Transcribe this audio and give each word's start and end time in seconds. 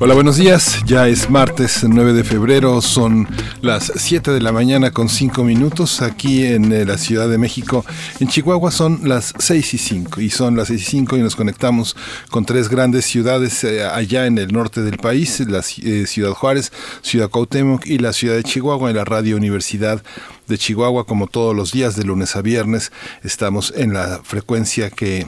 Hola, 0.00 0.14
buenos 0.14 0.36
días. 0.36 0.78
Ya 0.86 1.08
es 1.08 1.28
martes 1.28 1.82
9 1.82 2.12
de 2.12 2.22
febrero, 2.22 2.80
son 2.80 3.26
las 3.62 3.90
7 3.96 4.30
de 4.30 4.40
la 4.40 4.52
mañana 4.52 4.92
con 4.92 5.08
5 5.08 5.42
minutos 5.42 6.02
aquí 6.02 6.46
en 6.46 6.70
eh, 6.72 6.84
la 6.84 6.96
Ciudad 6.96 7.28
de 7.28 7.36
México. 7.36 7.84
En 8.20 8.28
Chihuahua 8.28 8.70
son 8.70 9.00
las 9.08 9.34
6 9.36 9.74
y 9.74 9.78
5 9.78 10.20
y 10.20 10.30
son 10.30 10.56
las 10.56 10.68
6 10.68 10.80
y 10.80 10.84
5 10.84 11.16
y 11.16 11.20
nos 11.22 11.34
conectamos 11.34 11.96
con 12.30 12.44
tres 12.44 12.68
grandes 12.68 13.06
ciudades 13.06 13.64
eh, 13.64 13.82
allá 13.84 14.26
en 14.26 14.38
el 14.38 14.52
norte 14.52 14.82
del 14.82 14.98
país, 14.98 15.40
la 15.40 15.64
eh, 15.82 16.06
Ciudad 16.06 16.30
Juárez, 16.30 16.70
Ciudad 17.02 17.28
Cuauhtémoc 17.28 17.84
y 17.84 17.98
la 17.98 18.12
Ciudad 18.12 18.36
de 18.36 18.44
Chihuahua 18.44 18.90
en 18.90 18.96
la 18.96 19.04
Radio 19.04 19.36
Universidad 19.36 20.00
de 20.46 20.58
Chihuahua 20.58 21.06
como 21.06 21.26
todos 21.26 21.56
los 21.56 21.72
días 21.72 21.96
de 21.96 22.04
lunes 22.04 22.36
a 22.36 22.42
viernes 22.42 22.92
estamos 23.24 23.74
en 23.76 23.94
la 23.94 24.20
frecuencia 24.22 24.90
que 24.90 25.26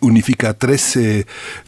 unifica 0.00 0.54
tres, 0.54 0.98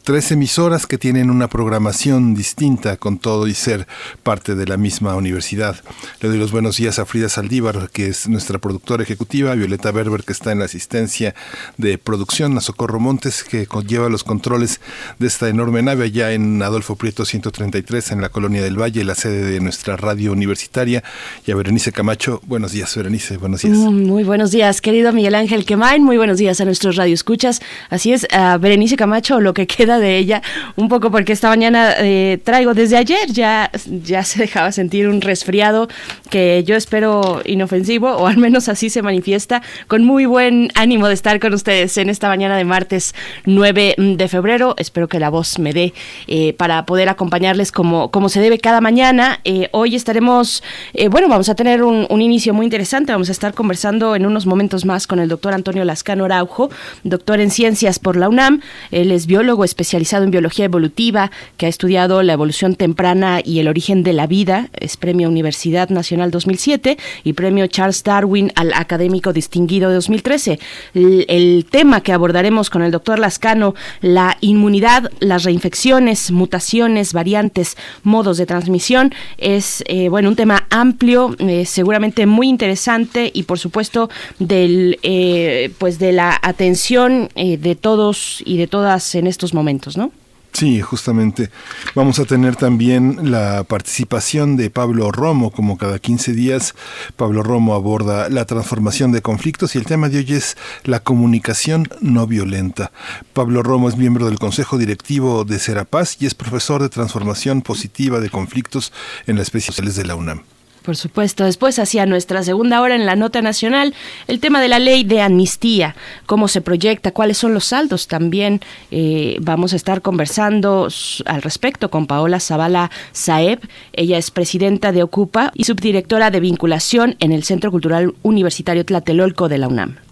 tres 0.03 0.33
emisoras 0.33 0.87
que 0.87 0.99
tienen 0.99 1.31
una 1.31 1.49
programación 1.49 2.35
distinta 2.35 2.97
con 2.97 3.19
todo 3.19 3.47
y 3.47 3.55
ser 3.55 3.87
parte 4.23 4.55
de 4.55 4.67
la 4.67 4.77
misma 4.77 5.15
universidad. 5.15 5.77
Le 6.21 6.29
doy 6.29 6.39
los 6.39 6.53
buenos 6.53 6.77
días 6.77 6.99
a 6.99 7.05
Frida 7.05 7.29
Saldívar, 7.29 7.91
que 7.91 8.09
es 8.09 8.29
nuestra 8.29 8.59
productora 8.59 9.03
ejecutiva, 9.03 9.55
Violeta 9.55 9.91
Berber, 9.91 10.25
que 10.25 10.33
está 10.33 10.53
en 10.53 10.61
la 10.61 10.65
asistencia 10.65 11.35
de 11.77 11.99
producción, 11.99 12.57
a 12.57 12.61
Socorro 12.61 13.01
Montes, 13.01 13.45
que 13.45 13.67
lleva 13.87 14.09
los 14.09 14.25
controles 14.25 14.81
de 15.19 15.27
esta 15.27 15.49
enorme 15.49 15.83
nave 15.83 16.05
allá 16.05 16.33
en 16.33 16.63
Adolfo 16.63 16.97
Prieto 16.97 17.25
133, 17.25 18.13
en 18.13 18.21
la 18.21 18.31
Colonia 18.31 18.63
del 18.63 18.81
Valle, 18.81 19.05
la 19.05 19.15
sede 19.15 19.45
de 19.45 19.61
nuestra 19.61 19.97
radio 19.97 20.33
universitaria, 20.33 21.05
y 21.47 21.51
a 21.51 21.55
Berenice 21.55 21.93
Camacho. 21.93 22.41
Buenos 22.47 22.73
días, 22.73 22.95
Berenice, 22.97 23.37
buenos 23.37 23.63
días. 23.63 23.77
Mm, 23.77 24.07
muy 24.07 24.25
buenos 24.25 24.51
días, 24.51 24.81
querido 24.81 25.13
Miguel 25.13 25.35
Ángel 25.35 25.65
Quemain, 25.65 26.03
muy 26.03 26.17
buenos 26.17 26.39
días 26.39 26.61
a 26.61 26.65
nuestros 26.65 26.97
radioescuchas. 26.97 27.61
Así 27.91 28.06
es, 28.13 28.27
a 28.33 28.59
Berenice 28.59 28.97
Camacho, 28.97 29.41
lo 29.41 29.55
que 29.55 29.67
queda 29.77 29.99
de 29.99 30.19
ella, 30.19 30.43
un 30.77 30.89
poco 30.89 31.11
porque 31.11 31.33
esta 31.33 31.49
mañana 31.49 31.95
eh, 31.99 32.39
traigo 32.43 32.75
desde 32.75 32.97
ayer, 32.97 33.31
ya, 33.31 33.71
ya 33.87 34.25
se 34.25 34.41
dejaba 34.41 34.73
sentir 34.73 35.09
un 35.09 35.21
resfriado 35.21 35.89
que 36.31 36.65
yo 36.65 36.77
espero 36.77 37.43
inofensivo, 37.45 38.13
o 38.13 38.27
al 38.27 38.37
menos 38.37 38.69
así 38.69 38.91
se 38.91 39.03
manifiesta, 39.03 39.63
con 39.89 40.05
muy 40.05 40.27
buen 40.27 40.71
ánimo 40.75 41.09
de 41.09 41.15
estar 41.15 41.41
con 41.41 41.55
ustedes 41.55 41.97
en 41.99 42.11
esta 42.11 42.29
mañana 42.29 42.57
de 42.57 42.65
martes 42.65 43.15
9 43.45 43.95
de 43.99 44.29
febrero. 44.29 44.75
Espero 44.79 45.09
que 45.09 45.21
la 45.21 45.31
voz 45.31 45.59
me 45.59 45.73
dé 45.73 45.95
eh, 46.27 46.53
para 46.55 46.87
poder 46.87 47.09
acompañarles 47.09 47.73
como, 47.73 48.11
como 48.11 48.29
se 48.29 48.41
debe 48.41 48.59
cada 48.59 48.81
mañana. 48.81 49.41
Eh, 49.45 49.69
hoy 49.73 49.95
estaremos, 49.95 50.63
bueno, 51.11 51.29
vamos 51.29 51.49
a 51.49 51.55
tener 51.55 51.83
un, 51.83 52.07
un 52.09 52.23
inicio 52.23 52.55
muy 52.55 52.65
interesante, 52.67 53.13
vamos 53.13 53.29
a 53.29 53.33
estar 53.33 53.55
conversando 53.55 54.17
en 54.17 54.27
unos 54.27 54.47
momentos 54.47 54.85
más 54.85 55.07
con 55.07 55.19
el 55.19 55.29
doctor 55.29 55.55
Antonio 55.55 55.85
Lascano 55.85 56.25
Araujo, 56.25 56.71
doctor 57.05 57.41
en 57.41 57.51
ciencias 57.51 57.96
por 57.99 58.17
la 58.17 58.29
UNAM. 58.29 58.61
Él 58.91 59.11
es 59.13 59.27
biólogo 59.27 59.65
especializado 59.65 60.25
en 60.25 60.31
biología 60.31 60.65
evolutiva, 60.65 61.31
que 61.57 61.67
ha 61.67 61.69
estudiado 61.69 62.23
la 62.23 62.33
evolución 62.33 62.75
temprana 62.75 63.41
y 63.45 63.61
el 63.61 63.69
origen 63.69 64.03
de 64.03 64.13
la 64.13 64.27
vida. 64.27 64.69
Es 64.79 64.97
Premio 64.97 65.29
Universidad 65.29 65.89
Nacional 65.91 66.31
2007 66.31 66.99
y 67.25 67.33
Premio 67.33 67.67
Charles 67.67 68.03
Darwin 68.03 68.53
al 68.55 68.73
Académico 68.75 69.33
Distinguido 69.33 69.89
de 69.89 69.97
2013. 69.97 70.59
El, 70.95 71.67
tema 71.71 72.01
que 72.01 72.13
abordaremos 72.13 72.71
con 72.71 72.83
el 72.83 72.91
doctor 72.91 73.19
Lascano, 73.19 73.75
la 74.01 74.37
inmunidad, 74.41 75.11
las 75.21 75.45
reinfecciones, 75.45 76.31
mutaciones, 76.31 77.13
variantes, 77.13 77.77
modos 78.03 78.39
de 78.39 78.47
transmisión, 78.47 79.13
es 79.39 79.83
eh, 79.87 80.09
bueno 80.09 80.29
un 80.29 80.37
tema 80.37 80.67
amplio, 80.71 81.35
eh, 81.39 81.65
seguramente 81.67 82.27
muy 82.27 82.49
interesante 82.49 83.31
y 83.33 83.45
por 83.45 83.59
supuesto 83.59 84.09
del 84.39 84.99
eh, 85.03 85.71
pues 85.79 85.99
de 85.99 86.13
la 86.13 86.39
atención 86.43 87.29
de 87.35 87.75
todo 87.87 88.11
y 88.45 88.57
de 88.57 88.67
todas 88.67 89.15
en 89.15 89.29
estos 89.29 89.55
momentos, 89.55 89.97
¿no? 89.97 90.11
Sí, 90.53 90.81
justamente. 90.81 91.51
Vamos 91.95 92.19
a 92.19 92.25
tener 92.25 92.57
también 92.57 93.31
la 93.31 93.63
participación 93.63 94.57
de 94.57 94.71
Pablo 94.71 95.13
Romo, 95.13 95.53
como 95.53 95.79
cada 95.79 96.01
15 96.01 96.33
días. 96.33 96.75
Pablo 97.15 97.45
Romo 97.45 97.77
aborda 97.77 98.29
la 98.29 98.45
transformación 98.45 99.13
de 99.13 99.23
conflictos 99.23 99.77
y 99.77 99.79
el 99.79 99.85
tema 99.85 100.09
de 100.09 100.19
hoy 100.19 100.33
es 100.33 100.57
la 100.83 100.99
comunicación 100.99 101.87
no 102.01 102.27
violenta. 102.27 102.91
Pablo 103.35 103.63
Romo 103.63 103.89
es 103.89 103.97
miembro 103.97 104.27
del 104.27 104.41
Consejo 104.41 104.79
Directivo 104.79 105.45
de 105.45 105.61
Serapaz 105.61 106.17
y 106.19 106.27
es 106.27 106.35
profesor 106.35 106.83
de 106.83 106.89
transformación 106.89 107.63
positiva 107.63 108.19
de 108.19 108.31
conflictos 108.31 108.93
en 109.29 109.37
las 109.37 109.47
especies 109.47 109.95
de 109.95 110.07
la 110.07 110.17
UNAM. 110.17 110.43
Por 110.87 110.95
supuesto. 110.95 111.43
Después, 111.43 111.81
hacia 111.81 112.07
nuestra 112.07 112.45
segunda 112.45 112.81
hora 112.81 112.95
en 112.95 113.07
la 113.07 113.17
nota 113.17 113.43
nacional, 113.43 113.93
el 114.29 114.39
tema 114.39 114.63
de 114.63 114.69
la 114.69 114.79
ley 114.79 115.03
de 115.03 115.21
amnistía, 115.21 115.97
cómo 116.27 116.47
se 116.47 116.61
proyecta, 116.61 117.11
cuáles 117.11 117.39
son 117.39 117.55
los 117.55 117.65
saldos. 117.65 118.07
También 118.07 118.61
eh, 118.93 119.37
vamos 119.41 119.73
a 119.73 119.77
estar 119.77 120.01
conversando 120.01 120.87
al 121.25 121.43
respecto 121.43 121.91
con 121.91 122.07
Paola 122.07 122.39
Zavala 122.39 122.93
Saeb. 123.11 123.59
Ella 123.95 124.17
es 124.17 124.31
presidenta 124.31 124.93
de 124.93 125.03
Ocupa 125.03 125.51
y 125.55 125.65
subdirectora 125.65 126.31
de 126.31 126.39
vinculación 126.39 127.17
en 127.19 127.33
el 127.33 127.43
Centro 127.43 127.73
Cultural 127.73 128.15
Universitario 128.23 128.87
Tlatelolco 128.87 129.49
de 129.49 129.59
la 129.59 129.67
UNAM. 129.67 130.06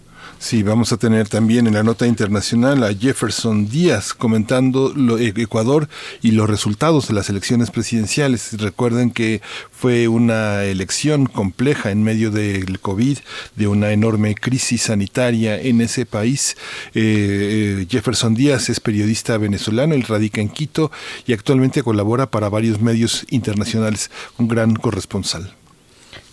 Sí, 0.45 0.61
vamos 0.61 0.93
a 0.93 0.97
tener 0.97 1.27
también 1.27 1.65
en 1.65 1.73
la 1.73 1.81
nota 1.81 2.05
internacional 2.05 2.83
a 2.83 2.93
Jefferson 2.93 3.67
Díaz 3.67 4.13
comentando 4.13 4.93
lo, 4.95 5.17
e, 5.17 5.33
Ecuador 5.35 5.89
y 6.21 6.33
los 6.33 6.47
resultados 6.47 7.07
de 7.07 7.15
las 7.15 7.31
elecciones 7.31 7.71
presidenciales. 7.71 8.55
Recuerden 8.61 9.09
que 9.09 9.41
fue 9.71 10.07
una 10.07 10.63
elección 10.65 11.25
compleja 11.25 11.89
en 11.89 12.03
medio 12.03 12.29
del 12.29 12.79
COVID, 12.79 13.17
de 13.55 13.67
una 13.67 13.91
enorme 13.91 14.35
crisis 14.35 14.83
sanitaria 14.83 15.59
en 15.59 15.81
ese 15.81 16.05
país. 16.05 16.55
Eh, 16.93 17.79
eh, 17.81 17.87
Jefferson 17.89 18.35
Díaz 18.35 18.69
es 18.69 18.79
periodista 18.79 19.39
venezolano, 19.39 19.95
él 19.95 20.03
radica 20.03 20.41
en 20.41 20.49
Quito 20.49 20.91
y 21.25 21.33
actualmente 21.33 21.81
colabora 21.81 22.29
para 22.29 22.49
varios 22.49 22.79
medios 22.79 23.25
internacionales, 23.31 24.11
un 24.37 24.47
gran 24.47 24.75
corresponsal 24.75 25.55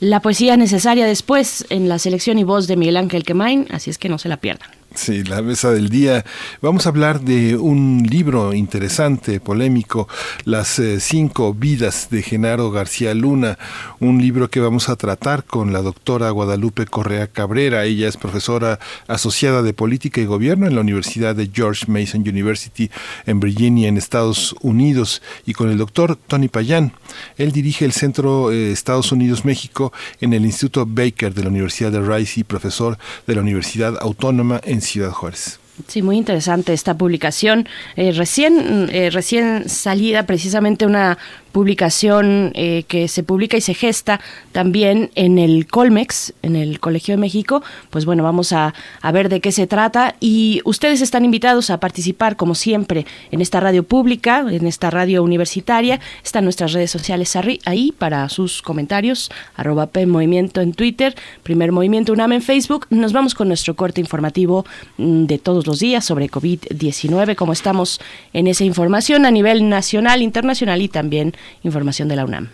la 0.03 0.19
poesía 0.19 0.57
necesaria 0.57 1.07
después 1.07 1.65
en 1.71 1.89
la 1.89 1.97
selección 2.01 2.37
y 2.37 2.43
voz 2.43 2.67
de 2.67 2.77
Miguel 2.77 2.97
Ángel 2.97 3.23
Quemain, 3.23 3.69
así 3.71 3.89
es 3.89 3.99
que 3.99 4.09
no 4.09 4.19
se 4.19 4.29
la 4.29 4.37
pierdan. 4.37 4.69
Sí, 4.95 5.25
la 5.25 5.41
mesa 5.41 5.71
del 5.71 5.89
día. 5.89 6.25
Vamos 6.61 6.85
a 6.85 6.91
hablar 6.91 7.23
de 7.23 7.57
un 7.57 8.07
libro 8.09 8.53
interesante, 8.53 9.41
polémico, 9.41 10.07
Las 10.45 10.79
eh, 10.79 11.01
cinco 11.01 11.55
vidas 11.55 12.09
de 12.11 12.23
Genaro 12.23 12.71
García 12.71 13.15
Luna, 13.15 13.59
un 14.01 14.21
libro 14.21 14.51
que 14.51 14.61
vamos 14.61 14.89
a 14.89 14.97
tratar 14.97 15.45
con 15.45 15.73
la 15.73 15.81
doctora 15.81 16.31
Guadalupe 16.31 16.87
Correa 16.87 17.27
Cabrera. 17.27 17.85
Ella 17.85 18.07
es 18.07 18.17
profesora 18.17 18.79
asociada 19.09 19.63
de 19.63 19.73
Política 19.73 20.21
y 20.21 20.27
Gobierno 20.27 20.67
en 20.67 20.75
la 20.75 20.83
Universidad 20.83 21.35
de 21.35 21.51
George 21.53 21.87
Mason 21.89 22.21
University 22.21 22.91
en 23.25 23.41
Virginia, 23.41 23.89
en 23.89 23.97
Estados 23.97 24.55
Unidos, 24.61 25.23
y 25.47 25.55
con 25.55 25.71
el 25.71 25.79
doctor 25.79 26.17
Tony 26.17 26.49
Payán. 26.49 26.93
Él 27.39 27.53
dirige 27.53 27.87
el 27.87 27.93
Centro 27.93 28.53
eh, 28.53 28.73
Estados 28.73 29.11
Unidos-México 29.11 29.93
en 30.21 30.35
el 30.35 30.45
Instituto 30.45 30.85
Baker 30.87 31.33
de 31.33 31.43
la 31.43 31.49
Universidad 31.49 31.93
de 31.93 32.01
Rice 32.01 32.41
y 32.41 32.45
profesor 32.45 32.99
de 33.27 33.35
la 33.35 33.41
Universidad 33.41 33.97
Autónoma 34.01 34.61
en 34.65 34.82
Ciudad 34.83 35.13
Juárez. 35.13 35.59
Sí, 35.89 36.03
muy 36.03 36.19
interesante 36.19 36.73
esta 36.73 36.97
publicación. 36.97 37.67
Eh, 37.97 38.13
recién, 38.13 38.89
eh, 38.93 39.11
recién 39.11 39.69
salida 39.69 40.27
precisamente 40.27 40.87
una 40.87 41.19
publicación 41.53 42.53
eh, 42.55 42.85
que 42.89 43.09
se 43.09 43.23
publica 43.23 43.57
y 43.57 43.61
se 43.61 43.75
gesta 43.75 44.21
también 44.53 45.11
en 45.15 45.39
el 45.39 45.67
Colmex, 45.67 46.33
en 46.43 46.57
el 46.57 46.81
Colegio 46.81 47.15
de 47.15 47.21
México. 47.21 47.63
Pues 47.91 48.05
bueno, 48.05 48.23
vamos 48.23 48.53
a, 48.53 48.75
ver 49.13 49.29
de 49.29 49.41
qué 49.41 49.53
se 49.53 49.67
trata 49.67 50.17
y 50.21 50.63
ustedes 50.65 51.03
están 51.03 51.25
invitados 51.25 51.69
a 51.69 51.79
participar, 51.79 52.37
como 52.37 52.55
siempre, 52.55 53.07
en 53.31 53.43
esta 53.43 53.61
radio 53.61 53.83
pública, 53.83 54.45
en 54.51 54.67
esta 54.67 54.91
radio 54.91 55.23
universitaria. 55.23 56.01
Están 56.25 56.45
nuestras 56.45 56.73
redes 56.73 56.91
sociales 56.91 57.37
ahí 57.65 57.93
para 57.93 58.29
sus 58.31 58.63
comentarios, 58.63 59.31
arroba 59.55 59.89
P 59.89 60.07
Movimiento 60.07 60.63
en 60.63 60.73
Twitter, 60.73 61.15
Primer 61.43 61.73
Movimiento 61.73 62.13
UNAM 62.13 62.33
en 62.33 62.43
Facebook. 62.43 62.87
Nos 62.89 63.13
vamos 63.13 63.35
con 63.35 63.49
nuestro 63.49 63.77
corte 63.77 64.01
informativo 64.01 64.65
mm, 64.97 65.25
de 65.27 65.39
todos 65.39 65.67
los 65.67 65.79
días 65.79 66.05
sobre 66.05 66.31
COVID-19, 66.31 67.35
como 67.37 67.53
estamos 67.53 68.01
en 68.33 68.47
esa 68.47 68.65
información 68.65 69.27
a 69.27 69.31
nivel 69.31 69.69
nacional, 69.69 70.23
internacional 70.23 70.81
y 70.81 70.89
también 70.89 71.35
Información 71.63 72.09
de 72.09 72.17
la 72.17 72.25
UNAM. 72.25 72.49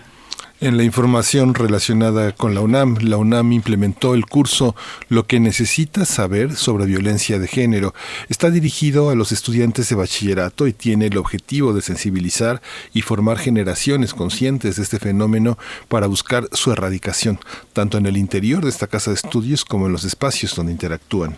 En 0.61 0.77
la 0.77 0.83
información 0.83 1.55
relacionada 1.55 2.33
con 2.33 2.53
la 2.53 2.63
UNAM, 2.63 2.97
la 3.03 3.17
UNAM 3.17 3.53
implementó 3.53 4.15
el 4.15 4.27
curso 4.27 4.75
Lo 5.09 5.25
que 5.25 5.39
necesitas 5.39 6.09
saber 6.09 6.57
sobre 6.57 6.85
violencia 6.85 7.39
de 7.39 7.47
género. 7.47 7.95
Está 8.29 8.51
dirigido 8.51 9.11
a 9.11 9.15
los 9.15 9.31
estudiantes 9.31 9.89
de 9.89 9.95
bachillerato 9.95 10.67
y 10.67 10.73
tiene 10.73 11.07
el 11.07 11.17
objetivo 11.17 11.73
de 11.75 11.81
sensibilizar 11.81 12.61
y 12.93 13.03
formar 13.03 13.39
generaciones 13.39 14.15
conscientes 14.15 14.75
de 14.75 14.83
este 14.83 14.99
fenómeno 14.99 15.59
para 15.87 16.09
buscar 16.09 16.49
su 16.51 16.73
erradicación, 16.73 17.39
tanto 17.73 17.97
en 17.97 18.07
el 18.07 18.17
interior 18.17 18.65
de 18.65 18.71
esta 18.71 18.89
casa 18.89 19.13
de 19.13 19.15
estudios 19.15 19.65
como 19.65 19.87
en 19.87 19.93
los 19.93 20.03
espacios 20.03 20.57
donde 20.57 20.73
interactúan. 20.73 21.37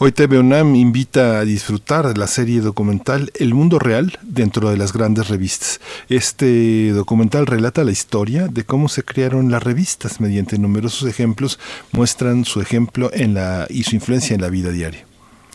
Hoy 0.05 0.11
TV 0.11 0.37
UNAM 0.37 0.75
invita 0.75 1.39
a 1.39 1.45
disfrutar 1.45 2.19
la 2.19 2.27
serie 2.27 2.61
documental 2.61 3.31
El 3.39 3.55
Mundo 3.55 3.79
Real 3.79 4.19
dentro 4.23 4.69
de 4.69 4.77
las 4.77 4.93
grandes 4.93 5.29
revistas. 5.29 5.81
Este 6.09 6.91
documental 6.91 7.47
relata 7.47 7.85
la 7.85 7.93
historia 7.93 8.49
de 8.49 8.65
cómo 8.65 8.89
se 8.89 9.05
crearon 9.05 9.53
las 9.53 9.63
revistas 9.63 10.21
mediante 10.21 10.59
numerosos 10.59 11.09
ejemplos, 11.09 11.61
muestran 11.93 12.45
su 12.45 12.61
ejemplo 12.61 13.11
en 13.13 13.35
la, 13.35 13.69
y 13.71 13.85
su 13.85 13.95
influencia 13.95 14.35
en 14.35 14.41
la 14.41 14.49
vida 14.49 14.73
diaria. 14.73 15.07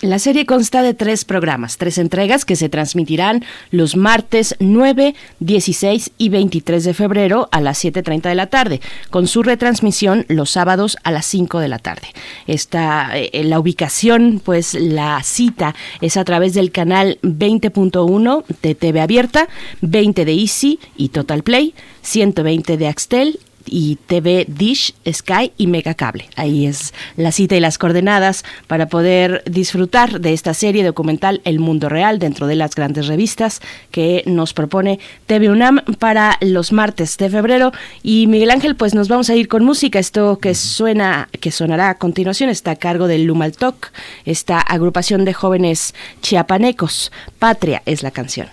La 0.02 0.20
serie 0.20 0.46
consta 0.46 0.84
de 0.84 0.94
tres 0.94 1.26
programas, 1.26 1.78
tres 1.78 1.98
entregas 1.98 2.46
que 2.46 2.56
se 2.56 2.70
transmitirán 2.70 3.44
los 3.72 3.96
martes 3.96 4.56
9, 4.60 5.16
16 5.40 6.12
y 6.20 6.30
23 6.30 6.84
de 6.84 6.94
febrero 6.94 7.50
a 7.52 7.62
las 7.62 7.84
7.30 7.84 8.30
de 8.30 8.36
la 8.36 8.46
tarde, 8.46 8.80
con 9.10 9.26
su 9.26 9.42
retransmisión 9.42 10.28
los 10.28 10.52
sábados 10.52 10.98
a 11.04 11.10
las 11.10 11.26
5 11.26 11.58
de 11.58 11.68
la 11.68 11.80
tarde. 11.80 12.10
Esta, 12.46 13.10
eh, 13.18 13.44
la 13.44 13.60
ubicación, 13.60 14.40
pues 14.46 14.76
la 14.76 15.20
cita 15.24 15.74
es 16.00 16.16
a 16.16 16.26
través 16.26 16.54
del 16.54 16.72
canal 16.72 17.18
20.1 17.24 18.44
de 18.62 18.76
TV 18.76 19.02
Abierta, 19.02 19.48
20 19.82 20.26
de 20.26 20.34
Easy 20.34 20.80
y 20.96 21.10
Total 21.10 21.42
Play, 21.42 21.74
120 22.04 22.78
de 22.78 22.88
Axtel 22.88 23.40
y 23.68 23.98
TV 24.08 24.46
Dish, 24.48 24.94
Sky 25.12 25.52
y 25.58 25.68
Megacable. 25.68 26.30
Ahí 26.36 26.66
es 26.66 26.94
la 27.16 27.32
cita 27.32 27.56
y 27.56 27.60
las 27.60 27.78
coordenadas 27.78 28.44
para 28.68 28.88
poder 28.88 29.44
disfrutar 29.46 30.20
de 30.20 30.34
esta 30.34 30.54
serie 30.54 30.84
documental 30.84 31.42
El 31.44 31.60
Mundo 31.60 31.90
Real 31.90 32.20
dentro 32.20 32.48
de 32.48 32.56
las 32.56 32.76
grandes 32.76 33.08
revistas 33.08 33.62
que 33.92 34.24
nos 34.26 34.54
propone 34.54 35.00
TV 35.26 35.50
UNAM 35.50 35.82
para 36.00 36.38
los 36.42 36.72
martes 36.72 37.18
de 37.18 37.30
febrero. 37.30 37.72
Y 38.04 38.28
Miguel 38.28 38.52
Ángel, 38.52 38.76
pues 38.76 38.94
nos 38.94 39.08
vamos 39.08 39.30
a 39.30 39.36
ir 39.36 39.48
con 39.48 39.64
música. 39.64 40.00
Esto 40.00 40.40
que 40.40 40.56
suena, 40.56 41.30
que 41.40 41.52
sonará 41.52 41.90
a 41.90 41.98
continuación 41.98 42.50
está 42.50 42.72
a 42.72 42.76
cargo 42.76 43.08
del 43.08 43.26
Lumaltoc, 43.26 43.92
esta 44.26 44.60
agrupación 44.60 45.26
de 45.26 45.34
jóvenes 45.34 45.94
chiapanecos. 46.22 47.12
Patria 47.40 47.82
es 47.86 48.04
la 48.04 48.12
canción. 48.12 48.48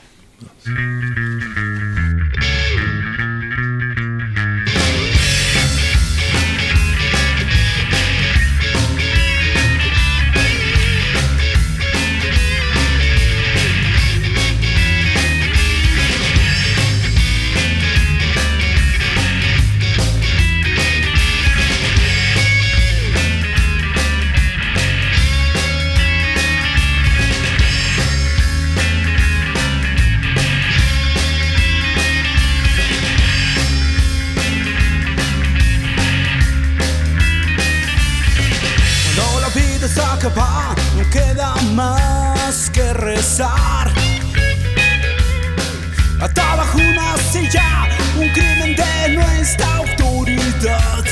Hasta 46.24 46.56
bajo 46.56 46.78
una 46.78 47.18
silla, 47.18 47.86
un 48.16 48.26
crimen 48.30 48.74
de 48.74 49.14
nuestra 49.14 49.74
autoridad. 49.74 51.04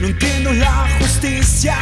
No 0.00 0.06
entiendo 0.06 0.54
la 0.54 0.88
justicia 0.98 1.78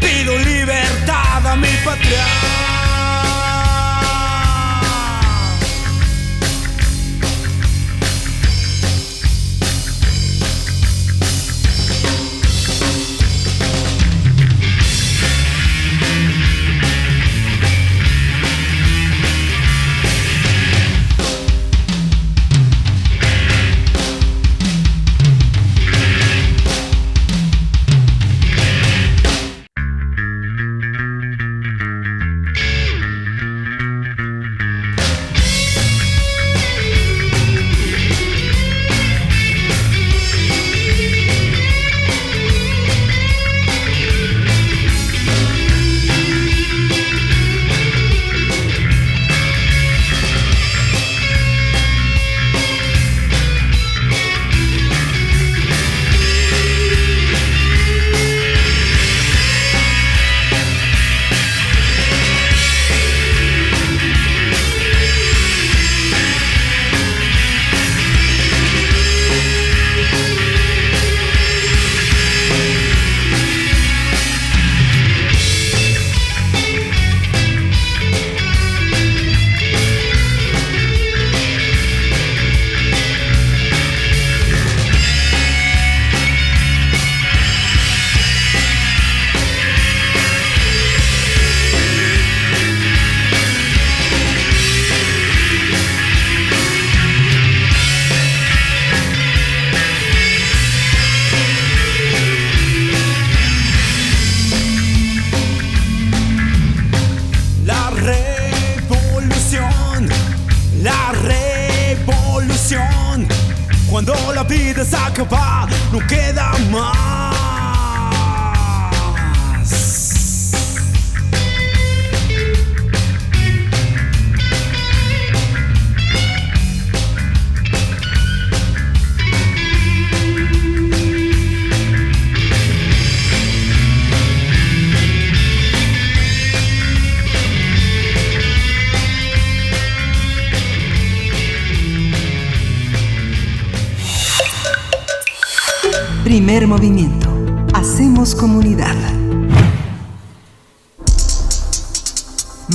pido 0.00 0.36
libertad 0.38 1.46
a 1.46 1.56
mi 1.56 1.68
patria. 1.84 2.37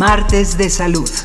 Martes 0.06 0.58
de 0.58 0.70
Salud. 0.70 1.23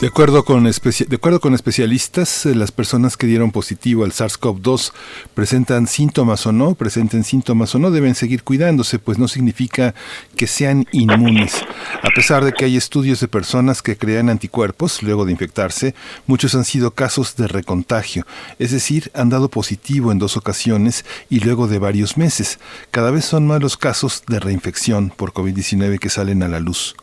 De 0.00 0.06
acuerdo, 0.06 0.46
con 0.46 0.64
de 0.64 1.16
acuerdo 1.16 1.40
con 1.40 1.52
especialistas, 1.52 2.46
eh, 2.46 2.54
las 2.54 2.72
personas 2.72 3.18
que 3.18 3.26
dieron 3.26 3.50
positivo 3.50 4.04
al 4.04 4.12
SARS-CoV-2 4.12 4.92
presentan 5.34 5.86
síntomas 5.86 6.46
o 6.46 6.52
no, 6.52 6.74
presenten 6.74 7.22
síntomas 7.22 7.74
o 7.74 7.78
no, 7.78 7.90
deben 7.90 8.14
seguir 8.14 8.42
cuidándose, 8.42 8.98
pues 8.98 9.18
no 9.18 9.28
significa 9.28 9.94
que 10.36 10.46
sean 10.46 10.86
inmunes. 10.92 11.62
A 12.02 12.08
pesar 12.14 12.46
de 12.46 12.54
que 12.54 12.64
hay 12.64 12.78
estudios 12.78 13.20
de 13.20 13.28
personas 13.28 13.82
que 13.82 13.98
crean 13.98 14.30
anticuerpos 14.30 15.02
luego 15.02 15.26
de 15.26 15.32
infectarse, 15.32 15.94
muchos 16.26 16.54
han 16.54 16.64
sido 16.64 16.92
casos 16.92 17.36
de 17.36 17.46
recontagio, 17.46 18.26
es 18.58 18.70
decir, 18.70 19.10
han 19.12 19.28
dado 19.28 19.50
positivo 19.50 20.12
en 20.12 20.18
dos 20.18 20.38
ocasiones 20.38 21.04
y 21.28 21.40
luego 21.40 21.68
de 21.68 21.78
varios 21.78 22.16
meses. 22.16 22.58
Cada 22.90 23.10
vez 23.10 23.26
son 23.26 23.46
más 23.46 23.60
los 23.60 23.76
casos 23.76 24.22
de 24.26 24.40
reinfección 24.40 25.12
por 25.14 25.34
COVID-19 25.34 25.98
que 25.98 26.08
salen 26.08 26.42
a 26.42 26.48
la 26.48 26.58
luz. 26.58 26.96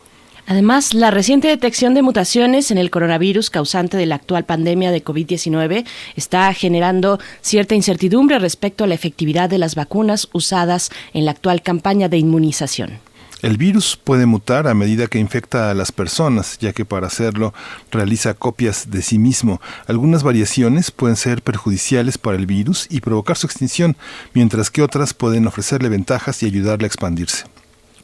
Además, 0.50 0.94
la 0.94 1.12
reciente 1.12 1.50
detección 1.50 1.94
de 1.94 2.01
mutaciones 2.01 2.72
en 2.72 2.77
el 2.77 2.89
coronavirus 2.89 3.50
causante 3.50 3.98
de 3.98 4.06
la 4.06 4.16
actual 4.16 4.46
pandemia 4.46 4.92
de 4.92 5.04
COVID-19 5.04 5.86
está 6.16 6.54
generando 6.54 7.20
cierta 7.42 7.75
incertidumbre 7.75 8.39
respecto 8.39 8.86
a 8.86 8.88
la 8.88 8.94
efectividad 8.96 9.50
de 9.50 9.58
las 9.58 9.75
vacunas 9.75 10.30
usadas 10.32 10.89
en 11.13 11.25
la 11.25 11.32
actual 11.32 11.62
campaña 11.62 12.08
de 12.08 12.20
inmunización. 12.20 13.00
El 13.42 13.58
virus 13.58 14.00
puede 14.01 14.25
mutar 14.25 14.70
a 14.70 14.74
medida 14.74 15.08
que 15.08 15.20
infecta 15.20 15.70
a 15.70 15.74
las 15.74 15.92
personas, 15.92 16.58
ya 16.60 16.72
que 16.72 16.86
para 16.86 17.08
hacerlo 17.08 17.54
realiza 17.92 18.34
copias 18.34 18.89
de 18.89 19.01
sí 19.01 19.20
mismo. 19.20 19.60
Algunas 19.86 20.24
variaciones 20.24 20.92
pueden 20.92 21.18
ser 21.18 21.42
perjudiciales 21.42 22.18
para 22.18 22.38
el 22.38 22.46
virus 22.46 22.88
y 22.89 23.01
provocar 23.01 23.36
su 23.36 23.48
extinción, 23.48 23.98
mientras 24.34 24.72
que 24.72 24.82
otras 24.82 25.13
pueden 25.13 25.46
ofrecerle 25.46 25.89
ventajas 25.89 26.42
y 26.42 26.46
ayudarle 26.46 26.86
a 26.86 26.88
expandirse. 26.88 27.44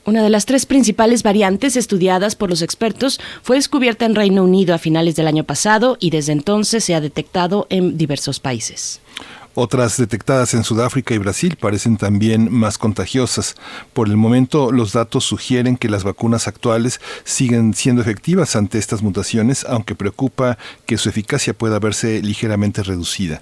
Una 0.05 0.21
de 0.21 0.29
las 0.29 0.45
tres 0.45 0.65
principales 0.65 1.23
variantes 1.23 1.77
estudiadas 1.77 2.35
por 2.35 2.49
los 2.49 2.61
expertos 2.61 3.21
fue 3.41 3.55
descubierta 3.55 4.05
en 4.05 4.15
Reino 4.15 4.43
Unido 4.43 4.75
a 4.75 4.77
finales 4.77 5.15
del 5.15 5.27
año 5.27 5.45
pasado 5.45 5.95
y 5.99 6.09
desde 6.09 6.33
entonces 6.33 6.83
se 6.83 6.93
ha 6.93 6.99
detectado 6.99 7.67
en 7.69 7.97
diversos 7.97 8.41
países. 8.41 8.99
Otras 9.55 9.97
detectadas 9.97 10.55
en 10.55 10.63
Sudáfrica 10.65 11.13
y 11.13 11.19
Brasil 11.19 11.55
parecen 11.57 11.95
también 11.97 12.51
más 12.51 12.77
contagiosas. 12.77 13.55
Por 13.93 14.09
el 14.09 14.17
momento, 14.17 14.71
los 14.71 14.91
datos 14.91 15.23
sugieren 15.23 15.77
que 15.77 15.89
las 15.89 16.03
vacunas 16.03 16.47
actuales 16.47 16.99
siguen 17.23 17.73
siendo 17.73 18.01
efectivas 18.01 18.55
ante 18.57 18.79
estas 18.79 19.03
mutaciones, 19.03 19.63
aunque 19.69 19.95
preocupa 19.95 20.57
que 20.85 20.97
su 20.97 21.07
eficacia 21.07 21.53
pueda 21.53 21.79
verse 21.79 22.21
ligeramente 22.21 22.83
reducida 22.83 23.41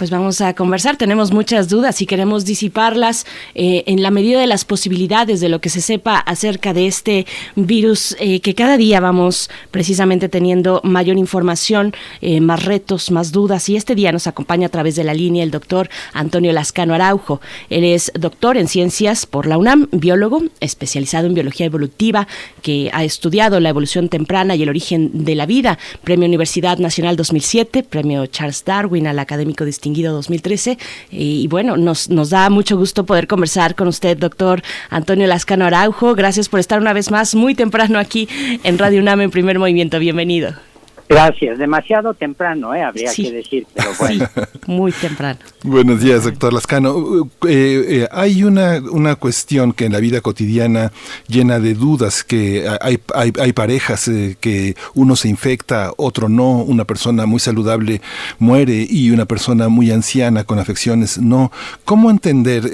pues 0.00 0.10
vamos 0.10 0.40
a 0.40 0.54
conversar. 0.54 0.96
Tenemos 0.96 1.30
muchas 1.30 1.68
dudas 1.68 2.00
y 2.00 2.06
queremos 2.06 2.46
disiparlas 2.46 3.26
eh, 3.54 3.84
en 3.86 4.02
la 4.02 4.10
medida 4.10 4.40
de 4.40 4.46
las 4.46 4.64
posibilidades 4.64 5.40
de 5.40 5.50
lo 5.50 5.60
que 5.60 5.68
se 5.68 5.82
sepa 5.82 6.16
acerca 6.16 6.72
de 6.72 6.86
este 6.86 7.26
virus 7.54 8.16
eh, 8.18 8.40
que 8.40 8.54
cada 8.54 8.78
día 8.78 9.00
vamos 9.00 9.50
precisamente 9.70 10.30
teniendo 10.30 10.80
mayor 10.84 11.18
información, 11.18 11.92
eh, 12.22 12.40
más 12.40 12.64
retos, 12.64 13.10
más 13.10 13.30
dudas. 13.30 13.68
Y 13.68 13.76
este 13.76 13.94
día 13.94 14.10
nos 14.10 14.26
acompaña 14.26 14.68
a 14.68 14.70
través 14.70 14.96
de 14.96 15.04
la 15.04 15.12
línea 15.12 15.44
el 15.44 15.50
doctor 15.50 15.90
Antonio 16.14 16.50
Lascano 16.52 16.94
Araujo. 16.94 17.42
Él 17.68 17.84
es 17.84 18.10
doctor 18.18 18.56
en 18.56 18.68
ciencias 18.68 19.26
por 19.26 19.46
la 19.46 19.58
UNAM, 19.58 19.88
biólogo 19.92 20.42
especializado 20.60 21.26
en 21.26 21.34
biología 21.34 21.66
evolutiva, 21.66 22.26
que 22.62 22.90
ha 22.94 23.04
estudiado 23.04 23.60
la 23.60 23.68
evolución 23.68 24.08
temprana 24.08 24.56
y 24.56 24.62
el 24.62 24.70
origen 24.70 25.24
de 25.24 25.34
la 25.34 25.44
vida. 25.44 25.78
Premio 26.04 26.26
Universidad 26.26 26.78
Nacional 26.78 27.16
2007, 27.16 27.82
Premio 27.82 28.24
Charles 28.26 28.64
Darwin 28.64 29.06
al 29.06 29.18
académico 29.18 29.66
distinguido 29.66 29.89
2013. 29.92 30.78
Y, 31.10 31.46
bueno, 31.48 31.76
nos, 31.76 32.08
nos 32.08 32.30
da 32.30 32.50
mucho 32.50 32.76
gusto 32.76 33.04
poder 33.04 33.26
conversar 33.26 33.74
con 33.74 33.88
usted, 33.88 34.16
doctor 34.16 34.62
Antonio 34.88 35.26
Lascano 35.26 35.66
Araujo. 35.66 36.14
Gracias 36.14 36.48
por 36.48 36.60
estar 36.60 36.80
una 36.80 36.92
vez 36.92 37.10
más 37.10 37.34
muy 37.34 37.54
temprano 37.54 37.98
aquí 37.98 38.28
en 38.64 38.78
Radio 38.78 39.00
UNAM 39.00 39.20
en 39.20 39.30
primer 39.30 39.58
movimiento. 39.58 39.98
Bienvenido. 39.98 40.69
Gracias, 41.10 41.58
demasiado 41.58 42.14
temprano, 42.14 42.72
¿eh? 42.72 42.84
habría 42.84 43.12
que 43.12 43.32
decir, 43.32 43.66
pero 43.74 43.90
bueno. 43.98 44.28
muy 44.68 44.92
temprano. 44.92 45.40
Buenos 45.64 46.00
días, 46.00 46.22
doctor 46.22 46.52
Lascano. 46.52 47.28
Eh, 47.48 47.84
eh, 47.88 48.08
hay 48.12 48.44
una, 48.44 48.80
una 48.92 49.16
cuestión 49.16 49.72
que 49.72 49.86
en 49.86 49.92
la 49.92 49.98
vida 49.98 50.20
cotidiana 50.20 50.92
llena 51.26 51.58
de 51.58 51.74
dudas, 51.74 52.22
que 52.22 52.64
hay, 52.80 53.00
hay, 53.12 53.32
hay 53.40 53.52
parejas 53.52 54.06
eh, 54.06 54.36
que 54.38 54.76
uno 54.94 55.16
se 55.16 55.28
infecta, 55.28 55.90
otro 55.96 56.28
no, 56.28 56.58
una 56.58 56.84
persona 56.84 57.26
muy 57.26 57.40
saludable 57.40 58.00
muere 58.38 58.86
y 58.88 59.10
una 59.10 59.26
persona 59.26 59.68
muy 59.68 59.90
anciana 59.90 60.44
con 60.44 60.60
afecciones 60.60 61.18
no. 61.18 61.50
¿Cómo 61.84 62.12
entender 62.12 62.70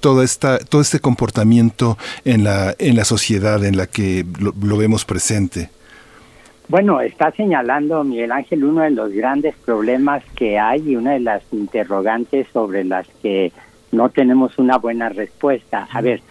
toda 0.00 0.22
esta, 0.22 0.58
todo 0.58 0.82
este 0.82 1.00
comportamiento 1.00 1.96
en 2.26 2.44
la, 2.44 2.74
en 2.78 2.94
la 2.94 3.06
sociedad 3.06 3.64
en 3.64 3.78
la 3.78 3.86
que 3.86 4.26
lo 4.38 4.76
vemos 4.76 5.06
presente? 5.06 5.70
Bueno, 6.70 7.00
está 7.00 7.32
señalando 7.32 8.04
Miguel 8.04 8.30
Ángel 8.30 8.62
uno 8.62 8.82
de 8.82 8.90
los 8.90 9.10
grandes 9.12 9.56
problemas 9.56 10.22
que 10.36 10.56
hay 10.56 10.90
y 10.90 10.94
una 10.94 11.14
de 11.14 11.18
las 11.18 11.42
interrogantes 11.50 12.46
sobre 12.52 12.84
las 12.84 13.08
que 13.20 13.50
no 13.90 14.08
tenemos 14.10 14.56
una 14.56 14.78
buena 14.78 15.08
respuesta. 15.08 15.88
A 15.90 16.00
ver, 16.00 16.22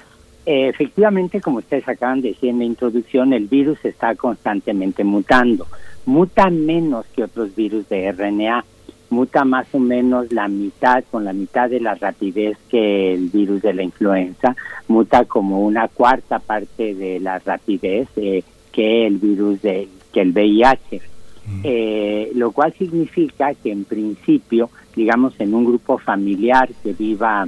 efectivamente, 0.46 1.42
como 1.42 1.58
ustedes 1.58 1.86
acaban 1.90 2.22
de 2.22 2.30
decir 2.30 2.52
en 2.52 2.60
la 2.60 2.64
introducción, 2.64 3.34
el 3.34 3.48
virus 3.48 3.84
está 3.84 4.16
constantemente 4.16 5.04
mutando. 5.04 5.68
Muta 6.06 6.50
menos 6.50 7.06
que 7.08 7.24
otros 7.26 7.54
virus 7.54 7.90
de 7.90 8.10
RNA. 8.10 8.64
Muta 9.10 9.44
más 9.44 9.68
o 9.74 9.80
menos 9.80 10.32
la 10.32 10.48
mitad, 10.48 11.04
con 11.12 11.26
la 11.26 11.34
mitad 11.34 11.70
de 11.70 11.82
la 11.82 11.96
rapidez 11.96 12.58
que 12.70 13.14
el 13.14 13.28
virus 13.28 13.62
de 13.62 13.74
la 13.74 13.84
influenza. 13.84 14.56
Muta 14.88 15.26
como 15.26 15.66
una 15.66 15.90
cuarta 15.90 16.40
parte 16.40 16.96
de 16.96 17.20
la 17.20 17.40
rapidez 17.40 18.08
eh, 18.16 18.42
que 18.72 19.06
el 19.06 19.18
virus 19.18 19.62
de 19.62 19.90
que 20.14 20.22
el 20.22 20.32
VIH, 20.32 21.02
mm. 21.46 21.62
eh, 21.64 22.32
lo 22.36 22.52
cual 22.52 22.74
significa 22.78 23.54
que 23.54 23.72
en 23.72 23.86
principio, 23.86 24.70
digamos, 24.96 25.34
en 25.40 25.54
un 25.54 25.66
grupo 25.66 25.98
familiar 25.98 26.70
que 26.84 26.94
viva 26.94 27.48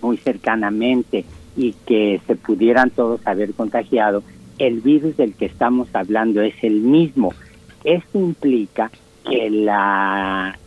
muy 0.00 0.16
cercanamente 0.16 1.24
y 1.56 1.74
que 1.86 2.20
se 2.26 2.36
pudieran 2.36 2.90
todos 2.90 3.26
haber 3.26 3.54
contagiado, 3.54 4.22
el 4.58 4.80
virus 4.80 5.16
del 5.16 5.34
que 5.34 5.46
estamos 5.46 5.88
hablando 5.94 6.40
es 6.42 6.54
el 6.62 6.80
mismo. 6.80 7.32
Esto 7.84 8.18
implica 8.18 8.90
que 9.28 9.50
la 9.50 10.58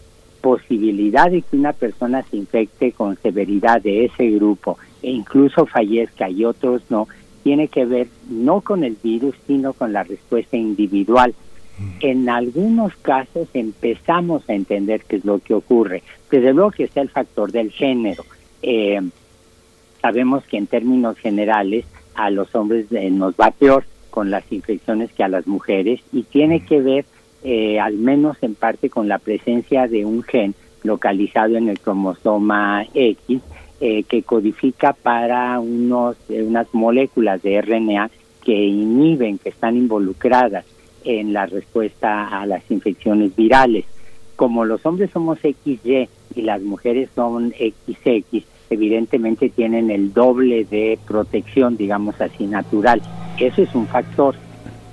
posibilidad 0.41 1.31
de 1.31 1.41
que 1.41 1.55
una 1.57 1.73
persona 1.73 2.23
se 2.29 2.37
infecte 2.37 2.91
con 2.91 3.17
severidad 3.17 3.81
de 3.81 4.05
ese 4.05 4.29
grupo 4.31 4.77
e 5.01 5.11
incluso 5.11 5.65
fallezca 5.65 6.29
y 6.29 6.45
otros 6.45 6.83
no, 6.89 7.07
tiene 7.45 7.67
que 7.67 7.85
ver 7.85 8.07
no 8.27 8.61
con 8.61 8.83
el 8.83 8.97
virus, 9.03 9.35
sino 9.45 9.73
con 9.73 9.93
la 9.93 10.03
respuesta 10.03 10.57
individual. 10.57 11.35
Mm. 11.77 11.89
En 11.99 12.27
algunos 12.27 12.95
casos 12.95 13.47
empezamos 13.53 14.49
a 14.49 14.55
entender 14.55 15.03
qué 15.07 15.17
es 15.17 15.25
lo 15.25 15.37
que 15.37 15.53
ocurre. 15.53 16.01
Desde 16.31 16.53
luego 16.55 16.71
que 16.71 16.85
está 16.85 17.01
el 17.01 17.09
factor 17.09 17.51
del 17.51 17.69
género. 17.69 18.25
Eh, 18.63 18.99
sabemos 20.01 20.43
que 20.45 20.57
en 20.57 20.65
términos 20.65 21.19
generales 21.19 21.85
a 22.15 22.31
los 22.31 22.55
hombres 22.55 22.87
eh, 22.89 23.11
nos 23.11 23.35
va 23.35 23.51
peor 23.51 23.85
con 24.09 24.31
las 24.31 24.51
infecciones 24.51 25.11
que 25.11 25.23
a 25.23 25.27
las 25.27 25.45
mujeres 25.45 26.01
y 26.11 26.23
tiene 26.23 26.61
que 26.61 26.81
ver 26.81 27.05
eh, 27.43 27.79
al 27.79 27.93
menos 27.93 28.37
en 28.41 28.55
parte 28.55 28.89
con 28.89 29.07
la 29.07 29.19
presencia 29.19 29.87
de 29.87 30.03
un 30.03 30.23
gen 30.23 30.55
localizado 30.81 31.57
en 31.57 31.69
el 31.69 31.79
cromosoma 31.79 32.87
X 32.95 33.39
eh, 33.81 34.03
que 34.03 34.23
codifica 34.23 34.93
para 34.93 35.59
unos, 35.59 36.15
eh, 36.29 36.43
unas 36.43 36.67
moléculas 36.73 37.41
de 37.41 37.61
RNA 37.61 38.09
que 38.43 38.53
inhiben, 38.53 39.37
que 39.37 39.49
están 39.49 39.75
involucradas 39.75 40.65
en 41.03 41.33
la 41.33 41.45
respuesta 41.45 42.27
a 42.39 42.45
las 42.45 42.69
infecciones 42.71 43.35
virales. 43.35 43.85
Como 44.35 44.65
los 44.65 44.85
hombres 44.85 45.11
somos 45.11 45.39
XY 45.39 46.07
y 46.35 46.41
las 46.41 46.61
mujeres 46.61 47.09
son 47.15 47.51
XX, 47.51 48.45
evidentemente 48.69 49.49
tienen 49.49 49.91
el 49.91 50.13
doble 50.13 50.65
de 50.65 50.97
protección, 51.07 51.77
digamos 51.77 52.19
así, 52.21 52.45
natural. 52.45 53.01
Eso 53.39 53.61
es 53.61 53.73
un 53.75 53.87
factor. 53.87 54.35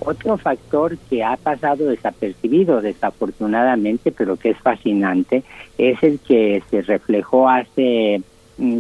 Otro 0.00 0.36
factor 0.36 0.98
que 1.08 1.22
ha 1.22 1.36
pasado 1.36 1.86
desapercibido 1.86 2.80
desafortunadamente, 2.80 4.10
pero 4.10 4.36
que 4.36 4.50
es 4.50 4.58
fascinante, 4.58 5.44
es 5.78 6.02
el 6.02 6.18
que 6.18 6.62
se 6.70 6.82
reflejó 6.82 7.48
hace 7.48 8.20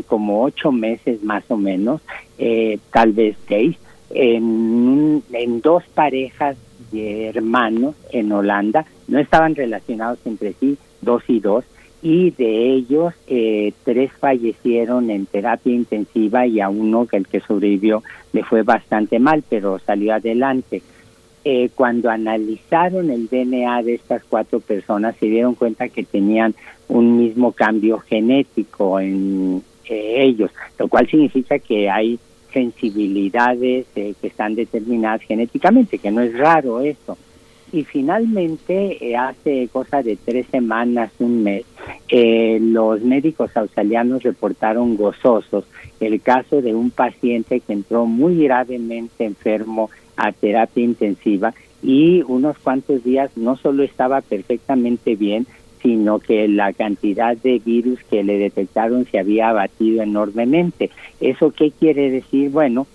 como 0.06 0.42
ocho 0.42 0.72
meses 0.72 1.22
más 1.22 1.44
o 1.48 1.56
menos, 1.56 2.00
eh, 2.38 2.78
tal 2.92 3.12
vez 3.12 3.36
seis, 3.48 3.76
en, 4.10 5.22
en 5.32 5.60
dos 5.60 5.84
parejas 5.94 6.56
de 6.90 7.28
hermanos 7.28 7.94
en 8.10 8.30
Holanda, 8.32 8.84
no 9.08 9.18
estaban 9.18 9.54
relacionados 9.54 10.18
entre 10.24 10.52
sí, 10.54 10.76
dos 11.00 11.22
y 11.28 11.40
dos, 11.40 11.64
y 12.02 12.30
de 12.32 12.72
ellos 12.72 13.14
eh, 13.28 13.72
tres 13.84 14.10
fallecieron 14.12 15.08
en 15.10 15.26
terapia 15.26 15.72
intensiva 15.72 16.46
y 16.46 16.60
a 16.60 16.68
uno 16.68 17.06
que 17.06 17.16
el 17.16 17.28
que 17.28 17.40
sobrevivió 17.40 18.02
le 18.32 18.42
fue 18.42 18.62
bastante 18.62 19.18
mal, 19.18 19.42
pero 19.48 19.78
salió 19.78 20.14
adelante. 20.14 20.82
eh, 21.44 21.70
cuando 21.74 22.08
analizaron 22.10 23.10
el 23.10 23.28
DNA 23.28 23.82
de 23.82 23.94
estas 23.94 24.22
cuatro 24.28 24.60
personas 24.60 25.16
se 25.18 25.26
dieron 25.26 25.54
cuenta 25.54 25.88
que 25.88 26.04
tenían 26.04 26.54
un 26.88 27.16
mismo 27.16 27.52
cambio 27.52 27.98
genético 27.98 29.00
en 29.00 29.62
ellos, 29.88 30.50
lo 30.78 30.88
cual 30.88 31.08
significa 31.08 31.58
que 31.58 31.90
hay 31.90 32.18
sensibilidades 32.52 33.86
eh, 33.96 34.14
que 34.20 34.26
están 34.26 34.54
determinadas 34.54 35.22
genéticamente, 35.22 35.98
que 35.98 36.10
no 36.10 36.20
es 36.20 36.36
raro 36.36 36.80
eso. 36.80 37.16
Y 37.72 37.84
finalmente, 37.84 38.98
eh, 39.00 39.16
hace 39.16 39.68
cosa 39.72 40.02
de 40.02 40.16
tres 40.16 40.46
semanas, 40.50 41.10
un 41.18 41.42
mes, 41.42 41.64
eh, 42.08 42.58
los 42.60 43.00
médicos 43.00 43.56
australianos 43.56 44.22
reportaron 44.22 44.96
gozosos 44.96 45.64
el 45.98 46.20
caso 46.20 46.60
de 46.60 46.74
un 46.74 46.90
paciente 46.90 47.60
que 47.60 47.72
entró 47.72 48.04
muy 48.04 48.44
gravemente 48.44 49.24
enfermo 49.24 49.88
a 50.16 50.32
terapia 50.32 50.84
intensiva 50.84 51.54
y 51.82 52.22
unos 52.22 52.58
cuantos 52.58 53.02
días 53.02 53.30
no 53.36 53.56
solo 53.56 53.82
estaba 53.82 54.20
perfectamente 54.20 55.16
bien, 55.16 55.46
sino 55.82 56.20
que 56.20 56.48
la 56.48 56.72
cantidad 56.72 57.36
de 57.36 57.58
virus 57.58 57.98
que 58.04 58.22
le 58.22 58.38
detectaron 58.38 59.04
se 59.10 59.18
había 59.18 59.50
abatido 59.50 60.02
enormemente. 60.02 60.90
¿Eso 61.20 61.50
qué 61.50 61.72
quiere 61.72 62.10
decir? 62.10 62.50
Bueno, 62.50 62.86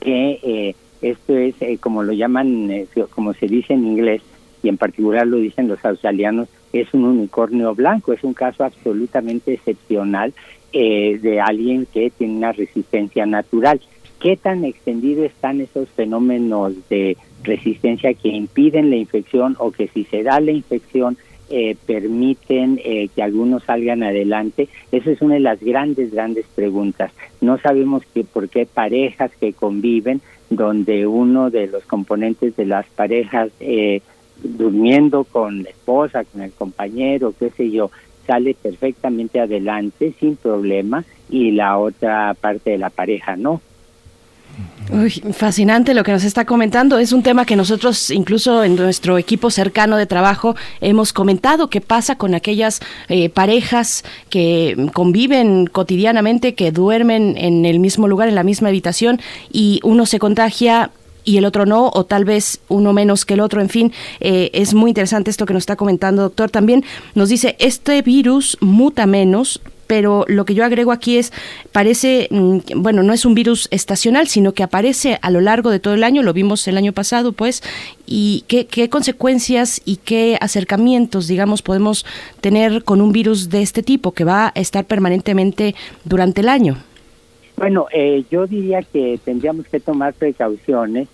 que 0.00 0.40
eh, 0.42 0.74
esto 1.00 1.36
es, 1.36 1.54
eh, 1.60 1.78
como 1.78 2.02
lo 2.02 2.12
llaman, 2.12 2.70
eh, 2.70 2.86
como 3.10 3.32
se 3.34 3.46
dice 3.46 3.74
en 3.74 3.86
inglés, 3.86 4.22
y 4.62 4.68
en 4.68 4.76
particular 4.76 5.26
lo 5.26 5.38
dicen 5.38 5.68
los 5.68 5.84
australianos, 5.84 6.48
es 6.72 6.92
un 6.94 7.04
unicornio 7.04 7.74
blanco, 7.74 8.12
es 8.12 8.22
un 8.24 8.34
caso 8.34 8.64
absolutamente 8.64 9.54
excepcional 9.54 10.32
de 10.72 11.38
alguien 11.38 11.86
que 11.92 12.08
tiene 12.08 12.34
una 12.34 12.52
resistencia 12.52 13.26
natural. 13.26 13.78
¿Qué 14.20 14.38
tan 14.38 14.64
extendidos 14.64 15.26
están 15.26 15.60
esos 15.60 15.86
fenómenos 15.90 16.72
de 16.88 17.18
resistencia 17.42 18.14
que 18.14 18.28
impiden 18.28 18.88
la 18.88 18.96
infección 18.96 19.54
o 19.58 19.70
que 19.70 19.88
si 19.88 20.04
se 20.04 20.22
da 20.22 20.40
la 20.40 20.52
infección 20.52 21.18
eh, 21.52 21.76
permiten 21.86 22.80
eh, 22.82 23.08
que 23.14 23.22
algunos 23.22 23.62
salgan 23.64 24.02
adelante? 24.02 24.68
Esa 24.90 25.10
es 25.10 25.20
una 25.20 25.34
de 25.34 25.40
las 25.40 25.60
grandes, 25.60 26.10
grandes 26.10 26.46
preguntas. 26.54 27.12
No 27.42 27.58
sabemos 27.58 28.02
que, 28.14 28.24
por 28.24 28.48
qué 28.48 28.66
parejas 28.66 29.30
que 29.38 29.52
conviven, 29.52 30.22
donde 30.48 31.06
uno 31.06 31.50
de 31.50 31.66
los 31.66 31.84
componentes 31.84 32.56
de 32.56 32.64
las 32.64 32.86
parejas 32.86 33.50
eh, 33.60 34.00
durmiendo 34.42 35.24
con 35.24 35.62
la 35.62 35.70
esposa, 35.70 36.24
con 36.24 36.42
el 36.42 36.52
compañero, 36.52 37.34
qué 37.38 37.50
sé 37.50 37.70
yo, 37.70 37.90
sale 38.26 38.54
perfectamente 38.54 39.40
adelante 39.40 40.14
sin 40.18 40.36
problema 40.36 41.04
y 41.28 41.50
la 41.52 41.78
otra 41.78 42.34
parte 42.34 42.70
de 42.70 42.78
la 42.78 42.90
pareja 42.90 43.36
no. 43.36 43.60
Fascinante 45.32 45.94
lo 45.94 46.04
que 46.04 46.12
nos 46.12 46.24
está 46.24 46.44
comentando. 46.44 46.98
Es 46.98 47.12
un 47.12 47.22
tema 47.22 47.46
que 47.46 47.56
nosotros, 47.56 48.10
incluso 48.10 48.62
en 48.62 48.76
nuestro 48.76 49.16
equipo 49.16 49.50
cercano 49.50 49.96
de 49.96 50.06
trabajo, 50.06 50.54
hemos 50.80 51.14
comentado. 51.14 51.70
¿Qué 51.70 51.80
pasa 51.80 52.16
con 52.16 52.34
aquellas 52.34 52.80
eh, 53.08 53.30
parejas 53.30 54.04
que 54.28 54.90
conviven 54.92 55.66
cotidianamente, 55.66 56.54
que 56.54 56.72
duermen 56.72 57.36
en 57.38 57.64
el 57.64 57.78
mismo 57.78 58.06
lugar, 58.06 58.28
en 58.28 58.34
la 58.34 58.42
misma 58.42 58.68
habitación, 58.68 59.20
y 59.50 59.80
uno 59.82 60.04
se 60.04 60.18
contagia 60.18 60.90
y 61.24 61.36
el 61.36 61.44
otro 61.44 61.66
no, 61.66 61.90
o 61.92 62.04
tal 62.04 62.24
vez 62.24 62.60
uno 62.68 62.92
menos 62.92 63.24
que 63.24 63.34
el 63.34 63.40
otro, 63.40 63.60
en 63.60 63.68
fin, 63.68 63.92
eh, 64.20 64.50
es 64.52 64.74
muy 64.74 64.90
interesante 64.90 65.30
esto 65.30 65.46
que 65.46 65.54
nos 65.54 65.62
está 65.62 65.76
comentando, 65.76 66.22
doctor. 66.22 66.50
También 66.50 66.84
nos 67.14 67.28
dice, 67.28 67.56
este 67.58 68.02
virus 68.02 68.56
muta 68.60 69.06
menos, 69.06 69.60
pero 69.86 70.24
lo 70.26 70.44
que 70.46 70.54
yo 70.54 70.64
agrego 70.64 70.90
aquí 70.90 71.18
es, 71.18 71.32
parece, 71.70 72.28
mm, 72.30 72.58
bueno, 72.76 73.02
no 73.02 73.12
es 73.12 73.24
un 73.24 73.34
virus 73.34 73.68
estacional, 73.70 74.26
sino 74.26 74.52
que 74.52 74.62
aparece 74.62 75.18
a 75.20 75.30
lo 75.30 75.40
largo 75.40 75.70
de 75.70 75.80
todo 75.80 75.94
el 75.94 76.04
año, 76.04 76.22
lo 76.22 76.32
vimos 76.32 76.66
el 76.66 76.78
año 76.78 76.92
pasado, 76.92 77.32
pues, 77.32 77.62
y 78.06 78.44
qué, 78.48 78.66
qué 78.66 78.88
consecuencias 78.88 79.82
y 79.84 79.96
qué 79.96 80.38
acercamientos, 80.40 81.26
digamos, 81.28 81.62
podemos 81.62 82.06
tener 82.40 82.84
con 82.84 83.00
un 83.00 83.12
virus 83.12 83.50
de 83.50 83.62
este 83.62 83.82
tipo 83.82 84.12
que 84.12 84.24
va 84.24 84.46
a 84.54 84.60
estar 84.60 84.86
permanentemente 84.86 85.74
durante 86.04 86.40
el 86.40 86.48
año. 86.48 86.78
Bueno, 87.56 87.86
eh, 87.92 88.24
yo 88.30 88.46
diría 88.46 88.82
que 88.82 89.18
tendríamos 89.24 89.66
que 89.68 89.80
tomar 89.80 90.14
precauciones 90.14 91.08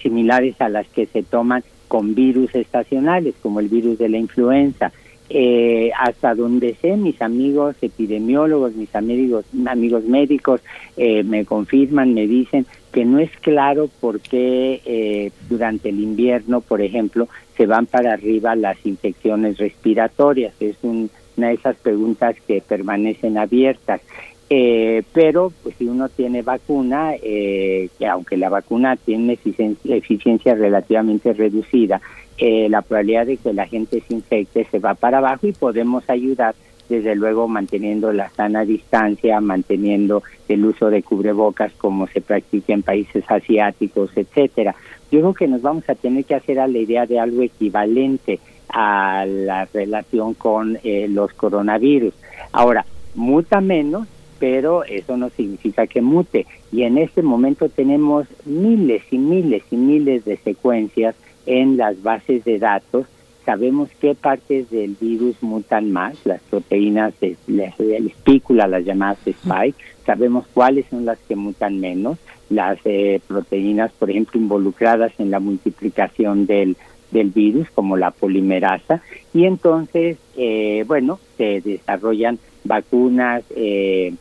similares 0.00 0.60
a 0.60 0.68
las 0.68 0.86
que 0.88 1.06
se 1.06 1.22
toman 1.22 1.62
con 1.88 2.14
virus 2.14 2.54
estacionales, 2.54 3.34
como 3.42 3.60
el 3.60 3.68
virus 3.68 3.98
de 3.98 4.08
la 4.08 4.18
influenza 4.18 4.92
eh, 5.30 5.90
hasta 5.98 6.34
donde 6.34 6.74
sé, 6.82 6.96
mis 6.96 7.20
amigos 7.22 7.76
epidemiólogos, 7.80 8.74
mis 8.74 8.94
amigos, 8.94 9.46
amigos 9.66 10.04
médicos 10.04 10.60
eh, 10.96 11.22
me 11.22 11.46
confirman, 11.46 12.12
me 12.12 12.26
dicen 12.26 12.66
que 12.92 13.06
no 13.06 13.18
es 13.18 13.30
claro 13.40 13.88
por 14.00 14.20
qué 14.20 14.82
eh, 14.84 15.32
durante 15.48 15.88
el 15.88 16.00
invierno, 16.00 16.60
por 16.60 16.82
ejemplo, 16.82 17.28
se 17.56 17.66
van 17.66 17.86
para 17.86 18.12
arriba 18.12 18.54
las 18.54 18.76
infecciones 18.84 19.56
respiratorias. 19.58 20.54
Es 20.60 20.76
una 20.82 21.48
de 21.48 21.54
esas 21.54 21.76
preguntas 21.76 22.36
que 22.46 22.60
permanecen 22.60 23.38
abiertas. 23.38 24.02
Eh, 24.50 25.02
pero 25.12 25.52
pues 25.62 25.74
si 25.76 25.86
uno 25.86 26.08
tiene 26.08 26.42
vacuna, 26.42 27.14
eh, 27.22 27.88
que 27.98 28.06
aunque 28.06 28.36
la 28.36 28.50
vacuna 28.50 28.96
tiene 28.96 29.34
eficiencia, 29.34 29.96
eficiencia 29.96 30.54
relativamente 30.54 31.32
reducida, 31.32 32.00
eh, 32.36 32.68
la 32.68 32.82
probabilidad 32.82 33.26
de 33.26 33.36
que 33.36 33.52
la 33.52 33.66
gente 33.66 34.02
se 34.06 34.14
infecte 34.14 34.66
se 34.70 34.78
va 34.80 34.94
para 34.94 35.18
abajo 35.18 35.46
y 35.46 35.52
podemos 35.52 36.08
ayudar 36.10 36.54
desde 36.88 37.14
luego 37.14 37.48
manteniendo 37.48 38.12
la 38.12 38.28
sana 38.30 38.64
distancia, 38.64 39.40
manteniendo 39.40 40.22
el 40.48 40.64
uso 40.64 40.90
de 40.90 41.02
cubrebocas 41.02 41.72
como 41.74 42.06
se 42.08 42.20
practica 42.20 42.74
en 42.74 42.82
países 42.82 43.24
asiáticos, 43.28 44.10
etcétera. 44.16 44.74
Yo 45.10 45.20
creo 45.20 45.34
que 45.34 45.48
nos 45.48 45.62
vamos 45.62 45.88
a 45.88 45.94
tener 45.94 46.24
que 46.24 46.34
hacer 46.34 46.58
a 46.58 46.66
la 46.66 46.78
idea 46.78 47.06
de 47.06 47.18
algo 47.18 47.42
equivalente 47.42 48.40
a 48.68 49.24
la 49.26 49.66
relación 49.72 50.34
con 50.34 50.78
eh, 50.82 51.06
los 51.08 51.32
coronavirus. 51.34 52.14
Ahora, 52.52 52.84
muta 53.14 53.60
menos, 53.60 54.08
pero 54.44 54.84
eso 54.84 55.16
no 55.16 55.30
significa 55.30 55.86
que 55.86 56.02
mute. 56.02 56.46
Y 56.70 56.82
en 56.82 56.98
este 56.98 57.22
momento 57.22 57.70
tenemos 57.70 58.26
miles 58.44 59.02
y 59.10 59.16
miles 59.16 59.62
y 59.70 59.76
miles 59.78 60.26
de 60.26 60.36
secuencias 60.36 61.14
en 61.46 61.78
las 61.78 62.02
bases 62.02 62.44
de 62.44 62.58
datos. 62.58 63.06
Sabemos 63.46 63.88
qué 64.02 64.14
partes 64.14 64.68
del 64.68 64.96
virus 65.00 65.42
mutan 65.42 65.92
más, 65.92 66.18
las 66.26 66.42
proteínas 66.42 67.18
de, 67.20 67.38
la 67.46 67.72
espícula, 67.96 68.66
las 68.66 68.84
llamadas 68.84 69.26
spike. 69.26 69.76
Sabemos 70.04 70.44
cuáles 70.52 70.84
son 70.90 71.06
las 71.06 71.18
que 71.20 71.36
mutan 71.36 71.80
menos, 71.80 72.18
las 72.50 72.76
eh, 72.84 73.22
proteínas, 73.26 73.92
por 73.92 74.10
ejemplo, 74.10 74.38
involucradas 74.38 75.12
en 75.18 75.30
la 75.30 75.40
multiplicación 75.40 76.44
del, 76.44 76.76
del 77.12 77.30
virus, 77.30 77.70
como 77.70 77.96
la 77.96 78.10
polimerasa. 78.10 79.00
Y 79.32 79.46
entonces, 79.46 80.18
eh, 80.36 80.84
bueno, 80.86 81.18
se 81.38 81.62
desarrollan 81.62 82.38
vacunas 82.64 83.42
eh, 83.56 84.12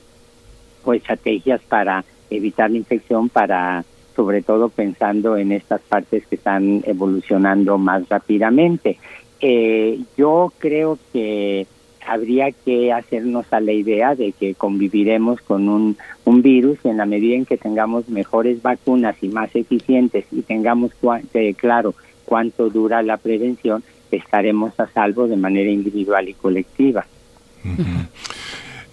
o 0.84 0.94
estrategias 0.94 1.62
para 1.62 2.04
evitar 2.30 2.72
la 2.72 2.78
infección, 2.78 3.30
para 3.30 3.84
sobre 4.16 4.42
todo 4.42 4.70
pensando 4.70 5.38
en 5.38 5.52
estas 5.52 5.82
partes 5.82 6.26
que 6.28 6.36
están 6.36 6.84
evolucionando 6.86 7.78
más 7.78 8.08
rápidamente. 8.10 8.98
Eh, 9.42 10.00
yo 10.18 10.54
creo 10.60 11.00
que 11.12 11.66
habría 12.06 12.52
que 12.52 12.92
hacernos 12.92 13.46
a 13.52 13.60
la 13.60 13.72
idea 13.72 14.16
de 14.16 14.34
que 14.34 14.56
conviviremos 14.56 15.42
con 15.42 15.70
un, 15.70 15.98
un 16.26 16.42
virus 16.42 16.78
y 16.84 16.90
en 16.90 16.98
la 16.98 17.06
medida 17.06 17.36
en 17.36 17.46
que 17.46 17.58
tengamos 17.58 18.10
mejores 18.10 18.62
vacunas 18.62 19.16
y 19.22 19.30
más 19.30 19.56
eficientes 19.56 20.26
y 20.32 20.42
tengamos 20.42 20.92
eh, 21.34 21.54
claro 21.56 21.96
cuánto 22.26 22.70
dura 22.70 23.02
la 23.04 23.18
prevención, 23.18 23.84
estaremos 24.12 24.80
a 24.80 24.88
salvo 24.88 25.28
de 25.28 25.38
manera 25.38 25.70
individual 25.70 26.30
y 26.30 26.34
colectiva. 26.34 27.06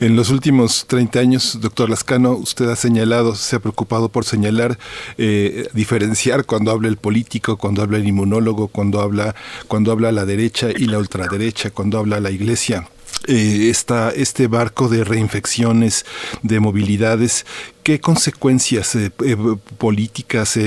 En 0.01 0.17
los 0.17 0.31
últimos 0.31 0.87
30 0.87 1.21
años, 1.21 1.59
doctor 1.61 1.91
Lascano, 1.91 2.33
usted 2.33 2.71
ha 2.71 2.77
señalado, 2.77 3.35
se 3.35 3.57
ha 3.57 3.59
preocupado 3.59 4.09
por 4.09 4.25
señalar, 4.25 4.79
eh, 5.19 5.69
diferenciar 5.75 6.47
cuando 6.47 6.71
habla 6.71 6.89
el 6.89 6.97
político, 6.97 7.59
cuando 7.59 7.83
habla 7.83 7.99
el 7.99 8.09
inmunólogo, 8.09 8.69
cuando 8.69 9.03
habla, 9.03 9.35
cuando 9.69 9.93
habla 9.93 10.11
la 10.11 10.25
derecha 10.25 10.71
y 10.75 10.87
la 10.87 10.97
ultraderecha, 10.97 11.71
cuando 11.71 11.99
habla 11.99 12.19
la 12.19 12.31
iglesia 12.31 12.89
eh, 13.27 13.71
este 13.71 14.47
barco 14.47 14.89
de 14.89 15.05
reinfecciones, 15.05 16.07
de 16.43 16.59
movilidades, 16.59 17.45
¿qué 17.83 18.01
consecuencias 18.01 18.95
eh, 18.95 19.13
eh, 19.25 19.37
políticas 19.77 20.59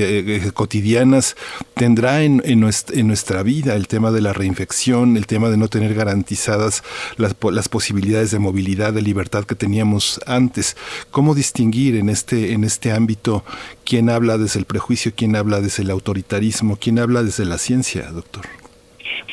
cotidianas 0.53 1.35
tendrá 1.73 2.21
en, 2.21 2.41
nuestra, 2.59 3.41
vida 3.43 3.75
el 3.75 3.87
tema 3.87 4.11
de 4.11 4.21
la 4.21 4.33
reinfección, 4.33 5.17
el 5.17 5.25
tema 5.25 5.49
de 5.49 5.57
no 5.57 5.67
tener 5.67 5.95
garantizadas 5.95 6.83
las, 7.17 7.35
las, 7.51 7.69
posibilidades 7.69 8.29
de 8.29 8.39
movilidad, 8.39 8.93
de 8.93 9.01
libertad 9.01 9.45
que 9.45 9.55
teníamos 9.55 10.21
antes? 10.27 10.77
¿Cómo 11.09 11.33
distinguir 11.33 11.95
en 11.95 12.09
este, 12.09 12.53
en 12.53 12.63
este 12.63 12.91
ámbito 12.91 13.43
quién 13.83 14.11
habla 14.11 14.37
desde 14.37 14.59
el 14.59 14.65
prejuicio, 14.65 15.11
quién 15.15 15.35
habla 15.35 15.59
desde 15.59 15.81
el 15.83 15.89
autoritarismo, 15.89 16.77
quién 16.79 16.99
habla 16.99 17.23
desde 17.23 17.45
la 17.45 17.57
ciencia, 17.57 18.11
doctor? 18.11 18.45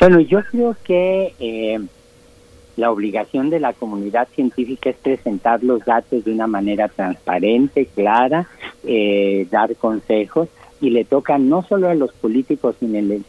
Bueno, 0.01 0.21
yo 0.21 0.43
creo 0.51 0.75
que 0.83 1.35
la 2.81 2.91
obligación 2.91 3.51
de 3.51 3.61
la 3.61 3.75
comunidad 3.75 4.27
científica 4.35 4.91
es 4.91 4.97
presentar 4.97 5.63
los 5.63 5.85
datos 5.85 6.25
de 6.25 6.33
una 6.33 6.47
manera 6.47 6.89
transparente, 6.89 7.87
clara, 7.87 8.49
eh, 8.85 9.47
dar 9.51 9.77
consejos, 9.77 10.49
y 10.81 10.89
le 10.89 11.05
toca 11.05 11.37
no 11.37 11.63
solo 11.63 11.91
a 11.91 11.95
los 11.95 12.11
políticos, 12.15 12.77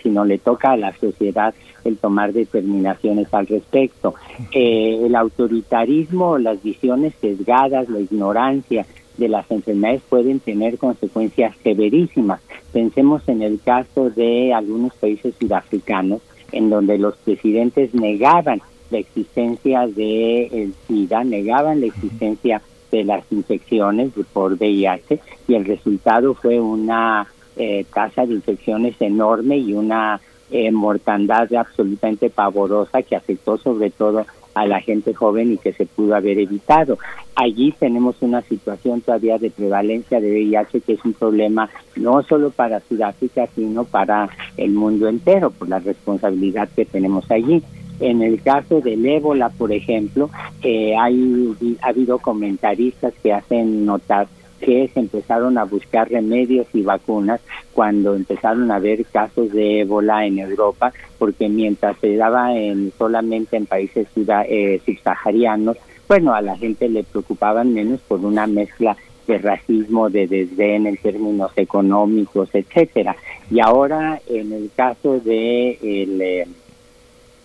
sino 0.01 0.23
le 0.23 0.37
toca 0.37 0.71
a 0.71 0.77
la 0.77 0.93
sociedad 0.93 1.53
el 1.83 1.97
tomar 1.97 2.31
determinaciones 2.31 3.27
al 3.33 3.45
respecto. 3.45 4.15
Eh, 4.53 5.01
el 5.03 5.15
autoritarismo, 5.15 6.37
las 6.37 6.63
visiones 6.63 7.13
sesgadas, 7.19 7.89
la 7.89 7.99
ignorancia 7.99 8.85
de 9.17 9.27
las 9.27 9.51
enfermedades 9.51 10.01
pueden 10.07 10.39
tener 10.39 10.77
consecuencias 10.77 11.53
severísimas. 11.61 12.39
Pensemos 12.71 13.27
en 13.27 13.41
el 13.41 13.59
caso 13.59 14.09
de 14.09 14.53
algunos 14.53 14.93
países 14.95 15.35
sudafricanos, 15.37 16.21
en 16.53 16.69
donde 16.69 16.97
los 16.97 17.17
presidentes 17.17 17.93
negaban 17.93 18.61
la 18.91 18.99
existencia 18.99 19.87
de 19.87 20.45
el 20.47 20.73
SIDA, 20.87 21.23
negaban 21.23 21.81
la 21.81 21.87
existencia 21.87 22.61
de 22.91 23.03
las 23.03 23.23
infecciones 23.31 24.11
por 24.33 24.53
VIH 24.53 25.19
y 25.47 25.55
el 25.55 25.65
resultado 25.65 26.33
fue 26.33 26.59
una 26.59 27.27
eh, 27.55 27.85
tasa 27.93 28.25
de 28.25 28.33
infecciones 28.33 28.95
enorme 28.99 29.57
y 29.57 29.73
una 29.73 30.19
eh, 30.51 30.71
mortandad 30.71 31.53
absolutamente 31.53 32.29
pavorosa 32.29 33.01
que 33.01 33.15
afectó 33.15 33.57
sobre 33.57 33.89
todo 33.89 34.25
a 34.53 34.65
la 34.65 34.81
gente 34.81 35.13
joven 35.13 35.53
y 35.53 35.57
que 35.57 35.71
se 35.71 35.85
pudo 35.85 36.15
haber 36.15 36.37
evitado. 36.37 36.97
Allí 37.35 37.73
tenemos 37.79 38.17
una 38.21 38.41
situación 38.41 38.99
todavía 38.99 39.37
de 39.37 39.49
prevalencia 39.49 40.19
de 40.19 40.29
VIH 40.29 40.81
que 40.81 40.93
es 40.93 41.05
un 41.05 41.13
problema 41.13 41.69
no 41.95 42.21
solo 42.23 42.51
para 42.51 42.81
Sudáfrica, 42.81 43.47
sino 43.55 43.85
para 43.85 44.29
el 44.57 44.71
mundo 44.71 45.07
entero 45.07 45.51
por 45.51 45.69
la 45.69 45.79
responsabilidad 45.79 46.67
que 46.75 46.85
tenemos 46.85 47.29
allí. 47.31 47.63
En 48.01 48.21
el 48.21 48.41
caso 48.41 48.81
del 48.81 49.05
ébola, 49.05 49.49
por 49.49 49.71
ejemplo, 49.71 50.29
eh, 50.63 50.95
hay, 50.99 51.77
ha 51.81 51.89
habido 51.89 52.19
comentaristas 52.19 53.13
que 53.21 53.31
hacen 53.31 53.85
notar 53.85 54.27
que 54.59 54.89
se 54.93 54.99
empezaron 54.99 55.57
a 55.57 55.63
buscar 55.63 56.09
remedios 56.09 56.67
y 56.73 56.83
vacunas 56.83 57.41
cuando 57.73 58.15
empezaron 58.15 58.71
a 58.71 58.75
haber 58.75 59.05
casos 59.05 59.51
de 59.51 59.81
ébola 59.81 60.25
en 60.25 60.39
Europa, 60.39 60.93
porque 61.17 61.49
mientras 61.49 61.97
se 61.99 62.15
daba 62.15 62.55
en, 62.55 62.91
solamente 62.97 63.57
en 63.57 63.65
países 63.65 64.07
eh, 64.15 64.81
subsaharianos, 64.85 65.77
bueno, 66.07 66.33
a 66.33 66.41
la 66.41 66.57
gente 66.57 66.89
le 66.89 67.03
preocupaban 67.03 67.73
menos 67.73 68.01
por 68.01 68.19
una 68.19 68.45
mezcla 68.45 68.95
de 69.27 69.37
racismo, 69.37 70.09
de 70.09 70.27
desdén 70.27 70.87
en 70.87 70.97
términos 70.97 71.51
económicos, 71.55 72.49
etcétera. 72.53 73.15
Y 73.49 73.59
ahora, 73.59 74.19
en 74.27 74.51
el 74.51 74.71
caso 74.75 75.19
de 75.19 75.77
el, 75.81 76.21
eh, 76.21 76.47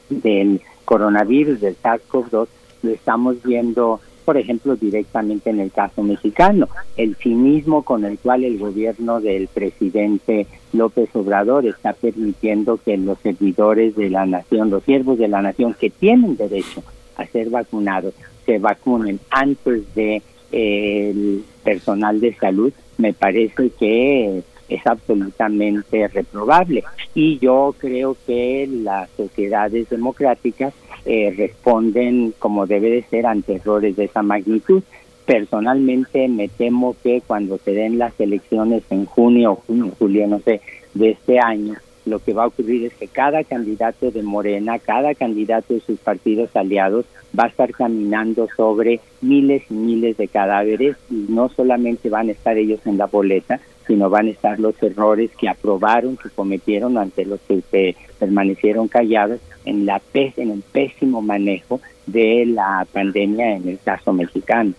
del 0.09 0.61
coronavirus, 0.85 1.61
del 1.61 1.77
SARS-CoV-2, 1.77 2.49
lo 2.83 2.91
estamos 2.91 3.43
viendo 3.43 4.01
por 4.27 4.37
ejemplo, 4.37 4.75
directamente 4.75 5.51
en 5.51 5.61
el 5.61 5.71
caso 5.71 6.03
mexicano. 6.03 6.69
El 6.97 7.15
cinismo 7.15 7.85
con 7.85 8.05
el 8.05 8.19
cual 8.19 8.43
el 8.43 8.59
gobierno 8.59 9.21
del 9.21 9.47
presidente 9.47 10.49
López 10.73 11.09
Obrador 11.15 11.65
está 11.65 11.93
permitiendo 11.93 12.77
que 12.77 12.97
los 12.99 13.21
servidores 13.21 13.95
de 13.95 14.11
la 14.11 14.27
nación, 14.27 14.69
los 14.69 14.83
siervos 14.83 15.19
de 15.19 15.29
la 15.29 15.43
nación 15.43 15.75
que 15.75 15.91
tienen 15.91 16.37
derecho 16.37 16.83
a 17.17 17.25
ser 17.27 17.51
vacunados, 17.51 18.15
se 18.45 18.59
vacunen 18.59 19.21
antes 19.31 19.95
de 19.95 20.23
eh, 20.51 21.11
el 21.11 21.45
personal 21.63 22.21
de 22.21 22.35
salud, 22.35 22.73
me 22.99 23.13
parece 23.13 23.71
que 23.79 24.43
es 24.69 24.87
absolutamente 24.87 26.09
reprobable. 26.09 26.85
Y 27.15 27.39
yo 27.39 27.75
creo 27.79 28.17
que 28.27 28.69
las 28.71 29.09
sociedades 29.11 29.89
democráticas 29.89 30.75
eh, 31.05 31.33
responden 31.37 32.35
como 32.39 32.67
debe 32.67 32.91
de 32.91 33.03
ser 33.05 33.27
ante 33.27 33.57
errores 33.57 33.97
de 33.97 34.05
esa 34.05 34.23
magnitud. 34.23 34.83
Personalmente 35.25 36.29
me 36.29 36.49
temo 36.49 36.97
que 37.03 37.23
cuando 37.27 37.59
se 37.59 37.73
den 37.73 37.99
las 37.99 38.19
elecciones 38.21 38.83
en 38.91 39.07
junio, 39.07 39.61
junio, 39.67 39.93
julio, 39.99 40.27
no 40.27 40.41
sé, 40.41 40.61
de 40.95 41.11
este 41.11 41.39
año, 41.41 41.75
lo 42.07 42.21
que 42.21 42.33
va 42.33 42.45
a 42.45 42.47
ocurrir 42.47 42.87
es 42.87 42.95
que 42.95 43.09
cada 43.09 43.45
candidato 43.45 44.11
de 44.11 44.23
Morena, 44.23 44.79
cada 44.79 45.15
candidato 45.15 45.75
de 45.75 45.81
sus 45.81 45.99
partidos 45.99 46.55
aliados 46.55 47.05
va 47.39 47.45
a 47.45 47.49
estar 47.49 47.73
caminando 47.73 48.49
sobre 48.57 49.01
miles 49.21 49.65
y 49.69 49.75
miles 49.75 50.17
de 50.17 50.29
cadáveres 50.29 50.97
y 51.11 51.27
no 51.29 51.49
solamente 51.49 52.09
van 52.09 52.29
a 52.29 52.33
estar 52.33 52.57
ellos 52.57 52.81
en 52.87 52.97
la 52.97 53.07
boleta, 53.07 53.61
sino 53.87 54.11
van 54.11 54.27
a 54.27 54.31
estar 54.31 54.59
los 54.59 54.81
errores 54.83 55.31
que 55.39 55.49
aprobaron, 55.49 56.17
que 56.17 56.31
cometieron 56.31 56.99
ante 56.99 57.25
los 57.25 57.41
que 57.41 57.63
se 57.71 57.97
permanecieron 58.19 58.89
callados 58.89 59.41
en 59.65 59.87
la 59.87 60.01
en 60.15 60.51
el 60.51 60.63
pésimo 60.63 61.23
manejo 61.23 61.81
de 62.07 62.47
la 62.47 62.87
pandemia 62.93 63.57
en 63.57 63.69
el 63.69 63.79
caso 63.79 64.13
mexicano. 64.13 64.73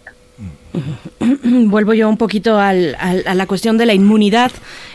Vuelvo 1.43 1.93
yo 1.93 2.09
un 2.09 2.17
poquito 2.17 2.59
al, 2.59 2.95
a 2.99 3.33
la 3.33 3.47
cuestión 3.47 3.77
de 3.77 3.85
la 3.85 3.93
inmunidad, 3.93 4.51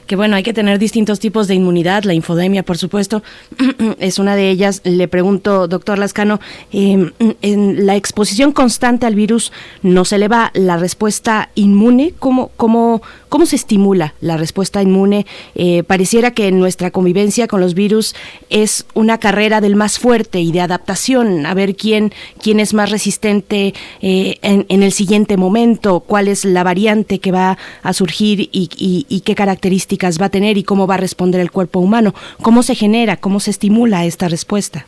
que 0.07 0.17
bueno, 0.17 0.37
hay 0.37 0.43
que 0.43 0.53
tener 0.53 0.79
distintos 0.79 1.21
tipos 1.21 1.49
de 1.49 1.55
inmunidad, 1.55 2.05
la 2.05 2.15
infodemia, 2.15 2.63
por 2.63 2.77
supuesto, 2.79 3.23
es 3.99 4.19
una 4.19 4.37
de 4.37 4.51
ellas. 4.51 4.81
Le 4.85 5.09
pregunto, 5.09 5.69
doctor 5.69 5.99
Lascano, 5.99 6.41
em, 6.73 7.13
en 7.41 7.87
la 7.87 7.97
exposición 7.97 8.53
constante 8.53 9.07
al 9.07 9.15
virus, 9.15 9.53
¿no 9.83 10.05
se 10.05 10.17
eleva 10.17 10.51
la 10.55 10.77
respuesta 10.77 11.51
inmune? 11.55 12.15
¿Cómo, 12.19 12.51
cómo, 12.57 13.03
cómo 13.29 13.47
se 13.47 13.57
estimula 13.57 14.15
la 14.21 14.37
respuesta 14.37 14.83
inmune? 14.83 15.27
Eh, 15.55 15.83
pareciera 15.83 16.33
que 16.33 16.51
nuestra 16.53 16.91
convivencia 16.91 17.47
con 17.47 17.61
los 17.61 17.75
virus 17.75 18.15
es 18.51 18.85
una 18.95 19.19
carrera 19.19 19.61
del 19.61 19.77
más 19.77 19.99
fuerte 19.99 20.41
y 20.41 20.53
de 20.53 20.61
adaptación, 20.61 21.47
a 21.47 21.55
ver 21.55 21.77
quién, 21.77 22.13
quién 22.43 22.61
es 22.61 22.75
más 22.75 22.91
resistente 22.91 23.75
eh, 24.01 24.39
en 24.43 24.83
el 24.83 24.93
siguiente 24.93 25.37
momento, 25.37 25.72
cuál 26.07 26.29
es 26.29 26.45
la 26.45 26.63
variante 26.63 27.19
que 27.19 27.33
va 27.33 27.59
a 27.83 27.93
surgir 27.93 28.49
y, 28.53 29.23
qué 29.25 29.35
características 29.35 30.21
va 30.21 30.27
a 30.27 30.31
tener 30.31 30.59
y 30.59 30.63
cómo 30.63 30.87
va 30.87 30.95
a 30.95 30.99
responder 30.99 31.41
el 31.41 31.51
cuerpo 31.51 31.81
humano. 31.81 32.15
¿Cómo 32.43 32.63
se 32.63 32.75
genera, 32.75 33.17
cómo 33.17 33.41
se 33.41 33.51
estimula 33.51 34.05
esta 34.05 34.29
respuesta? 34.29 34.87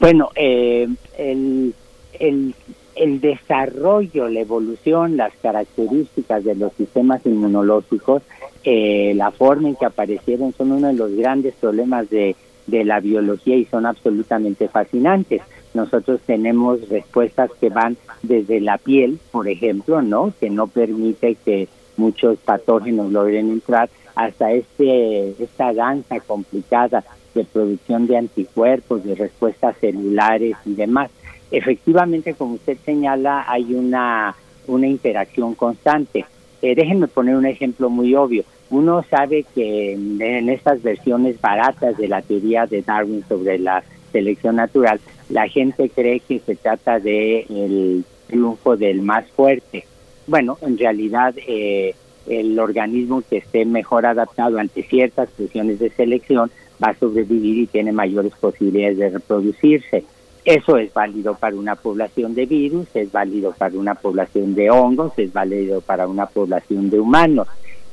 Bueno, 0.00 0.30
eh, 0.34 0.88
el, 1.18 1.74
el, 2.18 3.20
desarrollo, 3.20 4.28
la 4.28 4.40
evolución, 4.40 5.16
las 5.16 5.32
características 5.42 6.44
de 6.44 6.54
los 6.54 6.72
sistemas 6.74 7.24
inmunológicos, 7.24 8.22
eh, 8.64 9.12
la 9.14 9.30
forma 9.30 9.68
en 9.68 9.76
que 9.76 9.86
aparecieron 9.86 10.52
son 10.52 10.72
uno 10.72 10.88
de 10.88 10.94
los 10.94 11.12
grandes 11.12 11.54
problemas 11.54 12.08
de 12.10 12.34
la 12.66 13.00
biología 13.00 13.56
y 13.56 13.64
son 13.66 13.86
absolutamente 13.86 14.68
fascinantes. 14.68 15.42
Nosotros 15.76 16.22
tenemos 16.24 16.88
respuestas 16.88 17.50
que 17.60 17.68
van 17.68 17.98
desde 18.22 18.62
la 18.62 18.78
piel, 18.78 19.20
por 19.30 19.46
ejemplo, 19.46 20.00
¿no? 20.00 20.32
Que 20.40 20.48
no 20.48 20.68
permite 20.68 21.34
que 21.44 21.68
muchos 21.98 22.38
patógenos 22.38 23.12
logren 23.12 23.50
entrar 23.50 23.90
hasta 24.14 24.52
este 24.52 25.34
esta 25.38 25.74
danza 25.74 26.20
complicada 26.20 27.04
de 27.34 27.44
producción 27.44 28.06
de 28.06 28.16
anticuerpos, 28.16 29.04
de 29.04 29.16
respuestas 29.16 29.76
celulares 29.78 30.56
y 30.64 30.72
demás. 30.72 31.10
Efectivamente, 31.50 32.32
como 32.32 32.54
usted 32.54 32.78
señala, 32.82 33.44
hay 33.46 33.74
una 33.74 34.34
una 34.68 34.86
interacción 34.86 35.54
constante. 35.54 36.24
Eh, 36.62 36.74
déjenme 36.74 37.06
poner 37.06 37.36
un 37.36 37.44
ejemplo 37.44 37.90
muy 37.90 38.14
obvio. 38.14 38.44
Uno 38.70 39.04
sabe 39.10 39.44
que 39.54 39.92
en 39.92 40.48
estas 40.48 40.82
versiones 40.82 41.38
baratas 41.38 41.98
de 41.98 42.08
la 42.08 42.22
teoría 42.22 42.64
de 42.64 42.80
Darwin 42.80 43.22
sobre 43.28 43.58
la 43.58 43.84
selección 44.10 44.56
natural, 44.56 44.98
la 45.28 45.48
gente 45.48 45.90
cree 45.90 46.20
que 46.20 46.40
se 46.40 46.54
trata 46.56 46.98
de 47.00 47.40
el 47.48 48.04
triunfo 48.26 48.76
del 48.76 49.02
más 49.02 49.26
fuerte. 49.30 49.84
Bueno, 50.26 50.58
en 50.60 50.78
realidad 50.78 51.34
eh, 51.46 51.94
el 52.28 52.58
organismo 52.58 53.22
que 53.28 53.38
esté 53.38 53.64
mejor 53.64 54.06
adaptado 54.06 54.58
ante 54.58 54.82
ciertas 54.82 55.28
presiones 55.30 55.78
de 55.78 55.90
selección 55.90 56.50
va 56.82 56.90
a 56.90 56.98
sobrevivir 56.98 57.58
y 57.58 57.66
tiene 57.66 57.92
mayores 57.92 58.32
posibilidades 58.40 58.98
de 58.98 59.10
reproducirse. 59.10 60.04
Eso 60.44 60.76
es 60.76 60.92
válido 60.94 61.34
para 61.34 61.56
una 61.56 61.74
población 61.74 62.34
de 62.34 62.46
virus, 62.46 62.86
es 62.94 63.10
válido 63.10 63.52
para 63.52 63.76
una 63.76 63.96
población 63.96 64.54
de 64.54 64.70
hongos, 64.70 65.12
es 65.16 65.32
válido 65.32 65.80
para 65.80 66.06
una 66.06 66.26
población 66.26 66.88
de 66.88 67.00
humanos. 67.00 67.48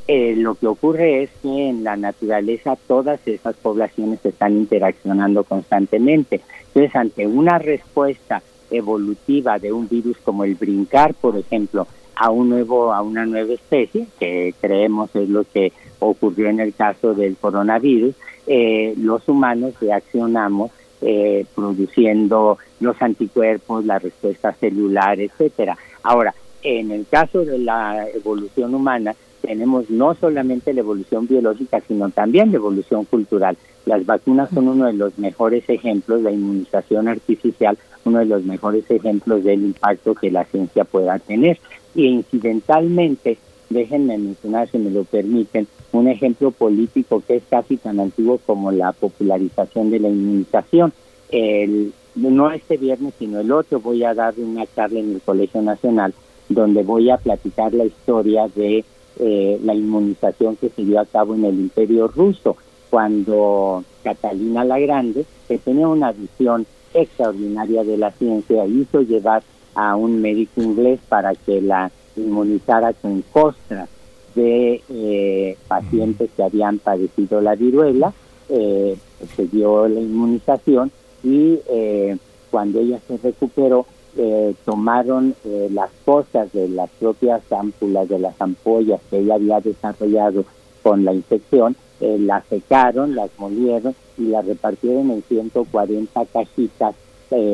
Eh, 0.07 0.35
lo 0.35 0.55
que 0.55 0.67
ocurre 0.67 1.23
es 1.23 1.29
que 1.41 1.69
en 1.69 1.83
la 1.83 1.95
naturaleza 1.95 2.75
todas 2.87 3.25
esas 3.25 3.55
poblaciones 3.55 4.23
están 4.23 4.53
interaccionando 4.53 5.43
constantemente. 5.45 6.41
Entonces, 6.73 6.95
ante 6.95 7.27
una 7.27 7.59
respuesta 7.59 8.41
evolutiva 8.71 9.59
de 9.59 9.71
un 9.71 9.87
virus 9.87 10.17
como 10.23 10.43
el 10.43 10.55
brincar, 10.55 11.13
por 11.13 11.37
ejemplo, 11.37 11.87
a 12.15 12.31
un 12.31 12.49
nuevo 12.49 12.93
a 12.93 13.01
una 13.01 13.25
nueva 13.25 13.53
especie, 13.53 14.07
que 14.19 14.53
creemos 14.59 15.15
es 15.15 15.29
lo 15.29 15.43
que 15.43 15.71
ocurrió 15.99 16.49
en 16.49 16.59
el 16.59 16.73
caso 16.73 17.13
del 17.13 17.37
coronavirus, 17.37 18.15
eh, 18.47 18.93
los 18.97 19.27
humanos 19.29 19.75
reaccionamos 19.79 20.71
eh, 21.01 21.45
produciendo 21.53 22.57
los 22.79 23.01
anticuerpos, 23.01 23.85
la 23.85 23.99
respuesta 23.99 24.53
celular, 24.53 25.19
etcétera. 25.19 25.77
Ahora, 26.01 26.33
en 26.63 26.91
el 26.91 27.05
caso 27.07 27.45
de 27.45 27.59
la 27.59 28.07
evolución 28.09 28.73
humana, 28.73 29.15
tenemos 29.41 29.89
no 29.89 30.15
solamente 30.15 30.73
la 30.73 30.79
evolución 30.79 31.27
biológica, 31.27 31.81
sino 31.87 32.09
también 32.09 32.51
la 32.51 32.57
evolución 32.57 33.05
cultural. 33.05 33.57
Las 33.85 34.05
vacunas 34.05 34.49
son 34.53 34.67
uno 34.67 34.85
de 34.85 34.93
los 34.93 35.17
mejores 35.17 35.63
ejemplos, 35.67 36.21
la 36.21 36.31
inmunización 36.31 37.07
artificial, 37.07 37.77
uno 38.05 38.19
de 38.19 38.25
los 38.25 38.43
mejores 38.43 38.89
ejemplos 38.89 39.43
del 39.43 39.63
impacto 39.63 40.15
que 40.15 40.31
la 40.31 40.45
ciencia 40.45 40.83
pueda 40.85 41.19
tener. 41.19 41.59
Y 41.95 42.07
incidentalmente, 42.07 43.37
déjenme 43.69 44.17
mencionar, 44.17 44.69
si 44.69 44.77
me 44.77 44.89
lo 44.89 45.03
permiten, 45.03 45.67
un 45.91 46.07
ejemplo 46.07 46.51
político 46.51 47.21
que 47.25 47.37
es 47.37 47.43
casi 47.49 47.77
tan 47.77 47.99
antiguo 47.99 48.39
como 48.45 48.71
la 48.71 48.91
popularización 48.93 49.91
de 49.91 49.99
la 49.99 50.09
inmunización. 50.09 50.93
El, 51.29 51.93
no 52.15 52.51
este 52.51 52.77
viernes, 52.77 53.13
sino 53.19 53.39
el 53.39 53.51
otro, 53.51 53.79
voy 53.79 54.03
a 54.03 54.13
dar 54.13 54.33
una 54.37 54.65
charla 54.75 54.99
en 54.99 55.13
el 55.15 55.21
Colegio 55.21 55.61
Nacional 55.61 56.13
donde 56.49 56.83
voy 56.83 57.09
a 57.09 57.17
platicar 57.17 57.73
la 57.73 57.85
historia 57.85 58.47
de 58.55 58.83
eh, 59.19 59.59
la 59.63 59.73
inmunización 59.73 60.55
que 60.55 60.69
se 60.69 60.83
dio 60.83 60.99
a 60.99 61.05
cabo 61.05 61.35
en 61.35 61.45
el 61.45 61.55
Imperio 61.55 62.07
Ruso, 62.07 62.57
cuando 62.93 63.83
Catalina 64.03 64.63
la 64.63 64.77
Grande, 64.77 65.25
que 65.47 65.57
tenía 65.57 65.87
una 65.87 66.11
visión 66.11 66.67
extraordinaria 66.93 67.83
de 67.83 67.97
la 67.97 68.11
ciencia, 68.11 68.67
hizo 68.67 69.01
llevar 69.01 69.41
a 69.73 69.95
un 69.95 70.21
médico 70.21 70.61
inglés 70.61 70.99
para 71.09 71.33
que 71.33 71.59
la 71.59 71.89
inmunizara 72.15 72.93
con 72.93 73.23
costras 73.33 73.89
de 74.35 74.83
eh, 74.89 75.57
pacientes 75.67 76.29
que 76.37 76.43
habían 76.43 76.77
padecido 76.77 77.41
la 77.41 77.55
viruela, 77.55 78.13
eh, 78.49 78.95
se 79.35 79.47
dio 79.47 79.87
la 79.87 79.99
inmunización 79.99 80.91
y 81.23 81.57
eh, 81.71 82.15
cuando 82.51 82.79
ella 82.79 82.99
se 83.07 83.17
recuperó, 83.17 83.87
eh, 84.17 84.53
tomaron 84.65 85.33
eh, 85.45 85.67
las 85.71 85.89
cosas 86.05 86.53
de 86.53 86.69
las 86.69 86.91
propias 86.91 87.41
ámpulas, 87.51 88.07
de 88.07 88.19
las 88.19 88.39
ampollas 88.39 89.01
que 89.09 89.17
ella 89.17 89.33
había 89.33 89.61
desarrollado 89.61 90.45
con 90.83 91.03
la 91.03 91.13
infección, 91.15 91.75
las 92.19 92.45
secaron, 92.47 93.15
las 93.15 93.29
molieron 93.37 93.95
y 94.17 94.23
las 94.23 94.45
repartieron 94.45 95.11
en 95.11 95.23
140 95.23 96.25
cajitas 96.25 96.95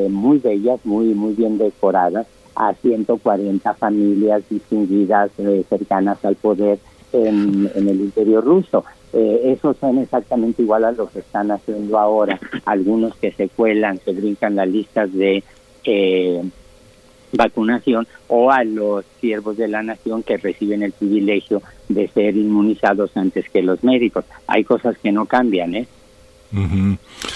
muy 0.09 0.39
bellas, 0.39 0.79
muy, 0.83 1.13
muy 1.13 1.33
bien 1.33 1.57
decoradas, 1.57 2.27
a 2.55 2.73
140 2.73 3.73
familias 3.75 4.43
distinguidas 4.49 5.31
cercanas 5.69 6.23
al 6.25 6.35
poder 6.35 6.79
en, 7.13 7.71
el 7.75 8.01
interior 8.01 8.43
ruso. 8.43 8.83
Eh, 9.13 9.53
esos 9.57 9.77
son 9.77 9.97
exactamente 9.97 10.61
igual 10.61 10.85
a 10.85 10.91
los 10.91 11.09
que 11.09 11.19
están 11.19 11.51
haciendo 11.51 11.97
ahora. 11.97 12.39
Algunos 12.65 13.15
que 13.15 13.31
se 13.31 13.49
cuelan, 13.49 13.99
se 13.99 14.11
brincan 14.13 14.55
las 14.55 14.67
listas 14.67 15.11
de 15.13 15.43
eh, 15.83 16.43
vacunación 17.31 18.07
o 18.27 18.51
a 18.51 18.63
los 18.63 19.05
siervos 19.19 19.57
de 19.57 19.67
la 19.67 19.83
nación 19.83 20.23
que 20.23 20.37
reciben 20.37 20.83
el 20.83 20.91
privilegio 20.91 21.61
de 21.87 22.07
ser 22.07 22.35
inmunizados 22.35 23.15
antes 23.15 23.49
que 23.49 23.61
los 23.61 23.83
médicos. 23.83 24.25
Hay 24.47 24.63
cosas 24.63 24.97
que 24.97 25.11
no 25.11 25.25
cambian, 25.25 25.75
¿eh? 25.75 25.87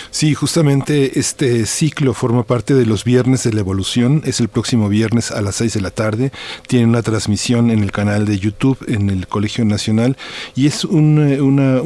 Sí, 0.10 0.34
justamente 0.34 1.19
este 1.19 1.65
ciclo 1.65 2.13
forma 2.13 2.43
parte 2.43 2.73
de 2.73 2.86
los 2.86 3.04
viernes 3.04 3.43
de 3.43 3.54
la 3.54 3.60
evolución. 3.60 4.21
Es 4.26 4.39
el 4.39 4.47
próximo 4.47 4.89
viernes 4.89 5.32
a 5.32 5.41
las 5.41 5.56
6 5.56 5.73
de 5.73 5.82
la 5.82 5.91
tarde. 5.91 6.32
Tiene 6.67 6.88
una 6.88 7.04
transmisión 7.04 7.69
en 7.69 7.84
el 7.84 7.91
canal 7.91 8.26
de 8.26 8.39
YouTube 8.39 8.78
en 8.88 9.10
el 9.10 9.28
Colegio 9.28 9.65
Nacional 9.65 10.17
y 10.56 10.67
es 10.67 10.84
una, 10.84 11.82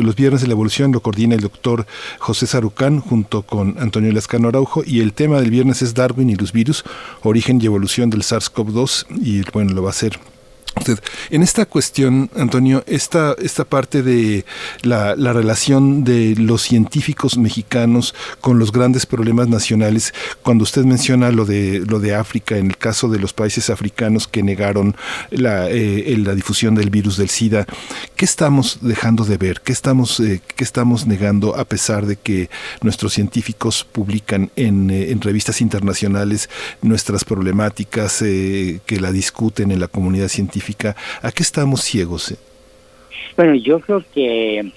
los 0.00 0.16
viernes 0.16 0.40
de 0.40 0.46
la 0.46 0.52
evolución 0.52 0.92
lo 0.92 1.00
coordina 1.00 1.34
el 1.34 1.42
doctor 1.42 1.86
José 2.18 2.46
Sarucán 2.46 3.00
junto 3.00 3.42
con 3.42 3.76
Antonio 3.78 4.12
Lascano 4.12 4.48
Araujo 4.48 4.82
y 4.86 5.00
el 5.00 5.12
tema 5.12 5.40
del 5.40 5.50
viernes 5.50 5.82
es 5.82 5.94
Darwin 5.94 6.30
y 6.30 6.36
los 6.36 6.52
virus, 6.52 6.84
origen 7.22 7.60
y 7.60 7.66
evolución 7.66 8.10
del 8.10 8.22
SARS-CoV-2 8.22 9.06
y 9.20 9.42
bueno, 9.52 9.74
lo 9.74 9.82
va 9.82 9.90
a 9.90 9.90
hacer 9.90 10.18
en 11.30 11.42
esta 11.42 11.66
cuestión, 11.66 12.30
Antonio, 12.36 12.84
esta, 12.86 13.34
esta 13.38 13.64
parte 13.64 14.02
de 14.02 14.44
la, 14.82 15.14
relación 15.14 16.04
de 16.04 16.34
los 16.36 16.62
científicos 16.62 17.36
mexicanos 17.36 18.14
con 18.40 18.58
los 18.58 18.72
grandes 18.72 19.06
problemas 19.06 19.48
nacionales, 19.48 20.14
cuando 20.42 20.64
usted 20.64 20.84
menciona 20.84 21.30
lo 21.30 21.44
de, 21.44 21.80
lo 21.86 21.98
de 21.98 22.14
África, 22.14 22.56
en 22.56 22.66
el 22.66 22.76
caso 22.76 23.08
de 23.08 23.18
los 23.18 23.32
países 23.32 23.70
africanos 23.70 24.28
que 24.28 24.42
negaron 24.42 24.96
la, 25.30 25.68
eh, 25.70 26.14
la 26.18 26.34
difusión 26.34 26.74
del 26.74 26.90
virus 26.90 27.16
del 27.16 27.30
SIDA, 27.30 27.66
¿qué 28.14 28.24
estamos 28.24 28.78
dejando 28.82 29.24
de 29.24 29.36
ver? 29.36 29.60
¿Qué 29.62 29.72
estamos, 29.72 30.20
eh, 30.20 30.40
qué 30.56 30.64
estamos 30.64 31.06
negando 31.06 31.56
a 31.56 31.64
pesar 31.64 32.06
de 32.06 32.16
que 32.16 32.48
nuestros 32.82 33.12
científicos 33.12 33.86
publican 33.90 34.50
en, 34.56 34.90
eh, 34.90 35.10
en 35.10 35.20
revistas 35.20 35.60
internacionales 35.60 36.48
nuestras 36.82 37.24
problemáticas, 37.24 38.18
que 38.18 38.98
la 39.00 39.12
discuten 39.12 39.70
en 39.70 39.80
la 39.80 39.88
comunidad 39.88 40.28
científica? 40.28 40.65
¿A 41.22 41.32
qué 41.32 41.42
estamos 41.42 41.82
ciegos? 41.82 42.32
Eh? 42.32 42.36
Bueno, 43.36 43.54
yo 43.54 43.80
creo 43.80 44.02
que 44.14 44.72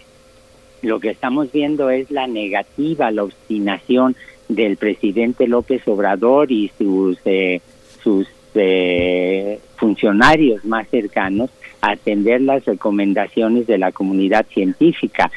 lo 0.82 1.00
que 1.00 1.10
estamos 1.10 1.52
viendo 1.52 1.90
es 1.90 2.10
la 2.12 2.28
negativa, 2.28 3.12
la 3.12 3.24
obstinación 3.24 4.16
del 4.48 4.78
presidente 4.78 5.48
López 5.48 5.82
Obrador 5.88 6.52
y 6.52 6.72
sus 6.78 7.18
eh, 7.26 7.62
sus 8.04 8.28
eh, 8.56 9.60
funcionarios 9.78 10.64
más 10.66 10.88
cercanos 10.90 11.50
a 11.82 11.92
atender 11.92 12.42
las 12.42 12.66
recomendaciones 12.66 13.68
de 13.68 13.78
la 13.78 13.92
comunidad 13.92 14.46
científica. 14.48 15.32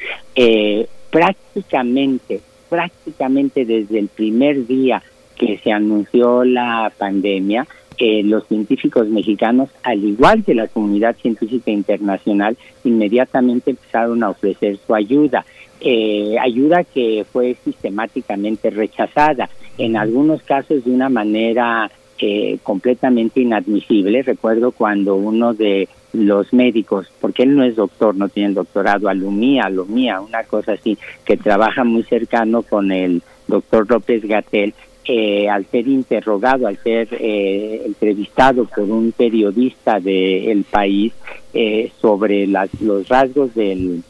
prácticamente, 1.11 2.41
prácticamente 2.69 3.65
desde 3.65 3.99
el 3.99 4.09
primer 4.09 4.67
día 4.67 5.03
que 5.37 5.59
se 5.59 5.73
anunció 5.73 6.45
la 6.45 6.93
pandemia, 6.97 7.67
los 7.99 8.47
científicos 8.49 9.09
mexicanos, 9.09 9.71
al 9.83 10.05
igual 10.05 10.45
que 10.45 10.55
la 10.55 10.69
comunidad 10.69 11.17
científica 11.17 11.71
internacional, 11.71 12.57
inmediatamente 12.85 13.71
empezaron 13.71 14.23
a 14.23 14.31
ofrecer 14.31 14.79
su 14.85 14.95
ayuda. 14.95 15.45
Eh, 15.81 16.37
ayuda 16.41 16.85
que 16.85 17.25
fue 17.33 17.57
sistemáticamente 17.65 18.71
rechazada, 18.71 19.49
en 19.79 19.97
algunos 19.97 20.43
casos 20.43 20.85
de 20.85 20.91
una 20.91 21.09
manera 21.09 21.91
eh, 22.19 22.59
completamente 22.63 23.41
inadmisible. 23.41 24.23
Recuerdo 24.23 24.71
cuando 24.71 25.17
uno 25.17 25.55
de 25.55 25.89
los 26.13 26.53
médicos, 26.53 27.11
porque 27.21 27.43
él 27.43 27.57
no 27.57 27.65
es 27.65 27.75
doctor, 27.75 28.15
no 28.15 28.29
tiene 28.29 28.55
doctorado, 28.55 29.09
Alumía, 29.09 29.65
Alumía, 29.65 30.21
una 30.21 30.45
cosa 30.45 30.73
así, 30.73 30.97
que 31.25 31.37
trabaja 31.37 31.85
muy 31.85 32.05
cercano 32.05 32.63
con 32.63 32.93
el 32.93 33.23
doctor 33.49 33.91
López 33.91 34.25
Gatel, 34.25 34.75
eh, 35.05 35.49
al 35.49 35.67
ser 35.67 35.89
interrogado, 35.89 36.69
al 36.69 36.77
ser 36.79 37.09
eh, 37.13 37.83
entrevistado 37.85 38.67
por 38.67 38.85
un 38.85 39.11
periodista 39.11 39.99
del 39.99 40.65
país 40.65 41.13
eh, 41.53 41.91
sobre 42.01 42.47
las, 42.47 42.69
los 42.81 43.09
rasgos 43.09 43.55
del 43.55 44.03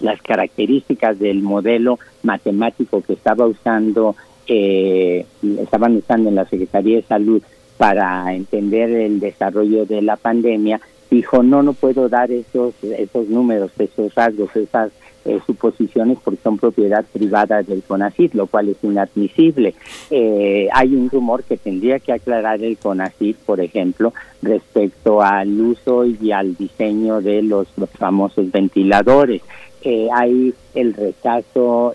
las 0.00 0.20
características 0.22 1.18
del 1.18 1.42
modelo 1.42 1.98
matemático 2.22 3.02
que 3.02 3.12
estaba 3.12 3.46
usando 3.46 4.16
estaban 4.46 5.96
usando 5.96 6.30
en 6.30 6.34
la 6.34 6.46
Secretaría 6.46 6.96
de 6.96 7.02
Salud 7.02 7.42
para 7.76 8.34
entender 8.34 8.90
el 8.90 9.20
desarrollo 9.20 9.84
de 9.84 10.02
la 10.02 10.16
pandemia 10.16 10.80
dijo 11.10 11.42
no 11.42 11.62
no 11.62 11.74
puedo 11.74 12.08
dar 12.08 12.30
esos 12.30 12.74
esos 12.82 13.28
números 13.28 13.70
esos 13.78 14.14
rasgos 14.14 14.56
esas 14.56 14.90
eh, 15.24 15.38
suposiciones 15.46 16.18
porque 16.24 16.40
son 16.42 16.56
propiedad 16.56 17.04
privada 17.12 17.62
del 17.62 17.82
CONACYT, 17.82 18.34
lo 18.34 18.46
cual 18.46 18.70
es 18.70 18.76
inadmisible. 18.82 19.74
Eh, 20.10 20.68
hay 20.72 20.94
un 20.94 21.10
rumor 21.10 21.44
que 21.44 21.56
tendría 21.56 21.98
que 21.98 22.12
aclarar 22.12 22.62
el 22.62 22.78
CONACYT, 22.78 23.36
por 23.38 23.60
ejemplo, 23.60 24.14
respecto 24.40 25.20
al 25.20 25.60
uso 25.60 26.06
y 26.06 26.32
al 26.32 26.56
diseño 26.56 27.20
de 27.20 27.42
los, 27.42 27.68
famosos 27.98 28.50
ventiladores. 28.50 29.42
Eh, 29.82 30.08
hay 30.12 30.54
el 30.74 30.94
rechazo 30.94 31.94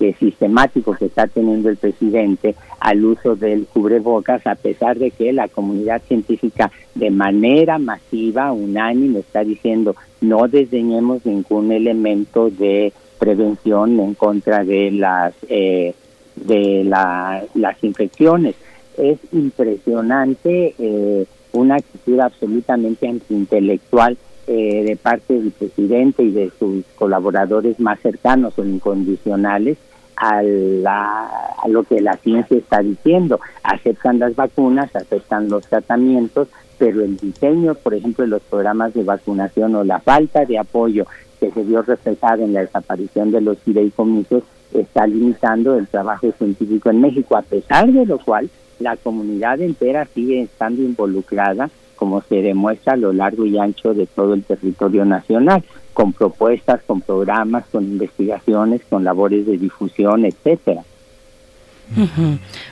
eh, 0.00 0.14
sistemático 0.18 0.94
que 0.94 1.06
está 1.06 1.26
teniendo 1.26 1.68
el 1.68 1.76
presidente 1.76 2.54
al 2.80 3.04
uso 3.04 3.36
del 3.36 3.66
cubrebocas, 3.66 4.46
a 4.46 4.54
pesar 4.54 4.98
de 4.98 5.10
que 5.10 5.32
la 5.32 5.48
comunidad 5.48 6.02
científica 6.02 6.70
de 6.94 7.10
manera 7.10 7.78
masiva, 7.78 8.52
unánime, 8.52 9.20
está 9.20 9.44
diciendo 9.44 9.96
no 10.20 10.48
desdeñemos 10.48 11.24
ningún 11.26 11.70
elemento 11.72 12.50
de 12.50 12.92
prevención 13.18 14.00
en 14.00 14.14
contra 14.14 14.64
de 14.64 14.90
las 14.90 15.34
eh, 15.48 15.94
de 16.36 16.84
las 16.84 17.84
infecciones. 17.84 18.54
Es 18.98 19.18
impresionante 19.32 20.74
eh, 20.78 21.26
una 21.52 21.76
actitud 21.76 22.20
absolutamente 22.20 23.08
antiintelectual 23.08 24.16
eh, 24.46 24.84
de 24.84 24.96
parte 24.96 25.34
del 25.34 25.50
presidente 25.50 26.22
y 26.22 26.30
de 26.30 26.50
sus 26.58 26.84
colaboradores 26.96 27.78
más 27.80 28.00
cercanos 28.00 28.58
o 28.58 28.64
incondicionales 28.64 29.78
a, 30.16 30.38
a 30.38 31.68
lo 31.68 31.82
que 31.82 32.00
la 32.00 32.16
ciencia 32.16 32.56
está 32.56 32.80
diciendo. 32.80 33.40
Aceptan 33.62 34.18
las 34.18 34.36
vacunas, 34.36 34.94
aceptan 34.94 35.48
los 35.48 35.66
tratamientos, 35.66 36.48
pero 36.78 37.02
el 37.02 37.16
diseño, 37.16 37.74
por 37.74 37.94
ejemplo, 37.94 38.24
de 38.24 38.30
los 38.30 38.42
programas 38.42 38.94
de 38.94 39.02
vacunación 39.02 39.74
o 39.74 39.84
la 39.84 40.00
falta 40.00 40.44
de 40.44 40.58
apoyo 40.58 41.06
que 41.40 41.50
se 41.50 41.62
vio 41.62 41.82
reflejada 41.82 42.44
en 42.44 42.52
la 42.52 42.60
desaparición 42.60 43.30
de 43.30 43.40
los 43.40 43.58
fideicomisos 43.58 44.44
está 44.72 45.06
limitando 45.06 45.76
el 45.76 45.86
trabajo 45.86 46.32
científico 46.32 46.90
en 46.90 47.00
México, 47.00 47.36
a 47.36 47.42
pesar 47.42 47.90
de 47.90 48.06
lo 48.06 48.18
cual 48.18 48.50
la 48.80 48.96
comunidad 48.96 49.60
entera 49.60 50.06
sigue 50.06 50.42
estando 50.42 50.82
involucrada, 50.82 51.70
como 51.94 52.22
se 52.22 52.42
demuestra 52.42 52.94
a 52.94 52.96
lo 52.96 53.12
largo 53.12 53.46
y 53.46 53.58
ancho 53.58 53.94
de 53.94 54.06
todo 54.06 54.34
el 54.34 54.44
territorio 54.44 55.04
nacional, 55.04 55.64
con 55.92 56.12
propuestas, 56.12 56.82
con 56.86 57.00
programas, 57.00 57.64
con 57.70 57.84
investigaciones, 57.84 58.82
con 58.88 59.04
labores 59.04 59.46
de 59.46 59.58
difusión, 59.58 60.24
etcétera. 60.24 60.82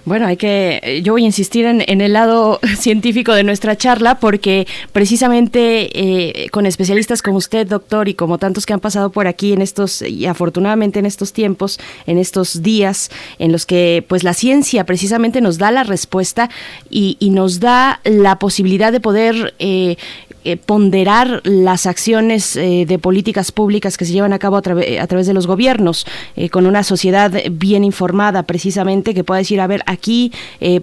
Bueno, 0.04 0.26
hay 0.26 0.36
que, 0.36 0.80
eh, 0.82 1.02
yo 1.02 1.12
voy 1.12 1.22
a 1.22 1.26
insistir 1.26 1.64
en, 1.66 2.00
el 2.00 2.12
lado 2.12 2.58
científico 2.78 3.34
de 3.34 3.44
nuestra 3.44 3.76
charla 3.76 4.18
porque 4.18 4.66
precisamente 4.92 5.90
eh, 5.94 6.48
con 6.50 6.66
especialistas 6.66 7.22
como 7.22 7.38
usted, 7.38 7.66
doctor, 7.66 8.08
y 8.08 8.14
como 8.14 8.38
tantos 8.38 8.66
que 8.66 8.72
han 8.72 8.80
pasado 8.80 9.10
por 9.10 9.26
aquí 9.26 9.52
en 9.52 9.62
estos, 9.62 10.02
y 10.02 10.26
afortunadamente 10.26 10.98
en 10.98 11.06
estos 11.06 11.32
tiempos, 11.32 11.78
en 12.06 12.18
estos 12.18 12.62
días 12.62 13.10
en 13.38 13.52
los 13.52 13.66
que 13.66 14.04
pues 14.08 14.24
la 14.24 14.34
ciencia 14.34 14.84
precisamente 14.84 15.40
nos 15.40 15.58
da 15.58 15.70
la 15.70 15.84
respuesta 15.84 16.50
y, 16.90 17.16
nos 17.32 17.60
da 17.60 18.00
la 18.04 18.38
posibilidad 18.38 18.92
de 18.92 19.00
poder 19.00 19.54
eh, 19.58 19.96
eh, 20.44 20.56
ponderar 20.56 21.40
las 21.44 21.86
acciones 21.86 22.56
eh, 22.56 22.84
de 22.84 22.98
políticas 22.98 23.52
públicas 23.52 23.96
que 23.96 24.04
se 24.04 24.12
llevan 24.12 24.32
a 24.32 24.40
cabo 24.40 24.56
a, 24.56 24.62
través 24.62 25.26
de 25.28 25.34
los 25.34 25.46
gobiernos, 25.46 26.04
eh, 26.34 26.48
con 26.48 26.66
una 26.66 26.82
sociedad 26.82 27.32
bien 27.52 27.84
informada 27.84 28.42
precisamente 28.42 29.14
que 29.14 29.22
pueda 29.22 29.38
decir, 29.38 29.60
a 29.60 29.68
ver, 29.68 29.84
aquí 29.86 30.32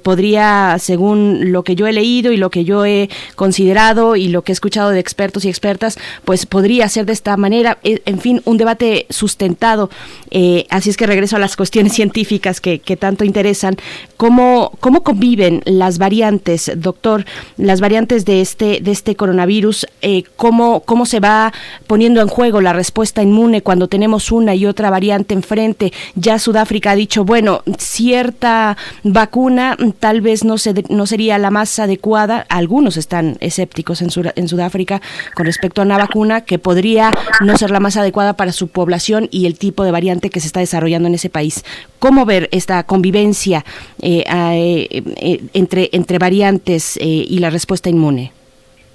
podría, 0.04 0.78
según 0.80 1.52
lo 1.52 1.63
que 1.63 1.76
yo 1.76 1.88
he 1.88 1.93
leído 1.93 2.32
y 2.32 2.38
lo 2.38 2.50
que 2.50 2.63
yo 2.63 2.86
he 2.86 3.10
considerado 3.36 4.15
y 4.15 4.30
lo 4.30 4.43
que 4.43 4.52
he 4.52 4.54
escuchado 4.54 4.91
de 4.91 5.00
expertos 5.00 5.43
y 5.43 5.50
expertas, 5.50 5.98
pues 6.24 6.45
podría 6.45 6.88
ser 6.88 7.06
de 7.06 7.13
esta 7.13 7.36
manera, 7.36 7.80
en 7.84 8.19
fin, 8.19 8.41
un 8.45 8.58
debate 8.58 9.08
sustentado. 9.10 9.89
así 10.69 10.89
es 10.89 10.98
que 10.98 11.08
regreso 11.08 11.36
a 11.36 11.39
las 11.39 11.56
cuestiones 11.56 11.93
científicas 12.00 12.62
que, 12.62 12.80
que 12.80 12.95
tanto 12.95 13.26
interesan. 13.26 13.76
¿Cómo, 14.15 14.72
¿Cómo 14.80 15.04
conviven 15.04 15.62
las 15.65 15.98
variantes, 15.98 16.72
doctor, 16.76 17.26
las 17.58 17.82
variantes 17.82 18.26
de 18.26 18.41
este, 18.41 18.80
de 18.82 18.91
este 18.91 19.15
coronavirus? 19.15 19.48
Virus, 19.49 19.88
eh, 20.01 20.23
cómo, 20.35 20.81
cómo 20.81 21.07
se 21.07 21.19
va 21.19 21.51
poniendo 21.88 22.21
en 22.21 22.27
juego 22.27 22.62
la 22.62 22.71
respuesta 22.71 23.23
inmune 23.23 23.63
cuando 23.63 23.88
tenemos 23.88 24.31
una 24.31 24.53
y 24.53 24.67
otra 24.67 24.91
variante 24.91 25.33
enfrente. 25.33 25.91
Ya 26.15 26.38
Sudáfrica 26.38 26.91
ha 26.91 26.95
dicho, 26.95 27.25
bueno, 27.25 27.63
cierta 27.77 28.77
vacuna 29.03 29.75
tal 29.99 30.21
vez 30.21 30.45
no, 30.45 30.59
se, 30.59 30.85
no 30.89 31.07
sería 31.07 31.39
la 31.39 31.49
más 31.49 31.79
adecuada. 31.79 32.45
Algunos 32.47 32.95
están 32.95 33.38
escépticos 33.39 34.01
en, 34.03 34.47
Sudáfrica 34.47 35.01
con 35.35 35.47
respecto 35.47 35.81
a 35.81 35.85
una 35.85 35.97
vacuna 35.97 36.41
que 36.41 36.59
podría 36.59 37.12
no 37.41 37.57
ser 37.57 37.71
la 37.71 37.79
más 37.79 37.97
adecuada 37.97 38.33
para 38.33 38.51
su 38.51 38.67
población 38.67 39.27
y 39.31 39.47
el 39.47 39.57
tipo 39.57 39.83
de 39.83 39.91
variante 39.91 40.29
que 40.29 40.39
se 40.39 40.47
está 40.47 40.59
desarrollando 40.59 41.07
en 41.07 41.15
ese 41.15 41.29
país. 41.31 41.65
¿Cómo 41.97 42.25
ver 42.25 42.49
esta 42.51 42.83
convivencia 42.83 43.65
eh, 43.99 44.23
eh, 44.27 45.43
entre, 45.53 45.89
entre 45.91 46.19
variantes 46.19 46.97
y 47.01 47.39
la 47.39 47.49
respuesta 47.49 47.89
inmune? 47.89 48.38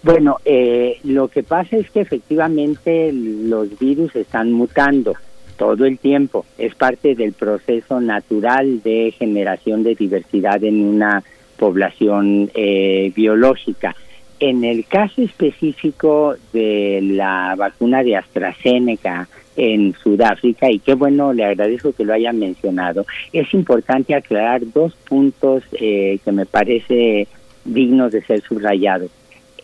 Bueno, 0.05 0.37
eh, 0.45 0.99
lo 1.05 1.29
que 1.29 1.43
pasa 1.43 1.79
es 1.79 1.91
que 1.91 2.03
efectivamente 2.03 3.11
los 3.11 3.79
virus 3.79 4.15
están 4.15 4.53
mutando 4.53 5.15
todo 5.57 5.87
el 5.87 5.99
tiempo. 5.99 6.45
Es 6.59 6.75
parte 6.75 7.15
del 7.15 7.33
proceso 7.33 8.03
natural 8.03 8.83
de 8.83 9.15
generación 9.19 9.83
de 9.83 9.95
diversidad 9.95 10.63
en 10.63 10.85
una 10.85 11.25
población 11.59 12.51
eh, 12.55 13.13
biológica. 13.17 13.97
En 14.41 14.65
el 14.65 14.85
caso 14.85 15.23
específico 15.23 16.35
de 16.53 17.01
la 17.03 17.55
vacuna 17.57 18.03
de 18.03 18.17
AstraZeneca 18.17 19.27
en 19.57 19.95
Sudáfrica, 19.95 20.71
y 20.71 20.81
qué 20.81 20.93
bueno, 20.93 21.33
le 21.33 21.47
agradezco 21.47 21.95
que 21.95 22.05
lo 22.05 22.13
haya 22.13 22.35
mencionado, 22.35 23.07
es 23.33 23.55
importante 23.55 24.15
aclarar 24.15 24.61
dos 24.71 24.95
puntos 25.09 25.63
eh, 25.73 26.19
que 26.23 26.33
me 26.33 26.45
parece 26.45 27.27
dignos 27.65 28.13
de 28.13 28.23
ser 28.23 28.43
subrayados. 28.43 29.11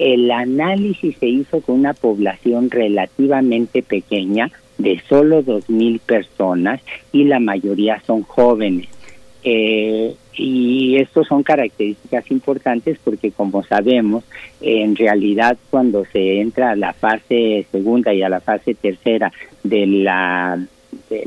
El 0.00 0.30
análisis 0.30 1.14
se 1.18 1.26
hizo 1.26 1.60
con 1.60 1.74
una 1.80 1.92
población 1.92 2.70
relativamente 2.70 3.82
pequeña, 3.82 4.50
de 4.78 4.98
solo 5.06 5.44
2.000 5.44 6.00
personas, 6.00 6.80
y 7.12 7.24
la 7.24 7.38
mayoría 7.38 8.00
son 8.06 8.22
jóvenes. 8.22 8.88
Eh, 9.44 10.14
y 10.32 10.96
estos 10.96 11.26
son 11.28 11.42
características 11.42 12.30
importantes 12.30 12.98
porque 13.04 13.30
como 13.30 13.62
sabemos, 13.62 14.24
en 14.62 14.96
realidad 14.96 15.58
cuando 15.68 16.06
se 16.06 16.40
entra 16.40 16.70
a 16.70 16.76
la 16.76 16.94
fase 16.94 17.66
segunda 17.70 18.14
y 18.14 18.22
a 18.22 18.30
la 18.30 18.40
fase 18.40 18.74
tercera 18.74 19.30
del 19.62 20.08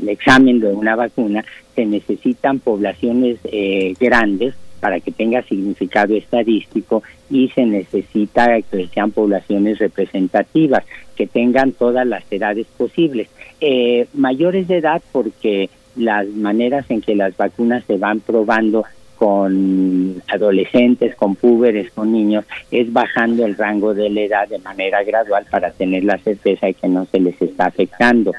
examen 0.08 0.58
de 0.58 0.72
una 0.72 0.96
vacuna, 0.96 1.44
se 1.76 1.86
necesitan 1.86 2.58
poblaciones 2.58 3.38
eh, 3.44 3.94
grandes 4.00 4.56
para 4.84 5.00
que 5.00 5.12
tenga 5.12 5.40
significado 5.40 6.14
estadístico 6.14 7.02
y 7.30 7.48
se 7.54 7.64
necesita 7.64 8.60
que 8.60 8.86
sean 8.88 9.12
poblaciones 9.12 9.78
representativas, 9.78 10.84
que 11.16 11.26
tengan 11.26 11.72
todas 11.72 12.06
las 12.06 12.22
edades 12.30 12.66
posibles. 12.76 13.28
Eh, 13.62 14.06
mayores 14.12 14.68
de 14.68 14.76
edad 14.76 15.00
porque 15.10 15.70
las 15.96 16.26
maneras 16.26 16.84
en 16.90 17.00
que 17.00 17.14
las 17.14 17.34
vacunas 17.34 17.82
se 17.86 17.96
van 17.96 18.20
probando 18.20 18.84
con 19.16 20.22
adolescentes, 20.28 21.16
con 21.16 21.34
púberes, 21.34 21.90
con 21.92 22.12
niños, 22.12 22.44
es 22.70 22.92
bajando 22.92 23.46
el 23.46 23.56
rango 23.56 23.94
de 23.94 24.10
la 24.10 24.20
edad 24.20 24.48
de 24.48 24.58
manera 24.58 25.02
gradual 25.02 25.46
para 25.50 25.70
tener 25.70 26.04
la 26.04 26.18
certeza 26.18 26.66
de 26.66 26.74
que 26.74 26.88
no 26.88 27.06
se 27.06 27.20
les 27.20 27.40
está 27.40 27.68
afectando. 27.68 28.32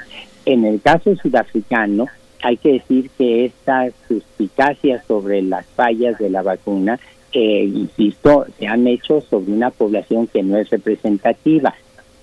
En 0.45 0.63
el 0.63 0.79
caso 0.79 1.15
sudafricano, 1.15 2.05
hay 2.45 2.57
que 2.57 2.73
decir 2.73 3.09
que 3.17 3.45
estas 3.45 3.91
suspicacias 4.07 5.03
sobre 5.07 5.41
las 5.41 5.65
fallas 5.65 6.19
de 6.19 6.29
la 6.29 6.43
vacuna, 6.43 6.99
eh, 7.33 7.63
insisto, 7.63 8.45
se 8.59 8.67
han 8.67 8.85
hecho 8.85 9.19
sobre 9.19 9.51
una 9.51 9.71
población 9.71 10.27
que 10.27 10.43
no 10.43 10.55
es 10.55 10.69
representativa. 10.69 11.73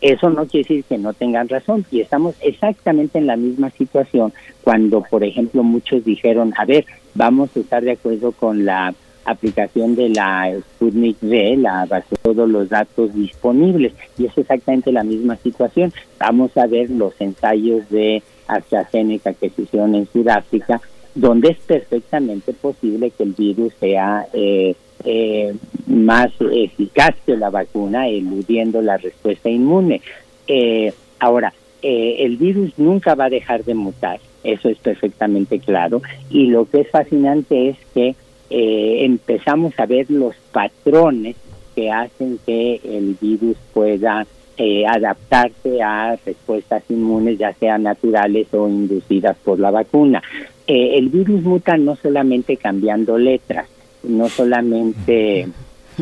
Eso 0.00 0.30
no 0.30 0.46
quiere 0.46 0.68
decir 0.68 0.84
que 0.84 0.96
no 0.96 1.12
tengan 1.12 1.48
razón 1.48 1.84
y 1.90 2.02
estamos 2.02 2.36
exactamente 2.40 3.18
en 3.18 3.26
la 3.26 3.36
misma 3.36 3.70
situación 3.70 4.32
cuando, 4.62 5.02
por 5.02 5.24
ejemplo, 5.24 5.64
muchos 5.64 6.04
dijeron, 6.04 6.54
a 6.56 6.66
ver, 6.66 6.86
vamos 7.14 7.50
a 7.56 7.58
estar 7.58 7.82
de 7.82 7.92
acuerdo 7.92 8.30
con 8.30 8.64
la 8.64 8.94
aplicación 9.24 9.96
de 9.96 10.08
la 10.10 10.52
Sputnik 10.56 11.16
V, 11.20 11.56
la 11.56 11.84
base 11.86 12.14
todos 12.22 12.48
los 12.48 12.68
datos 12.68 13.12
disponibles 13.12 13.92
y 14.16 14.26
es 14.26 14.38
exactamente 14.38 14.92
la 14.92 15.02
misma 15.02 15.34
situación. 15.36 15.92
Vamos 16.20 16.56
a 16.56 16.68
ver 16.68 16.90
los 16.90 17.20
ensayos 17.20 17.88
de 17.90 18.22
AstraZeneca 18.54 19.32
que 19.32 19.50
se 19.50 19.62
hicieron 19.62 19.94
en 19.94 20.06
Sudáfrica, 20.12 20.80
donde 21.14 21.50
es 21.50 21.58
perfectamente 21.58 22.52
posible 22.52 23.10
que 23.10 23.22
el 23.24 23.32
virus 23.32 23.72
sea 23.78 24.26
eh, 24.32 24.74
eh, 25.04 25.54
más 25.86 26.30
eficaz 26.40 27.14
que 27.26 27.36
la 27.36 27.50
vacuna, 27.50 28.08
eludiendo 28.08 28.80
la 28.80 28.96
respuesta 28.96 29.48
inmune. 29.48 30.00
Eh, 30.46 30.92
ahora, 31.18 31.52
el 31.82 32.36
virus 32.36 32.78
nunca 32.78 33.16
va 33.16 33.24
a 33.24 33.30
dejar 33.30 33.64
de 33.64 33.74
mutar, 33.74 34.20
eso 34.44 34.68
es 34.68 34.78
perfectamente 34.78 35.58
claro, 35.58 36.00
y 36.30 36.46
lo 36.46 36.64
que 36.64 36.82
es 36.82 36.90
fascinante 36.90 37.70
es 37.70 37.76
que 37.92 38.14
empezamos 38.50 39.72
a 39.78 39.86
ver 39.86 40.08
los 40.08 40.36
patrones 40.52 41.34
que 41.74 41.90
hacen 41.90 42.38
que 42.46 42.80
el 42.84 43.16
virus 43.20 43.56
pueda 43.72 44.26
eh, 44.56 44.84
adaptarse 44.86 45.82
a 45.82 46.16
respuestas 46.24 46.82
inmunes, 46.90 47.38
ya 47.38 47.54
sean 47.54 47.84
naturales 47.84 48.52
o 48.52 48.68
inducidas 48.68 49.36
por 49.44 49.58
la 49.58 49.70
vacuna. 49.70 50.22
Eh, 50.66 50.98
el 50.98 51.08
virus 51.08 51.42
muta 51.42 51.76
no 51.76 51.96
solamente 51.96 52.56
cambiando 52.56 53.16
letras, 53.16 53.66
no 54.02 54.28
solamente 54.28 55.48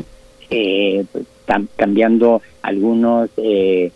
eh, 0.51 1.05
cambiando 1.77 2.43
algunos 2.63 3.31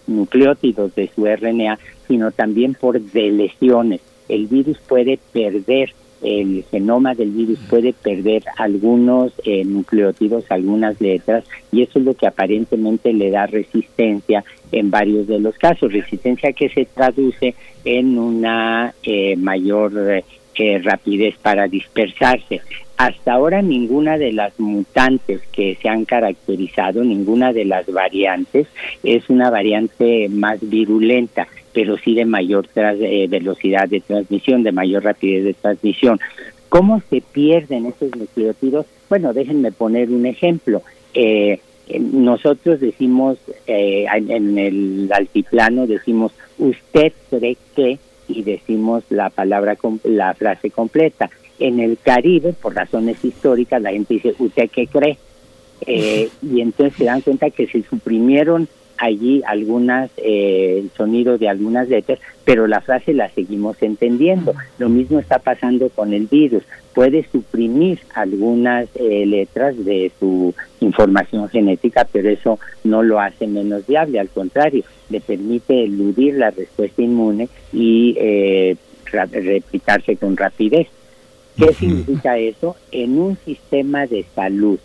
nucleótidos 0.06 0.94
de 0.94 1.10
su 1.14 1.26
RNA, 1.26 1.78
sino 2.08 2.30
también 2.30 2.74
por 2.74 3.00
deleciones. 3.00 4.00
El 4.28 4.46
virus 4.46 4.78
puede 4.78 5.18
perder 5.32 5.92
el 6.24 6.64
genoma 6.70 7.14
del 7.14 7.30
virus 7.30 7.58
puede 7.68 7.92
perder 7.92 8.42
algunos 8.56 9.32
eh, 9.44 9.64
nucleótidos, 9.64 10.44
algunas 10.50 11.00
letras, 11.00 11.44
y 11.70 11.82
eso 11.82 11.98
es 11.98 12.04
lo 12.04 12.14
que 12.14 12.26
aparentemente 12.26 13.12
le 13.12 13.30
da 13.30 13.46
resistencia 13.46 14.44
en 14.72 14.90
varios 14.90 15.26
de 15.26 15.38
los 15.38 15.56
casos, 15.56 15.92
resistencia 15.92 16.52
que 16.52 16.70
se 16.70 16.86
traduce 16.86 17.54
en 17.84 18.18
una 18.18 18.94
eh, 19.02 19.36
mayor 19.36 19.92
eh, 20.56 20.78
rapidez 20.82 21.36
para 21.42 21.68
dispersarse. 21.68 22.62
Hasta 22.96 23.32
ahora 23.32 23.60
ninguna 23.60 24.18
de 24.18 24.32
las 24.32 24.58
mutantes 24.58 25.42
que 25.52 25.76
se 25.82 25.88
han 25.88 26.04
caracterizado, 26.04 27.04
ninguna 27.04 27.52
de 27.52 27.64
las 27.64 27.86
variantes 27.92 28.68
es 29.02 29.28
una 29.28 29.50
variante 29.50 30.28
más 30.28 30.58
virulenta 30.62 31.48
pero 31.74 31.98
sí 31.98 32.14
de 32.14 32.24
mayor 32.24 32.68
eh, 32.76 33.26
velocidad 33.28 33.88
de 33.88 34.00
transmisión, 34.00 34.62
de 34.62 34.72
mayor 34.72 35.04
rapidez 35.04 35.44
de 35.44 35.54
transmisión. 35.54 36.20
¿Cómo 36.68 37.02
se 37.10 37.20
pierden 37.20 37.86
esos 37.86 38.16
nucleótidos? 38.16 38.86
Bueno, 39.08 39.34
déjenme 39.34 39.72
poner 39.72 40.08
un 40.10 40.24
ejemplo. 40.24 40.82
Eh, 41.12 41.58
nosotros 41.98 42.80
decimos 42.80 43.38
eh, 43.66 44.06
en 44.08 44.56
el 44.56 45.10
altiplano 45.12 45.86
decimos 45.86 46.32
usted 46.56 47.12
cree 47.28 47.58
que 47.76 47.98
y 48.26 48.42
decimos 48.42 49.04
la 49.10 49.28
palabra 49.28 49.76
la 50.04 50.32
frase 50.32 50.70
completa. 50.70 51.28
En 51.58 51.78
el 51.78 51.98
Caribe, 52.02 52.54
por 52.54 52.74
razones 52.74 53.22
históricas, 53.22 53.82
la 53.82 53.90
gente 53.90 54.14
dice 54.14 54.34
usted 54.38 54.70
qué 54.70 54.86
cree 54.86 55.18
y 55.86 56.60
entonces 56.60 56.96
se 56.96 57.04
dan 57.04 57.20
cuenta 57.20 57.50
que 57.50 57.66
se 57.66 57.82
suprimieron 57.82 58.66
allí 58.98 59.42
algunas, 59.46 60.10
eh, 60.16 60.80
el 60.82 60.90
sonido 60.96 61.38
de 61.38 61.48
algunas 61.48 61.88
letras, 61.88 62.18
pero 62.44 62.66
la 62.66 62.80
frase 62.80 63.14
la 63.14 63.28
seguimos 63.30 63.82
entendiendo. 63.82 64.54
Lo 64.78 64.88
mismo 64.88 65.18
está 65.18 65.38
pasando 65.38 65.88
con 65.88 66.12
el 66.12 66.26
virus. 66.26 66.62
puede 66.94 67.26
suprimir 67.32 67.98
algunas 68.14 68.88
eh, 68.94 69.26
letras 69.26 69.84
de 69.84 70.12
su 70.20 70.54
información 70.80 71.48
genética, 71.48 72.06
pero 72.10 72.28
eso 72.30 72.60
no 72.84 73.02
lo 73.02 73.18
hace 73.18 73.48
menos 73.48 73.84
viable, 73.86 74.20
al 74.20 74.28
contrario, 74.28 74.84
le 75.10 75.20
permite 75.20 75.82
eludir 75.82 76.34
la 76.34 76.50
respuesta 76.50 77.02
inmune 77.02 77.48
y 77.72 78.14
eh, 78.16 78.76
replicarse 79.10 80.16
con 80.16 80.36
rapidez. 80.36 80.86
¿Qué 81.56 81.72
significa 81.74 82.38
eso? 82.38 82.76
En 82.92 83.18
un 83.18 83.36
sistema 83.44 84.06
de 84.06 84.24
salud 84.34 84.78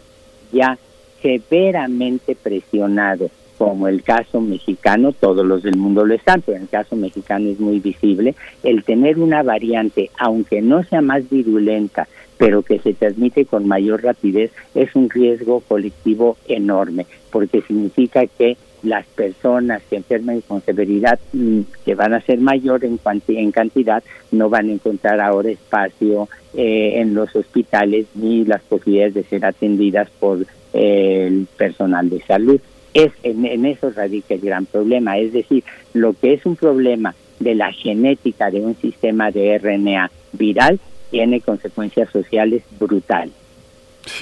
ya 0.51 0.77
severamente 1.21 2.35
presionado, 2.35 3.29
como 3.59 3.89
el 3.89 4.03
caso 4.03 4.39
mexicano, 4.39 5.11
todos 5.11 5.45
los 5.45 5.63
del 5.63 5.75
mundo 5.75 6.05
lo 6.05 6.13
están, 6.13 6.41
pero 6.41 6.55
en 6.55 6.63
el 6.63 6.69
caso 6.69 6.95
mexicano 6.95 7.49
es 7.49 7.59
muy 7.59 7.81
visible, 7.81 8.33
el 8.63 8.85
tener 8.85 9.19
una 9.19 9.43
variante, 9.43 10.09
aunque 10.17 10.61
no 10.61 10.81
sea 10.85 11.01
más 11.01 11.29
virulenta, 11.29 12.07
pero 12.37 12.61
que 12.61 12.79
se 12.79 12.93
transmite 12.93 13.43
con 13.43 13.67
mayor 13.67 14.01
rapidez, 14.01 14.51
es 14.75 14.95
un 14.95 15.09
riesgo 15.09 15.59
colectivo 15.59 16.37
enorme, 16.47 17.05
porque 17.31 17.61
significa 17.61 18.25
que 18.27 18.55
las 18.81 19.05
personas 19.07 19.81
que 19.89 19.97
enferman 19.97 20.39
con 20.39 20.61
severidad, 20.61 21.19
mm, 21.33 21.59
que 21.83 21.95
van 21.95 22.13
a 22.13 22.21
ser 22.21 22.39
mayor 22.39 22.85
en, 22.85 22.97
en 23.27 23.51
cantidad, 23.51 24.01
no 24.31 24.49
van 24.49 24.69
a 24.69 24.71
encontrar 24.71 25.19
ahora 25.19 25.49
espacio 25.49 26.29
eh, 26.53 26.93
en 27.01 27.13
los 27.13 27.35
hospitales 27.35 28.05
ni 28.15 28.45
las 28.45 28.61
posibilidades 28.61 29.15
de 29.15 29.23
ser 29.25 29.43
atendidas 29.43 30.09
por 30.17 30.45
eh, 30.71 31.25
el 31.27 31.45
personal 31.57 32.09
de 32.09 32.21
salud. 32.21 32.61
Es 32.93 33.11
en, 33.23 33.45
en 33.45 33.65
eso 33.65 33.91
radica 33.91 34.33
el 34.33 34.41
gran 34.41 34.65
problema, 34.65 35.17
es 35.17 35.33
decir, 35.33 35.63
lo 35.93 36.13
que 36.13 36.33
es 36.33 36.45
un 36.45 36.55
problema 36.55 37.15
de 37.39 37.55
la 37.55 37.71
genética 37.71 38.51
de 38.51 38.61
un 38.61 38.75
sistema 38.75 39.31
de 39.31 39.57
RNA 39.57 40.11
viral 40.33 40.79
tiene 41.09 41.41
consecuencias 41.41 42.09
sociales 42.11 42.63
brutales. 42.79 43.33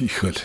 Híjole, 0.02 0.40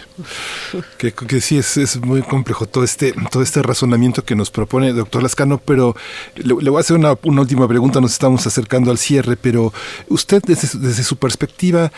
que, 0.99 1.13
que 1.13 1.41
sí 1.41 1.59
es, 1.59 1.77
es, 1.77 2.01
muy 2.01 2.23
complejo 2.23 2.67
todo 2.67 2.85
este, 2.85 3.13
todo 3.31 3.43
este 3.43 3.63
razonamiento 3.63 4.25
que 4.25 4.37
nos 4.37 4.51
propone 4.51 4.93
doctor 4.93 5.23
Lascano, 5.23 5.59
pero 5.59 5.97
le, 6.37 6.53
voy 6.53 6.77
a 6.77 6.81
hacer 6.81 6.97
una, 6.97 7.17
una, 7.25 7.41
última 7.41 7.67
pregunta, 7.67 8.01
nos 8.01 8.13
estamos 8.13 8.47
acercando 8.47 8.91
al 8.91 8.99
cierre, 8.99 9.37
pero 9.37 9.73
usted 10.09 10.43
desde, 10.47 10.79
desde 10.79 11.03
su 11.03 11.17
perspectiva, 11.17 11.91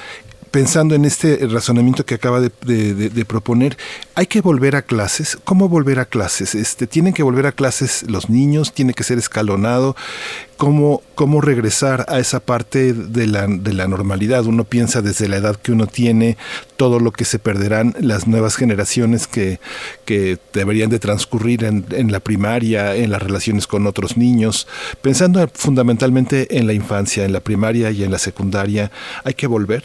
pensando 0.55 0.95
en 0.95 1.05
este 1.05 1.49
razonamiento 1.49 2.07
que 2.07 2.15
acaba 2.15 2.41
de, 2.41 3.25
proponer, 3.27 3.77
¿hay 4.15 4.27
que 4.29 4.41
volver 4.41 4.77
a 4.77 4.83
clases? 4.83 5.37
¿Cómo 5.43 5.69
volver 5.69 5.99
a 5.99 6.05
clases? 6.05 6.55
Este, 6.55 6.87
¿Tienen 6.87 7.13
que 7.13 7.25
volver 7.25 7.49
a 7.49 7.51
clases 7.51 8.05
los 8.09 8.31
niños? 8.31 8.73
¿Tiene 8.73 8.95
que 8.95 9.03
ser 9.03 9.19
escalonado? 9.19 9.97
¿Cómo, 10.57 11.03
regresar 11.41 12.07
a 12.09 12.21
esa 12.21 12.39
parte 12.39 12.93
de 12.93 13.27
la, 13.27 13.49
normalidad? 13.89 14.47
Uno 14.47 14.63
piensa 14.63 15.03
desde 15.03 15.27
la 15.27 15.39
edad 15.39 15.57
que 15.57 15.73
uno 15.73 15.89
tiene, 15.89 16.37
todo 16.77 17.01
lo 17.01 17.11
que 17.11 17.25
se 17.25 17.41
perderán 17.41 17.97
las 17.99 18.29
nuevas 18.29 18.55
generaciones 18.55 19.27
que, 19.27 19.59
que 20.05 20.39
deberían 20.53 20.89
de 20.89 21.01
transcurrir 21.01 21.65
en, 21.65 21.85
en 21.91 22.13
la 22.13 22.21
primaria, 22.21 22.95
en 22.95 23.11
las 23.11 23.21
relaciones 23.21 23.67
con 23.67 23.89
otros 23.89 24.17
niños, 24.17 24.69
pensando 25.03 25.51
fundamentalmente 25.53 26.57
en 26.57 26.69
la 26.69 26.75
infancia, 26.75 27.25
en 27.25 27.33
la 27.33 27.41
primaria 27.41 27.91
y 27.91 28.05
en 28.05 28.13
la 28.13 28.19
secundaria, 28.19 28.93
¿hay 29.25 29.35
que 29.35 29.49
volver? 29.49 29.83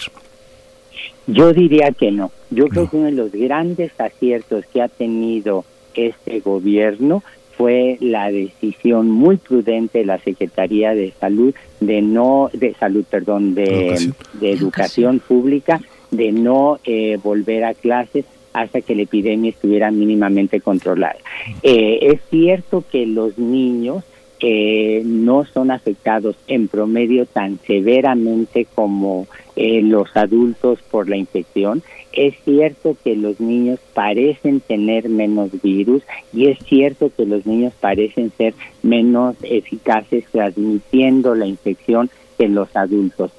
Yo 1.32 1.54
diría 1.54 1.92
que 1.92 2.12
no. 2.12 2.32
Yo 2.50 2.68
creo 2.68 2.90
que 2.90 2.98
uno 2.98 3.06
de 3.06 3.12
los 3.12 3.32
grandes 3.32 3.92
aciertos 4.00 4.66
que 4.66 4.82
ha 4.82 4.88
tenido 4.88 5.66
este 5.94 6.40
gobierno 6.40 7.24
fue 7.58 7.98
la 8.00 8.32
decisión 8.32 9.10
muy 9.12 9.38
prudente 9.38 10.00
de 10.00 10.06
la 10.06 10.18
Secretaría 10.20 10.96
de 10.96 11.14
Salud 11.20 11.54
de 11.80 12.02
no 12.02 12.50
de 12.54 12.74
salud, 12.76 13.04
perdón, 13.10 13.54
de 13.54 13.64
educación, 13.64 14.16
de 14.34 14.52
educación 14.52 15.20
pública 15.20 15.82
de 16.12 16.32
no 16.32 16.80
eh, 16.86 17.18
volver 17.22 17.64
a 17.66 17.74
clases 17.74 18.26
hasta 18.54 18.82
que 18.82 18.96
la 18.96 19.04
epidemia 19.04 19.52
estuviera 19.52 19.92
mínimamente 19.92 20.60
controlada. 20.60 21.18
Eh, 21.62 22.00
es 22.02 22.22
cierto 22.30 22.84
que 22.92 23.06
los 23.06 23.38
niños 23.38 24.04
eh, 24.40 25.02
no 25.06 25.46
son 25.46 25.70
afectados 25.70 26.36
en 26.48 26.68
promedio 26.68 27.26
tan 27.26 27.60
severamente 27.68 28.66
como 28.74 29.28
eh, 29.62 29.82
los 29.82 30.16
adultos 30.16 30.80
por 30.90 31.10
la 31.10 31.18
infección. 31.18 31.84
Es 32.14 32.34
cierto 32.46 32.96
que 33.04 33.18
los 33.18 33.42
niños 33.42 33.78
parecen 33.94 34.62
tener 34.62 35.10
menos 35.10 35.50
virus 35.62 36.02
y 36.32 36.48
es 36.48 36.58
cierto 36.60 37.12
que 37.14 37.26
los 37.26 37.46
niños 37.46 37.74
parecen 37.78 38.32
ser 38.38 38.54
menos 38.84 39.36
eficaces 39.44 40.24
transmitiendo 40.32 41.36
la 41.36 41.46
infección 41.46 42.10
que 42.38 42.48
los 42.48 42.74
adultos. 42.74 43.32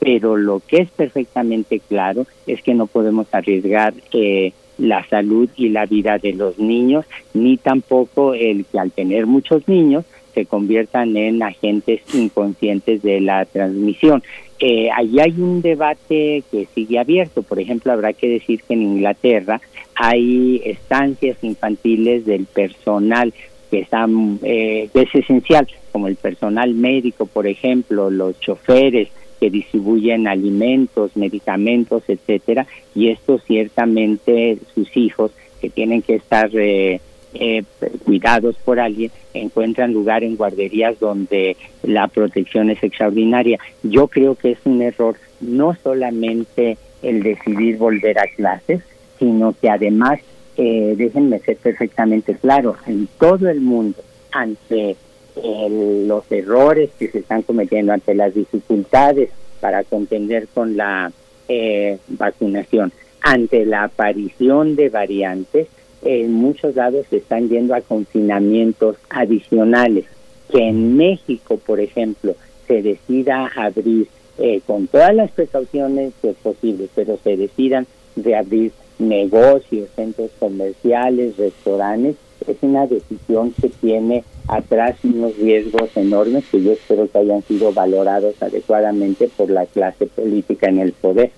Pero 0.00 0.36
lo 0.36 0.58
que 0.66 0.78
es 0.78 0.90
perfectamente 0.90 1.78
claro 1.78 2.26
es 2.48 2.60
que 2.60 2.74
no 2.74 2.88
podemos 2.88 3.28
arriesgar 3.30 3.94
eh, 4.12 4.52
la 4.78 5.06
salud 5.08 5.48
y 5.54 5.68
la 5.68 5.86
vida 5.86 6.18
de 6.18 6.32
los 6.32 6.58
niños, 6.58 7.04
ni 7.34 7.56
tampoco 7.56 8.34
el 8.34 8.64
que 8.64 8.80
al 8.80 8.90
tener 8.90 9.26
muchos 9.26 9.68
niños 9.68 10.04
se 10.38 10.46
conviertan 10.46 11.16
en 11.16 11.42
agentes 11.42 12.00
inconscientes 12.14 13.02
de 13.02 13.20
la 13.20 13.44
transmisión. 13.44 14.22
Eh, 14.60 14.88
allí 14.94 15.18
hay 15.18 15.34
un 15.36 15.62
debate 15.62 16.44
que 16.48 16.68
sigue 16.76 17.00
abierto. 17.00 17.42
Por 17.42 17.58
ejemplo, 17.58 17.92
habrá 17.92 18.12
que 18.12 18.28
decir 18.28 18.62
que 18.62 18.74
en 18.74 18.82
Inglaterra 18.82 19.60
hay 19.96 20.62
estancias 20.64 21.36
infantiles 21.42 22.24
del 22.24 22.46
personal 22.46 23.34
que, 23.68 23.80
están, 23.80 24.38
eh, 24.44 24.88
es 24.94 25.12
esencial, 25.12 25.66
como 25.90 26.06
el 26.06 26.14
personal 26.14 26.72
médico, 26.72 27.26
por 27.26 27.48
ejemplo, 27.48 28.08
los 28.08 28.38
choferes 28.38 29.08
que 29.40 29.50
distribuyen 29.50 30.28
alimentos, 30.28 31.16
medicamentos, 31.16 32.04
etcétera, 32.06 32.66
y 32.94 33.08
esto 33.08 33.40
ciertamente 33.40 34.58
sus 34.72 34.96
hijos 34.96 35.32
que 35.60 35.68
tienen 35.68 36.02
que 36.02 36.14
estar 36.14 36.48
eh, 36.54 37.00
eh, 37.34 37.62
cuidados 38.04 38.56
por 38.64 38.80
alguien 38.80 39.10
encuentran 39.34 39.92
lugar 39.92 40.24
en 40.24 40.36
guarderías 40.36 40.98
donde 40.98 41.56
la 41.82 42.08
protección 42.08 42.70
es 42.70 42.82
extraordinaria. 42.82 43.58
Yo 43.82 44.08
creo 44.08 44.34
que 44.34 44.52
es 44.52 44.58
un 44.64 44.82
error 44.82 45.16
no 45.40 45.76
solamente 45.82 46.78
el 47.02 47.22
decidir 47.22 47.76
volver 47.76 48.18
a 48.18 48.26
clases, 48.26 48.82
sino 49.18 49.54
que 49.60 49.70
además, 49.70 50.20
eh, 50.56 50.94
déjenme 50.96 51.38
ser 51.40 51.56
perfectamente 51.56 52.34
claro, 52.34 52.76
en 52.86 53.08
todo 53.18 53.48
el 53.48 53.60
mundo, 53.60 53.98
ante 54.32 54.96
los 55.40 56.24
errores 56.32 56.90
que 56.98 57.08
se 57.08 57.20
están 57.20 57.42
cometiendo, 57.42 57.92
ante 57.92 58.14
las 58.14 58.34
dificultades 58.34 59.30
para 59.60 59.84
contender 59.84 60.48
con 60.48 60.76
la 60.76 61.12
eh, 61.48 61.98
vacunación, 62.08 62.92
ante 63.20 63.64
la 63.64 63.84
aparición 63.84 64.76
de 64.76 64.88
variantes, 64.88 65.68
en 66.02 66.32
muchos 66.32 66.76
lados 66.76 67.06
se 67.10 67.18
están 67.18 67.48
yendo 67.48 67.74
a 67.74 67.80
confinamientos 67.80 68.96
adicionales. 69.10 70.04
Que 70.50 70.68
en 70.68 70.96
México, 70.96 71.58
por 71.58 71.80
ejemplo, 71.80 72.34
se 72.66 72.82
decida 72.82 73.50
abrir 73.54 74.08
eh, 74.38 74.60
con 74.66 74.86
todas 74.86 75.14
las 75.14 75.30
precauciones 75.30 76.12
posibles, 76.42 76.90
pero 76.94 77.18
se 77.22 77.36
decidan 77.36 77.86
de 78.16 78.36
abrir 78.36 78.72
negocios, 78.98 79.88
centros 79.94 80.30
comerciales, 80.38 81.36
restaurantes, 81.36 82.16
es 82.46 82.56
una 82.62 82.86
decisión 82.86 83.52
que 83.60 83.68
tiene 83.68 84.24
atrás 84.46 84.96
unos 85.02 85.36
riesgos 85.36 85.90
enormes 85.96 86.44
que 86.50 86.62
yo 86.62 86.72
espero 86.72 87.10
que 87.10 87.18
hayan 87.18 87.42
sido 87.42 87.72
valorados 87.72 88.40
adecuadamente 88.40 89.28
por 89.36 89.50
la 89.50 89.66
clase 89.66 90.06
política 90.06 90.68
en 90.68 90.78
el 90.78 90.92
poder. 90.92 91.30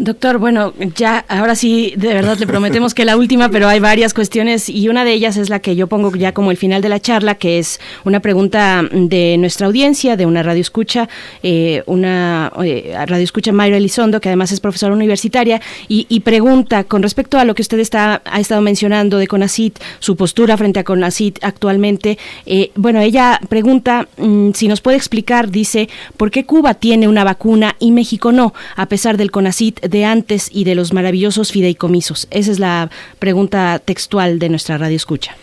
Doctor, 0.00 0.38
bueno, 0.38 0.74
ya 0.94 1.24
ahora 1.26 1.56
sí, 1.56 1.92
de 1.96 2.14
verdad 2.14 2.38
le 2.38 2.46
prometemos 2.46 2.94
que 2.94 3.04
la 3.04 3.16
última, 3.16 3.48
pero 3.48 3.66
hay 3.66 3.80
varias 3.80 4.14
cuestiones 4.14 4.68
y 4.68 4.88
una 4.88 5.04
de 5.04 5.12
ellas 5.12 5.36
es 5.36 5.50
la 5.50 5.58
que 5.58 5.74
yo 5.74 5.88
pongo 5.88 6.14
ya 6.14 6.32
como 6.32 6.52
el 6.52 6.56
final 6.56 6.80
de 6.82 6.88
la 6.88 7.00
charla, 7.00 7.34
que 7.34 7.58
es 7.58 7.80
una 8.04 8.20
pregunta 8.20 8.84
de 8.92 9.34
nuestra 9.38 9.66
audiencia, 9.66 10.16
de 10.16 10.24
una 10.24 10.44
radio 10.44 10.60
escucha, 10.60 11.08
eh, 11.42 11.82
una 11.86 12.52
eh, 12.62 12.94
radio 13.06 13.24
escucha 13.24 13.50
Mayra 13.50 13.76
Elizondo, 13.76 14.20
que 14.20 14.28
además 14.28 14.52
es 14.52 14.60
profesora 14.60 14.94
universitaria, 14.94 15.60
y, 15.88 16.20
pregunta 16.20 16.84
con 16.84 17.02
respecto 17.02 17.36
a 17.36 17.44
lo 17.44 17.56
que 17.56 17.62
usted 17.62 17.80
está, 17.80 18.22
ha 18.24 18.38
estado 18.38 18.60
mencionando 18.60 19.18
de 19.18 19.26
CONACIT, 19.26 19.80
su 19.98 20.14
postura 20.14 20.56
frente 20.56 20.78
a 20.78 20.84
CONACIT 20.84 21.42
actualmente. 21.42 22.18
Eh, 22.46 22.70
bueno, 22.76 23.00
ella 23.00 23.40
pregunta 23.48 24.06
mm, 24.16 24.50
si 24.52 24.68
nos 24.68 24.80
puede 24.80 24.96
explicar, 24.96 25.50
dice, 25.50 25.88
¿por 26.16 26.30
qué 26.30 26.44
Cuba 26.44 26.74
tiene 26.74 27.08
una 27.08 27.24
vacuna 27.24 27.74
y 27.80 27.90
México 27.90 28.30
no, 28.30 28.54
a 28.76 28.86
pesar 28.86 29.16
del 29.16 29.32
CONACIT 29.32 29.87
de 29.88 30.04
antes 30.04 30.48
y 30.52 30.64
de 30.64 30.74
los 30.74 30.92
maravillosos 30.92 31.52
fideicomisos? 31.52 32.28
Esa 32.30 32.50
es 32.50 32.58
la 32.58 32.90
pregunta 33.18 33.80
textual 33.84 34.38
de 34.38 34.48
nuestra 34.48 34.78
radio 34.78 34.96
escucha. 34.96 35.36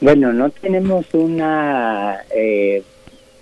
Bueno, 0.00 0.32
no 0.32 0.50
tenemos 0.50 1.06
una, 1.12 2.20
eh, 2.34 2.82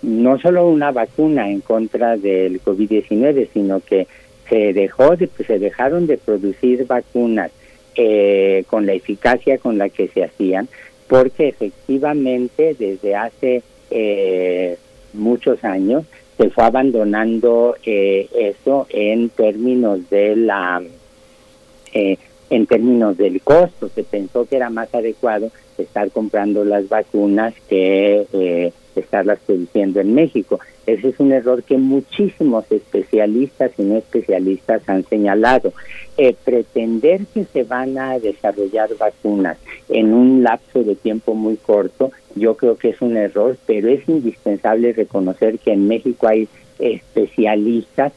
no 0.02 0.38
solo 0.40 0.68
una 0.68 0.90
vacuna 0.90 1.48
en 1.48 1.60
contra 1.60 2.16
del 2.16 2.60
COVID-19, 2.62 3.48
sino 3.52 3.80
que 3.80 4.08
se 4.48 4.72
dejó 4.72 5.16
de, 5.16 5.28
se 5.46 5.58
dejaron 5.58 6.06
de 6.06 6.18
producir 6.18 6.86
vacunas 6.86 7.52
eh, 7.94 8.64
con 8.68 8.86
la 8.86 8.92
eficacia 8.92 9.58
con 9.58 9.78
la 9.78 9.88
que 9.88 10.08
se 10.08 10.24
hacían, 10.24 10.68
porque 11.06 11.48
efectivamente 11.48 12.74
desde 12.78 13.14
hace 13.14 13.62
eh, 13.90 14.76
muchos 15.12 15.62
años 15.64 16.04
se 16.38 16.50
fue 16.50 16.64
abandonando 16.64 17.74
eh, 17.84 18.28
eso 18.32 18.86
en 18.90 19.28
términos 19.28 20.08
de 20.08 20.36
la 20.36 20.80
eh, 21.92 22.16
en 22.48 22.66
términos 22.66 23.16
del 23.18 23.42
costo. 23.42 23.90
Se 23.94 24.04
pensó 24.04 24.46
que 24.46 24.56
era 24.56 24.70
más 24.70 24.94
adecuado 24.94 25.50
estar 25.76 26.10
comprando 26.12 26.64
las 26.64 26.88
vacunas 26.88 27.54
que 27.68 28.26
eh, 28.32 28.72
estarlas 28.98 29.38
produciendo 29.46 30.00
en 30.00 30.14
México. 30.14 30.60
Ese 30.86 31.08
es 31.08 31.20
un 31.20 31.32
error 31.32 31.62
que 31.62 31.76
muchísimos 31.76 32.70
especialistas 32.70 33.72
y 33.78 33.82
no 33.82 33.96
especialistas 33.96 34.88
han 34.88 35.04
señalado. 35.04 35.72
Eh, 36.16 36.34
pretender 36.44 37.26
que 37.32 37.44
se 37.44 37.64
van 37.64 37.98
a 37.98 38.18
desarrollar 38.18 38.88
vacunas 38.98 39.58
en 39.88 40.12
un 40.12 40.42
lapso 40.42 40.82
de 40.82 40.94
tiempo 40.94 41.34
muy 41.34 41.56
corto, 41.56 42.10
yo 42.34 42.56
creo 42.56 42.76
que 42.76 42.90
es 42.90 43.00
un 43.00 43.16
error, 43.16 43.56
pero 43.66 43.88
es 43.88 44.08
indispensable 44.08 44.92
reconocer 44.92 45.58
que 45.58 45.72
en 45.72 45.88
México 45.88 46.28
hay 46.28 46.48
especialistas 46.78 48.12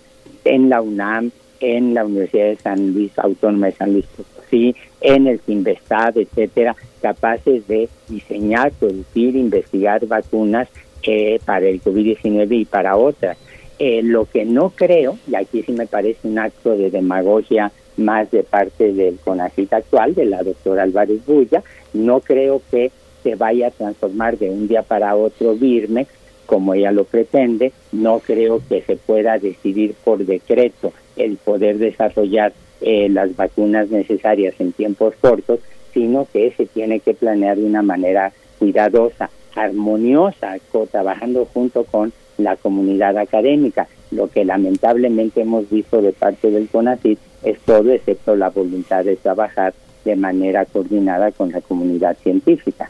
en 0.45 0.69
la 0.69 0.81
UNAM, 0.81 1.31
en 1.59 1.93
la 1.93 2.05
Universidad 2.05 2.45
de 2.45 2.55
San 2.57 2.93
Luis 2.93 3.11
Autónoma 3.17 3.67
de 3.67 3.73
San 3.73 3.93
Luis 3.93 4.05
Potosí, 4.51 4.75
en 5.01 5.27
el 5.27 5.39
Sinvestad, 5.41 6.17
etcétera, 6.17 6.75
capaces 7.01 7.67
de 7.67 7.89
diseñar, 8.07 8.71
producir, 8.73 9.35
investigar 9.35 10.05
vacunas 10.05 10.67
eh, 11.03 11.39
para 11.45 11.67
el 11.67 11.81
COVID-19 11.81 12.61
y 12.61 12.65
para 12.65 12.97
otras. 12.97 13.37
Eh, 13.79 14.01
lo 14.03 14.25
que 14.25 14.45
no 14.45 14.69
creo, 14.69 15.17
y 15.27 15.35
aquí 15.35 15.63
sí 15.63 15.71
me 15.71 15.87
parece 15.87 16.27
un 16.27 16.37
acto 16.37 16.77
de 16.77 16.91
demagogia 16.91 17.71
más 17.97 18.29
de 18.29 18.43
parte 18.43 18.93
del 18.93 19.17
CONACIT 19.17 19.73
actual, 19.73 20.13
de 20.13 20.25
la 20.25 20.43
doctora 20.43 20.83
Álvarez 20.83 21.25
Bulla, 21.25 21.63
no 21.93 22.19
creo 22.19 22.61
que 22.69 22.91
se 23.23 23.35
vaya 23.35 23.67
a 23.67 23.71
transformar 23.71 24.37
de 24.37 24.49
un 24.49 24.67
día 24.67 24.83
para 24.83 25.15
otro 25.15 25.55
Birmex 25.55 26.09
como 26.45 26.73
ella 26.73 26.91
lo 26.91 27.05
pretende, 27.05 27.71
no 27.93 28.19
creo 28.19 28.61
que 28.67 28.81
se 28.81 28.97
pueda 28.97 29.37
decidir 29.39 29.95
por 30.03 30.25
decreto 30.25 30.91
el 31.15 31.37
poder 31.37 31.77
desarrollar 31.77 32.51
eh, 32.81 33.09
las 33.09 33.35
vacunas 33.35 33.89
necesarias 33.89 34.55
en 34.59 34.71
tiempos 34.71 35.13
cortos, 35.21 35.59
sino 35.93 36.27
que 36.31 36.51
se 36.51 36.65
tiene 36.65 36.99
que 36.99 37.13
planear 37.13 37.57
de 37.57 37.65
una 37.65 37.81
manera 37.81 38.31
cuidadosa, 38.59 39.29
armoniosa, 39.55 40.57
trabajando 40.91 41.45
junto 41.45 41.83
con 41.83 42.13
la 42.37 42.55
comunidad 42.55 43.17
académica. 43.17 43.87
Lo 44.11 44.29
que 44.29 44.45
lamentablemente 44.45 45.41
hemos 45.41 45.69
visto 45.69 46.01
de 46.01 46.11
parte 46.11 46.51
del 46.51 46.67
CONACYT 46.69 47.19
es 47.43 47.59
todo 47.61 47.91
excepto 47.91 48.35
la 48.35 48.49
voluntad 48.49 49.03
de 49.03 49.15
trabajar 49.15 49.73
de 50.05 50.15
manera 50.15 50.65
coordinada 50.65 51.31
con 51.31 51.51
la 51.51 51.61
comunidad 51.61 52.17
científica. 52.23 52.87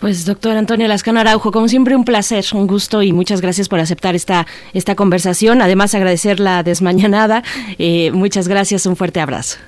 Pues 0.00 0.24
doctor 0.24 0.56
Antonio 0.56 0.86
Lascano 0.86 1.18
Araujo, 1.18 1.50
como 1.50 1.66
siempre 1.66 1.96
un 1.96 2.04
placer, 2.04 2.44
un 2.54 2.68
gusto 2.68 3.02
y 3.02 3.12
muchas 3.12 3.40
gracias 3.40 3.68
por 3.68 3.80
aceptar 3.80 4.14
esta, 4.14 4.46
esta 4.72 4.94
conversación. 4.94 5.60
Además 5.60 5.94
agradecer 5.94 6.38
la 6.38 6.62
desmañanada. 6.62 7.42
Eh, 7.78 8.12
muchas 8.12 8.46
gracias, 8.46 8.86
un 8.86 8.94
fuerte 8.94 9.18
abrazo. 9.18 9.58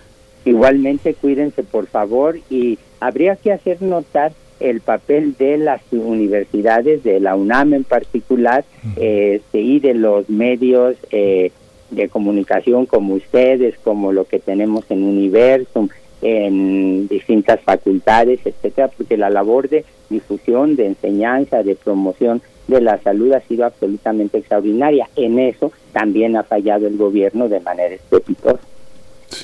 Igualmente 0.45 1.14
cuídense 1.14 1.64
por 1.64 1.87
favor 1.89 2.39
y 2.49 2.78
habría 3.01 3.35
que 3.37 3.53
hacer 3.53 3.83
notar 3.83 4.33
el 4.61 4.81
papel 4.81 5.35
de 5.37 5.59
las 5.59 5.81
universidades, 5.91 7.03
de 7.03 7.18
la 7.18 7.35
UNAM 7.35 7.74
en 7.74 7.85
particular, 7.85 8.64
este, 8.97 9.61
y 9.61 9.81
de 9.81 9.95
los 9.95 10.28
medios 10.28 10.97
eh, 11.11 11.51
de 11.91 12.09
comunicación 12.09 12.87
como 12.87 13.14
ustedes, 13.14 13.74
como 13.83 14.12
lo 14.12 14.24
que 14.24 14.39
tenemos 14.39 14.85
en 14.91 15.03
Universum, 15.03 15.89
en 16.23 17.09
distintas 17.09 17.61
facultades, 17.61 18.41
etcétera, 18.45 18.89
porque 18.89 19.16
la 19.16 19.31
labor 19.31 19.68
de 19.68 19.85
difusión, 20.09 20.77
de 20.77 20.87
enseñanza, 20.87 21.62
de 21.62 21.75
promoción 21.75 22.43
de 22.68 22.81
la 22.81 23.01
salud 23.03 23.33
ha 23.33 23.41
sido 23.41 23.64
absolutamente 23.64 24.39
extraordinaria. 24.39 25.09
En 25.16 25.39
eso 25.39 25.73
también 25.93 26.37
ha 26.37 26.43
fallado 26.43 26.87
el 26.87 26.97
gobierno 26.97 27.49
de 27.49 27.61
manera 27.61 27.95
estrepitosa. 27.95 28.61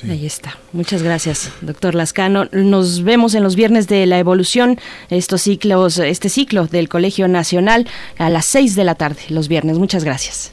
Ahí 0.09 0.25
está. 0.25 0.57
Muchas 0.73 1.01
gracias, 1.01 1.51
doctor 1.61 1.95
Lascano. 1.95 2.49
Nos 2.51 3.03
vemos 3.03 3.35
en 3.35 3.43
los 3.43 3.55
viernes 3.55 3.87
de 3.87 4.05
la 4.05 4.19
evolución, 4.19 4.77
estos 5.09 5.43
ciclos, 5.43 5.97
este 5.97 6.29
ciclo 6.29 6.67
del 6.67 6.89
Colegio 6.89 7.27
Nacional 7.27 7.87
a 8.17 8.29
las 8.29 8.45
seis 8.45 8.75
de 8.75 8.83
la 8.83 8.95
tarde, 8.95 9.21
los 9.29 9.47
viernes. 9.47 9.77
Muchas 9.77 10.03
gracias. 10.03 10.51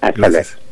Hasta 0.00 0.28
luego. 0.28 0.69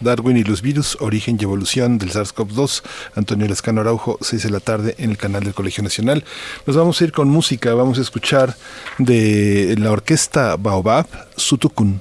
Darwin 0.00 0.36
y 0.36 0.44
los 0.44 0.62
virus, 0.62 0.96
origen 1.00 1.38
y 1.40 1.44
evolución 1.44 1.98
del 1.98 2.10
SARS-CoV-2. 2.10 2.82
Antonio 3.14 3.48
Lascano 3.48 3.80
Araujo, 3.80 4.18
6 4.20 4.42
de 4.42 4.50
la 4.50 4.60
tarde 4.60 4.94
en 4.98 5.10
el 5.10 5.16
canal 5.16 5.44
del 5.44 5.54
Colegio 5.54 5.82
Nacional. 5.82 6.24
Nos 6.66 6.76
vamos 6.76 7.00
a 7.00 7.04
ir 7.04 7.12
con 7.12 7.28
música, 7.28 7.74
vamos 7.74 7.98
a 7.98 8.02
escuchar 8.02 8.56
de 8.98 9.74
la 9.78 9.90
orquesta 9.90 10.56
Baobab, 10.56 11.06
Sutukun. 11.36 12.00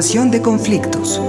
De 0.00 0.40
conflictos. 0.40 1.20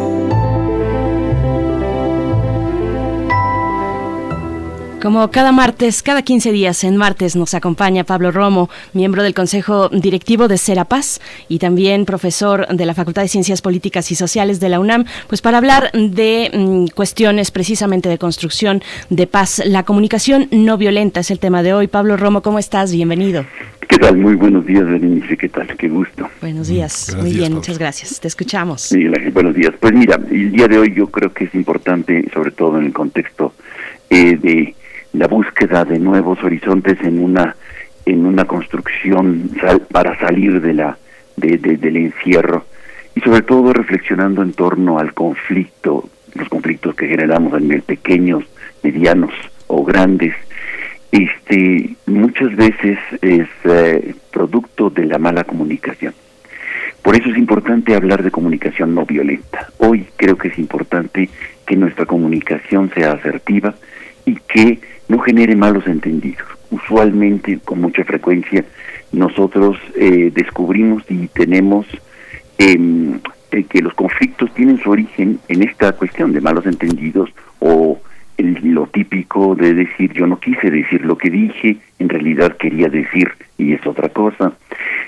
Como 5.02 5.30
cada 5.30 5.52
martes, 5.52 6.02
cada 6.02 6.22
15 6.22 6.54
días 6.54 6.86
en 6.86 6.96
martes 6.96 7.36
nos 7.36 7.54
acompaña 7.54 8.06
Pablo 8.06 8.32
Romo, 8.32 8.70
miembro 8.94 9.24
del 9.24 9.34
Consejo 9.34 9.90
Directivo 9.90 10.48
de 10.48 10.58
Serapaz 10.58 11.20
y 11.50 11.60
también 11.60 12.06
profesor 12.06 12.66
de 12.70 12.86
la 12.86 12.94
Facultad 12.94 13.24
de 13.24 13.28
Ciencias 13.28 13.62
Políticas 13.62 14.10
y 14.10 14.16
Sociales 14.16 14.62
de 14.62 14.70
la 14.70 14.80
UNAM, 14.80 15.04
pues 15.28 15.42
para 15.42 15.58
hablar 15.58 15.92
de 15.92 16.50
mm, 16.54 16.96
cuestiones 16.96 17.52
precisamente 17.52 18.08
de 18.08 18.18
construcción 18.18 18.82
de 19.10 19.28
paz. 19.28 19.62
La 19.66 19.84
comunicación 19.84 20.48
no 20.52 20.78
violenta 20.78 21.20
es 21.20 21.30
el 21.30 21.40
tema 21.40 21.62
de 21.62 21.74
hoy. 21.74 21.88
Pablo 21.88 22.16
Romo, 22.16 22.42
¿cómo 22.42 22.58
estás? 22.58 22.94
Bienvenido. 22.94 23.46
Muy 24.10 24.36
buenos 24.36 24.66
días, 24.66 24.86
Berenice. 24.86 25.38
¿Qué 25.38 25.48
tal? 25.48 25.68
Qué 25.78 25.88
gusto. 25.88 26.28
Buenos 26.42 26.68
días. 26.68 27.16
Muy 27.18 27.34
bien, 27.34 27.54
muchas 27.54 27.78
gracias. 27.78 28.20
Te 28.20 28.28
escuchamos. 28.28 28.94
buenos 29.32 29.56
días. 29.56 29.74
Pues 29.80 29.94
mira, 29.94 30.20
el 30.30 30.52
día 30.52 30.68
de 30.68 30.80
hoy 30.80 30.94
yo 30.94 31.08
creo 31.08 31.32
que 31.32 31.46
es 31.46 31.56
importante, 31.56 32.26
sobre 32.34 32.52
todo 32.52 32.78
en 32.80 32.88
el 32.88 32.94
contexto 32.94 33.54
eh, 34.10 34.36
de 34.38 34.76
la 35.14 35.28
búsqueda 35.28 35.86
de 35.86 36.00
nuevos 36.00 36.44
horizontes 36.44 36.98
en 37.02 37.20
una 37.20 37.56
en 38.06 38.26
una 38.26 38.46
construcción 38.46 39.52
para 39.92 40.20
salir 40.20 40.60
de 40.60 40.74
la 40.74 40.98
de, 41.38 41.58
del 41.58 41.98
encierro 41.98 42.66
y 43.16 43.22
sobre 43.22 43.44
todo 43.44 43.72
reflexionando 43.72 44.42
en 44.42 44.54
torno 44.54 44.98
al 45.00 45.14
conflicto 45.14 46.10
los 46.34 46.50
conflictos 46.50 46.96
que 46.96 47.08
generamos 47.08 47.54
a 47.54 47.60
nivel 47.60 47.84
pequeños 47.84 48.44
medianos 48.84 49.32
o 49.68 49.84
grandes 49.84 50.34
este 51.12 51.96
muchas 52.06 52.56
veces 52.56 52.98
es 53.22 53.48
eh, 53.66 54.16
producto 54.32 54.90
de 54.90 55.06
la 55.06 55.18
mala 55.18 55.44
comunicación 55.44 56.14
por 57.02 57.16
eso 57.16 57.30
es 57.30 57.38
importante 57.38 57.96
hablar 57.96 58.24
de 58.24 58.32
comunicación 58.32 58.96
no 58.96 59.06
violenta 59.06 59.68
hoy 59.78 60.08
creo 60.16 60.38
que 60.38 60.50
es 60.50 60.58
importante 60.58 61.30
que 61.66 61.76
nuestra 61.76 62.06
comunicación 62.06 62.92
sea 62.94 63.14
asertiva 63.14 63.76
y 64.26 64.36
que 64.36 64.80
no 65.08 65.20
genere 65.20 65.56
malos 65.56 65.86
entendidos. 65.88 66.48
Usualmente, 66.70 67.60
con 67.64 67.82
mucha 67.82 68.04
frecuencia, 68.04 68.64
nosotros 69.12 69.78
eh, 69.96 70.32
descubrimos 70.34 71.04
y 71.10 71.28
tenemos 71.28 71.86
em, 72.58 73.20
eh, 73.52 73.64
que 73.64 73.82
los 73.82 73.94
conflictos 73.94 74.54
tienen 74.54 74.82
su 74.82 74.90
origen 74.90 75.40
en 75.50 75.64
esta 75.64 75.92
cuestión 75.94 76.32
de 76.32 76.42
malos 76.42 76.66
entendidos 76.66 77.30
o 77.60 78.00
el, 78.42 78.74
lo 78.74 78.88
típico 78.88 79.56
de 79.56 79.74
decir 79.74 80.12
yo 80.14 80.28
no 80.28 80.40
quise 80.40 80.70
decir 80.70 81.06
lo 81.06 81.18
que 81.18 81.30
dije, 81.30 81.78
en 82.00 82.10
realidad 82.10 82.58
quería 82.58 82.90
decir 82.90 83.32
y 83.58 83.74
es 83.74 83.86
otra 83.86 84.10
cosa. 84.10 84.54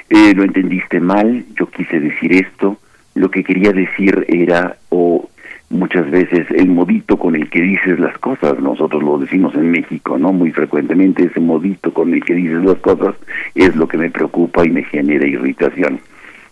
Eh, 0.10 0.34
lo 0.36 0.44
entendiste 0.44 1.00
mal, 1.00 1.46
yo 1.56 1.68
quise 1.68 2.00
decir 2.00 2.34
esto, 2.34 2.78
lo 3.16 3.30
que 3.30 3.44
quería 3.44 3.72
decir 3.72 4.26
era 4.28 4.78
o 4.90 5.30
muchas 5.70 6.10
veces 6.10 6.50
el 6.52 6.68
modito 6.70 7.18
con 7.18 7.36
el 7.36 7.50
que 7.50 7.62
dices 7.62 8.00
las 8.00 8.18
cosas, 8.20 8.60
nosotros 8.60 9.04
lo 9.04 9.18
decimos 9.18 9.54
en 9.56 9.72
México, 9.72 10.18
¿no? 10.18 10.32
Muy 10.32 10.52
frecuentemente 10.52 11.24
ese 11.24 11.40
modito 11.40 11.94
con 11.94 12.14
el 12.14 12.24
que 12.24 12.36
dices 12.36 12.64
las 12.64 12.78
cosas 12.78 13.16
es 13.56 13.76
lo 13.76 13.88
que 13.88 13.98
me 13.98 14.10
preocupa 14.10 14.66
y 14.66 14.70
me 14.70 14.84
genera 14.84 15.28
irritación. 15.28 16.00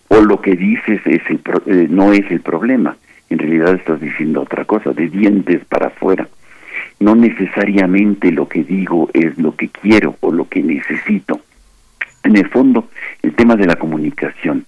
O 0.08 0.22
lo 0.22 0.42
que 0.42 0.56
dices 0.56 1.02
es 1.06 1.22
el 1.30 1.40
eh, 1.68 1.88
no 1.90 2.12
es 2.12 2.30
el 2.32 2.42
problema, 2.42 2.98
en 3.30 3.40
realidad 3.40 3.76
estás 3.76 4.02
diciendo 4.02 4.42
otra 4.42 4.66
cosa, 4.66 4.92
de 4.92 5.08
dientes 5.08 5.64
para 5.66 5.88
afuera. 5.88 6.28
No 7.02 7.16
necesariamente 7.16 8.32
lo 8.32 8.48
que 8.48 8.64
digo 8.64 9.10
es 9.14 9.38
lo 9.38 9.56
que 9.56 9.68
quiero 9.68 10.16
o 10.22 10.32
lo 10.32 10.48
que 10.48 10.64
necesito. 10.64 11.42
En 12.24 12.38
el 12.38 12.48
fondo, 12.48 12.90
el 13.22 13.34
tema 13.34 13.56
de 13.56 13.66
la 13.66 13.76
comunicación 13.76 14.66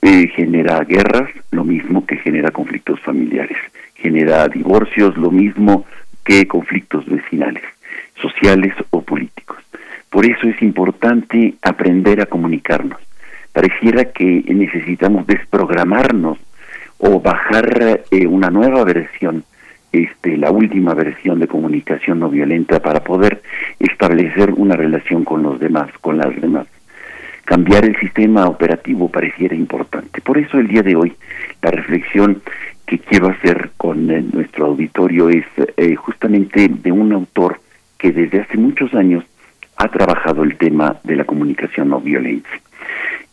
eh, 0.00 0.28
genera 0.28 0.82
guerras, 0.84 1.28
lo 1.50 1.64
mismo 1.64 2.06
que 2.06 2.16
genera 2.16 2.50
conflictos 2.50 2.98
familiares 3.00 3.58
genera 4.04 4.46
divorcios, 4.48 5.16
lo 5.16 5.30
mismo 5.30 5.86
que 6.24 6.46
conflictos 6.46 7.06
vecinales, 7.06 7.62
sociales 8.20 8.74
o 8.90 9.00
políticos. 9.00 9.56
Por 10.10 10.26
eso 10.26 10.46
es 10.46 10.60
importante 10.60 11.54
aprender 11.62 12.20
a 12.20 12.26
comunicarnos. 12.26 13.00
Pareciera 13.52 14.04
que 14.12 14.44
necesitamos 14.46 15.26
desprogramarnos 15.26 16.36
o 16.98 17.18
bajar 17.18 18.02
eh, 18.10 18.26
una 18.26 18.50
nueva 18.50 18.84
versión, 18.84 19.44
este, 19.94 20.36
la 20.36 20.50
última 20.50 20.94
versión 20.94 21.38
de 21.38 21.48
comunicación 21.48 22.20
no 22.20 22.28
violenta 22.28 22.80
para 22.80 23.02
poder 23.02 23.42
establecer 23.78 24.52
una 24.52 24.76
relación 24.76 25.24
con 25.24 25.42
los 25.42 25.58
demás, 25.60 25.90
con 26.00 26.18
las 26.18 26.34
demás. 26.40 26.66
Cambiar 27.44 27.84
el 27.84 27.98
sistema 28.00 28.46
operativo 28.46 29.10
pareciera 29.10 29.54
importante. 29.54 30.20
Por 30.20 30.38
eso 30.38 30.58
el 30.58 30.68
día 30.68 30.82
de 30.82 30.96
hoy 30.96 31.12
la 31.62 31.70
reflexión 31.70 32.42
que 32.86 32.98
quiero 32.98 33.28
hacer 33.28 33.70
con 33.76 34.10
eh, 34.10 34.24
nuestro 34.32 34.66
auditorio 34.66 35.28
es 35.28 35.44
eh, 35.76 35.94
justamente 35.94 36.68
de 36.68 36.92
un 36.92 37.12
autor 37.12 37.60
que 37.98 38.12
desde 38.12 38.40
hace 38.40 38.56
muchos 38.58 38.92
años 38.94 39.24
ha 39.76 39.88
trabajado 39.88 40.42
el 40.42 40.56
tema 40.56 40.96
de 41.04 41.16
la 41.16 41.24
comunicación 41.24 41.88
no 41.88 42.00
violenta. 42.00 42.48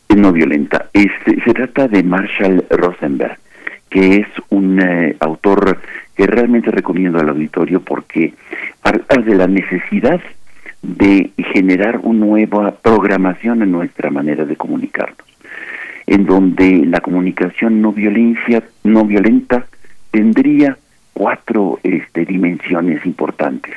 Eh, 0.09 0.16
no 0.16 0.32
violenta. 0.32 0.89
se 0.93 1.53
trata 1.53 1.88
de 1.88 2.03
Marshall 2.03 2.66
Rosenberg, 2.70 3.38
que 3.89 4.18
es 4.18 4.28
un 4.49 4.82
autor 5.20 5.78
que 6.22 6.28
realmente 6.28 6.70
recomiendo 6.70 7.20
al 7.20 7.30
auditorio 7.30 7.82
porque 7.82 8.36
habla 8.84 9.24
de 9.26 9.34
la 9.34 9.48
necesidad 9.48 10.22
de 10.84 11.32
generar 11.52 11.98
una 12.04 12.26
nueva 12.26 12.76
programación 12.76 13.64
en 13.64 13.72
nuestra 13.72 14.12
manera 14.12 14.46
de 14.46 14.56
comunicarnos 14.56 15.28
en 16.06 16.28
donde 16.28 16.86
la 16.86 17.00
comunicación 17.00 17.82
no 17.82 17.92
violencia 17.92 18.62
no 18.84 19.04
violenta 19.04 19.66
tendría 20.12 20.78
cuatro 21.14 21.80
este, 21.82 22.26
dimensiones 22.26 23.04
importantes. 23.04 23.74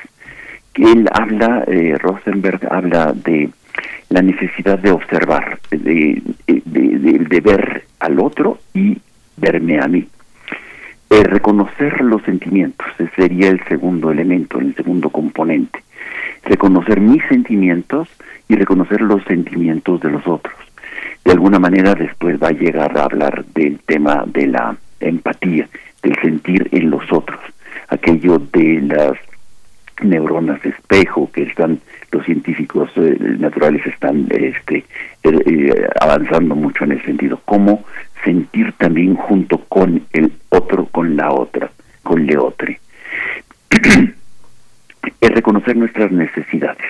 Él 0.74 1.08
habla, 1.12 1.64
eh, 1.66 1.96
Rosenberg 1.98 2.60
habla 2.70 3.14
de 3.14 3.48
la 4.10 4.20
necesidad 4.20 4.78
de 4.78 4.90
observar, 4.90 5.60
de, 5.70 6.20
de, 6.46 7.40
ver 7.40 7.84
al 8.00 8.20
otro 8.20 8.58
y 8.74 8.98
verme 9.36 9.80
a 9.80 9.88
mí. 9.88 10.06
Eh, 11.14 11.22
reconocer 11.22 12.00
los 12.00 12.22
sentimientos, 12.22 12.88
ese 12.98 13.08
sería 13.14 13.48
el 13.48 13.62
segundo 13.68 14.10
elemento, 14.10 14.58
el 14.58 14.74
segundo 14.74 15.10
componente. 15.10 15.78
Reconocer 16.42 16.98
mis 16.98 17.22
sentimientos 17.28 18.08
y 18.48 18.56
reconocer 18.56 19.00
los 19.00 19.22
sentimientos 19.22 20.00
de 20.00 20.10
los 20.10 20.26
otros. 20.26 20.56
De 21.24 21.30
alguna 21.30 21.60
manera 21.60 21.94
después 21.94 22.42
va 22.42 22.48
a 22.48 22.52
llegar 22.52 22.98
a 22.98 23.04
hablar 23.04 23.44
del 23.54 23.78
tema 23.86 24.24
de 24.26 24.48
la 24.48 24.76
empatía, 24.98 25.68
del 26.02 26.16
sentir 26.20 26.68
en 26.72 26.90
los 26.90 27.04
otros, 27.12 27.38
aquello 27.90 28.40
de 28.52 28.80
las 28.80 29.12
neuronas 30.02 30.66
espejo 30.66 31.30
que 31.30 31.44
están 31.44 31.78
los 32.10 32.24
científicos 32.24 32.90
eh, 32.96 33.16
naturales 33.38 33.86
están 33.86 34.26
este 34.30 34.84
eh, 35.22 35.88
avanzando 36.00 36.56
mucho 36.56 36.82
en 36.82 36.92
ese 36.92 37.06
sentido. 37.06 37.40
Cómo 37.44 37.84
sentir 38.24 38.72
también 38.78 39.14
junto 39.14 39.58
con 39.58 40.06
el 40.12 40.32
otro 40.48 40.86
con 40.86 41.16
la 41.16 41.30
otra 41.32 41.70
con 42.02 42.26
le 42.26 42.36
otro 42.36 42.74
es 45.20 45.30
reconocer 45.30 45.76
nuestras 45.76 46.10
necesidades 46.10 46.86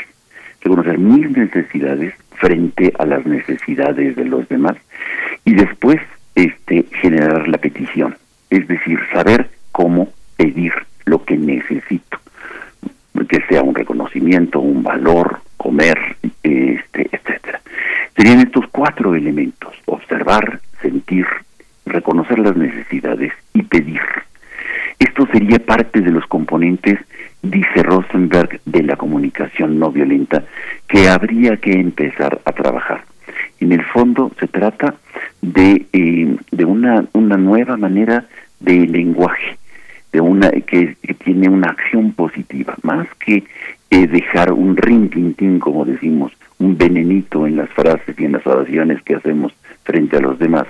reconocer 0.63 0.99
mis 0.99 1.31
necesidades 1.31 2.15
frente 2.37 2.93
a 2.99 3.07
las 3.07 3.25
necesidades 3.27 4.17
de 4.17 4.25
los 4.25 4.49
demás 4.49 4.77
y 5.45 5.55
después 5.55 6.01
este 6.35 6.85
generar 7.01 7.49
la 7.49 7.59
petición, 7.59 8.17
es 8.51 8.67
decir, 8.67 8.99
saber 9.13 9.51
cómo 9.73 10.09
pedir 10.37 10.73
lo 11.05 11.23
que 11.25 11.37
necesito, 11.37 12.19
que 13.29 13.41
sea 13.49 13.63
un 13.63 13.75
reconocimiento, 13.75 14.61
un 14.61 14.83
valor, 14.83 15.41
comer, 15.57 15.99
este, 16.43 17.09
etcétera. 17.13 17.61
Serían 18.17 18.41
estos 18.41 18.67
cuatro 18.71 19.15
elementos: 19.15 19.75
observar, 19.87 20.61
sentir, 20.85 21.27
reconocer 21.87 22.39
las 22.39 22.57
necesidades 22.57 23.33
y 23.55 23.63
pedir. 23.63 24.01
Esto 24.99 25.27
sería 25.33 25.59
parte 25.59 26.01
de 26.01 26.11
los 26.11 26.27
componentes, 26.27 26.99
dice 27.43 27.83
Rosenberg, 27.83 28.61
de 28.65 28.83
la 28.83 28.97
comunicación 28.97 29.79
no 29.79 29.91
violenta 29.91 30.45
que 30.87 31.09
habría 31.09 31.57
que 31.57 31.73
empezar 31.73 32.41
a 32.45 32.53
trabajar. 32.53 33.05
En 33.61 33.73
el 33.73 33.83
fondo 33.83 34.31
se 34.39 34.47
trata 34.47 34.95
de, 35.41 35.87
eh, 35.93 36.37
de 36.51 36.65
una, 36.65 37.07
una 37.13 37.37
nueva 37.37 37.77
manera 37.77 38.27
de 38.61 38.87
lenguaje, 38.87 39.57
de 40.13 40.21
una 40.21 40.51
que, 40.51 40.97
tiene 41.25 41.49
una 41.49 41.71
acción 41.71 42.13
positiva, 42.13 42.75
más 42.83 43.07
que 43.25 43.45
eh, 43.91 44.07
dejar 44.07 44.53
un 44.53 44.77
rintintín, 44.77 45.59
como 45.59 45.85
decimos, 45.85 46.33
un 46.59 46.77
venenito 46.77 47.47
en 47.47 47.57
las 47.57 47.71
frases 47.71 48.15
y 48.19 48.25
en 48.25 48.33
las 48.33 48.47
oraciones 48.47 49.03
que 49.03 49.17
hacemos 49.17 49.53
frente 49.85 50.17
a 50.17 50.21
los 50.21 50.39
demás. 50.39 50.67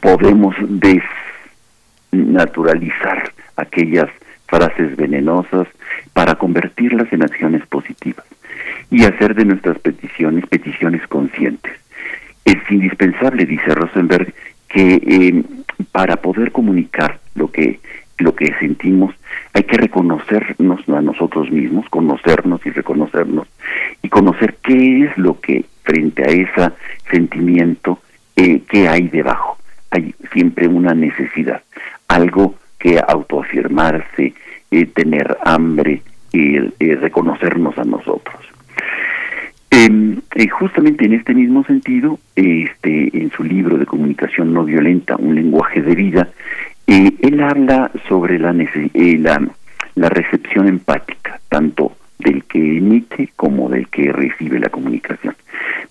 Podemos 0.00 0.54
desnaturalizar 2.10 3.32
aquellas 3.56 4.08
frases 4.46 4.96
venenosas 4.96 5.68
para 6.12 6.36
convertirlas 6.36 7.12
en 7.12 7.22
acciones 7.22 7.66
positivas 7.66 8.24
y 8.90 9.04
hacer 9.04 9.34
de 9.34 9.44
nuestras 9.44 9.78
peticiones 9.78 10.46
peticiones 10.46 11.06
conscientes. 11.06 11.72
Es 12.44 12.56
indispensable, 12.70 13.44
dice 13.44 13.74
Rosenberg, 13.74 14.32
que 14.68 14.94
eh, 14.94 15.44
para 15.92 16.16
poder 16.16 16.52
comunicar 16.52 17.20
lo 17.34 17.50
que 17.50 17.80
lo 18.18 18.34
que 18.34 18.52
sentimos 18.58 19.14
hay 19.52 19.62
que 19.62 19.76
reconocernos 19.76 20.88
a 20.88 21.00
nosotros 21.00 21.50
mismos, 21.50 21.88
conocernos 21.88 22.64
y 22.66 22.70
reconocernos 22.70 23.46
y 24.02 24.08
conocer 24.08 24.56
qué 24.62 25.04
es 25.04 25.16
lo 25.18 25.40
que 25.40 25.64
frente 25.84 26.22
a 26.22 26.26
ese 26.26 26.72
sentimiento 27.10 28.00
eh, 28.38 28.62
que 28.68 28.88
hay 28.88 29.08
debajo. 29.08 29.58
Hay 29.90 30.14
siempre 30.32 30.68
una 30.68 30.94
necesidad, 30.94 31.62
algo 32.08 32.54
que 32.78 33.00
autoafirmarse, 33.06 34.34
eh, 34.70 34.86
tener 34.86 35.36
hambre 35.44 36.02
y 36.32 36.58
reconocernos 36.58 37.76
a 37.78 37.84
nosotros. 37.84 38.38
Eh, 39.70 40.48
justamente 40.50 41.04
en 41.04 41.12
este 41.12 41.34
mismo 41.34 41.64
sentido, 41.64 42.18
este, 42.34 43.16
en 43.16 43.30
su 43.30 43.44
libro 43.44 43.76
de 43.76 43.86
comunicación 43.86 44.52
no 44.52 44.64
violenta, 44.64 45.16
un 45.16 45.34
lenguaje 45.34 45.82
de 45.82 45.94
vida, 45.94 46.28
eh, 46.86 47.12
él 47.20 47.42
habla 47.42 47.90
sobre 48.08 48.36
eh, 48.36 49.18
la, 49.18 49.46
la 49.94 50.08
recepción 50.08 50.68
empática, 50.68 51.40
tanto 51.48 51.96
del 52.18 52.44
que 52.44 52.78
emite 52.78 53.30
como 53.36 53.68
del 53.68 53.88
que 53.88 54.10
recibe 54.10 54.58
la 54.58 54.70
comunicación. 54.70 55.36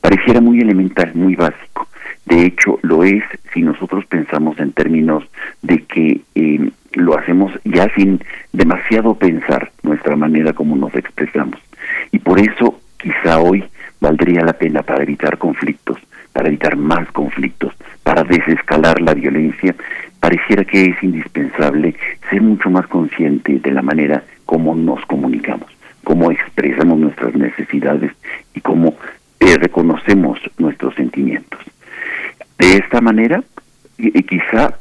Pareciera 0.01 0.41
muy 0.41 0.59
elemental, 0.59 1.11
muy 1.13 1.35
básico. 1.35 1.86
De 2.27 2.45
hecho, 2.45 2.77
lo 2.81 3.05
es 3.05 3.23
si 3.53 3.61
nosotros 3.61 4.05
pensamos 4.05 4.59
en 4.59 4.73
términos 4.73 5.23
de 5.61 5.83
que 5.83 6.19
em, 6.35 6.71
lo 6.91 7.17
hacemos 7.17 7.53
ya 7.63 7.89
sin 7.95 8.19
demasiado 8.51 9.15
pensar 9.15 9.71
nuestra 9.81 10.17
manera 10.17 10.51
como 10.51 10.75
nos 10.75 10.93
expresamos. 10.93 11.57
Y 12.11 12.19
por 12.19 12.37
eso 12.37 12.81
quizá 12.97 13.39
hoy 13.39 13.63
valdría 14.01 14.41
la 14.41 14.51
pena 14.51 14.83
para 14.83 15.03
evitar 15.03 15.37
conflictos, 15.37 15.99
para 16.33 16.49
evitar 16.49 16.75
más 16.75 17.09
conflictos, 17.13 17.73
para 18.03 18.25
desescalar 18.25 18.99
la 19.01 19.13
violencia, 19.13 19.73
pareciera 20.19 20.65
que 20.65 20.83
es 20.83 21.01
indispensable 21.01 21.95
ser 22.29 22.41
mucho 22.41 22.69
más 22.69 22.87
consciente 22.87 23.59
de 23.59 23.71
la 23.71 23.81
manera 23.81 24.21
como 24.45 24.75
nos 24.75 24.99
comunicamos, 25.05 25.69
cómo 26.03 26.29
expresamos 26.29 26.99
nuestras 26.99 27.33
necesidades 27.35 28.11
y 28.53 28.59
cómo 28.59 28.95
eh, 29.39 29.55
reconocemos 29.57 30.39
nuestros 30.57 30.93
sentimientos. 30.95 31.61
De 32.57 32.77
esta 32.77 33.01
manera, 33.01 33.43
y, 33.97 34.23
quizá 34.23 34.77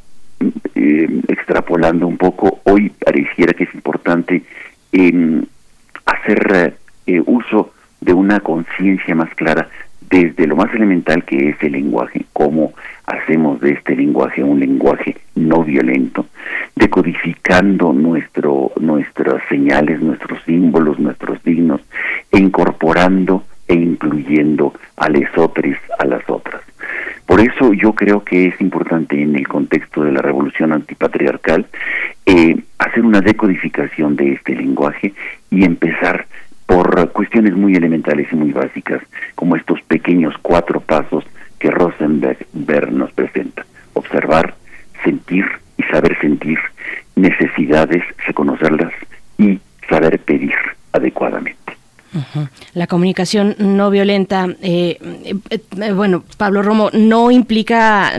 eh, 0.75 1.21
extrapolando 1.27 2.07
un 2.07 2.17
poco, 2.17 2.59
hoy 2.63 2.89
pareciera 2.89 3.53
que 3.53 3.65
es 3.65 3.73
importante 3.73 4.43
hacer 6.05 6.77
eh, 7.05 7.21
uso 7.25 7.73
de 8.01 8.13
una 8.13 8.39
conciencia 8.39 9.13
más 9.15 9.33
clara 9.35 9.69
desde 10.09 10.47
lo 10.47 10.55
más 10.55 10.73
elemental 10.73 11.23
que 11.25 11.49
es 11.49 11.61
el 11.61 11.73
lenguaje, 11.73 12.25
cómo 12.33 12.73
hacemos 13.05 13.59
de 13.59 13.71
este 13.71 13.95
lenguaje 13.95 14.43
un 14.43 14.59
lenguaje 14.59 15.17
no 15.35 15.63
violento, 15.63 16.25
decodificando 16.75 17.93
nuestro, 17.93 18.71
nuestras 18.79 19.41
señales, 19.49 20.01
nuestros 20.01 20.41
símbolos, 20.43 20.99
nuestros 20.99 21.41
signos, 21.43 21.81
e 22.31 22.39
incorporando 22.39 23.43
e 23.67 23.73
incluyendo 23.73 24.73
a 24.95 25.09
otros, 25.37 25.77
a 25.99 26.05
las 26.05 26.29
otras. 26.29 26.61
Por 27.27 27.41
eso 27.41 27.73
yo 27.73 27.93
creo 27.93 28.23
que 28.23 28.47
es 28.47 28.61
importante 28.61 29.21
en 29.21 29.35
el 29.35 29.47
contexto 29.47 30.01
de 30.03 30.13
la 30.13 30.21
revolución 30.21 30.71
antipatriarcal 30.71 31.67
eh, 32.25 32.57
hacer 32.79 33.03
una 33.03 33.19
decodificación 33.19 34.15
de 34.15 34.31
este 34.31 34.55
lenguaje 34.55 35.13
y 35.51 35.65
empezar 35.65 36.25
por 36.65 37.11
cuestiones 37.11 37.53
muy 37.53 37.75
elementales 37.75 38.27
y 38.31 38.35
muy 38.35 38.51
básicas, 38.53 39.01
como 39.35 39.57
estos 39.57 39.81
pequeños 39.81 40.35
cuatro 40.41 40.79
pasos 40.79 41.25
que 41.59 41.69
Rosenberg 41.69 42.91
nos 42.91 43.11
presenta. 43.11 43.65
Observar, 43.93 44.55
sentir 45.03 45.45
y 45.77 45.83
saber 45.83 46.17
sentir, 46.19 46.59
necesidades, 47.15 48.03
reconocerlas 48.25 48.93
y 49.37 49.59
saber 49.89 50.19
pedir 50.19 50.55
adecuadamente. 50.93 51.66
La 52.73 52.87
comunicación 52.87 53.55
no 53.57 53.89
violenta, 53.89 54.47
eh, 54.61 54.97
eh, 55.23 55.35
eh, 55.49 55.91
bueno, 55.91 56.23
Pablo 56.37 56.61
Romo, 56.61 56.89
no 56.93 57.31
implica 57.31 58.13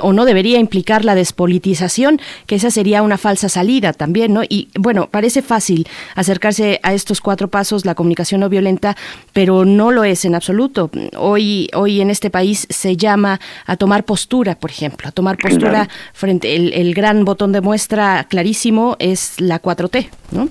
o 0.00 0.12
no 0.12 0.24
debería 0.24 0.58
implicar 0.58 1.04
la 1.04 1.14
despolitización, 1.14 2.20
que 2.46 2.56
esa 2.56 2.70
sería 2.70 3.02
una 3.02 3.18
falsa 3.18 3.48
salida 3.48 3.92
también, 3.92 4.32
¿no? 4.32 4.42
Y 4.48 4.68
bueno, 4.78 5.08
parece 5.10 5.42
fácil 5.42 5.86
acercarse 6.14 6.80
a 6.82 6.92
estos 6.92 7.20
cuatro 7.20 7.48
pasos, 7.48 7.84
la 7.84 7.94
comunicación 7.94 8.40
no 8.40 8.48
violenta, 8.48 8.96
pero 9.32 9.64
no 9.64 9.90
lo 9.90 10.04
es 10.04 10.24
en 10.24 10.34
absoluto. 10.34 10.90
Hoy, 11.16 11.68
hoy 11.74 12.00
en 12.00 12.10
este 12.10 12.30
país 12.30 12.66
se 12.70 12.96
llama 12.96 13.40
a 13.66 13.76
tomar 13.76 14.04
postura, 14.04 14.54
por 14.54 14.70
ejemplo, 14.70 15.08
a 15.08 15.12
tomar 15.12 15.36
postura 15.38 15.88
frente, 16.12 16.56
el, 16.56 16.72
el 16.72 16.94
gran 16.94 17.24
botón 17.24 17.52
de 17.52 17.60
muestra 17.60 18.24
clarísimo 18.24 18.96
es 18.98 19.40
la 19.40 19.60
4T, 19.60 20.08
¿no? 20.32 20.48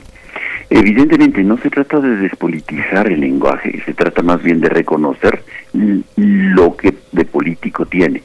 Evidentemente 0.69 1.43
no 1.43 1.57
se 1.57 1.69
trata 1.69 1.99
de 1.99 2.17
despolitizar 2.17 3.11
el 3.11 3.19
lenguaje, 3.19 3.81
se 3.85 3.93
trata 3.93 4.21
más 4.23 4.41
bien 4.41 4.59
de 4.61 4.69
reconocer 4.69 5.43
lo 5.73 6.75
que 6.75 6.93
de 7.11 7.25
político 7.25 7.85
tiene 7.85 8.23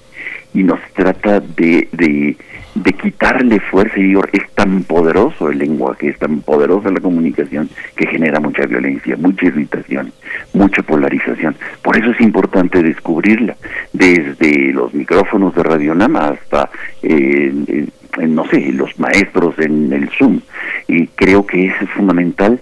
y 0.54 0.62
nos 0.62 0.80
trata 0.94 1.40
de, 1.40 1.88
de, 1.92 2.36
de 2.74 2.92
quitarle 2.92 3.60
fuerza 3.60 3.98
y 3.98 4.14
es 4.32 4.50
tan 4.54 4.82
poderoso 4.84 5.50
el 5.50 5.58
lenguaje, 5.58 6.08
es 6.08 6.18
tan 6.18 6.40
poderosa 6.40 6.90
la 6.90 7.00
comunicación 7.00 7.68
que 7.94 8.06
genera 8.06 8.40
mucha 8.40 8.66
violencia, 8.66 9.16
mucha 9.16 9.46
irritación, 9.46 10.12
mucha 10.52 10.82
polarización. 10.82 11.54
Por 11.82 11.96
eso 11.96 12.10
es 12.10 12.20
importante 12.20 12.82
descubrirla, 12.82 13.56
desde 13.92 14.72
los 14.72 14.92
micrófonos 14.92 15.54
de 15.54 15.62
Radionama 15.62 16.28
hasta 16.30 16.70
eh, 17.02 17.86
no 18.18 18.46
sé, 18.46 18.72
los 18.72 18.98
maestros 18.98 19.58
en 19.58 19.92
el 19.92 20.08
Zoom. 20.10 20.40
Y 20.88 21.06
creo 21.08 21.46
que 21.46 21.66
es 21.66 21.74
fundamental 21.94 22.60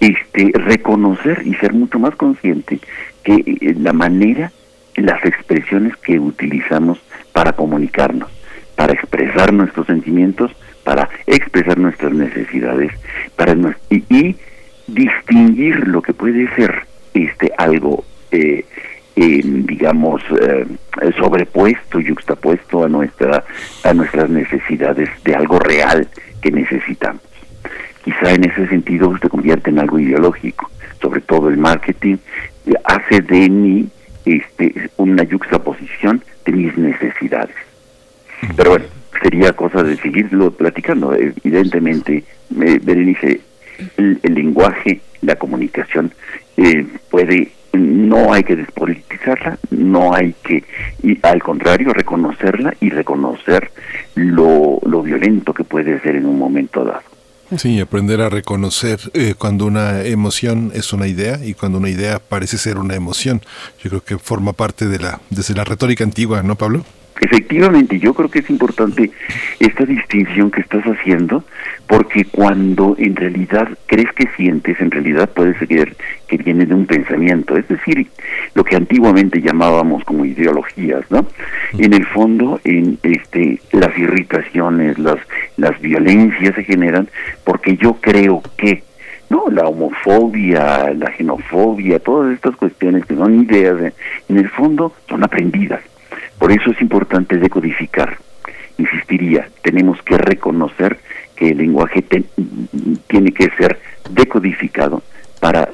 este 0.00 0.50
reconocer 0.54 1.42
y 1.44 1.54
ser 1.54 1.72
mucho 1.72 1.98
más 1.98 2.14
consciente 2.16 2.80
que 3.22 3.34
eh, 3.34 3.74
la 3.78 3.92
manera, 3.92 4.52
las 4.96 5.24
expresiones 5.24 5.96
que 5.98 6.18
utilizamos 6.18 6.98
para 7.32 7.52
comunicarnos, 7.52 8.30
para 8.76 8.92
expresar 8.92 9.52
nuestros 9.52 9.86
sentimientos, 9.86 10.50
para 10.84 11.08
expresar 11.26 11.78
nuestras 11.78 12.12
necesidades, 12.12 12.92
para 13.36 13.54
y, 13.90 14.04
y 14.08 14.36
distinguir 14.86 15.86
lo 15.86 16.02
que 16.02 16.14
puede 16.14 16.52
ser 16.54 16.86
este 17.14 17.52
algo 17.58 18.04
eh, 18.30 18.64
digamos, 19.16 20.22
eh, 20.40 20.66
sobrepuesto, 21.18 22.00
yuxtapuesto 22.00 22.84
a, 22.84 22.88
nuestra, 22.88 23.44
a 23.84 23.92
nuestras 23.92 24.30
necesidades 24.30 25.10
de 25.24 25.34
algo 25.34 25.58
real 25.58 26.08
que 26.40 26.50
necesitamos. 26.50 27.22
Quizá 28.04 28.32
en 28.32 28.44
ese 28.44 28.66
sentido 28.68 29.16
se 29.18 29.28
convierte 29.28 29.70
en 29.70 29.78
algo 29.78 29.98
ideológico, 29.98 30.70
sobre 31.00 31.20
todo 31.20 31.48
el 31.48 31.58
marketing 31.58 32.16
hace 32.84 33.20
de 33.20 33.48
mí 33.48 33.88
este, 34.24 34.90
una 34.96 35.22
yuxtaposición 35.24 36.22
de 36.44 36.52
mis 36.52 36.76
necesidades. 36.76 37.54
Pero 38.56 38.70
bueno, 38.70 38.84
sería 39.22 39.52
cosa 39.52 39.82
de 39.82 39.96
seguirlo 39.96 40.50
platicando. 40.50 41.14
Evidentemente, 41.14 42.24
Berenice, 42.50 43.40
el, 43.96 44.20
el 44.22 44.34
lenguaje, 44.34 45.00
la 45.22 45.36
comunicación 45.36 46.12
eh, 46.56 46.86
puede 47.10 47.50
no 47.72 48.32
hay 48.32 48.42
que 48.44 48.56
despolitizarla, 48.56 49.58
no 49.70 50.14
hay 50.14 50.34
que, 50.42 50.64
y 51.02 51.18
al 51.22 51.42
contrario, 51.42 51.92
reconocerla 51.92 52.74
y 52.80 52.90
reconocer 52.90 53.70
lo, 54.14 54.78
lo 54.84 55.02
violento 55.02 55.52
que 55.52 55.64
puede 55.64 56.00
ser 56.00 56.16
en 56.16 56.26
un 56.26 56.38
momento 56.38 56.84
dado. 56.84 57.02
Sí, 57.56 57.80
aprender 57.80 58.20
a 58.20 58.28
reconocer 58.28 59.00
eh, 59.12 59.34
cuando 59.36 59.66
una 59.66 60.02
emoción 60.04 60.70
es 60.72 60.92
una 60.92 61.08
idea 61.08 61.44
y 61.44 61.54
cuando 61.54 61.78
una 61.78 61.88
idea 61.88 62.20
parece 62.20 62.58
ser 62.58 62.78
una 62.78 62.94
emoción. 62.94 63.40
Yo 63.82 63.90
creo 63.90 64.04
que 64.04 64.18
forma 64.18 64.52
parte 64.52 64.86
de 64.86 65.00
la, 65.00 65.20
desde 65.30 65.54
la 65.54 65.64
retórica 65.64 66.04
antigua, 66.04 66.44
¿no, 66.44 66.54
Pablo? 66.54 66.84
Efectivamente, 67.20 67.98
yo 67.98 68.14
creo 68.14 68.30
que 68.30 68.38
es 68.38 68.48
importante 68.48 69.10
esta 69.58 69.84
distinción 69.84 70.50
que 70.50 70.62
estás 70.62 70.84
haciendo, 70.84 71.44
porque 71.86 72.24
cuando 72.24 72.94
en 72.98 73.14
realidad 73.14 73.68
crees 73.86 74.10
que 74.14 74.28
sientes, 74.36 74.80
en 74.80 74.90
realidad 74.90 75.28
puede 75.28 75.58
ser 75.58 75.96
que 76.38 76.44
viene 76.44 76.64
de 76.66 76.74
un 76.74 76.86
pensamiento, 76.86 77.56
es 77.56 77.66
decir, 77.68 78.06
lo 78.54 78.64
que 78.64 78.76
antiguamente 78.76 79.42
llamábamos 79.42 80.04
como 80.04 80.24
ideologías, 80.24 81.02
¿no? 81.10 81.26
En 81.78 81.92
el 81.92 82.06
fondo, 82.06 82.60
en 82.64 82.98
este, 83.02 83.60
las 83.72 83.96
irritaciones, 83.98 84.98
las, 84.98 85.18
las 85.56 85.80
violencias 85.80 86.54
se 86.54 86.64
generan 86.64 87.08
porque 87.44 87.76
yo 87.76 87.94
creo 88.00 88.42
que 88.56 88.82
no, 89.28 89.44
la 89.50 89.68
homofobia, 89.68 90.92
la 90.94 91.12
xenofobia, 91.16 91.98
todas 92.00 92.32
estas 92.34 92.56
cuestiones 92.56 93.04
que 93.06 93.14
son 93.14 93.42
ideas, 93.42 93.92
en 94.28 94.38
el 94.38 94.48
fondo 94.48 94.92
son 95.08 95.22
aprendidas 95.22 95.80
por 96.40 96.50
eso 96.52 96.70
es 96.70 96.80
importante 96.80 97.36
decodificar. 97.36 98.16
Insistiría, 98.78 99.46
tenemos 99.62 100.02
que 100.02 100.16
reconocer 100.16 100.98
que 101.36 101.50
el 101.50 101.58
lenguaje 101.58 102.02
tiene 103.06 103.32
que 103.32 103.50
ser 103.58 103.78
decodificado 104.10 105.02
para 105.38 105.68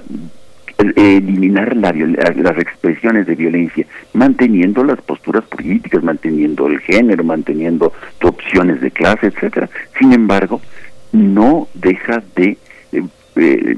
eliminar 1.06 1.76
las 1.76 2.58
expresiones 2.58 3.26
de 3.26 3.34
violencia, 3.34 3.86
manteniendo 4.12 4.84
las 4.84 5.00
posturas 5.02 5.44
políticas, 5.44 6.02
manteniendo 6.02 6.66
el 6.66 6.80
género, 6.80 7.24
manteniendo 7.24 7.92
opciones 8.22 8.80
de 8.80 8.90
clase, 8.90 9.28
etcétera. 9.28 9.68
Sin 9.98 10.12
embargo, 10.12 10.60
no 11.12 11.68
deja 11.74 12.22
de, 12.34 12.56
eh, 12.92 13.02
eh, 13.36 13.76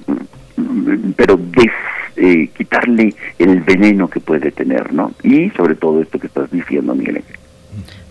pero 1.16 1.37
de 1.37 1.70
eh, 2.16 2.49
quitarle 2.57 3.14
el 3.39 3.61
veneno 3.61 4.09
que 4.09 4.20
puede 4.20 4.51
tener, 4.51 4.93
¿no? 4.93 5.12
Y 5.22 5.51
sobre 5.51 5.74
todo 5.74 6.03
esto 6.03 6.18
que 6.18 6.26
estás 6.26 6.51
diciendo, 6.51 6.95
Miguel. 6.95 7.22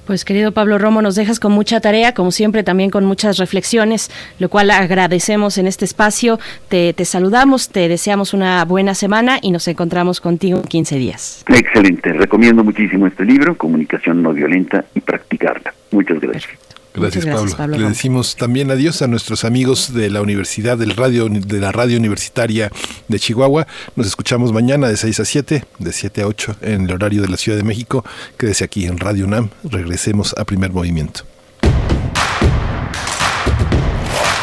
Pues 0.07 0.23
querido 0.23 0.53
Pablo 0.53 0.77
Romo, 0.77 1.01
nos 1.01 1.15
dejas 1.15 1.37
con 1.37 1.51
mucha 1.51 1.81
tarea, 1.81 2.13
como 2.13 2.31
siempre 2.31 2.63
también 2.63 2.89
con 2.89 3.03
muchas 3.03 3.37
reflexiones, 3.37 4.09
lo 4.39 4.47
cual 4.47 4.71
agradecemos 4.71 5.57
en 5.57 5.67
este 5.67 5.83
espacio. 5.83 6.39
Te, 6.69 6.93
te 6.93 7.03
saludamos, 7.03 7.67
te 7.67 7.89
deseamos 7.89 8.33
una 8.33 8.63
buena 8.63 8.95
semana 8.95 9.37
y 9.41 9.51
nos 9.51 9.67
encontramos 9.67 10.21
contigo 10.21 10.59
en 10.59 10.63
15 10.63 10.95
días. 10.95 11.45
Excelente, 11.49 12.13
recomiendo 12.13 12.63
muchísimo 12.63 13.05
este 13.05 13.25
libro, 13.25 13.57
Comunicación 13.57 14.23
no 14.23 14.31
violenta 14.31 14.85
y 14.95 15.01
practicarla. 15.01 15.73
Muchas 15.91 16.21
gracias. 16.21 16.57
Gracias, 16.99 17.55
Pablo. 17.55 17.77
Le 17.77 17.89
decimos 17.89 18.35
también 18.35 18.71
adiós 18.71 19.01
a 19.01 19.07
nuestros 19.07 19.45
amigos 19.45 19.93
de 19.93 20.09
la 20.09 20.21
Universidad 20.21 20.77
del 20.77 20.95
Radio, 20.95 21.27
de 21.29 21.59
la 21.59 21.71
Radio 21.71 21.97
Universitaria 21.97 22.71
de 23.07 23.19
Chihuahua. 23.19 23.67
Nos 23.95 24.07
escuchamos 24.07 24.51
mañana 24.51 24.87
de 24.87 24.97
6 24.97 25.19
a 25.19 25.25
7, 25.25 25.65
de 25.79 25.93
7 25.93 26.21
a 26.21 26.27
8 26.27 26.55
en 26.61 26.85
el 26.85 26.91
horario 26.91 27.21
de 27.21 27.29
la 27.29 27.37
Ciudad 27.37 27.57
de 27.57 27.63
México. 27.63 28.03
Quédese 28.37 28.63
aquí 28.63 28.85
en 28.85 28.97
Radio 28.97 29.25
UNAM. 29.25 29.49
Regresemos 29.63 30.33
a 30.37 30.45
primer 30.45 30.71
movimiento. 30.71 31.21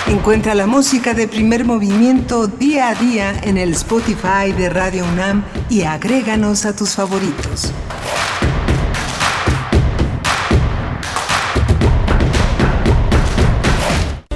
Encuentra 0.07 0.55
la 0.55 0.67
música 0.67 1.15
de 1.15 1.27
primer 1.27 1.65
movimiento 1.65 2.47
día 2.47 2.91
a 2.91 2.95
día 2.95 3.41
en 3.43 3.57
el 3.57 3.73
Spotify 3.73 4.53
de 4.57 4.69
Radio 4.69 5.05
UNAM 5.05 5.45
y 5.71 5.83
agréganos 5.83 6.67
a 6.67 6.77
tus 6.77 6.91
favoritos. 6.91 7.73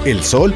El 0.09 0.23
sol 0.23 0.55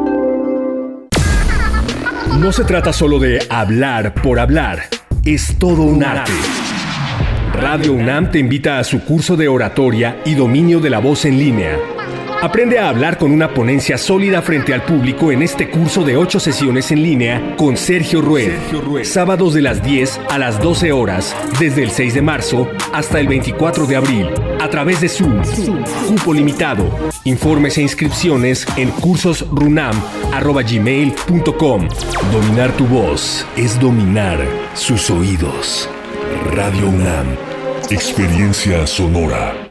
No 2.41 2.51
se 2.51 2.63
trata 2.63 2.91
solo 2.91 3.19
de 3.19 3.37
hablar 3.51 4.15
por 4.15 4.39
hablar, 4.39 4.85
es 5.23 5.59
todo 5.59 5.83
un 5.83 6.03
arte. 6.03 6.31
Radio 7.53 7.93
UNAM 7.93 8.31
te 8.31 8.39
invita 8.39 8.79
a 8.79 8.83
su 8.83 9.01
curso 9.01 9.37
de 9.37 9.47
oratoria 9.47 10.23
y 10.25 10.33
dominio 10.33 10.79
de 10.79 10.89
la 10.89 10.97
voz 10.97 11.25
en 11.25 11.37
línea. 11.37 12.00
Aprende 12.41 12.79
a 12.79 12.89
hablar 12.89 13.17
con 13.19 13.31
una 13.31 13.53
ponencia 13.53 13.99
sólida 13.99 14.41
frente 14.41 14.73
al 14.73 14.83
público 14.83 15.31
en 15.31 15.43
este 15.43 15.69
curso 15.69 16.03
de 16.03 16.17
8 16.17 16.39
sesiones 16.39 16.91
en 16.91 17.03
línea 17.03 17.55
con 17.55 17.77
Sergio 17.77 18.19
Rued. 18.19 18.53
Sábados 19.03 19.53
de 19.53 19.61
las 19.61 19.83
10 19.83 20.21
a 20.27 20.39
las 20.39 20.59
12 20.59 20.91
horas, 20.91 21.35
desde 21.59 21.83
el 21.83 21.91
6 21.91 22.15
de 22.15 22.23
marzo 22.23 22.67
hasta 22.93 23.19
el 23.19 23.27
24 23.27 23.85
de 23.85 23.95
abril, 23.95 24.27
a 24.59 24.67
través 24.69 25.01
de 25.01 25.09
Zoom. 25.09 25.39
Cupo 26.07 26.33
limitado. 26.33 26.89
Informes 27.25 27.77
e 27.77 27.83
inscripciones 27.83 28.65
en 28.75 28.89
cursosrunam.gmail.com. 28.89 31.87
Dominar 32.31 32.71
tu 32.71 32.87
voz 32.87 33.45
es 33.55 33.79
dominar 33.79 34.39
sus 34.73 35.11
oídos. 35.11 35.87
Radio 36.55 36.89
UNAM. 36.89 37.27
Experiencia 37.91 38.87
sonora. 38.87 39.70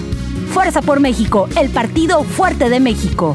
Fuerza 0.51 0.81
por 0.81 0.99
México, 0.99 1.47
el 1.55 1.69
partido 1.69 2.23
fuerte 2.25 2.69
de 2.69 2.81
México. 2.81 3.33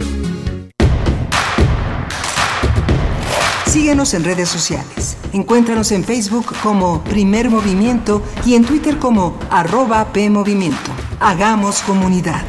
Síguenos 3.64 4.12
en 4.12 4.23
redes 4.23 4.51
sociales. 4.51 5.17
Encuéntranos 5.33 5.93
en 5.93 6.05
Facebook 6.05 6.55
como 6.62 7.03
Primer 7.05 7.49
Movimiento 7.49 8.23
y 8.45 8.55
en 8.55 8.67
Twitter 8.67 8.99
como 8.99 9.39
arroba 9.49 10.12
PMovimiento. 10.12 10.91
Hagamos 11.19 11.81
comunidad. 11.81 12.43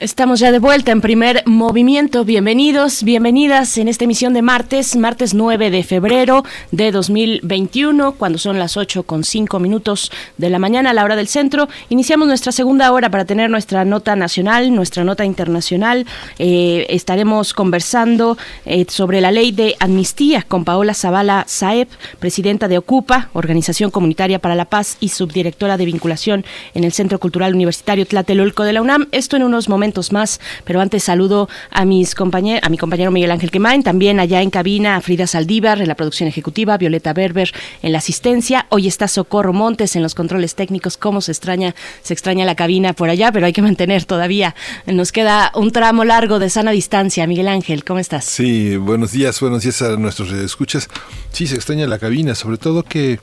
Estamos 0.00 0.38
ya 0.38 0.52
de 0.52 0.60
vuelta 0.60 0.92
en 0.92 1.00
primer 1.00 1.42
movimiento. 1.44 2.24
Bienvenidos, 2.24 3.02
bienvenidas 3.02 3.78
en 3.78 3.88
esta 3.88 4.04
emisión 4.04 4.32
de 4.32 4.42
martes, 4.42 4.94
martes 4.94 5.34
9 5.34 5.72
de 5.72 5.82
febrero 5.82 6.44
de 6.70 6.92
2021, 6.92 8.12
cuando 8.12 8.38
son 8.38 8.60
las 8.60 8.76
8 8.76 9.02
con 9.02 9.24
5 9.24 9.58
minutos 9.58 10.12
de 10.36 10.50
la 10.50 10.60
mañana 10.60 10.90
a 10.90 10.94
la 10.94 11.02
hora 11.02 11.16
del 11.16 11.26
centro. 11.26 11.68
Iniciamos 11.88 12.28
nuestra 12.28 12.52
segunda 12.52 12.92
hora 12.92 13.10
para 13.10 13.24
tener 13.24 13.50
nuestra 13.50 13.84
nota 13.84 14.14
nacional, 14.14 14.72
nuestra 14.72 15.02
nota 15.02 15.24
internacional. 15.24 16.06
Eh, 16.38 16.86
estaremos 16.90 17.52
conversando 17.52 18.38
eh, 18.66 18.86
sobre 18.88 19.20
la 19.20 19.32
ley 19.32 19.50
de 19.50 19.74
amnistía 19.80 20.42
con 20.42 20.64
Paola 20.64 20.94
Zavala 20.94 21.44
Saeb, 21.48 21.88
presidenta 22.20 22.68
de 22.68 22.78
Ocupa, 22.78 23.30
Organización 23.32 23.90
Comunitaria 23.90 24.38
para 24.38 24.54
la 24.54 24.66
Paz 24.66 24.96
y 25.00 25.08
subdirectora 25.08 25.76
de 25.76 25.86
vinculación 25.86 26.44
en 26.74 26.84
el 26.84 26.92
Centro 26.92 27.18
Cultural 27.18 27.52
Universitario 27.52 28.06
Tlatelolco 28.06 28.62
de 28.62 28.74
la 28.74 28.80
UNAM. 28.80 29.08
Esto 29.10 29.34
en 29.34 29.42
unos 29.42 29.68
momentos 29.68 29.87
más, 30.12 30.40
pero 30.64 30.80
antes 30.80 31.04
saludo 31.04 31.48
a 31.70 31.84
mis 31.84 32.14
compañeros, 32.14 32.62
a 32.64 32.68
mi 32.68 32.78
compañero 32.78 33.10
Miguel 33.10 33.30
Ángel 33.30 33.50
Quemain, 33.50 33.82
también 33.82 34.20
allá 34.20 34.42
en 34.42 34.50
cabina 34.50 34.96
a 34.96 35.00
Frida 35.00 35.26
Saldívar 35.26 35.80
en 35.80 35.88
la 35.88 35.94
producción 35.94 36.28
ejecutiva, 36.28 36.76
Violeta 36.78 37.12
Berber 37.12 37.52
en 37.82 37.92
la 37.92 37.98
asistencia, 37.98 38.66
hoy 38.70 38.86
está 38.86 39.08
Socorro 39.08 39.52
Montes 39.52 39.96
en 39.96 40.02
los 40.02 40.14
controles 40.14 40.54
técnicos, 40.54 40.96
cómo 40.96 41.20
se 41.20 41.32
extraña, 41.32 41.74
se 42.02 42.14
extraña 42.14 42.44
la 42.44 42.54
cabina 42.54 42.92
por 42.92 43.10
allá, 43.10 43.32
pero 43.32 43.46
hay 43.46 43.52
que 43.52 43.62
mantener 43.62 44.04
todavía, 44.04 44.54
nos 44.86 45.12
queda 45.12 45.52
un 45.54 45.70
tramo 45.72 46.04
largo 46.04 46.38
de 46.38 46.50
sana 46.50 46.70
distancia. 46.70 47.26
Miguel 47.26 47.48
Ángel, 47.48 47.84
¿cómo 47.84 47.98
estás? 47.98 48.24
Sí, 48.24 48.76
buenos 48.76 49.12
días, 49.12 49.40
buenos 49.40 49.62
días 49.62 49.82
a 49.82 49.96
nuestros 49.96 50.30
escuchas. 50.32 50.88
Sí, 51.32 51.46
se 51.46 51.54
extraña 51.54 51.86
la 51.86 51.98
cabina, 51.98 52.34
sobre 52.34 52.58
todo 52.58 52.82
que 52.82 53.20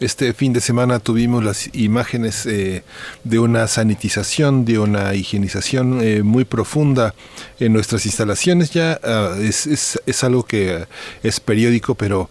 Este 0.00 0.32
fin 0.32 0.52
de 0.52 0.60
semana 0.60 0.98
tuvimos 0.98 1.44
las 1.44 1.70
imágenes 1.72 2.46
eh, 2.46 2.82
de 3.22 3.38
una 3.38 3.68
sanitización, 3.68 4.64
de 4.64 4.80
una 4.80 5.14
higienización 5.14 6.00
eh, 6.02 6.24
muy 6.24 6.44
profunda 6.44 7.14
en 7.60 7.72
nuestras 7.72 8.04
instalaciones. 8.04 8.72
Ya 8.72 8.98
ah, 9.04 9.36
es, 9.40 9.68
es, 9.68 10.00
es, 10.04 10.24
algo 10.24 10.42
que 10.42 10.86
es 11.22 11.38
periódico, 11.38 11.94
pero 11.94 12.28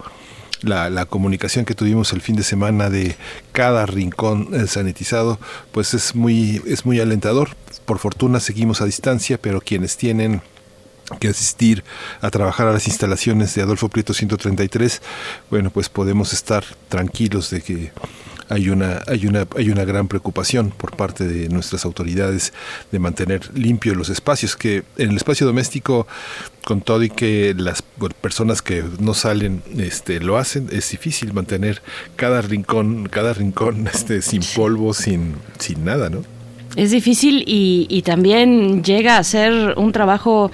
la, 0.62 0.90
la, 0.90 1.06
comunicación 1.06 1.64
que 1.64 1.74
tuvimos 1.74 2.12
el 2.12 2.20
fin 2.22 2.36
de 2.36 2.44
semana 2.44 2.90
de 2.90 3.16
cada 3.54 3.86
rincón 3.86 4.50
eh, 4.54 4.68
sanitizado, 4.68 5.40
pues 5.72 5.94
es 5.94 6.16
muy, 6.16 6.62
es 6.68 6.86
muy 6.86 7.00
alentador. 7.00 7.52
Por 7.86 7.98
fortuna 7.98 8.42
seguimos 8.42 8.82
a 8.82 8.86
distancia, 8.86 9.38
pero 9.38 9.62
quienes 9.62 9.96
tienen 9.96 10.42
que 11.20 11.28
asistir 11.28 11.84
a 12.22 12.30
trabajar 12.30 12.68
a 12.68 12.74
las 12.74 12.88
instalaciones 12.88 13.54
de 13.56 13.62
Adolfo 13.62 13.90
Prieto 13.90 14.14
133, 14.14 15.02
bueno, 15.50 15.70
pues 15.70 15.90
podemos 15.90 16.34
estar 16.34 16.64
tranquilos 16.90 17.50
de 17.50 17.62
que 17.62 17.92
hay 18.50 18.70
una, 18.70 19.02
hay 19.08 19.26
una, 19.26 19.48
hay 19.58 19.70
una 19.70 19.86
gran 19.86 20.08
preocupación 20.08 20.72
por 20.72 20.96
parte 20.96 21.28
de 21.28 21.50
nuestras 21.50 21.86
autoridades 21.86 22.54
de 22.92 23.00
mantener 23.00 23.50
limpios 23.58 23.96
los 23.96 24.10
espacios, 24.10 24.56
que 24.56 24.84
en 24.98 25.12
el 25.12 25.18
espacio 25.18 25.48
doméstico, 25.48 26.08
con 26.64 26.82
todo 26.82 27.04
y 27.04 27.10
que 27.10 27.54
las 27.58 27.82
personas 28.22 28.62
que 28.62 28.84
no 29.00 29.14
salen 29.14 29.64
este, 29.78 30.20
lo 30.20 30.38
hacen, 30.38 30.70
es 30.72 30.92
difícil 30.92 31.34
mantener 31.34 31.82
cada 32.16 32.42
rincón, 32.42 33.08
cada 33.10 33.34
rincón 33.34 33.88
este, 33.94 34.22
sin 34.22 34.42
polvo, 34.56 34.94
sin, 34.94 35.36
sin 35.60 35.84
nada, 35.84 36.10
¿no? 36.10 36.22
Es 36.76 36.90
difícil 36.90 37.44
y, 37.46 37.86
y, 37.88 38.02
también 38.02 38.84
llega 38.84 39.18
a 39.18 39.24
ser 39.24 39.76
un 39.78 39.92
trabajo 39.92 40.52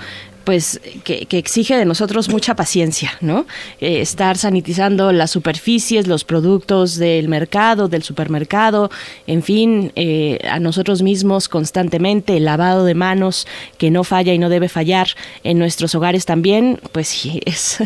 pues 0.50 0.82
que, 1.04 1.28
exige 1.30 1.78
de 1.78 1.86
nosotros 1.86 2.28
mucha 2.28 2.56
paciencia, 2.56 3.12
¿no? 3.22 3.46
Eh, 3.80 4.02
estar 4.02 4.36
sanitizando 4.36 5.12
las 5.12 5.30
superficies, 5.30 6.08
los 6.08 6.24
productos 6.24 6.96
del 6.96 7.30
mercado, 7.30 7.88
del 7.88 8.02
supermercado, 8.02 8.90
en 9.28 9.44
fin, 9.44 9.92
eh, 9.96 10.40
a 10.50 10.60
nosotros 10.60 11.04
mismos 11.04 11.50
constantemente, 11.50 12.38
el 12.38 12.46
lavado 12.46 12.84
de 12.84 12.96
manos 12.96 13.46
que 13.78 13.92
no 13.92 14.04
falla 14.04 14.34
y 14.34 14.40
no 14.40 14.50
debe 14.50 14.70
fallar 14.70 15.10
en 15.44 15.60
nuestros 15.60 15.94
hogares 15.94 16.26
también, 16.26 16.80
pues 16.94 17.10
sí, 17.10 17.42
es 17.46 17.78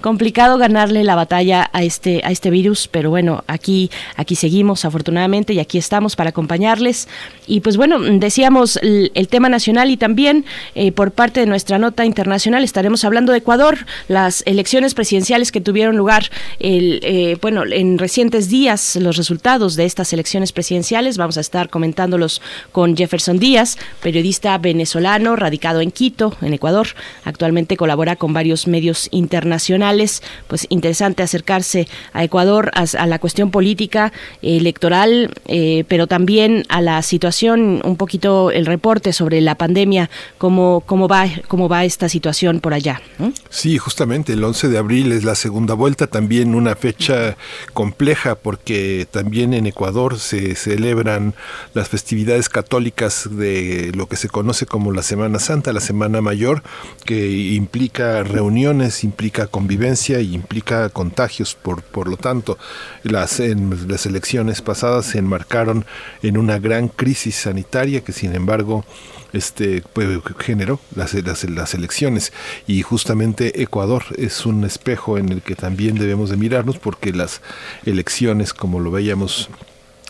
complicado 0.00 0.58
ganarle 0.58 1.04
la 1.04 1.14
batalla 1.14 1.70
a 1.72 1.84
este, 1.84 2.20
a 2.24 2.32
este 2.32 2.50
virus, 2.50 2.88
pero 2.88 3.10
bueno, 3.10 3.44
aquí, 3.46 3.92
aquí 4.16 4.34
seguimos 4.34 4.84
afortunadamente 4.84 5.52
y 5.52 5.60
aquí 5.60 5.78
estamos 5.78 6.16
para 6.16 6.30
acompañarles. 6.30 7.06
Y 7.46 7.60
pues 7.60 7.76
bueno, 7.76 8.00
decíamos 8.00 8.76
el, 8.82 9.28
tema 9.28 9.48
nacional 9.48 9.90
y 9.90 9.96
también 9.96 10.44
eh, 10.74 10.90
por 10.90 11.12
parte 11.12 11.38
de 11.38 11.46
nuestra 11.46 11.78
nota 11.78 12.07
internacional 12.08 12.64
estaremos 12.64 13.04
hablando 13.04 13.32
de 13.32 13.38
Ecuador, 13.38 13.78
las 14.08 14.42
elecciones 14.46 14.94
presidenciales 14.94 15.52
que 15.52 15.60
tuvieron 15.60 15.96
lugar 15.96 16.30
el, 16.58 17.00
eh, 17.02 17.36
bueno, 17.40 17.64
en 17.64 17.98
recientes 17.98 18.48
días, 18.48 18.96
los 18.96 19.16
resultados 19.16 19.76
de 19.76 19.84
estas 19.84 20.12
elecciones 20.12 20.52
presidenciales. 20.52 21.16
Vamos 21.18 21.38
a 21.38 21.40
estar 21.40 21.68
comentándolos 21.68 22.42
con 22.72 22.96
Jefferson 22.96 23.38
Díaz, 23.38 23.78
periodista 24.02 24.58
venezolano 24.58 25.36
radicado 25.36 25.80
en 25.80 25.90
Quito, 25.90 26.36
en 26.42 26.54
Ecuador. 26.54 26.88
Actualmente 27.24 27.76
colabora 27.76 28.16
con 28.16 28.32
varios 28.32 28.66
medios 28.66 29.08
internacionales. 29.12 30.22
Pues 30.46 30.66
interesante 30.70 31.22
acercarse 31.22 31.88
a 32.12 32.24
Ecuador, 32.24 32.70
a, 32.74 33.06
la 33.06 33.18
cuestión 33.18 33.50
política, 33.50 34.12
electoral, 34.42 35.30
eh, 35.46 35.84
pero 35.88 36.06
también 36.06 36.64
a 36.68 36.80
la 36.80 37.02
situación, 37.02 37.80
un 37.84 37.96
poquito 37.96 38.50
el 38.50 38.66
reporte 38.66 39.12
sobre 39.12 39.40
la 39.40 39.54
pandemia, 39.54 40.10
cómo, 40.38 40.82
cómo 40.86 41.08
va, 41.08 41.26
cómo 41.48 41.68
va 41.68 41.84
esta 41.98 42.08
situación 42.08 42.60
por 42.60 42.74
allá. 42.74 43.02
Sí, 43.50 43.76
justamente 43.76 44.34
el 44.34 44.44
11 44.44 44.68
de 44.68 44.78
abril 44.78 45.10
es 45.10 45.24
la 45.24 45.34
segunda 45.34 45.74
vuelta, 45.74 46.06
también 46.06 46.54
una 46.54 46.76
fecha 46.76 47.36
compleja 47.72 48.36
porque 48.36 49.08
también 49.10 49.52
en 49.52 49.66
Ecuador 49.66 50.20
se 50.20 50.54
celebran 50.54 51.34
las 51.74 51.88
festividades 51.88 52.48
católicas 52.48 53.28
de 53.28 53.90
lo 53.96 54.06
que 54.06 54.14
se 54.14 54.28
conoce 54.28 54.64
como 54.64 54.92
la 54.92 55.02
Semana 55.02 55.40
Santa, 55.40 55.72
la 55.72 55.80
Semana 55.80 56.20
Mayor, 56.20 56.62
que 57.04 57.32
implica 57.32 58.22
reuniones, 58.22 59.02
implica 59.02 59.48
convivencia 59.48 60.20
y 60.20 60.36
implica 60.36 60.90
contagios. 60.90 61.56
Por, 61.56 61.82
por 61.82 62.08
lo 62.08 62.16
tanto, 62.16 62.58
las, 63.02 63.40
en, 63.40 63.88
las 63.88 64.06
elecciones 64.06 64.62
pasadas 64.62 65.06
se 65.06 65.18
enmarcaron 65.18 65.84
en 66.22 66.38
una 66.38 66.60
gran 66.60 66.86
crisis 66.86 67.34
sanitaria 67.34 68.02
que 68.02 68.12
sin 68.12 68.36
embargo 68.36 68.84
este 69.32 69.82
pues, 69.92 70.08
generó 70.38 70.80
las, 70.94 71.14
las, 71.14 71.44
las, 71.44 71.74
elecciones 71.74 72.32
y 72.66 72.82
justamente 72.82 73.62
Ecuador 73.62 74.04
es 74.16 74.46
un 74.46 74.64
espejo 74.64 75.18
en 75.18 75.30
el 75.30 75.42
que 75.42 75.54
también 75.54 75.96
debemos 75.98 76.30
de 76.30 76.36
mirarnos 76.36 76.78
porque 76.78 77.12
las 77.12 77.42
elecciones 77.84 78.54
como 78.54 78.80
lo 78.80 78.90
veíamos 78.90 79.50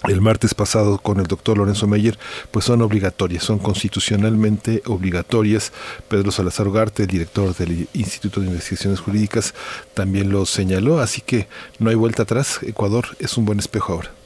el 0.04 0.20
martes 0.20 0.54
pasado 0.54 0.98
con 0.98 1.18
el 1.18 1.26
doctor 1.26 1.58
Lorenzo 1.58 1.88
Meyer, 1.88 2.16
pues 2.52 2.64
son 2.64 2.82
obligatorias, 2.82 3.42
son 3.42 3.58
constitucionalmente 3.58 4.80
obligatorias. 4.86 5.72
Pedro 6.06 6.30
Salazar 6.30 6.68
Ugarte, 6.68 7.08
director 7.08 7.52
del 7.56 7.88
Instituto 7.94 8.40
de 8.40 8.46
Investigaciones 8.46 9.00
Jurídicas, 9.00 9.54
también 9.94 10.30
lo 10.30 10.46
señaló, 10.46 11.00
así 11.00 11.20
que 11.20 11.48
no 11.80 11.90
hay 11.90 11.96
vuelta 11.96 12.22
atrás. 12.22 12.60
Ecuador 12.62 13.16
es 13.18 13.36
un 13.36 13.44
buen 13.44 13.58
espejo 13.58 13.94
ahora. 13.94 14.17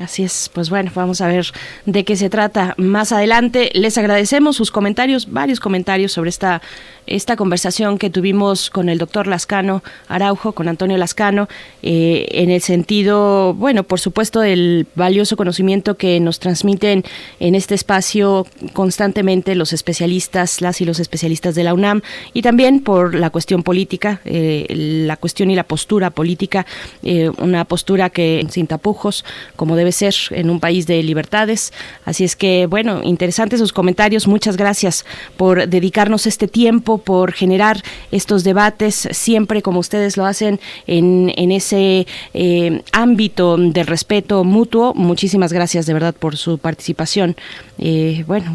Así 0.00 0.22
es, 0.22 0.50
pues 0.54 0.70
bueno, 0.70 0.90
vamos 0.94 1.20
a 1.20 1.26
ver 1.26 1.46
de 1.84 2.04
qué 2.04 2.16
se 2.16 2.30
trata 2.30 2.74
más 2.78 3.12
adelante. 3.12 3.70
Les 3.74 3.98
agradecemos 3.98 4.56
sus 4.56 4.70
comentarios, 4.70 5.30
varios 5.30 5.60
comentarios 5.60 6.12
sobre 6.12 6.30
esta 6.30 6.62
esta 7.06 7.36
conversación 7.36 7.98
que 7.98 8.10
tuvimos 8.10 8.70
con 8.70 8.88
el 8.88 8.98
doctor 8.98 9.26
Lascano 9.26 9.82
Araujo, 10.08 10.52
con 10.52 10.68
Antonio 10.68 10.96
Lascano, 10.96 11.48
eh, 11.82 12.26
en 12.30 12.50
el 12.50 12.60
sentido, 12.60 13.54
bueno, 13.54 13.82
por 13.82 13.98
supuesto, 13.98 14.42
el 14.42 14.86
valioso 14.94 15.36
conocimiento 15.36 15.96
que 15.96 16.20
nos 16.20 16.38
transmiten 16.38 17.02
en 17.40 17.54
este 17.54 17.74
espacio 17.74 18.46
constantemente 18.72 19.54
los 19.54 19.72
especialistas, 19.72 20.60
las 20.60 20.80
y 20.80 20.84
los 20.84 21.00
especialistas 21.00 21.54
de 21.54 21.64
la 21.64 21.74
UNAM, 21.74 22.02
y 22.32 22.42
también 22.42 22.80
por 22.80 23.14
la 23.14 23.30
cuestión 23.30 23.62
política, 23.62 24.20
eh, 24.24 24.66
la 25.06 25.16
cuestión 25.16 25.50
y 25.50 25.56
la 25.56 25.64
postura 25.64 26.10
política, 26.10 26.66
eh, 27.02 27.30
una 27.38 27.64
postura 27.64 28.10
que 28.10 28.46
sin 28.50 28.66
tapujos, 28.66 29.24
como 29.56 29.76
debe 29.82 29.92
ser 29.92 30.14
en 30.30 30.48
un 30.48 30.60
país 30.60 30.86
de 30.86 31.02
libertades. 31.02 31.72
Así 32.04 32.22
es 32.22 32.36
que, 32.36 32.66
bueno, 32.66 33.00
interesantes 33.02 33.58
sus 33.58 33.72
comentarios. 33.72 34.28
Muchas 34.28 34.56
gracias 34.56 35.04
por 35.36 35.66
dedicarnos 35.66 36.26
este 36.26 36.46
tiempo 36.46 36.98
por 36.98 37.32
generar 37.32 37.82
estos 38.12 38.44
debates, 38.44 39.08
siempre 39.10 39.60
como 39.60 39.80
ustedes 39.80 40.16
lo 40.16 40.24
hacen 40.24 40.60
en, 40.86 41.32
en 41.36 41.50
ese 41.50 42.06
eh, 42.32 42.82
ámbito 42.92 43.56
de 43.56 43.82
respeto 43.82 44.44
mutuo. 44.44 44.94
Muchísimas 44.94 45.52
gracias 45.52 45.86
de 45.86 45.94
verdad 45.94 46.14
por 46.14 46.36
su 46.36 46.58
participación. 46.58 47.34
Eh, 47.78 48.24
bueno, 48.28 48.54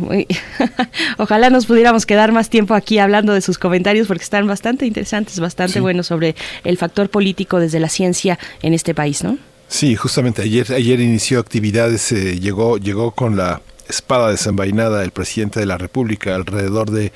ojalá 1.17 1.49
nos 1.49 1.65
pudiéramos 1.65 2.05
quedar 2.05 2.31
más 2.31 2.49
tiempo 2.49 2.73
aquí 2.73 2.99
hablando 2.99 3.33
de 3.33 3.41
sus 3.41 3.57
comentarios 3.57 4.07
porque 4.07 4.23
están 4.23 4.47
bastante 4.47 4.85
interesantes, 4.85 5.39
bastante 5.39 5.81
buenos 5.81 6.07
sobre 6.07 6.35
el 6.63 6.77
factor 6.77 7.09
político 7.09 7.59
desde 7.59 7.81
la 7.81 7.89
ciencia 7.89 8.39
en 8.61 8.73
este 8.73 8.93
país, 8.93 9.23
¿no? 9.23 9.37
Sí, 9.67 9.95
justamente 9.95 10.41
ayer 10.41 10.71
ayer 10.73 10.99
inició 11.01 11.39
actividades, 11.39 12.11
eh, 12.11 12.39
llegó 12.39 12.77
llegó 12.77 13.11
con 13.11 13.35
la 13.35 13.61
espada 13.89 14.31
desenvainada 14.31 15.03
el 15.03 15.11
presidente 15.11 15.59
de 15.59 15.65
la 15.65 15.77
República 15.77 16.35
alrededor 16.35 16.91
de 16.91 17.11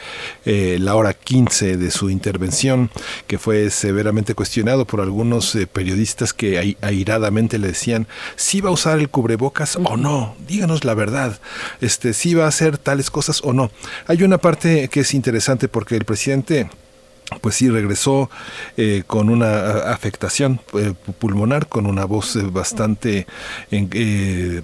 eh, 0.46 0.78
la 0.80 0.96
hora 0.96 1.14
15 1.14 1.78
de 1.78 1.92
su 1.92 2.10
intervención, 2.10 2.90
que 3.28 3.38
fue 3.38 3.70
severamente 3.70 4.36
cuestionado 4.36 4.86
por 4.86 5.02
algunos 5.02 5.56
eh, 5.56 5.68
periodistas 5.68 6.34
que 6.34 6.76
airadamente 6.82 7.58
le 7.58 7.68
decían 7.68 8.08
si 8.36 8.62
va 8.62 8.70
a 8.70 8.74
usar 8.74 9.00
el 9.00 9.10
cubrebocas 9.10 9.78
o 9.78 9.98
no, 9.98 10.36
díganos 10.48 10.84
la 10.84 10.94
verdad, 10.94 11.40
este, 11.80 12.14
si 12.14 12.34
va 12.34 12.46
a 12.46 12.50
hacer 12.50 12.78
tales 12.78 13.10
cosas 13.10 13.42
o 13.44 13.54
no. 13.54 13.72
Hay 14.08 14.24
una 14.24 14.38
parte 14.38 14.90
que 14.90 15.02
es 15.02 15.14
interesante 15.14 15.68
porque 15.68 15.96
el 15.96 16.06
presidente 16.06 16.70
pues 17.40 17.56
sí 17.56 17.70
regresó 17.70 18.30
eh, 18.76 19.04
con 19.08 19.30
una 19.30 19.92
afectación 19.92 20.60
eh, 20.74 20.94
pulmonar, 21.20 21.68
con 21.68 21.86
una 21.86 22.06
voz 22.06 22.36
eh, 22.36 22.44
bastante 22.44 23.26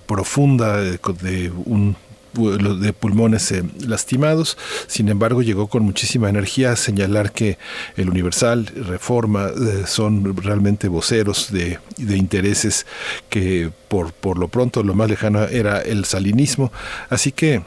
profunda 0.06 0.82
de 0.82 1.52
un 1.66 1.96
de 2.34 2.94
pulmones 2.94 3.52
lastimados. 3.80 4.60
Sin 4.86 5.10
embargo, 5.10 5.42
llegó 5.42 5.68
con 5.68 5.82
muchísima 5.82 6.30
energía 6.30 6.72
a 6.72 6.76
señalar 6.76 7.32
que 7.32 7.58
el 7.96 8.12
Universal, 8.12 8.68
Reforma, 8.68 9.50
son 9.88 10.38
realmente 10.38 10.88
voceros 10.88 11.52
de, 11.52 11.80
de 11.98 12.16
intereses 12.16 12.86
que 13.30 13.72
por, 13.88 14.14
por 14.14 14.38
lo 14.38 14.50
pronto 14.50 14.84
lo 14.84 14.94
más 14.94 15.10
lejano 15.10 15.46
era 15.46 15.82
el 15.82 16.06
salinismo. 16.06 16.72
Así 17.10 17.32
que 17.32 17.64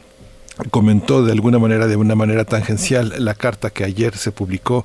comentó 0.71 1.25
de 1.25 1.33
alguna 1.33 1.59
manera, 1.59 1.87
de 1.87 1.97
una 1.97 2.15
manera 2.15 2.45
tangencial, 2.45 3.15
la 3.19 3.35
carta 3.35 3.71
que 3.71 3.85
ayer 3.85 4.17
se 4.17 4.33
publicó 4.33 4.85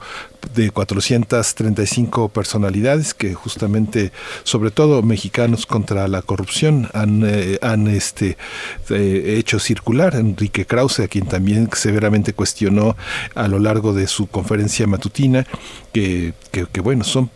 de 0.53 0.71
435 0.71 2.29
personalidades 2.29 3.13
que 3.13 3.33
justamente, 3.33 4.11
sobre 4.43 4.71
todo 4.71 5.01
mexicanos 5.01 5.65
contra 5.65 6.07
la 6.07 6.21
corrupción, 6.21 6.89
han, 6.93 7.23
eh, 7.25 7.57
han 7.61 7.87
este, 7.87 8.37
eh, 8.89 9.35
hecho 9.37 9.59
circular. 9.59 10.15
Enrique 10.15 10.65
Krause, 10.65 11.01
a 11.01 11.07
quien 11.07 11.25
también 11.25 11.69
severamente 11.73 12.33
cuestionó 12.33 12.95
a 13.33 13.47
lo 13.47 13.59
largo 13.59 13.93
de 13.93 14.07
su 14.07 14.27
conferencia 14.27 14.87
matutina, 14.87 15.45
que, 15.93 16.33
que, 16.51 16.67
que 16.67 16.81
bueno, 16.81 17.03
son 17.03 17.29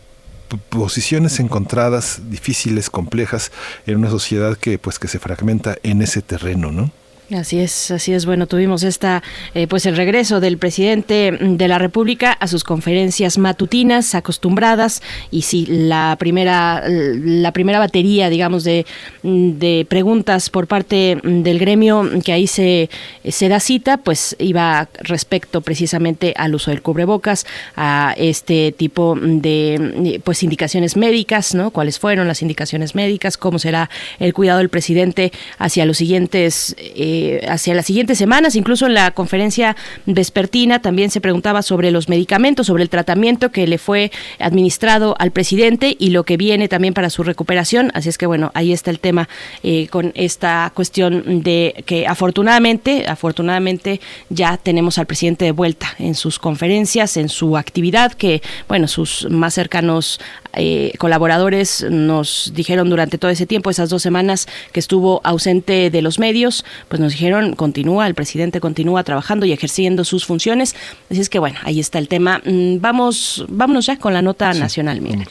posiciones 0.68 1.38
encontradas, 1.40 2.22
difíciles, 2.28 2.90
complejas, 2.90 3.52
en 3.86 3.98
una 3.98 4.10
sociedad 4.10 4.56
que 4.56 4.78
pues 4.78 4.98
que 4.98 5.08
se 5.08 5.18
fragmenta 5.18 5.76
en 5.82 6.02
ese 6.02 6.22
terreno, 6.22 6.72
¿no? 6.72 6.90
Así 7.34 7.60
es, 7.60 7.92
así 7.92 8.12
es. 8.12 8.26
Bueno, 8.26 8.48
tuvimos 8.48 8.82
esta, 8.82 9.22
eh, 9.54 9.68
pues 9.68 9.86
el 9.86 9.96
regreso 9.96 10.40
del 10.40 10.58
presidente 10.58 11.30
de 11.30 11.68
la 11.68 11.78
República 11.78 12.32
a 12.32 12.48
sus 12.48 12.64
conferencias 12.64 13.38
matutinas 13.38 14.16
acostumbradas 14.16 15.00
y 15.30 15.42
sí, 15.42 15.64
la 15.66 16.16
primera, 16.18 16.82
la 16.88 17.52
primera 17.52 17.78
batería, 17.78 18.30
digamos, 18.30 18.64
de, 18.64 18.84
de 19.22 19.86
preguntas 19.88 20.50
por 20.50 20.66
parte 20.66 21.20
del 21.22 21.60
gremio 21.60 22.08
que 22.24 22.32
ahí 22.32 22.48
se, 22.48 22.90
se 23.28 23.48
da 23.48 23.60
cita, 23.60 23.98
pues 23.98 24.34
iba 24.40 24.88
respecto 24.98 25.60
precisamente 25.60 26.34
al 26.36 26.56
uso 26.56 26.72
del 26.72 26.82
cubrebocas, 26.82 27.46
a 27.76 28.12
este 28.16 28.72
tipo 28.72 29.16
de, 29.20 30.20
pues 30.24 30.42
indicaciones 30.42 30.96
médicas, 30.96 31.54
¿no? 31.54 31.70
¿Cuáles 31.70 32.00
fueron 32.00 32.26
las 32.26 32.42
indicaciones 32.42 32.96
médicas? 32.96 33.36
¿Cómo 33.36 33.60
será 33.60 33.88
el 34.18 34.34
cuidado 34.34 34.58
del 34.58 34.68
presidente 34.68 35.30
hacia 35.58 35.86
los 35.86 35.98
siguientes 35.98 36.74
eh, 36.78 37.19
eh, 37.20 37.46
hacia 37.48 37.74
las 37.74 37.86
siguientes 37.86 38.18
semanas. 38.18 38.56
Incluso 38.56 38.86
en 38.86 38.94
la 38.94 39.10
conferencia 39.12 39.76
vespertina 40.06 40.80
también 40.80 41.10
se 41.10 41.20
preguntaba 41.20 41.62
sobre 41.62 41.90
los 41.90 42.08
medicamentos, 42.08 42.66
sobre 42.66 42.82
el 42.82 42.88
tratamiento 42.88 43.50
que 43.50 43.66
le 43.66 43.78
fue 43.78 44.10
administrado 44.38 45.14
al 45.18 45.30
presidente 45.30 45.96
y 45.98 46.10
lo 46.10 46.24
que 46.24 46.36
viene 46.36 46.68
también 46.68 46.94
para 46.94 47.10
su 47.10 47.22
recuperación. 47.22 47.90
Así 47.94 48.08
es 48.08 48.18
que 48.18 48.26
bueno, 48.26 48.50
ahí 48.54 48.72
está 48.72 48.90
el 48.90 49.00
tema 49.00 49.28
eh, 49.62 49.88
con 49.88 50.12
esta 50.14 50.72
cuestión 50.74 51.42
de 51.42 51.84
que 51.86 52.06
afortunadamente, 52.06 53.06
afortunadamente 53.06 54.00
ya 54.28 54.56
tenemos 54.56 54.98
al 54.98 55.06
presidente 55.06 55.44
de 55.44 55.52
vuelta 55.52 55.88
en 55.98 56.14
sus 56.14 56.38
conferencias, 56.38 57.16
en 57.16 57.28
su 57.28 57.56
actividad, 57.56 58.12
que 58.12 58.42
bueno, 58.68 58.88
sus 58.88 59.26
más 59.30 59.54
cercanos 59.54 60.20
eh, 60.54 60.92
colaboradores 60.98 61.86
nos 61.88 62.52
dijeron 62.54 62.90
durante 62.90 63.18
todo 63.18 63.30
ese 63.30 63.46
tiempo, 63.46 63.70
esas 63.70 63.90
dos 63.90 64.02
semanas 64.02 64.48
que 64.72 64.80
estuvo 64.80 65.20
ausente 65.24 65.90
de 65.90 66.02
los 66.02 66.18
medios, 66.18 66.64
pues 66.88 67.00
nos 67.00 67.12
dijeron, 67.12 67.54
continúa, 67.54 68.06
el 68.06 68.14
presidente 68.14 68.60
continúa 68.60 69.04
trabajando 69.04 69.46
y 69.46 69.52
ejerciendo 69.52 70.04
sus 70.04 70.26
funciones. 70.26 70.74
Así 71.10 71.20
es 71.20 71.28
que 71.28 71.38
bueno, 71.38 71.58
ahí 71.62 71.80
está 71.80 71.98
el 71.98 72.08
tema. 72.08 72.40
Mm, 72.44 72.80
vamos, 72.80 73.44
vámonos 73.48 73.86
ya 73.86 73.98
con 73.98 74.12
la 74.12 74.22
nota 74.22 74.52
nacional, 74.54 75.00
Miguel. 75.00 75.28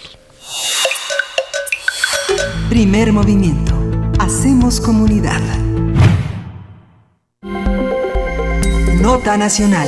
Primer 2.70 3.12
movimiento. 3.14 3.74
Hacemos 4.20 4.80
comunidad. 4.80 5.42
Nota 9.02 9.38
nacional. 9.38 9.88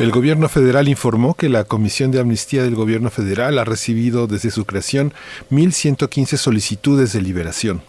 El 0.00 0.12
gobierno 0.12 0.48
federal 0.48 0.88
informó 0.88 1.34
que 1.34 1.50
la 1.50 1.64
Comisión 1.64 2.10
de 2.10 2.20
Amnistía 2.20 2.62
del 2.62 2.74
gobierno 2.74 3.10
federal 3.10 3.58
ha 3.58 3.66
recibido 3.66 4.26
desde 4.26 4.50
su 4.50 4.64
creación 4.64 5.12
1.115 5.50 6.38
solicitudes 6.38 7.12
de 7.12 7.20
liberación. 7.20 7.82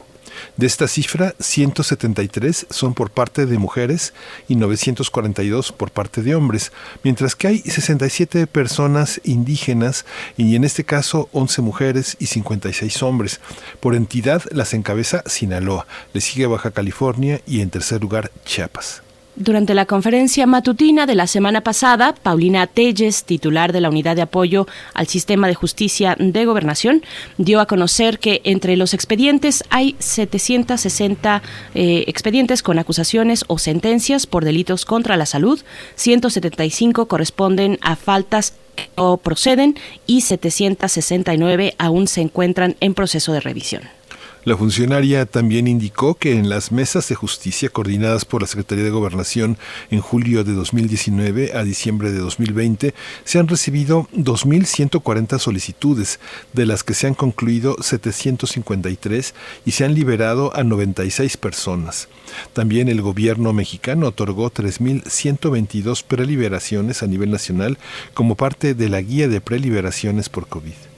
De 0.58 0.68
esta 0.68 0.90
cifra, 0.90 1.36
173 1.40 2.68
son 2.70 2.96
por 2.96 3.12
parte 3.12 3.46
de 3.46 3.58
mujeres 3.58 4.14
y 4.50 4.58
942 4.58 5.72
por 5.72 5.92
parte 5.92 6.22
de 6.22 6.36
hombres, 6.36 6.74
mientras 7.02 7.34
que 7.34 7.48
hay 7.48 7.60
67 7.60 8.46
personas 8.46 9.22
indígenas 9.24 10.06
y 10.36 10.58
en 10.58 10.66
este 10.66 10.84
caso 10.84 11.30
11 11.32 11.62
mujeres 11.62 12.18
y 12.20 12.26
56 12.26 13.04
hombres. 13.04 13.40
Por 13.80 13.96
entidad 13.96 14.44
las 14.52 14.74
encabeza 14.74 15.24
Sinaloa, 15.28 15.88
le 16.12 16.20
sigue 16.20 16.46
Baja 16.46 16.72
California 16.72 17.40
y 17.48 17.62
en 17.62 17.70
tercer 17.70 18.02
lugar 18.02 18.32
Chiapas. 18.44 19.02
Durante 19.38 19.74
la 19.74 19.86
conferencia 19.86 20.46
matutina 20.46 21.06
de 21.06 21.16
la 21.16 21.26
semana 21.26 21.62
pasada, 21.62 22.14
Paulina 22.14 22.68
Telles, 22.68 23.24
titular 23.24 23.72
de 23.72 23.80
la 23.80 23.90
Unidad 23.90 24.18
de 24.18 24.22
Apoyo 24.22 24.68
al 24.94 25.08
Sistema 25.08 25.48
de 25.48 25.56
Justicia 25.56 26.18
de 26.20 26.46
Gobernación, 26.46 27.02
dio 27.38 27.62
a 27.62 27.66
conocer 27.66 28.20
que 28.20 28.42
entre 28.44 28.76
los 28.76 28.94
expedientes 28.94 29.64
hay 29.70 29.96
760 30.00 31.42
eh, 31.74 32.04
expedientes 32.08 32.62
con 32.62 32.78
acusaciones 32.78 33.46
o 33.48 33.58
sentencias 33.58 34.28
por 34.28 34.44
delitos 34.44 34.84
contra 34.84 35.16
la 35.16 35.26
salud, 35.26 35.62
175 35.96 37.08
corresponden 37.08 37.80
a 37.82 37.96
faltas 37.96 38.54
no 38.98 39.18
proceden 39.18 39.76
y 40.08 40.22
769 40.22 41.76
aún 41.78 42.08
se 42.08 42.22
encuentran 42.22 42.76
en 42.80 42.94
proceso 42.94 43.32
de 43.32 43.40
revisión. 43.40 44.01
La 44.44 44.58
funcionaria 44.58 45.28
también 45.28 45.68
indicó 45.68 46.16
que 46.16 46.32
en 46.32 46.50
las 46.50 46.72
mesas 46.72 47.08
de 47.08 47.14
justicia 47.14 47.70
coordinadas 47.70 48.26
por 48.26 48.42
la 48.42 48.48
Secretaría 48.48 48.84
de 48.84 48.90
Gobernación 48.90 49.56
en 49.92 50.02
julio 50.02 50.44
de 50.44 50.54
2019 50.54 51.52
a 51.56 51.64
diciembre 51.64 52.12
de 52.12 52.18
2020 52.18 52.96
se 53.24 53.38
han 53.38 53.48
recibido 53.48 54.08
2.140 54.16 55.38
solicitudes, 55.38 56.20
de 56.54 56.66
las 56.66 56.84
que 56.84 56.96
se 56.96 57.06
han 57.06 57.14
concluido 57.14 57.76
753 57.80 59.36
y 59.64 59.72
se 59.72 59.86
han 59.86 59.94
liberado 59.94 60.56
a 60.56 60.64
96 60.64 61.38
personas. 61.38 62.08
También 62.54 62.88
el 62.88 63.04
gobierno 63.04 63.54
mexicano 63.54 64.08
otorgó 64.08 64.50
3.122 64.50 66.04
preliberaciones 66.04 67.04
a 67.04 67.08
nivel 67.08 67.30
nacional 67.30 67.78
como 68.16 68.36
parte 68.36 68.74
de 68.74 68.90
la 68.90 69.02
guía 69.02 69.28
de 69.28 69.40
preliberaciones 69.40 70.30
por 70.30 70.48
COVID. 70.48 70.91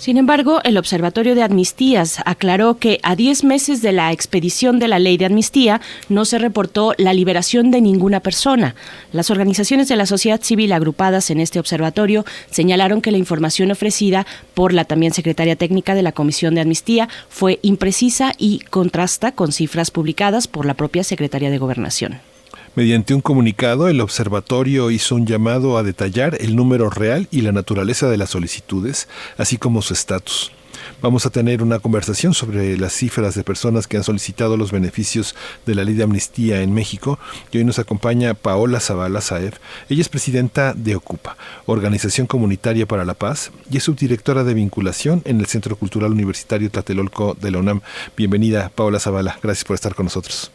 Sin 0.00 0.16
embargo, 0.16 0.62
el 0.64 0.78
Observatorio 0.78 1.34
de 1.34 1.42
Amnistías 1.42 2.22
aclaró 2.24 2.78
que 2.78 3.00
a 3.02 3.16
10 3.16 3.44
meses 3.44 3.82
de 3.82 3.92
la 3.92 4.12
expedición 4.12 4.78
de 4.78 4.88
la 4.88 4.98
ley 4.98 5.18
de 5.18 5.26
amnistía 5.26 5.82
no 6.08 6.24
se 6.24 6.38
reportó 6.38 6.94
la 6.96 7.12
liberación 7.12 7.70
de 7.70 7.82
ninguna 7.82 8.20
persona. 8.20 8.74
Las 9.12 9.30
organizaciones 9.30 9.88
de 9.88 9.96
la 9.96 10.06
sociedad 10.06 10.40
civil 10.40 10.72
agrupadas 10.72 11.30
en 11.30 11.38
este 11.38 11.60
observatorio 11.60 12.24
señalaron 12.50 13.02
que 13.02 13.10
la 13.10 13.18
información 13.18 13.70
ofrecida 13.72 14.26
por 14.54 14.72
la 14.72 14.86
también 14.86 15.12
secretaria 15.12 15.54
técnica 15.54 15.94
de 15.94 16.02
la 16.02 16.12
Comisión 16.12 16.54
de 16.54 16.62
Amnistía 16.62 17.10
fue 17.28 17.58
imprecisa 17.60 18.32
y 18.38 18.60
contrasta 18.70 19.32
con 19.32 19.52
cifras 19.52 19.90
publicadas 19.90 20.48
por 20.48 20.64
la 20.64 20.72
propia 20.72 21.04
Secretaría 21.04 21.50
de 21.50 21.58
Gobernación. 21.58 22.29
Mediante 22.80 23.12
un 23.12 23.20
comunicado, 23.20 23.88
el 23.88 24.00
observatorio 24.00 24.90
hizo 24.90 25.14
un 25.14 25.26
llamado 25.26 25.76
a 25.76 25.82
detallar 25.82 26.38
el 26.40 26.56
número 26.56 26.88
real 26.88 27.28
y 27.30 27.42
la 27.42 27.52
naturaleza 27.52 28.08
de 28.08 28.16
las 28.16 28.30
solicitudes, 28.30 29.06
así 29.36 29.58
como 29.58 29.82
su 29.82 29.92
estatus. 29.92 30.50
Vamos 31.02 31.26
a 31.26 31.30
tener 31.30 31.62
una 31.62 31.78
conversación 31.78 32.32
sobre 32.32 32.78
las 32.78 32.94
cifras 32.94 33.34
de 33.34 33.44
personas 33.44 33.86
que 33.86 33.98
han 33.98 34.02
solicitado 34.02 34.56
los 34.56 34.72
beneficios 34.72 35.36
de 35.66 35.74
la 35.74 35.84
ley 35.84 35.92
de 35.92 36.04
amnistía 36.04 36.62
en 36.62 36.72
México 36.72 37.18
y 37.52 37.58
hoy 37.58 37.64
nos 37.64 37.78
acompaña 37.78 38.32
Paola 38.32 38.80
Zavala 38.80 39.20
Saev. 39.20 39.60
Ella 39.90 40.00
es 40.00 40.08
presidenta 40.08 40.72
de 40.72 40.96
Ocupa, 40.96 41.36
Organización 41.66 42.26
Comunitaria 42.26 42.86
para 42.86 43.04
la 43.04 43.12
Paz, 43.12 43.52
y 43.70 43.76
es 43.76 43.84
subdirectora 43.84 44.42
de 44.42 44.54
vinculación 44.54 45.20
en 45.26 45.38
el 45.38 45.44
Centro 45.44 45.76
Cultural 45.76 46.12
Universitario 46.12 46.70
Tlatelolco 46.70 47.36
de 47.38 47.50
la 47.50 47.58
UNAM. 47.58 47.82
Bienvenida, 48.16 48.72
Paola 48.74 48.98
Zavala. 49.00 49.38
Gracias 49.42 49.66
por 49.66 49.74
estar 49.74 49.94
con 49.94 50.06
nosotros. 50.06 50.50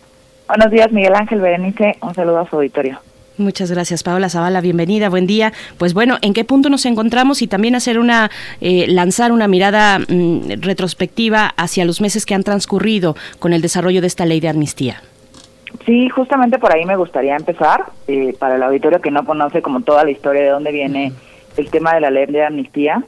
Buenos 0.48 0.70
días, 0.72 0.92
Miguel 0.92 1.16
Ángel 1.16 1.42
Berenice. 1.42 1.96
Un 2.02 2.14
saludo 2.14 2.40
a 2.40 2.50
su 2.50 2.56
auditorio. 2.58 3.00
Muchas 3.38 3.72
gracias, 3.72 4.04
Paola 4.04 4.30
Zavala. 4.30 4.62
Bienvenida, 4.62 5.10
buen 5.10 5.28
día. 5.28 5.52
Pues 5.78 5.94
bueno, 5.94 6.18
¿en 6.22 6.34
qué 6.34 6.46
punto 6.46 6.70
nos 6.70 6.86
encontramos 6.86 7.42
y 7.42 7.48
también 7.48 7.76
hacer 7.76 8.00
una, 8.00 8.30
eh, 8.62 8.86
lanzar 8.88 9.32
una 9.32 9.48
mirada 9.48 10.00
mm, 10.00 10.62
retrospectiva 10.62 11.48
hacia 11.58 11.84
los 11.84 12.00
meses 12.00 12.26
que 12.26 12.36
han 12.36 12.44
transcurrido 12.44 13.16
con 13.40 13.54
el 13.54 13.62
desarrollo 13.62 14.02
de 14.02 14.08
esta 14.08 14.26
ley 14.26 14.40
de 14.40 14.50
amnistía? 14.50 15.02
Sí, 15.86 16.08
justamente 16.10 16.60
por 16.60 16.74
ahí 16.74 16.86
me 16.86 16.96
gustaría 16.96 17.36
empezar. 17.36 17.86
Eh, 18.08 18.34
para 18.40 18.56
el 18.56 18.64
auditorio 18.64 19.02
que 19.02 19.12
no 19.12 19.26
conoce 19.26 19.62
como 19.62 19.82
toda 19.82 20.06
la 20.06 20.12
historia 20.12 20.44
de 20.44 20.50
dónde 20.50 20.72
viene 20.72 21.12
el 21.58 21.70
tema 21.70 21.96
de 21.96 22.02
la 22.02 22.12
ley 22.12 22.28
de 22.28 22.46
amnistía. 22.46 23.04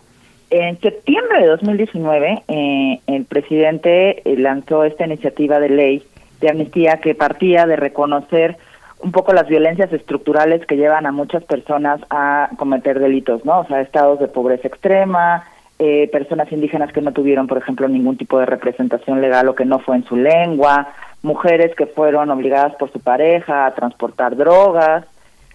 En 0.49 0.79
septiembre 0.81 1.39
de 1.41 1.47
2019, 1.47 2.43
eh, 2.47 2.99
el 3.07 3.25
presidente 3.25 4.21
lanzó 4.25 4.83
esta 4.83 5.05
iniciativa 5.05 5.59
de 5.59 5.69
ley 5.69 6.03
de 6.39 6.49
amnistía 6.49 6.97
que 6.97 7.15
partía 7.15 7.65
de 7.65 7.75
reconocer 7.75 8.57
un 8.99 9.11
poco 9.11 9.33
las 9.33 9.47
violencias 9.47 9.91
estructurales 9.93 10.65
que 10.65 10.77
llevan 10.77 11.05
a 11.05 11.11
muchas 11.11 11.43
personas 11.43 12.01
a 12.09 12.49
cometer 12.57 12.99
delitos, 12.99 13.45
¿no? 13.45 13.59
O 13.59 13.67
sea, 13.67 13.81
estados 13.81 14.19
de 14.19 14.27
pobreza 14.27 14.67
extrema, 14.67 15.43
eh, 15.79 16.09
personas 16.11 16.51
indígenas 16.51 16.91
que 16.91 17.01
no 17.01 17.11
tuvieron, 17.11 17.45
por 17.45 17.59
ejemplo, 17.59 17.87
ningún 17.87 18.17
tipo 18.17 18.39
de 18.39 18.47
representación 18.47 19.21
legal 19.21 19.47
o 19.47 19.55
que 19.55 19.65
no 19.65 19.79
fue 19.79 19.97
en 19.97 20.05
su 20.05 20.15
lengua, 20.15 20.87
mujeres 21.21 21.75
que 21.75 21.85
fueron 21.85 22.31
obligadas 22.31 22.75
por 22.75 22.91
su 22.91 22.99
pareja 22.99 23.67
a 23.67 23.75
transportar 23.75 24.35
drogas, 24.35 25.05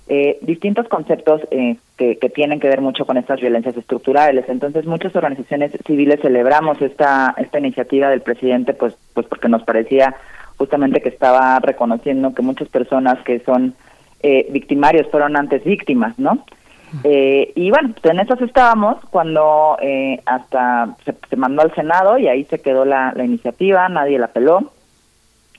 eh, 0.09 0.39
distintos 0.43 0.87
conceptos 0.89 1.41
eh, 1.51 1.77
que, 1.97 2.19
que, 2.19 2.29
tienen 2.29 2.61
que 2.61 2.69
ver 2.69 2.81
mucho 2.81 3.07
con 3.07 3.17
estas 3.17 3.41
violencias 3.41 3.77
estructurales. 3.77 4.49
Entonces, 4.49 4.85
muchas 4.85 5.15
organizaciones 5.17 5.73
civiles 5.85 6.21
celebramos 6.21 6.81
esta 6.83 7.35
esta 7.37 7.59
iniciativa 7.59 8.09
del 8.09 8.21
presidente, 8.21 8.75
pues 8.75 8.97
pues 9.15 9.27
porque 9.27 9.49
nos 9.49 9.63
parecía 9.65 10.15
justamente 10.63 11.03
que 11.03 11.09
estaba 11.09 11.59
reconociendo 11.59 12.33
que 12.35 12.43
muchas 12.43 12.69
personas 12.69 13.19
que 13.25 13.41
son 13.41 13.75
eh, 14.23 14.47
victimarios 14.51 15.09
fueron 15.11 15.37
antes 15.37 15.65
víctimas, 15.65 16.17
¿no? 16.21 16.45
Eh, 17.03 17.53
y 17.57 17.71
bueno, 17.71 17.95
pues 18.01 18.15
en 18.15 18.21
eso 18.21 18.35
estábamos 18.35 18.99
cuando 19.11 19.77
eh, 19.83 20.21
hasta 20.25 20.95
se, 21.05 21.37
mandó 21.37 21.63
al 21.63 21.75
Senado 21.75 22.17
y 22.17 22.29
ahí 22.29 22.45
se 22.45 22.61
quedó 22.61 22.85
la, 22.85 23.13
la 23.17 23.25
iniciativa, 23.25 23.89
nadie 23.89 24.21
la 24.21 24.29
peló 24.29 24.71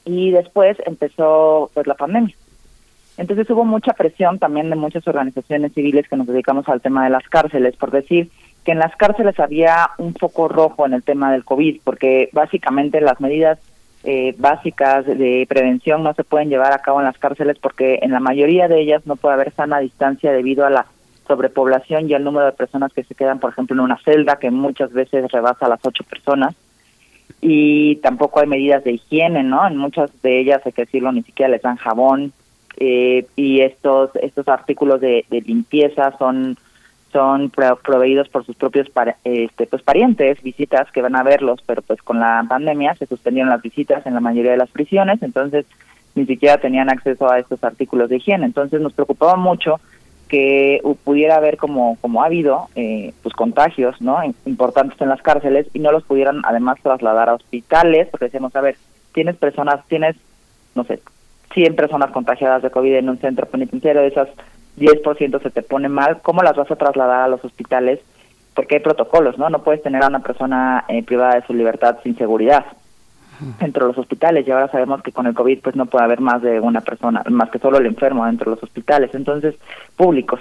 y 0.06 0.32
después 0.32 0.78
empezó 0.86 1.70
pues 1.74 1.86
la 1.86 1.96
pandemia. 1.96 2.34
Entonces 3.18 3.50
hubo 3.50 3.66
mucha 3.66 3.92
presión 3.92 4.40
también 4.40 4.70
de 4.70 4.78
muchas 4.78 5.06
organizaciones 5.06 5.74
civiles 5.74 6.08
que 6.08 6.16
nos 6.16 6.28
dedicamos 6.28 6.70
al 6.70 6.80
tema 6.80 7.04
de 7.04 7.10
las 7.10 7.28
cárceles 7.28 7.76
por 7.76 7.92
decir 7.92 8.30
que 8.64 8.72
en 8.72 8.80
las 8.80 8.96
cárceles 8.96 9.38
había 9.42 9.90
un 9.98 10.14
foco 10.14 10.48
rojo 10.48 10.86
en 10.86 10.94
el 10.94 11.04
tema 11.04 11.34
del 11.34 11.44
COVID, 11.44 11.82
porque 11.84 12.30
básicamente 12.32 13.02
las 13.02 13.20
medidas 13.20 13.60
eh, 14.04 14.36
básicas 14.38 15.06
de 15.06 15.46
prevención 15.48 16.04
no 16.04 16.14
se 16.14 16.24
pueden 16.24 16.50
llevar 16.50 16.74
a 16.74 16.80
cabo 16.80 17.00
en 17.00 17.06
las 17.06 17.18
cárceles 17.18 17.58
porque 17.60 18.00
en 18.02 18.12
la 18.12 18.20
mayoría 18.20 18.68
de 18.68 18.82
ellas 18.82 19.06
no 19.06 19.16
puede 19.16 19.36
haber 19.36 19.54
sana 19.54 19.80
distancia 19.80 20.32
debido 20.32 20.66
a 20.66 20.70
la 20.70 20.86
sobrepoblación 21.28 22.10
y 22.10 22.14
al 22.14 22.24
número 22.24 22.46
de 22.46 22.52
personas 22.52 22.92
que 22.92 23.04
se 23.04 23.16
quedan, 23.16 23.40
por 23.40 23.52
ejemplo, 23.52 23.76
en 23.76 23.80
una 23.80 23.98
celda 24.04 24.38
que 24.38 24.52
muchas 24.52 24.92
veces 24.92 25.32
rebasa 25.32 25.70
las 25.70 25.80
ocho 25.86 26.04
personas 26.04 26.54
y 27.40 27.98
tampoco 27.98 28.40
hay 28.40 28.48
medidas 28.48 28.84
de 28.84 28.94
higiene, 28.94 29.44
¿no? 29.44 29.66
En 29.68 29.78
muchas 29.78 30.10
de 30.22 30.40
ellas, 30.40 30.62
hay 30.66 30.72
que 30.72 30.86
decirlo, 30.86 31.12
ni 31.12 31.24
siquiera 31.24 31.52
les 31.52 31.62
dan 31.62 31.78
jabón 31.78 32.34
eh, 32.78 33.26
y 33.36 33.62
estos 33.62 34.12
estos 34.16 34.48
artículos 34.48 35.00
de, 35.00 35.26
limpieza 35.30 36.16
son 36.18 36.58
son 37.14 37.50
proveídos 37.52 38.28
por 38.28 38.46
sus 38.46 38.58
propios 38.58 38.90
este, 39.24 39.68
pues 39.68 39.82
parientes, 39.82 40.42
visitas 40.44 40.92
que 40.92 41.02
van 41.02 41.16
a 41.16 41.24
verlos, 41.24 41.62
pero 41.66 41.82
pues 41.82 42.02
con 42.02 42.20
la 42.20 42.46
pandemia 42.50 42.96
se 42.96 43.06
suspendieron 43.06 43.50
las 43.50 43.62
visitas 43.62 44.06
en 44.06 44.16
la 44.16 44.20
mayoría 44.20 44.52
de 44.52 44.58
las 44.58 44.72
prisiones, 44.72 45.22
entonces 45.24 45.66
ni 46.16 46.26
siquiera 46.26 46.58
tenían 46.58 46.90
acceso 46.90 47.32
a 47.32 47.40
estos 47.40 47.64
artículos 47.64 48.10
de 48.10 48.18
higiene. 48.18 48.46
Entonces 48.46 48.82
nos 48.82 48.94
preocupaba 48.94 49.36
mucho 49.36 49.80
que 50.28 50.82
pudiera 51.04 51.36
haber 51.36 51.58
como 51.58 51.96
como 52.02 52.24
ha 52.24 52.26
habido 52.26 52.68
eh, 52.76 53.14
pues 53.22 53.36
contagios 53.36 54.02
no 54.02 54.18
importantes 54.46 55.00
en 55.00 55.10
las 55.10 55.22
cárceles 55.22 55.68
y 55.74 55.80
no 55.80 55.92
los 55.92 56.04
pudieran 56.04 56.42
además 56.44 56.80
trasladar 56.82 57.30
a 57.30 57.36
hospitales 57.36 58.08
porque 58.10 58.26
decíamos 58.26 58.56
a 58.56 58.62
ver 58.62 58.76
tienes 59.14 59.36
personas 59.36 59.86
tienes 59.88 60.16
no 60.74 60.86
sé 60.86 61.02
100 61.54 61.76
personas 61.76 62.10
contagiadas 62.10 62.64
de 62.64 62.72
covid 62.72 62.96
en 62.96 63.10
un 63.10 63.20
centro 63.20 63.46
penitenciario 63.46 64.02
de 64.02 64.08
esas 64.08 64.30
10% 64.78 65.42
se 65.42 65.50
te 65.50 65.62
pone 65.62 65.90
mal 65.90 66.22
cómo 66.22 66.42
las 66.42 66.56
vas 66.56 66.70
a 66.72 66.76
trasladar 66.76 67.24
a 67.24 67.28
los 67.28 67.44
hospitales 67.44 68.00
porque 68.54 68.76
hay 68.76 68.82
protocolos 68.82 69.38
no 69.38 69.50
no 69.50 69.64
puedes 69.64 69.84
tener 69.84 70.04
a 70.04 70.08
una 70.08 70.20
persona 70.20 70.86
eh, 70.88 71.04
privada 71.04 71.36
de 71.36 71.46
su 71.46 71.54
libertad 71.54 71.98
sin 72.04 72.18
seguridad 72.18 72.66
dentro 73.60 73.86
de 73.86 73.92
los 73.92 73.98
hospitales 73.98 74.48
y 74.48 74.52
ahora 74.52 74.70
sabemos 74.70 75.02
que 75.02 75.12
con 75.12 75.28
el 75.28 75.34
COVID 75.34 75.60
pues 75.60 75.76
no 75.76 75.86
puede 75.86 76.06
haber 76.06 76.22
más 76.22 76.42
de 76.42 76.60
una 76.60 76.82
persona, 76.82 77.24
más 77.30 77.50
que 77.50 77.60
solo 77.60 77.78
el 77.78 77.86
enfermo 77.86 78.26
dentro 78.26 78.52
de 78.52 78.56
los 78.56 78.64
hospitales, 78.64 79.14
entonces 79.14 79.56
públicos. 79.96 80.40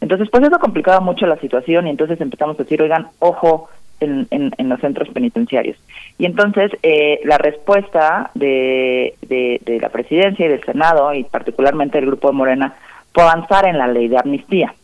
Entonces 0.00 0.28
pues 0.30 0.44
eso 0.44 0.58
complicaba 0.58 1.00
mucho 1.00 1.26
la 1.26 1.38
situación 1.38 1.86
y 1.86 1.90
entonces 1.90 2.20
empezamos 2.20 2.58
a 2.58 2.62
decir, 2.62 2.80
oigan, 2.80 3.08
ojo 3.18 3.68
en, 4.00 4.28
en, 4.30 4.68
los 4.68 4.80
centros 4.80 5.08
penitenciarios. 5.08 5.76
Y 6.18 6.26
entonces 6.26 6.70
eh, 6.82 7.20
la 7.24 7.36
respuesta 7.36 8.30
de, 8.34 9.16
de, 9.22 9.60
de 9.64 9.80
la 9.80 9.88
presidencia 9.88 10.46
y 10.46 10.48
del 10.48 10.62
Senado 10.62 11.12
y 11.14 11.24
particularmente 11.24 11.98
del 11.98 12.06
Grupo 12.06 12.28
de 12.28 12.34
Morena 12.34 12.76
fue 13.12 13.22
avanzar 13.22 13.66
en 13.66 13.78
la 13.78 13.88
ley 13.88 14.08
de 14.08 14.18
amnistía. 14.18 14.74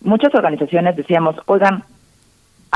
Muchas 0.00 0.34
organizaciones 0.34 0.96
decíamos, 0.96 1.36
oigan, 1.46 1.84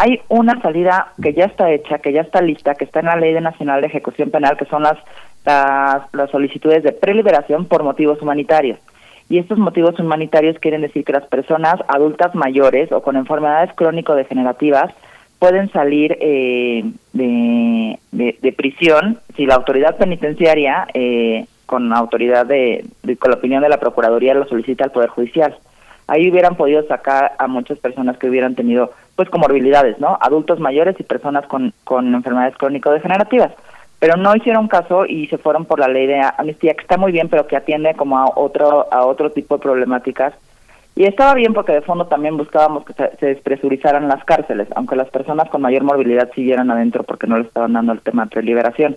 hay 0.00 0.20
una 0.28 0.60
salida 0.62 1.12
que 1.20 1.34
ya 1.34 1.46
está 1.46 1.72
hecha, 1.72 1.98
que 1.98 2.12
ya 2.12 2.20
está 2.20 2.40
lista, 2.40 2.76
que 2.76 2.84
está 2.84 3.00
en 3.00 3.06
la 3.06 3.16
Ley 3.16 3.34
Nacional 3.40 3.80
de 3.80 3.88
Ejecución 3.88 4.30
Penal, 4.30 4.56
que 4.56 4.64
son 4.66 4.84
las, 4.84 4.96
las, 5.44 6.30
solicitudes 6.30 6.84
de 6.84 6.92
preliberación 6.92 7.66
por 7.66 7.82
motivos 7.82 8.22
humanitarios. 8.22 8.78
Y 9.28 9.38
estos 9.38 9.58
motivos 9.58 9.98
humanitarios 9.98 10.56
quieren 10.60 10.82
decir 10.82 11.04
que 11.04 11.12
las 11.12 11.26
personas 11.26 11.74
adultas 11.88 12.32
mayores 12.36 12.92
o 12.92 13.02
con 13.02 13.16
enfermedades 13.16 13.74
crónico-degenerativas 13.74 14.94
pueden 15.40 15.68
salir 15.72 16.16
eh, 16.20 16.84
de, 17.12 17.98
de, 18.12 18.52
prisión 18.52 19.18
si 19.36 19.46
la 19.46 19.56
autoridad 19.56 19.96
penitenciaria, 19.96 20.86
eh, 20.94 21.46
con 21.68 21.92
autoridad 21.92 22.46
de, 22.46 22.86
con 23.18 23.30
la 23.30 23.36
opinión 23.36 23.62
de 23.62 23.68
la 23.68 23.78
Procuraduría, 23.78 24.32
lo 24.32 24.48
solicita 24.48 24.84
al 24.84 24.90
Poder 24.90 25.10
Judicial. 25.10 25.54
Ahí 26.06 26.30
hubieran 26.30 26.56
podido 26.56 26.82
sacar 26.86 27.32
a 27.38 27.46
muchas 27.46 27.78
personas 27.78 28.16
que 28.16 28.30
hubieran 28.30 28.54
tenido 28.54 28.92
pues 29.16 29.28
comorbilidades, 29.28 30.00
¿no? 30.00 30.16
Adultos 30.22 30.58
mayores 30.60 30.96
y 30.98 31.02
personas 31.02 31.46
con, 31.46 31.74
con 31.84 32.14
enfermedades 32.14 32.56
crónico-degenerativas. 32.56 33.52
Pero 33.98 34.16
no 34.16 34.34
hicieron 34.34 34.66
caso 34.66 35.04
y 35.04 35.26
se 35.26 35.36
fueron 35.36 35.66
por 35.66 35.78
la 35.78 35.88
ley 35.88 36.06
de 36.06 36.22
amnistía, 36.38 36.72
que 36.72 36.80
está 36.80 36.96
muy 36.96 37.12
bien, 37.12 37.28
pero 37.28 37.46
que 37.46 37.56
atiende 37.56 37.94
como 37.94 38.16
a 38.18 38.32
otro, 38.34 38.86
a 38.90 39.04
otro 39.04 39.30
tipo 39.30 39.56
de 39.56 39.62
problemáticas. 39.62 40.32
Y 40.96 41.04
estaba 41.04 41.34
bien 41.34 41.52
porque 41.52 41.72
de 41.72 41.82
fondo 41.82 42.06
también 42.06 42.38
buscábamos 42.38 42.86
que 42.86 42.94
se, 42.94 43.26
despresurizaran 43.26 44.08
las 44.08 44.24
cárceles, 44.24 44.68
aunque 44.74 44.96
las 44.96 45.10
personas 45.10 45.50
con 45.50 45.60
mayor 45.60 45.82
morbilidad 45.82 46.32
siguieran 46.32 46.70
adentro 46.70 47.04
porque 47.04 47.26
no 47.26 47.36
le 47.36 47.44
estaban 47.44 47.74
dando 47.74 47.92
el 47.92 48.00
tema 48.00 48.24
de 48.24 48.30
preliberación. 48.30 48.96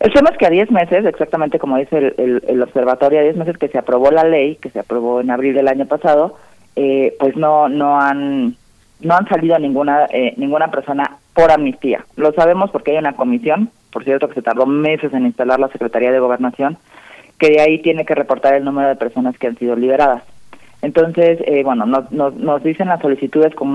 El 0.00 0.12
tema 0.12 0.30
es 0.30 0.38
que 0.38 0.46
a 0.46 0.50
10 0.50 0.70
meses, 0.70 1.04
exactamente 1.04 1.58
como 1.58 1.76
dice 1.76 2.14
el, 2.16 2.62
observatorio, 2.62 3.18
a 3.18 3.22
10 3.22 3.36
meses 3.36 3.58
que 3.58 3.68
se 3.68 3.78
aprobó 3.78 4.10
la 4.10 4.24
ley, 4.24 4.56
que 4.56 4.70
se 4.70 4.78
aprobó 4.78 5.20
en 5.20 5.30
abril 5.30 5.54
del 5.54 5.66
año 5.66 5.86
pasado, 5.86 6.36
eh, 6.76 7.16
pues 7.18 7.36
no, 7.36 7.68
no 7.68 8.00
han 8.00 8.56
no 9.00 9.14
han 9.14 9.28
salido 9.28 9.58
ninguna 9.58 10.06
eh, 10.10 10.34
ninguna 10.36 10.70
persona 10.70 11.16
por 11.34 11.50
amnistía. 11.50 12.04
Lo 12.16 12.32
sabemos 12.32 12.70
porque 12.70 12.92
hay 12.92 12.98
una 12.98 13.14
comisión, 13.14 13.70
por 13.92 14.04
cierto 14.04 14.28
que 14.28 14.34
se 14.34 14.42
tardó 14.42 14.66
meses 14.66 15.12
en 15.12 15.26
instalar 15.26 15.58
la 15.58 15.68
Secretaría 15.68 16.12
de 16.12 16.20
Gobernación, 16.20 16.78
que 17.38 17.50
de 17.50 17.60
ahí 17.60 17.80
tiene 17.80 18.04
que 18.04 18.14
reportar 18.14 18.54
el 18.54 18.64
número 18.64 18.88
de 18.88 18.96
personas 18.96 19.36
que 19.38 19.48
han 19.48 19.56
sido 19.56 19.74
liberadas. 19.74 20.22
Entonces, 20.80 21.40
eh, 21.44 21.64
bueno, 21.64 21.86
nos, 21.86 22.10
nos, 22.12 22.62
dicen 22.62 22.86
las 22.88 23.00
solicitudes 23.00 23.52
con, 23.54 23.72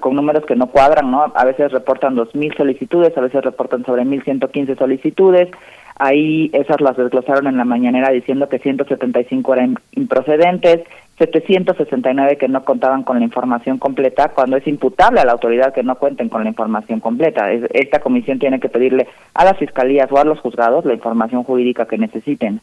con 0.00 0.16
números 0.16 0.46
que 0.46 0.56
no 0.56 0.68
cuadran, 0.68 1.10
¿no? 1.10 1.32
A 1.34 1.44
veces 1.44 1.70
reportan 1.70 2.16
2.000 2.16 2.56
solicitudes, 2.56 3.16
a 3.16 3.20
veces 3.20 3.44
reportan 3.44 3.84
sobre 3.84 4.04
1.115 4.04 4.78
solicitudes. 4.78 5.50
Ahí 5.98 6.50
esas 6.52 6.80
las 6.80 6.96
desglosaron 6.96 7.46
en 7.46 7.56
la 7.56 7.64
mañanera 7.64 8.10
diciendo 8.10 8.48
que 8.48 8.58
175 8.58 9.54
eran 9.54 9.76
improcedentes, 9.92 10.80
769 11.18 12.36
que 12.36 12.48
no 12.48 12.64
contaban 12.64 13.02
con 13.02 13.18
la 13.18 13.24
información 13.24 13.78
completa, 13.78 14.28
cuando 14.28 14.56
es 14.56 14.66
imputable 14.66 15.20
a 15.20 15.24
la 15.24 15.32
autoridad 15.32 15.72
que 15.72 15.82
no 15.82 15.96
cuenten 15.96 16.28
con 16.28 16.42
la 16.42 16.50
información 16.50 17.00
completa. 17.00 17.50
Esta 17.50 18.00
comisión 18.00 18.38
tiene 18.38 18.60
que 18.60 18.68
pedirle 18.68 19.08
a 19.32 19.44
las 19.44 19.58
fiscalías 19.58 20.10
o 20.12 20.18
a 20.18 20.24
los 20.24 20.40
juzgados 20.40 20.84
la 20.84 20.94
información 20.94 21.44
jurídica 21.44 21.86
que 21.86 21.96
necesiten. 21.96 22.60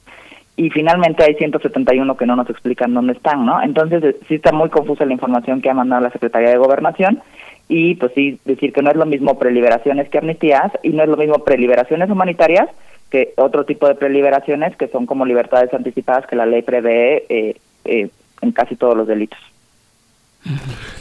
Y 0.55 0.69
finalmente 0.69 1.23
hay 1.23 1.33
171 1.33 2.15
que 2.15 2.25
no 2.25 2.35
nos 2.35 2.49
explican 2.49 2.93
dónde 2.93 3.13
están, 3.13 3.45
¿no? 3.45 3.61
Entonces 3.61 4.03
eh, 4.03 4.17
sí 4.27 4.35
está 4.35 4.51
muy 4.51 4.69
confusa 4.69 5.05
la 5.05 5.13
información 5.13 5.61
que 5.61 5.69
ha 5.69 5.73
mandado 5.73 6.03
la 6.03 6.11
Secretaría 6.11 6.49
de 6.49 6.57
Gobernación 6.57 7.21
y 7.67 7.95
pues 7.95 8.11
sí 8.13 8.39
decir 8.45 8.73
que 8.73 8.81
no 8.81 8.91
es 8.91 8.97
lo 8.97 9.05
mismo 9.05 9.39
preliberaciones 9.39 10.09
que 10.09 10.17
amnistías 10.19 10.71
y 10.83 10.89
no 10.89 11.03
es 11.03 11.09
lo 11.09 11.17
mismo 11.17 11.39
preliberaciones 11.39 12.09
humanitarias 12.09 12.69
que 13.09 13.33
otro 13.37 13.65
tipo 13.65 13.87
de 13.87 13.95
preliberaciones 13.95 14.75
que 14.75 14.87
son 14.87 15.05
como 15.05 15.25
libertades 15.25 15.73
anticipadas 15.73 16.27
que 16.27 16.35
la 16.35 16.45
ley 16.45 16.61
prevé 16.61 17.25
eh, 17.29 17.55
eh, 17.85 18.09
en 18.41 18.51
casi 18.51 18.75
todos 18.75 18.97
los 18.97 19.07
delitos. 19.07 19.39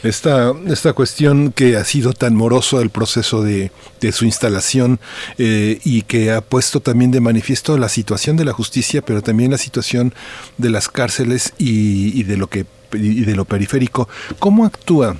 Esta, 0.03 0.53
esta 0.67 0.93
cuestión 0.93 1.51
que 1.51 1.75
ha 1.75 1.83
sido 1.83 2.13
tan 2.13 2.35
moroso 2.35 2.81
el 2.81 2.89
proceso 2.89 3.43
de, 3.43 3.71
su 4.11 4.25
instalación 4.25 4.99
eh, 5.37 5.79
y 5.83 6.03
que 6.03 6.31
ha 6.31 6.41
puesto 6.41 6.79
también 6.79 7.11
de 7.11 7.19
manifiesto 7.19 7.77
la 7.77 7.89
situación 7.89 8.37
de 8.37 8.45
la 8.45 8.53
justicia, 8.53 9.01
pero 9.01 9.21
también 9.21 9.51
la 9.51 9.57
situación 9.57 10.13
de 10.57 10.69
las 10.69 10.87
cárceles 10.89 11.53
y, 11.57 12.17
y 12.19 12.23
de 12.23 12.37
lo 12.37 12.47
que 12.47 12.65
y 12.93 13.25
de 13.25 13.35
lo 13.35 13.45
periférico. 13.45 14.07
¿Cómo 14.39 14.65
actúa 14.65 15.17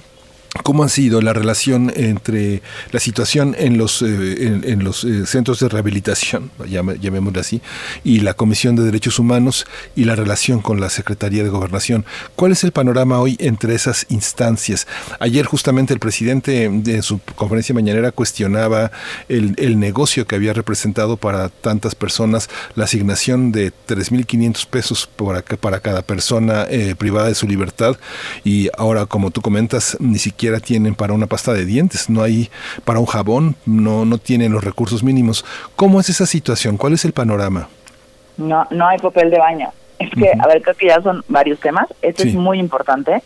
¿Cómo 0.61 0.83
ha 0.83 0.89
sido 0.89 1.19
la 1.21 1.33
relación 1.33 1.91
entre 1.95 2.61
la 2.91 2.99
situación 2.99 3.55
en 3.57 3.79
los, 3.79 4.03
eh, 4.03 4.61
en, 4.63 4.83
los 4.83 5.03
eh, 5.03 5.25
centros 5.25 5.59
de 5.59 5.67
rehabilitación, 5.67 6.51
llamémoslo 6.69 7.39
así, 7.39 7.59
y 8.03 8.19
la 8.19 8.35
Comisión 8.35 8.75
de 8.75 8.83
Derechos 8.83 9.17
Humanos 9.17 9.65
y 9.95 10.03
la 10.03 10.15
relación 10.15 10.61
con 10.61 10.79
la 10.79 10.91
Secretaría 10.91 11.43
de 11.43 11.49
Gobernación? 11.49 12.05
¿Cuál 12.35 12.51
es 12.51 12.63
el 12.63 12.71
panorama 12.71 13.19
hoy 13.19 13.35
entre 13.39 13.73
esas 13.73 14.05
instancias? 14.09 14.85
Ayer 15.19 15.47
justamente 15.47 15.91
el 15.91 15.99
presidente 15.99 16.65
en 16.65 17.01
su 17.01 17.19
conferencia 17.35 17.73
mañanera 17.73 18.11
cuestionaba 18.11 18.91
el, 19.29 19.55
el 19.57 19.79
negocio 19.79 20.27
que 20.27 20.35
había 20.35 20.53
representado 20.53 21.17
para 21.17 21.49
tantas 21.49 21.95
personas 21.95 22.47
la 22.75 22.83
asignación 22.83 23.51
de 23.51 23.73
3.500 23.87 24.67
pesos 24.67 25.07
para, 25.07 25.41
para 25.41 25.79
cada 25.79 26.03
persona 26.03 26.67
eh, 26.69 26.93
privada 26.95 27.29
de 27.29 27.35
su 27.35 27.47
libertad 27.47 27.97
y 28.43 28.69
ahora, 28.77 29.07
como 29.07 29.31
tú 29.31 29.41
comentas, 29.41 29.97
ni 29.99 30.19
siquiera 30.19 30.42
tienen 30.59 30.95
para 30.95 31.13
una 31.13 31.27
pasta 31.27 31.53
de 31.53 31.65
dientes, 31.65 32.09
no 32.09 32.21
hay 32.23 32.49
para 32.85 32.99
un 32.99 33.05
jabón, 33.05 33.55
no, 33.65 34.05
no 34.05 34.17
tienen 34.17 34.51
los 34.51 34.63
recursos 34.63 35.03
mínimos. 35.03 35.45
¿Cómo 35.75 35.99
es 35.99 36.09
esa 36.09 36.25
situación? 36.25 36.77
¿Cuál 36.77 36.93
es 36.93 37.05
el 37.05 37.13
panorama? 37.13 37.69
No, 38.37 38.67
no 38.71 38.87
hay 38.87 38.97
papel 38.99 39.29
de 39.29 39.39
baño. 39.39 39.69
Es 39.99 40.09
que, 40.11 40.31
a 40.37 40.47
ver, 40.47 40.61
creo 40.61 40.75
que 40.75 40.87
ya 40.87 41.01
son 41.01 41.23
varios 41.27 41.59
temas. 41.59 41.87
Esto 42.01 42.23
es 42.23 42.33
muy 42.33 42.59
importante 42.59 43.21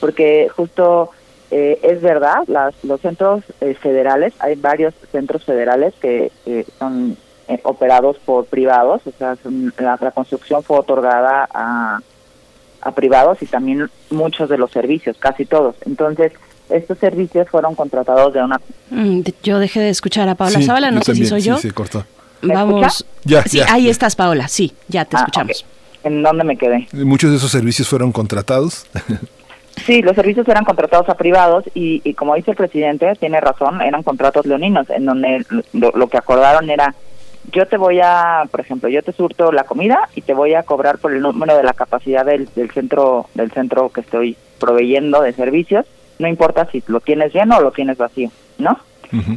porque 0.00 0.48
justo 0.54 1.10
eh, 1.50 1.78
es 1.82 2.02
verdad, 2.02 2.44
las, 2.46 2.74
los 2.84 3.00
centros 3.00 3.42
eh, 3.60 3.74
federales, 3.74 4.34
hay 4.38 4.54
varios 4.56 4.94
centros 5.10 5.44
federales 5.44 5.94
que 6.00 6.30
son 6.78 7.16
eh, 7.48 7.60
operados 7.62 8.18
por 8.18 8.44
privados, 8.44 9.00
o 9.06 9.12
sea, 9.12 9.36
la, 9.78 10.10
construcción 10.10 10.62
fue 10.62 10.78
otorgada 10.78 11.48
a, 11.54 12.00
a 12.82 12.90
privados 12.92 13.40
y 13.42 13.46
también 13.46 13.88
muchos 14.10 14.50
de 14.50 14.58
los 14.58 14.70
servicios, 14.70 15.16
casi 15.18 15.46
todos. 15.46 15.74
Entonces, 15.86 16.32
estos 16.70 16.98
servicios 16.98 17.48
fueron 17.48 17.74
contratados 17.74 18.32
de 18.32 18.42
una... 18.42 18.60
Mm, 18.90 19.20
yo 19.42 19.58
dejé 19.58 19.80
de 19.80 19.90
escuchar 19.90 20.28
a 20.28 20.34
Paola 20.34 20.58
sí, 20.60 20.66
no 20.66 21.02
sé 21.02 21.14
si 21.14 21.26
soy 21.26 21.42
yo. 21.42 21.56
Sí, 21.56 21.68
se 21.68 21.74
cortó. 21.74 22.04
Vamos. 22.42 23.04
Ya, 23.24 23.42
sí, 23.42 23.60
ahí 23.68 23.88
estás, 23.88 24.14
Paola. 24.14 24.48
Sí, 24.48 24.72
ya 24.88 25.04
te 25.04 25.16
ah, 25.16 25.20
escuchamos. 25.20 25.64
¿En 26.04 26.22
dónde 26.22 26.44
me 26.44 26.56
quedé? 26.56 26.86
Muchos 26.92 27.30
de 27.30 27.36
esos 27.36 27.50
servicios 27.50 27.88
fueron 27.88 28.12
contratados. 28.12 28.86
Sí, 29.86 30.02
los 30.02 30.16
servicios 30.16 30.48
eran 30.48 30.64
contratados 30.64 31.08
a 31.08 31.16
privados 31.16 31.64
y, 31.72 32.02
y 32.02 32.14
como 32.14 32.34
dice 32.34 32.50
el 32.50 32.56
presidente, 32.56 33.14
tiene 33.14 33.40
razón, 33.40 33.80
eran 33.80 34.02
contratos 34.02 34.44
leoninos, 34.44 34.90
en 34.90 35.04
donde 35.04 35.46
lo, 35.72 35.92
lo 35.92 36.08
que 36.08 36.18
acordaron 36.18 36.68
era 36.68 36.96
yo 37.52 37.66
te 37.66 37.76
voy 37.76 38.00
a, 38.00 38.44
por 38.50 38.60
ejemplo, 38.60 38.88
yo 38.88 39.02
te 39.02 39.12
surto 39.12 39.52
la 39.52 39.64
comida 39.64 40.08
y 40.14 40.22
te 40.22 40.34
voy 40.34 40.54
a 40.54 40.64
cobrar 40.64 40.98
por 40.98 41.12
el 41.12 41.22
número 41.22 41.56
de 41.56 41.62
la 41.62 41.72
capacidad 41.72 42.24
del, 42.24 42.48
del 42.54 42.70
centro 42.70 43.26
del 43.34 43.50
centro 43.52 43.90
que 43.90 44.00
estoy 44.00 44.36
proveyendo 44.58 45.22
de 45.22 45.32
servicios, 45.32 45.86
no 46.18 46.28
importa 46.28 46.66
si 46.70 46.82
lo 46.86 47.00
tienes 47.00 47.32
lleno 47.32 47.56
o 47.58 47.60
lo 47.62 47.70
tienes 47.70 47.96
vacío, 47.98 48.30
¿no? 48.58 48.78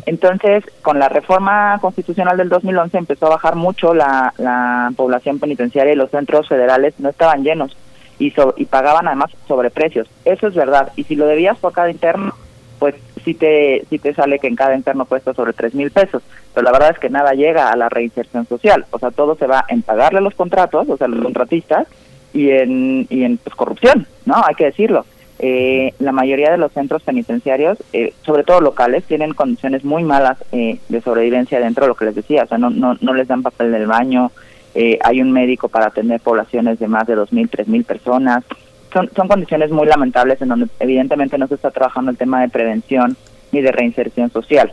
Entonces, 0.06 0.66
con 0.82 1.00
la 1.00 1.08
reforma 1.08 1.78
constitucional 1.80 2.36
del 2.36 2.50
2011 2.50 2.98
empezó 2.98 3.28
a 3.28 3.32
bajar 3.32 3.56
mucho 3.56 3.94
la, 3.94 4.34
la 4.38 4.92
población 4.98 5.40
penitenciaria 5.40 5.94
y 5.94 5.96
los 5.96 6.12
centros 6.12 6.48
federales 6.50 6.94
no 7.00 7.08
estaban 7.10 7.44
llenos 7.44 7.78
y, 8.20 8.32
so- 8.32 8.54
y 8.58 8.66
pagaban 8.66 9.08
además 9.08 9.32
sobreprecios. 9.48 10.08
Eso 10.26 10.48
es 10.48 10.56
verdad. 10.56 10.92
Y 10.98 11.06
si 11.06 11.16
lo 11.16 11.26
debías 11.26 11.58
por 11.58 11.72
cada 11.72 11.90
interno, 11.90 12.34
pues 12.80 12.96
sí 13.24 13.34
te, 13.34 13.86
sí 13.90 13.98
te 13.98 14.14
sale 14.14 14.40
que 14.40 14.48
en 14.48 14.56
cada 14.58 14.76
interno 14.76 15.06
cuesta 15.06 15.34
sobre 15.34 15.54
tres 15.54 15.74
mil 15.74 15.90
pesos. 15.90 16.22
Pero 16.54 16.66
la 16.66 16.72
verdad 16.74 16.90
es 16.92 17.00
que 17.00 17.10
nada 17.10 17.32
llega 17.32 17.72
a 17.72 17.78
la 17.78 17.88
reinserción 17.88 18.46
social. 18.48 18.86
O 18.92 19.00
sea, 19.00 19.12
todo 19.12 19.36
se 19.36 19.48
va 19.48 19.64
en 19.70 19.84
pagarle 19.84 20.20
los 20.20 20.36
contratos, 20.36 20.90
o 20.90 20.98
sea, 20.98 21.08
los 21.08 21.24
contratistas, 21.24 21.88
y 22.34 22.50
en, 22.50 23.08
y 23.10 23.24
en 23.24 23.38
pues, 23.38 23.56
corrupción, 23.56 24.06
¿no? 24.26 24.36
Hay 24.46 24.56
que 24.56 24.66
decirlo. 24.66 25.06
Eh, 25.44 25.94
la 25.98 26.12
mayoría 26.12 26.52
de 26.52 26.58
los 26.58 26.72
centros 26.72 27.02
penitenciarios, 27.02 27.80
eh, 27.94 28.14
sobre 28.24 28.44
todo 28.44 28.62
locales, 28.62 29.04
tienen 29.06 29.34
condiciones 29.34 29.84
muy 29.84 30.04
malas 30.04 30.38
eh, 30.52 30.78
de 30.88 31.02
sobrevivencia 31.02 31.60
dentro 31.60 31.86
de 31.86 31.90
lo 31.90 31.96
que 31.96 32.06
les 32.06 32.16
decía. 32.16 32.44
O 32.44 32.48
sea, 32.48 32.60
no, 32.60 32.70
no, 32.70 32.96
no 33.02 33.14
les 33.14 33.28
dan 33.28 33.42
papel 33.42 33.72
del 33.72 33.88
baño, 33.88 34.32
eh, 34.74 34.98
hay 35.04 35.22
un 35.22 35.32
médico 35.32 35.68
para 35.68 35.88
atender 35.88 36.22
poblaciones 36.22 36.80
de 36.80 36.88
más 36.88 37.06
de 37.08 37.18
2.000, 37.18 37.50
3.000 37.50 37.86
personas. 37.86 38.44
Son, 38.94 39.10
son 39.16 39.28
condiciones 39.28 39.72
muy 39.72 39.88
lamentables 39.88 40.42
en 40.42 40.50
donde 40.50 40.68
evidentemente 40.80 41.38
no 41.38 41.48
se 41.48 41.56
está 41.56 41.72
trabajando 41.72 42.12
el 42.12 42.18
tema 42.18 42.42
de 42.42 42.50
prevención 42.50 43.18
ni 43.52 43.62
de 43.62 43.72
reinserción 43.72 44.30
social. 44.32 44.72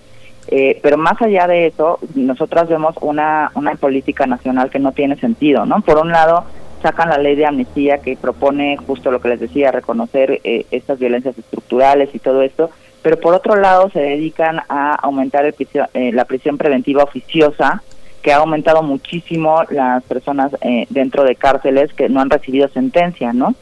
Eh, 0.50 0.78
pero 0.82 0.96
más 0.96 1.20
allá 1.20 1.46
de 1.46 1.66
eso, 1.66 1.98
nosotras 2.14 2.68
vemos 2.68 2.94
una, 3.00 3.50
una 3.54 3.74
política 3.74 4.26
nacional 4.26 4.70
que 4.70 4.78
no 4.78 4.92
tiene 4.92 5.16
sentido, 5.16 5.66
¿no? 5.66 5.82
Por 5.82 5.98
un 5.98 6.10
lado, 6.10 6.44
sacan 6.82 7.08
la 7.10 7.18
ley 7.18 7.34
de 7.34 7.46
amnistía 7.46 7.98
que 7.98 8.16
propone 8.16 8.76
justo 8.76 9.10
lo 9.10 9.20
que 9.20 9.28
les 9.28 9.40
decía, 9.40 9.72
reconocer 9.72 10.40
eh, 10.44 10.66
estas 10.70 10.98
violencias 10.98 11.38
estructurales 11.38 12.14
y 12.14 12.18
todo 12.18 12.42
esto, 12.42 12.70
pero 13.02 13.18
por 13.18 13.34
otro 13.34 13.56
lado 13.56 13.90
se 13.90 14.00
dedican 14.00 14.60
a 14.68 14.94
aumentar 14.94 15.44
el 15.44 15.54
prisión- 15.54 15.88
eh, 15.94 16.12
la 16.12 16.24
prisión 16.24 16.58
preventiva 16.58 17.02
oficiosa, 17.04 17.82
que 18.22 18.32
ha 18.32 18.38
aumentado 18.38 18.82
muchísimo 18.82 19.62
las 19.70 20.02
personas 20.04 20.52
eh, 20.60 20.86
dentro 20.90 21.24
de 21.24 21.36
cárceles 21.36 21.92
que 21.92 22.08
no 22.08 22.20
han 22.20 22.30
recibido 22.30 22.68
sentencia, 22.68 23.32
¿no? 23.32 23.54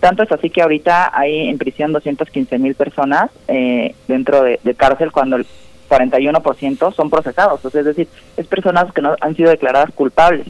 Tanto 0.00 0.22
es 0.22 0.32
así 0.32 0.48
que 0.48 0.62
ahorita 0.62 1.10
hay 1.12 1.48
en 1.48 1.58
prisión 1.58 1.92
215 1.92 2.58
mil 2.58 2.74
personas 2.74 3.30
eh, 3.48 3.94
dentro 4.06 4.42
de, 4.42 4.60
de 4.62 4.74
cárcel 4.74 5.12
cuando 5.12 5.36
el 5.36 5.46
41% 5.90 6.94
son 6.94 7.10
procesados, 7.10 7.64
o 7.64 7.70
sea, 7.70 7.80
es 7.80 7.86
decir, 7.86 8.08
es 8.36 8.46
personas 8.46 8.92
que 8.92 9.02
no 9.02 9.16
han 9.20 9.36
sido 9.36 9.50
declaradas 9.50 9.90
culpables. 9.94 10.46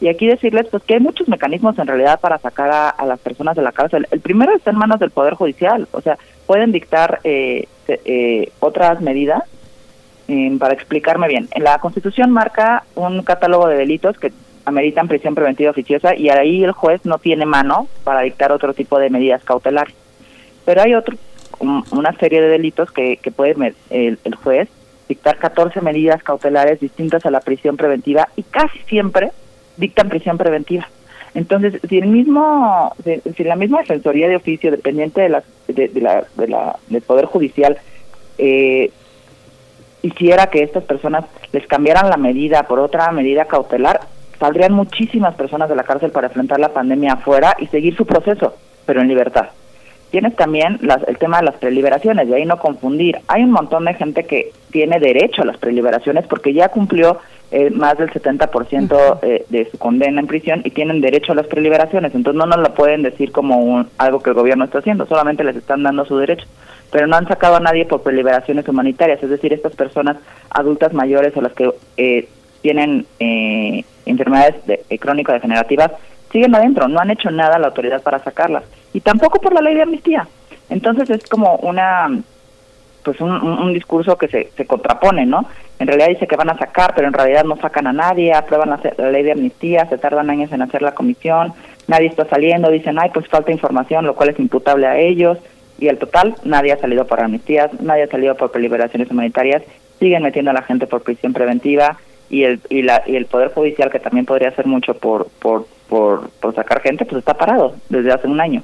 Y 0.00 0.08
aquí 0.08 0.26
decirles 0.28 0.66
pues 0.70 0.82
que 0.84 0.94
hay 0.94 1.00
muchos 1.00 1.28
mecanismos 1.28 1.78
en 1.78 1.86
realidad 1.88 2.20
para 2.20 2.38
sacar 2.38 2.70
a, 2.96 3.04
las 3.04 3.18
personas 3.18 3.56
de 3.56 3.62
la 3.62 3.72
cárcel. 3.72 4.06
El 4.10 4.20
primero 4.20 4.54
está 4.54 4.70
en 4.70 4.78
manos 4.78 5.00
del 5.00 5.10
Poder 5.10 5.34
Judicial, 5.34 5.88
o 5.92 6.00
sea, 6.00 6.16
pueden 6.46 6.70
dictar 6.70 7.20
eh, 7.24 7.66
eh, 7.88 8.50
otras 8.60 9.00
medidas 9.00 9.42
eh, 10.28 10.56
para 10.58 10.74
explicarme 10.74 11.26
bien. 11.26 11.48
En 11.52 11.64
la 11.64 11.78
Constitución 11.78 12.30
marca 12.30 12.84
un 12.94 13.22
catálogo 13.22 13.66
de 13.66 13.76
delitos 13.76 14.18
que 14.18 14.32
ameritan 14.66 15.08
prisión 15.08 15.34
preventiva 15.34 15.70
oficiosa 15.70 16.14
y 16.14 16.28
ahí 16.28 16.62
el 16.62 16.72
juez 16.72 17.04
no 17.04 17.18
tiene 17.18 17.46
mano 17.46 17.88
para 18.04 18.20
dictar 18.20 18.52
otro 18.52 18.74
tipo 18.74 18.98
de 18.98 19.10
medidas 19.10 19.42
cautelares. 19.42 19.94
Pero 20.64 20.82
hay 20.82 20.94
otro, 20.94 21.16
un- 21.58 21.84
una 21.90 22.12
serie 22.18 22.40
de 22.42 22.48
delitos 22.48 22.92
que, 22.92 23.16
que 23.16 23.30
puede 23.32 23.74
el, 23.90 24.18
el 24.22 24.34
juez 24.36 24.68
dictar 25.08 25.38
14 25.38 25.80
medidas 25.80 26.22
cautelares 26.22 26.78
distintas 26.80 27.24
a 27.26 27.30
la 27.30 27.40
prisión 27.40 27.76
preventiva 27.78 28.28
y 28.36 28.42
casi 28.42 28.78
siempre 28.80 29.32
dictan 29.78 30.08
prisión 30.10 30.36
preventiva. 30.36 30.86
Entonces, 31.34 31.80
si 31.88 31.98
el 31.98 32.08
mismo, 32.08 32.92
si, 33.36 33.44
la 33.44 33.56
misma 33.56 33.78
defensoría 33.80 34.28
de 34.28 34.36
oficio 34.36 34.70
dependiente 34.70 35.20
de 35.22 35.28
la- 35.30 35.42
del 36.88 37.02
poder 37.02 37.26
judicial 37.26 37.78
eh, 38.38 38.90
hiciera 40.02 40.46
que 40.48 40.62
estas 40.62 40.84
personas 40.84 41.24
les 41.52 41.66
cambiaran 41.66 42.08
la 42.08 42.16
medida 42.16 42.62
por 42.64 42.78
otra 42.78 43.10
medida 43.12 43.46
cautelar, 43.46 44.00
saldrían 44.38 44.72
muchísimas 44.72 45.34
personas 45.34 45.68
de 45.68 45.76
la 45.76 45.82
cárcel 45.82 46.10
para 46.12 46.28
enfrentar 46.28 46.60
la 46.60 46.72
pandemia 46.72 47.14
afuera 47.14 47.56
y 47.58 47.66
seguir 47.66 47.96
su 47.96 48.06
proceso, 48.06 48.54
pero 48.86 49.00
en 49.00 49.08
libertad. 49.08 49.48
Tienes 50.10 50.34
también 50.36 50.78
las- 50.82 51.06
el 51.06 51.18
tema 51.18 51.38
de 51.38 51.44
las 51.46 51.56
preliberaciones, 51.56 52.28
de 52.28 52.36
ahí 52.36 52.46
no 52.46 52.58
confundir. 52.58 53.18
Hay 53.28 53.42
un 53.44 53.50
montón 53.50 53.84
de 53.84 53.94
gente 53.94 54.24
que 54.24 54.52
tiene 54.70 54.98
derecho 54.98 55.42
a 55.42 55.44
las 55.46 55.58
preliberaciones 55.58 56.26
porque 56.26 56.52
ya 56.54 56.68
cumplió 56.68 57.18
eh, 57.50 57.70
más 57.70 57.96
del 57.96 58.10
70% 58.10 59.18
eh, 59.22 59.46
de 59.48 59.70
su 59.70 59.78
condena 59.78 60.20
en 60.20 60.26
prisión 60.26 60.60
y 60.64 60.70
tienen 60.70 61.00
derecho 61.00 61.32
a 61.32 61.34
las 61.34 61.46
preliberaciones. 61.46 62.14
Entonces 62.14 62.38
no 62.38 62.44
nos 62.44 62.58
lo 62.58 62.74
pueden 62.74 63.02
decir 63.02 63.32
como 63.32 63.56
un- 63.56 63.88
algo 63.96 64.20
que 64.22 64.28
el 64.30 64.34
gobierno 64.34 64.64
está 64.66 64.80
haciendo, 64.80 65.06
solamente 65.06 65.42
les 65.44 65.56
están 65.56 65.82
dando 65.82 66.04
su 66.04 66.18
derecho. 66.18 66.46
Pero 66.92 67.06
no 67.06 67.16
han 67.16 67.26
sacado 67.26 67.56
a 67.56 67.60
nadie 67.60 67.86
por 67.86 68.02
preliberaciones 68.02 68.68
humanitarias, 68.68 69.22
es 69.22 69.30
decir, 69.30 69.52
estas 69.54 69.74
personas 69.74 70.18
adultas 70.50 70.92
mayores 70.92 71.34
o 71.38 71.40
las 71.40 71.52
que 71.54 71.70
eh, 71.96 72.28
tienen 72.60 73.06
eh, 73.18 73.82
enfermedades 74.04 74.66
de- 74.66 74.82
eh, 74.90 74.98
crónico-degenerativas 74.98 75.92
siguen 76.30 76.54
adentro, 76.54 76.88
no 76.88 77.00
han 77.00 77.10
hecho 77.10 77.30
nada 77.30 77.58
la 77.58 77.68
autoridad 77.68 78.02
para 78.02 78.18
sacarlas. 78.18 78.64
Y 78.92 79.00
tampoco 79.00 79.40
por 79.40 79.52
la 79.52 79.60
ley 79.60 79.74
de 79.74 79.82
amnistía. 79.82 80.26
Entonces 80.68 81.08
es 81.10 81.26
como 81.28 81.56
una 81.56 82.08
pues 83.02 83.20
un, 83.20 83.72
discurso 83.72 84.18
que 84.18 84.28
se, 84.28 84.50
se 84.54 84.66
contrapone, 84.66 85.24
¿no? 85.24 85.46
En 85.78 85.86
realidad 85.86 86.08
dice 86.08 86.26
que 86.26 86.36
van 86.36 86.50
a 86.50 86.58
sacar, 86.58 86.92
pero 86.94 87.08
en 87.08 87.14
realidad 87.14 87.44
no 87.44 87.56
sacan 87.56 87.86
a 87.86 87.92
nadie, 87.92 88.34
aprueban 88.34 88.68
la 88.68 89.10
ley 89.10 89.22
de 89.22 89.32
amnistía, 89.32 89.86
se 89.86 89.96
tardan 89.96 90.28
años 90.28 90.52
en 90.52 90.60
hacer 90.60 90.82
la 90.82 90.92
comisión, 90.92 91.54
nadie 91.86 92.08
está 92.08 92.26
saliendo, 92.26 92.70
dicen, 92.70 92.98
ay, 92.98 93.10
pues 93.14 93.26
falta 93.28 93.52
información, 93.52 94.04
lo 94.04 94.14
cual 94.14 94.30
es 94.30 94.38
imputable 94.38 94.86
a 94.86 94.98
ellos, 94.98 95.38
y 95.78 95.88
al 95.88 95.98
total 95.98 96.34
nadie 96.44 96.72
ha 96.72 96.78
salido 96.78 97.06
por 97.06 97.20
amnistías, 97.20 97.70
nadie 97.80 98.02
ha 98.02 98.08
salido 98.08 98.34
por 98.34 98.54
liberaciones 98.60 99.10
humanitarias, 99.10 99.62
siguen 99.98 100.22
metiendo 100.22 100.50
a 100.50 100.54
la 100.54 100.62
gente 100.62 100.86
por 100.86 101.02
prisión 101.02 101.32
preventiva, 101.32 101.96
y 102.30 102.44
el, 102.44 102.60
y, 102.68 102.82
la, 102.82 103.02
y 103.06 103.16
el 103.16 103.26
Poder 103.26 103.52
Judicial, 103.52 103.90
que 103.90 103.98
también 103.98 104.26
podría 104.26 104.48
hacer 104.48 104.66
mucho 104.66 104.94
por, 104.94 105.28
por, 105.40 105.66
por, 105.88 106.28
por 106.40 106.54
sacar 106.54 106.80
gente, 106.82 107.04
pues 107.04 107.18
está 107.20 107.34
parado 107.34 107.74
desde 107.88 108.12
hace 108.12 108.26
un 108.26 108.40
año. 108.40 108.62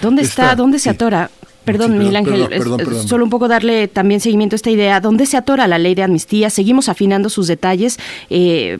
¿Dónde 0.00 0.22
está? 0.22 0.42
Está- 0.44 0.56
¿Dónde 0.56 0.78
se 0.78 0.90
atora? 0.90 1.30
Perdón, 1.64 1.92
Sí, 1.92 1.98
Miguel 1.98 2.16
Ángel, 2.16 2.32
perdón, 2.34 2.48
perdón, 2.58 2.80
es- 2.80 2.86
perdón. 2.88 3.08
solo 3.08 3.24
un 3.24 3.30
poco 3.30 3.46
darle 3.48 3.86
también 3.88 4.20
seguimiento 4.20 4.54
a 4.54 4.58
esta 4.58 4.70
idea. 4.70 5.00
¿Dónde 5.00 5.26
se 5.26 5.36
atora 5.36 5.66
la 5.68 5.78
ley 5.78 5.94
de 5.94 6.02
amnistía? 6.02 6.50
Seguimos 6.50 6.88
afinando 6.88 7.28
sus 7.28 7.46
detalles. 7.46 7.98
Eh, 8.30 8.78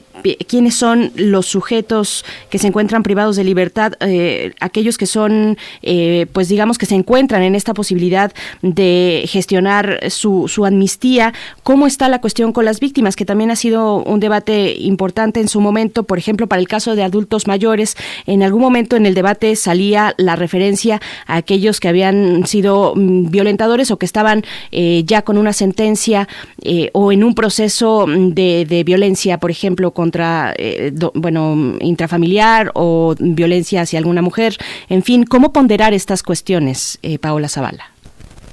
¿Quiénes 0.48 0.76
son 0.76 1.10
los 1.16 1.46
sujetos 1.46 2.24
que 2.48 2.58
se 2.58 2.68
encuentran 2.68 3.02
privados 3.02 3.34
de 3.36 3.44
libertad? 3.44 3.94
Eh, 4.00 4.52
aquellos 4.60 4.96
que 4.98 5.06
son, 5.06 5.58
eh, 5.82 6.26
pues 6.32 6.48
digamos 6.48 6.78
que 6.78 6.86
se 6.86 6.94
encuentran 6.94 7.42
en 7.42 7.54
esta 7.56 7.74
posibilidad 7.74 8.32
de 8.62 9.24
gestionar 9.28 9.98
su, 10.10 10.46
su 10.48 10.64
amnistía. 10.64 11.34
¿Cómo 11.64 11.86
está 11.86 12.08
la 12.08 12.20
cuestión 12.20 12.52
con 12.52 12.64
las 12.64 12.78
víctimas? 12.80 13.16
Que 13.16 13.24
también 13.24 13.50
ha 13.50 13.56
sido 13.56 13.96
un 14.02 14.20
debate 14.20 14.74
importante 14.78 15.40
en 15.40 15.48
su 15.48 15.60
momento. 15.60 16.04
Por 16.04 16.18
ejemplo, 16.18 16.46
para 16.46 16.60
el 16.60 16.68
caso 16.68 16.94
de 16.94 17.02
adultos 17.02 17.46
mayores, 17.48 17.96
en 18.26 18.42
algún 18.42 18.60
momento 18.62 18.96
en 18.96 19.06
el 19.06 19.14
debate 19.14 19.56
salía 19.56 20.14
la 20.18 20.36
referencia 20.36 21.00
a 21.26 21.36
aquellos 21.36 21.80
que 21.80 21.88
habían 21.88 22.46
sido 22.46 22.71
mm, 22.96 23.30
violentadores 23.30 23.90
o 23.90 23.96
que 23.96 24.06
estaban 24.06 24.42
eh, 24.70 25.02
ya 25.04 25.22
con 25.22 25.36
una 25.38 25.52
sentencia 25.52 26.28
eh, 26.62 26.90
o 26.92 27.12
en 27.12 27.22
un 27.24 27.34
proceso 27.34 28.06
mm, 28.06 28.28
de, 28.30 28.64
de 28.64 28.84
violencia, 28.84 29.38
por 29.38 29.50
ejemplo, 29.50 29.90
contra, 29.92 30.52
eh, 30.56 30.90
do- 30.92 31.12
bueno, 31.14 31.76
intrafamiliar 31.80 32.70
o 32.74 33.14
violencia 33.18 33.82
hacia 33.82 33.98
alguna 33.98 34.22
mujer. 34.22 34.56
En 34.88 35.02
fin, 35.02 35.24
¿cómo 35.24 35.52
ponderar 35.52 35.92
estas 35.94 36.22
cuestiones, 36.22 36.98
eh, 37.02 37.18
Paola 37.18 37.48
Zavala? 37.48 37.84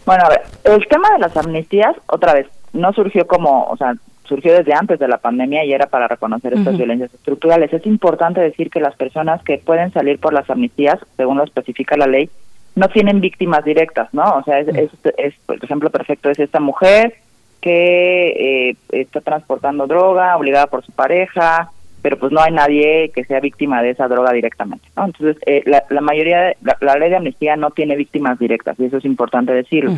Bueno, 0.06 0.24
a 0.26 0.30
ver, 0.30 0.42
el 0.64 0.88
tema 0.88 1.10
de 1.12 1.20
las 1.20 1.36
amnistías, 1.38 1.96
otra 2.08 2.34
vez, 2.34 2.48
no 2.74 2.92
surgió 2.94 3.28
como, 3.28 3.66
o 3.66 3.78
sea, 3.78 3.94
surgió 4.28 4.54
desde 4.54 4.74
antes 4.74 5.00
de 5.00 5.08
la 5.08 5.18
pandemia 5.18 5.66
y 5.66 5.74
era 5.74 5.88
para 5.88 6.08
reconocer 6.08 6.54
estas 6.54 6.78
violencias 6.78 7.12
estructurales. 7.14 7.74
Es 7.74 7.86
importante 7.88 8.40
decir 8.40 8.70
que 8.70 8.80
las 8.80 8.96
personas 8.96 9.44
que 9.44 9.58
pueden 9.58 9.92
salir 9.92 10.20
por 10.20 10.34
las 10.34 10.48
amnistías, 10.50 11.00
según 11.18 11.38
lo 11.38 11.44
especifica 11.44 11.98
la 11.98 12.06
ley, 12.06 12.30
no 12.76 12.88
tienen 12.90 13.20
víctimas 13.22 13.64
directas, 13.66 14.14
¿no? 14.14 14.24
O 14.38 14.44
sea, 14.44 14.60
es, 14.60 14.68
es, 14.70 14.90
es, 15.18 15.34
por 15.46 15.64
ejemplo 15.64 15.90
perfecto 15.90 16.30
es 16.30 16.40
esta 16.40 16.60
mujer 16.60 17.16
que 17.62 18.70
eh, 18.70 18.76
está 18.92 19.22
transportando 19.22 19.86
droga 19.88 20.38
obligada 20.38 20.68
por 20.68 20.84
su 20.86 20.92
pareja, 20.94 21.72
pero 22.02 22.18
pues 22.18 22.32
no 22.32 22.40
hay 22.40 22.54
nadie 22.54 23.12
que 23.14 23.26
sea 23.26 23.42
víctima 23.42 23.82
de 23.82 23.90
esa 23.90 24.08
droga 24.08 24.32
directamente, 24.32 24.88
¿no? 24.96 25.06
Entonces, 25.08 25.36
eh, 25.46 25.64
la, 25.66 25.84
la 25.90 26.00
mayoría, 26.00 26.40
de- 26.40 26.58
la, 26.64 26.78
la 26.80 26.96
ley 26.96 27.10
de 27.10 27.18
amnistía 27.18 27.58
no 27.58 27.72
tiene 27.72 27.98
víctimas 27.98 28.40
directas 28.40 28.80
y 28.80 28.86
eso 28.86 28.98
es 28.98 29.04
importante 29.06 29.52
decirlo. 29.52 29.92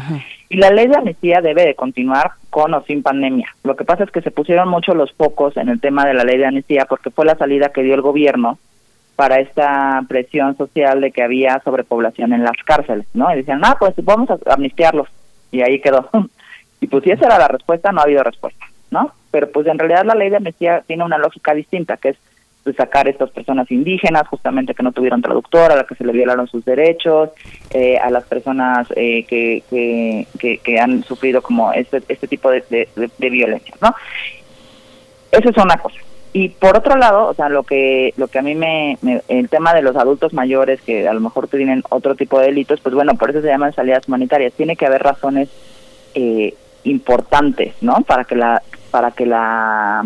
Y 0.50 0.58
la 0.58 0.72
ley 0.72 0.88
de 0.88 0.98
amnistía 0.98 1.42
debe 1.42 1.64
de 1.64 1.76
continuar 1.76 2.32
con 2.50 2.74
o 2.74 2.82
sin 2.86 3.04
pandemia. 3.04 3.56
Lo 3.64 3.76
que 3.76 3.86
pasa 3.86 4.04
es 4.06 4.10
que 4.12 4.22
se 4.22 4.32
pusieron 4.32 4.68
mucho 4.68 4.96
los 4.96 5.14
focos 5.14 5.56
en 5.58 5.70
el 5.70 5.80
tema 5.80 6.06
de 6.08 6.16
la 6.16 6.24
ley 6.24 6.40
de 6.40 6.48
amnistía 6.48 6.86
porque 6.86 7.12
fue 7.12 7.26
la 7.26 7.36
salida 7.36 7.70
que 7.70 7.84
dio 7.84 7.94
el 7.94 8.02
gobierno 8.02 8.58
para 9.22 9.40
esta 9.40 10.04
presión 10.08 10.58
social 10.58 11.00
de 11.00 11.12
que 11.12 11.22
había 11.22 11.62
sobrepoblación 11.64 12.34
en 12.34 12.44
las 12.44 12.58
cárceles, 12.66 13.06
¿no? 13.14 13.32
Y 13.32 13.36
decían, 13.36 13.62
ah, 13.64 13.78
pues 13.80 13.94
vamos 13.98 14.32
a 14.32 14.40
amnistiarlos. 14.52 15.10
Y 15.52 15.62
ahí 15.62 15.80
quedó. 15.80 16.10
y 16.82 16.88
pues 16.88 17.04
si 17.04 17.12
esa 17.12 17.28
era 17.28 17.38
la 17.38 17.48
respuesta, 17.48 17.92
no 17.92 18.00
ha 18.00 18.06
habido 18.06 18.24
respuesta, 18.24 18.66
¿no? 18.90 19.12
Pero 19.30 19.52
pues 19.52 19.68
en 19.68 19.78
realidad 19.78 20.06
la 20.06 20.16
ley 20.16 20.32
de 20.32 20.38
amnistía 20.38 20.82
tiene 20.88 21.04
una 21.04 21.20
lógica 21.20 21.54
distinta, 21.54 21.98
que 21.98 22.10
es 22.10 22.18
pues, 22.64 22.76
sacar 22.76 23.06
a 23.06 23.12
estas 23.12 23.30
personas 23.30 23.70
indígenas, 23.70 24.28
justamente 24.28 24.74
que 24.74 24.82
no 24.82 24.92
tuvieron 24.92 25.22
traductor, 25.22 25.72
a 25.72 25.76
las 25.76 25.86
que 25.86 25.94
se 25.94 26.04
le 26.04 26.14
violaron 26.14 26.48
sus 26.48 26.66
derechos, 26.66 27.30
eh, 27.70 28.00
a 28.00 28.10
las 28.10 28.24
personas 28.24 28.88
eh, 28.96 29.24
que, 29.26 29.62
que, 29.70 30.58
que, 30.58 30.80
han 30.80 31.04
sufrido 31.04 31.44
como 31.44 31.72
este, 31.74 32.02
este 32.08 32.28
tipo 32.28 32.50
de, 32.50 32.64
de, 32.72 33.30
violencia, 33.30 33.76
¿no? 33.82 33.94
Esa 35.32 35.48
es 35.48 35.58
una 35.58 35.78
cosa. 35.78 36.00
Y 36.34 36.50
por 36.50 36.78
otro 36.78 36.96
lado, 36.96 37.28
o 37.28 37.34
sea, 37.34 37.50
lo 37.50 37.64
que 37.64 38.14
lo 38.16 38.30
que 38.30 38.40
a 38.40 38.42
mí 38.42 38.56
me, 38.56 38.98
el 39.28 39.50
tema 39.50 39.74
de 39.74 39.82
los 39.82 39.98
adultos 39.98 40.34
mayores 40.34 40.82
que 40.82 41.08
a 41.08 41.14
lo 41.14 41.20
mejor 41.20 41.50
tienen 41.50 41.84
otro 41.90 42.16
tipo 42.16 42.40
de 42.40 42.48
delitos, 42.48 42.80
pues 42.80 42.96
bueno, 42.96 43.16
por 43.16 43.30
eso 43.30 43.42
se 43.42 43.48
llaman 43.48 43.74
salidas 43.74 44.08
humanitarias. 44.08 44.54
Tiene 44.54 44.78
que 44.78 44.86
haber 44.86 45.04
razones 45.04 45.50
eh, 46.14 46.54
importantes, 46.86 47.76
¿no? 47.82 47.96
Para 48.08 48.24
que 48.24 48.36
la 48.36 48.62
para 48.92 49.12
que 49.12 49.26
la 49.26 50.06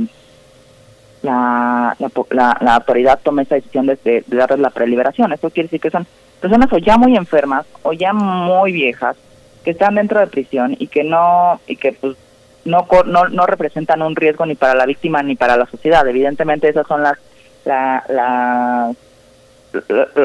la, 1.21 1.95
la, 2.29 2.75
autoridad 2.75 3.19
tome 3.23 3.43
esa 3.43 3.55
decisión 3.55 3.87
de, 3.87 3.97
de, 4.03 4.23
darles 4.27 4.59
la 4.59 4.69
preliberación. 4.69 5.33
Esto 5.33 5.49
quiere 5.49 5.67
decir 5.67 5.81
que 5.81 5.89
son 5.89 6.05
personas 6.39 6.71
o 6.71 6.77
ya 6.77 6.97
muy 6.97 7.15
enfermas 7.15 7.65
o 7.81 7.93
ya 7.93 8.13
muy 8.13 8.71
viejas 8.71 9.17
que 9.63 9.71
están 9.71 9.95
dentro 9.95 10.19
de 10.19 10.27
prisión 10.27 10.75
y 10.77 10.87
que 10.87 11.03
no 11.03 11.59
y 11.67 11.75
que 11.75 11.93
pues 11.93 12.15
no, 12.65 12.87
no, 13.05 13.29
no 13.29 13.45
representan 13.45 14.01
un 14.01 14.15
riesgo 14.15 14.45
ni 14.45 14.55
para 14.55 14.75
la 14.75 14.85
víctima 14.85 15.23
ni 15.23 15.35
para 15.35 15.57
la 15.57 15.65
sociedad. 15.65 16.07
Evidentemente 16.07 16.67
esas 16.67 16.87
son 16.87 17.03
las 17.03 17.17
la, 17.65 18.93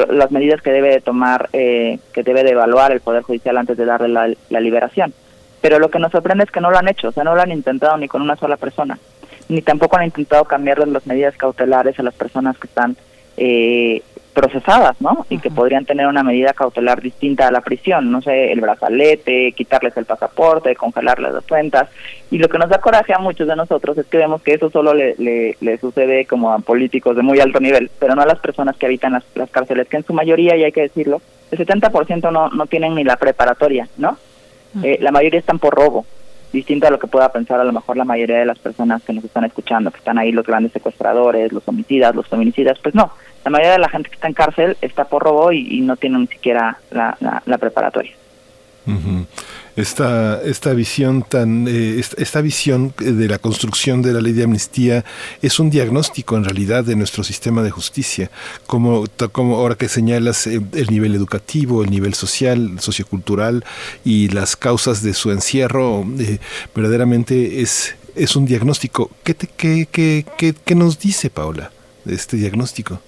las 0.09 0.31
medidas 0.31 0.61
que 0.61 0.71
debe 0.71 0.89
de 0.89 1.01
tomar, 1.01 1.49
eh, 1.53 1.99
que 2.13 2.23
debe 2.23 2.43
de 2.43 2.51
evaluar 2.51 2.91
el 2.91 3.01
Poder 3.01 3.23
Judicial 3.23 3.57
antes 3.57 3.77
de 3.77 3.85
darle 3.85 4.07
la, 4.09 4.33
la 4.49 4.59
liberación. 4.59 5.13
Pero 5.61 5.79
lo 5.79 5.89
que 5.89 5.99
nos 5.99 6.11
sorprende 6.11 6.43
es 6.43 6.51
que 6.51 6.61
no 6.61 6.71
lo 6.71 6.77
han 6.77 6.87
hecho, 6.87 7.09
o 7.09 7.11
sea, 7.11 7.23
no 7.23 7.35
lo 7.35 7.41
han 7.41 7.51
intentado 7.51 7.97
ni 7.97 8.07
con 8.07 8.21
una 8.21 8.35
sola 8.35 8.57
persona, 8.57 8.97
ni 9.47 9.61
tampoco 9.61 9.97
han 9.97 10.05
intentado 10.05 10.45
cambiarles 10.45 10.87
las 10.87 11.05
medidas 11.05 11.35
cautelares 11.37 11.99
a 11.99 12.03
las 12.03 12.15
personas 12.15 12.57
que 12.57 12.67
están 12.67 12.97
eh, 13.37 14.01
procesadas, 14.33 14.99
¿no? 15.01 15.25
Y 15.29 15.39
que 15.39 15.51
podrían 15.51 15.85
tener 15.85 16.07
una 16.07 16.23
medida 16.23 16.53
cautelar 16.53 17.01
distinta 17.01 17.47
a 17.47 17.51
la 17.51 17.61
prisión, 17.61 18.11
no 18.11 18.21
sé, 18.21 18.51
el 18.51 18.61
brazalete, 18.61 19.51
quitarles 19.51 19.95
el 19.97 20.05
pasaporte, 20.05 20.75
congelarles 20.75 21.33
las 21.33 21.45
cuentas. 21.45 21.89
Y 22.29 22.37
lo 22.37 22.47
que 22.47 22.57
nos 22.57 22.69
da 22.69 22.79
coraje 22.79 23.13
a 23.13 23.19
muchos 23.19 23.47
de 23.47 23.55
nosotros 23.55 23.97
es 23.97 24.05
que 24.05 24.17
vemos 24.17 24.41
que 24.41 24.53
eso 24.53 24.69
solo 24.69 24.93
le, 24.93 25.15
le, 25.17 25.77
sucede 25.77 26.25
como 26.25 26.51
a 26.51 26.59
políticos 26.59 27.15
de 27.15 27.23
muy 27.23 27.39
alto 27.39 27.59
nivel, 27.59 27.91
pero 27.99 28.15
no 28.15 28.21
a 28.21 28.25
las 28.25 28.39
personas 28.39 28.77
que 28.77 28.85
habitan 28.85 29.13
las, 29.13 29.23
las 29.35 29.49
cárceles, 29.49 29.87
que 29.87 29.97
en 29.97 30.05
su 30.05 30.13
mayoría, 30.13 30.55
y 30.55 30.63
hay 30.63 30.71
que 30.71 30.81
decirlo, 30.81 31.21
el 31.51 31.59
70% 31.59 32.31
no, 32.31 32.49
no 32.49 32.65
tienen 32.67 32.95
ni 32.95 33.03
la 33.03 33.17
preparatoria, 33.17 33.87
¿no? 33.97 34.17
Eh, 34.83 34.97
la 35.01 35.11
mayoría 35.11 35.39
están 35.39 35.59
por 35.59 35.75
robo, 35.75 36.05
distinto 36.53 36.87
a 36.87 36.91
lo 36.91 36.99
que 36.99 37.07
pueda 37.07 37.31
pensar 37.31 37.59
a 37.59 37.63
lo 37.63 37.71
mejor 37.71 37.97
la 37.97 38.05
mayoría 38.05 38.39
de 38.39 38.45
las 38.45 38.59
personas 38.59 39.03
que 39.03 39.13
nos 39.13 39.23
están 39.23 39.45
escuchando, 39.45 39.91
que 39.91 39.97
están 39.97 40.17
ahí 40.17 40.31
los 40.31 40.45
grandes 40.45 40.71
secuestradores, 40.71 41.51
los 41.51 41.67
homicidas, 41.67 42.15
los 42.15 42.27
feminicidas, 42.27 42.77
pues 42.79 42.95
no, 42.95 43.11
la 43.43 43.51
mayoría 43.51 43.73
de 43.73 43.79
la 43.79 43.89
gente 43.89 44.09
que 44.09 44.15
está 44.15 44.27
en 44.27 44.33
cárcel 44.33 44.77
está 44.81 45.05
por 45.05 45.23
robo 45.23 45.51
y, 45.51 45.81
no 45.81 45.95
tiene 45.97 46.19
ni 46.19 46.27
siquiera 46.27 46.77
la, 46.91 47.57
preparatoria. 47.59 48.13
Esta, 49.75 50.41
esta 50.41 50.73
visión 50.73 51.23
tan 51.23 51.65
eh, 51.67 51.99
esta, 51.99 52.41
visión 52.41 52.93
de 52.97 53.27
la 53.29 53.37
construcción 53.39 54.01
de 54.01 54.11
la 54.11 54.19
ley 54.19 54.33
de 54.33 54.43
amnistía 54.43 55.05
es 55.41 55.59
un 55.59 55.69
diagnóstico 55.69 56.35
en 56.35 56.43
realidad 56.43 56.83
de 56.83 56.95
nuestro 56.95 57.23
sistema 57.23 57.63
de 57.63 57.71
justicia. 57.71 58.31
Como 58.67 59.05
como 59.31 59.55
ahora 59.55 59.75
que 59.75 59.87
señalas 59.87 60.45
eh, 60.47 60.61
el 60.73 60.87
nivel 60.87 61.15
educativo 61.15 61.83
el 61.83 61.89
nivel 61.89 62.15
social 62.15 62.79
sociocultural 62.79 63.63
y 64.03 64.27
las 64.29 64.57
causas 64.57 65.03
de 65.03 65.13
su 65.13 65.31
encierro 65.31 66.03
eh, 66.19 66.39
verdaderamente 66.75 67.61
es 67.61 67.95
es 68.15 68.35
un 68.35 68.45
diagnóstico. 68.45 69.09
Qué, 69.23 69.33
te, 69.35 69.47
qué, 69.47 69.87
qué, 69.89 70.25
qué, 70.37 70.53
qué 70.65 70.75
nos 70.75 70.99
dice 70.99 71.29
Paula 71.29 71.71
este 72.05 72.35
diagnóstico 72.35 72.99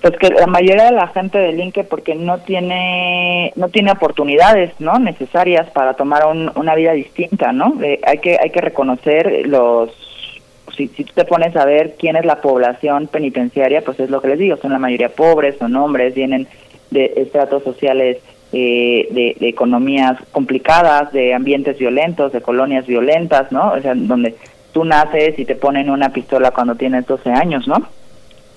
pues 0.00 0.16
que 0.16 0.30
la 0.30 0.46
mayoría 0.46 0.86
de 0.86 0.92
la 0.92 1.08
gente 1.08 1.38
delinque 1.38 1.84
porque 1.84 2.14
no 2.14 2.38
tiene 2.38 3.52
no 3.56 3.68
tiene 3.68 3.92
oportunidades 3.92 4.72
no 4.78 4.98
necesarias 4.98 5.68
para 5.70 5.94
tomar 5.94 6.26
una 6.26 6.74
vida 6.74 6.92
distinta 6.92 7.52
no 7.52 7.74
hay 8.04 8.18
que 8.18 8.38
hay 8.40 8.50
que 8.50 8.60
reconocer 8.60 9.46
los 9.46 9.90
si, 10.76 10.88
si 10.88 11.04
tú 11.04 11.12
te 11.14 11.24
pones 11.24 11.54
a 11.56 11.64
ver 11.66 11.96
quién 11.98 12.16
es 12.16 12.24
la 12.24 12.40
población 12.40 13.08
penitenciaria 13.08 13.82
pues 13.82 14.00
es 14.00 14.08
lo 14.08 14.22
que 14.22 14.28
les 14.28 14.38
digo 14.38 14.56
son 14.56 14.72
la 14.72 14.78
mayoría 14.78 15.10
pobres 15.10 15.58
son 15.58 15.76
hombres 15.76 16.14
vienen 16.14 16.48
de 16.90 17.12
estratos 17.16 17.62
sociales 17.62 18.18
eh, 18.52 19.06
de, 19.10 19.36
de, 19.38 19.48
economías 19.48 20.16
complicadas 20.32 21.12
de 21.12 21.34
ambientes 21.34 21.78
violentos 21.78 22.32
de 22.32 22.40
colonias 22.40 22.86
violentas 22.86 23.52
no 23.52 23.72
o 23.72 23.80
sea 23.80 23.94
donde 23.94 24.34
tú 24.72 24.84
naces 24.84 25.38
y 25.38 25.44
te 25.44 25.56
ponen 25.56 25.90
una 25.90 26.10
pistola 26.10 26.52
cuando 26.52 26.74
tienes 26.74 27.06
12 27.06 27.30
años 27.30 27.68
no 27.68 27.86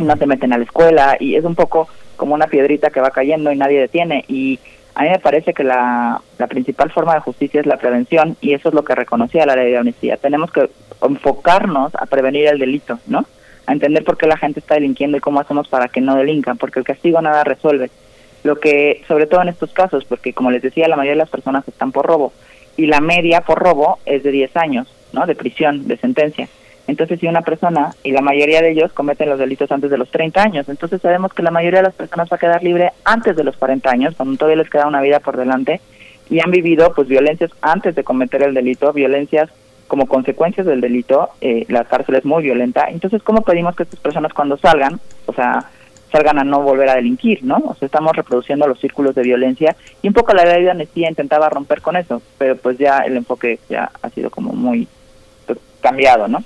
no 0.04 0.18
te 0.18 0.26
meten 0.26 0.54
a 0.54 0.58
la 0.58 0.64
escuela 0.64 1.18
y 1.20 1.36
es 1.36 1.44
un 1.44 1.56
poco 1.56 1.88
como 2.16 2.36
una 2.36 2.48
piedrita 2.48 2.90
que 2.90 3.02
va 3.02 3.12
cayendo 3.12 3.52
y 3.52 3.58
nadie 3.58 3.80
detiene 3.80 4.24
y 4.28 4.60
a 4.96 5.04
mí 5.04 5.10
me 5.10 5.20
parece 5.20 5.54
que 5.54 5.64
la, 5.64 6.22
la 6.38 6.48
principal 6.48 6.92
forma 6.92 7.16
de 7.16 7.22
justicia 7.22 7.60
es 7.60 7.66
la 7.66 7.78
prevención 7.78 8.38
y 8.42 8.54
eso 8.54 8.70
es 8.70 8.76
lo 8.76 8.84
que 8.84 8.94
reconocía 8.94 9.46
la 9.46 9.56
ley 9.56 9.72
de 9.72 9.78
amnistía. 9.78 10.18
Tenemos 10.18 10.52
que 10.52 10.70
enfocarnos 11.02 11.96
a 11.96 12.06
prevenir 12.06 12.48
el 12.48 12.60
delito, 12.60 13.00
¿no? 13.08 13.26
A 13.66 13.74
entender 13.74 14.04
por 14.04 14.18
qué 14.18 14.28
la 14.28 14.38
gente 14.38 14.60
está 14.60 14.76
delinquiendo 14.76 15.18
y 15.18 15.22
cómo 15.22 15.40
hacemos 15.40 15.68
para 15.68 15.88
que 15.88 16.02
no 16.02 16.16
delincan, 16.16 16.58
porque 16.58 16.80
el 16.80 16.86
castigo 16.86 17.20
nada 17.22 17.44
resuelve. 17.44 17.90
Lo 18.44 18.60
que, 18.60 19.04
sobre 19.08 19.26
todo 19.26 19.42
en 19.42 19.50
estos 19.50 19.74
casos, 19.74 20.06
porque 20.06 20.34
como 20.34 20.52
les 20.52 20.62
decía, 20.62 20.88
la 20.88 20.96
mayoría 20.96 21.14
de 21.14 21.24
las 21.24 21.30
personas 21.30 21.68
están 21.68 21.92
por 21.92 22.06
robo 22.06 22.34
y 22.78 22.86
la 22.86 23.00
media 23.00 23.42
por 23.42 23.60
robo 23.60 24.00
es 24.06 24.22
de 24.22 24.32
10 24.32 24.58
años, 24.58 24.88
¿no? 25.12 25.26
De 25.26 25.36
prisión, 25.36 25.88
de 25.88 25.98
sentencia. 25.98 26.48
Entonces, 26.88 27.20
si 27.20 27.28
una 27.28 27.42
persona, 27.42 27.96
y 28.04 28.12
la 28.12 28.22
mayoría 28.22 28.62
de 28.62 28.72
ellos 28.72 28.92
cometen 28.92 29.30
los 29.30 29.40
delitos 29.40 29.72
antes 29.72 29.90
de 29.90 29.98
los 29.98 30.12
30 30.12 30.42
años, 30.42 30.70
entonces 30.70 31.02
sabemos 31.02 31.34
que 31.34 31.44
la 31.44 31.52
mayoría 31.52 31.80
de 31.80 31.88
las 31.88 31.96
personas 31.96 32.30
va 32.32 32.36
a 32.36 32.40
quedar 32.40 32.62
libre 32.62 32.92
antes 33.06 33.36
de 33.36 33.44
los 33.44 33.56
40 33.56 33.90
años, 33.90 34.16
cuando 34.16 34.38
todavía 34.38 34.62
les 34.62 34.70
queda 34.70 34.88
una 34.88 35.02
vida 35.02 35.20
por 35.20 35.38
delante, 35.38 35.80
y 36.30 36.40
han 36.42 36.52
vivido 36.52 36.94
pues 36.94 37.08
violencias 37.08 37.52
antes 37.62 37.96
de 37.96 38.04
cometer 38.04 38.44
el 38.44 38.54
delito, 38.54 38.92
violencias 38.92 39.50
como 39.88 40.08
consecuencias 40.08 40.66
del 40.66 40.82
delito, 40.82 41.30
eh, 41.42 41.66
la 41.68 41.84
cárcel 41.86 42.16
es 42.16 42.26
muy 42.26 42.44
violenta. 42.44 42.88
Entonces, 42.90 43.22
¿cómo 43.22 43.42
pedimos 43.42 43.76
que 43.76 43.84
estas 43.84 44.00
personas 44.00 44.34
cuando 44.34 44.58
salgan, 44.58 45.00
o 45.28 45.34
sea, 45.34 45.70
salgan 46.12 46.40
a 46.40 46.44
no 46.44 46.62
volver 46.62 46.90
a 46.90 46.96
delinquir, 46.96 47.44
¿no? 47.44 47.58
O 47.58 47.76
sea, 47.76 47.86
estamos 47.86 48.16
reproduciendo 48.16 48.68
los 48.68 48.80
círculos 48.80 49.16
de 49.16 49.24
violencia 49.24 49.76
y 50.02 50.08
un 50.08 50.14
poco 50.14 50.34
la 50.34 50.46
ley 50.46 50.64
de 50.64 50.72
amnistía 50.72 51.10
intentaba 51.10 51.50
romper 51.50 51.82
con 51.82 51.96
eso, 51.96 52.22
pero 52.38 52.56
pues 52.56 52.78
ya 52.78 53.00
el 53.00 53.18
enfoque 53.18 53.60
ya 53.70 53.92
ha 54.02 54.10
sido 54.10 54.30
como 54.30 54.54
muy 54.54 54.88
pues, 55.46 55.60
cambiado, 55.82 56.28
¿no? 56.28 56.44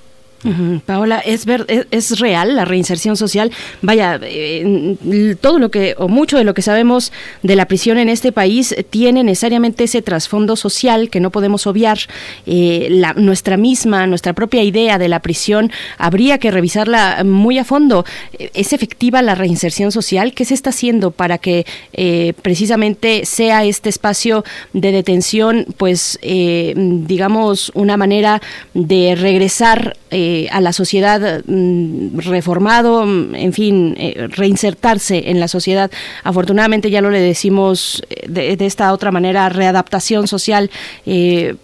Paola, 0.85 1.19
¿es, 1.19 1.45
ver, 1.45 1.65
es, 1.89 2.19
real 2.19 2.55
la 2.55 2.64
reinserción 2.64 3.18
social? 3.18 3.51
Vaya, 3.81 4.19
eh, 4.22 5.35
todo 5.41 5.57
lo 5.57 5.72
que, 5.72 5.95
o 5.97 6.07
mucho 6.07 6.38
de 6.38 6.43
lo 6.43 6.53
que 6.53 6.61
sabemos 6.61 7.11
de 7.41 7.55
la 7.55 7.65
prisión 7.65 7.97
en 7.97 8.07
este 8.07 8.31
país 8.31 8.76
tiene 8.89 9.23
necesariamente 9.23 9.85
ese 9.85 10.01
trasfondo 10.01 10.55
social 10.55 11.09
que 11.09 11.19
no 11.19 11.31
podemos 11.31 11.65
obviar. 11.65 11.97
Eh, 12.45 12.88
la, 12.91 13.14
nuestra 13.14 13.57
misma, 13.57 14.05
nuestra 14.05 14.34
propia 14.34 14.61
idea 14.64 14.99
de 14.99 15.07
la 15.07 15.22
prisión, 15.22 15.72
habría 15.97 16.38
que 16.38 16.51
revisarla 16.51 17.23
muy 17.26 17.57
a 17.57 17.64
fondo. 17.64 18.05
¿Es 18.53 18.73
efectiva 18.73 19.22
la 19.23 19.34
reinserción 19.34 19.91
social? 19.91 20.34
¿Qué 20.34 20.45
se 20.45 20.53
está 20.53 20.69
haciendo 20.69 21.11
para 21.11 21.39
que 21.39 21.65
eh, 21.93 22.34
precisamente 22.43 23.26
sea 23.26 23.65
este 23.65 23.89
espacio 23.89 24.43
de 24.73 24.91
detención, 24.91 25.65
pues, 25.77 26.19
digamos, 26.22 27.72
una 27.73 27.97
manera 27.97 28.41
de 28.73 29.15
regresar? 29.15 29.95
Eh, 30.09 30.36
a 30.51 30.61
la 30.61 30.73
sociedad 30.73 31.43
mm, 31.45 32.19
reformado, 32.19 33.05
mm, 33.05 33.35
en 33.35 33.53
fin, 33.53 33.95
eh, 33.97 34.27
reinsertarse 34.30 35.30
en 35.30 35.39
la 35.39 35.47
sociedad. 35.47 35.89
Afortunadamente 36.23 36.89
ya 36.89 37.01
lo 37.01 37.09
le 37.09 37.19
decimos 37.19 38.03
eh, 38.09 38.55
de, 38.57 38.65
esta 38.65 38.93
otra 38.93 39.11
manera, 39.11 39.49
readaptación 39.49 40.27
social, 40.27 40.69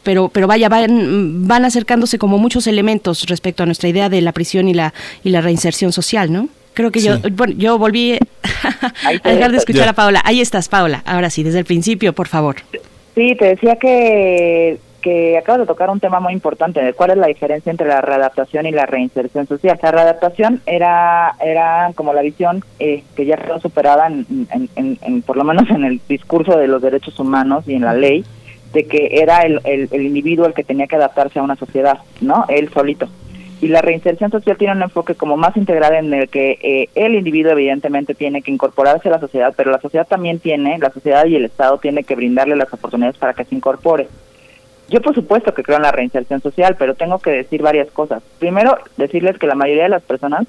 pero, 0.03 0.29
pero 0.29 0.47
vaya, 0.47 0.69
van, 0.69 1.47
van 1.47 1.65
acercándose 1.65 2.17
como 2.17 2.37
muchos 2.37 2.67
elementos 2.67 3.25
respecto 3.27 3.63
a 3.63 3.65
nuestra 3.65 3.89
idea 3.89 4.09
de 4.09 4.21
la 4.21 4.31
prisión 4.31 4.67
y 4.67 4.73
la, 4.73 4.93
y 5.23 5.29
la 5.29 5.41
reinserción 5.41 5.91
social, 5.91 6.31
¿no? 6.31 6.49
Creo 6.73 6.91
que 6.91 7.01
yo, 7.01 7.17
bueno, 7.31 7.53
yo 7.57 7.77
volví 7.77 8.13
a 9.23 9.29
dejar 9.29 9.51
de 9.51 9.57
escuchar 9.57 9.87
a 9.87 9.93
Paola. 9.93 10.21
Ahí 10.25 10.41
estás, 10.41 10.69
Paola. 10.69 11.03
Ahora 11.05 11.29
sí, 11.29 11.43
desde 11.43 11.59
el 11.59 11.65
principio, 11.65 12.13
por 12.13 12.27
favor. 12.27 12.55
Sí, 13.15 13.35
te 13.37 13.45
decía 13.45 13.75
que 13.75 14.79
que 15.03 15.37
acabas 15.37 15.59
de 15.59 15.67
tocar 15.67 15.89
un 15.89 15.99
tema 15.99 16.21
muy 16.21 16.33
importante, 16.33 16.81
de 16.81 16.93
cuál 16.93 17.11
es 17.11 17.17
la 17.17 17.27
diferencia 17.27 17.69
entre 17.69 17.87
la 17.87 18.01
readaptación 18.01 18.65
y 18.65 18.71
la 18.71 18.85
reinserción 18.85 19.45
social. 19.45 19.77
La 19.83 19.91
readaptación 19.91 20.61
era, 20.65 21.35
era 21.43 21.91
como 21.93 22.13
la 22.13 22.21
visión 22.21 22.63
eh, 22.79 23.03
que 23.15 23.25
ya 23.25 23.35
quedó 23.35 23.59
superada, 23.59 24.07
en, 24.07 25.21
por 25.23 25.35
lo 25.35 25.43
menos 25.43 25.69
en 25.69 25.83
el 25.83 25.99
discurso 26.07 26.57
de 26.57 26.67
los 26.67 26.81
derechos 26.81 27.19
humanos 27.19 27.65
y 27.67 27.75
en 27.75 27.83
la 27.83 27.93
ley, 27.93 28.23
de 28.71 28.85
que 28.87 29.09
era 29.21 29.41
el, 29.41 29.59
el, 29.65 30.01
individuo 30.01 30.45
el 30.45 30.53
que 30.53 30.63
tenía 30.63 30.87
que 30.87 30.95
adaptarse 30.95 31.37
a 31.37 31.43
una 31.43 31.57
sociedad, 31.57 31.99
¿no? 32.21 32.45
Él 32.47 32.69
solito. 32.73 33.09
Y 33.61 33.67
la 33.67 33.81
reinserción 33.81 34.31
social 34.31 34.57
tiene 34.57 34.73
un 34.73 34.83
enfoque 34.83 35.15
como 35.15 35.37
más 35.37 35.55
integral 35.57 35.93
en 35.95 36.13
el 36.13 36.29
que 36.29 36.57
eh, 36.61 36.89
el 36.95 37.15
individuo 37.15 37.51
evidentemente 37.51 38.15
tiene 38.15 38.41
que 38.41 38.51
incorporarse 38.51 39.09
a 39.09 39.11
la 39.11 39.19
sociedad, 39.19 39.53
pero 39.55 39.69
la 39.69 39.79
sociedad 39.79 40.07
también 40.07 40.39
tiene, 40.39 40.77
la 40.79 40.91
sociedad 40.91 41.25
y 41.25 41.35
el 41.35 41.45
Estado 41.45 41.77
tiene 41.77 42.03
que 42.03 42.15
brindarle 42.15 42.55
las 42.55 42.73
oportunidades 42.73 43.17
para 43.17 43.33
que 43.33 43.45
se 43.45 43.55
incorpore. 43.55 44.07
Yo 44.93 45.01
por 45.01 45.15
supuesto 45.15 45.55
que 45.55 45.63
creo 45.63 45.77
en 45.77 45.83
la 45.83 45.91
reinserción 45.91 46.39
social, 46.39 46.75
pero 46.77 46.93
tengo 46.93 47.17
que 47.17 47.31
decir 47.31 47.63
varias 47.63 47.89
cosas. 47.89 48.21
Primero, 48.37 48.77
decirles 48.95 49.39
que 49.39 49.47
la 49.47 49.55
mayoría 49.55 49.83
de 49.83 49.89
las 49.89 50.03
personas 50.03 50.45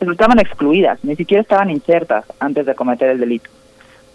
estaban 0.00 0.40
excluidas, 0.40 0.98
ni 1.04 1.14
siquiera 1.14 1.42
estaban 1.42 1.70
insertas 1.70 2.24
antes 2.40 2.66
de 2.66 2.74
cometer 2.74 3.10
el 3.10 3.20
delito. 3.20 3.48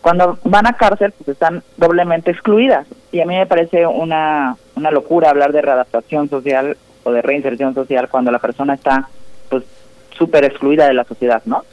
Cuando 0.02 0.38
van 0.44 0.68
a 0.68 0.74
cárcel, 0.74 1.14
pues 1.14 1.30
están 1.30 1.64
doblemente 1.78 2.30
excluidas. 2.30 2.88
Y 3.14 3.22
a 3.22 3.26
mí 3.26 3.38
me 3.38 3.46
parece 3.46 3.88
una, 3.88 4.58
una 4.76 4.92
locura 4.92 5.30
hablar 5.30 5.54
de 5.54 5.62
readaptación 5.62 6.30
social 6.30 6.76
o 7.06 7.14
de 7.14 7.22
reinserción 7.22 7.74
social 7.74 8.10
cuando 8.10 8.32
la 8.32 8.40
persona 8.40 8.74
está 8.74 9.08
pues 9.48 9.64
súper 10.12 10.44
excluida 10.44 10.88
de 10.88 10.94
la 10.94 11.06
sociedad, 11.06 11.42
¿no? 11.46 11.64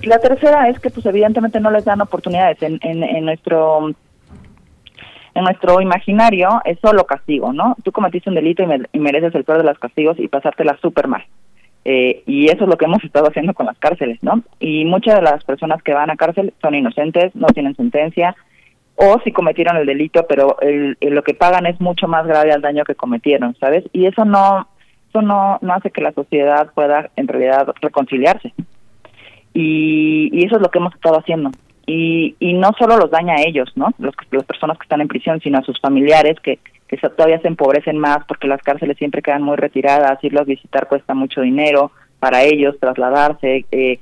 Y 0.00 0.06
la 0.06 0.20
tercera 0.20 0.68
es 0.68 0.78
que 0.78 0.90
pues 0.90 1.04
evidentemente 1.06 1.58
no 1.58 1.72
les 1.72 1.84
dan 1.84 2.00
oportunidades. 2.00 2.62
En, 2.62 2.78
en, 2.82 3.02
en 3.02 3.24
nuestro 3.24 3.92
en 5.34 5.44
nuestro 5.44 5.80
imaginario 5.80 6.60
es 6.64 6.78
solo 6.80 7.04
castigo, 7.04 7.52
¿no? 7.52 7.76
Tú 7.82 7.90
cometiste 7.90 8.30
un 8.30 8.36
delito 8.36 8.62
y, 8.62 8.98
mereces 8.98 9.34
el 9.34 9.44
peor 9.44 9.58
de 9.58 9.64
los 9.64 9.78
castigos 9.78 10.18
y 10.18 10.28
pasártela 10.28 10.78
súper 10.80 11.08
mal. 11.08 11.24
Eh, 11.84 12.22
y 12.26 12.46
eso 12.46 12.64
es 12.64 12.70
lo 12.70 12.78
que 12.78 12.86
hemos 12.86 13.02
estado 13.04 13.26
haciendo 13.26 13.52
con 13.52 13.66
las 13.66 13.76
cárceles, 13.78 14.22
¿no? 14.22 14.42
Y 14.60 14.84
muchas 14.84 15.16
de 15.16 15.22
las 15.22 15.44
personas 15.44 15.82
que 15.82 15.92
van 15.92 16.10
a 16.10 16.16
cárcel 16.16 16.54
son 16.62 16.74
inocentes, 16.74 17.34
no 17.34 17.48
tienen 17.48 17.74
sentencia, 17.74 18.34
o 18.96 19.20
si 19.24 19.32
cometieron 19.32 19.76
el 19.76 19.86
delito, 19.86 20.24
pero 20.28 20.56
el, 20.60 20.96
lo 21.00 21.22
que 21.24 21.34
pagan 21.34 21.66
es 21.66 21.80
mucho 21.80 22.06
más 22.06 22.26
grave 22.26 22.52
al 22.52 22.62
daño 22.62 22.84
que 22.84 22.94
cometieron, 22.94 23.56
¿sabes? 23.56 23.84
Y 23.92 24.06
eso 24.06 24.24
no, 24.24 24.68
eso 25.08 25.20
no, 25.20 25.58
no 25.60 25.74
hace 25.74 25.90
que 25.90 26.00
la 26.00 26.12
sociedad 26.12 26.70
pueda 26.74 27.10
en 27.16 27.26
realidad 27.26 27.66
reconciliarse. 27.82 28.54
Y, 29.52 30.30
y 30.32 30.46
eso 30.46 30.56
es 30.56 30.62
lo 30.62 30.70
que 30.70 30.78
hemos 30.78 30.94
estado 30.94 31.18
haciendo 31.18 31.50
y, 31.86 32.36
y 32.38 32.54
no 32.54 32.70
solo 32.78 32.96
los 32.96 33.10
daña 33.10 33.34
a 33.34 33.42
ellos, 33.42 33.70
¿no? 33.76 33.88
Los, 33.98 34.14
las 34.30 34.44
personas 34.44 34.78
que 34.78 34.84
están 34.84 35.00
en 35.00 35.08
prisión, 35.08 35.40
sino 35.40 35.58
a 35.58 35.62
sus 35.62 35.80
familiares 35.80 36.38
que, 36.40 36.58
que 36.88 36.96
todavía 36.96 37.40
se 37.40 37.48
empobrecen 37.48 37.98
más 37.98 38.18
porque 38.26 38.48
las 38.48 38.62
cárceles 38.62 38.96
siempre 38.96 39.22
quedan 39.22 39.42
muy 39.42 39.56
retiradas, 39.56 40.22
irlos 40.22 40.42
a 40.42 40.44
visitar 40.44 40.88
cuesta 40.88 41.14
mucho 41.14 41.40
dinero 41.40 41.92
para 42.18 42.42
ellos, 42.42 42.76
trasladarse, 42.80 43.66
eh, 43.70 43.98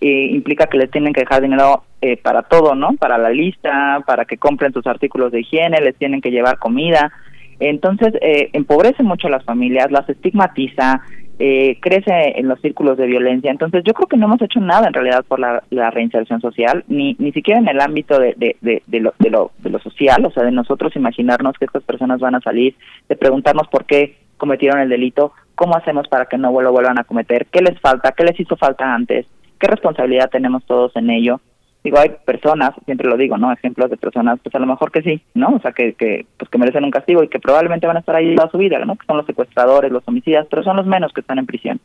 eh, 0.00 0.28
implica 0.30 0.66
que 0.66 0.78
les 0.78 0.90
tienen 0.90 1.12
que 1.12 1.20
dejar 1.20 1.42
dinero 1.42 1.84
eh, 2.02 2.16
para 2.18 2.42
todo, 2.42 2.74
¿no? 2.74 2.94
Para 2.96 3.16
la 3.18 3.30
lista, 3.30 4.02
para 4.06 4.24
que 4.24 4.36
compren 4.36 4.72
sus 4.72 4.86
artículos 4.86 5.32
de 5.32 5.40
higiene, 5.40 5.80
les 5.80 5.96
tienen 5.96 6.20
que 6.20 6.30
llevar 6.30 6.58
comida. 6.58 7.12
Entonces, 7.58 8.12
eh, 8.20 8.50
empobrece 8.52 9.02
mucho 9.02 9.28
a 9.28 9.30
las 9.30 9.44
familias, 9.44 9.90
las 9.90 10.08
estigmatiza, 10.08 11.00
eh, 11.38 11.78
crece 11.80 12.38
en 12.38 12.48
los 12.48 12.60
círculos 12.60 12.96
de 12.96 13.06
violencia. 13.06 13.50
Entonces 13.50 13.84
yo 13.84 13.92
creo 13.92 14.08
que 14.08 14.16
no 14.16 14.26
hemos 14.26 14.42
hecho 14.42 14.60
nada 14.60 14.86
en 14.86 14.94
realidad 14.94 15.24
por 15.26 15.38
la, 15.38 15.62
reinserción 15.90 16.40
social, 16.40 16.84
ni, 16.88 17.14
ni 17.18 17.32
siquiera 17.32 17.60
en 17.60 17.68
el 17.68 17.80
ámbito 17.80 18.18
de, 18.18 18.34
de, 18.36 18.82
de, 18.86 19.00
lo, 19.00 19.14
de, 19.18 19.30
lo, 19.30 19.50
de 19.58 19.70
lo 19.70 19.78
social, 19.78 20.24
o 20.24 20.30
sea, 20.30 20.44
de 20.44 20.52
nosotros 20.52 20.96
imaginarnos 20.96 21.56
que 21.58 21.66
estas 21.66 21.82
personas 21.82 22.20
van 22.20 22.34
a 22.34 22.40
salir, 22.40 22.74
de 23.08 23.16
preguntarnos 23.16 23.68
por 23.68 23.84
qué 23.84 24.16
cometieron 24.36 24.80
el 24.80 24.88
delito, 24.88 25.32
cómo 25.54 25.76
hacemos 25.76 26.08
para 26.08 26.26
que 26.26 26.38
no 26.38 26.60
lo 26.60 26.72
vuelvan 26.72 26.98
a 26.98 27.04
cometer, 27.04 27.46
qué 27.46 27.60
les 27.60 27.78
falta, 27.80 28.12
qué 28.12 28.24
les 28.24 28.38
hizo 28.38 28.56
falta 28.56 28.94
antes, 28.94 29.26
qué 29.58 29.66
responsabilidad 29.66 30.30
tenemos 30.30 30.64
todos 30.64 30.94
en 30.96 31.10
ello 31.10 31.40
digo, 31.86 31.98
hay 31.98 32.10
personas, 32.24 32.72
siempre 32.84 33.08
lo 33.08 33.16
digo, 33.16 33.38
¿no? 33.38 33.52
Ejemplos 33.52 33.88
de 33.90 33.96
personas, 33.96 34.38
pues 34.42 34.54
a 34.54 34.58
lo 34.58 34.66
mejor 34.66 34.90
que 34.90 35.02
sí, 35.02 35.22
¿no? 35.34 35.54
O 35.56 35.60
sea, 35.60 35.72
que, 35.72 35.94
que, 35.94 36.26
pues 36.36 36.50
que 36.50 36.58
merecen 36.58 36.84
un 36.84 36.90
castigo 36.90 37.22
y 37.22 37.28
que 37.28 37.38
probablemente 37.38 37.86
van 37.86 37.96
a 37.96 38.00
estar 38.00 38.16
ahí 38.16 38.34
toda 38.34 38.50
su 38.50 38.58
vida, 38.58 38.84
¿no? 38.84 38.96
Que 38.96 39.06
son 39.06 39.16
los 39.16 39.26
secuestradores, 39.26 39.92
los 39.92 40.06
homicidas, 40.06 40.46
pero 40.50 40.64
son 40.64 40.76
los 40.76 40.86
menos 40.86 41.12
que 41.12 41.20
están 41.20 41.38
en 41.38 41.46
prisión. 41.46 41.80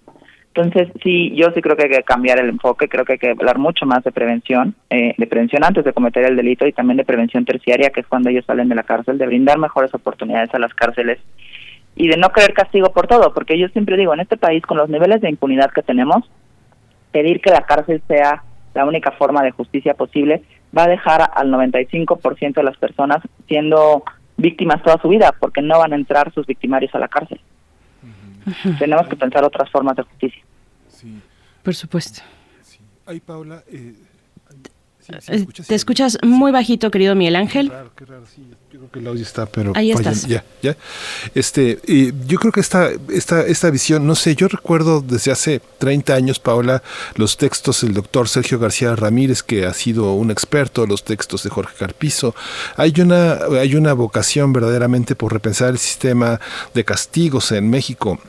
Entonces, 0.53 0.89
sí, 1.01 1.31
yo 1.35 1.51
sí 1.51 1.61
creo 1.61 1.77
que 1.77 1.83
hay 1.83 1.89
que 1.89 2.03
cambiar 2.03 2.39
el 2.39 2.49
enfoque, 2.49 2.89
creo 2.89 3.05
que 3.05 3.13
hay 3.13 3.19
que 3.19 3.29
hablar 3.29 3.57
mucho 3.57 3.85
más 3.85 4.03
de 4.03 4.11
prevención, 4.11 4.75
eh, 4.89 5.13
de 5.17 5.27
prevención 5.27 5.63
antes 5.63 5.85
de 5.85 5.93
cometer 5.93 6.25
el 6.25 6.35
delito 6.35 6.67
y 6.67 6.73
también 6.73 6.97
de 6.97 7.05
prevención 7.05 7.45
terciaria, 7.45 7.91
que 7.91 8.01
es 8.01 8.07
cuando 8.07 8.29
ellos 8.29 8.43
salen 8.45 8.67
de 8.67 8.75
la 8.75 8.83
cárcel, 8.83 9.17
de 9.17 9.27
brindar 9.27 9.59
mejores 9.59 9.93
oportunidades 9.93 10.53
a 10.53 10.59
las 10.59 10.73
cárceles 10.73 11.19
y 11.95 12.07
de 12.07 12.17
no 12.17 12.29
querer 12.29 12.53
castigo 12.53 12.91
por 12.91 13.07
todo, 13.07 13.33
porque 13.33 13.57
yo 13.57 13.67
siempre 13.69 13.95
digo, 13.95 14.13
en 14.13 14.21
este 14.21 14.35
país, 14.35 14.63
con 14.63 14.77
los 14.77 14.89
niveles 14.89 15.21
de 15.21 15.29
impunidad 15.29 15.71
que 15.71 15.83
tenemos, 15.83 16.29
pedir 17.11 17.39
que 17.39 17.51
la 17.51 17.61
cárcel 17.61 18.01
sea 18.07 18.43
la 18.73 18.85
única 18.85 19.11
forma 19.11 19.43
de 19.43 19.51
justicia 19.51 19.93
posible, 19.93 20.43
va 20.75 20.83
a 20.83 20.87
dejar 20.87 21.29
al 21.33 21.49
95% 21.49 22.53
de 22.53 22.63
las 22.63 22.77
personas 22.77 23.21
siendo 23.47 24.03
víctimas 24.37 24.81
toda 24.81 24.99
su 25.01 25.09
vida, 25.09 25.33
porque 25.39 25.61
no 25.61 25.79
van 25.79 25.93
a 25.93 25.95
entrar 25.95 26.33
sus 26.33 26.45
victimarios 26.45 26.93
a 26.95 26.99
la 26.99 27.07
cárcel. 27.07 27.39
Tenemos 28.79 29.07
que 29.07 29.15
pensar 29.15 29.43
otras 29.43 29.69
formas 29.69 29.95
de 29.95 30.03
justicia. 30.03 30.43
Por 31.63 31.75
supuesto. 31.75 32.21
Ay, 33.05 33.19
Paula, 33.19 33.63
eh, 33.67 33.93
te 35.67 35.75
escuchas 35.75 36.17
muy 36.23 36.51
bajito, 36.51 36.91
querido 36.91 37.15
Miguel 37.15 37.35
Ángel. 37.35 37.69
Qué 37.69 37.75
raro, 37.75 37.91
qué 37.95 38.05
raro, 38.05 38.23
sí. 38.33 38.41
Yo 38.71 38.79
creo 38.79 38.91
que 38.91 38.99
el 38.99 39.07
audio 39.07 39.23
está, 39.23 39.45
pero 39.45 39.73
ahí 39.75 39.91
estás. 39.91 40.25
Ya, 40.27 40.45
ya. 40.61 40.77
Este, 41.35 41.79
yo 42.25 42.39
creo 42.39 42.53
que 42.53 42.61
esta, 42.61 42.89
esta, 43.09 43.45
esta 43.45 43.69
visión, 43.69 44.07
no 44.07 44.15
sé, 44.15 44.33
yo 44.35 44.47
recuerdo 44.47 45.01
desde 45.01 45.31
hace 45.31 45.61
30 45.79 46.13
años, 46.13 46.39
Paola, 46.39 46.81
los 47.15 47.35
textos 47.35 47.81
del 47.81 47.93
doctor 47.93 48.29
Sergio 48.29 48.59
García 48.59 48.95
Ramírez, 48.95 49.43
que 49.43 49.65
ha 49.65 49.73
sido 49.73 50.13
un 50.13 50.31
experto, 50.31 50.87
los 50.87 51.03
textos 51.03 51.43
de 51.43 51.49
Jorge 51.49 51.75
Carpizo. 51.77 52.33
Hay 52.77 52.93
una, 53.01 53.39
hay 53.59 53.75
una 53.75 53.91
vocación 53.93 54.53
verdaderamente 54.53 55.15
por 55.15 55.33
repensar 55.33 55.69
el 55.69 55.77
sistema 55.77 56.39
de 56.73 56.85
castigos 56.85 57.51
en 57.51 57.69
México. 57.69 58.19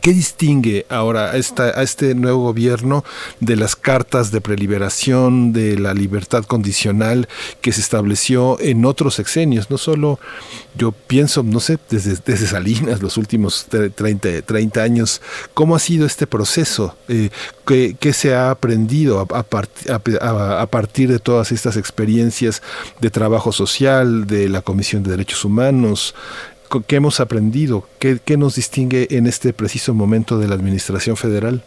¿Qué 0.00 0.12
distingue 0.12 0.84
ahora 0.90 1.30
a, 1.30 1.36
esta, 1.36 1.64
a 1.64 1.82
este 1.82 2.14
nuevo 2.14 2.42
gobierno 2.42 3.04
de 3.40 3.56
las 3.56 3.74
cartas 3.74 4.30
de 4.30 4.42
preliberación, 4.42 5.52
de 5.54 5.78
la 5.78 5.94
libertad 5.94 6.44
condicional 6.44 7.26
que 7.62 7.72
se 7.72 7.80
estableció 7.80 8.60
en 8.60 8.84
otros 8.84 9.14
sexenios? 9.14 9.70
No 9.70 9.78
solo, 9.78 10.20
yo 10.76 10.92
pienso, 10.92 11.42
no 11.42 11.58
sé, 11.58 11.78
desde, 11.88 12.16
desde 12.24 12.46
Salinas, 12.46 13.00
los 13.00 13.16
últimos 13.16 13.66
30, 13.94 14.42
30 14.42 14.82
años, 14.82 15.22
¿cómo 15.54 15.74
ha 15.74 15.78
sido 15.78 16.06
este 16.06 16.26
proceso? 16.26 16.94
Eh, 17.08 17.30
¿qué, 17.66 17.96
¿qué, 17.98 18.12
se 18.12 18.34
ha 18.34 18.50
aprendido 18.50 19.20
a, 19.20 20.66
partir 20.66 21.08
de 21.08 21.18
todas 21.18 21.50
estas 21.50 21.78
experiencias 21.78 22.62
de 23.00 23.10
trabajo 23.10 23.52
social, 23.52 24.26
de 24.26 24.50
la 24.50 24.60
Comisión 24.60 25.02
de 25.02 25.12
Derechos 25.12 25.44
Humanos? 25.44 26.14
¿Qué 26.86 26.96
hemos 26.96 27.20
aprendido? 27.20 27.84
¿Qué, 27.98 28.18
¿Qué, 28.24 28.36
nos 28.36 28.56
distingue 28.56 29.08
en 29.10 29.26
este 29.26 29.52
preciso 29.52 29.94
momento 29.94 30.38
de 30.38 30.48
la 30.48 30.54
Administración 30.54 31.16
Federal? 31.16 31.62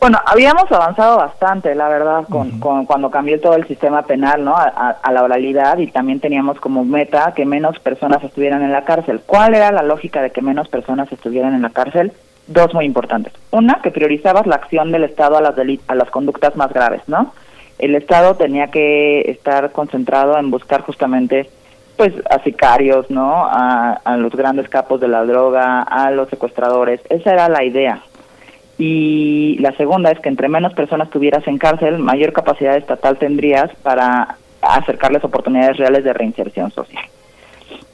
Bueno, 0.00 0.18
habíamos 0.24 0.72
avanzado 0.72 1.18
bastante, 1.18 1.74
la 1.74 1.88
verdad, 1.90 2.24
con, 2.30 2.58
con 2.58 2.86
cuando 2.86 3.10
cambió 3.10 3.38
todo 3.38 3.54
el 3.54 3.66
sistema 3.66 4.00
penal, 4.02 4.42
¿no? 4.42 4.56
A, 4.56 5.12
la 5.12 5.22
oralidad 5.22 5.76
y 5.76 5.88
también 5.88 6.20
teníamos 6.20 6.58
como 6.58 6.86
meta 6.86 7.34
que 7.36 7.44
menos 7.44 7.78
personas 7.80 8.24
estuvieran 8.24 8.62
en 8.62 8.72
la 8.72 8.84
cárcel. 8.84 9.20
¿Cuál 9.26 9.54
era 9.54 9.70
la 9.70 9.82
lógica 9.82 10.22
de 10.22 10.30
que 10.30 10.40
menos 10.40 10.68
personas 10.68 11.12
estuvieran 11.12 11.54
en 11.54 11.60
la 11.60 11.68
cárcel? 11.68 12.12
Dos 12.46 12.72
muy 12.72 12.86
importantes. 12.86 13.34
Una, 13.50 13.82
que 13.82 13.90
priorizabas 13.90 14.46
la 14.46 14.54
acción 14.54 14.90
del 14.90 15.04
Estado 15.04 15.36
a 15.36 15.42
las, 15.42 15.54
a 15.86 15.94
las 15.94 16.10
conductas 16.10 16.56
más 16.56 16.72
graves, 16.72 17.02
¿no? 17.06 17.34
El 17.78 17.94
Estado 17.94 18.36
tenía 18.36 18.68
que 18.68 19.20
estar 19.30 19.70
concentrado 19.72 20.38
en 20.38 20.50
buscar 20.50 20.80
justamente 20.80 21.50
pues 22.00 22.14
a 22.30 22.42
sicarios, 22.42 23.10
¿no? 23.10 23.46
A, 23.46 24.16
los 24.16 24.32
grandes 24.34 24.70
capos 24.70 25.02
de 25.02 25.08
la 25.08 25.22
droga, 25.26 25.82
a 25.82 26.10
los 26.10 26.30
secuestradores. 26.30 26.98
Esa 27.10 27.34
era 27.34 27.50
la 27.50 27.62
idea. 27.62 28.00
Y 28.78 29.58
la 29.60 29.76
segunda 29.76 30.10
es 30.10 30.18
que 30.18 30.30
entre 30.30 30.48
menos 30.48 30.72
personas 30.72 31.10
tuvieras 31.10 31.46
en 31.46 31.58
cárcel, 31.58 31.98
mayor 31.98 32.32
capacidad 32.32 32.74
estatal 32.74 33.18
tendrías 33.18 33.70
para 33.82 34.38
acercarles 34.62 35.22
oportunidades 35.24 35.76
reales 35.76 36.02
de 36.02 36.14
reinserción 36.14 36.70
social. 36.70 37.04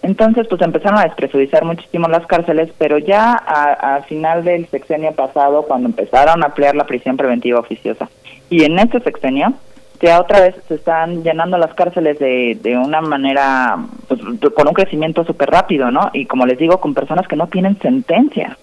Entonces, 0.03 0.47
pues 0.47 0.63
empezaron 0.63 1.01
a 1.01 1.07
despresurizar 1.07 1.65
muchísimo 1.65 2.07
las 2.07 2.29
cárceles, 2.29 2.71
pero 2.79 2.99
ya 2.99 3.33
a, 3.33 3.97
a, 3.97 4.03
final 4.03 4.45
del 4.45 4.69
sexenio 4.69 5.11
pasado, 5.17 5.63
cuando 5.63 5.89
empezaron 5.89 6.45
a 6.45 6.47
ampliar 6.47 6.77
la 6.77 6.87
prisión 6.87 7.17
preventiva 7.17 7.59
oficiosa, 7.59 8.09
y 8.51 8.63
en 8.63 8.79
este 8.79 9.01
sexenio, 9.01 9.55
ya 10.01 10.21
otra 10.21 10.41
vez 10.41 10.55
se 10.69 10.75
están 10.75 11.23
llenando 11.23 11.59
las 11.59 11.75
cárceles 11.75 12.19
de, 12.19 12.59
de 12.61 12.77
una 12.77 13.01
manera, 13.01 13.77
pues, 14.09 14.21
con 14.55 14.69
un 14.69 14.75
crecimiento 14.75 15.25
súper 15.25 15.51
rápido, 15.51 15.91
¿no? 15.91 16.11
Y 16.13 16.27
como 16.27 16.47
les 16.47 16.59
digo, 16.59 16.81
con 16.81 16.95
personas 16.95 17.27
que 17.29 17.37
no 17.37 17.47
tienen 17.47 17.79
sentencia. 17.81 18.57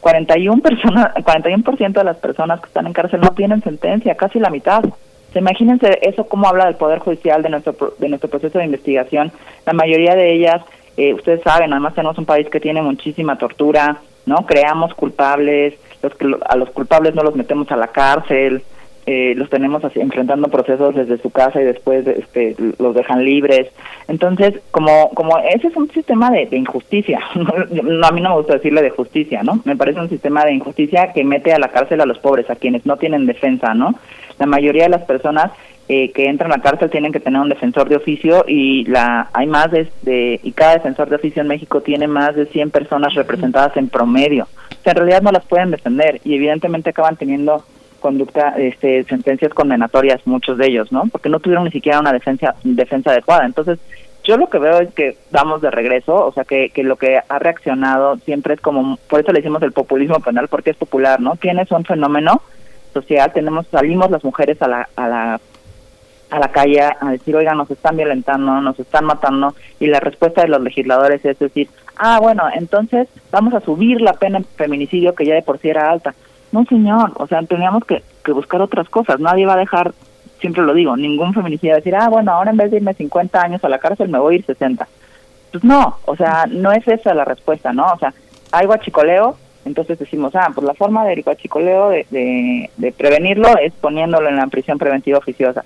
41%, 0.00 0.62
personas, 0.62 1.12
41 1.24 1.92
de 1.92 2.04
las 2.04 2.16
personas 2.18 2.60
que 2.60 2.66
están 2.66 2.86
en 2.86 2.92
cárcel 2.92 3.20
no 3.20 3.30
tienen 3.30 3.62
sentencia, 3.62 4.14
casi 4.14 4.38
la 4.38 4.50
mitad. 4.50 4.84
Se 5.32 5.40
imagínense 5.40 5.98
eso 6.02 6.26
cómo 6.26 6.48
habla 6.48 6.66
del 6.66 6.76
Poder 6.76 7.00
Judicial 7.00 7.42
de 7.42 7.50
nuestro, 7.50 7.94
de 7.98 8.08
nuestro 8.08 8.30
proceso 8.30 8.58
de 8.58 8.64
investigación. 8.64 9.32
La 9.66 9.72
mayoría 9.72 10.14
de 10.14 10.32
ellas, 10.32 10.62
eh, 10.96 11.12
ustedes 11.12 11.42
saben, 11.42 11.72
además 11.72 11.94
tenemos 11.94 12.16
un 12.18 12.24
país 12.24 12.48
que 12.48 12.60
tiene 12.60 12.80
muchísima 12.80 13.36
tortura, 13.36 13.98
¿no? 14.24 14.46
Creamos 14.46 14.94
culpables, 14.94 15.74
los 16.02 16.14
que, 16.14 16.26
a 16.48 16.56
los 16.56 16.70
culpables 16.70 17.14
no 17.14 17.22
los 17.22 17.34
metemos 17.34 17.70
a 17.70 17.76
la 17.76 17.88
cárcel, 17.88 18.62
eh, 19.10 19.32
los 19.36 19.48
tenemos 19.48 19.82
así, 19.82 20.00
enfrentando 20.00 20.48
procesos 20.48 20.94
desde 20.94 21.16
su 21.16 21.30
casa 21.30 21.62
y 21.62 21.64
después 21.64 22.06
este, 22.06 22.54
los 22.78 22.94
dejan 22.94 23.24
libres. 23.24 23.68
Entonces, 24.06 24.60
como 24.70 25.08
como 25.14 25.38
ese 25.38 25.68
es 25.68 25.76
un 25.76 25.90
sistema 25.90 26.30
de, 26.30 26.46
injusticia, 26.54 27.18
no, 27.34 28.06
a 28.06 28.12
mí 28.12 28.20
no 28.20 28.28
me 28.28 28.36
gusta 28.36 28.56
decirle 28.56 28.82
de 28.82 28.90
justicia, 28.90 29.42
¿no? 29.42 29.62
Me 29.64 29.76
parece 29.76 29.98
un 29.98 30.10
sistema 30.10 30.44
de 30.44 30.52
injusticia 30.52 31.14
que 31.14 31.24
mete 31.24 31.54
a 31.54 31.58
la 31.58 31.68
cárcel 31.68 32.02
a 32.02 32.04
los 32.04 32.18
pobres, 32.18 32.50
a 32.50 32.56
quienes 32.56 32.84
no 32.84 32.98
tienen 32.98 33.24
defensa, 33.24 33.72
¿no? 33.72 33.94
La 34.38 34.44
mayoría 34.44 34.82
de 34.82 34.90
las 34.90 35.04
personas 35.04 35.52
eh, 35.88 36.12
que 36.12 36.26
entran 36.26 36.52
a 36.52 36.58
la 36.58 36.62
cárcel 36.62 36.90
tienen 36.90 37.10
que 37.10 37.20
tener 37.20 37.40
un 37.40 37.48
defensor 37.48 37.88
de 37.88 37.96
oficio 37.96 38.44
y 38.46 38.84
la 38.84 39.30
hay 39.32 39.46
más 39.46 39.70
de, 39.70 40.38
y 40.42 40.52
cada 40.52 40.74
defensor 40.74 41.08
de 41.08 41.16
oficio 41.16 41.40
en 41.40 41.48
México 41.48 41.80
tiene 41.80 42.06
más 42.06 42.36
de 42.36 42.44
100 42.44 42.70
personas 42.70 43.14
representadas 43.14 43.74
en 43.78 43.88
promedio. 43.88 44.48
O 44.68 44.82
sea, 44.82 44.90
en 44.90 44.98
realidad 44.98 45.22
no 45.22 45.32
las 45.32 45.46
pueden 45.46 45.70
defender 45.70 46.20
y 46.24 46.34
evidentemente 46.34 46.90
acaban 46.90 47.16
teniendo 47.16 47.64
conducta, 48.08 48.54
este, 48.56 49.04
sentencias 49.04 49.52
condenatorias, 49.52 50.26
muchos 50.26 50.56
de 50.56 50.66
ellos, 50.68 50.90
¿no? 50.90 51.04
Porque 51.12 51.28
no 51.28 51.40
tuvieron 51.40 51.64
ni 51.64 51.70
siquiera 51.70 52.00
una 52.00 52.14
defensa, 52.14 52.54
defensa 52.64 53.10
adecuada. 53.10 53.44
Entonces, 53.44 53.78
yo 54.24 54.38
lo 54.38 54.48
que 54.48 54.58
veo 54.58 54.80
es 54.80 54.94
que 54.94 55.18
vamos 55.30 55.60
de 55.60 55.70
regreso, 55.70 56.14
o 56.24 56.32
sea, 56.32 56.44
que, 56.44 56.70
que 56.70 56.84
lo 56.84 56.96
que 56.96 57.20
ha 57.28 57.38
reaccionado 57.38 58.16
siempre 58.24 58.54
es 58.54 58.62
como, 58.62 58.96
por 59.10 59.20
eso 59.20 59.30
le 59.32 59.40
decimos 59.40 59.62
el 59.62 59.72
populismo 59.72 60.20
penal, 60.20 60.48
porque 60.48 60.70
es 60.70 60.76
popular, 60.76 61.20
¿no? 61.20 61.36
Tienes 61.36 61.70
un 61.70 61.84
fenómeno 61.84 62.40
social, 62.94 63.30
tenemos, 63.34 63.66
salimos 63.66 64.10
las 64.10 64.24
mujeres 64.24 64.62
a 64.62 64.68
la, 64.68 64.88
a 64.96 65.08
la 65.08 65.40
a 66.30 66.38
la 66.38 66.48
calle 66.48 66.82
a 66.82 67.10
decir, 67.10 67.34
oiga, 67.36 67.54
nos 67.54 67.70
están 67.70 67.96
violentando, 67.96 68.60
nos 68.60 68.78
están 68.78 69.06
matando, 69.06 69.54
y 69.80 69.86
la 69.86 70.00
respuesta 70.00 70.42
de 70.42 70.48
los 70.48 70.60
legisladores 70.60 71.24
es 71.24 71.38
decir, 71.38 71.70
ah, 71.96 72.18
bueno, 72.20 72.44
entonces 72.54 73.08
vamos 73.30 73.54
a 73.54 73.60
subir 73.60 74.00
la 74.00 74.12
pena 74.12 74.38
en 74.38 74.44
feminicidio 74.44 75.14
que 75.14 75.24
ya 75.24 75.34
de 75.34 75.42
por 75.42 75.58
sí 75.58 75.70
era 75.70 75.90
alta. 75.90 76.14
No, 76.52 76.64
señor, 76.64 77.12
o 77.16 77.26
sea, 77.26 77.42
teníamos 77.42 77.84
que, 77.84 78.02
que 78.24 78.32
buscar 78.32 78.62
otras 78.62 78.88
cosas, 78.88 79.20
nadie 79.20 79.46
va 79.46 79.54
a 79.54 79.58
dejar, 79.58 79.92
siempre 80.40 80.62
lo 80.62 80.74
digo, 80.74 80.96
ningún 80.96 81.34
feminicidio 81.34 81.74
decir, 81.74 81.94
ah, 81.94 82.08
bueno, 82.08 82.32
ahora 82.32 82.50
en 82.50 82.56
vez 82.56 82.70
de 82.70 82.78
irme 82.78 82.94
50 82.94 83.40
años 83.40 83.64
a 83.64 83.68
la 83.68 83.78
cárcel 83.78 84.08
me 84.08 84.18
voy 84.18 84.34
a 84.34 84.38
ir 84.38 84.46
60. 84.46 84.88
Pues 85.52 85.64
no, 85.64 85.96
o 86.04 86.16
sea, 86.16 86.46
no 86.48 86.72
es 86.72 86.86
esa 86.88 87.14
la 87.14 87.24
respuesta, 87.24 87.72
¿no? 87.72 87.86
O 87.92 87.98
sea, 87.98 88.12
hay 88.52 88.66
guachicoleo, 88.66 89.36
entonces 89.64 89.98
decimos, 89.98 90.34
ah, 90.34 90.50
pues 90.54 90.66
la 90.66 90.74
forma 90.74 91.04
del 91.04 91.22
guachicoleo 91.22 91.90
de, 91.90 92.06
de, 92.10 92.70
de 92.76 92.92
prevenirlo 92.92 93.56
es 93.58 93.72
poniéndolo 93.74 94.28
en 94.28 94.36
la 94.36 94.46
prisión 94.46 94.78
preventiva 94.78 95.18
oficiosa 95.18 95.64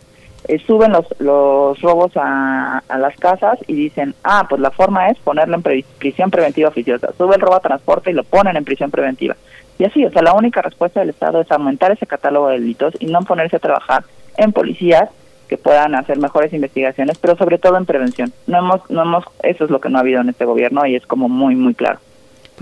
eh, 0.49 0.59
suben 0.67 0.93
los, 0.93 1.07
los 1.21 1.81
robos 1.81 2.13
a, 2.17 2.83
a, 2.89 2.99
las 2.99 3.17
casas 3.17 3.59
y 3.69 3.75
dicen, 3.75 4.15
ah, 4.25 4.47
pues 4.49 4.61
la 4.61 4.73
forma 4.73 5.09
es 5.09 5.19
ponerlo 5.19 5.55
en 5.57 5.85
prisión 5.99 6.31
preventiva 6.31 6.69
oficiosa. 6.69 7.13
Sube 7.17 7.37
el 7.37 7.41
robo 7.41 7.55
a 7.55 7.61
transporte 7.61 8.11
y 8.11 8.15
lo 8.15 8.25
ponen 8.25 8.57
en 8.57 8.65
prisión 8.65 8.91
preventiva. 8.91 9.37
Y 9.83 9.85
así, 9.85 10.05
o 10.05 10.13
sea, 10.13 10.23
la 10.23 10.33
única 10.33 10.63
respuesta 10.63 11.01
del 11.01 11.09
Estado 11.09 11.41
es 11.41 11.51
aumentar 11.51 11.91
ese 11.91 12.07
catálogo 12.07 12.47
de 12.47 12.61
delitos 12.61 12.95
y 13.01 13.07
no 13.07 13.19
ponerse 13.23 13.57
a 13.57 13.59
trabajar 13.59 14.05
en 14.37 14.53
policías 14.53 15.11
que 15.49 15.57
puedan 15.59 15.97
hacer 15.97 16.19
mejores 16.19 16.53
investigaciones, 16.53 17.19
pero 17.19 17.37
sobre 17.37 17.59
todo 17.59 17.77
en 17.77 17.85
prevención. 17.85 18.33
No 18.47 18.59
hemos, 18.59 18.89
no 18.91 19.03
hemos, 19.03 19.25
eso 19.43 19.65
es 19.65 19.71
lo 19.71 19.81
que 19.81 19.89
no 19.89 19.99
ha 19.99 20.03
habido 20.03 20.21
en 20.21 20.29
este 20.29 20.45
gobierno 20.45 20.87
y 20.87 20.95
es 20.95 21.05
como 21.05 21.29
muy, 21.29 21.57
muy 21.57 21.75
claro. 21.75 21.99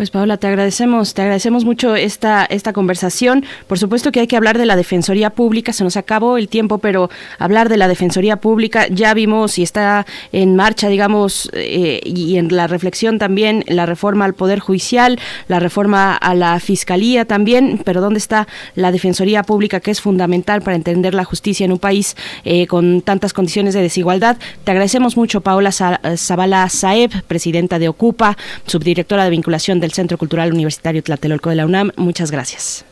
Pues 0.01 0.09
Paola, 0.09 0.39
te 0.39 0.47
agradecemos, 0.47 1.13
te 1.13 1.21
agradecemos 1.21 1.67
mucho 1.67 1.95
esta, 1.95 2.47
esta 2.47 2.73
conversación. 2.73 3.45
Por 3.67 3.79
supuesto 3.79 4.11
que 4.13 4.21
hay 4.21 4.27
que 4.27 4.37
hablar 4.39 4.57
de 4.57 4.65
la 4.65 4.75
Defensoría 4.75 5.29
Pública, 5.29 5.75
se 5.75 5.85
nos 5.85 5.99
acabó 5.99 6.39
el 6.39 6.49
tiempo, 6.49 6.79
pero 6.79 7.11
hablar 7.39 7.69
de 7.69 7.77
la 7.77 7.87
Defensoría 7.87 8.37
Pública, 8.37 8.87
ya 8.89 9.13
vimos 9.13 9.59
y 9.59 9.63
está 9.63 10.07
en 10.33 10.57
marcha, 10.57 10.89
digamos, 10.89 11.51
eh, 11.53 12.01
y 12.03 12.39
en 12.39 12.49
la 12.57 12.67
reflexión 12.67 13.19
también, 13.19 13.63
la 13.67 13.85
reforma 13.85 14.25
al 14.25 14.33
Poder 14.33 14.61
Judicial, 14.61 15.19
la 15.49 15.61
reforma 15.61 16.17
a 16.17 16.35
la 16.35 16.59
Fiscalía 16.61 17.27
también, 17.27 17.83
pero 17.85 18.01
¿dónde 18.01 18.21
está 18.21 18.49
la 18.77 18.93
Defensoría 18.93 19.43
Pública 19.43 19.81
que 19.81 19.91
es 19.91 20.01
fundamental 20.01 20.63
para 20.63 20.77
entender 20.77 21.13
la 21.13 21.25
justicia 21.25 21.67
en 21.67 21.73
un 21.73 21.79
país 21.79 22.17
eh, 22.47 22.67
con 22.69 23.03
tantas 23.03 23.35
condiciones 23.35 23.75
de 23.75 23.83
desigualdad? 23.83 24.39
Te 24.65 24.71
agradecemos 24.71 25.19
mucho, 25.19 25.43
Paola 25.43 25.73
Zavala 25.73 26.67
Saeb, 26.71 27.23
presidenta 27.25 27.79
de 27.79 27.91
Ocupa, 27.91 28.39
subdirectora 28.65 29.25
de 29.25 29.31
vinculación 29.31 29.79
del 29.79 29.90
Centro 29.93 30.19
Cultural 30.19 30.53
Universitario 30.53 31.03
Tlatelolco 31.03 31.51
de 31.51 31.57
la 31.57 31.67
UNAM. 31.67 31.91
Muchas 31.97 32.31
gracias. 32.31 32.85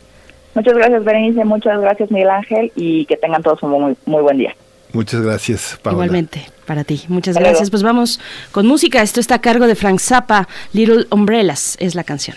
Muchas 0.55 0.75
gracias, 0.75 1.05
Berenice. 1.05 1.45
Muchas 1.45 1.81
gracias, 1.81 2.11
Miguel 2.11 2.31
Ángel. 2.31 2.73
Y 2.75 3.05
que 3.07 3.17
tengan 3.17 3.43
todos 3.43 3.63
un 3.63 3.71
muy, 3.71 3.97
muy 4.07 4.23
buen 4.23 4.39
día. 4.39 4.55
Muchas 4.93 5.21
gracias, 5.21 5.79
Paola. 5.83 5.97
Igualmente, 5.97 6.47
para 6.67 6.85
ti. 6.85 7.03
Muchas 7.09 7.37
gracias. 7.37 7.71
Pues 7.71 7.83
vamos 7.83 8.21
con 8.53 8.67
música. 8.67 9.03
Esto 9.03 9.21
está 9.21 9.37
a 9.37 9.41
cargo 9.41 9.67
de 9.67 9.75
Frank 9.75 10.01
Zappa. 10.01 10.49
Little 10.73 11.07
Umbrellas 11.11 11.77
es 11.79 11.95
la 11.95 12.05
canción. 12.05 12.37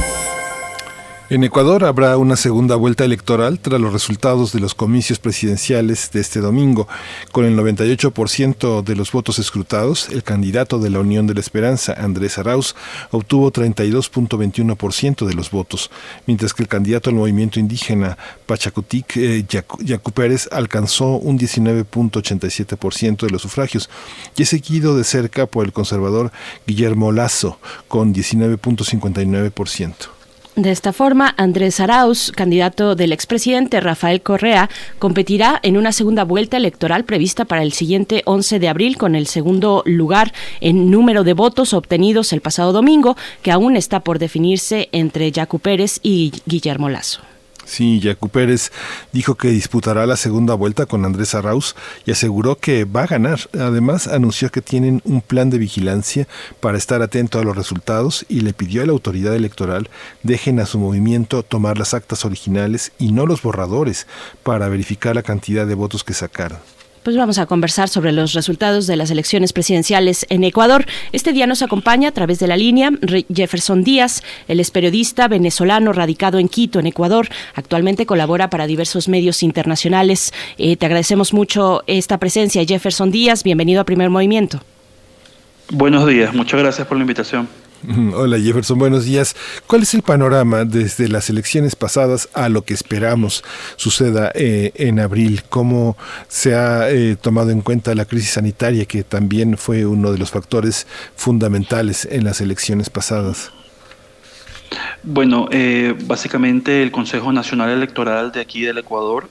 En 1.31 1.43
Ecuador 1.45 1.85
habrá 1.85 2.17
una 2.17 2.35
segunda 2.35 2.75
vuelta 2.75 3.05
electoral 3.05 3.57
tras 3.57 3.79
los 3.79 3.93
resultados 3.93 4.51
de 4.51 4.59
los 4.59 4.75
comicios 4.75 5.17
presidenciales 5.17 6.11
de 6.11 6.19
este 6.19 6.41
domingo. 6.41 6.89
Con 7.31 7.45
el 7.45 7.57
98% 7.57 8.83
de 8.83 8.95
los 8.97 9.13
votos 9.13 9.39
escrutados, 9.39 10.09
el 10.09 10.23
candidato 10.23 10.77
de 10.77 10.89
la 10.89 10.99
Unión 10.99 11.27
de 11.27 11.33
la 11.33 11.39
Esperanza, 11.39 11.93
Andrés 11.93 12.37
Arauz, 12.37 12.75
obtuvo 13.11 13.49
32.21% 13.49 15.25
de 15.25 15.33
los 15.33 15.51
votos, 15.51 15.89
mientras 16.27 16.53
que 16.53 16.63
el 16.63 16.67
candidato 16.67 17.09
al 17.09 17.15
movimiento 17.15 17.61
indígena 17.61 18.17
Pachacutic, 18.45 19.15
eh, 19.15 19.45
Yacu 19.47 20.11
Pérez, 20.11 20.49
alcanzó 20.51 21.11
un 21.11 21.39
19.87% 21.39 23.25
de 23.25 23.29
los 23.29 23.41
sufragios 23.41 23.89
y 24.35 24.41
es 24.41 24.49
seguido 24.49 24.97
de 24.97 25.05
cerca 25.05 25.45
por 25.45 25.63
el 25.63 25.71
conservador 25.71 26.33
Guillermo 26.67 27.13
Lazo, 27.13 27.57
con 27.87 28.13
19.59%. 28.13 30.20
De 30.57 30.69
esta 30.69 30.91
forma, 30.91 31.33
Andrés 31.37 31.79
Arauz, 31.79 32.29
candidato 32.31 32.95
del 32.95 33.13
expresidente 33.13 33.79
Rafael 33.79 34.21
Correa, 34.21 34.69
competirá 34.99 35.57
en 35.63 35.77
una 35.77 35.93
segunda 35.93 36.25
vuelta 36.25 36.57
electoral 36.57 37.05
prevista 37.05 37.45
para 37.45 37.63
el 37.63 37.71
siguiente 37.71 38.21
11 38.25 38.59
de 38.59 38.67
abril 38.67 38.97
con 38.97 39.15
el 39.15 39.27
segundo 39.27 39.81
lugar 39.85 40.33
en 40.59 40.91
número 40.91 41.23
de 41.23 41.33
votos 41.33 41.73
obtenidos 41.73 42.33
el 42.33 42.41
pasado 42.41 42.73
domingo, 42.73 43.15
que 43.41 43.51
aún 43.51 43.77
está 43.77 44.01
por 44.01 44.19
definirse 44.19 44.89
entre 44.91 45.31
Yacu 45.31 45.59
Pérez 45.59 46.01
y 46.03 46.33
Guillermo 46.45 46.89
Lazo. 46.89 47.30
Sí, 47.71 48.01
Yacu 48.01 48.27
Pérez 48.27 48.69
dijo 49.13 49.35
que 49.35 49.47
disputará 49.47 50.05
la 50.05 50.17
segunda 50.17 50.55
vuelta 50.55 50.87
con 50.87 51.05
Andrés 51.05 51.35
Arauz 51.35 51.73
y 52.05 52.11
aseguró 52.11 52.57
que 52.57 52.83
va 52.83 53.03
a 53.03 53.07
ganar. 53.07 53.39
Además, 53.57 54.07
anunció 54.07 54.51
que 54.51 54.61
tienen 54.61 55.01
un 55.05 55.21
plan 55.21 55.49
de 55.49 55.57
vigilancia 55.57 56.27
para 56.59 56.77
estar 56.77 57.01
atento 57.01 57.39
a 57.39 57.45
los 57.45 57.55
resultados 57.55 58.25
y 58.27 58.41
le 58.41 58.51
pidió 58.51 58.83
a 58.83 58.85
la 58.85 58.91
autoridad 58.91 59.35
electoral 59.35 59.89
dejen 60.21 60.59
a 60.59 60.65
su 60.65 60.79
movimiento 60.79 61.43
tomar 61.43 61.77
las 61.77 61.93
actas 61.93 62.25
originales 62.25 62.91
y 62.99 63.13
no 63.13 63.25
los 63.25 63.41
borradores 63.41 64.05
para 64.43 64.67
verificar 64.67 65.15
la 65.15 65.23
cantidad 65.23 65.65
de 65.65 65.75
votos 65.75 66.03
que 66.03 66.13
sacaron. 66.13 66.59
Pues 67.03 67.17
vamos 67.17 67.39
a 67.39 67.47
conversar 67.47 67.89
sobre 67.89 68.11
los 68.11 68.33
resultados 68.33 68.85
de 68.85 68.95
las 68.95 69.09
elecciones 69.09 69.53
presidenciales 69.53 70.27
en 70.29 70.43
Ecuador. 70.43 70.85
Este 71.11 71.33
día 71.33 71.47
nos 71.47 71.63
acompaña 71.63 72.09
a 72.09 72.11
través 72.11 72.37
de 72.37 72.45
la 72.45 72.57
línea 72.57 72.91
Jefferson 73.33 73.83
Díaz, 73.83 74.21
él 74.47 74.59
es 74.59 74.69
periodista 74.69 75.27
venezolano 75.27 75.93
radicado 75.93 76.37
en 76.37 76.47
Quito, 76.47 76.77
en 76.77 76.85
Ecuador. 76.85 77.27
Actualmente 77.55 78.05
colabora 78.05 78.51
para 78.51 78.67
diversos 78.67 79.07
medios 79.07 79.41
internacionales. 79.41 80.31
Eh, 80.59 80.75
te 80.75 80.85
agradecemos 80.85 81.33
mucho 81.33 81.81
esta 81.87 82.19
presencia, 82.19 82.63
Jefferson 82.63 83.09
Díaz. 83.09 83.41
Bienvenido 83.41 83.81
a 83.81 83.83
Primer 83.83 84.11
Movimiento. 84.11 84.61
Buenos 85.71 86.05
días, 86.05 86.35
muchas 86.35 86.59
gracias 86.59 86.87
por 86.87 86.97
la 86.97 87.01
invitación. 87.01 87.47
Hola 88.13 88.39
Jefferson, 88.39 88.77
buenos 88.77 89.05
días. 89.05 89.35
¿Cuál 89.65 89.83
es 89.83 89.93
el 89.93 90.03
panorama 90.03 90.65
desde 90.65 91.07
las 91.07 91.29
elecciones 91.29 91.75
pasadas 91.75 92.29
a 92.33 92.49
lo 92.49 92.63
que 92.63 92.73
esperamos 92.73 93.43
suceda 93.75 94.31
eh, 94.35 94.71
en 94.75 94.99
abril? 94.99 95.41
¿Cómo 95.49 95.97
se 96.27 96.55
ha 96.55 96.89
eh, 96.91 97.15
tomado 97.19 97.49
en 97.49 97.61
cuenta 97.61 97.95
la 97.95 98.05
crisis 98.05 98.31
sanitaria 98.31 98.85
que 98.85 99.03
también 99.03 99.57
fue 99.57 99.85
uno 99.85 100.11
de 100.11 100.19
los 100.19 100.29
factores 100.31 100.85
fundamentales 101.15 102.07
en 102.09 102.23
las 102.23 102.41
elecciones 102.41 102.89
pasadas? 102.89 103.51
Bueno, 105.03 105.47
eh, 105.51 105.95
básicamente 106.05 106.83
el 106.83 106.91
Consejo 106.91 107.31
Nacional 107.33 107.71
Electoral 107.71 108.31
de 108.31 108.41
aquí 108.41 108.61
del 108.61 108.77
Ecuador 108.77 109.27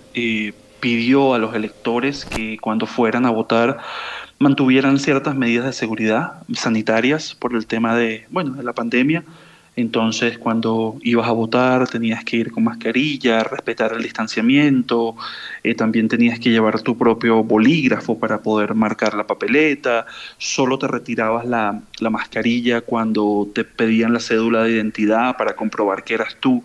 pidió 0.80 1.34
a 1.34 1.38
los 1.38 1.54
electores 1.54 2.24
que 2.24 2.58
cuando 2.60 2.86
fueran 2.86 3.26
a 3.26 3.30
votar 3.30 3.78
mantuvieran 4.40 4.98
ciertas 4.98 5.36
medidas 5.36 5.66
de 5.66 5.72
seguridad 5.74 6.42
sanitarias 6.54 7.34
por 7.34 7.54
el 7.54 7.66
tema 7.66 7.94
de, 7.94 8.26
bueno, 8.30 8.54
de 8.54 8.62
la 8.62 8.72
pandemia. 8.72 9.22
Entonces, 9.76 10.38
cuando 10.38 10.96
ibas 11.02 11.28
a 11.28 11.32
votar, 11.32 11.86
tenías 11.86 12.24
que 12.24 12.38
ir 12.38 12.50
con 12.50 12.64
mascarilla, 12.64 13.44
respetar 13.44 13.92
el 13.92 14.02
distanciamiento, 14.02 15.14
eh, 15.62 15.74
también 15.74 16.08
tenías 16.08 16.40
que 16.40 16.50
llevar 16.50 16.80
tu 16.80 16.96
propio 16.96 17.44
bolígrafo 17.44 18.18
para 18.18 18.40
poder 18.40 18.74
marcar 18.74 19.14
la 19.14 19.26
papeleta, 19.26 20.06
solo 20.38 20.78
te 20.78 20.88
retirabas 20.88 21.44
la, 21.44 21.82
la 22.00 22.10
mascarilla 22.10 22.80
cuando 22.80 23.46
te 23.54 23.64
pedían 23.64 24.14
la 24.14 24.20
cédula 24.20 24.64
de 24.64 24.72
identidad 24.72 25.36
para 25.36 25.54
comprobar 25.54 26.02
que 26.02 26.14
eras 26.14 26.36
tú 26.40 26.64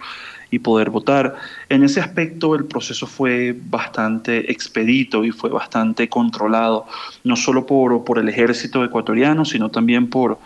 y 0.55 0.59
poder 0.59 0.89
votar. 0.89 1.35
En 1.67 1.83
ese 1.83 1.99
aspecto 1.99 2.55
el 2.55 2.63
proceso 2.63 3.07
fue 3.07 3.53
bastante 3.69 4.49
expedito 4.51 5.25
y 5.25 5.31
fue 5.31 5.49
bastante 5.49 6.07
controlado, 6.07 6.85
no 7.25 7.35
solo 7.35 7.65
por, 7.65 8.05
por 8.05 8.19
el 8.19 8.29
ejército 8.29 8.83
ecuatoriano, 8.83 9.43
sino 9.43 9.69
también 9.69 10.09
por 10.09 10.39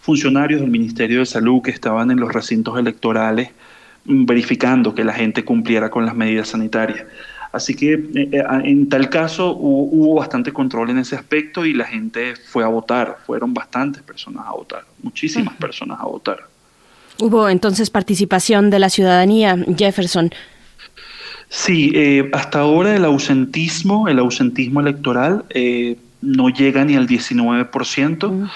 funcionarios 0.00 0.62
del 0.62 0.70
Ministerio 0.70 1.18
de 1.18 1.26
Salud 1.26 1.60
que 1.60 1.70
estaban 1.70 2.10
en 2.10 2.18
los 2.18 2.32
recintos 2.32 2.78
electorales 2.78 3.50
mm, 4.06 4.24
verificando 4.24 4.94
que 4.94 5.04
la 5.04 5.12
gente 5.12 5.44
cumpliera 5.44 5.90
con 5.90 6.06
las 6.06 6.16
medidas 6.16 6.48
sanitarias. 6.48 7.04
Así 7.52 7.74
que 7.74 7.92
eh, 7.94 8.30
eh, 8.32 8.44
en 8.64 8.88
tal 8.88 9.10
caso 9.10 9.54
hubo, 9.54 10.14
bastante 10.14 10.52
control 10.52 10.88
en 10.88 10.98
ese 10.98 11.16
aspecto 11.16 11.66
y 11.66 11.74
la 11.74 11.84
gente 11.84 12.34
fue 12.34 12.64
a 12.64 12.68
votar, 12.68 13.18
fueron 13.26 13.52
bastantes 13.52 14.02
personas 14.02 14.46
a 14.46 14.52
votar, 14.52 14.84
muchísimas 15.02 15.54
personas 15.56 15.98
a 16.00 16.06
votar. 16.06 16.49
Hubo 17.20 17.48
entonces 17.48 17.90
participación 17.90 18.70
de 18.70 18.78
la 18.78 18.88
ciudadanía, 18.88 19.56
Jefferson. 19.76 20.30
Sí, 21.48 21.92
eh, 21.94 22.30
hasta 22.32 22.60
ahora 22.60 22.94
el 22.94 23.04
ausentismo, 23.04 24.08
el 24.08 24.20
ausentismo 24.20 24.80
electoral 24.80 25.44
eh, 25.50 25.96
no 26.22 26.48
llega 26.48 26.84
ni 26.84 26.94
al 26.94 27.08
19% 27.08 28.30
mm. 28.30 28.48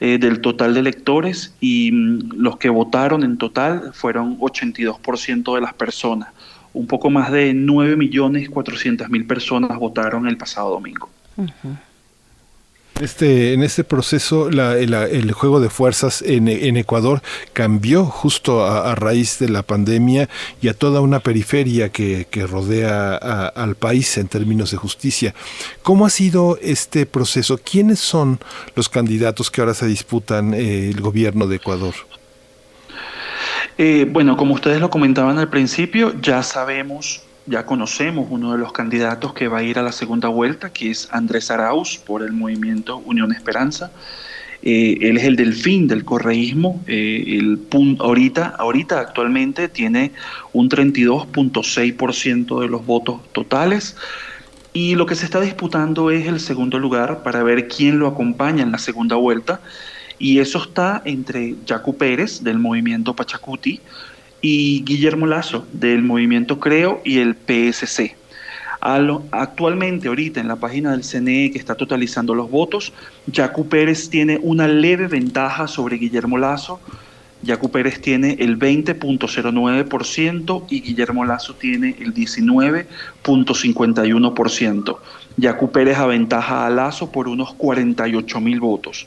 eh, 0.00 0.18
del 0.18 0.40
total 0.40 0.74
de 0.74 0.80
electores 0.80 1.54
y 1.60 1.92
mm, 1.92 2.32
los 2.36 2.56
que 2.56 2.68
votaron 2.68 3.22
en 3.22 3.38
total 3.38 3.92
fueron 3.94 4.38
82% 4.40 5.54
de 5.54 5.60
las 5.60 5.72
personas. 5.72 6.30
Un 6.74 6.86
poco 6.86 7.10
más 7.10 7.30
de 7.30 7.52
9.400.000 7.54 9.26
personas 9.26 9.78
votaron 9.78 10.26
el 10.26 10.36
pasado 10.36 10.70
domingo. 10.70 11.10
Este, 13.00 13.54
en 13.54 13.62
este 13.62 13.84
proceso 13.84 14.48
el 14.48 15.32
juego 15.32 15.60
de 15.60 15.70
fuerzas 15.70 16.22
en, 16.22 16.48
Ecuador 16.76 17.22
cambió 17.52 18.04
justo 18.04 18.64
a, 18.64 18.94
raíz 18.94 19.38
de 19.38 19.48
la 19.48 19.62
pandemia 19.62 20.28
y 20.60 20.68
a 20.68 20.74
toda 20.74 21.00
una 21.00 21.20
periferia 21.20 21.88
que, 21.90 22.26
rodea 22.48 23.16
al 23.16 23.74
país 23.76 24.18
en 24.18 24.28
términos 24.28 24.70
de 24.70 24.76
justicia. 24.76 25.34
¿Cómo 25.82 26.06
ha 26.06 26.10
sido 26.10 26.58
este 26.60 27.06
proceso? 27.06 27.58
¿Quiénes 27.58 27.98
son 27.98 28.38
los 28.76 28.88
candidatos 28.88 29.50
que 29.50 29.60
ahora 29.60 29.74
se 29.74 29.86
disputan 29.86 30.54
eh, 30.54 30.90
el 30.90 31.00
gobierno 31.00 31.46
de 31.46 31.56
Ecuador? 31.56 31.94
Eh, 33.78 34.06
bueno, 34.08 34.36
como 34.36 34.54
ustedes 34.54 34.80
lo 34.80 34.90
comentaban 34.90 35.38
al 35.38 35.48
principio, 35.48 36.14
ya 36.20 36.42
sabemos 36.42 37.22
ya 37.46 37.66
conocemos 37.66 38.28
uno 38.30 38.52
de 38.52 38.58
los 38.58 38.72
candidatos 38.72 39.32
que 39.32 39.48
va 39.48 39.58
a 39.58 39.62
ir 39.62 39.78
a 39.78 39.82
la 39.82 39.92
segunda 39.92 40.28
vuelta, 40.28 40.72
que 40.72 40.90
es 40.90 41.08
Andrés 41.10 41.50
Arauz 41.50 41.98
por 41.98 42.22
el 42.22 42.32
movimiento 42.32 42.98
Unión 42.98 43.32
Esperanza. 43.32 43.90
Eh, 44.62 44.98
él 45.00 45.16
es 45.16 45.24
el 45.24 45.36
delfín 45.36 45.88
del 45.88 46.04
correísmo. 46.04 46.82
Eh, 46.86 47.56
ahorita, 47.98 49.00
actualmente 49.00 49.68
tiene 49.68 50.12
un 50.52 50.68
32.6% 50.68 52.60
de 52.60 52.68
los 52.68 52.86
votos 52.86 53.20
totales. 53.32 53.96
Y 54.72 54.94
lo 54.94 55.04
que 55.04 55.16
se 55.16 55.24
está 55.24 55.40
disputando 55.40 56.10
es 56.10 56.26
el 56.28 56.40
segundo 56.40 56.78
lugar 56.78 57.22
para 57.22 57.42
ver 57.42 57.68
quién 57.68 57.98
lo 57.98 58.06
acompaña 58.06 58.62
en 58.62 58.72
la 58.72 58.78
segunda 58.78 59.16
vuelta. 59.16 59.60
Y 60.18 60.38
eso 60.38 60.62
está 60.62 61.02
entre 61.04 61.56
Yacu 61.66 61.96
Pérez 61.96 62.44
del 62.44 62.58
movimiento 62.60 63.14
Pachacuti, 63.14 63.80
y 64.42 64.84
Guillermo 64.84 65.26
Lazo 65.26 65.66
del 65.72 66.02
movimiento 66.02 66.60
Creo 66.60 67.00
y 67.04 67.18
el 67.18 67.34
PSC. 67.34 68.16
Actualmente, 69.30 70.08
ahorita 70.08 70.40
en 70.40 70.48
la 70.48 70.56
página 70.56 70.90
del 70.90 71.04
CNE 71.04 71.52
que 71.52 71.58
está 71.58 71.76
totalizando 71.76 72.34
los 72.34 72.50
votos, 72.50 72.92
Yacu 73.28 73.68
Pérez 73.68 74.10
tiene 74.10 74.40
una 74.42 74.66
leve 74.66 75.06
ventaja 75.06 75.68
sobre 75.68 75.98
Guillermo 75.98 76.36
Lazo. 76.36 76.80
Yacu 77.44 77.70
Pérez 77.70 78.00
tiene 78.00 78.36
el 78.40 78.58
20.09% 78.58 80.64
y 80.68 80.80
Guillermo 80.80 81.24
Lazo 81.24 81.54
tiene 81.54 81.94
el 82.00 82.12
19.51%. 82.12 84.96
Yacu 85.36 85.70
Pérez 85.70 85.98
aventaja 85.98 86.66
a 86.66 86.70
Lazo 86.70 87.12
por 87.12 87.28
unos 87.28 87.54
48 87.54 88.40
mil 88.40 88.58
votos. 88.58 89.06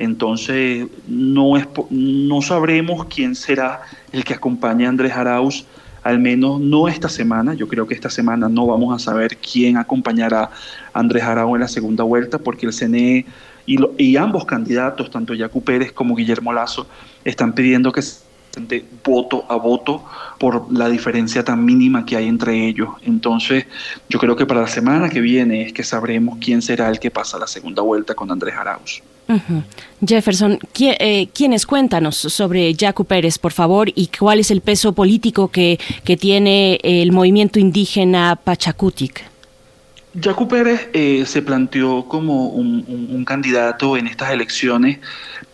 Entonces, 0.00 0.86
no, 1.06 1.58
es, 1.58 1.68
no 1.90 2.40
sabremos 2.40 3.04
quién 3.04 3.34
será 3.34 3.82
el 4.12 4.24
que 4.24 4.32
acompañe 4.32 4.86
a 4.86 4.88
Andrés 4.88 5.12
Arauz, 5.12 5.66
al 6.02 6.18
menos 6.18 6.58
no 6.58 6.88
esta 6.88 7.10
semana. 7.10 7.52
Yo 7.52 7.68
creo 7.68 7.86
que 7.86 7.92
esta 7.92 8.08
semana 8.08 8.48
no 8.48 8.66
vamos 8.66 8.94
a 8.94 8.98
saber 8.98 9.36
quién 9.36 9.76
acompañará 9.76 10.50
a 10.94 10.98
Andrés 10.98 11.22
Arauz 11.24 11.54
en 11.56 11.60
la 11.60 11.68
segunda 11.68 12.02
vuelta, 12.02 12.38
porque 12.38 12.64
el 12.64 12.72
CNE 12.72 13.26
y, 13.66 13.76
y 13.98 14.16
ambos 14.16 14.46
candidatos, 14.46 15.10
tanto 15.10 15.34
Yacu 15.34 15.62
Pérez 15.62 15.92
como 15.92 16.16
Guillermo 16.16 16.54
Lazo, 16.54 16.86
están 17.22 17.52
pidiendo 17.52 17.92
que 17.92 18.00
de 18.58 18.82
voto 19.04 19.44
a 19.50 19.56
voto 19.56 20.02
por 20.38 20.72
la 20.72 20.88
diferencia 20.88 21.44
tan 21.44 21.62
mínima 21.62 22.06
que 22.06 22.16
hay 22.16 22.26
entre 22.26 22.66
ellos. 22.66 22.88
Entonces, 23.02 23.66
yo 24.08 24.18
creo 24.18 24.34
que 24.34 24.46
para 24.46 24.62
la 24.62 24.66
semana 24.66 25.10
que 25.10 25.20
viene 25.20 25.60
es 25.66 25.74
que 25.74 25.84
sabremos 25.84 26.38
quién 26.40 26.62
será 26.62 26.88
el 26.88 26.98
que 26.98 27.10
pasa 27.10 27.38
la 27.38 27.46
segunda 27.46 27.82
vuelta 27.82 28.14
con 28.14 28.30
Andrés 28.30 28.54
Arauz. 28.56 29.02
Jefferson, 30.06 30.58
eh, 30.80 31.28
¿quiénes 31.32 31.66
cuéntanos 31.66 32.16
sobre 32.16 32.74
Jaco 32.78 33.04
Pérez, 33.04 33.38
por 33.38 33.52
favor, 33.52 33.90
y 33.94 34.08
cuál 34.08 34.40
es 34.40 34.50
el 34.50 34.60
peso 34.60 34.92
político 34.92 35.48
que, 35.48 35.78
que 36.04 36.16
tiene 36.16 36.80
el 36.82 37.12
movimiento 37.12 37.58
indígena 37.58 38.36
Pachacutic? 38.42 39.29
Jaco 40.18 40.48
Pérez 40.48 40.88
eh, 40.92 41.24
se 41.24 41.40
planteó 41.40 42.06
como 42.06 42.48
un, 42.48 43.24
candidato 43.24 43.96
en 43.96 44.08
estas 44.08 44.32
elecciones 44.32 44.98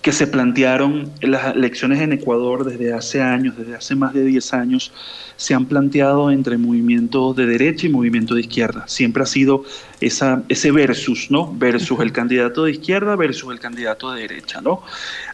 que 0.01 0.13
se 0.13 0.27
plantearon, 0.27 1.13
en 1.21 1.31
las 1.33 1.55
elecciones 1.55 2.01
en 2.01 2.15
Ecuador 2.15 2.65
desde 2.65 2.95
hace 2.95 3.21
años, 3.21 3.55
desde 3.59 3.75
hace 3.75 3.95
más 3.95 4.15
de 4.15 4.25
10 4.25 4.55
años, 4.55 4.93
se 5.37 5.53
han 5.53 5.67
planteado 5.67 6.31
entre 6.31 6.57
movimiento 6.57 7.35
de 7.35 7.45
derecha 7.45 7.87
y 7.87 7.91
movimiento 7.91 8.35
de 8.35 8.43
izquierda. 8.43 8.85
Siempre 8.87 9.25
ha 9.25 9.27
sido 9.27 9.65
esa, 10.01 10.43
ese 10.49 10.71
versus, 10.71 11.31
¿no? 11.31 11.53
Versus 11.53 12.01
el 12.01 12.13
candidato 12.13 12.65
de 12.65 12.71
izquierda 12.71 13.15
versus 13.17 13.53
el 13.53 13.61
candidato 13.61 14.13
de 14.13 14.23
derecha, 14.23 14.63
¿no? 14.63 14.83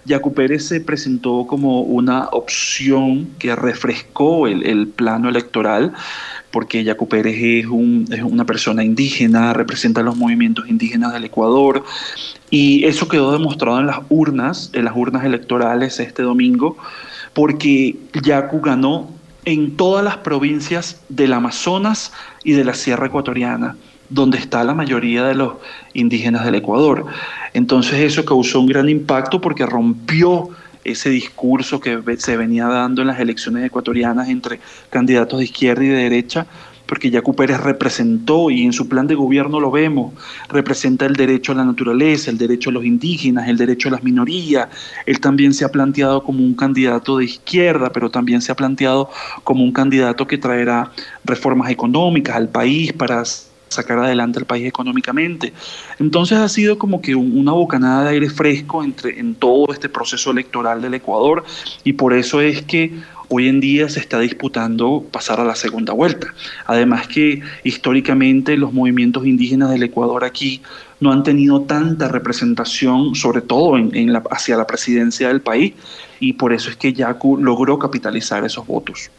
Yacu 0.04 0.34
Pérez 0.34 0.66
se 0.66 0.80
presentó 0.80 1.46
como 1.46 1.82
una 1.82 2.24
opción 2.32 3.28
que 3.38 3.54
refrescó 3.54 4.48
el, 4.48 4.66
el 4.66 4.88
plano 4.88 5.28
electoral 5.28 5.92
porque 6.52 6.84
Yacu 6.84 7.08
Pérez 7.08 7.36
es, 7.36 7.66
una 7.66 8.44
persona 8.44 8.84
indígena, 8.84 9.52
representa 9.54 10.02
los 10.02 10.16
movimientos 10.16 10.68
indígenas 10.68 11.12
del 11.12 11.24
Ecuador, 11.24 11.82
y 12.50 12.84
eso 12.84 13.08
quedó 13.08 13.32
demostrado 13.32 13.80
en 13.80 13.86
las 13.86 14.00
urnas, 14.10 14.70
en 14.74 14.84
las 14.84 14.94
urnas 14.94 15.24
electorales 15.24 15.98
este 15.98 16.22
domingo, 16.22 16.76
porque 17.32 17.96
Yacu 18.22 18.60
ganó 18.60 19.10
en 19.44 19.76
todas 19.76 20.04
las 20.04 20.18
provincias 20.18 21.00
del 21.08 21.32
Amazonas 21.32 22.12
y 22.44 22.52
de 22.52 22.64
la 22.64 22.74
Sierra 22.74 23.06
Ecuatoriana, 23.06 23.76
donde 24.10 24.36
está 24.36 24.62
la 24.62 24.74
mayoría 24.74 25.24
de 25.24 25.34
los 25.34 25.54
indígenas 25.94 26.44
del 26.44 26.56
Ecuador. 26.56 27.06
Entonces 27.54 27.94
eso 27.94 28.24
causó 28.24 28.60
un 28.60 28.66
gran 28.66 28.88
impacto 28.88 29.40
porque 29.40 29.64
rompió 29.64 30.50
ese 30.84 31.10
discurso 31.10 31.80
que 31.80 32.00
se 32.18 32.36
venía 32.36 32.66
dando 32.66 33.02
en 33.02 33.08
las 33.08 33.20
elecciones 33.20 33.64
ecuatorianas 33.64 34.28
entre 34.28 34.60
candidatos 34.90 35.38
de 35.38 35.44
izquierda 35.44 35.84
y 35.84 35.88
de 35.88 35.94
derecha, 35.94 36.46
porque 36.92 37.10
Yacu 37.10 37.34
Pérez 37.34 37.58
representó, 37.58 38.50
y 38.50 38.64
en 38.64 38.74
su 38.74 38.86
plan 38.86 39.06
de 39.06 39.14
gobierno 39.14 39.60
lo 39.60 39.70
vemos, 39.70 40.12
representa 40.50 41.06
el 41.06 41.14
derecho 41.14 41.52
a 41.52 41.54
la 41.54 41.64
naturaleza, 41.64 42.30
el 42.30 42.36
derecho 42.36 42.68
a 42.68 42.74
los 42.74 42.84
indígenas, 42.84 43.48
el 43.48 43.56
derecho 43.56 43.88
a 43.88 43.92
las 43.92 44.02
minorías. 44.02 44.68
Él 45.06 45.18
también 45.18 45.54
se 45.54 45.64
ha 45.64 45.70
planteado 45.70 46.22
como 46.22 46.44
un 46.44 46.54
candidato 46.54 47.16
de 47.16 47.24
izquierda, 47.24 47.90
pero 47.90 48.10
también 48.10 48.42
se 48.42 48.52
ha 48.52 48.56
planteado 48.56 49.08
como 49.42 49.64
un 49.64 49.72
candidato 49.72 50.26
que 50.26 50.36
traerá 50.36 50.92
reformas 51.24 51.70
económicas 51.70 52.36
al 52.36 52.50
país 52.50 52.92
para 52.92 53.22
sacar 53.72 53.98
adelante 53.98 54.38
al 54.38 54.44
país 54.44 54.66
económicamente. 54.66 55.52
Entonces 55.98 56.38
ha 56.38 56.48
sido 56.48 56.78
como 56.78 57.00
que 57.00 57.14
una 57.14 57.52
bocanada 57.52 58.04
de 58.04 58.10
aire 58.10 58.30
fresco 58.30 58.84
entre, 58.84 59.18
en 59.18 59.34
todo 59.34 59.72
este 59.72 59.88
proceso 59.88 60.30
electoral 60.30 60.80
del 60.82 60.94
Ecuador 60.94 61.44
y 61.84 61.94
por 61.94 62.12
eso 62.12 62.40
es 62.40 62.62
que 62.62 62.92
hoy 63.28 63.48
en 63.48 63.60
día 63.60 63.88
se 63.88 63.98
está 63.98 64.20
disputando 64.20 65.04
pasar 65.10 65.40
a 65.40 65.44
la 65.44 65.54
segunda 65.54 65.94
vuelta. 65.94 66.34
Además 66.66 67.08
que 67.08 67.40
históricamente 67.64 68.56
los 68.58 68.72
movimientos 68.72 69.26
indígenas 69.26 69.70
del 69.70 69.84
Ecuador 69.84 70.24
aquí 70.24 70.60
no 71.00 71.12
han 71.12 71.22
tenido 71.22 71.62
tanta 71.62 72.08
representación, 72.08 73.14
sobre 73.14 73.40
todo 73.40 73.78
en, 73.78 74.12
hacia 74.30 74.56
la 74.56 74.66
presidencia 74.66 75.28
del 75.28 75.40
país, 75.40 75.72
y 76.20 76.34
por 76.34 76.52
eso 76.52 76.70
es 76.70 76.76
que 76.76 76.92
Yacu 76.92 77.38
logró 77.38 77.78
capitalizar 77.78 78.44
esos 78.44 78.66
votos. 78.66 79.10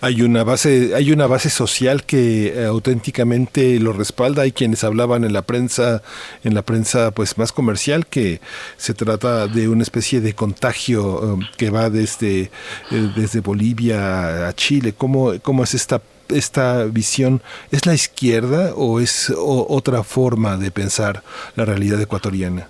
Hay 0.00 0.22
una 0.22 0.44
base, 0.44 0.94
hay 0.94 1.12
una 1.12 1.26
base 1.26 1.50
social 1.50 2.04
que 2.04 2.48
eh, 2.48 2.64
auténticamente 2.66 3.78
lo 3.80 3.92
respalda. 3.92 4.42
Hay 4.42 4.52
quienes 4.52 4.84
hablaban 4.84 5.24
en 5.24 5.32
la 5.32 5.42
prensa, 5.42 6.02
en 6.44 6.54
la 6.54 6.62
prensa 6.62 7.10
pues 7.12 7.38
más 7.38 7.52
comercial, 7.52 8.06
que 8.06 8.40
se 8.76 8.94
trata 8.94 9.46
de 9.46 9.68
una 9.68 9.82
especie 9.82 10.20
de 10.20 10.34
contagio 10.34 11.20
um, 11.20 11.40
que 11.56 11.70
va 11.70 11.90
desde, 11.90 12.50
eh, 12.90 13.12
desde 13.16 13.40
Bolivia 13.40 14.48
a 14.48 14.52
Chile. 14.54 14.94
¿Cómo, 14.96 15.34
cómo 15.42 15.64
es 15.64 15.74
esta 15.74 16.02
esta 16.28 16.84
visión 16.84 17.42
es 17.70 17.86
la 17.86 17.94
izquierda 17.94 18.74
o 18.74 19.00
es 19.00 19.32
otra 19.34 20.02
forma 20.02 20.58
de 20.58 20.70
pensar 20.70 21.22
la 21.56 21.64
realidad 21.64 21.98
ecuatoriana? 22.02 22.68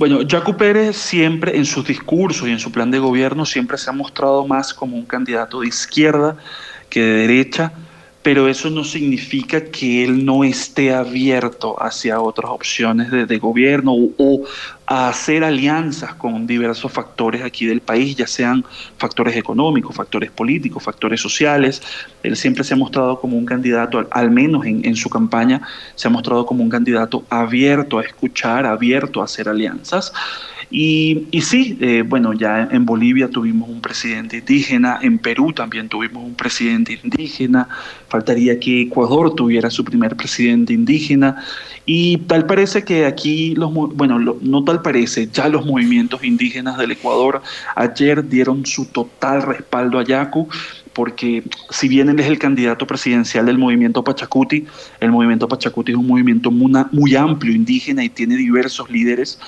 Bueno, 0.00 0.20
Jaco 0.26 0.56
Pérez 0.56 0.96
siempre 0.96 1.58
en 1.58 1.66
sus 1.66 1.86
discursos 1.86 2.48
y 2.48 2.50
en 2.52 2.58
su 2.58 2.72
plan 2.72 2.90
de 2.90 2.98
gobierno 2.98 3.44
siempre 3.44 3.76
se 3.76 3.90
ha 3.90 3.92
mostrado 3.92 4.46
más 4.46 4.72
como 4.72 4.96
un 4.96 5.04
candidato 5.04 5.60
de 5.60 5.66
izquierda 5.66 6.38
que 6.88 7.02
de 7.02 7.12
derecha, 7.26 7.70
pero 8.22 8.48
eso 8.48 8.68
no 8.68 8.84
significa 8.84 9.64
que 9.64 10.04
él 10.04 10.26
no 10.26 10.44
esté 10.44 10.92
abierto 10.94 11.82
hacia 11.82 12.20
otras 12.20 12.50
opciones 12.50 13.10
de, 13.10 13.38
gobierno 13.38 13.94
o, 14.18 14.44
a 14.86 15.08
hacer 15.08 15.42
alianzas 15.42 16.14
con 16.14 16.46
diversos 16.46 16.92
factores 16.92 17.42
aquí 17.42 17.64
del 17.64 17.80
país, 17.80 18.16
ya 18.16 18.26
sean 18.26 18.64
factores 18.98 19.36
económicos, 19.36 19.96
factores 19.96 20.30
políticos, 20.30 20.82
factores 20.82 21.20
sociales. 21.20 21.80
Él 22.22 22.36
siempre 22.36 22.62
se 22.62 22.74
ha 22.74 22.76
mostrado 22.76 23.18
como 23.18 23.38
un 23.38 23.46
candidato, 23.46 24.06
al, 24.10 24.30
menos 24.30 24.66
en, 24.66 24.84
en, 24.84 24.96
su 24.96 25.08
campaña, 25.08 25.62
se 25.94 26.08
ha 26.08 26.10
mostrado 26.10 26.44
como 26.44 26.62
un 26.62 26.68
candidato 26.68 27.24
abierto 27.30 27.98
a 27.98 28.02
escuchar, 28.02 28.66
abierto 28.66 29.22
a 29.22 29.24
hacer 29.24 29.48
alianzas. 29.48 30.12
Y, 30.70 31.26
y 31.32 31.40
sí, 31.40 31.76
eh, 31.80 32.04
bueno, 32.06 32.32
ya 32.32 32.68
en 32.70 32.86
Bolivia 32.86 33.28
tuvimos 33.28 33.68
un 33.68 33.80
presidente 33.80 34.38
indígena, 34.38 35.00
en 35.02 35.18
Perú 35.18 35.52
también 35.52 35.88
tuvimos 35.88 36.22
un 36.24 36.34
presidente 36.34 37.00
indígena, 37.02 37.68
faltaría 38.08 38.60
que 38.60 38.82
Ecuador 38.82 39.34
tuviera 39.34 39.68
su 39.68 39.84
primer 39.84 40.14
presidente 40.14 40.72
indígena. 40.72 41.42
Y 41.86 42.18
tal 42.18 42.46
parece 42.46 42.84
que 42.84 43.04
aquí, 43.04 43.54
los, 43.56 43.72
bueno, 43.72 44.20
no 44.20 44.64
tal 44.64 44.80
parece, 44.80 45.28
ya 45.32 45.48
los 45.48 45.66
movimientos 45.66 46.22
indígenas 46.22 46.78
del 46.78 46.92
Ecuador 46.92 47.42
ayer 47.74 48.28
dieron 48.28 48.64
su 48.64 48.86
total 48.86 49.42
respaldo 49.42 49.98
a 49.98 50.04
Yacu 50.04 50.48
porque 50.92 51.42
si 51.70 51.88
bien 51.88 52.08
él 52.08 52.20
es 52.20 52.26
el 52.26 52.38
candidato 52.38 52.86
presidencial 52.86 53.46
del 53.46 53.58
movimiento 53.58 54.02
Pachacuti, 54.02 54.66
el 55.00 55.10
movimiento 55.10 55.48
Pachacuti 55.48 55.92
es 55.92 55.98
un 55.98 56.06
movimiento 56.06 56.50
muy 56.50 57.14
amplio 57.14 57.54
indígena 57.54 58.04
y 58.04 58.08
tiene 58.08 58.36
diversos 58.36 58.90
líderes, 58.90 59.38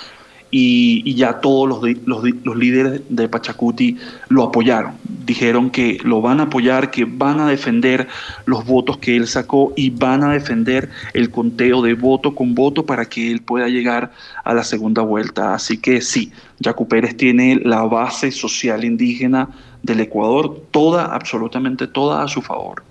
y, 0.54 1.14
ya 1.14 1.40
todos 1.40 1.66
los, 1.66 1.82
los, 2.04 2.22
los, 2.44 2.56
líderes 2.56 3.00
de 3.08 3.26
Pachacuti 3.26 3.96
lo 4.28 4.44
apoyaron. 4.44 4.92
Dijeron 5.24 5.70
que 5.70 5.98
lo 6.04 6.20
van 6.20 6.40
a 6.40 6.44
apoyar, 6.44 6.90
que 6.90 7.06
van 7.06 7.40
a 7.40 7.48
defender 7.48 8.06
los 8.44 8.66
votos 8.66 8.98
que 8.98 9.16
él 9.16 9.26
sacó 9.26 9.72
y 9.76 9.88
van 9.88 10.22
a 10.22 10.32
defender 10.32 10.90
el 11.14 11.30
conteo 11.30 11.80
de 11.80 11.94
voto 11.94 12.34
con 12.34 12.54
voto 12.54 12.84
para 12.84 13.06
que 13.06 13.32
él 13.32 13.40
pueda 13.40 13.68
llegar 13.68 14.12
a 14.44 14.52
la 14.52 14.62
segunda 14.62 15.00
vuelta. 15.00 15.54
Así 15.54 15.78
que 15.78 16.02
sí, 16.02 16.30
Yacu 16.58 16.86
Pérez 16.86 17.16
tiene 17.16 17.58
la 17.64 17.84
base 17.84 18.30
social 18.30 18.84
indígena 18.84 19.48
del 19.82 20.00
Ecuador, 20.00 20.60
toda, 20.70 21.06
absolutamente 21.14 21.86
toda 21.86 22.22
a 22.22 22.28
su 22.28 22.42
favor. 22.42 22.82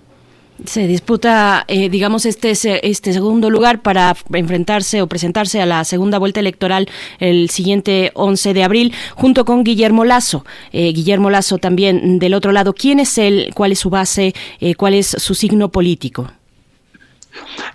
Se 0.66 0.86
disputa, 0.86 1.66
eh, 1.68 1.90
digamos, 1.90 2.26
este, 2.26 2.52
este 2.52 3.14
segundo 3.14 3.50
lugar 3.50 3.82
para 3.82 4.16
enfrentarse 4.34 5.02
o 5.02 5.08
presentarse 5.08 5.62
a 5.62 5.66
la 5.66 5.84
segunda 5.86 6.20
vuelta 6.20 6.40
electoral 6.40 6.88
el 7.20 7.50
siguiente 7.50 8.12
11 8.14 8.54
de 8.54 8.64
abril, 8.64 8.94
junto 9.16 9.44
con 9.44 9.64
Guillermo 9.64 10.06
Lazo. 10.06 10.46
Eh, 10.72 10.94
Guillermo 10.94 11.30
Lazo 11.30 11.58
también 11.58 12.20
del 12.20 12.34
otro 12.36 12.52
lado. 12.52 12.74
¿Quién 12.74 13.00
es 13.00 13.18
él? 13.18 13.52
¿Cuál 13.56 13.72
es 13.72 13.80
su 13.80 13.90
base? 13.90 14.36
Eh, 14.60 14.76
¿Cuál 14.76 14.94
es 14.94 15.08
su 15.08 15.34
signo 15.34 15.70
político? 15.70 16.32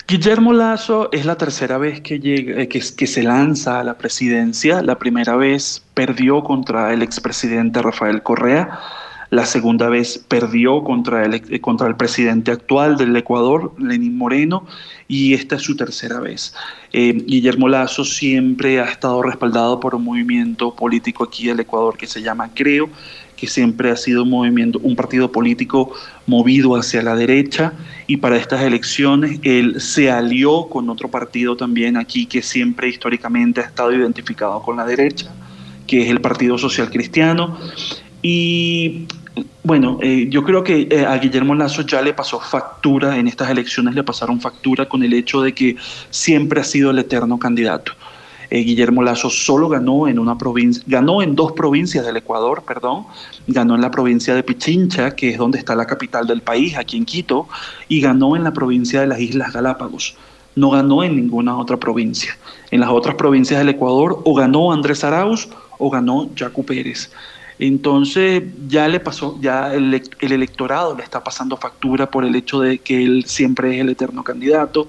Guillermo 0.06 0.52
Lazo 0.52 1.08
es 1.12 1.24
la 1.24 1.36
tercera 1.36 1.78
vez 1.78 2.00
que, 2.02 2.20
llega, 2.20 2.66
que, 2.66 2.80
que, 2.96 3.06
se 3.06 3.22
lanza 3.22 3.80
a 3.80 3.84
la 3.84 3.98
presidencia. 3.98 4.82
La 4.82 4.98
primera 4.98 5.34
vez 5.34 5.82
perdió 5.94 6.44
contra 6.44 6.92
el 6.92 7.02
expresidente 7.02 7.82
Rafael 7.82 8.22
Correa. 8.22 8.78
La 9.30 9.44
segunda 9.44 9.88
vez 9.88 10.24
perdió 10.28 10.84
contra 10.84 11.24
el, 11.24 11.34
eh, 11.34 11.60
contra 11.60 11.88
el 11.88 11.96
presidente 11.96 12.52
actual 12.52 12.96
del 12.96 13.16
Ecuador, 13.16 13.72
Lenín 13.78 14.16
Moreno, 14.16 14.66
y 15.08 15.34
esta 15.34 15.56
es 15.56 15.62
su 15.62 15.76
tercera 15.76 16.20
vez. 16.20 16.54
Eh, 16.92 17.12
Guillermo 17.26 17.68
Lazo 17.68 18.04
siempre 18.04 18.80
ha 18.80 18.84
estado 18.84 19.22
respaldado 19.22 19.80
por 19.80 19.94
un 19.94 20.04
movimiento 20.04 20.74
político 20.74 21.24
aquí 21.24 21.46
del 21.46 21.60
Ecuador 21.60 21.96
que 21.96 22.06
se 22.06 22.22
llama 22.22 22.50
Creo, 22.54 22.88
que 23.36 23.46
siempre 23.46 23.90
ha 23.90 23.96
sido 23.96 24.22
un 24.22 24.30
movimiento, 24.30 24.80
un 24.82 24.96
partido 24.96 25.30
político 25.30 25.92
movido 26.26 26.74
hacia 26.74 27.02
la 27.02 27.14
derecha 27.14 27.74
y 28.06 28.16
para 28.16 28.36
estas 28.36 28.62
elecciones 28.62 29.40
él 29.42 29.80
se 29.80 30.10
alió 30.10 30.68
con 30.68 30.88
otro 30.88 31.10
partido 31.10 31.54
también 31.56 31.98
aquí 31.98 32.26
que 32.26 32.40
siempre 32.40 32.88
históricamente 32.88 33.60
ha 33.60 33.64
estado 33.64 33.92
identificado 33.92 34.62
con 34.62 34.78
la 34.78 34.86
derecha, 34.86 35.30
que 35.86 36.02
es 36.02 36.10
el 36.10 36.20
Partido 36.20 36.56
Social 36.56 36.90
Cristiano 36.90 37.58
y 38.28 39.06
bueno, 39.62 39.98
eh, 40.02 40.26
yo 40.28 40.42
creo 40.42 40.64
que 40.64 40.88
eh, 40.90 41.06
a 41.06 41.16
Guillermo 41.18 41.54
Lazo 41.54 41.82
ya 41.82 42.02
le 42.02 42.12
pasó 42.12 42.40
factura, 42.40 43.16
en 43.16 43.28
estas 43.28 43.50
elecciones 43.50 43.94
le 43.94 44.02
pasaron 44.02 44.40
factura 44.40 44.88
con 44.88 45.04
el 45.04 45.12
hecho 45.12 45.42
de 45.42 45.54
que 45.54 45.76
siempre 46.10 46.60
ha 46.60 46.64
sido 46.64 46.90
el 46.90 46.98
eterno 46.98 47.38
candidato. 47.38 47.92
Eh, 48.50 48.64
Guillermo 48.64 49.04
Lazo 49.04 49.30
solo 49.30 49.68
ganó 49.68 50.08
en 50.08 50.18
una 50.18 50.36
provincia, 50.36 50.82
ganó 50.88 51.22
en 51.22 51.36
dos 51.36 51.52
provincias 51.52 52.04
del 52.04 52.16
Ecuador, 52.16 52.64
perdón, 52.66 53.06
ganó 53.46 53.76
en 53.76 53.80
la 53.80 53.92
provincia 53.92 54.34
de 54.34 54.42
Pichincha, 54.42 55.14
que 55.14 55.30
es 55.30 55.38
donde 55.38 55.58
está 55.58 55.76
la 55.76 55.86
capital 55.86 56.26
del 56.26 56.40
país, 56.40 56.76
aquí 56.76 56.96
en 56.96 57.04
Quito, 57.04 57.46
y 57.86 58.00
ganó 58.00 58.34
en 58.34 58.42
la 58.42 58.52
provincia 58.52 59.02
de 59.02 59.06
las 59.06 59.20
Islas 59.20 59.52
Galápagos. 59.52 60.16
No 60.56 60.70
ganó 60.70 61.04
en 61.04 61.14
ninguna 61.14 61.56
otra 61.56 61.76
provincia. 61.76 62.36
En 62.72 62.80
las 62.80 62.90
otras 62.90 63.14
provincias 63.14 63.60
del 63.60 63.68
Ecuador 63.68 64.20
o 64.24 64.34
ganó 64.34 64.72
Andrés 64.72 65.04
Arauz 65.04 65.48
o 65.78 65.90
ganó 65.90 66.28
Jacu 66.36 66.64
Pérez. 66.64 67.12
Entonces 67.58 68.42
ya 68.68 68.86
le 68.88 69.00
pasó, 69.00 69.38
ya 69.40 69.72
el, 69.72 70.02
electorado 70.20 70.96
le 70.96 71.02
está 71.02 71.24
pasando 71.24 71.56
factura 71.56 72.10
por 72.10 72.24
el 72.24 72.34
hecho 72.36 72.60
de 72.60 72.78
que 72.78 73.02
él 73.02 73.24
siempre 73.26 73.74
es 73.74 73.80
el 73.80 73.88
eterno 73.88 74.22
candidato. 74.22 74.88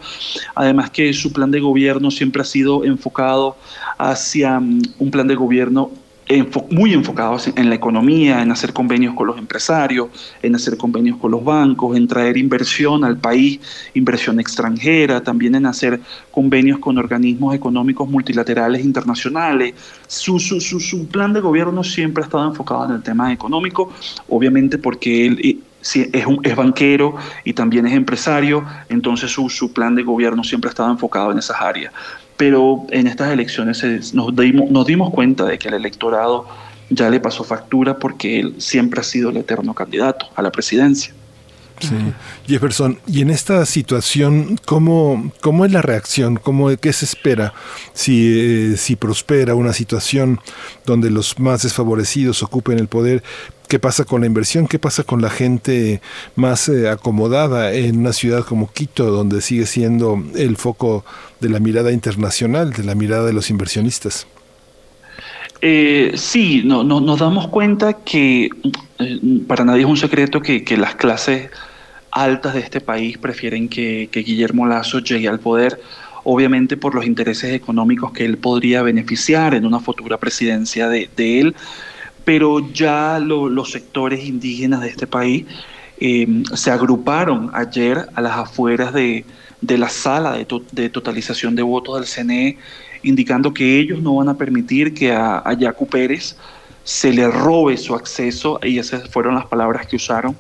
Además 0.56 0.92
que 0.92 1.14
su 1.14 1.32
plan 1.32 1.52
de 1.52 1.60
gobierno 1.60 2.12
siempre 2.12 2.42
ha 2.42 2.46
sido 2.46 2.84
enfocado 2.84 3.58
hacia 3.98 4.60
mm, 4.60 4.82
un 5.00 5.12
plan 5.12 5.28
de 5.28 5.36
gobierno 5.36 5.92
muy 6.70 6.94
enfocados 6.94 7.48
en 7.48 7.70
la 7.70 7.76
economía, 7.76 8.42
en 8.42 8.52
hacer 8.52 8.74
convenios 8.74 9.16
con 9.16 9.28
los 9.28 9.38
empresarios, 9.38 10.10
en 10.42 10.56
hacer 10.56 10.76
convenios 10.76 11.18
con 11.18 11.32
los 11.32 11.44
bancos, 11.44 11.96
en 11.96 12.08
traer 12.08 12.38
inversión 12.38 13.06
al 13.06 13.18
país, 13.18 13.60
inversión 13.94 14.40
extranjera, 14.40 15.24
también 15.24 15.56
en 15.56 15.66
hacer 15.66 16.02
convenios 16.32 16.80
con 16.80 16.98
organismos 16.98 17.56
económicos 17.56 18.10
multilaterales 18.10 18.84
internacionales. 18.84 19.74
Su, 20.08 20.40
su, 20.40 20.60
su, 20.60 21.08
plan 21.08 21.32
de 21.32 21.40
gobierno 21.40 21.84
siempre 21.84 22.24
ha 22.24 22.26
estado 22.26 22.48
enfocado 22.48 22.86
en 22.86 22.92
el 22.92 23.04
tema 23.04 23.32
económico, 23.32 23.92
obviamente 24.28 24.78
porque 24.78 25.28
él 25.28 25.40
eh, 25.42 25.58
es, 25.96 26.26
un, 26.26 26.40
es 26.44 26.56
banquero 26.56 27.16
y 27.44 27.54
también 27.54 27.88
es 27.88 27.94
empresario, 27.94 28.66
entonces 28.90 29.32
su, 29.32 29.50
su 29.50 29.74
plan 29.74 29.96
de 29.96 30.04
gobierno 30.04 30.44
siempre 30.44 30.70
ha 30.70 30.72
estado 30.72 30.92
enfocado 30.92 31.32
en 31.32 31.40
esas 31.40 31.60
áreas 31.62 31.94
pero 32.38 32.86
en 32.92 33.08
estas 33.08 33.32
elecciones 33.32 34.14
nos, 34.14 34.36
dimos, 34.36 34.70
nos 34.70 34.86
dimos 34.86 35.12
cuenta 35.12 35.44
de 35.46 35.58
que 35.58 35.68
el 35.70 35.74
electorado 35.74 36.48
ya 36.90 37.10
le 37.10 37.20
pasó 37.20 37.44
factura 37.44 37.98
porque 37.98 38.40
él 38.40 38.56
siempre 38.60 39.02
ha 39.02 39.04
sido 39.04 39.32
el 39.32 39.38
eterno 39.38 39.74
candidato 39.74 40.28
a 40.36 40.42
la 40.42 40.52
presidencia. 40.52 41.14
Sí. 41.80 41.96
Jefferson, 42.48 43.00
y 43.08 43.22
en 43.22 43.30
esta 43.30 43.66
situación, 43.66 44.60
¿cómo, 44.66 45.32
cómo 45.42 45.66
es 45.66 45.72
la 45.72 45.82
reacción? 45.82 46.38
¿Cómo, 46.38 46.76
¿Qué 46.78 46.92
se 46.94 47.06
espera 47.06 47.54
si, 47.94 48.72
eh, 48.72 48.78
si 48.78 48.96
prospera 48.96 49.56
una 49.56 49.74
situación 49.74 50.40
donde 50.86 51.12
los 51.12 51.40
más 51.40 51.64
desfavorecidos 51.64 52.42
ocupen 52.44 52.80
el 52.80 52.88
poder? 52.88 53.24
¿Qué 53.68 53.80
pasa 53.80 54.06
con 54.06 54.22
la 54.22 54.28
inversión? 54.28 54.66
¿Qué 54.68 54.80
pasa 54.80 55.04
con 55.04 55.22
la 55.22 55.30
gente 55.30 56.02
más 56.36 56.70
eh, 56.70 56.90
acomodada 56.90 57.74
en 57.74 58.00
una 58.00 58.14
ciudad 58.14 58.46
como 58.46 58.72
Quito, 58.72 59.12
donde 59.12 59.42
sigue 59.42 59.66
siendo 59.66 60.24
el 60.36 60.56
foco 60.56 61.04
de 61.42 61.50
la 61.50 61.60
mirada 61.60 61.92
internacional, 61.92 62.72
de 62.72 62.86
la 62.86 62.96
mirada 62.96 63.26
de 63.26 63.34
los 63.34 63.50
inversionistas? 63.50 64.26
Eh, 65.62 66.14
sí, 66.16 66.62
no, 66.64 66.84
nos 66.84 67.20
damos 67.20 67.48
cuenta 67.48 67.94
que 67.94 68.50
eh, 69.00 69.20
para 69.48 69.66
nadie 69.66 69.82
es 69.82 69.88
un 69.88 69.98
secreto 69.98 70.40
que, 70.40 70.78
las 70.78 70.96
clases 70.96 71.50
altas 72.24 72.54
de 72.54 72.62
este 72.62 72.82
país 72.82 73.18
prefieren 73.18 73.70
que, 73.70 74.10
Guillermo 74.12 74.66
Lazo 74.66 75.00
llegue 75.00 75.28
al 75.28 75.40
poder, 75.40 75.80
obviamente 76.24 76.78
por 76.78 76.96
los 76.96 77.06
intereses 77.06 77.54
económicos 77.54 78.12
que 78.12 78.26
él 78.26 78.38
podría 78.38 78.82
beneficiar 78.82 79.54
en 79.54 79.66
una 79.66 79.80
futura 79.80 80.18
presidencia 80.18 80.90
de, 80.90 81.10
él, 81.18 81.56
pero 82.26 82.72
ya 82.74 83.20
los 83.20 83.72
sectores 83.72 84.26
indígenas 84.26 84.82
de 84.82 84.90
este 84.90 85.08
país 85.08 85.46
em, 86.00 86.44
se 86.46 86.72
agruparon 86.72 87.50
ayer 87.54 88.08
a 88.14 88.22
las 88.22 88.34
afueras 88.38 88.94
de, 88.94 89.26
la 89.62 89.90
sala 89.90 90.34
de, 90.34 90.90
totalización 90.90 91.56
de 91.56 91.62
votos 91.62 91.96
del 91.96 92.06
CNE, 92.06 92.58
indicando 93.04 93.54
que 93.54 93.80
ellos 93.80 94.02
no 94.02 94.16
van 94.16 94.30
a 94.30 94.38
permitir 94.38 94.94
que 94.94 95.12
a, 95.12 95.42
a 95.46 95.54
Yacu 95.54 95.88
Pérez 95.88 96.36
se 96.84 97.12
le 97.12 97.28
robe 97.28 97.78
su 97.78 97.96
acceso, 97.96 98.60
y 98.64 98.80
esas 98.80 99.10
fueron 99.10 99.36
las 99.36 99.46
palabras 99.46 99.88
que 99.88 99.98
usaron, 99.98 100.36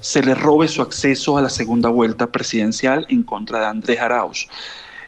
se 0.00 0.22
le 0.22 0.34
robe 0.34 0.68
su 0.68 0.82
acceso 0.82 1.38
a 1.38 1.42
la 1.42 1.48
segunda 1.48 1.88
vuelta 1.88 2.26
presidencial 2.28 3.06
en 3.08 3.22
contra 3.22 3.60
de 3.60 3.66
Andrés 3.66 4.00
Arauz. 4.00 4.48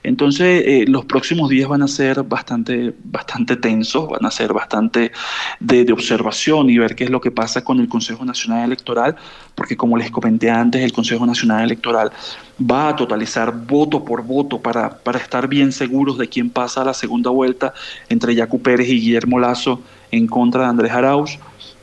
Entonces, 0.02 0.62
eh, 0.66 0.84
los 0.88 1.04
próximos 1.04 1.50
días 1.50 1.68
van 1.68 1.82
a 1.82 1.88
ser 1.88 2.22
bastante, 2.22 2.94
bastante 3.04 3.56
tensos, 3.56 4.08
van 4.08 4.24
a 4.24 4.30
ser 4.30 4.52
bastante 4.52 5.12
de, 5.58 5.92
observación 5.92 6.70
y 6.70 6.78
ver 6.78 6.94
qué 6.94 7.04
es 7.04 7.10
lo 7.10 7.20
que 7.20 7.30
pasa 7.30 7.62
con 7.62 7.80
el 7.80 7.88
Consejo 7.88 8.24
Nacional 8.24 8.64
Electoral, 8.64 9.16
porque 9.54 9.76
como 9.76 9.98
les 9.98 10.10
comenté 10.10 10.50
antes, 10.50 10.82
el 10.82 10.92
Consejo 10.92 11.26
Nacional 11.26 11.64
Electoral 11.64 12.10
va 12.58 12.88
a 12.88 12.96
totalizar 12.96 13.52
voto 13.66 14.04
por 14.04 14.22
voto 14.22 14.60
para, 14.60 14.98
para 14.98 15.18
estar 15.18 15.48
bien 15.48 15.70
seguros 15.70 16.16
de 16.16 16.28
quién 16.28 16.48
pasa 16.48 16.80
a 16.80 16.84
la 16.86 16.94
segunda 16.94 17.30
vuelta 17.30 17.74
entre 18.08 18.34
Yacu 18.34 18.62
Pérez 18.62 18.88
y 18.88 19.00
Guillermo 19.00 19.38
Lazo 19.38 19.82
en 20.10 20.26
contra 20.26 20.62
de 20.62 20.68
Andrés 20.68 20.92
Arauz 20.92 21.38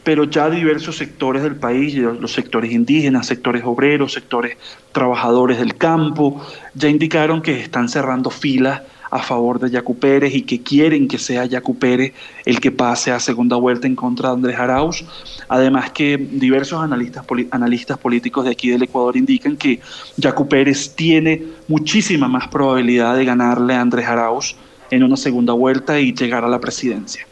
pero 0.07 0.23
ya 0.23 0.49
diversos 0.49 0.95
sectores 0.95 1.43
del 1.43 1.57
país, 1.57 1.93
los 1.93 2.31
sectores 2.31 2.71
indígenas, 2.71 3.27
sectores 3.27 3.63
obreros, 3.65 4.13
sectores 4.13 4.55
trabajadores 4.93 5.59
del 5.59 5.75
campo, 5.75 6.41
ya 6.73 6.87
indicaron 6.87 7.41
que 7.41 7.59
están 7.59 7.89
cerrando 7.89 8.29
filas 8.29 8.83
a 9.11 9.19
favor 9.19 9.59
de 9.59 9.69
Yacu 9.69 9.99
Pérez 9.99 10.33
y 10.33 10.43
que 10.43 10.61
quieren 10.61 11.09
que 11.09 11.17
sea 11.17 11.43
Yacu 11.43 11.77
Pérez 11.77 12.13
el 12.45 12.61
que 12.61 12.71
pase 12.71 13.11
a 13.11 13.19
segunda 13.19 13.57
vuelta 13.57 13.85
en 13.85 13.97
contra 13.97 14.29
de 14.29 14.35
Andrés 14.35 14.57
Arauz. 14.57 15.03
Además 15.49 15.91
que 15.91 16.15
diversos 16.17 16.81
analistas, 16.81 17.25
analistas 17.51 17.97
políticos 17.97 18.45
de 18.45 18.51
aquí 18.51 18.69
del 18.69 18.83
Ecuador 18.83 19.17
indican 19.17 19.57
que 19.57 19.81
Yacu 20.15 20.47
Pérez 20.47 20.95
tiene 20.95 21.43
muchísima 21.67 22.29
más 22.29 22.47
probabilidad 22.47 23.17
de 23.17 23.25
ganarle 23.25 23.73
a 23.73 23.81
Andrés 23.81 24.07
Arauz 24.07 24.55
en 24.89 25.03
una 25.03 25.17
segunda 25.17 25.51
vuelta 25.51 25.99
y 25.99 26.13
llegar 26.13 26.45
a 26.45 26.47
la 26.47 26.61
presidencia 26.61 27.27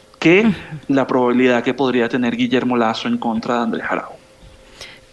la 0.88 1.08
probabilidad 1.08 1.64
que 1.64 1.74
podría 1.74 2.10
tener 2.10 2.36
Guillermo 2.36 2.78
Lazo 2.78 3.08
en 3.08 3.18
contra 3.18 3.56
de 3.56 3.62
Andrés 3.64 3.86
Arauz. 3.90 4.26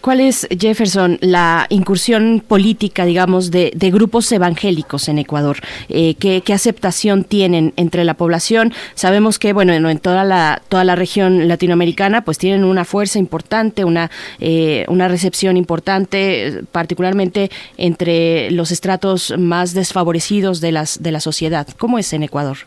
¿Cuál 0.02 0.18
es, 0.18 0.48
Jefferson, 0.58 1.16
la 1.20 1.66
incursión 1.68 2.42
política, 2.46 3.04
digamos, 3.04 3.52
de, 3.52 3.70
grupos 3.92 4.32
evangélicos 4.32 5.08
en 5.08 5.18
Ecuador? 5.18 5.58
Eh, 5.88 6.16
¿qué, 6.16 6.52
aceptación 6.52 7.22
tienen 7.22 7.72
entre 7.76 8.02
la 8.04 8.14
población? 8.14 8.72
Sabemos 8.96 9.38
que, 9.38 9.52
bueno, 9.52 9.72
en 9.72 9.98
toda 10.00 10.24
la, 10.24 10.60
toda 10.68 10.82
la 10.82 10.96
región 10.96 11.46
latinoamericana, 11.46 12.24
pues 12.24 12.36
tienen 12.36 12.64
una 12.64 12.84
fuerza 12.84 13.20
importante, 13.20 13.84
una, 13.84 14.10
eh, 14.40 14.86
una 14.88 15.06
recepción 15.06 15.56
importante, 15.56 16.64
particularmente 16.72 17.52
entre 17.76 18.50
los 18.50 18.72
estratos 18.72 19.32
más 19.38 19.72
desfavorecidos 19.72 20.60
de, 20.60 20.72
las, 20.72 21.00
de 21.00 21.12
la 21.12 21.20
sociedad. 21.20 21.68
¿Cómo 21.78 22.00
es 22.00 22.12
en 22.12 22.24
Ecuador? 22.24 22.58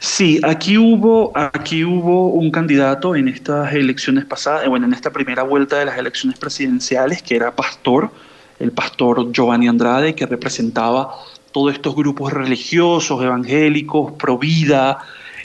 Sí, 0.00 0.40
aquí 0.42 0.78
hubo, 0.78 1.32
aquí 1.34 1.84
hubo 1.84 2.28
un 2.28 2.50
candidato 2.50 3.14
en 3.16 3.28
estas 3.28 3.72
elecciones 3.72 4.24
pasadas, 4.24 4.64
eh, 4.64 4.68
bueno, 4.68 4.86
en 4.86 4.92
esta 4.92 5.10
primera 5.10 5.42
vuelta 5.42 5.78
de 5.78 5.84
las 5.84 5.98
elecciones 5.98 6.38
presidenciales, 6.38 7.22
que 7.22 7.36
era 7.36 7.54
pastor, 7.54 8.10
el 8.58 8.72
pastor 8.72 9.32
Giovanni 9.32 9.68
Andrade, 9.68 10.14
que 10.14 10.26
representaba 10.26 11.14
todos 11.52 11.72
estos 11.72 11.94
grupos 11.94 12.32
religiosos, 12.32 13.22
evangélicos, 13.22 14.12
pro 14.12 14.38
vida, 14.38 14.98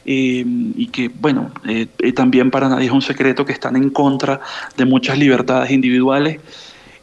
eh, 0.06 0.44
y 0.46 0.88
que, 0.88 1.10
bueno, 1.10 1.52
eh, 1.68 1.88
también 2.14 2.52
para 2.52 2.68
nadie 2.68 2.88
es 2.88 2.92
un 2.92 3.02
secreto 3.02 3.46
que 3.46 3.54
están 3.54 3.76
en 3.76 3.90
contra 3.90 4.42
de 4.76 4.86
muchas 4.86 5.18
libertades 5.18 5.72
individuales 5.72 6.42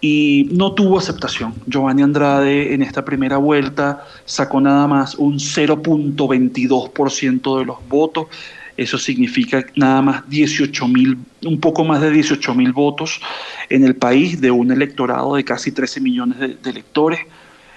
y 0.01 0.49
no 0.53 0.73
tuvo 0.73 0.99
aceptación. 0.99 1.55
Giovanni 1.67 2.03
Andrade 2.03 2.75
en 2.75 2.83
esta 2.83 3.05
primera 3.05 3.37
vuelta 3.37 4.07
sacó 4.25 4.61
nada 4.61 4.87
más 4.87 5.15
un 5.15 5.39
0.22% 5.39 7.59
de 7.59 7.65
los 7.67 7.77
votos. 7.89 8.29
Eso 8.77 8.97
significa 8.97 9.65
nada 9.77 10.01
más 10.01 10.31
18 10.31 10.89
mil, 10.89 11.19
un 11.45 11.61
poco 11.61 11.85
más 11.85 12.01
de 12.01 12.11
18 12.11 12.55
mil 12.55 12.73
votos 12.73 13.21
en 13.69 13.85
el 13.85 13.95
país 13.95 14.41
de 14.41 14.51
un 14.51 14.73
electorado 14.73 15.35
de 15.35 15.45
casi 15.45 15.71
13 15.71 16.01
millones 16.01 16.39
de, 16.39 16.57
electores. 16.65 17.21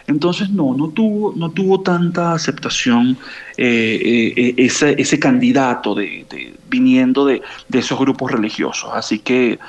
Entonces 0.08 0.50
no, 0.50 0.74
no 0.76 0.90
tuvo, 0.90 1.34
no 1.36 1.52
tuvo 1.52 1.82
tanta 1.82 2.34
aceptación 2.34 3.18
eh, 3.58 4.34
eh, 4.36 4.54
ese, 4.58 4.96
ese, 4.98 5.20
candidato 5.20 5.96
de, 5.96 6.26
viniendo 6.70 7.26
de, 7.26 7.42
de, 7.68 7.80
esos 7.80 8.00
grupos 8.00 8.32
religiosos. 8.32 8.90
Así 8.94 9.20
que 9.20 9.60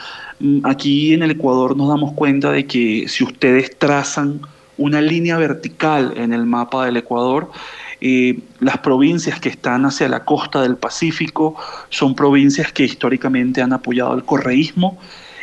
aquí 0.65 1.15
en 1.15 1.23
el 1.23 1.32
Ecuador 1.32 1.77
nos 1.77 1.89
damos 1.89 2.12
cuenta 2.12 2.51
de 2.51 2.66
que 2.66 3.06
si 3.09 3.24
ustedes 3.24 3.77
trazan 3.78 4.40
una 4.77 5.01
línea 5.01 5.39
vertical 5.39 6.15
en 6.16 6.32
el 6.32 6.47
mapa 6.47 6.85
del 6.86 6.97
Ecuador, 6.97 7.51
eh, 8.01 8.40
las 8.61 8.78
provincias 8.78 9.40
que 9.40 9.48
están 9.48 9.86
hacia 9.86 10.09
la 10.09 10.24
costa 10.24 10.62
del 10.62 10.77
Pacífico 10.77 11.56
son 11.89 12.15
provincias 12.15 12.73
que 12.73 12.85
históricamente 12.85 13.62
han 13.62 13.73
apoyado 13.73 14.15
el 14.15 14.24
correísmo 14.24 14.98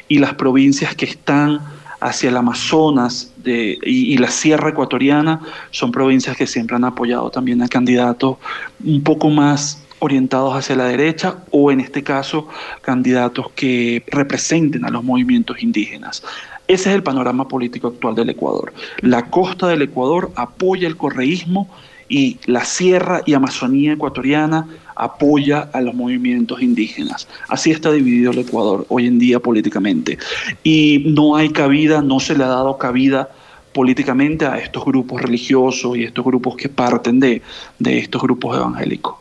y 0.08 0.20
las 0.20 0.34
provincias 0.34 0.96
que 0.96 1.06
están 1.06 1.60
hacia 2.02 2.30
el 2.30 2.38
Amazonas 2.38 3.32
y, 3.46 4.14
y, 4.14 4.18
la 4.18 4.30
Sierra 4.30 4.70
Ecuatoriana 4.70 5.40
son 5.70 5.92
provincias 5.92 6.36
que 6.36 6.48
siempre 6.48 6.76
han 6.76 6.84
apoyado 6.84 7.30
también 7.30 7.62
a 7.62 7.68
candidatos 7.68 8.38
un 8.84 9.02
poco 9.04 9.30
más 9.30 9.82
orientados 10.02 10.56
hacia 10.56 10.76
la 10.76 10.86
derecha 10.86 11.38
o 11.52 11.72
en 11.72 11.80
este 11.80 12.04
caso 12.04 12.48
candidatos 12.82 13.52
que 13.56 14.04
representen 14.08 14.84
a 14.84 14.90
los 14.90 15.04
movimientos 15.04 15.62
indígenas. 15.62 16.24
Ese 16.68 16.90
es 16.90 16.96
el 16.96 17.04
panorama 17.04 17.48
político 17.48 17.90
actual 17.90 18.16
del 18.16 18.32
Ecuador. 18.32 18.74
La 19.02 19.30
costa 19.30 19.68
del 19.68 19.84
Ecuador 19.84 20.32
apoya 20.36 20.88
el 20.88 20.98
correísmo 20.98 21.70
y 22.10 22.40
la 22.46 22.66
sierra 22.66 23.22
y 23.26 23.34
Amazonía 23.36 23.94
ecuatoriana 23.94 24.68
apoya 24.96 25.70
a 25.72 25.82
los 25.82 25.94
movimientos 25.94 26.62
indígenas. 26.62 27.28
Así 27.48 27.72
está 27.72 27.92
dividido 27.92 28.32
el 28.32 28.40
Ecuador 28.40 28.86
hoy 28.90 29.06
en 29.06 29.20
día 29.20 29.40
políticamente. 29.40 30.18
Y 30.64 31.04
no 31.16 31.36
hay 31.36 31.50
cabida, 31.50 32.02
no 32.02 32.20
se 32.20 32.36
le 32.36 32.44
ha 32.44 32.48
dado 32.48 32.78
cabida 32.78 33.30
políticamente 33.72 34.46
a 34.46 34.58
estos 34.58 34.84
grupos 34.84 35.22
religiosos 35.22 35.96
y 35.96 36.04
estos 36.04 36.26
grupos 36.26 36.56
que 36.56 36.70
parten 36.70 37.20
de, 37.20 37.42
de 37.78 38.00
estos 38.00 38.22
grupos 38.22 38.58
evangélicos. 38.58 39.21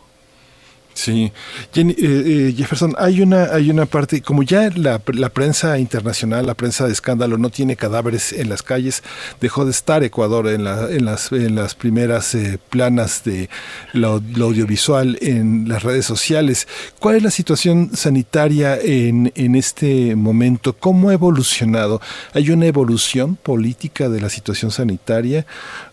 Sí, 1.01 1.33
eh, 1.77 1.95
eh, 1.97 2.55
Jefferson, 2.55 2.95
hay 2.99 3.23
una, 3.23 3.45
hay 3.45 3.71
una 3.71 3.87
parte, 3.87 4.21
como 4.21 4.43
ya 4.43 4.69
la, 4.77 5.01
la, 5.15 5.31
prensa 5.31 5.79
internacional, 5.79 6.47
la 6.47 6.53
prensa 6.53 6.87
de 6.87 6.93
escándalo 6.93 7.39
no 7.39 7.49
tiene 7.49 7.75
cadáveres 7.75 8.35
en 8.35 8.51
las 8.51 8.63
calles, 8.63 9.03
dejó 9.41 9.65
de 9.65 9.71
estar 9.71 10.05
Ecuador 10.05 10.47
en, 10.49 10.65
la, 10.65 10.91
en, 10.91 11.07
las, 11.07 11.33
en 11.33 11.55
las 11.55 11.75
primeras 11.75 12.35
eh, 12.35 12.59
planas 12.69 13.25
de 13.25 13.49
lo, 13.95 14.21
audiovisual 14.45 15.17
en 15.23 15.71
las 15.71 15.85
redes 15.85 16.05
sociales. 16.05 16.69
¿Cuál 16.99 17.17
es 17.17 17.23
la 17.23 17.31
situación 17.31 17.97
sanitaria 17.97 18.77
en, 18.79 19.33
en 19.37 19.55
este 19.55 20.15
momento? 20.17 20.75
¿Cómo 20.75 21.09
ha 21.09 21.15
evolucionado? 21.15 22.03
¿Hay 22.35 22.51
una 22.51 22.67
evolución 22.67 23.37
política 23.37 24.11
de 24.11 24.21
la 24.21 24.29
situación 24.29 24.71
sanitaria? 24.71 25.47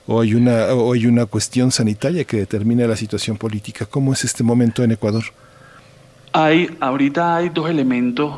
O 0.07 0.21
hay 0.21 0.33
una 0.33 0.73
o 0.73 0.93
hay 0.93 1.05
una 1.05 1.25
cuestión 1.25 1.71
sanitaria 1.71 2.23
que 2.23 2.37
determina 2.37 2.87
la 2.87 2.95
situación 2.95 3.37
política. 3.37 3.85
¿Cómo 3.85 4.13
es 4.13 4.23
este 4.23 4.43
momento 4.43 4.83
en 4.83 4.91
Ecuador? 4.91 5.23
Hay, 6.33 6.69
ahorita 6.79 7.35
hay 7.37 7.49
dos 7.49 7.69
elementos 7.69 8.33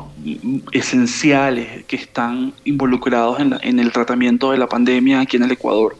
esenciales 0.72 1.84
que 1.84 1.96
están 1.96 2.52
involucrados 2.64 3.40
en, 3.40 3.56
en 3.62 3.78
el 3.78 3.92
tratamiento 3.92 4.52
de 4.52 4.58
la 4.58 4.68
pandemia 4.68 5.20
aquí 5.20 5.36
en 5.36 5.44
el 5.44 5.52
Ecuador. 5.52 5.96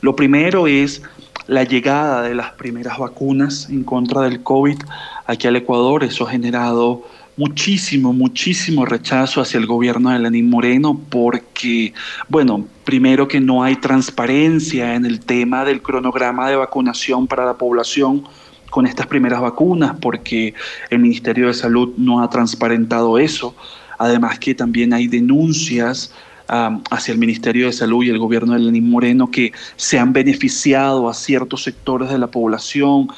Lo 0.00 0.14
primero 0.16 0.66
es 0.66 1.02
la 1.46 1.64
llegada 1.64 2.22
de 2.22 2.34
las 2.34 2.52
primeras 2.52 2.98
vacunas 2.98 3.68
en 3.70 3.84
contra 3.84 4.22
del 4.22 4.42
COVID 4.42 4.78
aquí 5.26 5.46
al 5.46 5.56
Ecuador. 5.56 6.04
Eso 6.04 6.26
ha 6.26 6.30
generado 6.30 7.04
muchísimo, 7.36 8.12
muchísimo 8.12 8.84
rechazo 8.84 9.40
hacia 9.40 9.58
el 9.58 9.66
gobierno 9.66 10.10
de 10.10 10.18
Lenín 10.18 10.50
Moreno 10.50 11.00
porque, 11.08 11.94
bueno, 12.28 12.66
primero 12.90 13.28
que 13.28 13.38
no 13.40 13.62
hay 13.62 13.76
transparencia 13.76 14.96
en 14.96 15.06
el 15.06 15.20
tema 15.20 15.64
del 15.64 15.80
cronograma 15.80 16.50
de 16.50 16.56
vacunación 16.56 17.28
para 17.28 17.44
la 17.44 17.54
población 17.54 18.24
con 18.68 18.84
estas 18.84 19.06
primeras 19.06 19.40
vacunas 19.40 19.94
porque 20.02 20.54
el 20.90 20.98
Ministerio 20.98 21.46
de 21.46 21.54
Salud 21.54 21.94
no 21.96 22.20
ha 22.20 22.28
transparentado 22.28 23.16
eso. 23.20 23.54
Además 23.96 24.40
que 24.40 24.56
también 24.56 24.92
hay 24.92 25.06
denuncias 25.06 26.12
hacia 26.48 27.12
el 27.12 27.18
Ministerio 27.18 27.66
de 27.66 27.72
Salud 27.72 28.02
y 28.02 28.08
el 28.08 28.18
gobierno 28.18 28.54
de 28.54 28.58
Lenín 28.58 28.90
Moreno 28.90 29.30
que 29.30 29.52
se 29.76 29.96
han 29.96 30.12
beneficiado 30.12 31.08
a 31.08 31.14
ciertos 31.14 31.62
sectores 31.62 32.10
de 32.10 32.18
la 32.18 32.26
población 32.26 33.08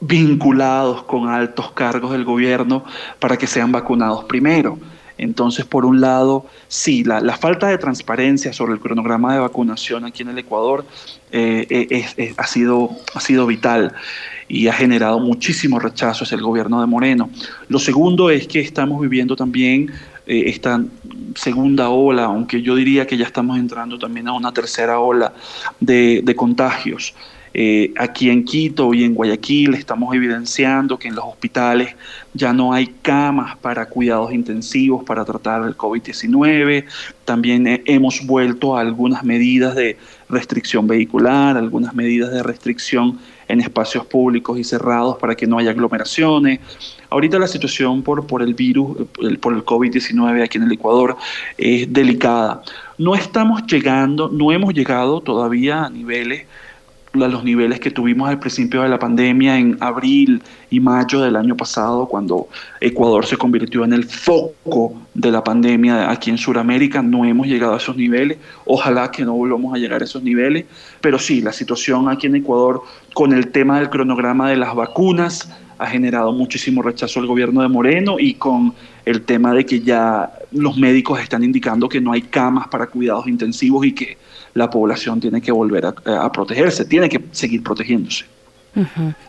vinculados 0.00 1.02
con 1.02 1.28
altos 1.28 1.72
cargos 1.72 2.12
del 2.12 2.24
gobierno 2.24 2.86
para 3.18 3.36
que 3.36 3.46
sean 3.46 3.70
vacunados 3.70 4.24
primero. 4.24 4.78
Entonces, 5.16 5.64
por 5.64 5.84
un 5.84 6.00
lado, 6.00 6.46
sí, 6.68 7.04
la, 7.04 7.36
falta 7.36 7.68
de 7.68 7.78
transparencia 7.78 8.52
sobre 8.52 8.72
el 8.72 8.80
cronograma 8.80 9.32
de 9.34 9.40
vacunación 9.40 10.04
aquí 10.04 10.22
en 10.22 10.30
el 10.30 10.38
Ecuador 10.38 10.84
eh, 11.30 12.04
ha, 12.36 12.46
sido, 12.46 12.90
ha 13.14 13.20
sido 13.20 13.46
vital 13.46 13.92
y 14.48 14.66
ha 14.68 14.72
generado 14.72 15.20
muchísimo 15.20 15.78
rechazo 15.78 16.24
hacia 16.24 16.36
el 16.36 16.42
gobierno 16.42 16.80
de 16.80 16.86
Moreno. 16.86 17.30
Lo 17.68 17.78
segundo 17.78 18.30
es 18.30 18.46
que 18.48 18.60
estamos 18.60 19.00
viviendo 19.00 19.36
también 19.36 19.92
eh, 20.26 20.44
esta 20.46 20.82
segunda 21.36 21.90
ola, 21.90 22.24
aunque 22.24 22.60
yo 22.60 22.74
diría 22.74 23.06
que 23.06 23.16
ya 23.16 23.26
estamos 23.26 23.58
entrando 23.58 23.98
también 23.98 24.28
a 24.28 24.32
una 24.32 24.52
tercera 24.52 24.98
ola 24.98 25.32
de 25.80 26.34
contagios. 26.36 27.14
Eh, 27.56 27.94
aquí 27.96 28.30
en 28.30 28.44
Quito 28.44 28.92
y 28.92 29.04
en 29.04 29.14
Guayaquil 29.14 29.74
estamos 29.74 30.12
evidenciando 30.12 30.98
que 30.98 31.06
en 31.06 31.14
los 31.14 31.24
hospitales 31.24 31.94
ya 32.32 32.52
no 32.52 32.72
hay 32.72 32.88
camas 33.00 33.56
para 33.58 33.86
cuidados 33.86 34.32
intensivos 34.32 35.04
para 35.04 35.24
tratar 35.24 35.62
el 35.62 35.76
COVID-19. 35.76 36.84
También 37.24 37.68
eh, 37.68 37.82
hemos 37.86 38.26
vuelto 38.26 38.76
a 38.76 38.80
algunas 38.80 39.22
medidas 39.22 39.76
de 39.76 39.96
restricción 40.28 40.88
vehicular, 40.88 41.56
algunas 41.56 41.94
medidas 41.94 42.32
de 42.32 42.42
restricción 42.42 43.20
en 43.46 43.60
espacios 43.60 44.04
públicos 44.04 44.58
y 44.58 44.64
cerrados 44.64 45.18
para 45.18 45.36
que 45.36 45.46
no 45.46 45.58
haya 45.58 45.70
aglomeraciones. 45.70 46.58
Ahorita 47.08 47.38
la 47.38 47.46
situación 47.46 48.02
por, 48.02 48.26
por 48.26 48.42
el 48.42 48.54
virus, 48.54 49.06
por 49.40 49.54
el 49.54 49.64
COVID-19 49.64 50.42
aquí 50.42 50.58
en 50.58 50.64
el 50.64 50.72
Ecuador 50.72 51.16
es 51.56 51.92
delicada. 51.92 52.62
No 52.98 53.14
estamos 53.14 53.64
llegando, 53.68 54.28
no 54.28 54.50
hemos 54.50 54.74
llegado 54.74 55.20
todavía 55.20 55.84
a 55.84 55.90
niveles 55.90 56.46
a 57.22 57.28
los 57.28 57.44
niveles 57.44 57.78
que 57.78 57.90
tuvimos 57.90 58.28
al 58.28 58.40
principio 58.40 58.82
de 58.82 58.88
la 58.88 58.98
pandemia 58.98 59.56
en 59.56 59.76
abril 59.80 60.42
y 60.70 60.80
mayo 60.80 61.20
del 61.20 61.36
año 61.36 61.56
pasado, 61.56 62.06
cuando 62.06 62.48
Ecuador 62.80 63.24
se 63.24 63.36
convirtió 63.36 63.84
en 63.84 63.92
el 63.92 64.04
foco 64.04 64.94
de 65.14 65.30
la 65.30 65.44
pandemia 65.44 66.10
aquí 66.10 66.30
en 66.30 66.38
Sudamérica. 66.38 67.02
No 67.02 67.24
hemos 67.24 67.46
llegado 67.46 67.74
a 67.74 67.76
esos 67.76 67.96
niveles. 67.96 68.38
Ojalá 68.66 69.10
que 69.12 69.24
no 69.24 69.34
volvamos 69.34 69.72
a 69.74 69.78
llegar 69.78 70.00
a 70.00 70.04
esos 70.04 70.22
niveles. 70.22 70.64
Pero 71.00 71.18
sí, 71.18 71.40
la 71.40 71.52
situación 71.52 72.08
aquí 72.08 72.26
en 72.26 72.36
Ecuador 72.36 72.82
con 73.12 73.32
el 73.32 73.48
tema 73.52 73.78
del 73.78 73.90
cronograma 73.90 74.50
de 74.50 74.56
las 74.56 74.74
vacunas 74.74 75.48
ha 75.78 75.86
generado 75.86 76.32
muchísimo 76.32 76.82
rechazo 76.82 77.20
al 77.20 77.26
gobierno 77.26 77.62
de 77.62 77.68
Moreno 77.68 78.16
y 78.18 78.34
con 78.34 78.74
el 79.04 79.22
tema 79.22 79.52
de 79.52 79.66
que 79.66 79.80
ya 79.80 80.32
los 80.52 80.76
médicos 80.76 81.20
están 81.20 81.44
indicando 81.44 81.88
que 81.88 82.00
no 82.00 82.12
hay 82.12 82.22
camas 82.22 82.68
para 82.68 82.86
cuidados 82.86 83.26
intensivos 83.26 83.84
y 83.84 83.92
que 83.92 84.16
la 84.54 84.70
población 84.70 85.20
tiene 85.20 85.40
que 85.40 85.52
volver 85.52 85.86
a, 85.86 86.32
protegerse, 86.32 86.84
tiene 86.84 87.08
que 87.08 87.24
seguir 87.32 87.62
protegiéndose. 87.62 88.24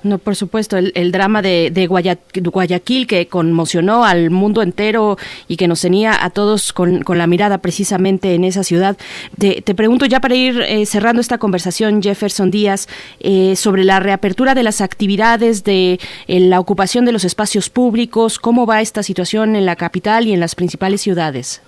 No, 0.01 0.17
por 0.17 0.35
supuesto, 0.35 0.75
el, 0.77 1.11
drama 1.11 1.43
de, 1.43 1.87
Guayaquil 1.87 3.05
que 3.05 3.27
conmocionó 3.27 4.03
al 4.03 4.31
mundo 4.31 4.63
entero 4.63 5.17
y 5.47 5.57
que 5.57 5.67
nos 5.67 5.81
tenía 5.81 6.23
a 6.23 6.31
todos 6.31 6.73
con, 6.73 7.03
la 7.07 7.27
mirada 7.27 7.59
precisamente 7.59 8.33
en 8.33 8.43
esa 8.43 8.63
ciudad. 8.63 8.97
Te, 9.37 9.61
pregunto 9.75 10.07
ya 10.07 10.19
para 10.19 10.35
ir 10.35 10.61
eh, 10.61 10.85
cerrando 10.85 11.21
esta 11.21 11.37
conversación, 11.37 12.01
Jefferson 12.01 12.49
Díaz, 12.49 12.87
eh, 13.19 13.55
sobre 13.55 13.83
la 13.83 13.99
reapertura 13.99 14.55
de 14.55 14.63
las 14.63 14.81
actividades, 14.81 15.63
de 15.63 15.99
eh, 16.27 16.39
la 16.39 16.59
ocupación 16.59 17.05
de 17.05 17.11
los 17.11 17.23
espacios 17.23 17.69
públicos, 17.69 18.39
¿cómo 18.39 18.65
va 18.65 18.81
esta 18.81 19.03
situación 19.03 19.55
en 19.55 19.65
la 19.65 19.75
capital 19.75 20.27
y 20.27 20.33
en 20.33 20.39
las 20.39 20.55
principales 20.55 21.01
ciudades? 21.01 21.61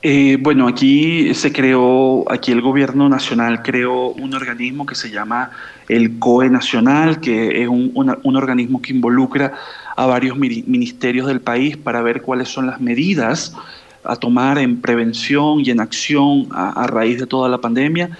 Eh, 0.00 0.38
bueno, 0.40 0.68
aquí 0.68 1.34
se 1.34 1.52
creó, 1.52 2.30
aquí 2.30 2.52
el 2.52 2.60
gobierno 2.60 3.08
nacional 3.08 3.62
creó 3.62 4.10
un 4.10 4.32
organismo 4.32 4.86
que 4.86 4.94
se 4.94 5.10
llama 5.10 5.50
el 5.88 6.20
COE 6.20 6.50
Nacional, 6.50 7.20
que 7.20 7.62
es 7.62 7.68
un, 7.68 7.92
organismo 8.36 8.80
que 8.80 8.92
involucra 8.92 9.54
a 9.96 10.06
varios 10.06 10.38
ministerios 10.38 11.26
del 11.26 11.40
país 11.40 11.76
para 11.76 12.00
ver 12.02 12.22
cuáles 12.22 12.48
son 12.48 12.68
las 12.68 12.80
medidas 12.80 13.56
a 14.04 14.14
tomar 14.14 14.58
en 14.58 14.80
prevención 14.80 15.60
y 15.64 15.70
en 15.70 15.80
acción 15.80 16.46
a 16.52 16.86
raíz 16.86 17.18
de 17.18 17.26
toda 17.26 17.48
la 17.48 17.58
pandemia 17.58 18.10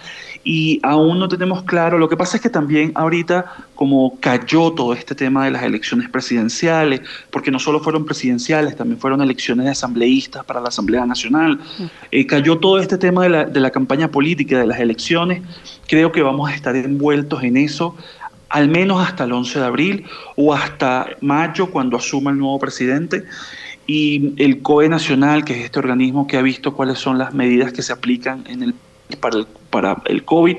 y 0.50 0.80
aún 0.82 1.18
no 1.18 1.28
tenemos 1.28 1.62
claro. 1.64 1.98
Lo 1.98 2.08
que 2.08 2.16
pasa 2.16 2.38
es 2.38 2.42
que 2.42 2.48
también 2.48 2.90
ahorita, 2.94 3.66
como 3.74 4.18
cayó 4.18 4.72
todo 4.72 4.94
este 4.94 5.14
tema 5.14 5.44
de 5.44 5.50
las 5.50 5.62
elecciones 5.62 6.08
presidenciales, 6.08 7.02
porque 7.30 7.50
no 7.50 7.58
solo 7.58 7.80
fueron 7.80 8.06
presidenciales, 8.06 8.74
también 8.74 8.98
fueron 8.98 9.20
elecciones 9.20 9.66
de 9.66 9.72
asambleístas 9.72 10.46
para 10.46 10.62
la 10.62 10.68
Asamblea 10.68 11.04
Nacional, 11.04 11.60
eh, 12.10 12.24
cayó 12.24 12.56
todo 12.56 12.78
este 12.78 12.96
tema 12.96 13.24
de 13.24 13.28
la, 13.28 13.44
de 13.44 13.60
la 13.60 13.70
campaña 13.70 14.10
política, 14.10 14.58
de 14.58 14.66
las 14.66 14.80
elecciones, 14.80 15.42
creo 15.86 16.12
que 16.12 16.22
vamos 16.22 16.50
a 16.50 16.54
estar 16.54 16.74
envueltos 16.74 17.42
en 17.42 17.58
eso 17.58 17.94
al 18.48 18.68
menos 18.68 19.06
hasta 19.06 19.24
el 19.24 19.32
11 19.34 19.58
de 19.58 19.64
abril 19.66 20.04
o 20.34 20.54
hasta 20.54 21.08
mayo 21.20 21.70
cuando 21.70 21.98
asuma 21.98 22.30
el 22.30 22.38
nuevo 22.38 22.58
presidente. 22.58 23.24
Y 23.86 24.32
el 24.42 24.62
COE 24.62 24.88
Nacional, 24.88 25.44
que 25.44 25.58
es 25.58 25.64
este 25.66 25.78
organismo 25.78 26.26
que 26.26 26.38
ha 26.38 26.42
visto 26.42 26.74
cuáles 26.74 26.98
son 26.98 27.18
las 27.18 27.34
medidas 27.34 27.72
que 27.74 27.82
se 27.82 27.92
aplican 27.92 28.44
en 28.46 28.62
el 28.62 28.74
para 29.16 30.02
el, 30.06 30.24
COVID, 30.24 30.56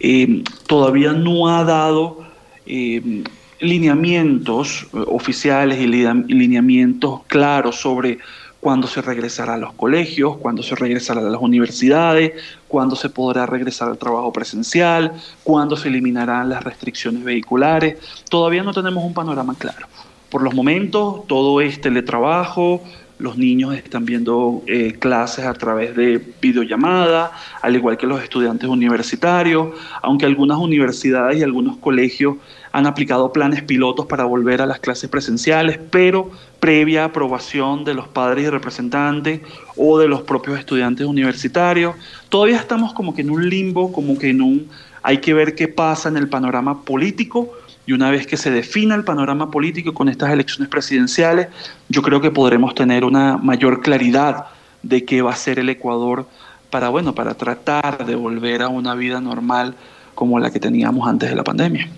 eh, 0.00 0.44
todavía 0.66 1.12
no 1.12 1.48
ha 1.48 1.64
dado 1.64 2.24
eh, 2.66 3.24
lineamientos 3.60 4.86
eh, 4.92 5.04
oficiales 5.06 5.80
y 5.80 5.86
lineamientos 5.86 7.22
claros 7.26 7.76
sobre 7.76 8.18
cuándo 8.60 8.86
se 8.86 9.02
regresará 9.02 9.54
a 9.54 9.56
los 9.56 9.72
colegios, 9.72 10.36
cuándo 10.36 10.62
se 10.62 10.76
regresará 10.76 11.20
a 11.20 11.24
las 11.24 11.40
universidades, 11.40 12.32
cuándo 12.68 12.94
se 12.94 13.08
podrá 13.08 13.44
regresar 13.44 13.88
al 13.88 13.98
trabajo 13.98 14.32
presencial, 14.32 15.12
cuándo 15.42 15.76
se 15.76 15.88
eliminarán 15.88 16.48
las 16.48 16.62
restricciones 16.62 17.24
vehiculares. 17.24 17.98
Todavía 18.30 18.62
no 18.62 18.72
tenemos 18.72 19.04
un 19.04 19.14
panorama 19.14 19.56
claro. 19.58 19.88
Por 20.30 20.42
los 20.42 20.54
momentos, 20.54 21.26
todo 21.26 21.60
es 21.60 21.80
teletrabajo, 21.80 22.82
los 23.22 23.38
niños 23.38 23.74
están 23.74 24.04
viendo 24.04 24.62
eh, 24.66 24.96
clases 24.98 25.46
a 25.46 25.54
través 25.54 25.94
de 25.94 26.20
videollamada, 26.40 27.30
al 27.62 27.76
igual 27.76 27.96
que 27.96 28.06
los 28.06 28.20
estudiantes 28.20 28.68
universitarios, 28.68 29.68
aunque 30.02 30.26
algunas 30.26 30.58
universidades 30.58 31.38
y 31.38 31.42
algunos 31.44 31.76
colegios 31.76 32.36
han 32.72 32.86
aplicado 32.86 33.32
planes 33.32 33.62
pilotos 33.62 34.06
para 34.06 34.24
volver 34.24 34.60
a 34.60 34.66
las 34.66 34.80
clases 34.80 35.08
presenciales, 35.08 35.78
pero 35.90 36.30
previa 36.58 37.04
aprobación 37.04 37.84
de 37.84 37.94
los 37.94 38.08
padres 38.08 38.46
y 38.46 38.50
representantes 38.50 39.40
o 39.76 39.98
de 40.00 40.08
los 40.08 40.22
propios 40.22 40.58
estudiantes 40.58 41.06
universitarios. 41.06 41.94
Todavía 42.28 42.56
estamos 42.56 42.92
como 42.92 43.14
que 43.14 43.22
en 43.22 43.30
un 43.30 43.48
limbo, 43.48 43.92
como 43.92 44.18
que 44.18 44.30
en 44.30 44.42
un... 44.42 44.68
Hay 45.04 45.18
que 45.18 45.34
ver 45.34 45.54
qué 45.54 45.66
pasa 45.68 46.08
en 46.08 46.16
el 46.16 46.28
panorama 46.28 46.82
político, 46.82 47.52
y 47.86 47.92
una 47.92 48.10
vez 48.10 48.26
que 48.26 48.36
se 48.36 48.50
defina 48.50 48.94
el 48.94 49.04
panorama 49.04 49.50
político 49.50 49.92
con 49.92 50.08
estas 50.08 50.30
elecciones 50.30 50.68
presidenciales, 50.68 51.48
yo 51.88 52.02
creo 52.02 52.20
que 52.20 52.30
podremos 52.30 52.74
tener 52.74 53.04
una 53.04 53.36
mayor 53.36 53.80
claridad 53.80 54.46
de 54.82 55.04
qué 55.04 55.22
va 55.22 55.32
a 55.32 55.36
ser 55.36 55.58
el 55.58 55.68
Ecuador 55.68 56.26
para, 56.70 56.88
bueno, 56.88 57.14
para 57.14 57.34
tratar 57.34 58.06
de 58.06 58.14
volver 58.14 58.62
a 58.62 58.68
una 58.68 58.94
vida 58.94 59.20
normal 59.20 59.74
como 60.14 60.38
la 60.38 60.50
que 60.50 60.60
teníamos 60.60 61.08
antes 61.08 61.30
de 61.30 61.36
la 61.36 61.44
pandemia. 61.44 61.88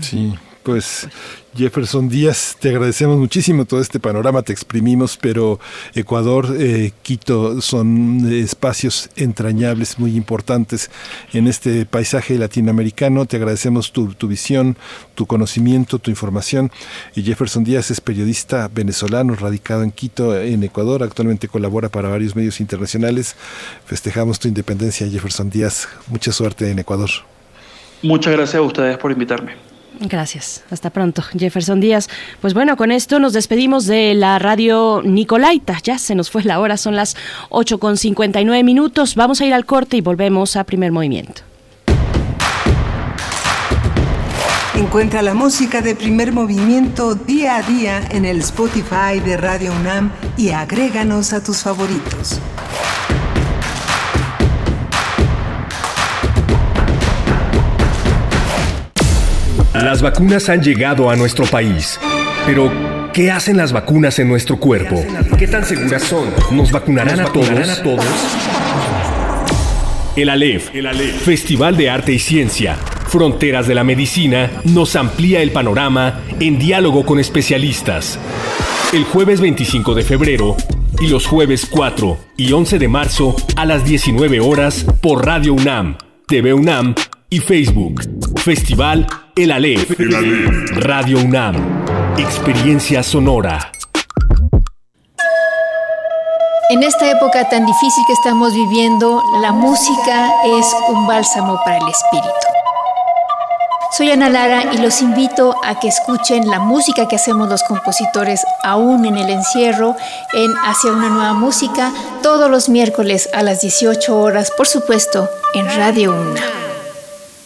Sí, 0.00 0.34
pues 0.64 1.06
Jefferson 1.56 2.08
Díaz, 2.08 2.56
te 2.58 2.70
agradecemos 2.70 3.18
muchísimo 3.18 3.64
todo 3.64 3.80
este 3.80 4.00
panorama, 4.00 4.42
te 4.42 4.52
exprimimos, 4.52 5.16
pero 5.16 5.60
Ecuador, 5.94 6.56
eh, 6.58 6.90
Quito 7.02 7.60
son 7.60 8.32
espacios 8.32 9.08
entrañables, 9.14 9.98
muy 9.98 10.16
importantes 10.16 10.90
en 11.32 11.46
este 11.46 11.86
paisaje 11.86 12.36
latinoamericano. 12.36 13.26
Te 13.26 13.36
agradecemos 13.36 13.92
tu, 13.92 14.08
visión, 14.26 14.76
tu 15.14 15.26
conocimiento, 15.26 16.00
tu 16.00 16.10
información. 16.10 16.72
Y 17.14 17.22
Jefferson 17.22 17.62
Díaz 17.62 17.90
es 17.90 18.00
periodista 18.00 18.68
venezolano, 18.74 19.36
radicado 19.36 19.84
en 19.84 19.92
Quito, 19.92 20.36
en 20.36 20.64
Ecuador. 20.64 21.02
Actualmente 21.02 21.46
colabora 21.46 21.88
para 21.88 22.08
varios 22.08 22.34
medios 22.34 22.58
internacionales. 22.58 23.36
Festejamos 23.84 24.40
tu 24.40 24.48
independencia, 24.48 25.08
Jefferson 25.08 25.50
Díaz. 25.50 25.88
Mucha 26.08 26.32
suerte 26.32 26.70
en 26.70 26.80
Ecuador. 26.80 27.10
Muchas 28.02 28.32
gracias 28.32 28.56
a 28.56 28.62
ustedes 28.62 28.98
por 28.98 29.12
invitarme. 29.12 29.73
Gracias. 30.00 30.64
Hasta 30.70 30.90
pronto, 30.90 31.22
Jefferson 31.36 31.80
Díaz. 31.80 32.08
Pues 32.40 32.54
bueno, 32.54 32.76
con 32.76 32.90
esto 32.90 33.18
nos 33.18 33.32
despedimos 33.32 33.86
de 33.86 34.14
la 34.14 34.38
radio 34.38 35.02
Nicolaita. 35.04 35.78
Ya 35.82 35.98
se 35.98 36.14
nos 36.14 36.30
fue 36.30 36.42
la 36.42 36.60
hora, 36.60 36.76
son 36.76 36.96
las 36.96 37.16
8 37.50 37.78
con 37.78 37.96
59 37.96 38.62
minutos. 38.64 39.14
Vamos 39.14 39.40
a 39.40 39.46
ir 39.46 39.54
al 39.54 39.66
corte 39.66 39.96
y 39.96 40.00
volvemos 40.00 40.56
a 40.56 40.64
primer 40.64 40.92
movimiento. 40.92 41.42
Encuentra 44.74 45.22
la 45.22 45.34
música 45.34 45.80
de 45.82 45.94
primer 45.94 46.32
movimiento 46.32 47.14
día 47.14 47.56
a 47.56 47.62
día 47.62 48.02
en 48.10 48.24
el 48.24 48.40
Spotify 48.40 49.20
de 49.24 49.36
Radio 49.36 49.72
UNAM 49.72 50.10
y 50.36 50.50
agréganos 50.50 51.32
a 51.32 51.42
tus 51.42 51.62
favoritos. 51.62 52.40
Las 59.74 60.02
vacunas 60.02 60.48
han 60.48 60.62
llegado 60.62 61.10
a 61.10 61.16
nuestro 61.16 61.44
país. 61.46 61.98
Pero, 62.46 62.70
¿qué 63.12 63.32
hacen 63.32 63.56
las 63.56 63.72
vacunas 63.72 64.20
en 64.20 64.28
nuestro 64.28 64.56
cuerpo? 64.56 65.04
¿Qué 65.36 65.48
tan 65.48 65.64
seguras 65.64 66.04
son? 66.04 66.28
¿Nos 66.52 66.70
vacunarán, 66.70 67.18
a, 67.18 67.24
todos? 67.24 67.48
El 70.14 70.28
ALEF, 70.28 70.72
el 70.72 70.88
Festival 71.12 71.76
de 71.76 71.90
Arte 71.90 72.12
y 72.12 72.20
Ciencia, 72.20 72.76
Fronteras 73.08 73.66
de 73.66 73.74
la 73.74 73.82
Medicina, 73.82 74.48
nos 74.62 74.94
amplía 74.94 75.42
el 75.42 75.50
panorama 75.50 76.20
en 76.38 76.60
diálogo 76.60 77.04
con 77.04 77.18
especialistas. 77.18 78.16
El 78.92 79.02
jueves 79.02 79.40
25 79.40 79.92
de 79.96 80.04
febrero, 80.04 80.56
y 81.00 81.08
los 81.08 81.26
jueves 81.26 81.66
4 81.68 82.16
y 82.36 82.52
11 82.52 82.78
de 82.78 82.86
marzo 82.86 83.34
a 83.56 83.66
las 83.66 83.84
19 83.84 84.38
horas 84.38 84.86
por 85.00 85.26
Radio 85.26 85.52
UNAM, 85.54 85.96
TV 86.28 86.54
UNAM 86.54 86.94
y 87.30 87.40
Facebook. 87.40 88.02
Festival 88.36 89.06
El 89.36 89.50
Aleph. 89.50 89.98
Radio 90.76 91.18
UNAM. 91.20 91.56
Experiencia 92.18 93.02
sonora. 93.02 93.72
En 96.70 96.82
esta 96.82 97.10
época 97.10 97.48
tan 97.48 97.66
difícil 97.66 98.04
que 98.06 98.12
estamos 98.14 98.54
viviendo, 98.54 99.22
la 99.40 99.52
música 99.52 100.30
es 100.44 100.66
un 100.88 101.06
bálsamo 101.06 101.58
para 101.64 101.78
el 101.78 101.88
espíritu. 101.88 102.28
Soy 103.96 104.10
Ana 104.10 104.28
Lara 104.28 104.72
y 104.72 104.78
los 104.78 105.02
invito 105.02 105.54
a 105.62 105.78
que 105.78 105.88
escuchen 105.88 106.50
la 106.50 106.58
música 106.58 107.06
que 107.06 107.16
hacemos 107.16 107.48
los 107.48 107.62
compositores 107.62 108.44
aún 108.64 109.04
en 109.04 109.16
el 109.16 109.30
encierro 109.30 109.94
en 110.32 110.52
Hacia 110.64 110.90
una 110.90 111.10
nueva 111.10 111.32
música 111.34 111.92
todos 112.22 112.50
los 112.50 112.68
miércoles 112.68 113.28
a 113.32 113.42
las 113.42 113.60
18 113.60 114.18
horas, 114.18 114.50
por 114.56 114.66
supuesto, 114.66 115.28
en 115.54 115.66
Radio 115.76 116.12
Una. 116.12 116.63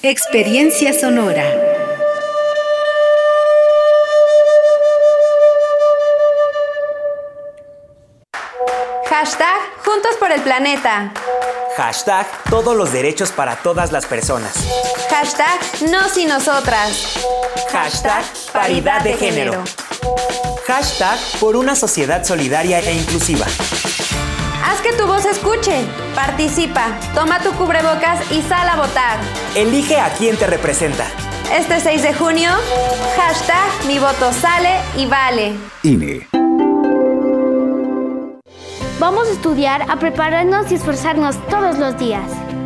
Experiencia 0.03 0.93
sonora. 0.93 1.43
Hashtag 9.11 9.49
Juntos 9.85 10.17
por 10.21 10.31
el 10.31 10.41
Planeta. 10.43 11.13
Hashtag 11.77 12.29
Todos 12.49 12.77
los 12.77 12.93
derechos 12.93 13.33
para 13.33 13.57
todas 13.57 13.91
las 13.91 14.07
personas. 14.07 14.53
Hashtag 15.11 15.91
Nos 15.91 16.17
y 16.17 16.27
Nosotras. 16.27 17.19
Hashtag 17.73 18.25
Paridad 18.53 19.03
de 19.03 19.15
género. 19.15 19.65
Hashtag 20.69 21.19
Por 21.41 21.57
una 21.57 21.75
sociedad 21.75 22.23
solidaria 22.23 22.79
e 22.79 22.93
inclusiva. 22.93 23.47
Haz 24.65 24.81
que 24.81 24.93
tu 24.93 25.09
voz 25.09 25.25
escuche. 25.25 26.08
Participa. 26.19 26.99
Toma 27.15 27.39
tu 27.39 27.53
cubrebocas 27.53 28.33
y 28.33 28.43
sal 28.43 28.69
a 28.69 28.75
votar. 28.75 29.19
Elige 29.55 30.01
a 30.01 30.09
quien 30.09 30.37
te 30.37 30.49
representa. 30.49 31.05
Este 31.57 31.79
6 31.79 32.03
de 32.03 32.13
junio, 32.13 32.51
hashtag 33.17 33.87
Mi 33.87 34.01
voto 34.01 34.33
sale 34.33 34.81
y 34.97 35.07
vale. 35.07 35.55
INE. 35.85 36.27
Vamos 38.99 39.29
a 39.29 39.31
estudiar, 39.31 39.89
a 39.89 40.01
prepararnos 40.01 40.73
y 40.73 40.75
esforzarnos 40.75 41.37
todos 41.47 41.79
los 41.79 41.97
días. 42.01 42.29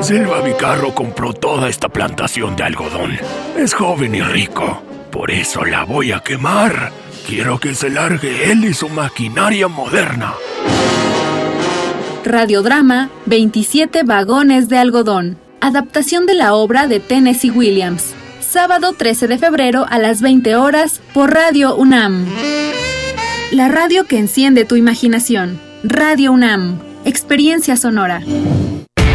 Silva 0.00 0.40
Vicarro 0.42 0.94
compró 0.94 1.32
toda 1.32 1.68
esta 1.68 1.88
plantación 1.88 2.54
de 2.54 2.62
algodón. 2.62 3.18
Es 3.56 3.74
joven 3.74 4.14
y 4.14 4.22
rico. 4.22 4.80
Por 5.10 5.30
eso 5.30 5.64
la 5.64 5.84
voy 5.84 6.12
a 6.12 6.20
quemar. 6.20 6.92
Quiero 7.26 7.58
que 7.58 7.74
se 7.74 7.90
largue 7.90 8.50
él 8.50 8.64
y 8.64 8.74
su 8.74 8.88
maquinaria 8.88 9.66
moderna. 9.66 10.34
Radiodrama 12.24 13.10
27 13.26 14.04
vagones 14.04 14.68
de 14.68 14.78
algodón. 14.78 15.36
Adaptación 15.60 16.26
de 16.26 16.34
la 16.34 16.54
obra 16.54 16.86
de 16.86 17.00
Tennessee 17.00 17.50
Williams. 17.50 18.14
Sábado 18.40 18.92
13 18.92 19.26
de 19.26 19.38
febrero 19.38 19.84
a 19.88 19.98
las 19.98 20.22
20 20.22 20.54
horas 20.56 21.02
por 21.12 21.34
Radio 21.34 21.74
UNAM. 21.74 22.24
La 23.50 23.68
radio 23.68 24.06
que 24.06 24.18
enciende 24.18 24.64
tu 24.64 24.76
imaginación. 24.76 25.60
Radio 25.82 26.32
UNAM. 26.32 26.78
Experiencia 27.04 27.76
sonora. 27.76 28.22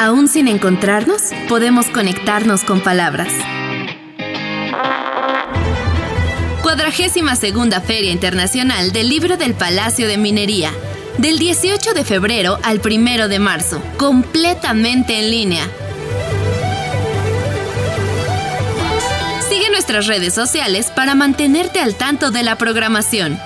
Aún 0.00 0.28
sin 0.28 0.46
encontrarnos, 0.46 1.32
podemos 1.48 1.86
conectarnos 1.86 2.62
con 2.62 2.80
palabras. 2.80 3.32
Cuadragésima 6.62 7.34
segunda 7.34 7.80
Feria 7.80 8.12
Internacional 8.12 8.92
del 8.92 9.08
Libro 9.08 9.36
del 9.36 9.54
Palacio 9.54 10.06
de 10.06 10.16
Minería. 10.16 10.70
Del 11.16 11.40
18 11.40 11.94
de 11.94 12.04
febrero 12.04 12.60
al 12.62 12.80
1 12.80 13.26
de 13.26 13.40
marzo, 13.40 13.82
completamente 13.96 15.18
en 15.18 15.32
línea. 15.32 15.64
Sigue 19.48 19.68
nuestras 19.70 20.06
redes 20.06 20.32
sociales 20.32 20.92
para 20.94 21.16
mantenerte 21.16 21.80
al 21.80 21.96
tanto 21.96 22.30
de 22.30 22.44
la 22.44 22.56
programación. 22.56 23.36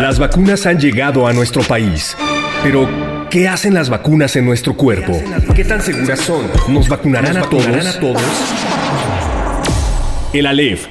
Las 0.00 0.18
vacunas 0.18 0.64
han 0.64 0.80
llegado 0.80 1.26
a 1.26 1.34
nuestro 1.34 1.60
país. 1.62 2.16
Pero, 2.62 2.88
¿qué 3.28 3.48
hacen 3.48 3.74
las 3.74 3.90
vacunas 3.90 4.34
en 4.34 4.46
nuestro 4.46 4.74
cuerpo? 4.74 5.20
¿Qué 5.54 5.62
tan 5.62 5.82
seguras 5.82 6.20
son? 6.20 6.46
¿Nos 6.68 6.88
vacunarán, 6.88 7.36
a, 7.36 7.42
todos? 7.42 7.66
a 7.66 8.00
todos? 8.00 8.22
El 10.32 10.46
Aleph, 10.46 10.86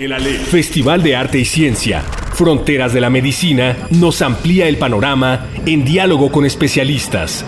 Festival 0.52 1.02
de 1.02 1.16
Arte 1.16 1.40
y 1.40 1.46
Ciencia. 1.46 2.04
Fronteras 2.34 2.94
de 2.94 3.02
la 3.02 3.10
Medicina 3.10 3.76
nos 3.90 4.22
amplía 4.22 4.68
el 4.68 4.78
panorama 4.78 5.48
en 5.66 5.84
diálogo 5.86 6.32
con 6.32 6.46
especialistas. 6.46 7.44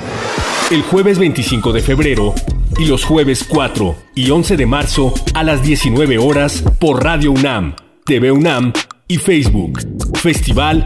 El 0.71 0.81
jueves 0.81 1.19
25 1.19 1.73
de 1.73 1.83
febrero 1.83 2.33
y 2.79 2.85
los 2.85 3.05
jueves 3.05 3.45
4 3.47 3.95
y 4.15 4.31
11 4.31 4.57
de 4.57 4.65
marzo 4.65 5.13
a 5.35 5.43
las 5.43 5.61
19 5.61 6.17
horas 6.17 6.63
por 6.79 7.03
Radio 7.03 7.31
UNAM, 7.31 7.75
TV 8.03 8.31
UNAM 8.31 8.73
y 9.07 9.19
Facebook. 9.19 9.79
Festival 10.15 10.85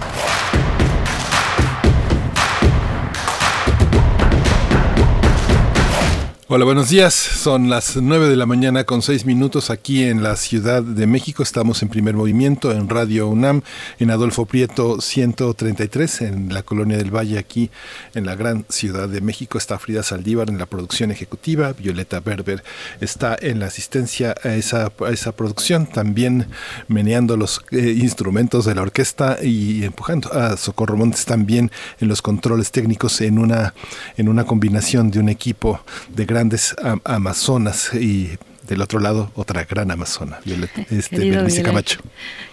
Hola, 6.53 6.65
buenos 6.65 6.89
días. 6.89 7.13
Son 7.13 7.69
las 7.69 7.95
9 7.95 8.27
de 8.27 8.35
la 8.35 8.45
mañana 8.45 8.83
con 8.83 9.01
6 9.01 9.25
minutos 9.25 9.69
aquí 9.69 10.03
en 10.03 10.21
la 10.21 10.35
Ciudad 10.35 10.83
de 10.83 11.07
México. 11.07 11.43
Estamos 11.43 11.81
en 11.81 11.87
primer 11.87 12.13
movimiento 12.13 12.73
en 12.73 12.89
Radio 12.89 13.29
UNAM, 13.29 13.61
en 13.99 14.11
Adolfo 14.11 14.45
Prieto 14.45 14.99
133, 14.99 16.23
en 16.23 16.53
la 16.53 16.63
Colonia 16.63 16.97
del 16.97 17.09
Valle, 17.09 17.39
aquí 17.39 17.71
en 18.15 18.25
la 18.25 18.35
gran 18.35 18.65
Ciudad 18.67 19.07
de 19.07 19.21
México. 19.21 19.57
Está 19.57 19.79
Frida 19.79 20.03
Saldívar 20.03 20.49
en 20.49 20.57
la 20.57 20.65
producción 20.65 21.09
ejecutiva, 21.09 21.71
Violeta 21.71 22.19
Berber 22.19 22.65
está 22.99 23.37
en 23.39 23.61
la 23.61 23.67
asistencia 23.67 24.35
a 24.43 24.53
esa, 24.53 24.91
a 25.07 25.09
esa 25.09 25.31
producción, 25.31 25.87
también 25.87 26.47
meneando 26.89 27.37
los 27.37 27.61
eh, 27.71 27.95
instrumentos 27.97 28.65
de 28.65 28.75
la 28.75 28.81
orquesta 28.81 29.37
y 29.41 29.85
empujando 29.85 30.33
a 30.33 30.57
Socorro 30.57 30.97
Montes 30.97 31.23
también 31.23 31.71
en 32.01 32.09
los 32.09 32.21
controles 32.21 32.71
técnicos 32.71 33.21
en 33.21 33.39
una, 33.39 33.73
en 34.17 34.27
una 34.27 34.43
combinación 34.43 35.11
de 35.11 35.19
un 35.19 35.29
equipo 35.29 35.79
de 36.09 36.25
gran 36.25 36.40
grandes 36.41 36.75
am 36.81 37.01
amazonas 37.05 37.93
y 37.93 38.31
del 38.67 38.81
otro 38.81 38.99
lado 38.99 39.31
otra 39.35 39.63
gran 39.65 39.91
amazona, 39.91 40.39
Violeta, 40.43 40.81
este, 40.89 41.19
Berenice 41.19 41.61
Camacho. 41.61 41.99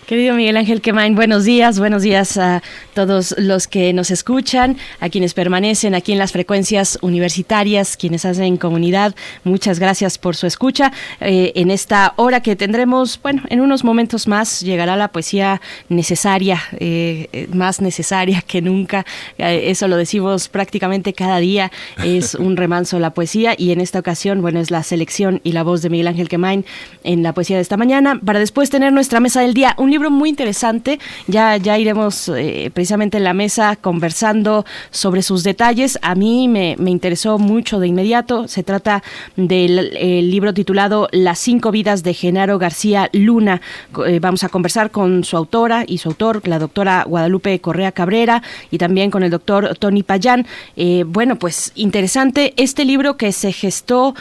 Querido 0.08 0.34
Miguel 0.34 0.56
Ángel 0.56 0.80
Quemain, 0.80 1.14
buenos 1.14 1.44
días, 1.44 1.78
buenos 1.78 2.00
días 2.00 2.38
a 2.38 2.62
todos 2.94 3.34
los 3.36 3.68
que 3.68 3.92
nos 3.92 4.10
escuchan, 4.10 4.78
a 5.00 5.10
quienes 5.10 5.34
permanecen 5.34 5.94
aquí 5.94 6.12
en 6.12 6.18
las 6.18 6.32
frecuencias 6.32 6.98
universitarias, 7.02 7.94
quienes 7.98 8.24
hacen 8.24 8.56
comunidad. 8.56 9.14
Muchas 9.44 9.78
gracias 9.78 10.16
por 10.16 10.34
su 10.34 10.46
escucha. 10.46 10.92
Eh, 11.20 11.52
en 11.56 11.70
esta 11.70 12.14
hora 12.16 12.40
que 12.40 12.56
tendremos, 12.56 13.20
bueno, 13.22 13.42
en 13.50 13.60
unos 13.60 13.84
momentos 13.84 14.26
más 14.26 14.62
llegará 14.62 14.96
la 14.96 15.08
poesía 15.08 15.60
necesaria, 15.90 16.58
eh, 16.80 17.46
más 17.52 17.82
necesaria 17.82 18.40
que 18.40 18.62
nunca. 18.62 19.04
Eh, 19.36 19.64
eso 19.66 19.88
lo 19.88 19.98
decimos 19.98 20.48
prácticamente 20.48 21.12
cada 21.12 21.36
día. 21.36 21.70
Es 22.02 22.34
un 22.34 22.56
remanso 22.56 22.98
la 22.98 23.10
poesía 23.10 23.54
y 23.58 23.72
en 23.72 23.82
esta 23.82 23.98
ocasión, 23.98 24.40
bueno, 24.40 24.58
es 24.58 24.70
la 24.70 24.82
selección 24.84 25.42
y 25.44 25.52
la 25.52 25.64
voz 25.64 25.82
de 25.82 25.90
Miguel 25.90 26.08
Ángel 26.08 26.30
Quemain 26.30 26.64
en 27.04 27.22
la 27.22 27.34
poesía 27.34 27.56
de 27.56 27.62
esta 27.62 27.76
mañana 27.76 28.18
para 28.24 28.38
después 28.38 28.70
tener 28.70 28.90
nuestra 28.90 29.20
mesa 29.20 29.42
del 29.42 29.52
día. 29.52 29.74
Un 29.76 29.97
libro 29.98 30.10
muy 30.10 30.30
interesante. 30.30 30.98
Ya, 31.26 31.56
ya 31.56 31.78
iremos 31.78 32.28
eh, 32.28 32.70
precisamente 32.72 33.18
en 33.18 33.24
la 33.24 33.34
mesa 33.34 33.76
conversando 33.76 34.64
sobre 34.90 35.22
sus 35.22 35.42
detalles. 35.42 35.98
A 36.02 36.14
mí 36.14 36.48
me, 36.48 36.76
me 36.78 36.90
interesó 36.90 37.38
mucho 37.38 37.80
de 37.80 37.88
inmediato. 37.88 38.48
Se 38.48 38.62
trata 38.62 39.02
del 39.36 39.96
el 39.96 40.30
libro 40.30 40.54
titulado 40.54 41.08
Las 41.12 41.38
cinco 41.38 41.70
vidas 41.70 42.02
de 42.02 42.14
Genaro 42.14 42.58
García 42.58 43.10
Luna. 43.12 43.60
Eh, 44.06 44.20
vamos 44.20 44.44
a 44.44 44.48
conversar 44.48 44.90
con 44.90 45.24
su 45.24 45.36
autora 45.36 45.84
y 45.86 45.98
su 45.98 46.08
autor, 46.08 46.46
la 46.46 46.58
doctora 46.58 47.04
Guadalupe 47.04 47.60
Correa 47.60 47.92
Cabrera, 47.92 48.42
y 48.70 48.78
también 48.78 49.10
con 49.10 49.22
el 49.22 49.30
doctor 49.30 49.76
Tony 49.78 50.02
Payán. 50.02 50.46
Eh, 50.76 51.04
bueno, 51.06 51.36
pues 51.36 51.72
interesante 51.74 52.54
este 52.56 52.84
libro 52.84 53.16
que 53.16 53.32
se 53.32 53.52
gestó 53.52 54.14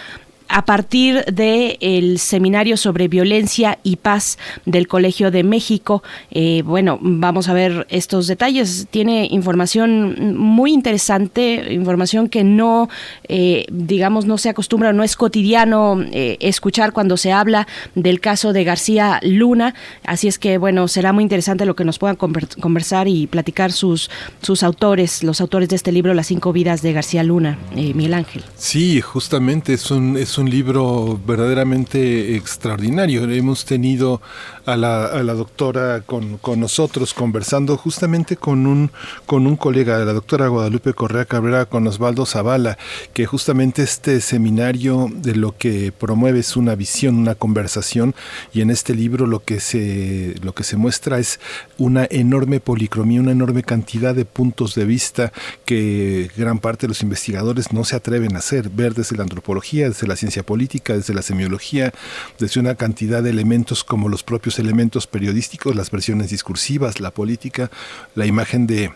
a 0.50 0.66
partir 0.66 1.26
del 1.26 1.78
el 1.82 2.20
seminario 2.20 2.78
sobre 2.78 3.08
violencia 3.08 3.80
y 3.84 3.98
paz 3.98 4.38
del 4.66 4.88
Colegio 4.88 5.32
de 5.32 5.44
México. 5.44 6.04
Eh, 6.32 6.62
bueno, 6.66 7.00
vamos 7.02 7.50
a 7.50 7.54
ver 7.54 7.88
estos 7.90 8.28
detalles. 8.28 8.88
Tiene 8.90 9.28
información 9.32 10.36
muy 10.38 10.74
interesante, 10.74 11.74
información 11.74 12.30
que 12.30 12.44
no, 12.44 12.90
eh, 13.28 13.66
digamos, 13.72 14.26
no 14.26 14.38
se 14.38 14.50
acostumbra, 14.50 14.94
no 14.94 15.04
es 15.04 15.16
cotidiano 15.16 16.02
eh, 16.12 16.38
escuchar 16.40 16.94
cuando 16.94 17.18
se 17.18 17.32
habla 17.32 17.68
del 17.96 18.20
caso 18.20 18.54
de 18.54 18.64
García 18.64 19.20
Luna. 19.24 19.74
Así 20.04 20.28
es 20.28 20.40
que, 20.40 20.58
bueno, 20.58 20.88
será 20.88 21.14
muy 21.14 21.24
interesante 21.24 21.66
lo 21.66 21.76
que 21.76 21.86
nos 21.86 22.00
puedan 22.00 22.16
conversar 22.16 23.08
y 23.08 23.28
platicar 23.28 23.72
sus, 23.72 24.10
sus 24.42 24.64
autores, 24.64 25.24
los 25.24 25.42
autores 25.42 25.70
de 25.70 25.76
este 25.76 25.92
libro, 25.92 26.14
Las 26.14 26.28
cinco 26.28 26.54
vidas 26.54 26.82
de 26.82 26.94
García 26.94 27.24
Luna, 27.24 27.58
Miguel 27.74 28.14
Ángel. 28.14 28.44
Sí, 28.56 29.02
justamente 29.02 29.74
es 29.74 29.92
un, 29.92 30.18
un 30.38 30.50
libro 30.50 31.20
verdaderamente 31.26 32.36
extraordinario. 32.36 33.30
Hemos 33.30 33.66
tenido 33.66 34.22
a 34.66 34.76
la, 34.76 35.06
a 35.06 35.24
la 35.24 35.34
doctora 35.34 36.02
con, 36.02 36.38
con, 36.38 36.60
nosotros 36.60 37.14
conversando 37.14 37.78
justamente 37.78 38.36
con 38.36 38.68
un, 38.68 38.92
con 39.26 39.48
un 39.48 39.56
colega, 39.56 39.98
la 40.00 40.14
doctora 40.14 40.48
Guadalupe 40.48 40.94
Correa 40.94 41.26
Cabrera, 41.26 41.66
con 41.66 41.88
Osvaldo 41.88 42.26
Zavala, 42.26 42.78
que 43.14 43.26
justamente 43.26 43.84
este 43.84 44.22
seminario 44.22 45.10
de 45.12 45.36
lo 45.36 45.58
que 45.58 45.92
promueve 45.92 46.40
es 46.40 46.56
una 46.56 46.76
visión, 46.76 47.18
una 47.18 47.36
conversación, 47.36 48.14
y 48.54 48.62
en 48.62 48.70
este 48.70 48.94
libro 48.94 49.26
lo 49.26 49.44
que 49.44 49.60
se, 49.60 50.36
lo 50.42 50.54
que 50.54 50.64
se 50.64 50.78
muestra 50.78 51.20
es 51.20 51.40
una 51.78 52.08
enorme 52.10 52.60
policromía, 52.60 53.22
una 53.22 53.32
enorme 53.32 53.64
cantidad 53.64 54.14
de 54.14 54.26
puntos 54.26 54.76
de 54.76 54.86
vista 54.86 55.32
que 55.66 56.30
gran 56.38 56.60
parte 56.60 56.88
de 56.88 56.90
los 56.90 57.02
investigadores 57.02 57.72
no 57.72 57.84
se 57.84 57.96
atreven 57.96 58.36
a 58.36 58.40
hacer, 58.40 58.70
ver 58.70 58.94
desde 58.94 59.16
la 59.16 59.24
antropología, 59.24 59.88
desde 59.88 60.08
la 60.08 60.16
ciencia 60.16 60.27
política, 60.44 60.96
desde 60.96 61.14
la 61.14 61.22
semiología, 61.22 61.94
desde 62.40 62.60
una 62.60 62.76
cantidad 62.76 63.24
de 63.24 63.30
elementos 63.30 63.84
como 63.84 64.10
los 64.10 64.24
propios 64.24 64.60
elementos 64.60 65.08
periodísticos, 65.08 65.76
las 65.76 65.92
versiones 65.92 66.30
discursivas, 66.30 67.00
la 67.00 67.12
política, 67.12 67.72
la 68.16 68.26
imagen 68.26 68.68
de 68.68 68.92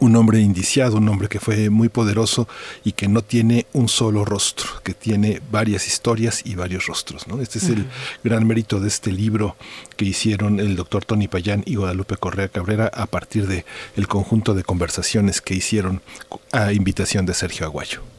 un 0.00 0.16
hombre 0.16 0.40
indiciado, 0.40 0.96
un 0.96 1.08
hombre 1.08 1.28
que 1.28 1.40
fue 1.40 1.70
muy 1.70 1.88
poderoso 1.88 2.48
y 2.84 2.92
que 2.92 3.08
no 3.08 3.22
tiene 3.22 3.66
un 3.72 3.88
solo 3.88 4.24
rostro, 4.24 4.68
que 4.82 4.94
tiene 4.94 5.40
varias 5.50 5.86
historias 5.86 6.42
y 6.44 6.54
varios 6.54 6.86
rostros. 6.86 7.28
¿no? 7.28 7.40
Este 7.40 7.58
es 7.58 7.68
el 7.68 7.86
gran 8.24 8.46
mérito 8.46 8.80
de 8.80 8.88
este 8.88 9.12
libro 9.12 9.56
que 9.96 10.04
hicieron 10.04 10.60
el 10.60 10.76
doctor 10.76 11.04
Tony 11.04 11.28
Payán 11.28 11.62
y 11.66 11.76
Guadalupe 11.76 12.16
Correa 12.16 12.48
Cabrera 12.48 12.90
a 12.92 13.06
partir 13.06 13.46
de 13.46 13.64
el 13.96 14.08
conjunto 14.08 14.54
de 14.54 14.64
conversaciones 14.64 15.40
que 15.40 15.54
hicieron 15.54 16.02
a 16.52 16.72
invitación 16.72 17.26
de 17.26 17.34
Sergio 17.34 17.66
Aguayo. 17.66 18.11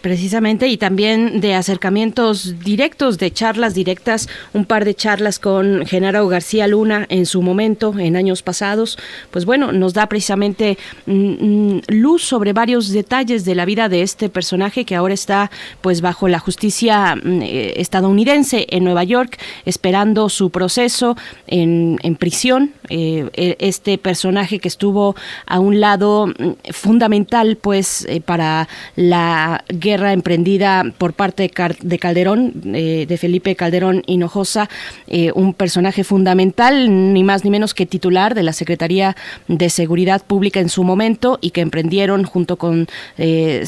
Precisamente, 0.00 0.68
y 0.68 0.76
también 0.76 1.40
de 1.40 1.54
acercamientos 1.54 2.54
directos, 2.60 3.18
de 3.18 3.30
charlas 3.30 3.74
directas, 3.74 4.28
un 4.52 4.64
par 4.64 4.84
de 4.84 4.94
charlas 4.94 5.38
con 5.38 5.86
Genaro 5.86 6.26
García 6.28 6.66
Luna 6.66 7.06
en 7.08 7.26
su 7.26 7.42
momento, 7.42 7.94
en 7.98 8.16
años 8.16 8.42
pasados, 8.42 8.98
pues 9.30 9.44
bueno, 9.44 9.72
nos 9.72 9.94
da 9.94 10.06
precisamente 10.06 10.78
mm, 11.06 11.12
mm, 11.12 11.80
luz 11.88 12.22
sobre 12.24 12.52
varios 12.52 12.90
detalles 12.90 13.44
de 13.44 13.54
la 13.54 13.64
vida 13.64 13.88
de 13.88 14.02
este 14.02 14.28
personaje 14.28 14.84
que 14.84 14.96
ahora 14.96 15.14
está 15.14 15.50
pues 15.80 16.00
bajo 16.00 16.28
la 16.28 16.38
justicia 16.38 17.16
mm, 17.16 17.42
eh, 17.42 17.74
estadounidense 17.76 18.66
en 18.70 18.84
Nueva 18.84 19.04
York, 19.04 19.38
esperando 19.64 20.28
su 20.28 20.50
proceso 20.50 21.16
en, 21.46 21.98
en 22.02 22.16
prisión. 22.16 22.72
Eh, 22.88 23.28
e, 23.34 23.56
este 23.58 23.98
personaje 23.98 24.58
que 24.58 24.68
estuvo 24.68 25.16
a 25.46 25.58
un 25.58 25.80
lado 25.80 26.32
fundamental 26.70 27.56
pues 27.56 28.06
eh, 28.08 28.20
para 28.20 28.68
la 28.94 29.64
guerra 29.68 30.12
emprendida 30.12 30.84
por 30.98 31.12
parte 31.12 31.50
de 31.82 31.98
Calderón, 31.98 32.52
eh, 32.74 33.06
de 33.08 33.16
Felipe 33.16 33.56
Calderón 33.56 34.02
Hinojosa, 34.06 34.68
eh, 35.06 35.32
un 35.34 35.54
personaje 35.54 36.04
fundamental, 36.04 37.12
ni 37.12 37.24
más 37.24 37.44
ni 37.44 37.50
menos 37.50 37.74
que 37.74 37.86
titular 37.86 38.34
de 38.34 38.42
la 38.42 38.52
Secretaría 38.52 39.16
de 39.48 39.70
Seguridad 39.70 40.24
Pública 40.24 40.60
en 40.60 40.68
su 40.68 40.84
momento 40.84 41.38
y 41.40 41.50
que 41.50 41.60
emprendieron 41.60 42.24
junto 42.24 42.56
con 42.56 42.86
eh, 43.18 43.64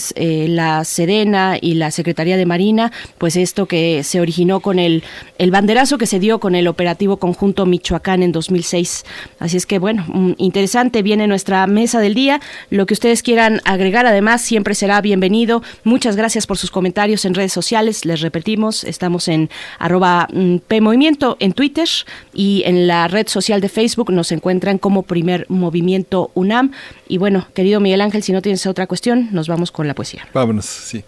la 0.49 0.85
Sedena 0.85 1.59
y 1.61 1.75
la 1.75 1.91
Secretaría 1.91 2.37
de 2.37 2.47
Marina, 2.47 2.93
pues 3.19 3.37
esto 3.37 3.67
que 3.67 4.03
se 4.05 4.21
originó 4.21 4.61
con 4.61 4.79
el, 4.79 5.03
el 5.39 5.51
banderazo 5.51 5.99
que 5.99 6.07
se 6.07 6.19
dio 6.19 6.39
con 6.41 6.55
el 6.55 6.69
operativo 6.69 7.19
conjunto 7.19 7.67
Michoacán 7.67 8.23
en 8.23 8.33
2006. 8.33 9.05
Así 9.39 9.57
es 9.57 9.67
que 9.67 9.79
bueno, 9.79 10.05
mm, 10.09 10.33
interesante, 10.39 11.03
viene 11.03 11.27
nuestra 11.27 11.67
mesa 11.67 12.01
del 12.01 12.15
día. 12.15 12.41
Lo 12.71 12.87
que 12.87 12.95
ustedes 12.95 13.23
quieran 13.23 13.61
agregar, 13.65 14.07
además, 14.07 14.43
siempre 14.43 14.75
será 14.75 15.01
bienvenido. 15.01 15.63
Muchas 15.89 16.17
gracias 16.17 16.47
por 16.47 16.59
sus 16.59 16.71
comentarios 16.71 17.25
en 17.25 17.33
redes 17.33 17.51
sociales. 17.51 18.05
Les 18.05 18.21
repetimos, 18.21 18.85
estamos 18.85 19.27
en 19.27 19.49
arroba 19.79 20.29
mm, 20.31 20.57
PMovimiento 20.59 21.39
en 21.41 21.55
Twitter 21.55 21.89
y 22.35 22.63
en 22.67 22.87
la 22.87 23.09
red 23.09 23.27
social 23.27 23.63
de 23.63 23.71
Facebook 23.71 24.13
nos 24.13 24.31
encuentran 24.31 24.77
como 24.77 25.05
Primer 25.05 25.47
Movimiento 25.49 26.31
UNAM. 26.35 26.73
Y 27.09 27.17
bueno, 27.17 27.47
querido 27.55 27.81
Miguel 27.81 28.03
Ángel, 28.03 28.23
si 28.23 28.33
no 28.33 28.43
tienes 28.43 28.67
otra 28.67 28.87
cuestión, 28.87 29.31
nos 29.33 29.49
vamos 29.49 29.73
con 29.73 29.89
la 29.89 29.95
poesía. 29.95 30.29
Vámonos, 30.35 30.67
sí. 30.67 31.03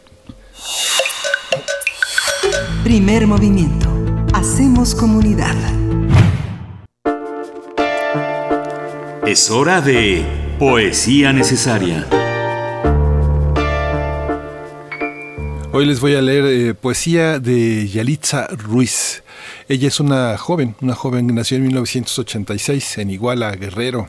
Primer 2.82 3.26
movimiento. 3.26 3.92
Hacemos 4.32 4.94
comunidad. 4.94 5.56
Es 9.26 9.50
hora 9.50 9.82
de 9.82 10.24
poesía 10.58 11.34
necesaria. 11.34 12.06
Hoy 15.72 15.86
les 15.86 16.00
voy 16.00 16.16
a 16.16 16.20
leer 16.20 16.46
eh, 16.46 16.74
poesía 16.74 17.38
de 17.38 17.86
Yalitza 17.86 18.48
Ruiz. 18.48 19.22
Ella 19.68 19.86
es 19.86 20.00
una 20.00 20.36
joven, 20.36 20.74
una 20.80 20.96
joven 20.96 21.28
que 21.28 21.32
nació 21.32 21.58
en 21.58 21.62
1986 21.62 22.98
en 22.98 23.10
Iguala, 23.10 23.52
Guerrero. 23.52 24.08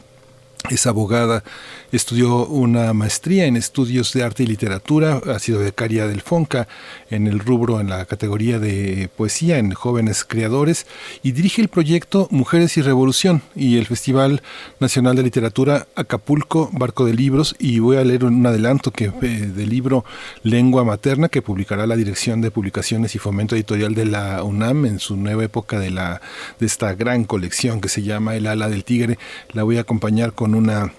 Es 0.71 0.88
abogada, 0.88 1.43
Estudió 1.91 2.45
una 2.45 2.93
maestría 2.93 3.47
en 3.47 3.57
estudios 3.57 4.13
de 4.13 4.23
arte 4.23 4.43
y 4.43 4.47
literatura, 4.47 5.22
ha 5.27 5.39
sido 5.39 5.59
becaria 5.59 6.07
del 6.07 6.22
FONCA 6.22 6.69
en 7.09 7.27
el 7.27 7.39
rubro, 7.39 7.81
en 7.81 7.89
la 7.89 8.05
categoría 8.05 8.59
de 8.59 9.09
poesía 9.18 9.57
en 9.57 9.73
jóvenes 9.73 10.23
creadores 10.23 10.88
y 11.22 11.34
dirige 11.34 11.61
el 11.61 11.68
proyecto 11.68 12.30
Mujeres 12.31 12.77
y 12.77 12.81
Revolución 12.81 13.41
y 13.55 13.77
el 13.77 13.88
Festival 13.88 14.41
Nacional 14.80 15.18
de 15.18 15.23
Literatura 15.23 15.88
Acapulco, 15.95 16.69
Barco 16.72 17.05
de 17.05 17.13
Libros 17.13 17.55
y 17.59 17.80
voy 17.80 17.97
a 17.97 18.05
leer 18.05 18.23
un 18.23 18.45
adelanto 18.45 18.91
que 18.91 19.11
eh, 19.22 19.27
del 19.53 19.69
libro 19.69 20.05
Lengua 20.43 20.85
Materna 20.85 21.27
que 21.27 21.41
publicará 21.41 21.85
la 21.88 21.97
Dirección 21.97 22.39
de 22.39 22.51
Publicaciones 22.51 23.15
y 23.15 23.19
Fomento 23.19 23.55
Editorial 23.55 23.95
de 23.95 24.05
la 24.05 24.43
UNAM 24.43 24.85
en 24.85 24.99
su 24.99 25.18
nueva 25.18 25.43
época 25.43 25.77
de, 25.77 25.91
la, 25.91 26.22
de 26.57 26.65
esta 26.68 26.93
gran 26.93 27.26
colección 27.26 27.81
que 27.81 27.89
se 27.89 28.01
llama 28.01 28.38
El 28.38 28.47
ala 28.47 28.69
del 28.69 28.85
tigre. 28.85 29.19
La 29.51 29.63
voy 29.63 29.77
a 29.77 29.81
acompañar 29.81 30.31
con 30.31 30.55
una 30.55 30.93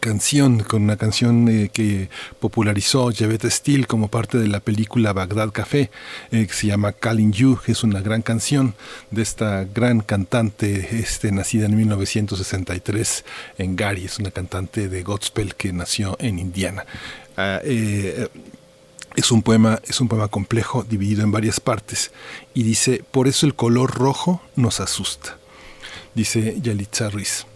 canción, 0.00 0.60
con 0.60 0.82
una 0.82 0.96
canción 0.96 1.48
eh, 1.48 1.70
que 1.72 2.08
popularizó 2.40 3.10
Javette 3.12 3.50
Steele 3.50 3.86
como 3.86 4.08
parte 4.08 4.38
de 4.38 4.48
la 4.48 4.60
película 4.60 5.12
Bagdad 5.12 5.50
Café, 5.50 5.90
eh, 6.30 6.46
que 6.46 6.52
se 6.52 6.66
llama 6.66 6.92
Calling 6.92 7.32
You, 7.32 7.58
que 7.64 7.72
es 7.72 7.82
una 7.82 8.00
gran 8.00 8.22
canción 8.22 8.74
de 9.10 9.22
esta 9.22 9.64
gran 9.64 10.00
cantante 10.00 10.98
este, 10.98 11.30
nacida 11.32 11.66
en 11.66 11.76
1963 11.76 13.24
en 13.58 13.76
Gary, 13.76 14.04
es 14.04 14.18
una 14.18 14.30
cantante 14.30 14.88
de 14.88 15.02
gospel 15.02 15.54
que 15.54 15.72
nació 15.72 16.16
en 16.20 16.38
Indiana. 16.38 16.84
Ah, 17.36 17.60
eh, 17.64 18.28
es 19.14 19.30
un 19.30 19.42
poema, 19.42 19.80
es 19.88 20.00
un 20.00 20.08
poema 20.08 20.28
complejo, 20.28 20.84
dividido 20.84 21.22
en 21.22 21.32
varias 21.32 21.58
partes, 21.60 22.10
y 22.54 22.62
dice, 22.62 23.02
por 23.10 23.28
eso 23.28 23.46
el 23.46 23.54
color 23.54 23.94
rojo 23.94 24.42
nos 24.56 24.80
asusta, 24.80 25.38
dice 26.14 26.58
Yalitza 26.60 27.08
Ruiz. 27.08 27.46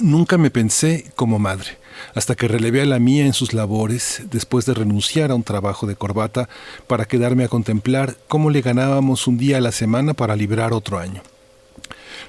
Nunca 0.00 0.38
me 0.38 0.50
pensé 0.50 1.04
como 1.16 1.38
madre, 1.38 1.76
hasta 2.14 2.34
que 2.34 2.48
relevé 2.48 2.82
a 2.82 2.86
la 2.86 2.98
mía 2.98 3.26
en 3.26 3.32
sus 3.32 3.52
labores, 3.52 4.22
después 4.30 4.64
de 4.64 4.74
renunciar 4.74 5.30
a 5.30 5.34
un 5.34 5.42
trabajo 5.42 5.86
de 5.86 5.96
corbata 5.96 6.48
para 6.86 7.04
quedarme 7.04 7.44
a 7.44 7.48
contemplar 7.48 8.16
cómo 8.28 8.50
le 8.50 8.62
ganábamos 8.62 9.26
un 9.26 9.38
día 9.38 9.58
a 9.58 9.60
la 9.60 9.72
semana 9.72 10.14
para 10.14 10.36
librar 10.36 10.72
otro 10.72 10.98
año. 10.98 11.22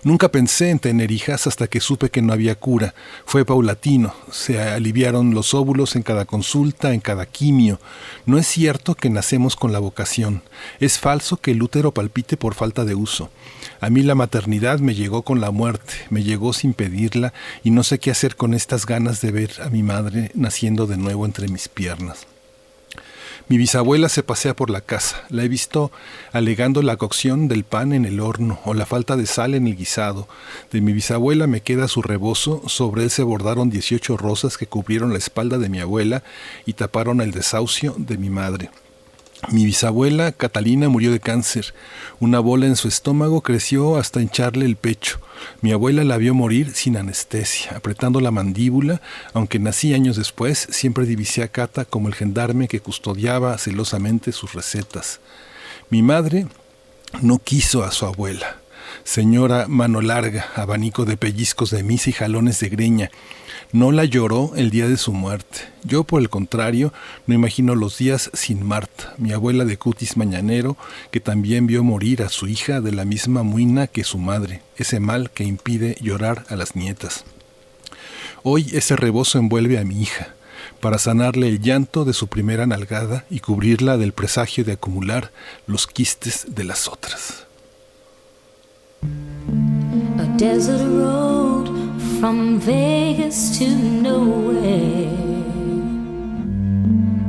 Nunca 0.03 0.29
pensé 0.29 0.69
en 0.69 0.79
tener 0.79 1.11
hijas 1.11 1.47
hasta 1.47 1.67
que 1.67 1.79
supe 1.79 2.09
que 2.09 2.21
no 2.21 2.33
había 2.33 2.55
cura. 2.55 2.93
Fue 3.25 3.45
paulatino. 3.45 4.13
Se 4.31 4.61
aliviaron 4.61 5.33
los 5.33 5.53
óvulos 5.53 5.95
en 5.95 6.03
cada 6.03 6.25
consulta, 6.25 6.93
en 6.93 6.99
cada 6.99 7.25
quimio. 7.25 7.79
No 8.25 8.37
es 8.37 8.45
cierto 8.45 8.95
que 8.95 9.09
nacemos 9.09 9.55
con 9.55 9.71
la 9.71 9.79
vocación. 9.79 10.41
Es 10.81 10.99
falso 10.99 11.37
que 11.37 11.51
el 11.51 11.63
útero 11.63 11.93
palpite 11.93 12.35
por 12.35 12.53
falta 12.53 12.83
de 12.83 12.95
uso. 12.95 13.29
A 13.83 13.89
mí 13.89 14.01
la 14.01 14.15
maternidad 14.15 14.79
me 14.79 14.95
llegó 14.95 15.23
con 15.23 15.41
la 15.41 15.51
muerte, 15.51 15.95
me 16.09 16.23
llegó 16.23 16.53
sin 16.53 16.73
pedirla 16.73 17.33
y 17.65 17.71
no 17.71 17.83
sé 17.83 17.99
qué 17.99 18.11
hacer 18.11 18.37
con 18.37 18.53
estas 18.53 18.85
ganas 18.85 19.19
de 19.19 19.31
ver 19.31 19.61
a 19.61 19.69
mi 19.69 19.83
madre 19.83 20.31
naciendo 20.35 20.87
de 20.87 20.95
nuevo 20.95 21.25
entre 21.25 21.49
mis 21.49 21.67
piernas. 21.67 22.25
Mi 23.49 23.57
bisabuela 23.57 24.07
se 24.07 24.23
pasea 24.23 24.55
por 24.55 24.69
la 24.69 24.79
casa. 24.79 25.25
La 25.27 25.43
he 25.43 25.49
visto 25.49 25.91
alegando 26.31 26.81
la 26.81 26.95
cocción 26.95 27.49
del 27.49 27.65
pan 27.65 27.91
en 27.91 28.05
el 28.05 28.21
horno 28.21 28.57
o 28.63 28.73
la 28.73 28.85
falta 28.85 29.17
de 29.17 29.25
sal 29.25 29.53
en 29.53 29.67
el 29.67 29.75
guisado. 29.75 30.29
De 30.71 30.79
mi 30.79 30.93
bisabuela 30.93 31.45
me 31.45 31.59
queda 31.59 31.89
su 31.89 32.01
rebozo. 32.01 32.63
Sobre 32.67 33.03
él 33.03 33.09
se 33.09 33.23
bordaron 33.23 33.69
18 33.69 34.15
rosas 34.15 34.57
que 34.57 34.65
cubrieron 34.65 35.11
la 35.11 35.19
espalda 35.19 35.57
de 35.57 35.67
mi 35.67 35.81
abuela 35.81 36.23
y 36.65 36.71
taparon 36.71 37.19
el 37.19 37.31
desahucio 37.31 37.95
de 37.97 38.17
mi 38.17 38.29
madre. 38.29 38.69
Mi 39.51 39.65
bisabuela 39.65 40.31
Catalina 40.31 40.89
murió 40.89 41.11
de 41.11 41.19
cáncer. 41.19 41.73
Una 42.19 42.39
bola 42.39 42.65
en 42.65 42.75
su 42.75 42.87
estómago 42.87 43.41
creció 43.41 43.97
hasta 43.97 44.21
hincharle 44.21 44.65
el 44.65 44.77
pecho. 44.77 45.19
Mi 45.61 45.71
abuela 45.71 46.03
la 46.03 46.17
vio 46.17 46.33
morir 46.33 46.71
sin 46.73 46.97
anestesia, 46.97 47.75
apretando 47.75 48.21
la 48.21 48.31
mandíbula, 48.31 49.01
aunque 49.33 49.59
nací 49.59 49.93
años 49.93 50.15
después, 50.15 50.67
siempre 50.71 51.05
divisé 51.05 51.43
a 51.43 51.49
Cata 51.49 51.85
como 51.85 52.07
el 52.07 52.15
gendarme 52.15 52.67
que 52.67 52.79
custodiaba 52.79 53.57
celosamente 53.57 54.31
sus 54.31 54.53
recetas. 54.53 55.19
Mi 55.89 56.01
madre 56.01 56.47
no 57.21 57.39
quiso 57.39 57.83
a 57.83 57.91
su 57.91 58.05
abuela. 58.05 58.57
Señora 59.03 59.67
mano 59.67 60.01
larga, 60.01 60.47
abanico 60.55 61.05
de 61.05 61.17
pellizcos 61.17 61.71
de 61.71 61.83
misa 61.83 62.09
y 62.09 62.13
jalones 62.13 62.59
de 62.59 62.69
greña, 62.69 63.11
no 63.73 63.91
la 63.91 64.05
lloró 64.05 64.53
el 64.55 64.69
día 64.69 64.87
de 64.87 64.97
su 64.97 65.11
muerte. 65.13 65.61
Yo, 65.83 66.03
por 66.03 66.21
el 66.21 66.29
contrario, 66.29 66.93
no 67.25 67.33
imagino 67.33 67.75
los 67.75 67.97
días 67.97 68.29
sin 68.33 68.63
Marta, 68.63 69.15
mi 69.17 69.33
abuela 69.33 69.65
de 69.65 69.77
cutis 69.77 70.15
mañanero, 70.15 70.77
que 71.09 71.19
también 71.19 71.65
vio 71.65 71.83
morir 71.83 72.21
a 72.21 72.29
su 72.29 72.47
hija 72.47 72.81
de 72.81 72.91
la 72.91 73.03
misma 73.03 73.41
muina 73.41 73.87
que 73.87 74.03
su 74.03 74.19
madre, 74.19 74.61
ese 74.77 74.99
mal 74.99 75.31
que 75.31 75.43
impide 75.43 75.97
llorar 75.99 76.45
a 76.49 76.55
las 76.55 76.75
nietas. 76.75 77.25
Hoy 78.43 78.67
ese 78.73 78.95
rebozo 78.95 79.39
envuelve 79.39 79.79
a 79.79 79.83
mi 79.83 79.99
hija, 79.99 80.35
para 80.79 80.99
sanarle 80.99 81.47
el 81.47 81.59
llanto 81.59 82.05
de 82.05 82.13
su 82.13 82.27
primera 82.27 82.67
nalgada 82.67 83.25
y 83.29 83.39
cubrirla 83.39 83.97
del 83.97 84.13
presagio 84.13 84.63
de 84.63 84.73
acumular 84.73 85.31
los 85.65 85.87
quistes 85.87 86.45
de 86.47 86.63
las 86.63 86.87
otras. 86.87 87.47
From 92.23 92.57
Vegas 92.57 93.57
to 93.57 93.67
nowhere. 93.67 95.11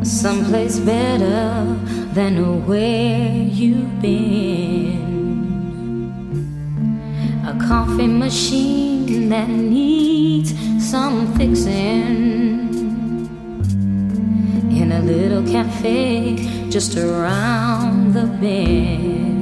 Someplace 0.05 0.79
better 0.79 1.66
than 2.12 2.65
where 2.65 3.29
you've 3.59 4.01
been. 4.01 5.03
A 7.45 7.59
coffee 7.66 8.07
machine 8.07 9.29
that 9.31 9.49
needs 9.49 10.55
some 10.79 11.35
fixing. 11.35 12.71
In 14.81 14.93
a 14.93 15.01
little 15.01 15.43
cafe 15.43 16.37
just 16.71 16.97
around 16.97 18.15
the 18.15 18.27
bend. 18.41 19.34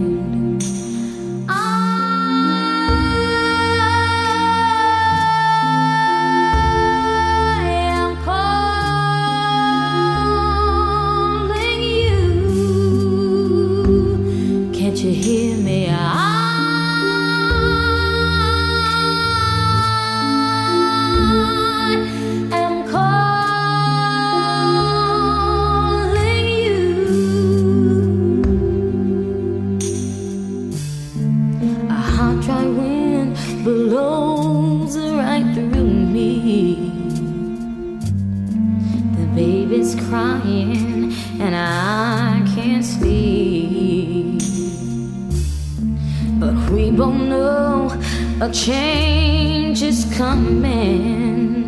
A 48.43 48.51
change 48.51 49.83
is 49.83 50.05
coming. 50.17 51.63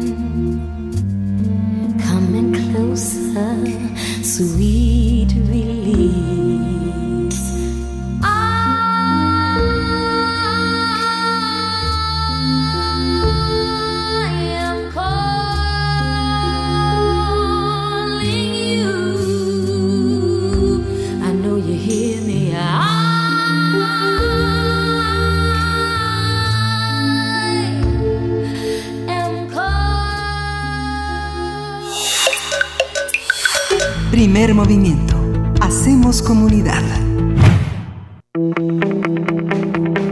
Coming 2.01 2.53
closer, 2.53 3.55
sweet 4.25 5.04
Primer 34.35 34.53
movimiento. 34.53 35.15
Hacemos 35.61 36.21
comunidad. 36.21 36.83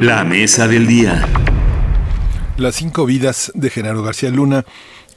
La 0.01 0.23
mesa 0.23 0.69
del 0.69 0.87
día. 0.87 1.27
Las 2.57 2.77
cinco 2.77 3.05
vidas 3.05 3.51
de 3.57 3.69
Genaro 3.69 4.05
García 4.05 4.31
Luna 4.31 4.65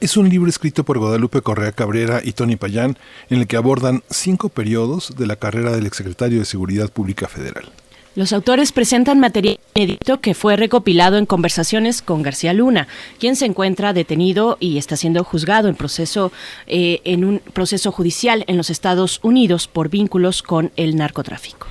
es 0.00 0.16
un 0.16 0.28
libro 0.28 0.48
escrito 0.48 0.82
por 0.82 0.98
Guadalupe 0.98 1.40
Correa 1.40 1.70
Cabrera 1.70 2.20
y 2.20 2.32
Tony 2.32 2.56
Payán 2.56 2.98
en 3.30 3.38
el 3.38 3.46
que 3.46 3.56
abordan 3.56 4.02
cinco 4.10 4.48
periodos 4.48 5.14
de 5.16 5.28
la 5.28 5.36
carrera 5.36 5.70
del 5.70 5.86
exsecretario 5.86 6.40
de 6.40 6.44
Seguridad 6.44 6.90
Pública 6.90 7.28
Federal. 7.28 7.70
Los 8.16 8.32
autores 8.32 8.72
presentan 8.72 9.20
material 9.20 9.60
inédito 9.74 10.22
que 10.22 10.32
fue 10.32 10.56
recopilado 10.56 11.18
en 11.18 11.26
conversaciones 11.26 12.00
con 12.00 12.22
García 12.22 12.54
Luna, 12.54 12.88
quien 13.20 13.36
se 13.36 13.44
encuentra 13.44 13.92
detenido 13.92 14.56
y 14.58 14.78
está 14.78 14.96
siendo 14.96 15.22
juzgado 15.22 15.68
en 15.68 15.74
proceso 15.74 16.32
eh, 16.66 17.02
en 17.04 17.26
un 17.26 17.40
proceso 17.40 17.92
judicial 17.92 18.42
en 18.46 18.56
los 18.56 18.70
Estados 18.70 19.20
Unidos 19.22 19.68
por 19.68 19.90
vínculos 19.90 20.42
con 20.42 20.72
el 20.76 20.96
narcotráfico. 20.96 21.66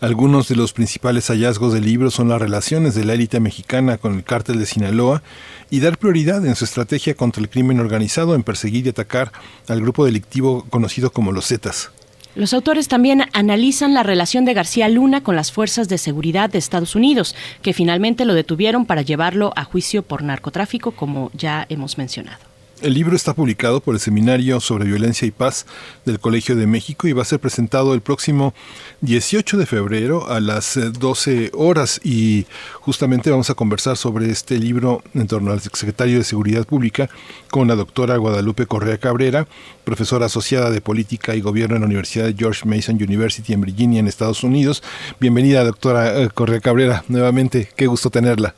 Algunos 0.00 0.48
de 0.48 0.56
los 0.56 0.72
principales 0.72 1.26
hallazgos 1.28 1.74
del 1.74 1.84
libro 1.84 2.10
son 2.10 2.30
las 2.30 2.40
relaciones 2.40 2.94
de 2.94 3.04
la 3.04 3.12
élite 3.12 3.38
mexicana 3.38 3.98
con 3.98 4.14
el 4.14 4.24
cártel 4.24 4.58
de 4.58 4.64
Sinaloa 4.64 5.22
y 5.68 5.80
dar 5.80 5.98
prioridad 5.98 6.46
en 6.46 6.56
su 6.56 6.64
estrategia 6.64 7.14
contra 7.14 7.42
el 7.42 7.50
crimen 7.50 7.78
organizado 7.78 8.34
en 8.34 8.42
perseguir 8.42 8.86
y 8.86 8.88
atacar 8.88 9.32
al 9.68 9.82
grupo 9.82 10.06
delictivo 10.06 10.64
conocido 10.70 11.10
como 11.10 11.30
los 11.30 11.48
Zetas. 11.48 11.90
Los 12.36 12.54
autores 12.54 12.86
también 12.86 13.24
analizan 13.32 13.92
la 13.92 14.04
relación 14.04 14.44
de 14.44 14.54
García 14.54 14.88
Luna 14.88 15.20
con 15.20 15.34
las 15.34 15.50
fuerzas 15.50 15.88
de 15.88 15.98
seguridad 15.98 16.48
de 16.48 16.58
Estados 16.58 16.94
Unidos, 16.94 17.34
que 17.60 17.72
finalmente 17.72 18.24
lo 18.24 18.34
detuvieron 18.34 18.86
para 18.86 19.02
llevarlo 19.02 19.52
a 19.56 19.64
juicio 19.64 20.02
por 20.02 20.22
narcotráfico, 20.22 20.92
como 20.92 21.30
ya 21.34 21.66
hemos 21.68 21.98
mencionado. 21.98 22.49
El 22.82 22.94
libro 22.94 23.14
está 23.14 23.34
publicado 23.34 23.80
por 23.80 23.94
el 23.94 24.00
Seminario 24.00 24.58
sobre 24.58 24.86
Violencia 24.86 25.28
y 25.28 25.30
Paz 25.30 25.66
del 26.06 26.18
Colegio 26.18 26.56
de 26.56 26.66
México 26.66 27.06
y 27.06 27.12
va 27.12 27.20
a 27.20 27.26
ser 27.26 27.38
presentado 27.38 27.92
el 27.92 28.00
próximo 28.00 28.54
18 29.02 29.58
de 29.58 29.66
febrero 29.66 30.30
a 30.30 30.40
las 30.40 30.78
eh, 30.78 30.88
12 30.90 31.50
horas 31.52 32.00
y 32.02 32.46
justamente 32.80 33.30
vamos 33.30 33.50
a 33.50 33.54
conversar 33.54 33.98
sobre 33.98 34.30
este 34.30 34.58
libro 34.58 35.02
en 35.12 35.26
torno 35.26 35.52
al 35.52 35.60
secretario 35.60 36.16
de 36.16 36.24
Seguridad 36.24 36.64
Pública 36.64 37.10
con 37.50 37.68
la 37.68 37.74
doctora 37.74 38.16
Guadalupe 38.16 38.64
Correa 38.64 38.96
Cabrera, 38.96 39.46
profesora 39.84 40.26
asociada 40.26 40.70
de 40.70 40.80
Política 40.80 41.34
y 41.34 41.42
Gobierno 41.42 41.76
en 41.76 41.82
la 41.82 41.86
Universidad 41.86 42.24
de 42.24 42.34
George 42.34 42.66
Mason 42.66 42.94
University 42.94 43.52
en 43.52 43.60
Virginia, 43.60 44.00
en 44.00 44.08
Estados 44.08 44.42
Unidos. 44.42 44.82
Bienvenida, 45.20 45.64
doctora 45.64 46.18
eh, 46.18 46.30
Correa 46.32 46.60
Cabrera, 46.60 47.04
nuevamente, 47.08 47.68
qué 47.76 47.88
gusto 47.88 48.08
tenerla. 48.08 48.54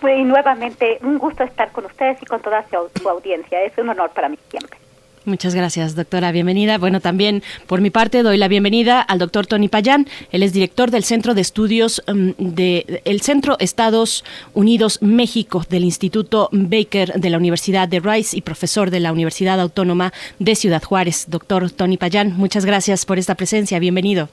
Pues, 0.00 0.18
y 0.18 0.24
nuevamente, 0.24 0.98
un 1.02 1.18
gusto 1.18 1.44
estar 1.44 1.70
con 1.72 1.84
ustedes 1.84 2.20
y 2.22 2.26
con 2.26 2.40
toda 2.40 2.64
su, 2.68 3.00
su 3.00 3.08
audiencia. 3.08 3.62
Es 3.62 3.76
un 3.78 3.88
honor 3.88 4.10
para 4.10 4.28
mí 4.28 4.38
siempre. 4.50 4.78
Muchas 5.26 5.56
gracias, 5.56 5.96
doctora. 5.96 6.30
Bienvenida. 6.30 6.78
Bueno, 6.78 7.00
también 7.00 7.42
por 7.66 7.80
mi 7.80 7.90
parte 7.90 8.22
doy 8.22 8.36
la 8.36 8.46
bienvenida 8.46 9.00
al 9.00 9.18
doctor 9.18 9.44
Tony 9.44 9.66
Payán. 9.66 10.06
Él 10.30 10.44
es 10.44 10.52
director 10.52 10.92
del 10.92 11.02
Centro 11.02 11.34
de 11.34 11.40
Estudios 11.40 12.00
um, 12.06 12.32
de 12.38 13.02
el 13.04 13.20
Centro 13.22 13.56
Estados 13.58 14.24
Unidos 14.54 15.02
México 15.02 15.64
del 15.68 15.82
Instituto 15.82 16.48
Baker 16.52 17.14
de 17.14 17.30
la 17.30 17.38
Universidad 17.38 17.88
de 17.88 17.98
Rice 17.98 18.36
y 18.36 18.42
profesor 18.42 18.92
de 18.92 19.00
la 19.00 19.10
Universidad 19.10 19.60
Autónoma 19.60 20.12
de 20.38 20.54
Ciudad 20.54 20.84
Juárez. 20.84 21.24
Doctor 21.26 21.72
Tony 21.72 21.96
Payán, 21.96 22.36
muchas 22.36 22.64
gracias 22.64 23.04
por 23.04 23.18
esta 23.18 23.34
presencia. 23.34 23.80
Bienvenido. 23.80 24.28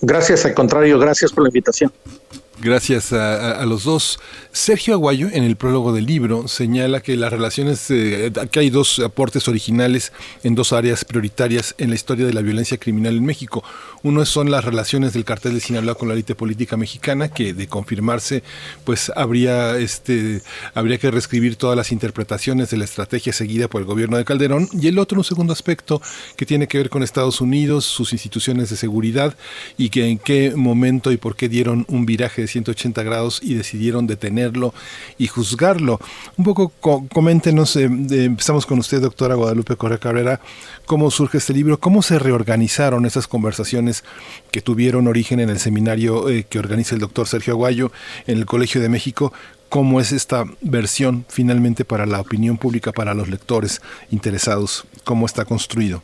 Gracias, 0.00 0.44
al 0.44 0.54
contrario, 0.54 1.00
gracias 1.00 1.32
por 1.32 1.42
la 1.42 1.48
invitación. 1.48 1.90
Gracias 2.60 3.12
a, 3.12 3.64
los 3.66 3.82
dos. 3.82 4.20
Sergio 4.52 4.94
Aguayo, 4.94 5.28
en 5.32 5.42
el 5.42 5.56
prólogo 5.56 5.92
del 5.92 6.06
libro, 6.06 6.46
señala 6.46 7.00
que 7.00 7.16
las 7.16 7.32
relaciones, 7.32 7.90
eh, 7.90 8.30
que 8.52 8.60
hay 8.60 8.70
dos 8.70 9.00
aportes 9.00 9.48
originales 9.48 10.12
en 10.44 10.54
dos 10.54 10.72
áreas 10.72 11.04
prioritarias 11.04 11.74
en 11.78 11.88
la 11.88 11.96
historia 11.96 12.24
de 12.26 12.32
la 12.32 12.42
violencia 12.42 12.78
criminal 12.78 13.16
en 13.16 13.24
México. 13.24 13.64
Uno 14.04 14.24
son 14.24 14.52
las 14.52 14.64
relaciones 14.64 15.14
del 15.14 15.24
cartel 15.24 15.54
de 15.54 15.60
Sinaloa 15.60 15.96
con 15.96 16.06
la 16.06 16.14
élite 16.14 16.36
política 16.36 16.76
mexicana, 16.76 17.28
que 17.28 17.54
de 17.54 17.66
confirmarse, 17.66 18.44
pues 18.84 19.10
habría, 19.16 19.76
este, 19.78 20.40
habría 20.74 20.98
que 20.98 21.10
reescribir 21.10 21.56
todas 21.56 21.76
las 21.76 21.90
interpretaciones 21.90 22.70
de 22.70 22.76
la 22.76 22.84
estrategia 22.84 23.32
seguida 23.32 23.66
por 23.66 23.80
el 23.80 23.86
gobierno 23.86 24.16
de 24.16 24.24
Calderón. 24.24 24.68
Y 24.80 24.86
el 24.86 25.00
otro, 25.00 25.18
un 25.18 25.24
segundo 25.24 25.52
aspecto, 25.52 26.00
que 26.36 26.46
tiene 26.46 26.68
que 26.68 26.78
ver 26.78 26.88
con 26.88 27.02
Estados 27.02 27.40
Unidos, 27.40 27.84
sus 27.84 28.12
instituciones 28.12 28.70
de 28.70 28.76
seguridad 28.76 29.36
y 29.76 29.88
que 29.88 30.06
en 30.06 30.18
qué 30.18 30.52
momento 30.54 31.10
y 31.10 31.16
por 31.16 31.34
qué 31.34 31.48
dieron 31.48 31.84
un 31.88 32.06
viraje 32.06 32.43
de 32.44 32.48
180 32.48 33.02
grados 33.02 33.40
y 33.42 33.54
decidieron 33.54 34.06
detenerlo 34.06 34.74
y 35.18 35.26
juzgarlo. 35.26 35.98
Un 36.36 36.44
poco 36.44 36.72
co 36.80 37.06
coméntenos, 37.12 37.76
eh, 37.76 37.84
empezamos 37.84 38.66
con 38.66 38.78
usted, 38.78 39.00
doctora 39.00 39.34
Guadalupe 39.34 39.76
Correa 39.76 39.98
Cabrera, 39.98 40.40
cómo 40.86 41.10
surge 41.10 41.38
este 41.38 41.52
libro, 41.52 41.80
cómo 41.80 42.02
se 42.02 42.18
reorganizaron 42.18 43.06
esas 43.06 43.26
conversaciones 43.26 44.04
que 44.50 44.60
tuvieron 44.60 45.08
origen 45.08 45.40
en 45.40 45.50
el 45.50 45.58
seminario 45.58 46.28
eh, 46.28 46.44
que 46.48 46.58
organiza 46.58 46.94
el 46.94 47.00
doctor 47.00 47.26
Sergio 47.26 47.54
Aguayo 47.54 47.90
en 48.26 48.38
el 48.38 48.46
Colegio 48.46 48.80
de 48.80 48.88
México, 48.88 49.32
cómo 49.68 50.00
es 50.00 50.12
esta 50.12 50.44
versión 50.60 51.24
finalmente 51.28 51.84
para 51.84 52.06
la 52.06 52.20
opinión 52.20 52.58
pública, 52.58 52.92
para 52.92 53.14
los 53.14 53.28
lectores 53.28 53.80
interesados, 54.10 54.86
cómo 55.04 55.26
está 55.26 55.44
construido. 55.44 56.02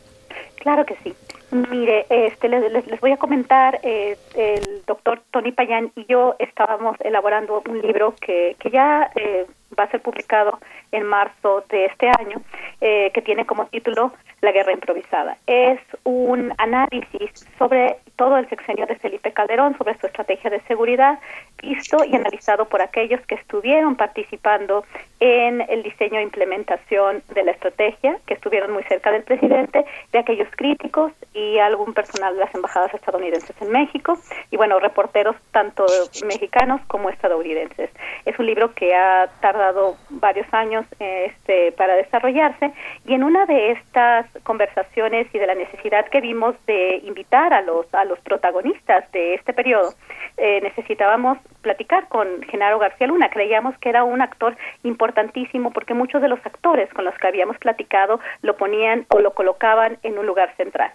Claro 0.56 0.84
que 0.84 0.96
sí. 1.02 1.14
Mire, 1.52 2.06
este, 2.10 2.48
les, 2.48 2.86
les, 2.86 3.00
voy 3.00 3.10
a 3.10 3.16
comentar, 3.16 3.80
eh, 3.82 4.16
el 4.36 4.84
doctor 4.86 5.20
Tony 5.32 5.50
Payán 5.50 5.90
y 5.96 6.06
yo 6.06 6.36
estábamos 6.38 6.96
elaborando 7.00 7.62
un 7.68 7.80
libro 7.82 8.14
que, 8.20 8.54
que 8.60 8.70
ya 8.70 9.10
eh, 9.16 9.46
va 9.76 9.84
a 9.84 9.90
ser 9.90 10.00
publicado 10.00 10.60
en 10.92 11.04
marzo 11.04 11.64
de 11.68 11.86
este 11.86 12.08
año, 12.08 12.40
eh, 12.80 13.10
que 13.12 13.22
tiene 13.22 13.46
como 13.46 13.66
título 13.66 14.12
La 14.40 14.52
guerra 14.52 14.72
improvisada. 14.72 15.36
Es 15.46 15.80
un 16.04 16.52
análisis 16.58 17.46
sobre 17.58 17.98
todo 18.16 18.36
el 18.36 18.48
sexenio 18.50 18.86
de 18.86 18.96
Felipe 18.96 19.32
Calderón, 19.32 19.76
sobre 19.78 19.96
su 19.98 20.06
estrategia 20.06 20.50
de 20.50 20.60
seguridad, 20.68 21.18
visto 21.62 22.04
y 22.04 22.14
analizado 22.14 22.66
por 22.66 22.82
aquellos 22.82 23.20
que 23.26 23.34
estuvieron 23.34 23.96
participando 23.96 24.84
en 25.20 25.62
el 25.62 25.82
diseño 25.82 26.18
e 26.18 26.22
implementación 26.22 27.22
de 27.34 27.44
la 27.44 27.52
estrategia, 27.52 28.18
que 28.26 28.34
estuvieron 28.34 28.72
muy 28.72 28.82
cerca 28.84 29.10
del 29.10 29.22
presidente, 29.22 29.84
de 30.12 30.18
aquellos 30.18 30.48
críticos 30.54 31.12
y 31.32 31.58
algún 31.58 31.94
personal 31.94 32.34
de 32.34 32.40
las 32.40 32.54
embajadas 32.54 32.92
estadounidenses 32.92 33.56
en 33.60 33.70
México, 33.70 34.18
y 34.50 34.56
bueno, 34.56 34.78
reporteros 34.80 35.36
tanto 35.52 35.86
mexicanos 36.26 36.80
como 36.88 37.08
estadounidenses. 37.08 37.90
Es 38.26 38.38
un 38.38 38.46
libro 38.46 38.74
que 38.74 38.94
ha 38.94 39.28
tardado 39.40 39.96
varios 40.10 40.46
años 40.52 40.84
este, 40.98 41.72
para 41.72 41.94
desarrollarse 41.96 42.72
y 43.06 43.14
en 43.14 43.24
una 43.24 43.46
de 43.46 43.72
estas 43.72 44.26
conversaciones 44.42 45.26
y 45.34 45.38
de 45.38 45.46
la 45.46 45.54
necesidad 45.54 46.08
que 46.08 46.20
vimos 46.20 46.54
de 46.66 47.00
invitar 47.04 47.52
a 47.52 47.62
los, 47.62 47.92
a 47.94 48.04
los 48.04 48.18
protagonistas 48.20 49.10
de 49.12 49.34
este 49.34 49.52
periodo, 49.52 49.94
eh, 50.36 50.60
necesitábamos 50.62 51.38
platicar 51.60 52.08
con 52.08 52.42
Genaro 52.42 52.78
García 52.78 53.06
Luna. 53.06 53.30
Creíamos 53.30 53.76
que 53.78 53.88
era 53.88 54.04
un 54.04 54.22
actor 54.22 54.56
importantísimo 54.82 55.72
porque 55.72 55.94
muchos 55.94 56.22
de 56.22 56.28
los 56.28 56.44
actores 56.44 56.92
con 56.92 57.04
los 57.04 57.14
que 57.18 57.28
habíamos 57.28 57.58
platicado 57.58 58.20
lo 58.42 58.56
ponían 58.56 59.06
o 59.08 59.20
lo 59.20 59.32
colocaban 59.34 59.98
en 60.02 60.18
un 60.18 60.26
lugar 60.26 60.54
central. 60.56 60.92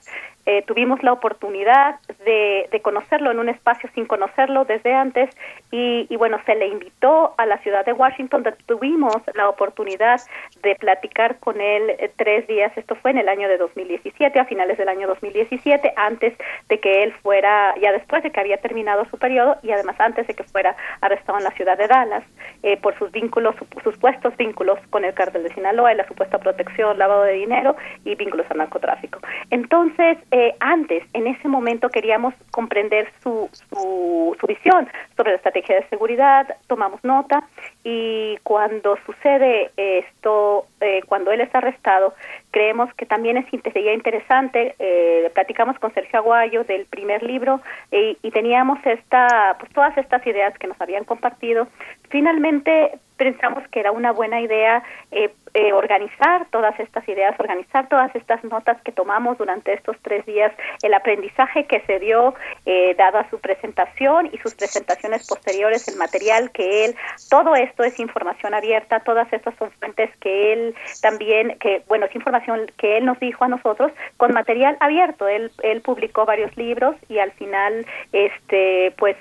Eh, 0.47 0.61
tuvimos 0.67 1.01
la 1.01 1.11
oportunidad 1.11 1.99
de, 2.23 2.67
de, 2.71 2.81
conocerlo 2.81 3.31
en 3.31 3.39
un 3.39 3.49
espacio 3.49 3.89
sin 3.95 4.05
conocerlo 4.05 4.63
desde 4.63 4.93
antes 4.93 5.31
y, 5.71 6.05
y, 6.07 6.15
bueno, 6.17 6.37
se 6.45 6.53
le 6.53 6.67
invitó 6.67 7.33
a 7.39 7.47
la 7.47 7.57
ciudad 7.59 7.83
de 7.83 7.93
Washington, 7.93 8.43
donde 8.43 8.63
tuvimos 8.67 9.15
la 9.33 9.49
oportunidad 9.49 10.21
de 10.61 10.75
platicar 10.75 11.39
con 11.39 11.59
él 11.59 11.89
eh, 11.97 12.11
tres 12.15 12.45
días, 12.45 12.71
esto 12.77 12.93
fue 12.93 13.09
en 13.09 13.17
el 13.17 13.27
año 13.27 13.49
de 13.49 13.57
2017, 13.57 14.39
a 14.39 14.45
finales 14.45 14.77
del 14.77 14.87
año 14.87 15.07
2017, 15.07 15.93
antes 15.95 16.35
de 16.69 16.79
que 16.79 17.01
él 17.01 17.11
fuera, 17.23 17.73
ya 17.81 17.91
después 17.91 18.21
de 18.21 18.29
que 18.29 18.39
había 18.39 18.57
terminado 18.57 19.05
su 19.05 19.17
periodo 19.17 19.57
y 19.63 19.71
además 19.71 19.99
antes 19.99 20.27
de 20.27 20.35
que 20.35 20.43
fuera 20.55 20.73
arrestado 21.01 21.37
en 21.37 21.43
la 21.43 21.51
ciudad 21.51 21.77
de 21.77 21.85
Dallas 21.85 22.23
eh, 22.63 22.77
por 22.77 22.97
sus 22.97 23.11
vínculos, 23.11 23.55
supuestos 23.83 24.37
vínculos 24.37 24.79
con 24.89 25.03
el 25.03 25.13
cártel 25.13 25.43
de 25.43 25.53
Sinaloa 25.53 25.91
y 25.91 25.97
la 25.97 26.07
supuesta 26.07 26.37
protección, 26.37 26.97
lavado 26.97 27.23
de 27.23 27.33
dinero 27.33 27.75
y 28.05 28.15
vínculos 28.15 28.45
al 28.49 28.59
narcotráfico. 28.59 29.19
Entonces, 29.49 30.17
eh, 30.31 30.55
antes, 30.61 31.03
en 31.11 31.27
ese 31.27 31.49
momento 31.49 31.89
queríamos 31.89 32.33
comprender 32.51 33.11
su, 33.21 33.49
su, 33.69 34.37
su 34.39 34.47
visión 34.47 34.87
sobre 35.17 35.31
la 35.31 35.35
estrategia 35.35 35.75
de 35.75 35.89
seguridad, 35.89 36.47
tomamos 36.67 37.03
nota 37.03 37.43
y 37.83 38.37
cuando 38.43 38.97
sucede 39.05 39.71
esto, 39.75 40.67
eh, 40.79 41.01
cuando 41.05 41.33
él 41.33 41.41
es 41.41 41.53
arrestado, 41.53 42.13
creemos 42.55 42.87
que 42.93 43.05
también 43.05 43.35
es, 43.35 43.45
sería 43.73 43.93
interesante, 43.93 44.75
eh, 44.79 45.29
platicamos 45.33 45.77
con 45.77 45.93
Sergio 45.93 46.19
Aguayo 46.19 46.63
del 46.63 46.85
primer 46.85 47.21
libro 47.21 47.59
y, 47.91 48.17
y 48.23 48.31
teníamos 48.31 48.79
esta, 48.85 49.57
pues 49.59 49.69
todas 49.73 49.97
estas 49.97 50.25
ideas 50.25 50.57
que 50.57 50.67
nos 50.67 50.79
habían 50.79 51.03
compartido. 51.03 51.67
Finalmente 52.07 52.97
pensamos 53.17 53.67
que 53.69 53.79
era 53.79 53.91
una 53.91 54.11
buena 54.11 54.41
idea 54.41 54.83
eh, 55.11 55.31
eh, 55.53 55.71
organizar 55.73 56.47
todas 56.49 56.77
estas 56.79 57.07
ideas, 57.07 57.39
organizar 57.39 57.87
todas 57.87 58.13
estas 58.15 58.43
notas 58.43 58.81
que 58.81 58.91
tomamos 58.91 59.37
durante 59.37 59.73
estos 59.73 59.95
tres 60.01 60.25
días, 60.25 60.51
el 60.83 60.93
aprendizaje 60.93 61.65
que 61.65 61.79
se 61.81 61.99
dio 61.99 62.35
eh, 62.65 62.93
dada 62.97 63.29
su 63.29 63.39
presentación 63.39 64.29
y 64.33 64.37
sus 64.39 64.53
presentaciones 64.53 65.27
posteriores, 65.27 65.87
el 65.87 65.97
material 65.97 66.51
que 66.51 66.85
él, 66.85 66.95
todo 67.29 67.55
esto 67.55 67.83
es 67.83 67.99
información 67.99 68.53
abierta, 68.53 68.99
todas 68.99 69.31
estas 69.31 69.55
son 69.55 69.71
fuentes 69.71 70.09
que 70.17 70.53
él 70.53 70.75
también, 71.01 71.57
que 71.59 71.83
bueno, 71.87 72.05
es 72.05 72.15
información 72.15 72.71
que 72.77 72.97
él 72.97 73.05
nos 73.05 73.19
dijo 73.19 73.45
a 73.45 73.47
nosotros 73.47 73.91
con 74.17 74.33
material 74.33 74.75
abierto. 74.81 75.27
Él, 75.27 75.51
él 75.63 75.81
publicó 75.81 76.25
varios 76.25 76.55
libros 76.57 76.95
y 77.07 77.19
al 77.19 77.31
final, 77.31 77.85
este, 78.11 78.93
pues, 78.97 79.15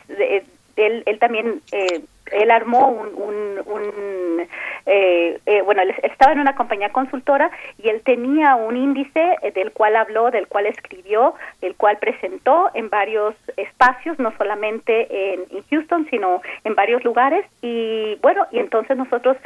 él, 0.76 1.02
él 1.06 1.18
también 1.18 1.62
eh, 1.72 2.00
él 2.34 2.50
armó 2.50 2.88
un, 2.88 3.60
un, 3.66 4.46
eh, 4.86 5.38
eh, 5.46 5.62
bueno, 5.62 5.82
él 5.82 5.94
estaba 6.02 6.32
en 6.32 6.40
una 6.40 6.54
compañía 6.54 6.90
consultora 6.90 7.50
y 7.82 7.88
él 7.88 8.02
tenía 8.04 8.54
un 8.56 8.76
índice 8.76 9.36
eh, 9.42 9.52
del 9.52 9.72
cual 9.72 9.96
habló, 9.96 10.30
del 10.30 10.46
cual 10.48 10.66
escribió, 10.66 11.34
del 11.60 11.74
cual 11.74 11.98
presentó 11.98 12.70
en 12.74 12.90
varios 12.90 13.34
espacios, 13.56 14.18
no 14.18 14.32
solamente 14.36 15.34
en, 15.34 15.44
Houston, 15.70 16.06
sino 16.10 16.42
en 16.64 16.74
varios 16.74 17.02
lugares. 17.04 17.46
Y 17.62 18.16
bueno, 18.22 18.46
y 18.50 18.58
entonces 18.58 18.96
nosotros 18.96 19.36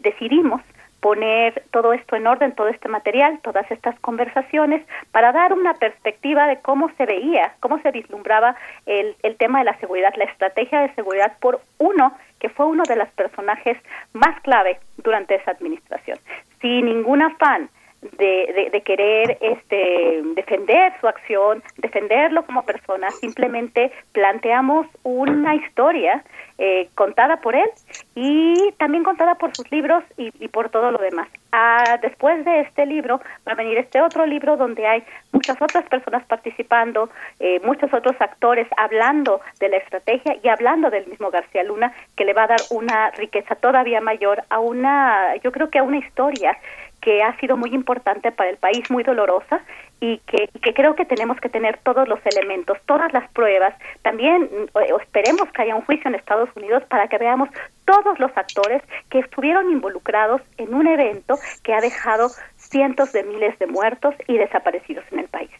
decidimos 0.00 0.60
poner 1.00 1.62
todo 1.70 1.92
esto 1.92 2.16
en 2.16 2.26
orden, 2.26 2.54
todo 2.54 2.68
este 2.68 2.88
material, 2.88 3.40
todas 3.42 3.70
estas 3.70 3.98
conversaciones, 4.00 4.86
para 5.12 5.32
dar 5.32 5.52
una 5.52 5.74
perspectiva 5.74 6.46
de 6.46 6.60
cómo 6.60 6.90
se 6.96 7.06
veía, 7.06 7.54
cómo 7.60 7.80
se 7.80 7.90
vislumbraba 7.90 8.56
el, 8.86 9.16
el 9.22 9.36
tema 9.36 9.60
de 9.60 9.64
la 9.64 9.78
seguridad, 9.78 10.12
la 10.16 10.24
estrategia 10.24 10.80
de 10.80 10.94
seguridad 10.94 11.32
por 11.40 11.60
uno 11.78 12.14
que 12.38 12.48
fue 12.48 12.66
uno 12.66 12.82
de 12.84 12.96
los 12.96 13.08
personajes 13.10 13.76
más 14.12 14.40
clave 14.40 14.80
durante 14.98 15.34
esa 15.34 15.52
administración. 15.52 16.18
Sin 16.60 16.86
ningún 16.86 17.22
afán 17.22 17.68
de, 18.00 18.70
de, 18.72 18.80
querer 18.80 19.36
este, 19.40 20.22
defender 20.34 20.92
su 21.00 21.06
acción, 21.06 21.62
defenderlo 21.76 22.44
como 22.46 22.64
persona, 22.64 23.10
simplemente 23.10 23.92
planteamos 24.12 24.86
una 25.02 25.54
historia 25.54 26.24
eh, 26.62 26.90
contada 26.94 27.38
por 27.38 27.56
él 27.56 27.70
y 28.14 28.70
también 28.72 29.02
contada 29.02 29.36
por 29.36 29.56
sus 29.56 29.72
libros 29.72 30.04
y, 30.18 30.30
por 30.48 30.68
todo 30.68 30.90
lo 30.90 30.98
demás. 30.98 31.26
Ah, 31.52 31.98
después 32.02 32.44
de 32.44 32.60
este 32.60 32.84
libro 32.84 33.18
va 33.48 33.52
a 33.52 33.54
venir 33.54 33.78
este 33.78 34.02
otro 34.02 34.26
libro 34.26 34.58
donde 34.58 34.86
hay 34.86 35.02
muchas 35.32 35.56
otras 35.62 35.88
personas 35.88 36.22
participando, 36.26 37.08
eh, 37.38 37.60
muchos 37.64 37.90
otros 37.94 38.14
actores 38.20 38.68
hablando 38.76 39.40
de 39.58 39.70
la 39.70 39.78
estrategia 39.78 40.36
y 40.42 40.48
hablando 40.48 40.90
del 40.90 41.06
mismo 41.06 41.30
García 41.30 41.62
Luna, 41.62 41.94
que 42.14 42.26
le 42.26 42.34
va 42.34 42.42
a 42.42 42.48
dar 42.48 42.60
una 42.68 43.10
riqueza 43.12 43.54
todavía 43.54 44.02
mayor 44.02 44.42
a 44.50 44.58
una, 44.58 45.36
yo 45.36 45.52
creo 45.52 45.70
que 45.70 45.78
a 45.78 45.82
una 45.82 45.96
historia 45.96 46.58
que 47.00 47.22
ha 47.22 47.38
sido 47.38 47.56
muy 47.56 47.74
importante 47.74 48.30
para 48.32 48.50
el 48.50 48.56
país, 48.56 48.90
muy 48.90 49.02
dolorosa 49.02 49.60
y 50.00 50.18
que, 50.26 50.48
que, 50.62 50.74
creo 50.74 50.94
que 50.94 51.04
tenemos 51.04 51.38
que 51.40 51.48
tener 51.48 51.78
todos 51.78 52.08
los 52.08 52.18
elementos, 52.24 52.78
todas 52.86 53.12
las 53.12 53.30
pruebas. 53.32 53.74
También 54.02 54.48
eh, 54.52 54.92
esperemos 55.00 55.48
que 55.52 55.62
haya 55.62 55.76
un 55.76 55.82
juicio 55.82 56.08
en 56.08 56.14
Estados 56.14 56.48
Unidos 56.56 56.82
para 56.88 57.08
que 57.08 57.18
veamos 57.18 57.48
todos 57.84 58.18
los 58.18 58.30
actores 58.36 58.82
que 59.10 59.18
estuvieron 59.18 59.70
involucrados 59.70 60.42
en 60.56 60.74
un 60.74 60.86
evento 60.86 61.38
que 61.62 61.74
ha 61.74 61.80
dejado 61.80 62.30
cientos 62.56 63.12
de 63.12 63.24
miles 63.24 63.58
de 63.58 63.66
muertos 63.66 64.14
y 64.26 64.36
desaparecidos 64.36 65.04
en 65.10 65.20
el 65.20 65.28
país. 65.28 65.50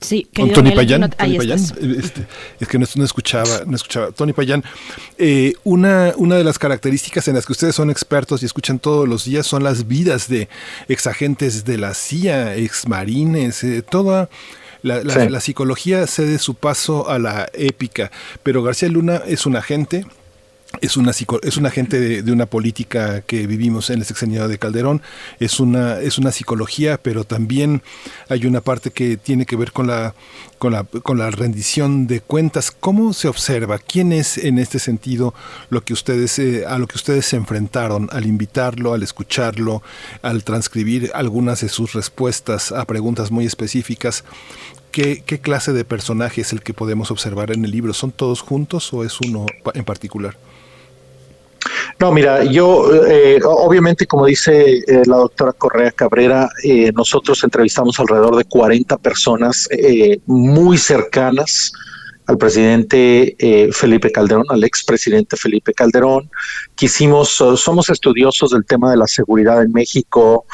Sí, 0.00 0.28
Tony 0.30 0.72
Payán, 0.72 1.04
este, 1.04 2.26
es 2.60 2.68
que 2.68 2.78
no, 2.78 2.84
escuchaba, 2.84 3.62
no 3.66 3.76
escuchaba. 3.76 4.12
Tony 4.12 4.34
Payán, 4.34 4.62
eh, 5.16 5.54
una, 5.64 6.12
una 6.18 6.36
de 6.36 6.44
las 6.44 6.58
características 6.58 7.28
en 7.28 7.34
las 7.34 7.46
que 7.46 7.52
ustedes 7.52 7.74
son 7.74 7.88
expertos 7.88 8.42
y 8.42 8.46
escuchan 8.46 8.78
todos 8.78 9.08
los 9.08 9.24
días 9.24 9.46
son 9.46 9.64
las 9.64 9.88
vidas 9.88 10.28
de 10.28 10.50
exagentes 10.88 11.64
de 11.64 11.78
la 11.78 11.94
CIA, 11.94 12.56
exmarines, 12.56 13.64
eh, 13.64 13.82
toda 13.82 14.28
la, 14.82 15.02
la, 15.02 15.40
psicología 15.40 16.06
cede 16.06 16.38
su 16.38 16.54
paso 16.54 17.08
a 17.08 17.18
la 17.18 17.48
épica, 17.54 18.10
pero 18.42 18.62
García 18.62 18.90
Luna 18.90 19.22
es 19.26 19.46
un 19.46 19.56
agente 19.56 20.04
es 20.80 20.96
una, 20.96 21.12
es 21.42 21.56
un 21.56 21.66
agente 21.66 22.22
de, 22.22 22.32
una 22.32 22.46
política 22.46 23.22
que 23.22 23.46
vivimos 23.46 23.90
en 23.90 24.00
el 24.00 24.04
sexenio 24.04 24.48
de 24.48 24.58
Calderón, 24.58 25.02
es 25.40 25.60
una, 25.60 26.00
es 26.00 26.18
una 26.18 26.32
psicología, 26.32 26.98
pero 26.98 27.24
también 27.24 27.82
hay 28.28 28.46
una 28.46 28.60
parte 28.60 28.90
que 28.90 29.16
tiene 29.16 29.46
que 29.46 29.56
ver 29.56 29.72
con 29.72 29.86
la, 29.86 30.14
con 30.58 30.72
la, 30.72 30.84
con 30.84 31.18
la 31.18 31.30
rendición 31.30 32.06
de 32.06 32.20
cuentas. 32.20 32.70
¿Cómo 32.70 33.12
se 33.12 33.28
observa? 33.28 33.78
¿Quién 33.78 34.12
es 34.12 34.38
en 34.38 34.58
este 34.58 34.78
sentido 34.78 35.34
lo 35.70 35.82
que 35.82 35.92
ustedes, 35.92 36.38
eh, 36.38 36.64
a 36.66 36.78
lo 36.78 36.86
que 36.86 36.96
ustedes 36.96 37.26
se 37.26 37.36
enfrentaron 37.36 38.08
al 38.12 38.26
invitarlo, 38.26 38.92
al 38.92 39.02
escucharlo, 39.02 39.82
al 40.22 40.44
transcribir 40.44 41.10
algunas 41.14 41.60
de 41.60 41.68
sus 41.68 41.94
respuestas 41.94 42.72
a 42.72 42.84
preguntas 42.84 43.30
muy 43.30 43.46
específicas? 43.46 44.24
¿Qué, 44.90 45.22
¿Qué 45.24 45.40
clase 45.40 45.72
de 45.72 45.84
personaje 45.84 46.40
es 46.40 46.52
el 46.52 46.62
que 46.62 46.72
podemos 46.72 47.10
observar 47.10 47.50
en 47.52 47.64
el 47.64 47.70
libro? 47.70 47.92
¿Son 47.92 48.12
todos 48.12 48.40
juntos 48.40 48.92
o 48.92 49.04
es 49.04 49.20
uno 49.20 49.46
en 49.74 49.84
particular? 49.84 50.36
No, 51.98 52.12
mira, 52.12 52.44
yo 52.44 52.92
eh, 53.06 53.40
obviamente, 53.42 54.06
como 54.06 54.26
dice 54.26 54.78
eh, 54.86 55.02
la 55.06 55.16
doctora 55.16 55.52
Correa 55.52 55.90
Cabrera, 55.92 56.48
eh, 56.62 56.92
nosotros 56.92 57.42
entrevistamos 57.42 57.98
alrededor 57.98 58.36
de 58.36 58.44
40 58.44 58.98
personas 58.98 59.66
muy 60.26 60.76
cercanas 60.76 61.72
al 62.26 62.36
presidente 62.36 63.36
Felipe 63.72 64.10
Calderón, 64.10 64.44
al 64.50 64.64
expresidente 64.64 65.36
Felipe 65.36 65.72
Calderón. 65.72 66.28
Quisimos, 66.74 67.30
somos 67.56 67.88
estudiosos 67.88 68.50
del 68.50 68.66
tema 68.66 68.90
de 68.90 68.96
la 68.98 69.06
seguridad 69.06 69.62
en 69.62 69.72
México, 69.72 70.44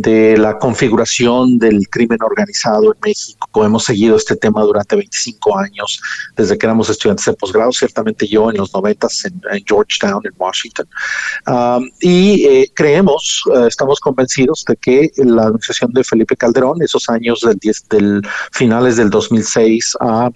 de 0.00 0.36
la 0.38 0.58
configuración 0.58 1.58
del 1.58 1.88
crimen 1.88 2.18
organizado 2.22 2.94
en 2.94 3.00
México. 3.02 3.64
Hemos 3.64 3.84
seguido 3.84 4.16
este 4.16 4.36
tema 4.36 4.62
durante 4.62 4.94
25 4.94 5.58
años, 5.58 6.00
desde 6.36 6.56
que 6.56 6.66
éramos 6.66 6.88
estudiantes 6.88 7.26
de 7.26 7.32
posgrado, 7.32 7.72
ciertamente 7.72 8.26
yo 8.26 8.50
en 8.50 8.58
los 8.58 8.72
90 8.72 9.08
en, 9.24 9.40
en 9.50 9.64
Georgetown, 9.66 10.22
en 10.24 10.32
Washington. 10.36 10.86
Um, 11.46 11.90
y 12.00 12.44
eh, 12.46 12.70
creemos, 12.74 13.42
eh, 13.54 13.66
estamos 13.66 13.98
convencidos 13.98 14.64
de 14.68 14.76
que 14.76 15.10
la 15.16 15.44
administración 15.44 15.92
de 15.92 16.04
Felipe 16.04 16.36
Calderón, 16.36 16.80
esos 16.82 17.08
años 17.08 17.40
del, 17.40 17.58
del 17.90 18.22
finales 18.52 18.96
del 18.96 19.10
2006 19.10 19.96
a 20.00 20.30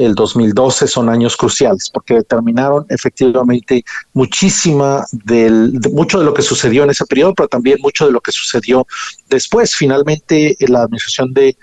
el 0.00 0.14
2012 0.14 0.86
son 0.86 1.08
años 1.08 1.36
cruciales 1.36 1.90
porque 1.92 2.14
determinaron 2.14 2.86
efectivamente 2.88 3.84
muchísima 4.14 5.04
del 5.12 5.78
mucho 5.92 6.18
de 6.18 6.24
lo 6.24 6.32
que 6.32 6.42
sucedió 6.42 6.84
en 6.84 6.90
ese 6.90 7.04
periodo, 7.04 7.34
pero 7.34 7.48
también 7.48 7.78
mucho 7.82 8.06
de 8.06 8.12
lo 8.12 8.20
que 8.20 8.32
sucedió 8.32 8.86
después. 9.28 9.74
Finalmente, 9.74 10.56
la 10.60 10.82
administración 10.82 11.32
de, 11.34 11.56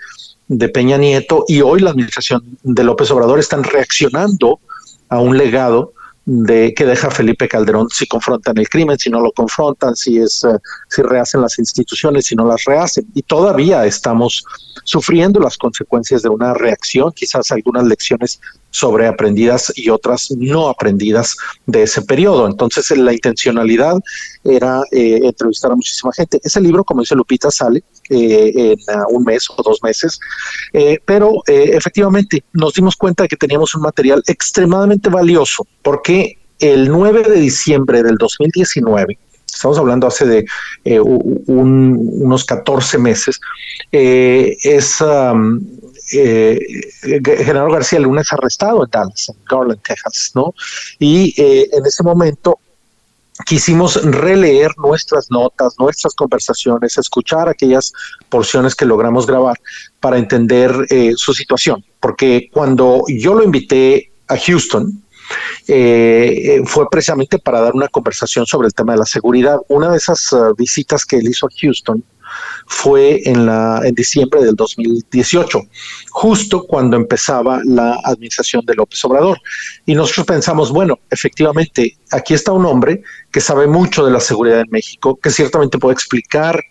de 0.46 0.68
Peña 0.68 0.96
Nieto 0.96 1.44
y 1.48 1.60
hoy 1.62 1.80
la 1.80 1.90
administración 1.90 2.42
de 2.62 2.84
López 2.84 3.10
Obrador 3.10 3.40
están 3.40 3.64
reaccionando 3.64 4.60
a 5.08 5.18
un 5.18 5.36
legado 5.36 5.92
de 6.30 6.74
que 6.74 6.84
deja 6.84 7.10
Felipe 7.10 7.48
Calderón 7.48 7.88
si 7.88 8.06
confrontan 8.06 8.58
el 8.58 8.68
crimen, 8.68 8.98
si 8.98 9.08
no 9.08 9.18
lo 9.18 9.32
confrontan, 9.32 9.96
si 9.96 10.18
es 10.18 10.44
eh, 10.44 10.58
si 10.90 11.00
rehacen 11.00 11.40
las 11.40 11.58
instituciones, 11.58 12.26
si 12.26 12.36
no 12.36 12.46
las 12.46 12.64
rehacen. 12.64 13.06
Y 13.14 13.22
todavía 13.22 13.86
estamos 13.86 14.44
sufriendo 14.84 15.40
las 15.40 15.56
consecuencias 15.56 16.20
de 16.20 16.28
una 16.28 16.52
reacción, 16.52 17.12
quizás 17.12 17.50
algunas 17.50 17.84
lecciones 17.84 18.40
sobreaprendidas 18.70 19.72
y 19.74 19.88
otras 19.90 20.30
no 20.36 20.68
aprendidas 20.68 21.36
de 21.66 21.82
ese 21.82 22.02
periodo. 22.02 22.46
Entonces 22.46 22.90
la 22.96 23.12
intencionalidad 23.12 23.96
era 24.44 24.82
eh, 24.92 25.20
entrevistar 25.22 25.72
a 25.72 25.76
muchísima 25.76 26.12
gente. 26.12 26.40
Ese 26.42 26.60
libro, 26.60 26.84
como 26.84 27.00
dice 27.00 27.14
Lupita, 27.14 27.50
sale 27.50 27.82
eh, 28.10 28.76
en 28.86 29.00
uh, 29.00 29.16
un 29.16 29.24
mes 29.24 29.48
o 29.54 29.62
dos 29.62 29.82
meses, 29.82 30.18
eh, 30.72 30.98
pero 31.04 31.42
efectivamente 31.46 32.44
nos 32.52 32.74
dimos 32.74 32.96
cuenta 32.96 33.24
de 33.24 33.28
que 33.28 33.36
teníamos 33.36 33.74
un 33.74 33.82
material 33.82 34.22
extremadamente 34.26 35.08
valioso 35.08 35.66
porque 35.82 36.38
el 36.58 36.88
9 36.88 37.22
de 37.22 37.40
diciembre 37.40 38.02
del 38.02 38.16
2019, 38.16 39.18
estamos 39.46 39.78
hablando 39.78 40.06
hace 40.06 40.26
de 40.26 41.00
unos 41.46 42.44
14 42.44 42.98
meses, 42.98 43.40
es... 43.92 45.02
eh, 46.12 46.58
Genaro 47.22 47.72
García 47.72 48.00
Luna 48.00 48.22
es 48.22 48.32
arrestado 48.32 48.84
en 48.84 48.90
Dallas, 48.90 49.28
en 49.28 49.36
Garland, 49.48 49.80
Texas, 49.82 50.32
¿no? 50.34 50.54
Y 50.98 51.34
eh, 51.40 51.68
en 51.72 51.86
ese 51.86 52.02
momento 52.02 52.58
quisimos 53.46 54.02
releer 54.02 54.70
nuestras 54.78 55.30
notas, 55.30 55.74
nuestras 55.78 56.14
conversaciones, 56.14 56.98
escuchar 56.98 57.48
aquellas 57.48 57.92
porciones 58.28 58.74
que 58.74 58.84
logramos 58.84 59.26
grabar 59.26 59.56
para 60.00 60.18
entender 60.18 60.72
eh, 60.90 61.12
su 61.16 61.32
situación. 61.32 61.84
Porque 62.00 62.48
cuando 62.52 63.04
yo 63.08 63.34
lo 63.34 63.44
invité 63.44 64.10
a 64.28 64.36
Houston, 64.36 65.02
eh, 65.66 66.62
fue 66.64 66.88
precisamente 66.90 67.38
para 67.38 67.60
dar 67.60 67.74
una 67.74 67.88
conversación 67.88 68.46
sobre 68.46 68.66
el 68.66 68.74
tema 68.74 68.94
de 68.94 69.00
la 69.00 69.06
seguridad. 69.06 69.58
Una 69.68 69.90
de 69.90 69.98
esas 69.98 70.34
visitas 70.56 71.04
que 71.04 71.16
él 71.16 71.28
hizo 71.28 71.46
a 71.46 71.50
Houston 71.60 72.02
fue 72.68 73.22
en, 73.24 73.46
la, 73.46 73.80
en 73.82 73.94
diciembre 73.94 74.44
del 74.44 74.54
2018, 74.54 75.60
justo 76.10 76.64
cuando 76.64 76.96
empezaba 76.96 77.60
la 77.64 77.98
administración 78.04 78.64
de 78.66 78.74
López 78.74 79.02
Obrador. 79.04 79.40
Y 79.86 79.94
nosotros 79.94 80.26
pensamos, 80.26 80.70
bueno, 80.70 80.98
efectivamente, 81.10 81.96
aquí 82.10 82.34
está 82.34 82.52
un 82.52 82.66
hombre 82.66 83.02
que 83.32 83.40
sabe 83.40 83.66
mucho 83.66 84.04
de 84.04 84.12
la 84.12 84.20
seguridad 84.20 84.60
en 84.60 84.70
México, 84.70 85.18
que 85.20 85.30
ciertamente 85.30 85.78
puede 85.78 85.94
explicar 85.94 86.62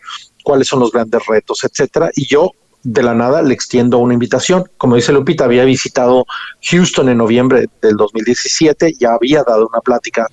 cuáles 0.44 0.68
son 0.68 0.80
los 0.80 0.92
grandes 0.92 1.26
retos, 1.26 1.64
etcétera. 1.64 2.12
Y 2.16 2.28
yo 2.28 2.52
de 2.84 3.04
la 3.04 3.14
nada 3.14 3.42
le 3.42 3.54
extiendo 3.54 3.98
una 3.98 4.14
invitación. 4.14 4.64
Como 4.78 4.96
dice 4.96 5.12
Lupita, 5.12 5.46
había 5.46 5.66
visitado 5.66 6.26
Houston 6.70 7.10
en 7.10 7.18
noviembre 7.18 7.66
del 7.82 7.98
2017, 7.98 8.94
ya 9.00 9.14
había 9.14 9.44
dado 9.44 9.68
una 9.68 9.82
plática 9.82 10.28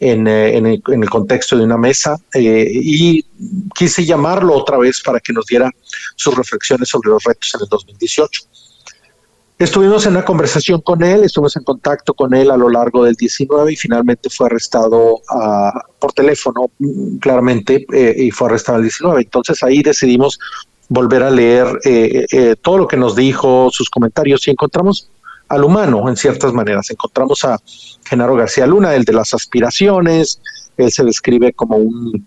en, 0.00 0.26
eh, 0.26 0.56
en, 0.56 0.66
el, 0.66 1.10
contexto 1.10 1.56
de 1.56 1.64
una 1.64 1.76
mesa 1.76 2.16
eh, 2.34 2.68
y 2.72 3.24
quise 3.74 4.04
llamarlo 4.04 4.54
otra 4.54 4.78
vez 4.78 5.02
para 5.02 5.20
que 5.20 5.32
nos 5.32 5.46
diera 5.46 5.70
sus 6.16 6.34
reflexiones 6.34 6.88
sobre 6.88 7.10
los 7.10 7.22
retos 7.22 7.54
en 7.54 7.60
el 7.62 7.68
2018. 7.68 8.42
Estuvimos 9.60 10.06
en 10.06 10.12
una 10.12 10.24
conversación 10.24 10.80
con 10.80 11.02
él, 11.02 11.22
estuvimos 11.22 11.54
en 11.54 11.64
contacto 11.64 12.14
con 12.14 12.32
él 12.32 12.50
a 12.50 12.56
lo 12.56 12.70
largo 12.70 13.04
del 13.04 13.14
19 13.14 13.74
y 13.74 13.76
finalmente 13.76 14.30
fue 14.30 14.46
arrestado 14.46 15.16
uh, 15.16 15.78
por 15.98 16.14
teléfono, 16.14 16.70
claramente, 17.20 17.84
eh, 17.92 18.14
y 18.16 18.30
fue 18.30 18.48
arrestado 18.48 18.78
el 18.78 18.84
19. 18.84 19.20
Entonces 19.20 19.62
ahí 19.62 19.82
decidimos 19.82 20.38
volver 20.88 21.22
a 21.22 21.30
leer 21.30 21.66
eh, 21.84 22.26
eh, 22.32 22.56
todo 22.60 22.78
lo 22.78 22.88
que 22.88 22.96
nos 22.96 23.14
dijo, 23.14 23.68
sus 23.70 23.90
comentarios 23.90 24.48
y 24.48 24.50
encontramos 24.50 25.10
al 25.50 25.64
humano 25.64 26.08
en 26.08 26.16
ciertas 26.16 26.52
maneras. 26.52 26.90
Encontramos 26.90 27.44
a 27.44 27.60
Genaro 28.04 28.36
García 28.36 28.66
Luna, 28.66 28.94
el 28.94 29.04
de 29.04 29.12
las 29.12 29.34
aspiraciones, 29.34 30.40
él 30.76 30.90
se 30.90 31.04
describe 31.04 31.52
como 31.52 31.76
un 31.76 32.26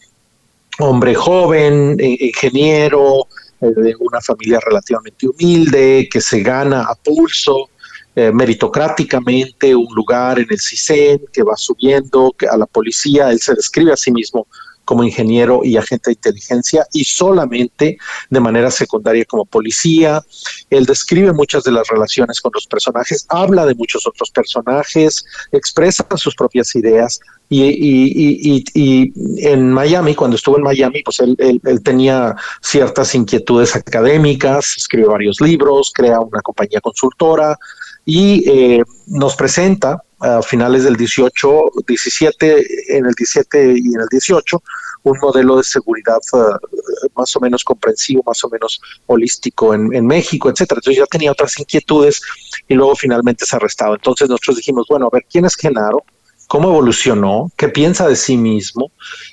hombre 0.79 1.15
joven, 1.15 1.97
eh, 1.99 2.17
ingeniero, 2.19 3.27
eh, 3.61 3.71
de 3.75 3.95
una 3.99 4.19
familia 4.21 4.59
relativamente 4.59 5.27
humilde, 5.27 6.07
que 6.11 6.19
se 6.19 6.41
gana 6.41 6.81
a 6.81 6.95
pulso, 6.95 7.69
eh, 8.15 8.31
meritocráticamente, 8.31 9.73
un 9.73 9.93
lugar 9.95 10.39
en 10.39 10.47
el 10.49 10.59
CISEN, 10.59 11.21
que 11.31 11.43
va 11.43 11.55
subiendo, 11.55 12.33
que 12.37 12.47
a 12.47 12.57
la 12.57 12.65
policía, 12.65 13.31
él 13.31 13.39
se 13.39 13.55
describe 13.55 13.93
a 13.93 13.97
sí 13.97 14.11
mismo 14.11 14.47
como 14.85 15.03
ingeniero 15.03 15.61
y 15.63 15.77
agente 15.77 16.09
de 16.09 16.13
inteligencia 16.13 16.85
y 16.93 17.03
solamente 17.03 17.97
de 18.29 18.39
manera 18.39 18.71
secundaria 18.71 19.25
como 19.25 19.45
policía. 19.45 20.21
Él 20.69 20.85
describe 20.85 21.33
muchas 21.33 21.63
de 21.63 21.71
las 21.71 21.87
relaciones 21.87 22.41
con 22.41 22.51
los 22.53 22.67
personajes, 22.67 23.25
habla 23.29 23.65
de 23.65 23.75
muchos 23.75 24.05
otros 24.07 24.29
personajes, 24.31 25.25
expresa 25.51 26.05
sus 26.17 26.35
propias 26.35 26.75
ideas 26.75 27.19
y, 27.49 29.13
en 29.47 29.71
Miami, 29.71 30.15
cuando 30.15 30.37
estuvo 30.37 30.57
en 30.57 30.63
Miami, 30.63 31.03
pues 31.03 31.19
él, 31.19 31.35
él, 31.37 31.61
él, 31.63 31.83
tenía 31.83 32.35
ciertas 32.61 33.13
inquietudes 33.13 33.75
académicas, 33.75 34.75
escribe 34.77 35.07
varios 35.07 35.39
libros, 35.39 35.91
crea 35.93 36.19
una 36.19 36.41
compañía 36.41 36.81
consultora 36.81 37.57
y 38.05 38.49
eh, 38.49 38.83
nos 39.07 39.35
presenta 39.35 40.01
a 40.23 40.41
finales 40.41 40.85
del 40.85 40.95
18, 40.95 41.71
17, 41.85 42.97
en 42.97 43.05
el 43.05 43.13
17 43.13 43.73
y 43.75 43.93
en 43.93 43.99
el 43.99 44.07
18, 44.09 44.63
un 45.03 45.17
modelo 45.21 45.57
de 45.57 45.63
seguridad 45.65 46.19
uh, 46.31 47.09
más 47.15 47.35
o 47.35 47.41
menos 47.41 47.63
comprensivo, 47.63 48.23
más 48.25 48.41
o 48.45 48.49
menos 48.49 48.79
holístico 49.05 49.73
en, 49.73 50.07
México, 50.07 50.49
etcétera. 50.49 50.79
Entonces 50.79 50.99
ya 50.99 51.05
tenía 51.07 51.31
otras 51.31 51.59
inquietudes 51.59 52.21
y 52.69 52.73
luego 52.73 52.95
finalmente 52.95 53.45
se 53.45 53.55
arrestado. 53.57 53.95
Entonces 53.95 54.29
nosotros 54.29 54.57
dijimos, 54.57 54.87
bueno, 54.89 55.07
a 55.07 55.09
ver, 55.11 55.25
¿quién 55.29 55.43
es 55.43 55.55
Genaro? 55.55 56.05
¿Cómo 56.47 56.69
evolucionó? 56.69 57.51
¿Qué 57.57 57.67
piensa 57.67 58.07
de 58.07 58.15
sí 58.15 58.37
mismo? 58.37 58.91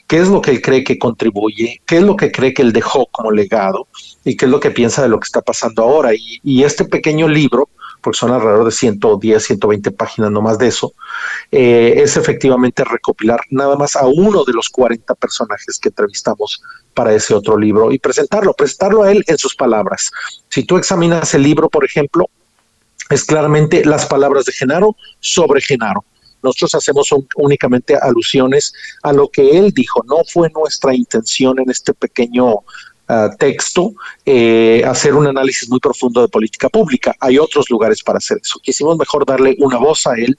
¿Qué 0.08 0.18
es 0.18 0.28
lo 0.28 0.40
que 0.40 0.50
él 0.50 0.60
cree 0.60 0.82
que 0.82 0.98
contribuye? 0.98 1.80
¿Qué 1.86 1.98
es 1.98 2.02
lo 2.02 2.16
que 2.16 2.32
cree 2.32 2.52
que 2.52 2.62
él 2.62 2.72
dejó 2.72 3.06
como 3.06 3.30
legado? 3.30 3.86
¿Y 4.24 4.36
qué 4.36 4.46
es 4.46 4.50
lo 4.50 4.58
que 4.58 4.72
piensa 4.72 5.02
de 5.02 5.08
lo 5.08 5.20
que 5.20 5.26
está 5.26 5.40
pasando 5.40 5.84
ahora? 5.84 6.14
Y, 6.14 6.40
y 6.42 6.64
este 6.64 6.84
pequeño 6.84 7.28
libro, 7.28 7.68
porque 8.00 8.18
son 8.18 8.32
alrededor 8.32 8.64
de 8.64 8.72
110, 8.72 9.42
120 9.42 9.90
páginas, 9.92 10.30
no 10.30 10.42
más 10.42 10.58
de 10.58 10.68
eso, 10.68 10.92
eh, 11.50 11.94
es 11.96 12.16
efectivamente 12.16 12.84
recopilar 12.84 13.40
nada 13.50 13.76
más 13.76 13.96
a 13.96 14.06
uno 14.06 14.44
de 14.44 14.52
los 14.52 14.68
40 14.68 15.14
personajes 15.14 15.78
que 15.78 15.88
entrevistamos 15.88 16.62
para 16.94 17.14
ese 17.14 17.34
otro 17.34 17.56
libro 17.56 17.92
y 17.92 17.98
presentarlo, 17.98 18.52
presentarlo 18.54 19.02
a 19.02 19.12
él 19.12 19.24
en 19.26 19.38
sus 19.38 19.54
palabras. 19.54 20.10
Si 20.48 20.64
tú 20.64 20.76
examinas 20.76 21.34
el 21.34 21.42
libro, 21.42 21.68
por 21.68 21.84
ejemplo, 21.84 22.26
es 23.08 23.24
claramente 23.24 23.84
las 23.84 24.06
palabras 24.06 24.44
de 24.44 24.52
Genaro 24.52 24.96
sobre 25.18 25.60
Genaro. 25.60 26.04
Nosotros 26.42 26.76
hacemos 26.76 27.08
únicamente 27.36 27.96
alusiones 27.96 28.72
a 29.02 29.12
lo 29.12 29.28
que 29.28 29.58
él 29.58 29.72
dijo. 29.72 30.02
No 30.06 30.18
fue 30.26 30.48
nuestra 30.50 30.94
intención 30.94 31.58
en 31.58 31.70
este 31.70 31.92
pequeño 31.92 32.60
Uh, 33.10 33.34
texto, 33.36 33.92
eh, 34.24 34.84
hacer 34.86 35.14
un 35.14 35.26
análisis 35.26 35.68
muy 35.68 35.80
profundo 35.80 36.22
de 36.22 36.28
política 36.28 36.68
pública. 36.68 37.12
Hay 37.18 37.38
otros 37.38 37.68
lugares 37.68 38.04
para 38.04 38.18
hacer 38.18 38.38
eso. 38.40 38.60
Quisimos 38.62 38.96
mejor 38.96 39.26
darle 39.26 39.56
una 39.58 39.78
voz 39.78 40.06
a 40.06 40.14
él 40.14 40.38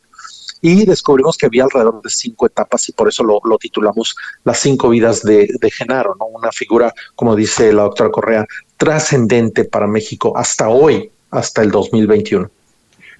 y 0.61 0.85
descubrimos 0.85 1.37
que 1.37 1.47
había 1.47 1.65
alrededor 1.65 2.01
de 2.01 2.09
cinco 2.09 2.45
etapas 2.45 2.87
y 2.87 2.93
por 2.93 3.09
eso 3.09 3.25
lo, 3.25 3.41
lo 3.43 3.57
titulamos 3.57 4.15
Las 4.45 4.59
cinco 4.59 4.87
vidas 4.87 5.21
de, 5.21 5.49
de, 5.59 5.69
Genaro, 5.69 6.15
¿no? 6.17 6.27
una 6.27 6.53
figura, 6.53 6.93
como 7.13 7.35
dice 7.35 7.73
la 7.73 7.81
doctora 7.83 8.09
Correa, 8.09 8.45
trascendente 8.77 9.65
para 9.65 9.87
México 9.87 10.31
hasta 10.37 10.69
hoy, 10.69 11.11
hasta 11.29 11.63
el 11.63 11.71
2021. 11.71 12.49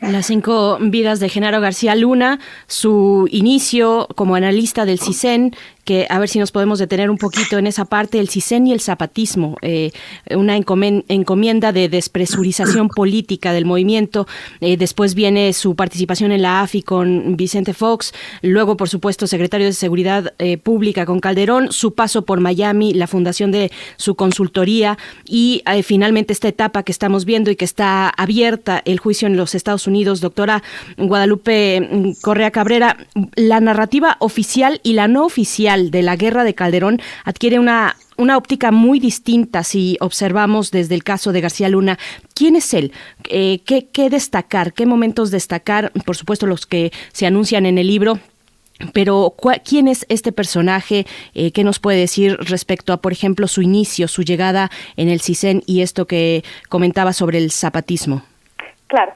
Las 0.02 0.26
cinco 0.26 0.80
vidas 0.82 1.20
de 1.20 1.30
Genaro 1.30 1.62
García 1.62 1.94
Luna, 1.94 2.40
su 2.66 3.28
inicio 3.30 4.08
como 4.16 4.34
analista 4.34 4.84
del 4.84 5.00
CISEN, 5.00 5.56
que 5.84 6.08
a 6.10 6.20
ver 6.20 6.30
si 6.30 6.40
nos 6.40 6.52
podemos 6.52 6.80
detener 6.80 7.10
un 7.10 7.18
poquito 7.18 7.58
en 7.58 7.68
esa 7.68 7.86
parte, 7.86 8.20
el 8.20 8.30
CISEN 8.30 8.68
y 8.68 8.74
el 8.74 8.82
zapatismo, 8.82 9.58
eh, 9.62 9.92
una 10.30 10.56
encomienda 10.56 11.72
de 11.72 11.90
despresurización 11.90 12.90
política 12.96 13.54
del 13.54 13.66
movimiento. 13.66 14.28
Eh, 14.60 14.78
después 14.78 15.16
viene 15.16 15.54
su 15.54 15.76
participación 15.76 16.32
en 16.32 16.42
la 16.42 16.62
AFI 16.62 16.84
con 16.84 17.36
Vicente 17.36 17.74
Fox, 17.74 18.14
luego, 18.42 18.78
por 18.78 18.90
supuesto, 18.90 19.28
secretario 19.28 19.68
de 19.68 19.74
Seguridad 19.74 20.34
eh, 20.40 20.58
Pública 20.58 21.06
con 21.06 21.20
Calderón, 21.20 21.72
su 21.72 21.94
paso 21.94 22.24
por 22.24 22.40
Miami, 22.40 22.94
la 22.94 23.08
fundación 23.08 23.52
de 23.52 23.72
su 23.98 24.16
consultoría 24.16 24.98
y 25.26 25.64
finalmente 25.84 26.34
esta 26.34 26.48
etapa 26.48 26.84
que 26.84 26.92
estamos 26.92 27.26
viendo 27.26 27.52
y 27.52 27.56
que 27.56 27.66
está 27.66 28.10
abierta, 28.10 28.82
el 28.86 29.00
juicio 29.00 29.28
en 29.28 29.38
los 29.38 29.56
Estados 29.56 29.88
Unidos. 29.88 30.22
Doctora 30.22 30.64
Guadalupe 30.98 31.82
mm, 31.82 32.12
Correa 32.22 32.52
Cabrera, 32.52 32.98
la 33.36 33.60
narrativa 33.60 34.18
oficial 34.20 34.80
y 34.84 34.94
la 34.94 35.08
no 35.08 35.26
oficial 35.26 35.71
de 35.78 36.02
la 36.02 36.16
guerra 36.16 36.44
de 36.44 36.54
Calderón 36.54 37.02
adquiere 37.24 37.60
una 37.60 37.96
una 38.18 38.38
óptica 38.38 38.72
muy 38.72 39.00
distinta 39.00 39.64
si 39.64 39.98
observamos 40.00 40.70
desde 40.70 40.94
el 40.94 41.04
caso 41.04 41.32
de 41.32 41.42
García 41.42 41.70
Luna. 41.70 41.98
¿Quién 42.36 42.56
es 42.56 42.74
él? 42.76 42.92
Eh, 43.30 43.62
¿qué, 43.66 43.88
¿Qué 43.92 44.12
destacar? 44.12 44.74
¿Qué 44.74 44.86
momentos 44.86 45.32
destacar? 45.32 45.92
Por 46.06 46.16
supuesto, 46.16 46.46
los 46.46 46.68
que 46.68 46.92
se 47.14 47.26
anuncian 47.26 47.66
en 47.66 47.80
el 47.80 47.88
libro, 47.88 48.20
pero 48.94 49.34
¿quién 49.68 49.88
es 49.88 50.06
este 50.10 50.32
personaje? 50.32 51.06
Eh, 51.34 51.52
¿Qué 51.52 51.64
nos 51.64 51.80
puede 51.80 51.98
decir 52.00 52.38
respecto 52.40 52.94
a, 52.94 52.98
por 52.98 53.12
ejemplo, 53.12 53.48
su 53.48 53.62
inicio, 53.62 54.08
su 54.08 54.22
llegada 54.22 54.70
en 54.98 55.10
el 55.10 55.22
CISEN 55.22 55.64
y 55.66 55.82
esto 55.82 56.06
que 56.06 56.44
comentaba 56.70 57.14
sobre 57.14 57.40
el 57.40 57.52
zapatismo? 57.52 58.24
Claro. 58.88 59.14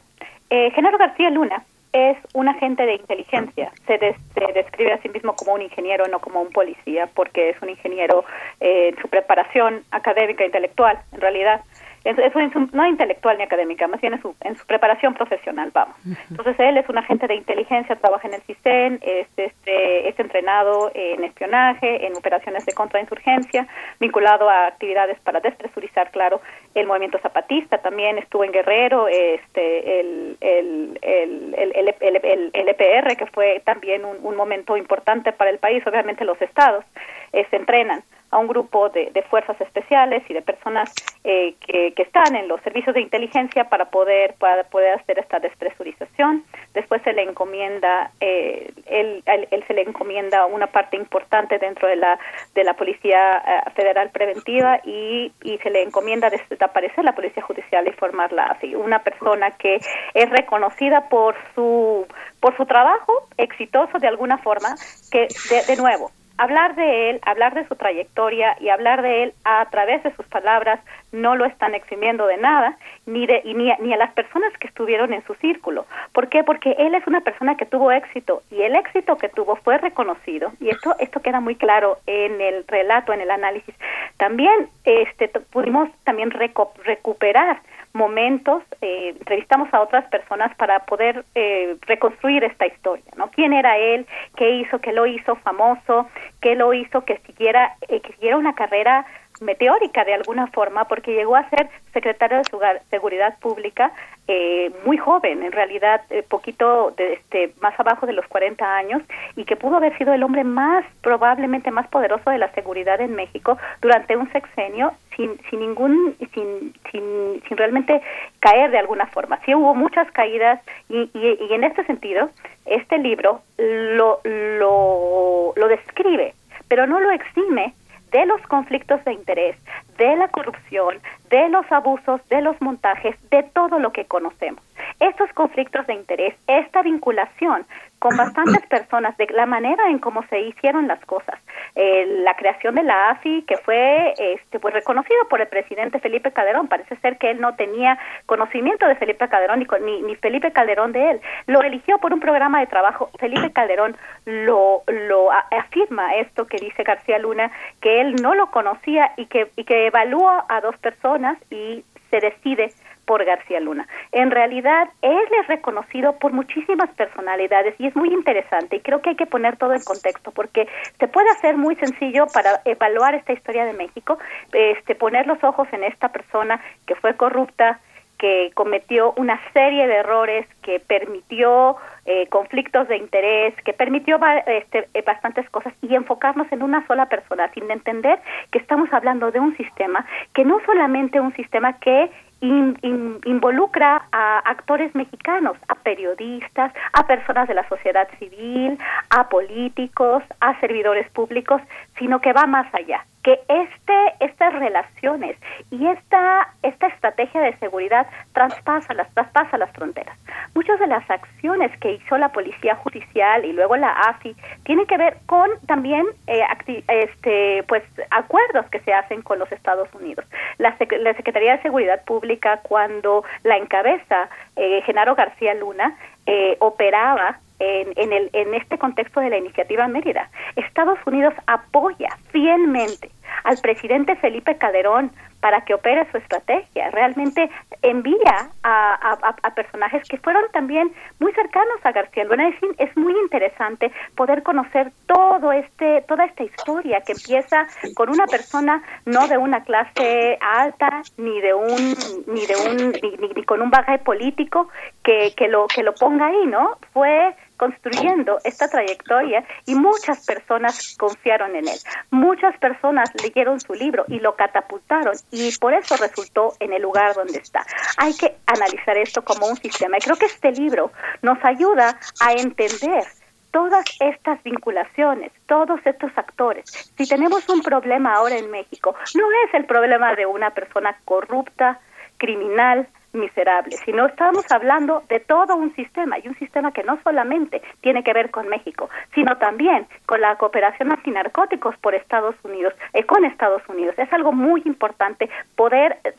Eh, 0.49 0.71
Genaro 0.71 0.97
García 0.97 1.29
Luna 1.29 1.63
es 1.95 2.17
un 2.33 2.49
agente 2.49 2.85
de 2.85 2.95
inteligencia. 2.95 3.71
Se, 3.87 3.97
des, 3.97 4.17
se, 4.33 4.53
describe 4.53 4.91
a 4.91 5.01
sí 5.01 5.07
mismo 5.07 5.33
como 5.33 5.53
un 5.53 5.61
ingeniero, 5.61 6.05
no 6.09 6.19
como 6.19 6.41
un 6.41 6.49
policía, 6.49 7.09
porque 7.13 7.51
es 7.51 7.61
un 7.61 7.69
ingeniero 7.69 8.25
eh, 8.59 8.89
en 8.89 9.01
su 9.01 9.07
preparación 9.07 9.85
académica 9.91 10.43
e 10.43 10.47
intelectual, 10.47 10.99
en 11.13 11.21
realidad. 11.21 11.61
Es, 12.05 12.17
es 12.19 12.35
un, 12.35 12.69
no 12.71 12.85
intelectual 12.85 13.37
ni 13.37 13.43
académica, 13.43 13.87
más 13.87 13.99
bien 13.99 14.13
en 14.13 14.21
su, 14.21 14.35
en 14.41 14.55
su 14.55 14.65
preparación 14.67 15.15
profesional, 15.15 15.71
vamos. 15.73 15.95
Entonces 16.29 16.55
él 16.59 16.77
es 16.77 16.87
un 16.87 16.99
agente 16.99 17.25
de 17.25 17.33
inteligencia, 17.33 17.95
trabaja 17.95 18.27
en 18.27 18.35
el 18.35 18.41
CISEN, 18.43 18.99
es, 19.01 19.27
este, 19.35 20.07
es 20.07 20.19
entrenado 20.19 20.91
en 20.93 21.23
espionaje, 21.23 22.05
en 22.05 22.15
operaciones 22.15 22.63
de 22.67 22.73
contrainsurgencia, 22.73 23.67
vinculado 23.99 24.47
a 24.47 24.67
actividades 24.67 25.19
para 25.21 25.39
despresurizar, 25.39 26.11
claro, 26.11 26.41
el 26.75 26.85
movimiento 26.85 27.17
zapatista, 27.17 27.79
también 27.79 28.19
estuvo 28.19 28.43
en 28.43 28.51
Guerrero, 28.51 29.07
este, 29.07 29.99
el, 29.99 30.37
el, 30.41 30.99
el, 31.01 31.55
el, 31.57 31.95
el, 31.99 32.15
el, 32.23 32.51
el 32.53 32.69
EPR, 32.69 33.17
que 33.17 33.25
fue 33.25 33.63
también 33.65 34.05
un, 34.05 34.17
un 34.21 34.35
momento 34.35 34.77
importante 34.77 35.33
para 35.33 35.49
el 35.49 35.57
país, 35.57 35.85
obviamente 35.87 36.23
los 36.23 36.39
estados 36.39 36.85
eh, 37.33 37.47
se 37.49 37.55
entrenan 37.55 38.03
a 38.35 38.37
un 38.37 38.47
grupo 38.47 38.89
de, 38.89 39.23
fuerzas 39.29 39.59
especiales 39.61 40.21
y 40.29 40.33
de 40.33 40.41
personas 40.41 40.93
eh, 41.23 41.55
que, 41.65 41.93
que, 41.93 42.03
están 42.03 42.35
en 42.35 42.49
los 42.49 42.61
servicios 42.61 42.93
de 42.93 43.01
inteligencia 43.01 43.69
para 43.69 43.85
poder, 43.85 44.35
para 44.35 44.63
poder 44.65 44.99
hacer 44.99 45.19
esta 45.19 45.39
despresurización. 45.39 46.43
Después 46.73 47.01
se 47.03 47.13
le 47.13 47.23
encomienda, 47.23 48.11
eh, 48.19 48.73
él, 48.87 49.23
él, 49.25 49.63
se 49.65 49.73
le 49.73 49.83
encomienda 49.83 50.45
una 50.47 50.67
parte 50.67 50.97
importante 50.97 51.59
dentro 51.59 51.87
de 51.87 51.95
la, 51.95 52.19
de 52.53 52.65
la 52.65 52.73
Policía 52.73 53.37
eh, 53.37 53.71
Federal 53.73 54.09
Preventiva 54.09 54.81
y, 54.83 55.31
y 55.41 55.57
se 55.59 55.69
le 55.69 55.83
encomienda 55.83 56.29
desaparecer 56.29 57.05
la 57.05 57.15
Policía 57.15 57.41
Judicial 57.41 57.87
y 57.87 57.91
formarla 57.93 58.47
así. 58.47 58.75
Una 58.75 58.99
persona 58.99 59.51
que 59.51 59.79
es 60.13 60.29
reconocida 60.29 61.07
por 61.07 61.35
su, 61.55 62.05
por 62.41 62.55
su 62.57 62.65
trabajo 62.65 63.13
exitoso 63.37 63.97
de 63.97 64.09
alguna 64.09 64.37
forma, 64.39 64.75
que 65.09 65.29
de, 65.49 65.63
de 65.73 65.77
nuevo, 65.77 66.11
hablar 66.37 66.75
de 66.75 67.09
él, 67.09 67.19
hablar 67.25 67.53
de 67.53 67.67
su 67.67 67.75
trayectoria 67.75 68.57
y 68.59 68.69
hablar 68.69 69.01
de 69.01 69.23
él 69.23 69.33
a 69.43 69.65
través 69.69 70.03
de 70.03 70.13
sus 70.15 70.25
palabras 70.27 70.79
no 71.11 71.35
lo 71.35 71.45
están 71.45 71.75
eximiendo 71.75 72.27
de 72.27 72.37
nada, 72.37 72.77
ni, 73.05 73.25
de, 73.25 73.41
ni, 73.45 73.71
a, 73.71 73.77
ni 73.79 73.93
a 73.93 73.97
las 73.97 74.11
personas 74.11 74.51
que 74.59 74.67
estuvieron 74.67 75.13
en 75.13 75.23
su 75.25 75.33
círculo. 75.35 75.85
¿Por 76.11 76.27
qué? 76.29 76.43
Porque 76.43 76.75
él 76.77 76.93
es 76.93 77.07
una 77.07 77.21
persona 77.21 77.55
que 77.55 77.65
tuvo 77.65 77.91
éxito 77.91 78.43
y 78.51 78.61
el 78.61 78.75
éxito 78.75 79.17
que 79.17 79.29
tuvo 79.29 79.55
fue 79.57 79.77
reconocido 79.77 80.51
y 80.59 80.69
esto, 80.69 80.95
esto 80.99 81.21
queda 81.21 81.39
muy 81.39 81.55
claro 81.55 81.99
en 82.05 82.41
el 82.41 82.65
relato, 82.67 83.13
en 83.13 83.21
el 83.21 83.31
análisis. 83.31 83.75
También 84.17 84.69
este, 84.83 85.29
pudimos 85.29 85.89
también 86.03 86.31
recuperar 86.31 87.61
momentos, 87.95 88.61
eh, 88.81 89.15
entrevistamos 89.17 89.73
a 89.73 89.81
otras 89.81 90.05
personas 90.09 90.53
para 90.57 90.85
poder 90.85 91.25
eh, 91.33 91.77
reconstruir 91.87 92.43
esta 92.43 92.67
historia, 92.67 93.05
¿no? 93.15 93.31
¿Quién 93.31 93.53
era 93.53 93.77
él? 93.77 94.05
¿Qué 94.35 94.49
hizo? 94.51 94.79
¿Qué 94.79 94.91
lo 94.91 95.07
hizo 95.07 95.37
famoso? 95.37 96.07
¿Qué 96.41 96.55
lo 96.55 96.73
hizo 96.73 97.05
que 97.05 97.17
siguiera, 97.25 97.77
eh, 97.87 98.01
que 98.01 98.11
siguiera 98.13 98.37
una 98.37 98.53
carrera 98.53 99.05
meteórica 99.41 100.03
de 100.03 100.13
alguna 100.13 100.47
forma 100.47 100.85
porque 100.85 101.13
llegó 101.13 101.35
a 101.35 101.49
ser 101.49 101.69
secretario 101.93 102.37
de 102.37 102.43
Seguridad 102.89 103.37
Pública 103.39 103.91
eh, 104.27 104.71
muy 104.85 104.97
joven, 104.97 105.43
en 105.43 105.51
realidad 105.51 106.01
eh, 106.09 106.23
poquito 106.27 106.91
de, 106.97 107.13
este, 107.13 107.53
más 107.61 107.79
abajo 107.79 108.07
de 108.07 108.13
los 108.13 108.25
40 108.27 108.75
años 108.75 109.03
y 109.35 109.45
que 109.45 109.55
pudo 109.55 109.77
haber 109.77 109.95
sido 109.99 110.13
el 110.13 110.23
hombre 110.23 110.43
más 110.43 110.83
probablemente 111.01 111.69
más 111.69 111.87
poderoso 111.89 112.31
de 112.31 112.39
la 112.39 112.51
seguridad 112.53 112.99
en 113.01 113.15
México 113.15 113.57
durante 113.81 114.17
un 114.17 114.31
sexenio 114.31 114.93
sin, 115.15 115.39
sin 115.49 115.59
ningún 115.59 116.15
sin, 116.33 116.73
sin, 116.91 117.43
sin 117.47 117.57
realmente 117.57 118.01
caer 118.39 118.71
de 118.71 118.79
alguna 118.79 119.05
forma. 119.05 119.39
Sí 119.45 119.53
hubo 119.53 119.75
muchas 119.75 120.09
caídas 120.11 120.59
y, 120.89 121.09
y, 121.13 121.37
y 121.47 121.53
en 121.53 121.63
este 121.63 121.85
sentido 121.85 122.31
este 122.65 122.97
libro 122.97 123.41
lo, 123.57 124.21
lo, 124.23 125.53
lo 125.55 125.67
describe, 125.67 126.33
pero 126.67 126.87
no 126.87 126.99
lo 126.99 127.11
exime 127.11 127.73
de 128.11 128.25
los 128.25 128.41
conflictos 128.43 129.03
de 129.05 129.13
interés, 129.13 129.55
de 129.97 130.15
la 130.15 130.27
corrupción, 130.27 130.99
de 131.29 131.49
los 131.49 131.69
abusos, 131.71 132.21
de 132.29 132.41
los 132.41 132.59
montajes, 132.61 133.15
de 133.29 133.43
todo 133.43 133.79
lo 133.79 133.91
que 133.91 134.05
conocemos. 134.05 134.61
Estos 134.99 135.31
conflictos 135.33 135.85
de 135.87 135.93
interés, 135.93 136.35
esta 136.47 136.81
vinculación 136.81 137.65
con 137.99 138.15
bastantes 138.17 138.65
personas 138.67 139.15
de 139.17 139.27
la 139.27 139.45
manera 139.45 139.89
en 139.89 139.99
cómo 139.99 140.23
se 140.29 140.39
hicieron 140.41 140.87
las 140.87 141.03
cosas, 141.05 141.39
eh, 141.75 142.05
la 142.23 142.35
creación 142.35 142.75
de 142.75 142.83
la 142.83 143.09
AFI 143.11 143.43
que 143.43 143.57
fue 143.57 144.13
este 144.17 144.59
pues 144.59 144.73
reconocido 144.73 145.27
por 145.29 145.41
el 145.41 145.47
presidente 145.47 145.99
Felipe 145.99 146.31
Calderón, 146.31 146.67
parece 146.67 146.95
ser 146.97 147.17
que 147.17 147.31
él 147.31 147.41
no 147.41 147.55
tenía 147.55 147.97
conocimiento 148.25 148.87
de 148.87 148.95
Felipe 148.95 149.27
Calderón 149.27 149.59
ni, 149.59 149.67
ni, 149.81 150.01
ni 150.01 150.15
Felipe 150.15 150.51
Calderón 150.51 150.91
de 150.91 151.11
él, 151.11 151.21
lo 151.47 151.61
eligió 151.61 151.97
por 151.99 152.13
un 152.13 152.19
programa 152.19 152.59
de 152.59 152.67
trabajo, 152.67 153.09
Felipe 153.19 153.51
Calderón 153.51 153.97
lo, 154.25 154.83
lo 154.87 155.31
afirma 155.31 156.15
esto 156.15 156.47
que 156.47 156.57
dice 156.57 156.83
García 156.83 157.19
Luna, 157.19 157.51
que 157.81 158.01
él 158.01 158.15
no 158.21 158.35
lo 158.35 158.51
conocía 158.51 159.11
y 159.17 159.25
que, 159.27 159.51
y 159.55 159.63
que 159.63 159.87
evalúa 159.87 160.45
a 160.49 160.61
dos 160.61 160.77
personas 160.77 161.37
y 161.49 161.83
se 162.09 162.19
decide 162.19 162.71
por 163.05 163.23
García 163.23 163.59
Luna. 163.59 163.87
En 164.11 164.31
realidad, 164.31 164.89
él 165.01 165.27
es 165.41 165.47
reconocido 165.47 166.17
por 166.19 166.33
muchísimas 166.33 166.89
personalidades 166.91 167.75
y 167.79 167.87
es 167.87 167.95
muy 167.95 168.09
interesante 168.09 168.77
y 168.77 168.79
creo 168.81 169.01
que 169.01 169.11
hay 169.11 169.15
que 169.15 169.25
poner 169.25 169.57
todo 169.57 169.73
en 169.73 169.83
contexto 169.83 170.31
porque 170.31 170.67
se 170.99 171.07
puede 171.07 171.29
hacer 171.29 171.57
muy 171.57 171.75
sencillo 171.75 172.25
para 172.33 172.61
evaluar 172.65 173.15
esta 173.15 173.33
historia 173.33 173.65
de 173.65 173.73
México, 173.73 174.17
este, 174.51 174.95
poner 174.95 175.27
los 175.27 175.43
ojos 175.43 175.67
en 175.71 175.83
esta 175.83 176.09
persona 176.09 176.59
que 176.85 176.95
fue 176.95 177.15
corrupta, 177.15 177.79
que 178.17 178.51
cometió 178.53 179.13
una 179.17 179.39
serie 179.51 179.87
de 179.87 179.95
errores, 179.95 180.47
que 180.61 180.79
permitió 180.79 181.75
eh, 182.05 182.27
conflictos 182.27 182.87
de 182.87 182.97
interés, 182.97 183.53
que 183.63 183.73
permitió 183.73 184.19
este, 184.47 184.87
eh, 184.93 185.03
bastantes 185.05 185.49
cosas 185.49 185.73
y 185.81 185.95
enfocarnos 185.95 186.49
en 186.51 186.63
una 186.63 186.85
sola 186.87 187.07
persona, 187.07 187.51
sin 187.53 187.69
entender 187.69 188.19
que 188.51 188.59
estamos 188.59 188.91
hablando 188.93 189.31
de 189.31 189.39
un 189.39 189.55
sistema 189.57 190.05
que 190.33 190.45
no 190.45 190.59
solamente 190.65 191.19
un 191.19 191.33
sistema 191.35 191.79
que 191.79 192.09
involucra 192.41 194.07
a 194.11 194.39
actores 194.39 194.93
mexicanos, 194.93 195.57
a 195.67 195.75
periodistas, 195.75 196.73
a 196.93 197.07
personas 197.07 197.47
de 197.47 197.53
la 197.53 197.67
sociedad 197.67 198.07
civil, 198.19 198.77
a 199.09 199.29
políticos, 199.29 200.23
a 200.39 200.59
servidores 200.59 201.09
públicos, 201.11 201.61
sino 201.97 202.19
que 202.19 202.33
va 202.33 202.45
más 202.45 202.67
allá, 202.73 203.05
que 203.25 203.39
este, 203.47 203.93
estas 204.19 204.53
relaciones 204.53 205.35
y 205.71 205.87
esta, 205.87 206.47
esta 206.61 206.85
estrategia 206.85 207.41
de 207.41 207.57
seguridad 207.57 208.05
traspasa 208.33 208.93
las, 208.93 209.11
traspasa 209.15 209.57
las 209.57 209.71
fronteras. 209.71 210.15
Muchas 210.53 210.79
de 210.79 210.85
las 210.85 211.09
acciones 211.09 211.75
que 211.79 211.93
hizo 211.93 212.19
la 212.19 212.29
Policía 212.29 212.75
Judicial 212.75 213.43
y 213.43 213.51
luego 213.51 213.77
la 213.77 213.89
AFI 213.89 214.35
tienen 214.63 214.85
que 214.85 214.97
ver 214.97 215.17
con 215.25 215.49
también 215.65 216.05
eh, 216.27 216.43
este, 216.87 217.63
pues, 217.67 217.81
acuerdos 218.11 218.67
que 218.69 218.79
se 218.81 218.93
hacen 218.93 219.23
con 219.23 219.39
los 219.39 219.51
Estados 219.51 219.89
Unidos. 219.95 220.23
La, 220.59 220.77
la 220.99 221.15
Secretaría 221.15 221.57
de 221.57 221.63
Seguridad 221.63 222.05
Pública, 222.05 222.59
cuando 222.61 223.23
la 223.41 223.57
encabeza 223.57 224.29
eh, 224.55 224.83
Genaro 224.85 225.15
García 225.15 225.55
Luna, 225.55 225.97
eh, 226.27 226.57
operaba 226.59 227.39
en, 227.57 227.93
en, 227.95 228.13
el, 228.13 228.29
en 228.33 228.53
este 228.53 228.77
contexto 228.77 229.19
de 229.19 229.29
la 229.31 229.37
iniciativa 229.37 229.87
Mérida. 229.87 230.29
Estados 230.55 230.99
Unidos 231.07 231.33
apoya 231.47 232.09
fielmente 232.31 233.09
al 233.45 233.57
presidente 233.59 234.15
Felipe 234.17 234.57
Calderón 234.57 235.11
para 235.39 235.61
que 235.61 235.75
opere 235.75 236.09
su 236.09 236.17
estrategia. 236.17 236.89
Realmente 236.89 237.51
envía 237.83 238.49
a, 238.63 239.51
personajes 239.55 240.01
que 240.09 240.17
fueron 240.17 240.43
también 240.51 240.91
muy 241.19 241.31
cercanos 241.33 241.77
a 241.83 241.91
García 241.91 242.23
Luna. 242.23 242.49
Es, 242.49 242.55
es 242.79 242.97
muy 242.97 243.13
interesante 243.13 243.91
poder 244.15 244.41
conocer 244.41 244.91
todo 245.05 245.51
este, 245.51 246.01
toda 246.07 246.25
esta 246.25 246.43
historia 246.43 247.01
que 247.01 247.13
empieza 247.13 247.67
con 247.93 248.09
una 248.09 248.25
persona 248.25 248.81
no 249.05 249.27
de 249.27 249.37
una 249.37 249.63
clase 249.63 250.37
alta 250.41 251.03
ni 251.17 251.39
de 251.39 251.53
un 251.53 251.95
ni 252.25 252.45
de 252.47 252.55
un 252.67 252.91
ni, 253.21 253.27
ni 253.35 253.43
con 253.43 253.61
un 253.61 253.69
bagaje 253.69 253.99
político 253.99 254.69
que, 255.03 255.33
que 255.37 255.47
lo 255.47 255.67
que 255.67 255.83
lo 255.83 255.93
ponga 255.93 256.25
ahí, 256.25 256.47
¿no? 256.47 256.77
Fue 256.91 257.35
construyendo 257.57 258.39
esta 258.43 258.67
trayectoria 258.67 259.45
y 259.65 259.75
muchas 259.75 260.25
personas 260.25 260.95
confiaron 260.97 261.55
en 261.55 261.67
él. 261.67 261.77
Muchas 262.11 262.57
personas 262.57 263.11
leyeron 263.21 263.59
su 263.59 263.73
libro 263.73 264.05
y 264.07 264.19
lo 264.19 264.35
catapultaron 264.35 265.15
y 265.31 265.55
por 265.57 265.73
eso 265.73 265.95
resultó 265.97 266.53
en 266.59 266.73
el 266.73 266.81
lugar 266.81 267.13
donde 267.15 267.39
está. 267.39 267.65
Hay 267.97 268.15
que 268.15 268.35
analizar 268.45 268.97
esto 268.97 269.23
como 269.23 269.47
un 269.47 269.57
sistema 269.57 269.97
y 269.97 270.01
creo 270.01 270.15
que 270.17 270.25
este 270.25 270.51
libro 270.51 270.91
nos 271.21 271.43
ayuda 271.43 271.99
a 272.19 272.33
entender 272.33 273.03
todas 273.51 273.85
estas 274.01 274.43
vinculaciones, 274.43 275.31
todos 275.47 275.79
estos 275.85 276.11
actores. 276.17 276.65
Si 276.97 277.07
tenemos 277.07 277.47
un 277.47 277.61
problema 277.61 278.15
ahora 278.15 278.37
en 278.37 278.51
México, 278.51 278.95
no 279.15 279.25
es 279.45 279.53
el 279.53 279.65
problema 279.65 280.13
de 280.13 280.25
una 280.25 280.49
persona 280.49 280.97
corrupta, 281.05 281.79
criminal, 282.17 282.87
miserable, 283.15 283.75
sino 283.85 284.05
estamos 284.05 284.49
hablando 284.51 285.03
de 285.09 285.19
todo 285.19 285.55
un 285.55 285.73
sistema 285.75 286.19
y 286.19 286.27
un 286.27 286.37
sistema 286.37 286.71
que 286.71 286.83
no 286.83 286.99
solamente 287.03 287.61
tiene 287.81 288.03
que 288.03 288.13
ver 288.13 288.31
con 288.31 288.47
México, 288.47 288.89
sino 289.13 289.37
también 289.37 289.87
con 290.05 290.21
la 290.21 290.35
cooperación 290.35 290.91
antinarcóticos 290.91 291.77
por 291.77 291.95
Estados 291.95 292.35
Unidos, 292.43 292.73
eh, 292.93 293.05
con 293.05 293.25
Estados 293.25 293.61
Unidos. 293.67 293.95
Es 293.97 294.11
algo 294.13 294.31
muy 294.31 294.61
importante 294.65 295.29
poder 295.55 295.97
eh, 296.03 296.13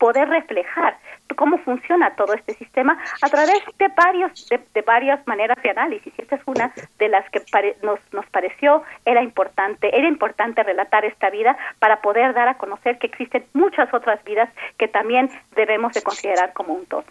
poder 0.00 0.30
reflejar 0.30 0.96
cómo 1.36 1.58
funciona 1.58 2.16
todo 2.16 2.32
este 2.34 2.54
sistema 2.54 2.98
a 3.22 3.28
través 3.28 3.60
de 3.78 3.88
varios 3.88 4.48
de, 4.48 4.82
varias 4.82 5.24
maneras 5.26 5.62
de 5.62 5.70
análisis. 5.70 6.12
Y 6.16 6.22
esta 6.22 6.36
es 6.36 6.42
una 6.46 6.72
de 6.98 7.08
las 7.08 7.28
que 7.30 7.40
nos 7.82 8.00
nos 8.12 8.26
pareció 8.30 8.82
era 9.04 9.22
importante 9.22 9.94
era 9.96 10.08
importante 10.08 10.62
relatar 10.62 11.04
esta 11.04 11.30
vida 11.30 11.56
para 11.78 12.00
poder 12.00 12.32
dar 12.34 12.48
a 12.48 12.56
conocer 12.56 12.98
que 12.98 13.06
existen 13.06 13.44
muchas 13.52 13.92
otras 13.92 14.22
vidas 14.24 14.48
que 14.78 14.88
también 14.88 15.30
debemos 15.54 15.92
de 15.92 16.02
considerar 16.02 16.39
como 16.48 16.74
un 16.74 16.86
todo 16.86 17.04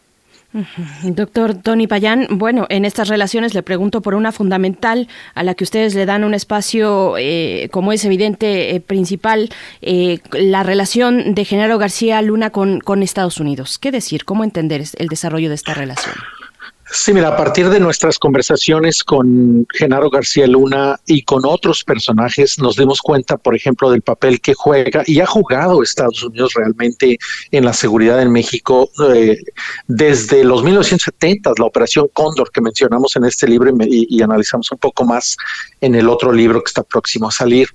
Doctor 1.03 1.53
Tony 1.53 1.85
Payán, 1.85 2.27
bueno, 2.31 2.65
en 2.69 2.83
estas 2.83 3.07
relaciones 3.07 3.53
le 3.53 3.61
pregunto 3.61 4.01
por 4.01 4.15
una 4.15 4.31
fundamental 4.31 5.07
a 5.35 5.43
la 5.43 5.53
que 5.53 5.63
ustedes 5.63 5.93
le 5.93 6.07
dan 6.07 6.23
un 6.23 6.33
espacio, 6.33 7.15
eh, 7.19 7.69
como 7.71 7.91
es 7.91 8.03
evidente, 8.03 8.75
eh, 8.75 8.79
principal, 8.79 9.49
eh, 9.81 10.19
la 10.31 10.63
relación 10.63 11.35
de 11.35 11.45
Genaro 11.45 11.77
García 11.77 12.19
Luna 12.23 12.49
con, 12.49 12.79
con 12.79 13.03
Estados 13.03 13.39
Unidos. 13.39 13.77
¿Qué 13.77 13.91
decir? 13.91 14.25
¿Cómo 14.25 14.43
entender 14.43 14.83
el 14.97 15.07
desarrollo 15.07 15.49
de 15.49 15.55
esta 15.55 15.75
relación? 15.75 16.15
Sí, 16.91 17.13
mira, 17.13 17.27
a 17.27 17.37
partir 17.37 17.69
de 17.69 17.79
nuestras 17.79 18.17
conversaciones 18.17 19.03
con 19.03 19.67
Genaro 19.71 20.09
García 20.09 20.47
Luna 20.47 20.99
y 21.05 21.21
con 21.21 21.45
otros 21.45 21.83
personajes, 21.83 22.57
nos 22.57 22.77
dimos 22.77 22.99
cuenta, 22.99 23.37
por 23.37 23.55
ejemplo, 23.55 23.91
del 23.91 24.01
papel 24.01 24.41
que 24.41 24.55
juega 24.55 25.03
y 25.05 25.19
ha 25.19 25.27
jugado 25.27 25.83
Estados 25.83 26.23
Unidos 26.23 26.53
realmente 26.55 27.19
en 27.51 27.63
la 27.63 27.73
seguridad 27.73 28.19
en 28.21 28.31
México 28.31 28.89
eh, 29.13 29.37
desde 29.87 30.43
los 30.43 30.63
1970, 30.63 31.51
la 31.59 31.65
Operación 31.65 32.09
Cóndor 32.11 32.51
que 32.51 32.59
mencionamos 32.59 33.15
en 33.15 33.25
este 33.25 33.47
libro 33.47 33.71
y, 33.81 34.07
y, 34.09 34.21
analizamos 34.23 34.71
un 34.71 34.79
poco 34.79 35.05
más 35.05 35.37
en 35.81 35.93
el 35.93 36.09
otro 36.09 36.31
libro 36.31 36.63
que 36.63 36.69
está 36.69 36.81
próximo 36.81 37.27
a 37.27 37.31
salir. 37.31 37.67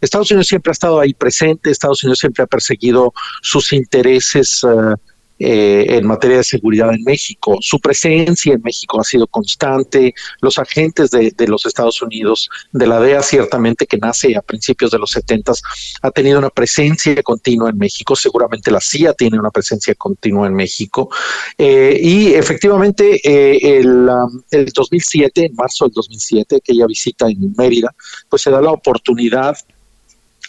Estados 0.00 0.30
Unidos 0.32 0.48
siempre 0.48 0.70
ha 0.70 0.72
estado 0.72 0.98
ahí 0.98 1.14
presente, 1.14 1.70
Estados 1.70 2.02
Unidos 2.02 2.18
siempre 2.18 2.42
ha 2.42 2.48
perseguido 2.48 3.12
sus 3.42 3.72
intereses. 3.72 4.64
Uh, 4.64 4.96
eh, 5.38 5.84
en 5.90 6.06
materia 6.06 6.38
de 6.38 6.44
seguridad 6.44 6.94
en 6.94 7.02
México. 7.04 7.58
Su 7.60 7.78
presencia 7.78 8.54
en 8.54 8.62
México 8.62 8.98
ha 8.98 9.04
sido 9.04 9.26
constante. 9.26 10.14
Los 10.40 10.58
agentes 10.58 11.10
de, 11.10 11.34
los 11.46 11.66
Estados 11.66 12.00
Unidos, 12.00 12.48
de 12.72 12.86
la 12.86 13.00
DEA 13.00 13.22
ciertamente 13.22 13.86
que 13.86 13.98
nace 13.98 14.34
a 14.34 14.40
principios 14.40 14.90
de 14.92 14.98
los 14.98 15.10
70, 15.10 15.52
ha 16.00 16.10
tenido 16.10 16.38
una 16.38 16.48
presencia 16.48 17.22
continua 17.22 17.68
en 17.68 17.76
México. 17.76 18.16
Seguramente 18.16 18.70
la 18.70 18.80
CIA 18.80 19.12
tiene 19.12 19.38
una 19.38 19.50
presencia 19.50 19.94
continua 19.94 20.46
en 20.46 20.54
México. 20.54 21.10
Eh, 21.58 22.00
y 22.02 22.32
efectivamente 22.32 23.20
eh, 23.22 23.78
el, 23.80 24.08
um, 24.08 24.42
el 24.50 24.66
2007, 24.72 25.46
en 25.46 25.54
marzo 25.54 25.84
del 25.84 25.92
2007, 25.92 26.56
aquella 26.56 26.86
visita 26.86 27.28
en 27.28 27.54
Mérida, 27.58 27.94
pues 28.30 28.40
se 28.40 28.50
da 28.50 28.62
la 28.62 28.70
oportunidad 28.70 29.56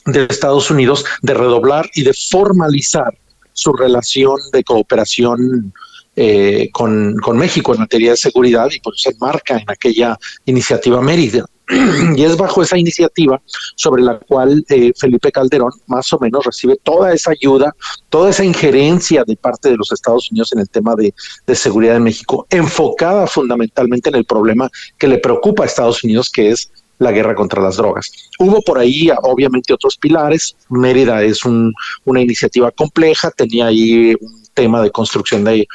de 0.05 0.27
Estados 0.29 0.71
Unidos 0.71 1.03
de 1.21 1.33
redoblar 1.33 1.89
y 1.93 2.03
de 2.03 2.13
formalizar 2.13 3.17
su 3.57 3.73
relación 3.73 4.37
de 4.53 4.63
cooperación 4.63 5.73
eh, 6.15 6.69
con, 6.71 7.17
con, 7.17 7.37
México 7.37 7.73
en 7.73 7.81
materia 7.81 8.11
de 8.11 8.17
seguridad 8.17 8.69
y 8.71 8.79
pues 8.79 9.01
se 9.01 9.09
enmarca 9.09 9.57
en 9.57 9.65
aquella 9.67 10.17
iniciativa 10.45 11.01
Mérida. 11.01 11.45
y 12.15 12.23
es 12.23 12.37
bajo 12.37 12.61
esa 12.61 12.77
iniciativa 12.77 13.41
sobre 13.75 14.01
la 14.01 14.19
cual 14.19 14.63
eh, 14.69 14.93
Felipe 14.97 15.31
Calderón 15.31 15.71
más 15.87 16.11
o 16.13 16.19
menos 16.19 16.45
recibe 16.45 16.77
toda 16.81 17.13
esa 17.13 17.31
ayuda, 17.31 17.75
toda 18.09 18.29
esa 18.29 18.45
injerencia 18.45 19.23
de 19.25 19.35
parte 19.35 19.69
de 19.69 19.75
los 19.75 19.91
Estados 19.91 20.31
Unidos 20.31 20.53
en 20.53 20.59
el 20.59 20.69
tema 20.69 20.95
de, 20.95 21.13
de 21.45 21.55
seguridad 21.55 21.97
en 21.97 22.03
México, 22.03 22.47
enfocada 22.49 23.27
fundamentalmente 23.27 24.09
en 24.09 24.15
el 24.15 24.25
problema 24.25 24.69
que 24.97 25.07
le 25.07 25.17
preocupa 25.17 25.63
a 25.63 25.65
Estados 25.65 26.03
Unidos, 26.03 26.29
que 26.29 26.51
es 26.51 26.71
la 26.99 27.11
guerra 27.11 27.35
contra 27.35 27.61
las 27.61 27.77
drogas. 27.77 28.11
Hubo 28.39 28.61
por 28.61 28.79
ahí, 28.79 29.09
obviamente, 29.23 29.73
otros 29.73 29.97
pilares. 29.97 30.55
Mérida 30.69 31.23
es 31.23 31.45
un, 31.45 31.73
una 32.05 32.21
iniciativa 32.21 32.71
compleja, 32.71 33.31
tenía 33.31 33.67
ahí 33.67 34.15
un 34.19 34.47
tema 34.57 34.81
de 34.81 34.89
construcción 34.89 35.43
de, 35.43 35.67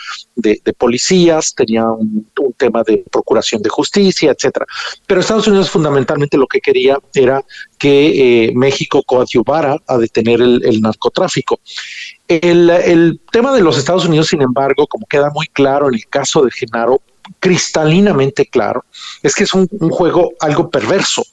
policías, 0.76 1.54
tenía 1.54 1.84
un, 1.86 2.26
tema 2.56 2.82
de 2.82 3.04
procuración 3.10 3.62
de 3.62 3.68
justicia, 3.68 4.32
etcétera. 4.32 4.66
Pero 5.06 5.20
Estados 5.20 5.46
Unidos 5.46 5.70
fundamentalmente 5.70 6.36
lo 6.36 6.48
que 6.48 6.60
quería 6.60 6.98
era 7.14 7.44
que 7.78 8.46
eh, 8.46 8.52
México 8.54 9.02
coadyuvara 9.04 9.76
a 9.86 9.98
detener 9.98 10.40
el, 10.40 10.62
el 10.64 10.80
narcotráfico. 10.80 11.60
El, 12.26 12.70
el, 12.70 13.20
tema 13.30 13.52
de 13.52 13.60
los 13.60 13.78
Estados 13.78 14.06
Unidos, 14.06 14.28
sin 14.28 14.42
embargo, 14.42 14.86
como 14.88 15.06
queda 15.06 15.30
muy 15.30 15.46
claro 15.46 15.88
en 15.88 15.94
el 15.94 16.06
caso 16.08 16.42
de 16.42 16.50
Genaro, 16.50 17.00
cristalinamente 17.38 18.46
claro, 18.46 18.84
es 19.22 19.34
que 19.34 19.44
es 19.44 19.54
un, 19.54 19.68
juego 19.90 20.32
algo 20.40 20.70
perverso. 20.70 21.24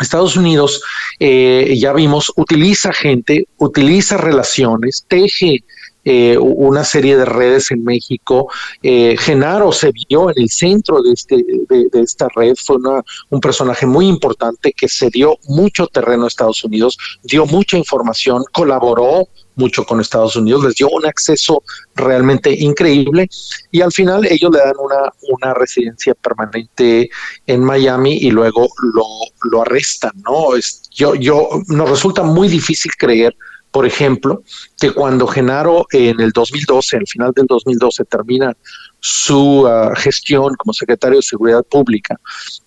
Estados 0.00 0.36
Unidos, 0.36 0.82
eh, 1.20 1.76
ya 1.78 1.92
vimos, 1.92 2.32
utiliza 2.36 2.92
gente, 2.92 3.46
utiliza 3.58 4.16
relaciones, 4.16 5.04
teje 5.06 5.62
eh, 6.04 6.36
una 6.38 6.82
serie 6.84 7.16
de 7.16 7.24
redes 7.24 7.70
en 7.70 7.84
México. 7.84 8.48
Eh, 8.82 9.16
Genaro 9.18 9.70
se 9.72 9.92
vio 10.08 10.30
en 10.30 10.42
el 10.42 10.50
centro 10.50 11.00
de, 11.00 11.12
este, 11.12 11.44
de, 11.68 12.00
esta 12.00 12.28
red, 12.34 12.54
fue 12.56 12.76
una, 12.76 13.02
un 13.30 13.40
personaje 13.40 13.86
muy 13.86 14.08
importante 14.08 14.72
que 14.72 14.88
se 14.88 15.10
dio 15.10 15.38
mucho 15.44 15.86
terreno 15.86 16.24
a 16.24 16.28
Estados 16.28 16.64
Unidos, 16.64 16.98
dio 17.22 17.46
mucha 17.46 17.76
información, 17.76 18.42
colaboró 18.52 19.28
mucho 19.54 19.84
con 19.84 20.00
Estados 20.00 20.34
Unidos, 20.36 20.64
les 20.64 20.74
dio 20.74 20.88
un 20.88 21.06
acceso 21.06 21.62
realmente 21.94 22.50
increíble 22.50 23.28
y 23.70 23.80
al 23.80 23.92
final 23.92 24.26
ellos 24.26 24.50
le 24.50 24.58
dan 24.58 24.74
una, 24.78 25.12
una 25.30 25.54
residencia 25.54 26.14
permanente 26.14 27.10
en 27.46 27.62
Miami 27.62 28.14
y 28.14 28.30
luego 28.30 28.68
lo, 28.94 29.04
lo 29.50 29.62
arrestan, 29.62 30.12
¿no? 30.24 30.56
Es, 30.56 30.82
yo, 30.90 31.14
yo, 31.14 31.48
nos 31.68 31.88
resulta 31.88 32.22
muy 32.22 32.48
difícil 32.48 32.90
creer 32.96 33.36
por 33.72 33.86
ejemplo, 33.86 34.42
que 34.82 34.90
cuando 34.90 35.28
Genaro 35.28 35.86
en 35.92 36.18
el 36.18 36.32
2012, 36.32 36.96
al 36.96 37.06
final 37.06 37.30
del 37.36 37.46
2012, 37.46 38.04
termina 38.04 38.52
su 38.98 39.60
uh, 39.60 39.94
gestión 39.94 40.54
como 40.56 40.72
secretario 40.72 41.18
de 41.18 41.22
Seguridad 41.22 41.62
Pública 41.62 42.18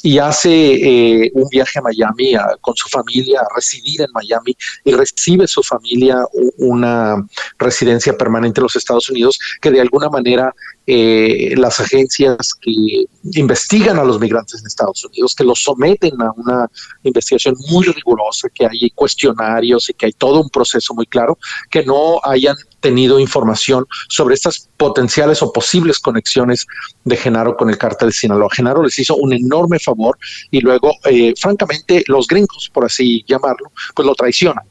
y 0.02 0.18
hace 0.18 0.50
eh, 0.50 1.32
un 1.34 1.50
viaje 1.50 1.80
a 1.80 1.82
Miami 1.82 2.36
a, 2.36 2.56
con 2.62 2.74
su 2.76 2.88
familia, 2.88 3.42
a 3.42 3.56
residir 3.56 4.02
en 4.02 4.08
Miami 4.14 4.56
y 4.86 4.94
recibe 4.94 5.46
su 5.46 5.62
familia 5.62 6.26
una 6.58 7.26
residencia 7.58 8.16
permanente 8.18 8.62
en 8.62 8.64
los 8.64 8.78
Estados 8.78 9.10
Unidos 9.10 9.38
que 9.62 9.72
de 9.72 9.82
alguna 9.82 10.10
manera 10.10 10.54
eh, 10.88 11.54
las 11.58 11.80
agencias 11.80 12.54
que 12.54 13.06
investigan 13.34 13.98
a 13.98 14.04
los 14.04 14.20
migrantes 14.20 14.62
en 14.62 14.68
Estados 14.68 15.04
Unidos, 15.04 15.34
que 15.34 15.44
los 15.44 15.64
someten 15.64 16.22
a 16.22 16.32
una 16.36 16.70
investigación 17.04 17.56
muy 17.72 17.86
rigurosa, 17.86 18.50
que 18.54 18.68
hay 18.68 18.92
cuestionarios 18.92 19.90
y 19.90 19.94
que 19.94 20.06
hay 20.08 20.14
todo 20.14 20.42
un 20.42 20.50
proceso 20.50 20.94
muy 20.94 21.08
claro, 21.08 21.40
que 21.72 21.84
no 21.84 22.05
hayan 22.24 22.56
tenido 22.80 23.20
información 23.20 23.86
sobre 24.10 24.36
estas 24.36 24.70
potenciales 24.78 25.42
o 25.42 25.52
posibles 25.52 26.00
conexiones 26.00 26.66
de 27.04 27.18
Genaro 27.18 27.56
con 27.58 27.70
el 27.70 27.78
cártel 27.78 28.10
de 28.10 28.14
Sinaloa. 28.14 28.50
Genaro 28.52 28.84
les 28.84 28.98
hizo 29.00 29.16
un 29.16 29.34
enorme 29.34 29.80
favor 29.80 30.18
y 30.52 30.60
luego, 30.62 30.94
eh, 31.06 31.34
francamente, 31.38 32.04
los 32.08 32.28
gringos, 32.28 32.70
por 32.74 32.86
así 32.86 33.24
llamarlo, 33.28 33.72
pues 33.96 34.06
lo 34.06 34.16
traicionan. 34.16 34.66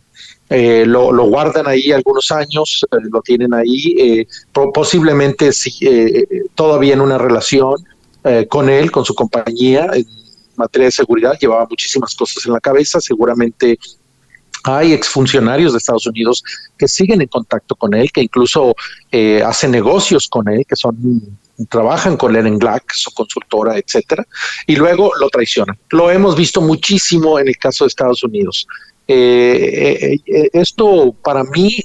Eh, 0.51 0.85
lo, 0.87 1.11
lo, 1.11 1.25
guardan 1.25 1.67
ahí 1.67 1.91
algunos 1.91 2.31
años, 2.31 2.85
eh, 2.93 2.97
lo 3.11 3.23
tienen 3.23 3.55
ahí, 3.55 3.97
eh, 3.99 4.27
posiblemente 4.53 5.53
si, 5.53 5.73
todavía 6.55 6.95
en 6.95 7.01
una 7.01 7.19
relación 7.19 7.77
con 8.49 8.71
él, 8.71 8.91
con 8.91 9.05
su 9.05 9.15
compañía 9.15 9.87
en 9.93 10.07
materia 10.57 10.87
de 10.87 10.93
seguridad, 10.93 11.39
llevaba 11.39 11.67
muchísimas 11.69 12.15
cosas 12.15 12.47
en 12.47 12.55
la 12.55 12.61
cabeza, 12.61 12.99
seguramente 12.99 13.79
hay 14.65 14.93
exfuncionarios 14.93 15.73
de 15.73 15.79
Estados 15.79 16.07
Unidos 16.07 16.43
que 16.77 16.89
siguen 16.89 17.21
en 17.21 17.29
contacto 17.29 17.77
con 17.77 17.95
él, 17.95 18.11
que 18.11 18.23
incluso 18.23 18.75
eh, 19.13 19.43
hacen 19.45 19.71
negocios 19.71 20.27
con 20.29 20.49
él, 20.49 20.65
que 20.67 20.75
son 20.75 20.97
trabajan 21.69 22.17
con 22.17 22.35
en 22.35 22.59
Black, 22.59 22.93
su 22.95 23.13
consultora, 23.13 23.79
etcétera, 23.79 24.27
y 24.67 24.75
luego 24.75 25.13
lo 25.21 25.29
traicionan. 25.29 25.79
Lo 25.91 26.11
hemos 26.11 26.37
visto 26.37 26.61
muchísimo 26.61 27.39
en 27.39 27.47
el 27.47 27.57
caso 27.57 27.85
de 27.85 27.89
Estados 27.89 28.25
Unidos. 28.25 28.67
Eh, 29.07 30.19
eh, 30.27 30.51
esto 30.55 31.15
para 31.23 31.45
mí 31.45 31.77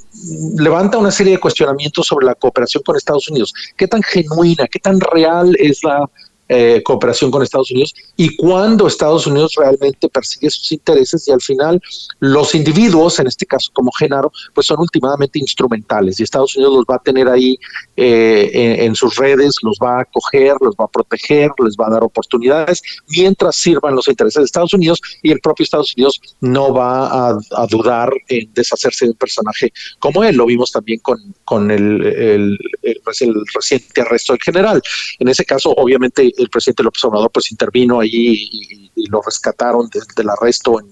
levanta 0.58 0.98
una 0.98 1.12
serie 1.12 1.34
de 1.34 1.40
cuestionamientos 1.40 2.08
sobre 2.08 2.26
la 2.26 2.34
cooperación 2.34 2.82
con 2.84 2.96
Estados 2.96 3.30
Unidos. 3.30 3.54
¿Qué 3.78 3.88
tan 3.88 4.02
genuina, 4.02 4.68
qué 4.68 4.80
tan 4.80 5.00
real 5.00 5.56
es 5.60 5.84
la 5.84 6.10
eh, 6.52 6.82
cooperación 6.84 7.30
con 7.30 7.44
Estados 7.44 7.70
Unidos 7.70 7.94
y 8.18 8.36
cuando 8.36 8.88
Estados 8.88 9.28
Unidos 9.28 9.54
realmente 9.56 10.10
persigue 10.10 10.50
sus 10.50 10.72
intereses 10.72 11.28
y 11.28 11.32
al 11.32 11.42
final 11.42 11.80
los 12.20 12.56
individuos, 12.56 13.20
en 13.20 13.28
este 13.28 13.46
caso 13.46 13.70
como 13.72 13.92
Genaro, 13.92 14.32
pues 14.54 14.66
son 14.66 14.80
últimamente 14.80 15.38
instrumentales 15.38 16.20
y 16.20 16.24
Estados 16.24 16.56
Unidos 16.56 16.74
los 16.74 16.86
va 16.86 16.96
a 16.96 17.04
tener 17.04 17.28
ahí 17.28 17.58
eh, 17.96 18.78
en, 18.80 18.96
sus 18.96 19.16
redes, 19.16 19.58
los 19.62 19.78
va 19.78 20.00
a 20.00 20.02
acoger, 20.02 20.56
los 20.60 20.76
va 20.76 20.86
a 20.86 20.88
proteger, 20.88 21.52
les 21.64 21.76
va 21.76 21.86
a 21.86 21.92
dar 21.92 22.04
oportunidades 22.04 22.82
mientras 23.10 23.56
sirvan 23.56 23.96
los 23.96 24.08
intereses 24.08 24.42
de 24.42 24.46
Estados 24.46 24.74
Unidos 24.74 25.00
y 25.22 25.32
el 25.32 25.40
propio 25.40 25.64
Estados 25.64 25.94
Unidos 25.96 26.20
no 26.42 26.74
va 26.74 27.30
a, 27.30 27.38
a 27.52 27.68
dudar 27.68 28.12
en 28.28 28.52
deshacerse 28.54 29.06
de 29.06 29.12
un 29.12 29.18
personaje 29.18 29.72
como 30.00 30.24
él. 30.24 30.36
Lo 30.36 30.46
vimos 30.46 30.72
también 30.72 31.00
con, 31.00 31.20
con 31.46 31.70
el, 31.70 32.06
el, 32.06 32.58
el, 32.82 33.02
el 33.22 33.36
reciente 33.54 34.02
arresto 34.02 34.34
del 34.34 34.42
general. 34.42 34.82
En 35.20 35.28
ese 35.28 35.46
caso, 35.46 35.72
obviamente, 35.72 36.32
el 36.40 36.50
presidente 36.50 36.84
López 36.84 37.04
Obrador 37.04 37.32
pues 37.32 37.52
intervino 37.52 38.00
allí 38.00 38.50
y, 38.52 38.90
lo 39.10 39.22
rescataron 39.22 39.90
de, 39.90 40.02
del 40.16 40.30
arresto 40.30 40.80
en, 40.80 40.88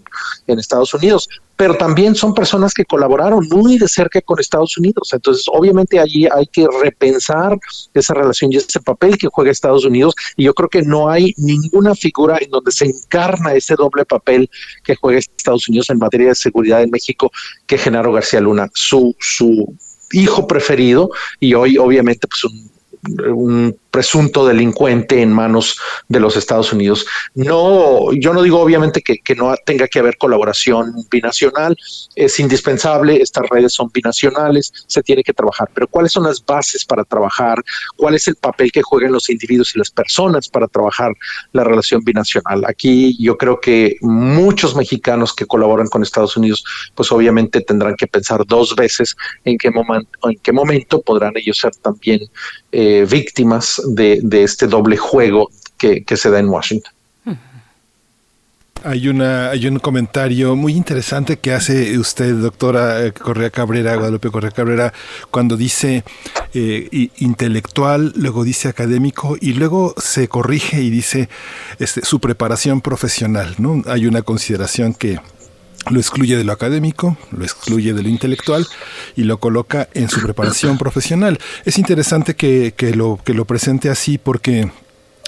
en, 0.48 0.60
Estados 0.60 0.94
Unidos, 0.94 1.28
pero 1.56 1.76
también 1.76 2.16
son 2.16 2.34
personas 2.34 2.74
que 2.74 2.86
colaboraron 2.86 3.46
muy 3.50 3.78
de 3.78 3.88
cerca 3.88 4.22
con 4.22 4.40
Estados 4.40 4.78
Unidos. 4.78 5.10
Entonces, 5.12 5.46
obviamente 5.52 6.00
allí 6.00 6.26
hay 6.26 6.48
que 6.48 6.66
repensar 6.82 7.58
esa 7.94 8.14
relación 8.14 8.54
y 8.54 8.56
ese 8.56 8.80
papel 8.80 9.18
que 9.18 9.28
juega 9.28 9.52
Estados 9.52 9.86
Unidos 9.86 10.16
y 10.36 10.46
yo 10.46 10.54
creo 10.54 10.70
que 10.70 10.82
no 10.82 11.10
hay 11.10 11.34
ninguna 11.38 11.96
figura 11.96 12.38
en 12.40 12.50
donde 12.50 12.72
se 12.72 12.86
encarna 12.86 13.54
ese 13.54 13.76
doble 13.76 14.06
papel 14.06 14.50
que 14.84 14.96
juega 14.96 15.20
Estados 15.20 15.68
Unidos 15.68 15.90
en 15.90 16.00
materia 16.00 16.30
de 16.30 16.36
seguridad 16.36 16.82
en 16.82 16.90
México 16.90 17.32
que 17.66 17.78
Genaro 17.78 18.14
García 18.14 18.40
Luna, 18.40 18.70
su, 18.74 19.16
su 19.20 19.76
hijo 20.12 20.48
preferido 20.48 21.10
y 21.40 21.54
hoy 21.54 21.78
obviamente 21.78 22.28
pues 22.28 22.44
un 22.46 22.77
un 23.04 23.78
presunto 23.92 24.46
delincuente 24.46 25.22
en 25.24 25.34
manos 25.34 25.80
de 26.08 26.20
los 26.20 26.38
Estados 26.38 26.72
Unidos. 26.72 27.06
No, 27.34 28.14
yo 28.14 28.32
no 28.32 28.44
digo 28.44 28.60
obviamente 28.60 29.02
que, 29.02 29.36
no 29.36 29.56
tenga 29.66 29.88
que 29.88 29.98
haber 29.98 30.18
colaboración 30.18 30.94
binacional, 31.10 31.76
es 32.16 32.40
indispensable, 32.40 33.22
estas 33.22 33.50
redes 33.50 33.74
son 33.74 33.90
binacionales, 33.92 34.72
se 34.86 35.02
tiene 35.02 35.24
que 35.24 35.34
trabajar, 35.34 35.70
pero 35.74 35.88
¿cuáles 35.88 36.12
son 36.12 36.24
las 36.24 36.46
bases 36.46 36.86
para 36.86 37.04
trabajar? 37.04 37.64
¿Cuál 37.96 38.14
es 38.14 38.28
el 38.28 38.36
papel 38.36 38.72
que 38.72 38.84
juegan 38.84 39.12
los 39.12 39.30
individuos 39.30 39.76
y 39.76 39.80
las 39.80 39.90
personas 39.90 40.48
para 40.48 40.68
trabajar 40.68 41.12
la 41.54 41.64
relación 41.64 42.04
binacional? 42.04 42.66
Aquí 42.68 43.18
yo 43.20 43.36
creo 43.36 43.60
que 43.60 43.98
muchos 44.02 44.76
mexicanos 44.76 45.34
que 45.34 45.46
colaboran 45.46 45.88
con 45.88 46.04
Estados 46.04 46.38
Unidos, 46.38 46.64
pues 46.94 47.12
obviamente 47.12 47.62
tendrán 47.62 47.96
que 47.96 48.06
pensar 48.06 48.46
dos 48.46 48.76
veces 48.76 49.16
en 49.44 49.58
qué, 49.58 49.70
en 49.70 50.40
qué 50.44 50.52
momento 50.52 51.02
podrán 51.02 51.34
ellos 51.36 51.58
ser 51.58 51.76
también 51.78 52.22
eh, 52.72 53.08
víctimas 53.10 53.82
de, 53.88 54.22
este 54.32 54.68
doble 54.68 54.98
juego 54.98 55.50
que, 55.78 56.04
se 56.16 56.30
da 56.30 56.40
en 56.40 56.50
Washington. 56.50 56.92
Hay, 58.84 59.08
un 59.08 59.80
comentario 59.80 60.56
muy 60.56 60.74
interesante 60.74 61.38
que 61.38 61.52
hace 61.52 61.98
usted, 61.98 62.36
doctora 62.36 63.06
eh, 63.06 63.12
Correa 63.12 63.50
Cabrera, 63.50 63.96
Guadalupe 63.96 64.30
Correa 64.30 64.52
Cabrera, 64.52 64.94
cuando 65.32 65.58
dice 65.58 66.04
eh, 66.54 67.10
intelectual, 67.18 68.14
luego 68.16 68.44
dice 68.44 68.70
académico 68.70 69.36
y 69.42 69.54
luego 69.54 69.96
se 69.98 70.28
corrige 70.28 70.82
y 70.82 70.90
dice 70.90 71.28
este, 71.80 72.06
su 72.06 72.20
preparación 72.20 72.82
profesional. 72.82 73.56
¿no? 73.58 73.82
Hay 73.88 74.06
una 74.06 74.22
consideración 74.22 74.94
que 74.94 75.20
lo 75.90 76.00
excluye 76.00 76.38
de 76.38 76.44
lo 76.44 76.54
académico, 76.54 77.18
lo 77.32 77.44
excluye 77.44 77.94
de 77.94 78.04
lo 78.04 78.10
intelectual 78.10 78.68
y 79.16 79.24
lo 79.24 79.40
coloca 79.40 79.90
en 79.94 80.10
su 80.10 80.22
preparación 80.22 80.78
profesional. 80.78 81.40
Es 81.66 81.78
interesante 81.78 82.36
que, 82.36 82.74
que, 82.76 82.94
lo, 82.96 83.20
que 83.24 83.34
lo 83.34 83.46
presente 83.46 83.90
así 83.90 84.18
porque 84.18 84.70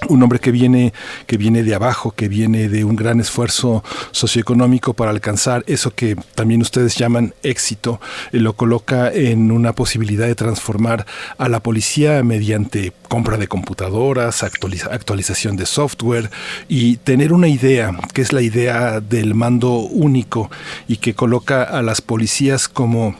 un 0.07 0.23
hombre 0.23 0.39
que 0.39 0.51
viene, 0.51 0.93
que 1.27 1.37
viene 1.37 1.63
de 1.63 1.75
abajo, 1.75 2.11
que 2.11 2.29
viene 2.29 2.69
de 2.69 2.83
un 2.85 2.95
gran 2.95 3.19
esfuerzo 3.19 3.83
socioeconómico 4.11 4.93
para 4.93 5.11
alcanzar 5.11 5.63
eso 5.67 5.93
que 5.93 6.15
también 6.35 6.61
ustedes 6.61 6.95
llaman 6.95 7.33
éxito, 7.43 7.99
eh, 8.31 8.39
lo 8.39 8.53
coloca 8.53 9.11
en 9.11 9.51
una 9.51 9.73
posibilidad 9.73 10.25
de 10.25 10.35
transformar 10.35 11.05
a 11.37 11.49
la 11.49 11.61
policía 11.61 12.23
mediante 12.23 12.93
compra 13.07 13.37
de 13.37 13.47
computadoras, 13.47 14.43
actualización 14.43 15.57
de 15.57 15.65
software 15.65 16.29
y 16.67 16.97
tener 16.97 17.33
una 17.33 17.47
idea, 17.47 17.97
que 18.13 18.21
es 18.21 18.31
la 18.31 18.41
idea 18.41 19.01
del 19.01 19.35
mando 19.35 19.79
único 19.79 20.49
y 20.87 20.97
que 20.97 21.15
coloca 21.15 21.63
a 21.63 21.81
las 21.81 22.01
policías 22.01 22.69
como 22.69 23.15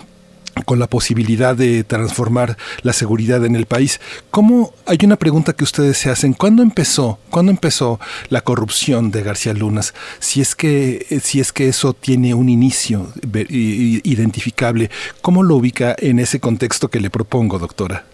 con 0.66 0.80
la 0.80 0.88
posibilidad 0.88 1.56
de 1.56 1.84
transformar 1.84 2.58
la 2.82 2.94
seguridad 2.94 3.46
en 3.46 3.56
el 3.56 3.66
país. 3.66 4.00
¿Cómo 4.32 4.74
hay 4.86 4.98
una 5.04 5.16
pregunta 5.16 5.54
que 5.54 5.64
ustedes 5.64 5.98
se 5.98 6.10
hacen? 6.10 6.34
¿Cuándo 6.34 6.64
empezó? 6.64 7.20
¿Cuándo 7.30 7.52
empezó 7.52 8.00
la 8.30 8.42
corrupción 8.42 9.12
de 9.12 9.24
García 9.24 9.54
Lunas? 9.54 9.94
Si 10.20 10.42
es 10.42 10.56
que 10.56 11.06
si 11.22 11.40
es 11.40 11.52
que 11.54 11.68
eso 11.68 11.94
tiene 11.94 12.34
un 12.34 12.50
inicio 12.50 13.08
identificable, 13.24 14.90
¿cómo 15.22 15.44
lo 15.44 15.56
ubica 15.56 15.96
en 15.98 16.20
ese 16.20 16.40
contexto 16.40 16.90
que 16.90 17.00
le 17.00 17.10
propongo, 17.10 17.60
doctora? 17.60 18.06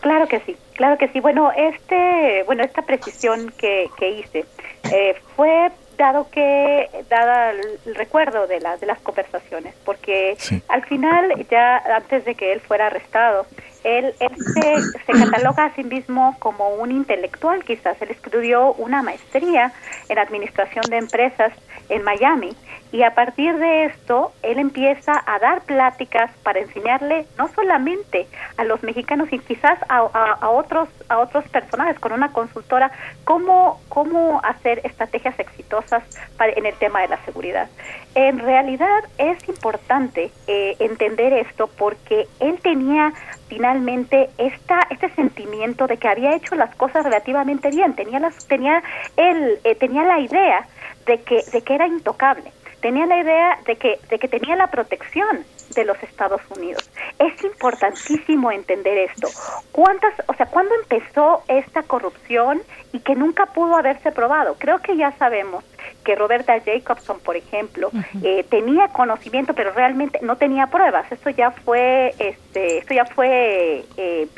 Claro 0.00 0.28
que 0.28 0.40
sí, 0.40 0.54
claro 0.74 0.98
que 0.98 1.08
sí. 1.08 1.20
Bueno, 1.20 1.50
este, 1.56 2.42
bueno, 2.44 2.62
esta 2.62 2.82
precisión 2.82 3.52
que, 3.56 3.88
hice 4.00 4.44
eh, 4.92 5.16
fue 5.34 5.70
dado 5.96 6.28
que, 6.30 6.88
dada 7.08 7.50
el 7.50 7.94
recuerdo 7.94 8.46
de, 8.46 8.60
las 8.60 8.80
de 8.80 8.86
las 8.86 9.00
conversaciones, 9.00 9.74
porque 9.84 10.36
al 10.68 10.84
final, 10.84 11.46
ya 11.50 11.78
antes 11.96 12.24
de 12.24 12.34
que 12.34 12.52
él 12.52 12.60
fuera 12.60 12.86
arrestado, 12.86 13.46
él, 13.84 14.14
él 14.18 14.30
se, 14.54 14.82
se, 15.04 15.12
cataloga 15.12 15.66
a 15.66 15.74
sí 15.74 15.84
mismo 15.84 16.36
como 16.38 16.70
un 16.70 16.90
intelectual, 16.90 17.64
quizás. 17.64 18.00
Él 18.00 18.10
estudió 18.10 18.72
una 18.74 19.02
maestría 19.02 19.72
en 20.08 20.18
administración 20.18 20.84
de 20.88 20.96
empresas 20.96 21.52
en 21.90 22.02
Miami 22.02 22.56
y 22.94 23.02
a 23.02 23.12
partir 23.12 23.56
de 23.58 23.86
esto, 23.86 24.32
él 24.44 24.60
empieza 24.60 25.20
a 25.26 25.40
dar 25.40 25.62
pláticas 25.62 26.30
para 26.44 26.60
enseñarle 26.60 27.26
no 27.36 27.48
solamente 27.48 28.28
a 28.56 28.62
los 28.62 28.84
mexicanos 28.84 29.32
y 29.32 29.40
quizás 29.40 29.80
a, 29.88 30.48
otros 30.48 30.88
a 31.08 31.18
otros 31.18 31.44
personajes 31.48 31.98
con 31.98 32.12
una 32.12 32.30
consultora 32.30 32.92
cómo 33.24 33.80
cómo 33.88 34.40
hacer 34.44 34.80
estrategias 34.84 35.36
exitosas 35.40 36.04
para, 36.36 36.52
en 36.52 36.66
el 36.66 36.74
tema 36.76 37.00
de 37.00 37.08
la 37.08 37.16
seguridad. 37.24 37.68
En 38.14 38.38
realidad 38.38 39.02
es 39.18 39.48
importante 39.48 40.30
eh, 40.46 40.76
entender 40.78 41.32
esto 41.32 41.68
porque 41.76 42.28
él 42.38 42.60
tenía 42.62 43.12
finalmente 43.48 44.30
esta 44.38 44.86
este 44.88 45.10
sentimiento 45.16 45.88
de 45.88 45.96
que 45.96 46.06
había 46.06 46.36
hecho 46.36 46.54
las 46.54 46.72
cosas 46.76 47.02
relativamente 47.02 47.70
bien, 47.70 47.94
tenía 47.96 48.20
las 48.20 48.46
tenía 48.46 48.84
él 49.16 49.58
eh, 49.64 49.74
tenía 49.74 50.04
la 50.04 50.20
idea 50.20 50.68
de 51.06 51.22
que 51.22 51.42
de 51.50 51.60
que 51.62 51.74
era 51.74 51.88
intocable 51.88 52.52
tenía 52.84 53.06
la 53.06 53.18
idea 53.18 53.58
de 53.64 53.76
que, 53.76 53.98
de 54.10 54.18
que 54.18 54.28
tenía 54.28 54.56
la 54.56 54.66
protección 54.66 55.42
de 55.74 55.86
los 55.86 55.96
Estados 56.02 56.42
Unidos. 56.54 56.90
Es 57.18 57.42
importantísimo 57.42 58.52
entender 58.52 59.08
esto. 59.10 59.26
¿Cuántas, 59.72 60.12
o 60.26 60.34
sea, 60.34 60.44
cuándo 60.44 60.74
empezó 60.82 61.42
esta 61.48 61.82
corrupción 61.84 62.60
y 62.92 63.00
que 63.00 63.14
nunca 63.14 63.46
pudo 63.46 63.76
haberse 63.76 64.12
probado? 64.12 64.56
Creo 64.58 64.80
que 64.80 64.98
ya 64.98 65.12
sabemos 65.12 65.64
que 66.04 66.14
Roberta 66.14 66.60
Jacobson, 66.60 67.20
por 67.20 67.36
ejemplo, 67.36 67.90
eh, 68.22 68.44
tenía 68.50 68.88
conocimiento, 68.88 69.54
pero 69.54 69.72
realmente 69.72 70.18
no 70.20 70.36
tenía 70.36 70.66
pruebas. 70.66 71.10
Esto 71.10 71.30
ya 71.30 71.52
fue, 71.52 72.14
este, 72.18 72.78
esto 72.80 72.92
ya 72.92 73.06
fue 73.06 73.82
eh, 73.96 74.28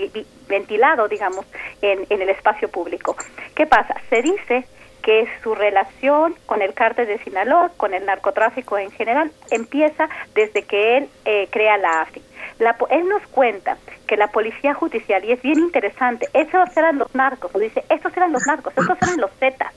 ventilado, 0.47 1.09
digamos, 1.09 1.45
en, 1.83 2.07
en 2.09 2.23
el 2.23 2.29
espacio 2.29 2.69
público. 2.69 3.17
¿Qué 3.57 3.67
pasa? 3.67 3.97
Se 4.09 4.23
dice 4.23 4.67
que 5.07 5.29
su 5.41 5.55
relación 5.55 6.35
con 6.47 6.63
el 6.63 6.75
cártel 6.75 7.07
de 7.07 7.19
Sinaloa, 7.19 7.71
con 7.77 7.95
el 7.95 8.05
narcotráfico 8.05 8.77
en 8.77 8.91
general, 8.91 9.31
empieza 9.53 10.09
desde 10.35 10.65
que 10.65 10.97
él 10.97 11.09
eh, 11.25 11.47
crea 11.49 11.79
la 11.79 12.01
AFI. 12.01 12.21
La, 12.59 12.77
él 12.91 13.09
nos 13.09 13.25
cuenta 13.29 13.77
que 14.09 14.17
la 14.17 14.27
policía 14.27 14.75
judicial, 14.75 15.25
y 15.25 15.31
es 15.31 15.41
bien 15.43 15.61
interesante, 15.61 16.27
esos 16.33 16.77
eran 16.77 16.99
los 16.99 17.15
narcos, 17.15 17.53
dice, 17.53 17.85
estos 17.89 18.17
eran 18.17 18.33
los 18.33 18.45
narcos, 18.49 18.77
estos 18.77 18.99
eran 19.01 19.21
los 19.21 19.31
zetas, 19.39 19.73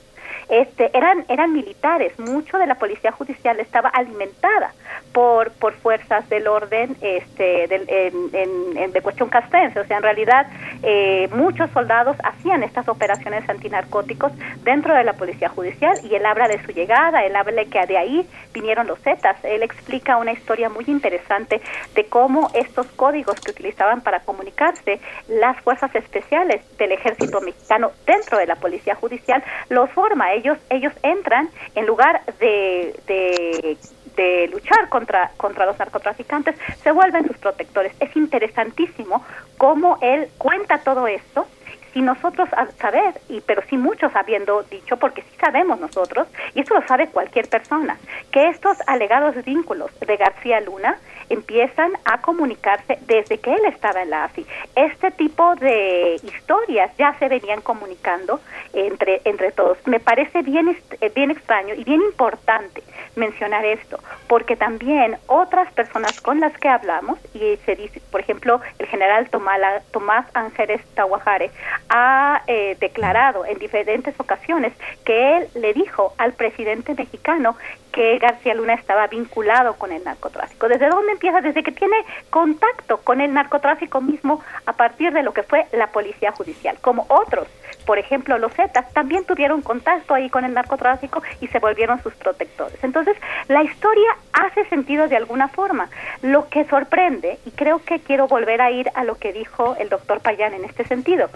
este, 0.48 0.90
eran, 0.98 1.24
eran 1.28 1.52
militares, 1.52 2.18
mucho 2.18 2.58
de 2.58 2.66
la 2.66 2.74
policía 2.74 3.12
judicial 3.12 3.60
estaba 3.60 3.88
alimentada 3.90 4.74
por, 5.12 5.52
por 5.52 5.74
fuerzas 5.74 6.28
del 6.28 6.46
orden 6.46 6.96
este, 7.00 7.66
del, 7.68 7.86
en, 7.88 8.92
de 8.92 9.02
cuestión 9.02 9.28
castrense, 9.28 9.80
o 9.80 9.86
sea, 9.86 9.98
en 9.98 10.02
realidad 10.02 10.46
eh, 10.82 11.28
muchos 11.32 11.70
soldados 11.70 12.16
hacían 12.24 12.62
estas 12.62 12.88
operaciones 12.88 13.48
antinarcóticos 13.48 14.32
dentro 14.62 14.94
de 14.94 15.04
la 15.04 15.14
policía 15.14 15.48
judicial 15.48 15.94
y 16.04 16.14
él 16.14 16.24
habla 16.24 16.48
de 16.48 16.62
su 16.64 16.72
llegada, 16.72 17.24
él 17.24 17.36
habla 17.36 17.64
que 17.64 17.86
de 17.86 17.98
ahí 17.98 18.26
vinieron 18.52 18.86
los 18.86 19.00
Zetas, 19.00 19.36
él 19.44 19.62
explica 19.62 20.16
una 20.16 20.32
historia 20.32 20.68
muy 20.68 20.84
interesante 20.86 21.60
de 21.94 22.04
cómo 22.04 22.50
estos 22.54 22.86
códigos 22.88 23.40
que 23.40 23.50
utilizaban 23.50 24.00
para 24.02 24.20
comunicarse 24.20 25.00
las 25.28 25.58
fuerzas 25.60 25.94
especiales 25.94 26.62
del 26.78 26.92
ejército 26.92 27.40
mexicano 27.40 27.90
dentro 28.06 28.38
de 28.38 28.46
la 28.46 28.56
policía 28.56 28.94
judicial 28.94 29.42
los 29.68 29.90
forma. 29.90 30.32
Ellos 30.32 30.58
ellos 30.68 30.92
entran 31.02 31.48
en 31.74 31.86
lugar 31.86 32.22
de, 32.38 32.94
de, 33.06 33.76
luchar 34.52 34.88
contra, 34.88 35.30
contra 35.36 35.66
los 35.66 35.78
narcotraficantes, 35.78 36.56
se 36.82 36.90
vuelven 36.92 37.26
sus 37.26 37.38
protectores. 37.38 37.92
Es 38.00 38.14
interesantísimo 38.16 39.24
cómo 39.56 39.98
él 40.00 40.28
cuenta 40.38 40.78
todo 40.78 41.06
esto 41.06 41.46
si 41.92 42.02
nosotros 42.02 42.48
saber, 42.78 43.14
y 43.28 43.40
pero 43.40 43.62
sí 43.68 43.76
muchos 43.76 44.14
habiendo 44.14 44.62
dicho, 44.64 44.96
porque 44.96 45.22
sí 45.22 45.36
sabemos 45.40 45.80
nosotros, 45.80 46.28
y 46.54 46.60
esto 46.60 46.74
lo 46.74 46.86
sabe 46.86 47.08
cualquier 47.08 47.48
persona, 47.48 47.98
que 48.30 48.48
estos 48.48 48.76
alegados 48.86 49.34
vínculos 49.44 49.90
de 50.00 50.16
García 50.16 50.60
Luna 50.60 50.98
empiezan 51.30 51.92
a 52.04 52.20
comunicarse 52.20 52.98
desde 53.06 53.38
que 53.38 53.54
él 53.54 53.64
estaba 53.66 54.02
en 54.02 54.10
la 54.10 54.24
AFI. 54.24 54.44
Este 54.74 55.10
tipo 55.12 55.54
de 55.56 56.16
historias 56.22 56.90
ya 56.98 57.16
se 57.18 57.28
venían 57.28 57.60
comunicando 57.60 58.40
entre, 58.72 59.22
entre 59.24 59.52
todos. 59.52 59.78
Me 59.86 60.00
parece 60.00 60.42
bien, 60.42 60.76
eh, 61.00 61.12
bien 61.14 61.30
extraño 61.30 61.74
y 61.74 61.84
bien 61.84 62.02
importante 62.02 62.82
mencionar 63.16 63.64
esto, 63.64 63.98
porque 64.28 64.56
también 64.56 65.18
otras 65.26 65.72
personas 65.72 66.20
con 66.20 66.40
las 66.40 66.56
que 66.58 66.68
hablamos, 66.68 67.18
y 67.34 67.56
se 67.64 67.76
dice, 67.76 68.00
por 68.10 68.20
ejemplo, 68.20 68.60
el 68.78 68.86
general 68.86 69.28
Tomala, 69.30 69.82
Tomás 69.92 70.26
Ángeles 70.34 70.80
Tahuajare, 70.94 71.50
ha 71.90 72.42
eh, 72.46 72.76
declarado 72.80 73.44
en 73.44 73.58
diferentes 73.58 74.14
ocasiones 74.18 74.72
que 75.04 75.36
él 75.36 75.48
le 75.54 75.74
dijo 75.74 76.14
al 76.18 76.32
presidente 76.32 76.94
mexicano 76.94 77.56
que 77.92 78.18
García 78.18 78.54
Luna 78.54 78.74
estaba 78.74 79.06
vinculado 79.06 79.74
con 79.74 79.92
el 79.92 80.02
narcotráfico. 80.04 80.68
¿Desde 80.68 80.88
dónde 80.88 81.12
empieza? 81.12 81.40
Desde 81.40 81.62
que 81.62 81.72
tiene 81.72 81.96
contacto 82.30 82.98
con 82.98 83.20
el 83.20 83.32
narcotráfico 83.32 84.00
mismo 84.00 84.42
a 84.66 84.72
partir 84.72 85.12
de 85.12 85.22
lo 85.22 85.32
que 85.32 85.42
fue 85.42 85.66
la 85.72 85.88
policía 85.88 86.32
judicial, 86.32 86.78
como 86.80 87.06
otros. 87.08 87.48
Por 87.86 87.98
ejemplo, 87.98 88.38
los 88.38 88.52
Zetas 88.52 88.92
también 88.92 89.24
tuvieron 89.24 89.62
contacto 89.62 90.14
ahí 90.14 90.30
con 90.30 90.44
el 90.44 90.54
narcotráfico 90.54 91.22
y 91.40 91.48
se 91.48 91.58
volvieron 91.58 92.02
sus 92.02 92.14
protectores. 92.14 92.82
Entonces, 92.84 93.16
la 93.48 93.62
historia 93.62 94.16
hace 94.32 94.64
sentido 94.66 95.08
de 95.08 95.16
alguna 95.16 95.48
forma. 95.48 95.88
Lo 96.22 96.48
que 96.48 96.64
sorprende, 96.64 97.38
y 97.44 97.50
creo 97.50 97.82
que 97.84 98.00
quiero 98.00 98.28
volver 98.28 98.60
a 98.60 98.70
ir 98.70 98.90
a 98.94 99.04
lo 99.04 99.16
que 99.16 99.32
dijo 99.32 99.76
el 99.78 99.88
doctor 99.88 100.20
Payán 100.20 100.54
en 100.54 100.64
este 100.64 100.84
sentido, 100.84 101.28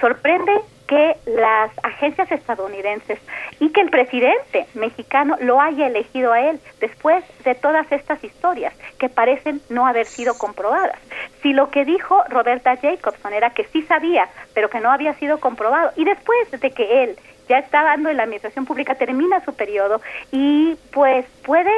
sorprende 0.00 0.52
que 0.86 1.16
las 1.26 1.70
agencias 1.82 2.30
estadounidenses 2.30 3.18
y 3.60 3.70
que 3.70 3.80
el 3.80 3.90
presidente 3.90 4.66
mexicano 4.74 5.36
lo 5.40 5.60
haya 5.60 5.86
elegido 5.86 6.32
a 6.32 6.40
él 6.48 6.60
después 6.80 7.24
de 7.44 7.54
todas 7.54 7.90
estas 7.92 8.22
historias 8.24 8.74
que 8.98 9.08
parecen 9.08 9.60
no 9.68 9.86
haber 9.86 10.06
sido 10.06 10.36
comprobadas. 10.38 10.98
Si 11.42 11.52
lo 11.52 11.70
que 11.70 11.84
dijo 11.84 12.22
Roberta 12.28 12.76
Jacobson 12.76 13.32
era 13.32 13.50
que 13.50 13.64
sí 13.64 13.82
sabía, 13.82 14.28
pero 14.54 14.70
que 14.70 14.80
no 14.80 14.90
había 14.90 15.14
sido 15.14 15.38
comprobado, 15.38 15.92
y 15.96 16.04
después 16.04 16.50
de 16.50 16.70
que 16.70 17.04
él 17.04 17.16
ya 17.48 17.58
está 17.58 17.82
dando 17.82 18.08
en 18.08 18.16
la 18.16 18.24
administración 18.24 18.66
pública, 18.66 18.94
termina 18.94 19.44
su 19.44 19.54
periodo 19.54 20.00
y 20.30 20.76
pues 20.92 21.26
puede 21.44 21.70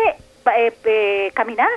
eh, 0.57 0.73
eh, 0.85 1.31
caminar 1.35 1.71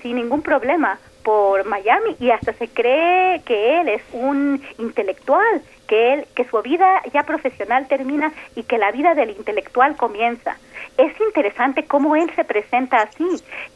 sin 0.00 0.16
ningún 0.16 0.42
problema 0.42 0.98
por 1.22 1.64
Miami 1.64 2.16
y 2.20 2.30
hasta 2.30 2.52
se 2.52 2.68
cree 2.68 3.42
que 3.42 3.80
él 3.80 3.88
es 3.88 4.02
un 4.12 4.62
intelectual 4.78 5.62
que 5.86 6.14
él 6.14 6.26
que 6.34 6.44
su 6.44 6.60
vida 6.62 7.02
ya 7.12 7.22
profesional 7.24 7.86
termina 7.88 8.32
y 8.54 8.62
que 8.64 8.78
la 8.78 8.90
vida 8.90 9.14
del 9.14 9.30
intelectual 9.30 9.96
comienza. 9.96 10.56
Es 10.96 11.12
interesante 11.20 11.84
cómo 11.84 12.14
él 12.14 12.30
se 12.36 12.44
presenta 12.44 13.02
así. 13.02 13.26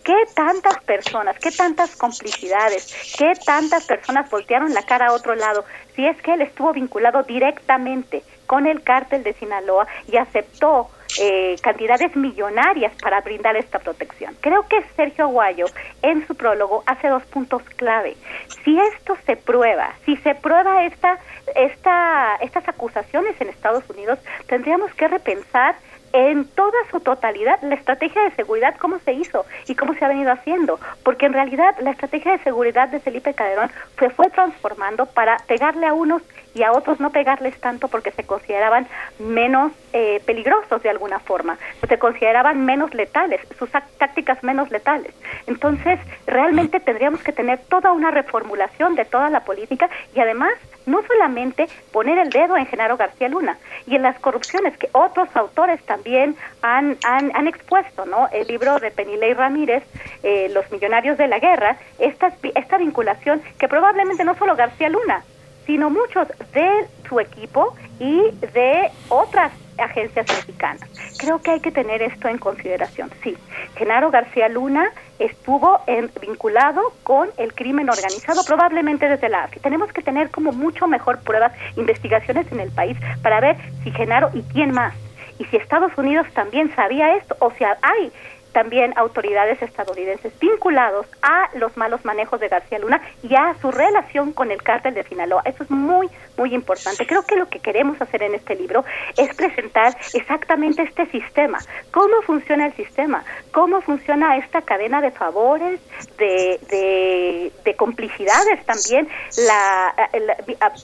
¿Qué 0.05 0.17
tantas 0.35 0.83
personas, 0.85 1.39
qué 1.39 1.51
tantas 1.51 1.97
complicidades, 1.97 3.15
qué 3.19 3.33
tantas 3.45 3.87
personas 3.87 4.31
voltearon 4.31 4.73
la 4.75 4.83
cara 4.83 5.09
a 5.09 5.13
otro 5.13 5.35
lado? 5.35 5.65
Si 5.95 6.07
es 6.07 6.21
que 6.23 6.35
él 6.35 6.43
estuvo 6.43 6.73
vinculado 6.73 7.23
directamente 7.25 8.23
con 8.47 8.67
el 8.67 8.83
cártel 8.83 9.25
de 9.25 9.35
Sinaloa 9.35 9.87
y 10.11 10.17
aceptó 10.17 10.91
eh, 11.21 11.57
cantidades 11.63 12.15
millonarias 12.17 12.93
para 13.01 13.21
brindar 13.21 13.57
esta 13.57 13.79
protección. 13.79 14.37
Creo 14.41 14.67
que 14.69 14.83
Sergio 14.97 15.25
Aguayo 15.25 15.67
en 16.03 16.27
su 16.27 16.35
prólogo 16.35 16.83
hace 16.87 17.09
dos 17.09 17.25
puntos 17.27 17.63
clave. 17.77 18.17
Si 18.65 18.79
esto 18.79 19.17
se 19.27 19.37
prueba, 19.37 19.95
si 20.05 20.17
se 20.19 20.35
prueba 20.35 20.85
esta, 20.85 21.19
esta, 21.55 22.37
estas 22.41 22.69
acusaciones 22.69 23.41
en 23.41 23.49
Estados 23.49 23.89
Unidos, 23.89 24.19
tendríamos 24.47 24.93
que 24.95 25.09
repensar 25.09 25.77
en 26.13 26.47
toda 26.47 26.79
su 26.91 27.01
totalidad 27.01 27.61
la 27.63 27.75
estrategia 27.75 28.23
de 28.23 28.31
seguridad, 28.33 28.77
cómo 28.79 28.99
se 29.01 29.13
hizo 29.13 29.45
y 29.67 29.75
cómo 29.75 29.95
se 29.95 30.05
ha 30.05 30.09
venido 30.09 30.33
haciendo, 30.33 30.81
porque 31.03 31.27
en 31.27 31.33
realidad 31.33 31.75
la 31.81 31.91
estrategia 31.91 32.33
de 32.33 32.45
seguridad 32.45 32.89
de 32.89 33.01
Felipe 33.01 33.35
Calderón 33.35 33.71
se 33.99 34.11
fue 34.11 34.31
transformando 34.31 35.07
para 35.07 35.37
pegarle 35.47 35.87
a 35.87 35.95
unos 35.95 36.23
y 36.55 36.63
a 36.63 36.73
otros 36.73 37.01
no 37.01 37.11
pegarles 37.11 37.59
tanto 37.61 37.89
porque 37.89 38.11
se 38.11 38.25
consideraban 38.25 38.87
menos 39.19 39.73
eh, 39.93 40.21
peligrosos 40.27 40.83
de 40.83 40.91
alguna 40.91 41.19
forma, 41.19 41.59
se 41.87 41.99
consideraban 41.99 42.65
menos 42.65 42.95
letales, 42.95 43.41
sus 43.59 43.71
tácticas 43.71 44.43
menos 44.43 44.71
letales. 44.71 45.15
Entonces, 45.47 45.99
realmente 46.27 46.81
tendríamos 46.81 47.23
que 47.23 47.33
tener 47.33 47.59
toda 47.69 47.93
una 47.93 48.11
reformulación 48.11 48.95
de 48.95 49.05
toda 49.05 49.31
la 49.31 49.41
política 49.41 49.89
y 50.15 50.21
además 50.21 50.53
no 50.87 51.03
solamente 51.07 51.69
poner 51.93 52.19
el 52.19 52.31
dedo 52.31 52.57
en 52.57 52.67
Genaro 52.67 52.97
García 52.97 53.29
Luna 53.29 53.59
y 53.87 53.97
en 53.97 54.03
las 54.03 54.19
corrupciones 54.19 54.77
que 54.79 54.89
otros 54.93 55.29
autores 55.35 55.83
también 55.85 56.35
han, 56.63 56.97
han, 57.05 57.31
han 57.37 57.47
expuesto, 57.47 58.07
¿no? 58.07 58.29
El 58.33 58.47
libro 58.49 58.79
de 58.79 58.91
Penilei 58.91 59.35
Ramírez, 59.35 59.85
eh, 60.23 60.51
Los 60.53 60.71
Millonarios 60.73 61.19
de 61.19 61.29
la 61.29 61.39
Guerra, 61.39 61.77
esta, 61.99 62.33
esta 62.55 62.79
vinculación 62.79 63.43
que 63.59 63.69
probablemente 63.69 64.25
no 64.25 64.35
solo 64.37 64.57
García 64.57 64.89
Luna, 64.89 65.23
sino 65.69 65.91
muchos 65.91 66.27
de 66.55 66.87
su 67.07 67.21
equipo 67.21 67.75
y 68.01 68.31
de 68.55 68.91
otras 69.11 69.53
agencias 69.77 70.27
mexicanas. 70.27 70.89
Creo 71.19 71.43
que 71.43 71.51
hay 71.51 71.61
que 71.61 71.71
tener 71.71 72.01
esto 72.01 72.27
en 72.27 72.39
consideración. 72.39 73.11
Sí, 73.23 73.37
Genaro 73.77 74.11
García 74.11 74.49
Luna 74.49 74.91
estuvo 75.19 75.79
en, 75.87 76.11
vinculado 76.23 76.81
con 77.03 77.29
el 77.37 77.53
crimen 77.53 77.91
organizado, 77.91 78.43
probablemente 78.47 79.11
desde 79.11 79.29
la 79.29 79.45
AFI. 79.45 79.61
Tenemos 79.61 79.93
que 79.93 80.01
tener 80.01 80.31
como 80.31 80.53
mucho 80.53 80.89
mejor 80.89 81.21
pruebas, 81.21 81.53
investigaciones 81.77 82.51
en 82.51 82.61
el 82.61 82.71
país 82.71 82.97
para 83.23 83.39
ver 83.41 83.59
si 83.85 83.91
Genaro 83.91 84.31
y 84.33 84.41
quién 84.45 84.73
más. 84.73 84.95
Y 85.39 85.45
si 85.45 85.57
Estados 85.59 85.93
Unidos 85.99 86.27
también 86.33 86.75
sabía 86.75 87.15
esto, 87.15 87.37
o 87.41 87.53
sea, 87.53 87.77
hay 87.83 88.11
también 88.53 88.93
autoridades 88.97 89.61
estadounidenses 89.63 90.33
vinculados 90.39 91.07
a 91.23 91.49
los 91.55 91.77
malos 91.77 92.05
manejos 92.05 92.41
de 92.41 92.49
García 92.49 92.79
Luna 92.79 93.01
y 93.23 93.35
a 93.35 93.55
su 93.61 93.71
relación 93.71 94.33
con 94.33 94.51
el 94.51 94.63
cártel 94.63 94.95
de 94.95 95.05
Sinaloa. 95.05 95.43
Eso 95.45 95.65
es 95.65 95.71
muy, 95.71 96.09
muy 96.37 96.55
importante. 96.55 97.07
Creo 97.07 97.23
que 97.23 97.37
lo 97.37 97.49
que 97.49 97.61
queremos 97.61 98.01
hacer 98.01 98.23
en 98.23 98.35
este 98.35 98.55
libro 98.55 98.85
es 99.17 99.35
presentar 99.35 99.97
exactamente 100.15 100.83
este 100.83 101.07
sistema, 101.07 101.59
cómo 101.91 102.23
funciona 102.23 102.67
el 102.67 102.75
sistema, 102.75 103.25
cómo 103.53 103.81
funciona 103.81 104.37
esta 104.37 104.63
cadena 104.63 105.01
de 105.01 105.11
favores, 105.11 105.81
de, 106.17 107.51
de, 107.65 107.75
complicidades 107.77 108.65
también, 108.67 109.09
la, 109.47 109.95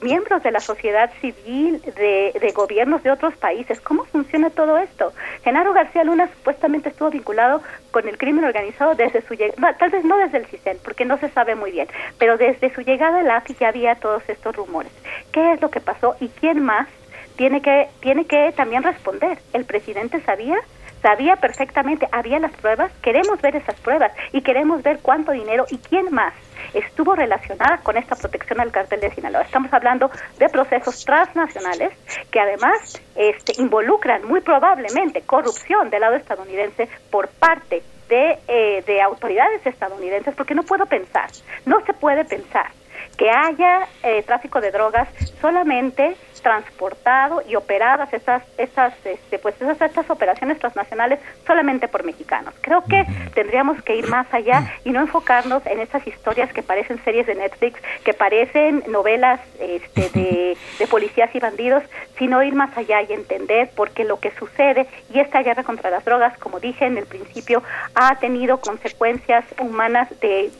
miembros 0.01 0.41
de 0.43 0.51
la 0.51 0.59
sociedad 0.59 1.11
civil, 1.19 1.81
de, 1.81 2.31
de 2.39 2.51
gobiernos 2.53 3.03
de 3.03 3.11
otros 3.11 3.35
países, 3.35 3.81
cómo 3.81 4.05
funciona 4.05 4.49
todo 4.49 4.77
esto. 4.77 5.11
Genaro 5.43 5.73
García 5.73 6.03
Luna 6.03 6.27
supuestamente 6.27 6.89
estuvo 6.89 7.09
vinculado 7.09 7.54
con 7.91 8.07
el 8.07 8.17
crimen 8.17 8.45
organizado 8.45 8.95
desde 8.95 9.21
su 9.21 9.33
llegada, 9.33 9.77
tal 9.77 9.89
vez 9.89 10.03
no 10.03 10.17
desde 10.17 10.39
el 10.39 10.45
CISEN, 10.45 10.77
porque 10.83 11.05
no 11.05 11.17
se 11.17 11.29
sabe 11.29 11.55
muy 11.55 11.71
bien, 11.71 11.87
pero 12.17 12.37
desde 12.37 12.73
su 12.73 12.81
llegada 12.81 13.19
a 13.19 13.23
la 13.23 13.37
AFI 13.37 13.55
ya 13.59 13.69
había 13.69 13.95
todos 13.95 14.23
estos 14.27 14.55
rumores. 14.55 14.91
¿Qué 15.31 15.53
es 15.53 15.61
lo 15.61 15.69
que 15.69 15.79
pasó 15.79 16.15
y 16.19 16.29
quién 16.29 16.63
más 16.63 16.87
tiene 17.35 17.61
que, 17.61 17.87
tiene 17.99 18.25
que 18.25 18.53
también 18.55 18.83
responder? 18.83 19.39
¿El 19.53 19.65
presidente 19.65 20.21
sabía? 20.21 20.57
sabía 21.01 21.35
perfectamente, 21.35 22.07
había 22.11 22.39
las 22.39 22.51
pruebas, 22.53 22.91
queremos 23.03 23.39
ver 23.39 23.55
esas 23.55 23.75
pruebas 23.75 24.11
y 24.31 24.41
queremos 24.41 24.81
ver 24.81 24.97
cuánto 25.03 25.33
dinero 25.33 25.67
y 25.69 25.77
quién 25.77 26.11
más 26.11 26.33
estuvo 26.75 27.15
relacionada 27.15 27.77
con 27.83 27.97
esta 27.97 28.15
protección 28.15 28.59
al 28.59 28.71
cartel 28.71 28.99
de 28.99 29.11
Sinaloa. 29.11 29.41
Estamos 29.41 29.71
hablando 29.73 30.11
de 30.37 30.49
procesos 30.49 31.03
transnacionales 31.05 31.93
que 32.31 32.39
además 32.39 33.01
este, 33.15 33.61
involucran 33.61 34.25
muy 34.27 34.41
probablemente 34.41 35.21
corrupción 35.21 35.89
del 35.89 36.01
lado 36.01 36.15
estadounidense 36.15 36.87
por 37.09 37.29
parte 37.29 37.83
de, 38.09 38.39
eh, 38.47 38.83
de 38.85 39.01
autoridades 39.01 39.65
estadounidenses, 39.65 40.35
porque 40.35 40.53
no 40.53 40.63
puedo 40.63 40.85
pensar, 40.85 41.29
no 41.65 41.83
se 41.85 41.93
puede 41.93 42.23
pensar 42.25 42.71
que 43.17 43.29
haya 43.29 43.87
eh, 44.03 44.23
tráfico 44.23 44.61
de 44.61 44.71
drogas 44.71 45.07
solamente 45.41 46.15
transportado 46.41 47.41
y 47.47 47.55
operadas 47.55 48.13
esas 48.13 48.43
esas 48.57 48.93
este, 49.05 49.39
pues 49.39 49.55
esas 49.61 49.81
estas 49.81 50.09
operaciones 50.09 50.59
transnacionales 50.59 51.19
solamente 51.45 51.87
por 51.87 52.03
mexicanos. 52.03 52.53
Creo 52.61 52.83
que 52.83 53.05
tendríamos 53.33 53.81
que 53.83 53.95
ir 53.95 54.07
más 54.07 54.27
allá 54.33 54.73
y 54.83 54.91
no 54.91 55.01
enfocarnos 55.01 55.65
en 55.65 55.79
esas 55.79 56.05
historias 56.07 56.51
que 56.53 56.63
parecen 56.63 57.03
series 57.03 57.27
de 57.27 57.35
Netflix, 57.35 57.79
que 58.03 58.13
parecen 58.13 58.83
novelas 58.87 59.39
este, 59.59 60.09
de, 60.09 60.57
de 60.79 60.87
policías 60.87 61.33
y 61.33 61.39
bandidos, 61.39 61.83
sino 62.17 62.43
ir 62.43 62.55
más 62.55 62.75
allá 62.77 63.01
y 63.01 63.13
entender 63.13 63.69
por 63.75 63.91
qué 63.91 64.03
lo 64.03 64.19
que 64.19 64.31
sucede. 64.31 64.87
Y 65.13 65.19
esta 65.19 65.41
guerra 65.41 65.63
contra 65.63 65.89
las 65.89 66.05
drogas, 66.05 66.37
como 66.37 66.59
dije 66.59 66.85
en 66.85 66.97
el 66.97 67.05
principio, 67.05 67.63
ha 67.95 68.15
tenido 68.19 68.59
consecuencias 68.59 69.45
humanas 69.59 70.09
de, 70.19 70.51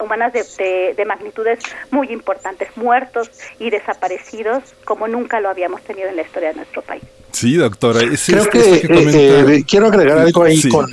humanas 0.00 0.32
de, 0.32 0.94
de 0.94 1.04
magnitudes 1.04 1.60
muy 1.90 2.08
importantes, 2.08 2.76
muertos 2.76 3.30
y 3.58 3.70
desaparecidos 3.70 4.74
como 4.84 5.08
nunca 5.08 5.25
nunca 5.26 5.40
lo 5.40 5.48
habíamos 5.48 5.82
tenido 5.82 6.08
en 6.08 6.14
la 6.14 6.22
historia 6.22 6.50
de 6.50 6.54
nuestro 6.54 6.82
país. 6.82 7.02
Sí, 7.32 7.54
doctora. 7.56 7.98
Creo 7.98 8.48
que, 8.48 8.86
eh, 8.88 9.64
quiero 9.68 9.88
agregar 9.88 10.18
algo 10.18 10.44
ahí 10.44 10.62
con 10.68 10.88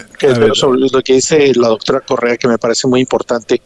sobre 0.55 0.79
lo 0.79 1.01
que 1.03 1.13
dice 1.13 1.53
la 1.55 1.67
doctora 1.67 1.99
Correa 2.01 2.35
que 2.35 2.47
me 2.47 2.57
parece 2.57 2.87
muy 2.87 2.99
importante. 2.99 3.61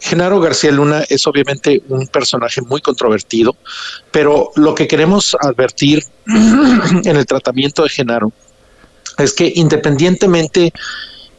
Genaro 0.00 0.40
García 0.40 0.72
Luna 0.72 1.04
es 1.08 1.26
obviamente 1.26 1.82
un 1.90 2.06
personaje 2.06 2.62
muy 2.62 2.80
controvertido, 2.80 3.54
pero 4.10 4.50
lo 4.56 4.74
que 4.74 4.88
queremos 4.88 5.36
advertir 5.38 6.02
en 6.26 7.16
el 7.16 7.26
tratamiento 7.26 7.82
de 7.82 7.90
Genaro 7.90 8.32
es 9.18 9.34
que 9.34 9.52
independientemente 9.54 10.72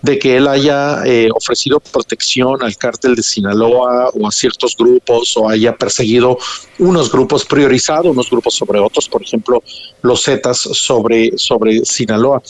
de 0.01 0.17
que 0.17 0.37
él 0.37 0.47
haya 0.47 1.03
eh, 1.05 1.29
ofrecido 1.33 1.79
protección 1.79 2.61
al 2.63 2.77
cártel 2.77 3.15
de 3.15 3.23
Sinaloa 3.23 4.09
o 4.13 4.27
a 4.27 4.31
ciertos 4.31 4.75
grupos 4.77 5.35
o 5.35 5.49
haya 5.49 5.75
perseguido 5.75 6.37
unos 6.77 7.11
grupos 7.11 7.45
priorizados, 7.45 8.07
unos 8.07 8.29
grupos 8.29 8.55
sobre 8.55 8.79
otros, 8.79 9.09
por 9.09 9.21
ejemplo, 9.21 9.63
los 10.01 10.23
Zetas 10.23 10.57
sobre, 10.57 11.37
sobre 11.37 11.85
Sinaloa. 11.85 12.41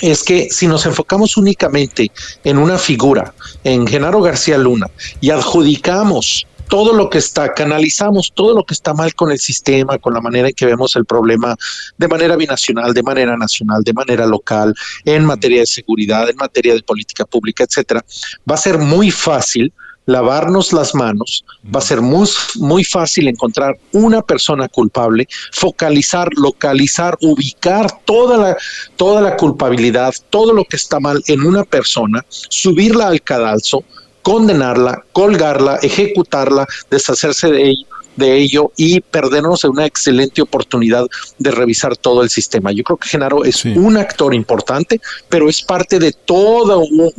Es 0.00 0.22
que 0.22 0.50
si 0.50 0.66
nos 0.66 0.84
enfocamos 0.84 1.36
únicamente 1.36 2.10
en 2.44 2.58
una 2.58 2.78
figura, 2.78 3.34
en 3.64 3.86
Genaro 3.86 4.20
García 4.20 4.58
Luna, 4.58 4.88
y 5.20 5.30
adjudicamos 5.30 6.46
todo 6.68 6.92
lo 6.92 7.08
que 7.10 7.18
está, 7.18 7.52
canalizamos 7.54 8.32
todo 8.34 8.54
lo 8.54 8.64
que 8.64 8.74
está 8.74 8.94
mal 8.94 9.14
con 9.14 9.30
el 9.30 9.38
sistema, 9.38 9.98
con 9.98 10.14
la 10.14 10.20
manera 10.20 10.48
en 10.48 10.54
que 10.54 10.66
vemos 10.66 10.96
el 10.96 11.04
problema 11.04 11.56
de 11.96 12.08
manera 12.08 12.36
binacional, 12.36 12.92
de 12.92 13.02
manera 13.02 13.36
nacional, 13.36 13.82
de 13.82 13.92
manera 13.92 14.26
local, 14.26 14.74
en 15.04 15.24
materia 15.24 15.60
de 15.60 15.66
seguridad, 15.66 16.28
en 16.28 16.36
materia 16.36 16.74
de 16.74 16.82
política 16.82 17.24
pública, 17.24 17.64
etcétera, 17.64 18.04
va 18.48 18.54
a 18.54 18.58
ser 18.58 18.78
muy 18.78 19.10
fácil 19.10 19.72
lavarnos 20.06 20.72
las 20.72 20.94
manos, 20.94 21.44
va 21.64 21.80
a 21.80 21.82
ser 21.82 22.00
muy, 22.00 22.28
muy 22.56 22.84
fácil 22.84 23.28
encontrar 23.28 23.76
una 23.92 24.22
persona 24.22 24.68
culpable, 24.68 25.26
focalizar, 25.52 26.28
localizar, 26.36 27.18
ubicar 27.20 27.90
toda 28.04 28.38
la, 28.38 28.56
toda 28.94 29.20
la 29.20 29.36
culpabilidad, 29.36 30.14
todo 30.30 30.52
lo 30.52 30.64
que 30.64 30.76
está 30.76 31.00
mal 31.00 31.22
en 31.26 31.42
una 31.42 31.64
persona, 31.64 32.24
subirla 32.28 33.08
al 33.08 33.20
cadalso, 33.20 33.84
condenarla, 34.26 35.04
colgarla, 35.12 35.76
ejecutarla, 35.82 36.66
deshacerse 36.90 37.48
de 37.48 37.62
ella 37.70 37.86
de 38.16 38.36
ello 38.36 38.72
y 38.76 39.00
perdernos 39.00 39.64
una 39.64 39.86
excelente 39.86 40.42
oportunidad 40.42 41.06
de 41.38 41.50
revisar 41.50 41.96
todo 41.96 42.22
el 42.22 42.30
sistema. 42.30 42.72
Yo 42.72 42.82
creo 42.82 42.96
que 42.96 43.08
Genaro 43.08 43.44
es 43.44 43.64
un 43.64 43.96
actor 43.96 44.34
importante, 44.34 45.00
pero 45.28 45.48
es 45.48 45.62
parte 45.62 45.98
de 45.98 46.12
todo 46.12 46.80
un, 46.80 47.12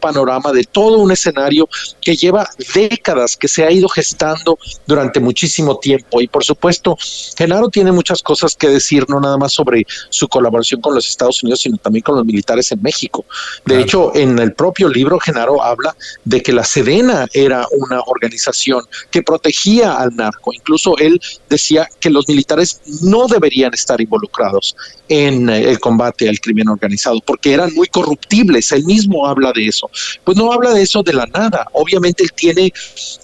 panorama, 0.00 0.52
de 0.52 0.64
todo 0.64 0.98
un 0.98 1.12
escenario 1.12 1.68
que 2.00 2.16
lleva 2.16 2.48
décadas, 2.74 3.36
que 3.36 3.48
se 3.48 3.64
ha 3.64 3.70
ido 3.70 3.88
gestando 3.88 4.58
durante 4.86 5.20
muchísimo 5.20 5.78
tiempo. 5.78 6.20
Y 6.20 6.26
por 6.26 6.44
supuesto, 6.44 6.96
Genaro 7.36 7.68
tiene 7.68 7.92
muchas 7.92 8.22
cosas 8.22 8.56
que 8.56 8.68
decir, 8.68 9.04
no 9.08 9.20
nada 9.20 9.36
más 9.36 9.52
sobre 9.52 9.86
su 10.10 10.28
colaboración 10.28 10.80
con 10.80 10.94
los 10.94 11.08
Estados 11.08 11.42
Unidos, 11.42 11.60
sino 11.60 11.76
también 11.78 12.02
con 12.02 12.16
los 12.16 12.24
militares 12.24 12.70
en 12.72 12.82
México. 12.82 13.24
De 13.64 13.80
hecho, 13.80 14.14
en 14.14 14.38
el 14.38 14.52
propio 14.52 14.88
libro, 14.88 15.18
Genaro 15.18 15.62
habla 15.62 15.96
de 16.24 16.42
que 16.42 16.52
la 16.52 16.64
Sedena 16.64 17.26
era 17.32 17.66
una 17.72 18.00
organización 18.06 18.84
que 19.10 19.22
protegía 19.22 19.94
al 19.94 20.14
Incluso 20.52 20.96
él 20.98 21.20
decía 21.48 21.88
que 22.00 22.10
los 22.10 22.28
militares 22.28 22.80
no 23.02 23.26
deberían 23.26 23.72
estar 23.74 24.00
involucrados 24.00 24.76
en 25.08 25.48
eh, 25.48 25.70
el 25.70 25.78
combate 25.80 26.28
al 26.28 26.40
crimen 26.40 26.68
organizado 26.68 27.20
porque 27.20 27.52
eran 27.52 27.72
muy 27.74 27.88
corruptibles. 27.88 28.72
Él 28.72 28.84
mismo 28.84 29.26
habla 29.26 29.52
de 29.52 29.66
eso. 29.66 29.90
Pues 30.24 30.36
no 30.36 30.52
habla 30.52 30.72
de 30.72 30.82
eso 30.82 31.02
de 31.02 31.12
la 31.12 31.26
nada. 31.26 31.66
Obviamente 31.72 32.22
él 32.22 32.32
tiene 32.32 32.72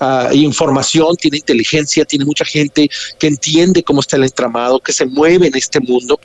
ah, 0.00 0.30
información, 0.32 1.16
tiene 1.16 1.38
inteligencia, 1.38 2.04
tiene 2.04 2.24
mucha 2.24 2.44
gente 2.44 2.88
que 3.18 3.26
entiende 3.26 3.82
cómo 3.82 4.00
está 4.00 4.16
el 4.16 4.24
entramado, 4.24 4.80
que 4.80 4.92
se 4.92 5.06
mueve 5.06 5.48
en 5.48 5.56
este 5.56 5.80
mundo 5.80 6.18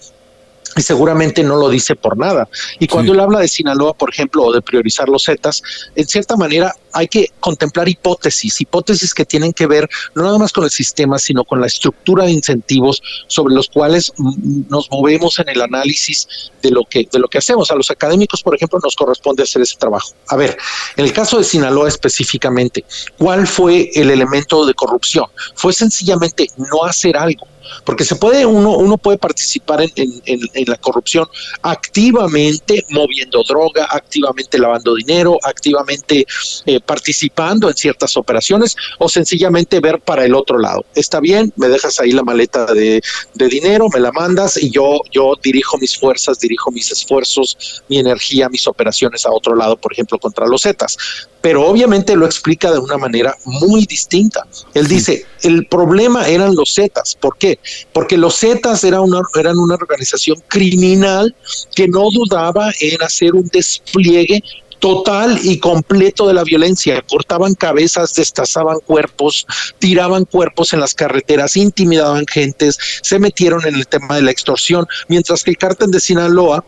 y 0.76 0.82
seguramente 0.82 1.44
no 1.44 1.56
lo 1.56 1.70
dice 1.70 1.96
por 1.96 2.18
nada. 2.18 2.48
Y 2.80 2.88
cuando 2.88 3.14
él 3.14 3.20
habla 3.20 3.40
de 3.40 3.48
Sinaloa, 3.48 3.94
por 3.94 4.10
ejemplo, 4.10 4.44
o 4.44 4.54
de 4.54 4.62
priorizar 4.62 5.08
los 5.08 5.26
Zetas, 5.26 5.62
en 5.96 6.06
cierta 6.06 6.36
manera 6.36 6.76
hay 6.92 7.08
que 7.08 7.32
contemplar 7.40 7.88
hipótesis, 7.88 8.60
hipótesis 8.62 9.14
que 9.14 9.26
tienen 9.26 9.54
que 9.54 9.68
ver 9.68 9.90
no 10.16 10.24
nada 10.24 10.38
más 10.38 10.52
con 10.52 10.64
el 10.64 10.70
sistema, 10.70 11.18
sino 11.20 11.44
con 11.44 11.62
la 11.62 11.68
estructura 11.68 12.26
de 12.26 12.32
incentivos 12.32 13.02
sobre 13.28 13.54
los 13.54 13.70
cuales 13.70 14.14
nos 14.18 14.90
movemos 14.92 15.40
en 15.40 15.50
el 15.50 15.62
análisis 15.62 16.52
de 16.62 16.72
lo 16.72 16.84
que 16.84 17.08
de 17.12 17.20
lo 17.20 17.28
que 17.28 17.38
hacemos. 17.38 17.72
A 17.72 17.76
los 17.76 17.90
académicos, 17.92 18.44
por 18.44 18.56
ejemplo, 18.56 18.80
nos 18.84 18.96
corresponde 18.96 19.44
hacer 19.44 19.62
ese 19.62 19.78
trabajo. 19.78 20.14
A 20.28 20.36
ver, 20.36 20.58
en 20.98 21.06
el 21.06 21.14
caso 21.14 21.38
de 21.38 21.44
Sinaloa 21.44 21.88
específicamente, 21.88 22.84
¿cuál 23.18 23.48
fue 23.48 23.90
el 23.94 24.10
elemento 24.10 24.66
de 24.66 24.74
corrupción? 24.74 25.26
Fue 25.56 25.74
sencillamente 25.74 26.48
no 26.58 26.84
hacer 26.84 27.18
algo 27.18 27.48
porque 27.84 28.04
se 28.04 28.16
puede, 28.16 28.46
uno, 28.46 28.78
uno 28.78 28.98
puede 28.98 29.18
participar 29.18 29.82
en, 29.82 29.92
en, 29.96 30.66
la 30.68 30.78
corrupción 30.78 31.28
activamente 31.62 32.86
moviendo 32.90 33.44
droga, 33.44 33.88
activamente 33.90 34.58
lavando 34.58 34.96
dinero, 34.96 35.38
activamente 35.44 36.26
eh, 36.66 36.80
participando 36.80 37.70
en 37.70 37.76
ciertas 37.76 38.18
operaciones 38.18 38.76
o 39.00 39.10
sencillamente 39.10 39.80
ver 39.80 40.00
para 40.00 40.26
el 40.26 40.34
otro 40.36 40.58
lado. 40.58 40.86
Está 40.96 41.20
bien, 41.20 41.54
me 41.56 41.68
dejas 41.68 42.00
ahí 42.00 42.12
la 42.12 42.24
maleta 42.24 42.66
de, 42.74 43.02
de 43.34 43.48
dinero, 43.48 43.88
me 43.94 44.00
la 44.00 44.12
mandas 44.12 44.58
y 44.62 44.70
yo, 44.72 45.02
yo 45.12 45.34
dirijo 45.42 45.78
mis 45.78 45.98
fuerzas, 45.98 46.40
dirijo 46.40 46.72
mis 46.72 46.92
esfuerzos, 46.92 47.84
mi 47.88 48.00
energía, 48.00 48.50
mis 48.50 48.68
operaciones 48.68 49.26
a 49.26 49.32
otro 49.32 49.56
lado, 49.56 49.78
por 49.78 49.94
ejemplo, 49.94 50.18
contra 50.20 50.48
los 50.48 50.64
Zetas 50.64 50.98
pero 51.46 51.62
obviamente 51.68 52.16
lo 52.16 52.26
explica 52.26 52.72
de 52.72 52.80
una 52.80 52.98
manera 52.98 53.38
muy 53.46 53.86
distinta. 53.86 54.48
Él 54.74 54.88
dice, 54.88 55.28
el 55.44 55.68
problema 55.68 56.28
eran 56.28 56.56
los 56.56 56.74
Zetas. 56.74 57.16
¿Por 57.22 57.38
qué? 57.38 57.60
Porque 57.94 58.18
los 58.18 58.40
Zetas 58.40 58.84
eran 58.84 59.02
una, 59.02 59.22
eran 59.40 59.56
una 59.60 59.76
organización 59.76 60.42
criminal 60.48 61.36
que 61.76 61.88
no 61.88 62.10
dudaba 62.10 62.72
en 62.82 63.04
hacer 63.04 63.36
un 63.36 63.48
despliegue 63.50 64.42
total 64.80 65.40
y 65.44 65.60
completo 65.60 66.28
de 66.28 66.34
la 66.34 66.44
violencia. 66.44 67.04
Cortaban 67.08 67.54
cabezas, 67.54 68.16
destazaban 68.16 68.80
cuerpos, 68.80 69.46
tiraban 69.78 70.26
cuerpos 70.26 70.74
en 70.74 70.80
las 70.80 70.96
carreteras, 70.96 71.58
intimidaban 71.58 72.26
gentes, 72.26 72.80
se 73.04 73.20
metieron 73.20 73.68
en 73.68 73.76
el 73.76 73.86
tema 73.86 74.16
de 74.16 74.24
la 74.24 74.32
extorsión, 74.32 74.88
mientras 75.10 75.44
que 75.44 75.52
el 75.52 75.58
cártel 75.58 75.92
de 75.92 76.00
Sinaloa 76.00 76.66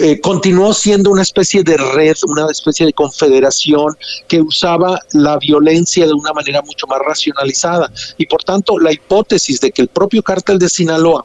eh, 0.00 0.20
continuó 0.20 0.72
siendo 0.72 1.10
una 1.10 1.22
especie 1.22 1.62
de 1.62 1.76
red, 1.76 2.16
una 2.26 2.46
especie 2.50 2.86
de 2.86 2.92
confederación 2.92 3.96
que 4.26 4.40
usaba 4.40 5.00
la 5.12 5.38
violencia 5.38 6.06
de 6.06 6.12
una 6.12 6.32
manera 6.32 6.62
mucho 6.62 6.86
más 6.86 7.00
racionalizada. 7.06 7.90
Y 8.16 8.26
por 8.26 8.44
tanto, 8.44 8.78
la 8.78 8.92
hipótesis 8.92 9.60
de 9.60 9.70
que 9.70 9.82
el 9.82 9.88
propio 9.88 10.22
cártel 10.22 10.58
de 10.58 10.68
Sinaloa 10.68 11.24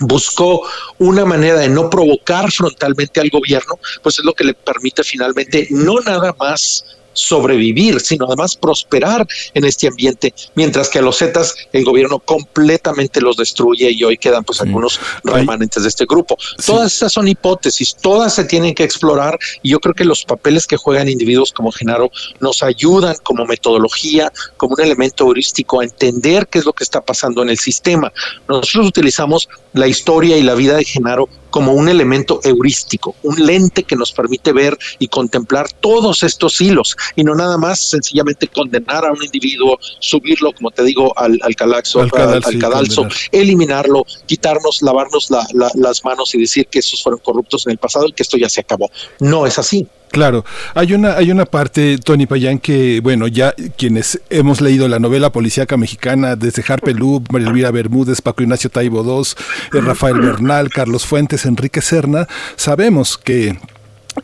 buscó 0.00 0.62
una 0.98 1.24
manera 1.24 1.58
de 1.58 1.68
no 1.68 1.88
provocar 1.88 2.50
frontalmente 2.50 3.20
al 3.20 3.30
gobierno, 3.30 3.78
pues 4.02 4.18
es 4.18 4.24
lo 4.24 4.34
que 4.34 4.44
le 4.44 4.54
permite 4.54 5.02
finalmente 5.02 5.68
no 5.70 6.00
nada 6.00 6.34
más 6.38 6.84
sobrevivir, 7.16 8.00
sino 8.00 8.26
además 8.26 8.56
prosperar 8.56 9.26
en 9.54 9.64
este 9.64 9.88
ambiente, 9.88 10.34
mientras 10.54 10.88
que 10.88 10.98
a 10.98 11.02
los 11.02 11.18
Zetas 11.18 11.54
el 11.72 11.84
gobierno 11.84 12.18
completamente 12.20 13.20
los 13.20 13.36
destruye 13.36 13.90
y 13.90 14.04
hoy 14.04 14.18
quedan 14.18 14.44
pues 14.44 14.60
algunos 14.60 15.00
remanentes 15.24 15.82
de 15.82 15.88
este 15.88 16.04
grupo. 16.04 16.36
Todas 16.64 16.92
estas 16.92 17.12
son 17.12 17.26
hipótesis, 17.26 17.96
todas 18.00 18.34
se 18.34 18.44
tienen 18.44 18.74
que 18.74 18.84
explorar 18.84 19.38
y 19.62 19.70
yo 19.70 19.80
creo 19.80 19.94
que 19.94 20.04
los 20.04 20.24
papeles 20.24 20.66
que 20.66 20.76
juegan 20.76 21.08
individuos 21.08 21.52
como 21.52 21.72
Genaro 21.72 22.10
nos 22.40 22.62
ayudan 22.62 23.16
como 23.22 23.46
metodología, 23.46 24.32
como 24.56 24.74
un 24.74 24.82
elemento 24.82 25.24
heurístico 25.24 25.80
a 25.80 25.84
entender 25.84 26.46
qué 26.48 26.58
es 26.58 26.64
lo 26.64 26.72
que 26.72 26.84
está 26.84 27.00
pasando 27.00 27.42
en 27.42 27.48
el 27.48 27.58
sistema. 27.58 28.12
Nosotros 28.48 28.88
utilizamos 28.88 29.48
la 29.72 29.86
historia 29.86 30.36
y 30.36 30.42
la 30.42 30.54
vida 30.54 30.76
de 30.76 30.84
Genaro 30.84 31.28
como 31.50 31.72
un 31.72 31.88
elemento 31.88 32.40
heurístico, 32.44 33.14
un 33.22 33.44
lente 33.44 33.84
que 33.84 33.96
nos 33.96 34.12
permite 34.12 34.52
ver 34.52 34.76
y 34.98 35.08
contemplar 35.08 35.70
todos 35.72 36.22
estos 36.22 36.60
hilos 36.60 36.96
y 37.14 37.24
no 37.24 37.34
nada 37.34 37.58
más 37.58 37.80
sencillamente 37.80 38.48
condenar 38.48 39.04
a 39.04 39.12
un 39.12 39.22
individuo, 39.22 39.78
subirlo, 40.00 40.52
como 40.52 40.70
te 40.70 40.82
digo, 40.82 41.16
al, 41.18 41.38
al 41.42 41.54
calaxo, 41.54 42.00
al, 42.00 42.10
cadalso, 42.10 43.06
eliminarlo, 43.32 44.04
quitarnos, 44.26 44.82
lavarnos 44.82 45.28
las 45.30 46.04
manos 46.04 46.34
y 46.34 46.40
decir 46.40 46.66
que 46.66 46.80
esos 46.80 47.02
fueron 47.02 47.20
corruptos 47.20 47.66
en 47.66 47.72
el 47.72 47.78
pasado 47.78 48.06
y 48.08 48.12
que 48.12 48.22
esto 48.22 48.36
ya 48.36 48.48
se 48.48 48.60
acabó. 48.60 48.90
No 49.20 49.46
es 49.46 49.58
así. 49.58 49.86
Claro, 50.10 50.44
hay 50.74 50.94
una, 50.94 51.16
hay 51.16 51.30
una 51.30 51.44
parte, 51.44 51.98
Tony 51.98 52.26
Payán, 52.26 52.58
que, 52.58 53.00
bueno, 53.00 53.26
ya 53.26 53.54
quienes 53.76 54.20
hemos 54.30 54.60
leído 54.60 54.88
la 54.88 54.98
novela 54.98 55.30
policíaca 55.30 55.76
mexicana, 55.76 56.36
desde 56.36 56.64
Harpe 56.66 56.94
Lub, 56.94 57.26
María 57.30 57.48
Elvira 57.48 57.70
Bermúdez, 57.70 58.22
Paco 58.22 58.42
Ignacio 58.42 58.70
Taibo 58.70 59.02
II, 59.02 59.78
eh, 59.78 59.82
Rafael 59.82 60.18
Bernal, 60.20 60.70
Carlos 60.70 61.04
Fuentes, 61.04 61.44
Enrique 61.44 61.82
Serna, 61.82 62.26
sabemos 62.56 63.18
que 63.18 63.58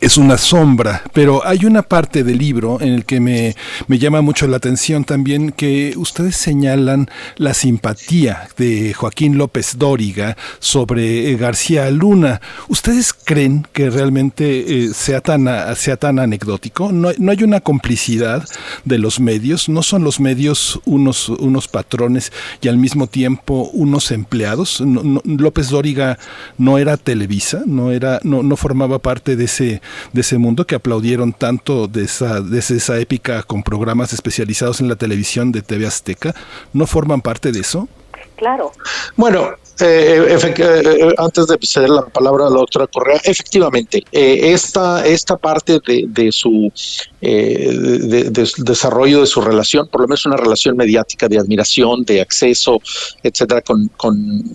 es 0.01 0.17
una 0.17 0.37
sombra, 0.37 1.03
pero 1.13 1.45
hay 1.45 1.65
una 1.65 1.83
parte 1.83 2.23
del 2.23 2.37
libro 2.37 2.81
en 2.81 2.89
el 2.89 3.05
que 3.05 3.19
me, 3.19 3.55
me, 3.87 3.99
llama 3.99 4.21
mucho 4.21 4.47
la 4.47 4.57
atención 4.57 5.03
también 5.05 5.51
que 5.51 5.93
ustedes 5.97 6.35
señalan 6.35 7.09
la 7.37 7.53
simpatía 7.53 8.47
de 8.57 8.93
Joaquín 8.93 9.37
López 9.37 9.77
Dóriga 9.77 10.35
sobre 10.59 11.29
eh, 11.29 11.37
García 11.37 11.89
Luna. 11.91 12.41
¿Ustedes 12.67 13.13
creen 13.13 13.67
que 13.71 13.89
realmente 13.89 14.85
eh, 14.85 14.93
sea, 14.93 15.21
tan, 15.21 15.47
sea 15.75 15.97
tan 15.97 16.19
anecdótico? 16.19 16.91
¿No, 16.91 17.11
¿No, 17.17 17.31
hay 17.31 17.43
una 17.43 17.61
complicidad 17.61 18.43
de 18.85 18.97
los 18.97 19.19
medios? 19.19 19.69
¿No 19.69 19.83
son 19.83 20.03
los 20.03 20.19
medios 20.19 20.81
unos, 20.85 21.29
unos 21.29 21.67
patrones 21.67 22.31
y 22.61 22.67
al 22.67 22.77
mismo 22.77 23.07
tiempo 23.07 23.69
unos 23.73 24.11
empleados? 24.11 24.81
López 25.23 25.69
Dóriga 25.69 26.17
no 26.57 26.77
era 26.77 26.97
Televisa, 26.97 27.61
no, 27.65 27.91
era, 27.91 28.19
no, 28.23 28.41
no 28.43 28.57
formaba 28.57 28.99
parte 28.99 29.35
de 29.35 29.45
ese 29.45 29.82
de 30.11 30.21
ese 30.21 30.37
mundo 30.37 30.65
que 30.65 30.75
aplaudieron 30.75 31.33
tanto 31.33 31.87
de 31.87 32.03
esa, 32.03 32.41
de 32.41 32.59
esa 32.59 32.99
épica 32.99 33.43
con 33.43 33.63
programas 33.63 34.13
especializados 34.13 34.81
en 34.81 34.89
la 34.89 34.95
televisión 34.95 35.51
de 35.51 35.61
TV 35.61 35.87
Azteca, 35.87 36.33
¿no 36.73 36.87
forman 36.87 37.21
parte 37.21 37.51
de 37.51 37.59
eso? 37.59 37.87
Claro. 38.35 38.71
Bueno, 39.15 39.51
eh, 39.79 40.37
eh, 40.39 40.53
eh, 40.57 41.15
antes 41.17 41.47
de 41.47 41.57
ceder 41.63 41.89
la 41.89 42.05
palabra 42.05 42.45
a 42.45 42.49
la 42.49 42.57
doctora 42.57 42.85
Correa, 42.87 43.19
efectivamente, 43.23 44.03
esta, 44.11 45.05
esta 45.05 45.35
parte 45.35 45.79
de, 45.85 46.05
de 46.07 46.31
su 46.31 46.71
de, 47.19 48.49
desarrollo 48.57 49.21
de 49.21 49.25
su 49.25 49.41
relación, 49.41 49.87
por 49.87 50.01
lo 50.01 50.07
menos 50.07 50.25
una 50.27 50.37
relación 50.37 50.77
mediática 50.77 51.27
de 51.27 51.39
admiración, 51.39 52.03
de 52.03 52.21
acceso, 52.21 52.81
etcétera, 53.23 53.61
con, 53.61 53.89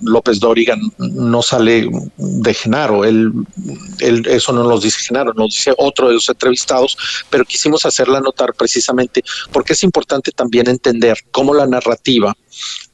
López 0.02 0.38
Dóriga 0.38 0.76
no 0.98 1.42
sale 1.42 1.88
de 2.16 2.54
Genaro, 2.54 3.04
él, 3.04 3.32
él, 3.98 4.24
eso 4.26 4.52
no 4.52 4.62
nos 4.64 4.82
dice 4.82 5.00
Genaro, 5.00 5.32
nos 5.34 5.54
dice 5.54 5.74
otro 5.76 6.08
de 6.08 6.14
los 6.14 6.28
entrevistados, 6.28 6.96
pero 7.28 7.44
quisimos 7.44 7.84
hacerla 7.84 8.20
notar 8.20 8.54
precisamente 8.54 9.22
porque 9.52 9.72
es 9.72 9.82
importante 9.82 10.30
también 10.30 10.68
entender 10.68 11.18
cómo 11.32 11.54
la 11.54 11.66
narrativa 11.66 12.36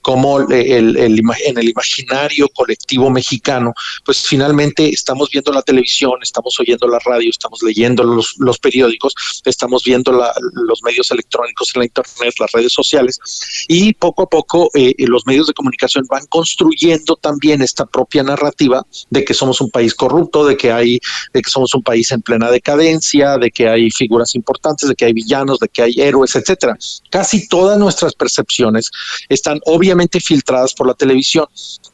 cómo 0.05 0.39
el, 0.39 0.97
en 0.99 1.59
el 1.59 1.69
imaginario 1.71 2.47
colectivo 2.51 3.09
mexicano, 3.09 3.73
pues 4.05 4.27
finalmente 4.27 4.91
estamos 4.91 5.31
viendo 5.31 5.51
la 5.51 5.63
televisión, 5.63 6.19
estamos 6.23 6.61
oyendo 6.61 6.87
la 6.87 6.99
radio, 6.99 7.31
estamos 7.31 7.63
leyendo 7.63 8.05
los, 8.05 8.35
los 8.39 8.59
periódicos, 8.59 9.15
estamos 9.47 9.83
viendo 9.83 10.13
los 10.13 10.83
medios 10.83 11.11
electrónicos 11.11 11.73
en 11.75 11.79
la 11.81 11.85
internet, 11.87 12.35
las 12.39 12.53
redes 12.53 12.75
sociales, 12.75 13.19
y 13.67 13.95
poco 13.95 14.25
a 14.25 14.29
poco 14.29 14.71
eh, 14.75 14.95
eh, 14.99 15.07
los 15.07 15.27
medios 15.27 15.47
de 15.47 15.55
comunicación 15.55 16.05
van 16.07 16.27
construyendo 16.27 17.17
también 17.17 17.63
esta 17.63 17.87
propia 17.87 18.23
narrativa 18.23 18.85
de 19.09 19.25
que 19.25 19.33
somos 19.33 19.63
un 19.63 19.71
país 19.71 19.95
corrupto, 19.95 20.45
de 20.45 20.59
que 20.59 20.71
hay, 20.71 21.01
de 21.33 21.41
que 21.41 21.49
somos 21.49 21.75
un 21.75 21.83
país 21.83 22.13
en 22.13 22.21
plena 22.21 22.51
decadencia, 22.51 23.39
de 23.39 23.51
que 23.51 23.71
hay 23.71 23.91
figuras 23.91 24.35
importantes, 24.35 24.87
de 24.87 24.95
que 24.95 25.07
hay 25.07 25.15
villanos, 25.15 25.61
de 25.61 25.69
que 25.69 25.81
hay 25.81 25.95
héroes, 25.97 26.37
etcétera. 26.37 26.77
Casi 27.09 27.49
todas 27.49 27.79
nuestras 27.79 28.15
percepciones 28.15 28.91
están 29.31 29.61
obviamente 29.65 29.94
filtradas 30.21 30.75
por 30.75 30.87
la 30.87 30.95
televisión. 30.95 31.47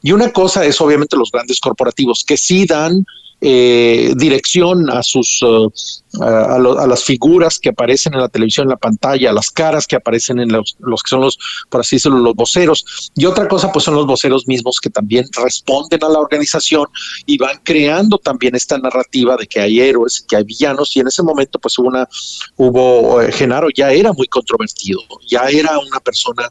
Y 0.02 0.12
una 0.12 0.32
cosa 0.32 0.64
es 0.64 0.80
obviamente 0.80 1.16
los 1.16 1.30
grandes 1.30 1.60
corporativos 1.60 2.24
que 2.24 2.36
sí 2.36 2.66
dan 2.66 3.04
eh, 3.42 4.12
dirección 4.16 4.90
a 4.90 5.02
sus 5.02 5.42
uh, 5.42 5.72
a, 6.20 6.58
las 6.58 7.04
figuras 7.04 7.58
que 7.58 7.70
aparecen 7.70 8.12
en 8.12 8.20
la 8.20 8.28
televisión, 8.28 8.66
en 8.66 8.70
la 8.70 8.76
pantalla, 8.76 9.30
a 9.30 9.32
las 9.32 9.50
caras 9.50 9.86
que 9.86 9.96
aparecen 9.96 10.40
en 10.40 10.52
los, 10.52 10.76
los 10.78 11.02
que 11.02 11.08
son 11.08 11.22
los, 11.22 11.38
por 11.70 11.80
así 11.80 11.96
decirlo, 11.96 12.18
los 12.18 12.34
voceros. 12.34 13.10
Y 13.16 13.24
otra 13.24 13.48
cosa, 13.48 13.72
pues 13.72 13.86
son 13.86 13.94
los 13.94 14.06
voceros 14.06 14.46
mismos 14.46 14.78
que 14.78 14.90
también 14.90 15.24
responden 15.42 16.04
a 16.04 16.10
la 16.10 16.18
organización 16.18 16.86
y 17.24 17.38
van 17.38 17.60
creando 17.64 18.18
también 18.18 18.54
esta 18.56 18.76
narrativa 18.76 19.38
de 19.38 19.46
que 19.46 19.60
hay 19.60 19.80
héroes, 19.80 20.22
que 20.28 20.36
hay 20.36 20.44
villanos. 20.44 20.94
Y 20.94 21.00
en 21.00 21.08
ese 21.08 21.22
momento, 21.22 21.58
pues 21.58 21.78
hubo 21.78 21.88
una, 21.88 22.06
hubo, 22.56 23.22
eh, 23.22 23.32
Genaro 23.32 23.68
ya 23.74 23.90
era 23.90 24.12
muy 24.12 24.26
controvertido, 24.26 25.00
ya 25.26 25.48
era 25.48 25.78
una 25.78 26.00
persona 26.00 26.50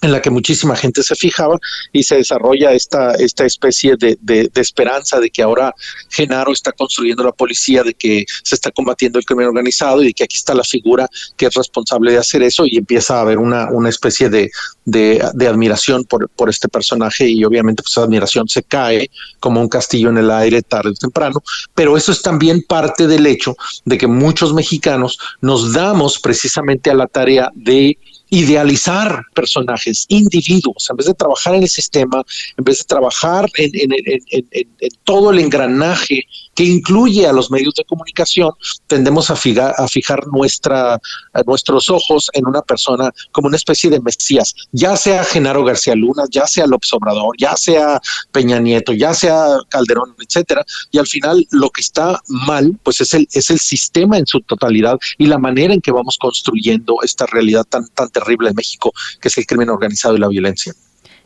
en 0.00 0.12
la 0.12 0.22
que 0.22 0.30
muchísima 0.30 0.76
gente 0.76 1.02
se 1.02 1.16
fijaba 1.16 1.58
y 1.92 2.04
se 2.04 2.16
desarrolla 2.16 2.72
esta, 2.72 3.14
esta 3.14 3.44
especie 3.44 3.96
de, 3.96 4.16
de, 4.20 4.48
esperanza 4.54 5.18
de 5.18 5.30
que 5.30 5.42
ahora 5.42 5.74
Genaro 6.08 6.52
está 6.52 6.72
construyendo 6.72 7.24
la 7.24 7.32
policía, 7.32 7.82
de 7.82 7.94
que 7.94 8.24
se 8.42 8.54
está 8.54 8.70
combatiendo 8.70 9.18
el 9.18 9.24
crimen 9.24 9.46
organizado 9.46 10.02
y 10.02 10.06
de 10.06 10.12
que 10.12 10.24
aquí 10.24 10.36
está 10.36 10.54
la 10.54 10.62
figura 10.62 11.08
que 11.36 11.46
es 11.46 11.54
responsable 11.54 12.12
de 12.12 12.18
hacer 12.18 12.42
eso 12.42 12.64
y 12.64 12.78
empieza 12.78 13.18
a 13.18 13.22
haber 13.22 13.38
una, 13.38 13.70
una 13.70 13.88
especie 13.88 14.28
de, 14.28 14.50
de, 14.84 15.48
admiración 15.48 16.04
por, 16.04 16.28
por, 16.30 16.48
este 16.48 16.68
personaje 16.68 17.28
y 17.28 17.44
obviamente 17.44 17.82
pues 17.82 17.92
esa 17.92 18.02
admiración 18.02 18.48
se 18.48 18.62
cae 18.62 19.10
como 19.40 19.60
un 19.60 19.68
castillo 19.68 20.10
en 20.10 20.18
el 20.18 20.30
aire 20.30 20.62
tarde 20.62 20.90
o 20.90 20.94
temprano, 20.94 21.42
pero 21.74 21.96
eso 21.96 22.12
es 22.12 22.22
también 22.22 22.62
parte 22.62 23.06
del 23.06 23.26
hecho 23.26 23.56
de 23.84 23.98
que 23.98 24.06
muchos 24.06 24.54
mexicanos 24.54 25.18
nos 25.40 25.72
damos 25.72 26.18
precisamente 26.18 26.90
a 26.90 26.94
la 26.94 27.06
tarea 27.06 27.50
de 27.54 27.98
idealizar 28.30 29.24
personajes, 29.34 30.04
individuos, 30.08 30.88
en 30.90 30.96
vez 30.96 31.06
de 31.06 31.14
trabajar 31.14 31.54
en 31.54 31.62
el 31.62 31.68
sistema, 31.68 32.22
en 32.56 32.64
vez 32.64 32.78
de 32.78 32.84
trabajar 32.84 33.50
en, 33.56 33.70
todo 35.04 35.30
el 35.30 35.38
engranaje 35.38 36.24
que 36.54 36.64
incluye 36.64 37.26
a 37.26 37.32
los 37.32 37.50
medios 37.50 37.74
de 37.74 37.84
comunicación, 37.84 38.50
tendemos 38.86 39.30
a 39.30 39.36
fijar, 39.36 39.74
a 39.78 39.88
fijar 39.88 40.26
nuestra, 40.26 41.00
nuestros 41.46 41.88
ojos 41.88 42.28
en 42.32 42.46
una 42.46 42.62
persona 42.62 43.10
como 43.32 43.48
una 43.48 43.56
especie 43.56 43.90
de 43.90 44.00
mesías, 44.00 44.54
ya 44.72 44.96
sea 44.96 45.24
Genaro 45.24 45.64
García 45.64 45.94
Luna, 45.94 46.24
ya 46.30 46.46
sea 46.46 46.66
López 46.66 46.92
Obrador, 46.92 47.34
ya 47.38 47.56
sea 47.56 48.00
Peña 48.32 48.58
Nieto, 48.58 48.92
ya 48.92 49.14
sea 49.14 49.58
Calderón, 49.68 50.14
etcétera, 50.18 50.64
y 50.90 50.98
al 50.98 51.06
final 51.06 51.46
lo 51.50 51.70
que 51.70 51.80
está 51.80 52.20
mal, 52.28 52.78
pues 52.82 53.00
es 53.00 53.14
el, 53.14 53.28
es 53.32 53.50
el 53.50 53.58
sistema 53.58 54.18
en 54.18 54.26
su 54.26 54.40
totalidad 54.40 54.98
y 55.16 55.26
la 55.26 55.38
manera 55.38 55.72
en 55.72 55.80
que 55.80 55.92
vamos 55.92 56.18
construyendo 56.18 56.96
esta 57.02 57.26
realidad 57.26 57.64
tan, 57.64 57.86
tan 57.88 58.10
terrible 58.18 58.48
en 58.50 58.54
México, 58.54 58.92
que 59.20 59.28
es 59.28 59.38
el 59.38 59.46
crimen 59.46 59.70
organizado 59.70 60.16
y 60.16 60.20
la 60.20 60.28
violencia. 60.28 60.72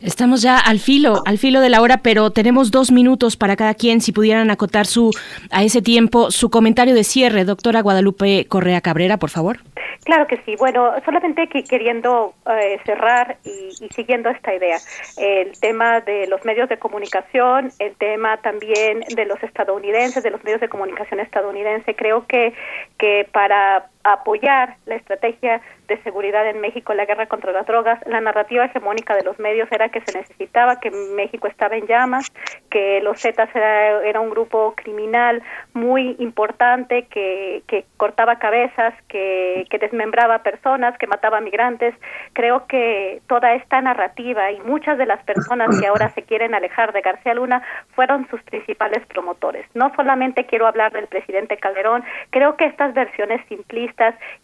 Estamos 0.03 0.43
ya 0.43 0.59
al 0.59 0.81
filo, 0.81 1.23
al 1.27 1.39
filo 1.39 1.61
de 1.61 1.69
la 1.69 1.81
hora, 1.81 1.99
pero 1.99 2.31
tenemos 2.31 2.73
dos 2.73 2.91
minutos 2.91 3.37
para 3.37 3.55
cada 3.55 3.75
quien. 3.75 4.01
Si 4.01 4.11
pudieran 4.11 4.51
acotar 4.51 4.85
su 4.85 5.13
a 5.53 5.63
ese 5.63 5.81
tiempo 5.81 6.33
su 6.33 6.51
comentario 6.51 6.93
de 6.93 7.05
cierre, 7.05 7.45
doctora 7.45 7.83
Guadalupe 7.83 8.47
Correa 8.49 8.81
Cabrera, 8.81 9.19
por 9.19 9.31
favor. 9.31 9.61
Claro 10.03 10.27
que 10.27 10.43
sí. 10.45 10.57
Bueno, 10.59 10.91
solamente 11.05 11.47
que 11.47 11.63
queriendo 11.63 12.35
eh, 12.51 12.81
cerrar 12.85 13.37
y, 13.45 13.89
siguiendo 13.95 14.31
esta 14.31 14.53
idea, 14.53 14.79
el 15.17 15.53
tema 15.61 16.01
de 16.01 16.27
los 16.27 16.45
medios 16.45 16.69
de 16.69 16.79
comunicación, 16.79 17.71
el 17.79 17.95
tema 17.95 18.39
también 18.39 19.05
de 19.15 19.25
los 19.27 19.41
estadounidenses, 19.45 20.25
de 20.25 20.31
los 20.31 20.43
medios 20.43 20.61
de 20.61 20.69
comunicación 20.69 21.21
estadounidense, 21.21 21.95
creo 21.95 22.27
que 22.27 22.53
que 22.99 23.29
para 23.33 23.87
apoyar 24.05 24.77
la 24.87 24.97
estrategia 24.97 25.61
de 25.89 26.03
seguridad 26.03 26.49
en 26.49 26.61
México, 26.61 26.95
la 26.95 27.05
guerra 27.05 27.27
contra 27.27 27.53
las 27.53 27.67
drogas, 27.67 28.01
la 28.07 28.21
narrativa 28.21 28.65
hegemónica 28.65 29.15
de 29.15 29.25
los 29.25 29.39
medios 29.39 29.71
era 29.71 29.91
que 29.91 30.01
se 30.01 30.19
necesitaba, 30.19 30.81
que 30.81 30.91
México 30.91 31.47
estaba 31.47 31.77
en 31.77 31.87
llamas, 31.87 32.33
que 32.71 33.01
los 33.03 33.21
Zetas 33.21 33.51
era, 33.55 34.21
un 34.21 34.31
grupo 34.31 34.75
criminal 34.77 35.43
muy 35.75 36.15
importante 36.19 37.07
que, 37.11 37.63
que 37.67 37.85
cortaba 37.97 38.39
cabezas, 38.39 38.95
que, 39.09 39.67
que 39.69 39.79
desmembraba 39.79 40.43
personas, 40.43 40.97
que 40.97 41.09
mataba 41.09 41.41
migrantes. 41.41 41.95
Creo 42.35 42.67
que 42.67 43.21
toda 43.27 43.55
esta 43.55 43.81
narrativa 43.81 44.53
y 44.53 44.61
muchas 44.61 44.97
de 44.97 45.07
las 45.07 45.23
personas 45.25 45.81
que 45.81 45.87
ahora 45.87 46.11
se 46.11 46.23
quieren 46.23 46.55
alejar 46.55 46.93
de 46.93 47.01
García 47.01 47.35
Luna 47.35 47.63
fueron 47.95 48.29
sus 48.29 48.41
principales 48.45 49.05
promotores. 49.07 49.67
No 49.75 49.93
solamente 49.97 50.47
quiero 50.47 50.67
hablar 50.69 50.93
del 50.93 51.09
presidente 51.09 51.57
Calderón, 51.57 52.05
creo 52.31 52.57
que 52.57 52.67
estas 52.67 52.95
versiones 52.95 53.41
simplistas 53.49 53.92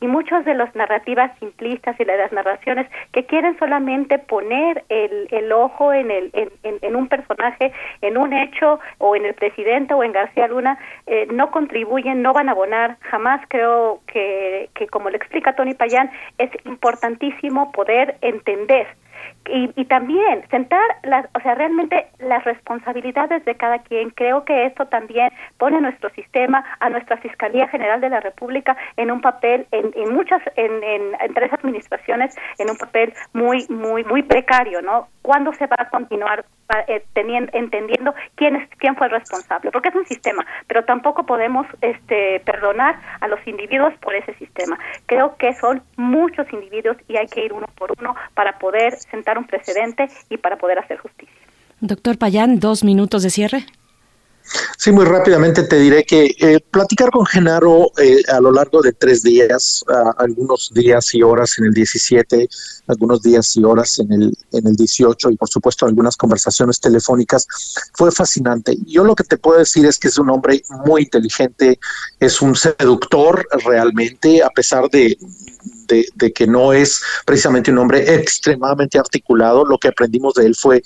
y 0.00 0.06
muchas 0.06 0.44
de 0.44 0.54
las 0.54 0.74
narrativas 0.74 1.36
simplistas 1.38 1.98
y 1.98 2.04
las 2.04 2.32
narraciones 2.32 2.86
que 3.12 3.24
quieren 3.24 3.58
solamente 3.58 4.18
poner 4.18 4.84
el, 4.88 5.28
el 5.30 5.52
ojo 5.52 5.92
en, 5.92 6.10
el, 6.10 6.30
en, 6.62 6.96
un 6.96 7.08
personaje, 7.08 7.72
en 8.02 8.16
un 8.16 8.32
hecho 8.32 8.80
o 8.98 9.16
en 9.16 9.24
el 9.24 9.34
presidente 9.34 9.94
o 9.94 10.04
en 10.04 10.12
García 10.12 10.48
Luna, 10.48 10.78
eh, 11.06 11.26
no 11.32 11.50
contribuyen, 11.50 12.22
no 12.22 12.32
van 12.32 12.48
a 12.48 12.52
abonar. 12.52 12.96
Jamás 13.00 13.40
creo 13.48 14.00
que, 14.06 14.70
que, 14.74 14.86
como 14.86 15.10
le 15.10 15.16
explica 15.16 15.54
Tony 15.54 15.74
Payán, 15.74 16.10
es 16.38 16.50
importantísimo 16.64 17.72
poder 17.72 18.16
entender 18.20 18.86
y, 19.46 19.70
y 19.80 19.84
también 19.86 20.44
sentar 20.50 20.84
las, 21.02 21.26
o 21.34 21.40
sea, 21.40 21.54
realmente 21.54 22.08
las 22.18 22.44
responsabilidades 22.44 23.44
de 23.44 23.54
cada 23.56 23.78
quien. 23.80 24.10
Creo 24.10 24.44
que 24.44 24.66
esto 24.66 24.86
también 24.86 25.30
pone 25.56 25.78
a 25.78 25.80
nuestro 25.80 26.10
sistema, 26.10 26.64
a 26.80 26.90
nuestra 26.90 27.16
Fiscalía 27.18 27.68
General 27.68 28.00
de 28.00 28.10
la 28.10 28.20
República 28.20 28.76
en 28.96 29.10
un 29.10 29.20
papel, 29.20 29.66
en, 29.72 29.92
en 29.94 30.14
muchas, 30.14 30.42
en, 30.56 30.82
en, 30.82 31.34
tres 31.34 31.52
administraciones, 31.52 32.36
en 32.58 32.70
un 32.70 32.76
papel 32.76 33.12
muy, 33.32 33.66
muy, 33.68 34.04
muy 34.04 34.22
precario, 34.22 34.82
¿no? 34.82 35.08
¿Cuándo 35.22 35.52
se 35.52 35.66
va 35.66 35.76
a 35.78 35.88
continuar 35.90 36.44
eh, 36.86 37.04
teniendo, 37.12 37.50
entendiendo 37.54 38.14
quién 38.34 38.56
es 38.56 38.68
quién 38.78 38.96
fue 38.96 39.06
el 39.06 39.12
responsable? 39.12 39.70
Porque 39.70 39.90
es 39.90 39.94
un 39.94 40.06
sistema, 40.06 40.44
pero 40.66 40.84
tampoco 40.84 41.24
podemos 41.24 41.66
este, 41.80 42.40
perdonar 42.40 42.96
a 43.20 43.28
los 43.28 43.44
individuos 43.46 43.94
por 44.00 44.14
ese 44.14 44.34
sistema. 44.34 44.78
Creo 45.06 45.36
que 45.36 45.52
son 45.54 45.82
muchos 45.96 46.50
individuos 46.52 46.96
y 47.08 47.16
hay 47.16 47.26
que 47.26 47.44
ir 47.44 47.52
uno 47.52 47.66
por 47.76 47.92
uno 47.98 48.14
para 48.34 48.58
poder 48.58 48.96
sentar 48.96 49.27
un 49.36 49.46
precedente 49.46 50.08
y 50.30 50.38
para 50.38 50.56
poder 50.56 50.78
hacer 50.78 50.98
justicia. 50.98 51.34
Doctor 51.80 52.16
Payán, 52.16 52.60
dos 52.60 52.84
minutos 52.84 53.22
de 53.22 53.30
cierre. 53.30 53.66
Sí, 54.78 54.92
muy 54.92 55.04
rápidamente 55.04 55.64
te 55.64 55.78
diré 55.78 56.04
que 56.04 56.34
eh, 56.38 56.60
platicar 56.70 57.10
con 57.10 57.26
Genaro 57.26 57.90
eh, 57.98 58.22
a 58.28 58.40
lo 58.40 58.50
largo 58.50 58.80
de 58.80 58.92
tres 58.92 59.22
días, 59.22 59.84
algunos 60.16 60.70
días 60.72 61.14
y 61.14 61.22
horas 61.22 61.58
en 61.58 61.66
el 61.66 61.74
17, 61.74 62.48
algunos 62.86 63.22
días 63.22 63.56
y 63.56 63.64
horas 63.64 63.98
en 63.98 64.10
el, 64.12 64.34
en 64.52 64.66
el 64.66 64.76
18 64.76 65.30
y 65.30 65.36
por 65.36 65.48
supuesto 65.48 65.84
algunas 65.84 66.16
conversaciones 66.16 66.80
telefónicas, 66.80 67.46
fue 67.92 68.10
fascinante. 68.10 68.76
Yo 68.86 69.04
lo 69.04 69.14
que 69.14 69.24
te 69.24 69.36
puedo 69.36 69.58
decir 69.58 69.84
es 69.84 69.98
que 69.98 70.08
es 70.08 70.18
un 70.18 70.30
hombre 70.30 70.62
muy 70.86 71.02
inteligente, 71.02 71.78
es 72.18 72.40
un 72.40 72.56
seductor 72.56 73.46
realmente, 73.64 74.42
a 74.42 74.48
pesar 74.48 74.88
de, 74.88 75.18
de, 75.88 76.32
que 76.32 76.46
no 76.46 76.72
es 76.72 77.02
precisamente 77.24 77.70
un 77.70 77.78
hombre 77.78 78.14
extremadamente 78.14 78.98
articulado. 78.98 79.64
Lo 79.64 79.78
que 79.78 79.88
aprendimos 79.88 80.34
de 80.34 80.46
él 80.46 80.54
fue 80.54 80.82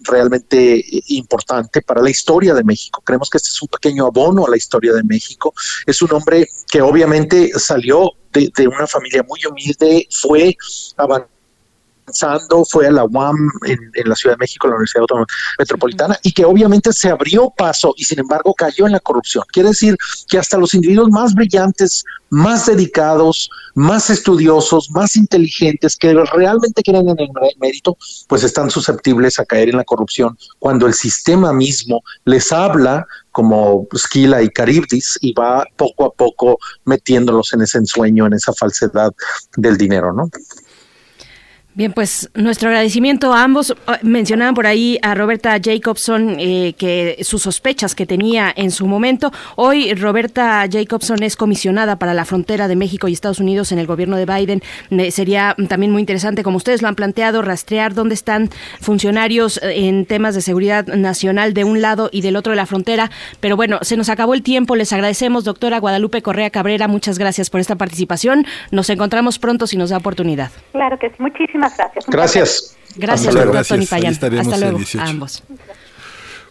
realmente 0.00 0.84
importante 1.08 1.82
para 1.82 2.02
la 2.02 2.10
historia 2.10 2.54
de 2.54 2.64
México. 2.64 3.02
Creemos 3.04 3.30
que 3.30 3.38
este 3.38 3.50
es 3.50 3.62
un 3.62 3.68
pequeño 3.68 4.06
abono 4.06 4.46
a 4.46 4.50
la 4.50 4.56
historia 4.56 4.92
de 4.92 5.02
México. 5.02 5.54
Es 5.86 6.02
un 6.02 6.12
hombre 6.12 6.48
que 6.70 6.80
obviamente 6.82 7.50
salió 7.58 8.10
de, 8.32 8.68
una 8.68 8.86
familia 8.86 9.22
muy 9.22 9.40
humilde, 9.46 10.06
fue 10.10 10.56
abandonado 10.96 11.35
avanzando, 12.06 12.64
fue 12.64 12.86
a 12.86 12.90
la 12.90 13.04
UAM 13.04 13.36
en, 13.66 13.78
en, 13.94 14.08
la 14.08 14.14
Ciudad 14.14 14.36
de 14.36 14.40
México, 14.40 14.68
la 14.68 14.74
Universidad 14.74 15.02
Autónoma 15.02 15.26
Metropolitana, 15.58 16.18
y 16.22 16.32
que 16.32 16.44
obviamente 16.44 16.92
se 16.92 17.10
abrió 17.10 17.50
paso 17.56 17.94
y 17.96 18.04
sin 18.04 18.20
embargo 18.20 18.54
cayó 18.54 18.86
en 18.86 18.92
la 18.92 19.00
corrupción. 19.00 19.44
Quiere 19.52 19.70
decir 19.70 19.96
que 20.28 20.38
hasta 20.38 20.58
los 20.58 20.74
individuos 20.74 21.10
más 21.10 21.34
brillantes, 21.34 22.04
más 22.30 22.66
dedicados, 22.66 23.50
más 23.74 24.10
estudiosos, 24.10 24.90
más 24.90 25.16
inteligentes, 25.16 25.96
que 25.96 26.14
realmente 26.32 26.82
creen 26.82 27.08
en 27.08 27.18
el 27.20 27.28
mérito, 27.60 27.96
pues 28.28 28.42
están 28.42 28.70
susceptibles 28.70 29.38
a 29.38 29.44
caer 29.44 29.68
en 29.68 29.76
la 29.76 29.84
corrupción 29.84 30.36
cuando 30.58 30.86
el 30.86 30.94
sistema 30.94 31.52
mismo 31.52 32.02
les 32.24 32.52
habla 32.52 33.06
como 33.32 33.86
Skila 33.94 34.42
y 34.42 34.48
Caribdis 34.48 35.18
y 35.20 35.34
va 35.34 35.66
poco 35.76 36.06
a 36.06 36.10
poco 36.10 36.58
metiéndolos 36.84 37.52
en 37.52 37.62
ese 37.62 37.78
ensueño, 37.78 38.26
en 38.26 38.32
esa 38.32 38.52
falsedad 38.54 39.12
del 39.56 39.76
dinero, 39.76 40.12
¿no? 40.12 40.30
Bien, 41.76 41.92
pues 41.92 42.30
nuestro 42.34 42.70
agradecimiento 42.70 43.34
a 43.34 43.44
ambos. 43.44 43.76
Ah, 43.86 43.98
mencionaban 44.00 44.54
por 44.54 44.66
ahí 44.66 44.98
a 45.02 45.14
Roberta 45.14 45.58
Jacobson 45.62 46.36
eh, 46.38 46.72
que 46.78 47.18
sus 47.20 47.42
sospechas 47.42 47.94
que 47.94 48.06
tenía 48.06 48.50
en 48.56 48.70
su 48.70 48.86
momento. 48.86 49.30
Hoy 49.56 49.92
Roberta 49.92 50.64
Jacobson 50.70 51.22
es 51.22 51.36
comisionada 51.36 51.98
para 51.98 52.14
la 52.14 52.24
frontera 52.24 52.66
de 52.66 52.76
México 52.76 53.08
y 53.08 53.12
Estados 53.12 53.40
Unidos 53.40 53.72
en 53.72 53.78
el 53.78 53.86
gobierno 53.86 54.16
de 54.16 54.24
Biden. 54.24 54.62
sería 55.10 55.54
también 55.68 55.92
muy 55.92 56.00
interesante, 56.00 56.42
como 56.42 56.56
ustedes 56.56 56.80
lo 56.80 56.88
han 56.88 56.94
planteado, 56.94 57.42
rastrear 57.42 57.92
dónde 57.92 58.14
están 58.14 58.48
funcionarios 58.80 59.58
eh, 59.58 59.86
en 59.86 60.06
temas 60.06 60.34
de 60.34 60.40
seguridad 60.40 60.86
nacional 60.86 61.52
de 61.52 61.64
un 61.64 61.82
lado 61.82 62.08
y 62.10 62.22
del 62.22 62.36
otro 62.36 62.52
de 62.52 62.56
la 62.56 62.64
frontera. 62.64 63.10
Pero 63.40 63.54
bueno, 63.54 63.80
se 63.82 63.98
nos 63.98 64.08
acabó 64.08 64.32
el 64.32 64.42
tiempo. 64.42 64.76
Les 64.76 64.94
agradecemos, 64.94 65.44
doctora 65.44 65.78
Guadalupe 65.78 66.22
Correa 66.22 66.48
Cabrera. 66.48 66.88
Muchas 66.88 67.18
gracias 67.18 67.50
por 67.50 67.60
esta 67.60 67.76
participación. 67.76 68.46
Nos 68.70 68.88
encontramos 68.88 69.38
pronto 69.38 69.66
si 69.66 69.76
nos 69.76 69.90
da 69.90 69.98
oportunidad. 69.98 70.50
Claro 70.72 70.98
que 70.98 71.10
sí. 71.10 71.16
Muchísimas 71.18 71.65
gracias. 72.06 72.06
Gracias. 72.06 72.76
Gracias, 72.96 73.34
doctor 73.34 73.66
Tony 73.66 73.86
Payán. 73.86 74.12
Hasta 74.12 74.56
luego 74.56 74.78
a 74.98 75.04
ambos. 75.04 75.42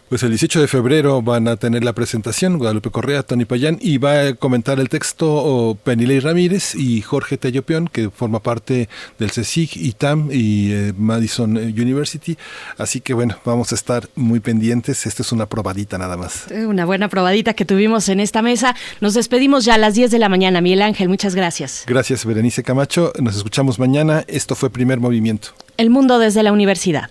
Pues 0.08 0.22
el 0.22 0.28
18 0.28 0.60
de 0.60 0.68
febrero 0.68 1.20
van 1.20 1.48
a 1.48 1.56
tener 1.56 1.82
la 1.82 1.92
presentación 1.92 2.58
Guadalupe 2.58 2.90
Correa, 2.90 3.24
Tony 3.24 3.44
Payán 3.44 3.78
y 3.80 3.98
va 3.98 4.28
a 4.28 4.34
comentar 4.34 4.78
el 4.78 4.88
texto 4.88 5.76
Penilei 5.82 6.20
Ramírez 6.20 6.76
y 6.76 7.02
Jorge 7.02 7.36
Tellopión, 7.36 7.88
que 7.88 8.10
forma 8.10 8.40
parte 8.40 8.88
del 9.18 9.32
CSIC, 9.32 9.76
ITAM 9.76 10.30
y 10.30 10.70
eh, 10.72 10.92
Madison 10.96 11.56
University. 11.56 12.38
Así 12.78 13.00
que 13.00 13.14
bueno, 13.14 13.36
vamos 13.44 13.72
a 13.72 13.74
estar 13.74 14.08
muy 14.14 14.38
pendientes. 14.38 15.06
Esta 15.06 15.22
es 15.22 15.32
una 15.32 15.46
probadita 15.46 15.98
nada 15.98 16.16
más. 16.16 16.46
Una 16.52 16.84
buena 16.84 17.08
probadita 17.08 17.54
que 17.54 17.64
tuvimos 17.64 18.08
en 18.08 18.20
esta 18.20 18.42
mesa. 18.42 18.76
Nos 19.00 19.14
despedimos 19.14 19.64
ya 19.64 19.74
a 19.74 19.78
las 19.78 19.94
10 19.94 20.12
de 20.12 20.20
la 20.20 20.28
mañana. 20.28 20.60
Miguel 20.60 20.82
Ángel, 20.82 21.08
muchas 21.08 21.34
gracias. 21.34 21.82
Gracias, 21.84 22.24
Berenice 22.24 22.62
Camacho. 22.62 23.12
Nos 23.20 23.36
escuchamos 23.36 23.80
mañana. 23.80 24.24
Esto 24.28 24.54
fue 24.54 24.70
Primer 24.70 25.00
Movimiento. 25.00 25.48
El 25.78 25.90
mundo 25.90 26.20
desde 26.20 26.44
la 26.44 26.52
universidad. 26.52 27.10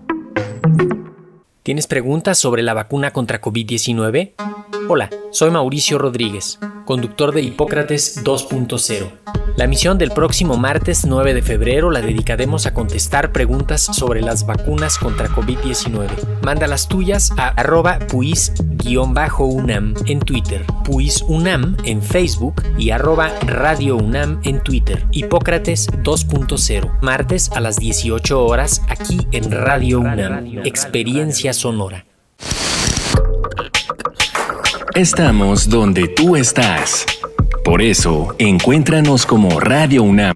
¿Tienes 1.63 1.85
preguntas 1.85 2.39
sobre 2.39 2.63
la 2.63 2.73
vacuna 2.73 3.11
contra 3.11 3.39
COVID-19? 3.39 4.33
Hola, 4.89 5.11
soy 5.29 5.51
Mauricio 5.51 5.99
Rodríguez, 5.99 6.57
conductor 6.85 7.35
de 7.35 7.43
Hipócrates 7.43 8.23
2.0. 8.23 9.11
La 9.57 9.67
misión 9.67 9.97
del 9.97 10.11
próximo 10.11 10.57
martes 10.57 11.05
9 11.05 11.33
de 11.33 11.41
febrero 11.41 11.91
la 11.91 12.01
dedicaremos 12.01 12.65
a 12.65 12.73
contestar 12.73 13.31
preguntas 13.31 13.81
sobre 13.81 14.21
las 14.21 14.45
vacunas 14.45 14.97
contra 14.97 15.27
COVID-19. 15.27 16.07
Manda 16.41 16.67
las 16.67 16.87
tuyas 16.87 17.31
a 17.37 17.49
arroba 17.49 17.99
puis-unam 18.07 19.93
en 20.07 20.19
Twitter, 20.21 20.65
puisunam 20.83 21.77
en 21.83 22.01
Facebook 22.01 22.63
y 22.77 22.89
arroba 22.91 23.29
Radio 23.45 23.97
UNAM 23.97 24.39
en 24.43 24.63
Twitter. 24.63 25.05
Hipócrates 25.11 25.89
2.0, 25.91 26.99
martes 27.01 27.51
a 27.51 27.59
las 27.59 27.75
18 27.75 28.43
horas 28.43 28.81
aquí 28.87 29.27
en 29.31 29.51
Radio 29.51 29.99
UNAM. 29.99 30.65
Experiencia 30.65 31.50
sonora. 31.53 32.05
Estamos 34.95 35.69
donde 35.69 36.07
tú 36.09 36.35
estás. 36.35 37.05
Por 37.63 37.81
eso, 37.81 38.35
encuéntranos 38.39 39.25
como 39.25 39.59
Radio 39.59 40.03
UNAM. 40.03 40.35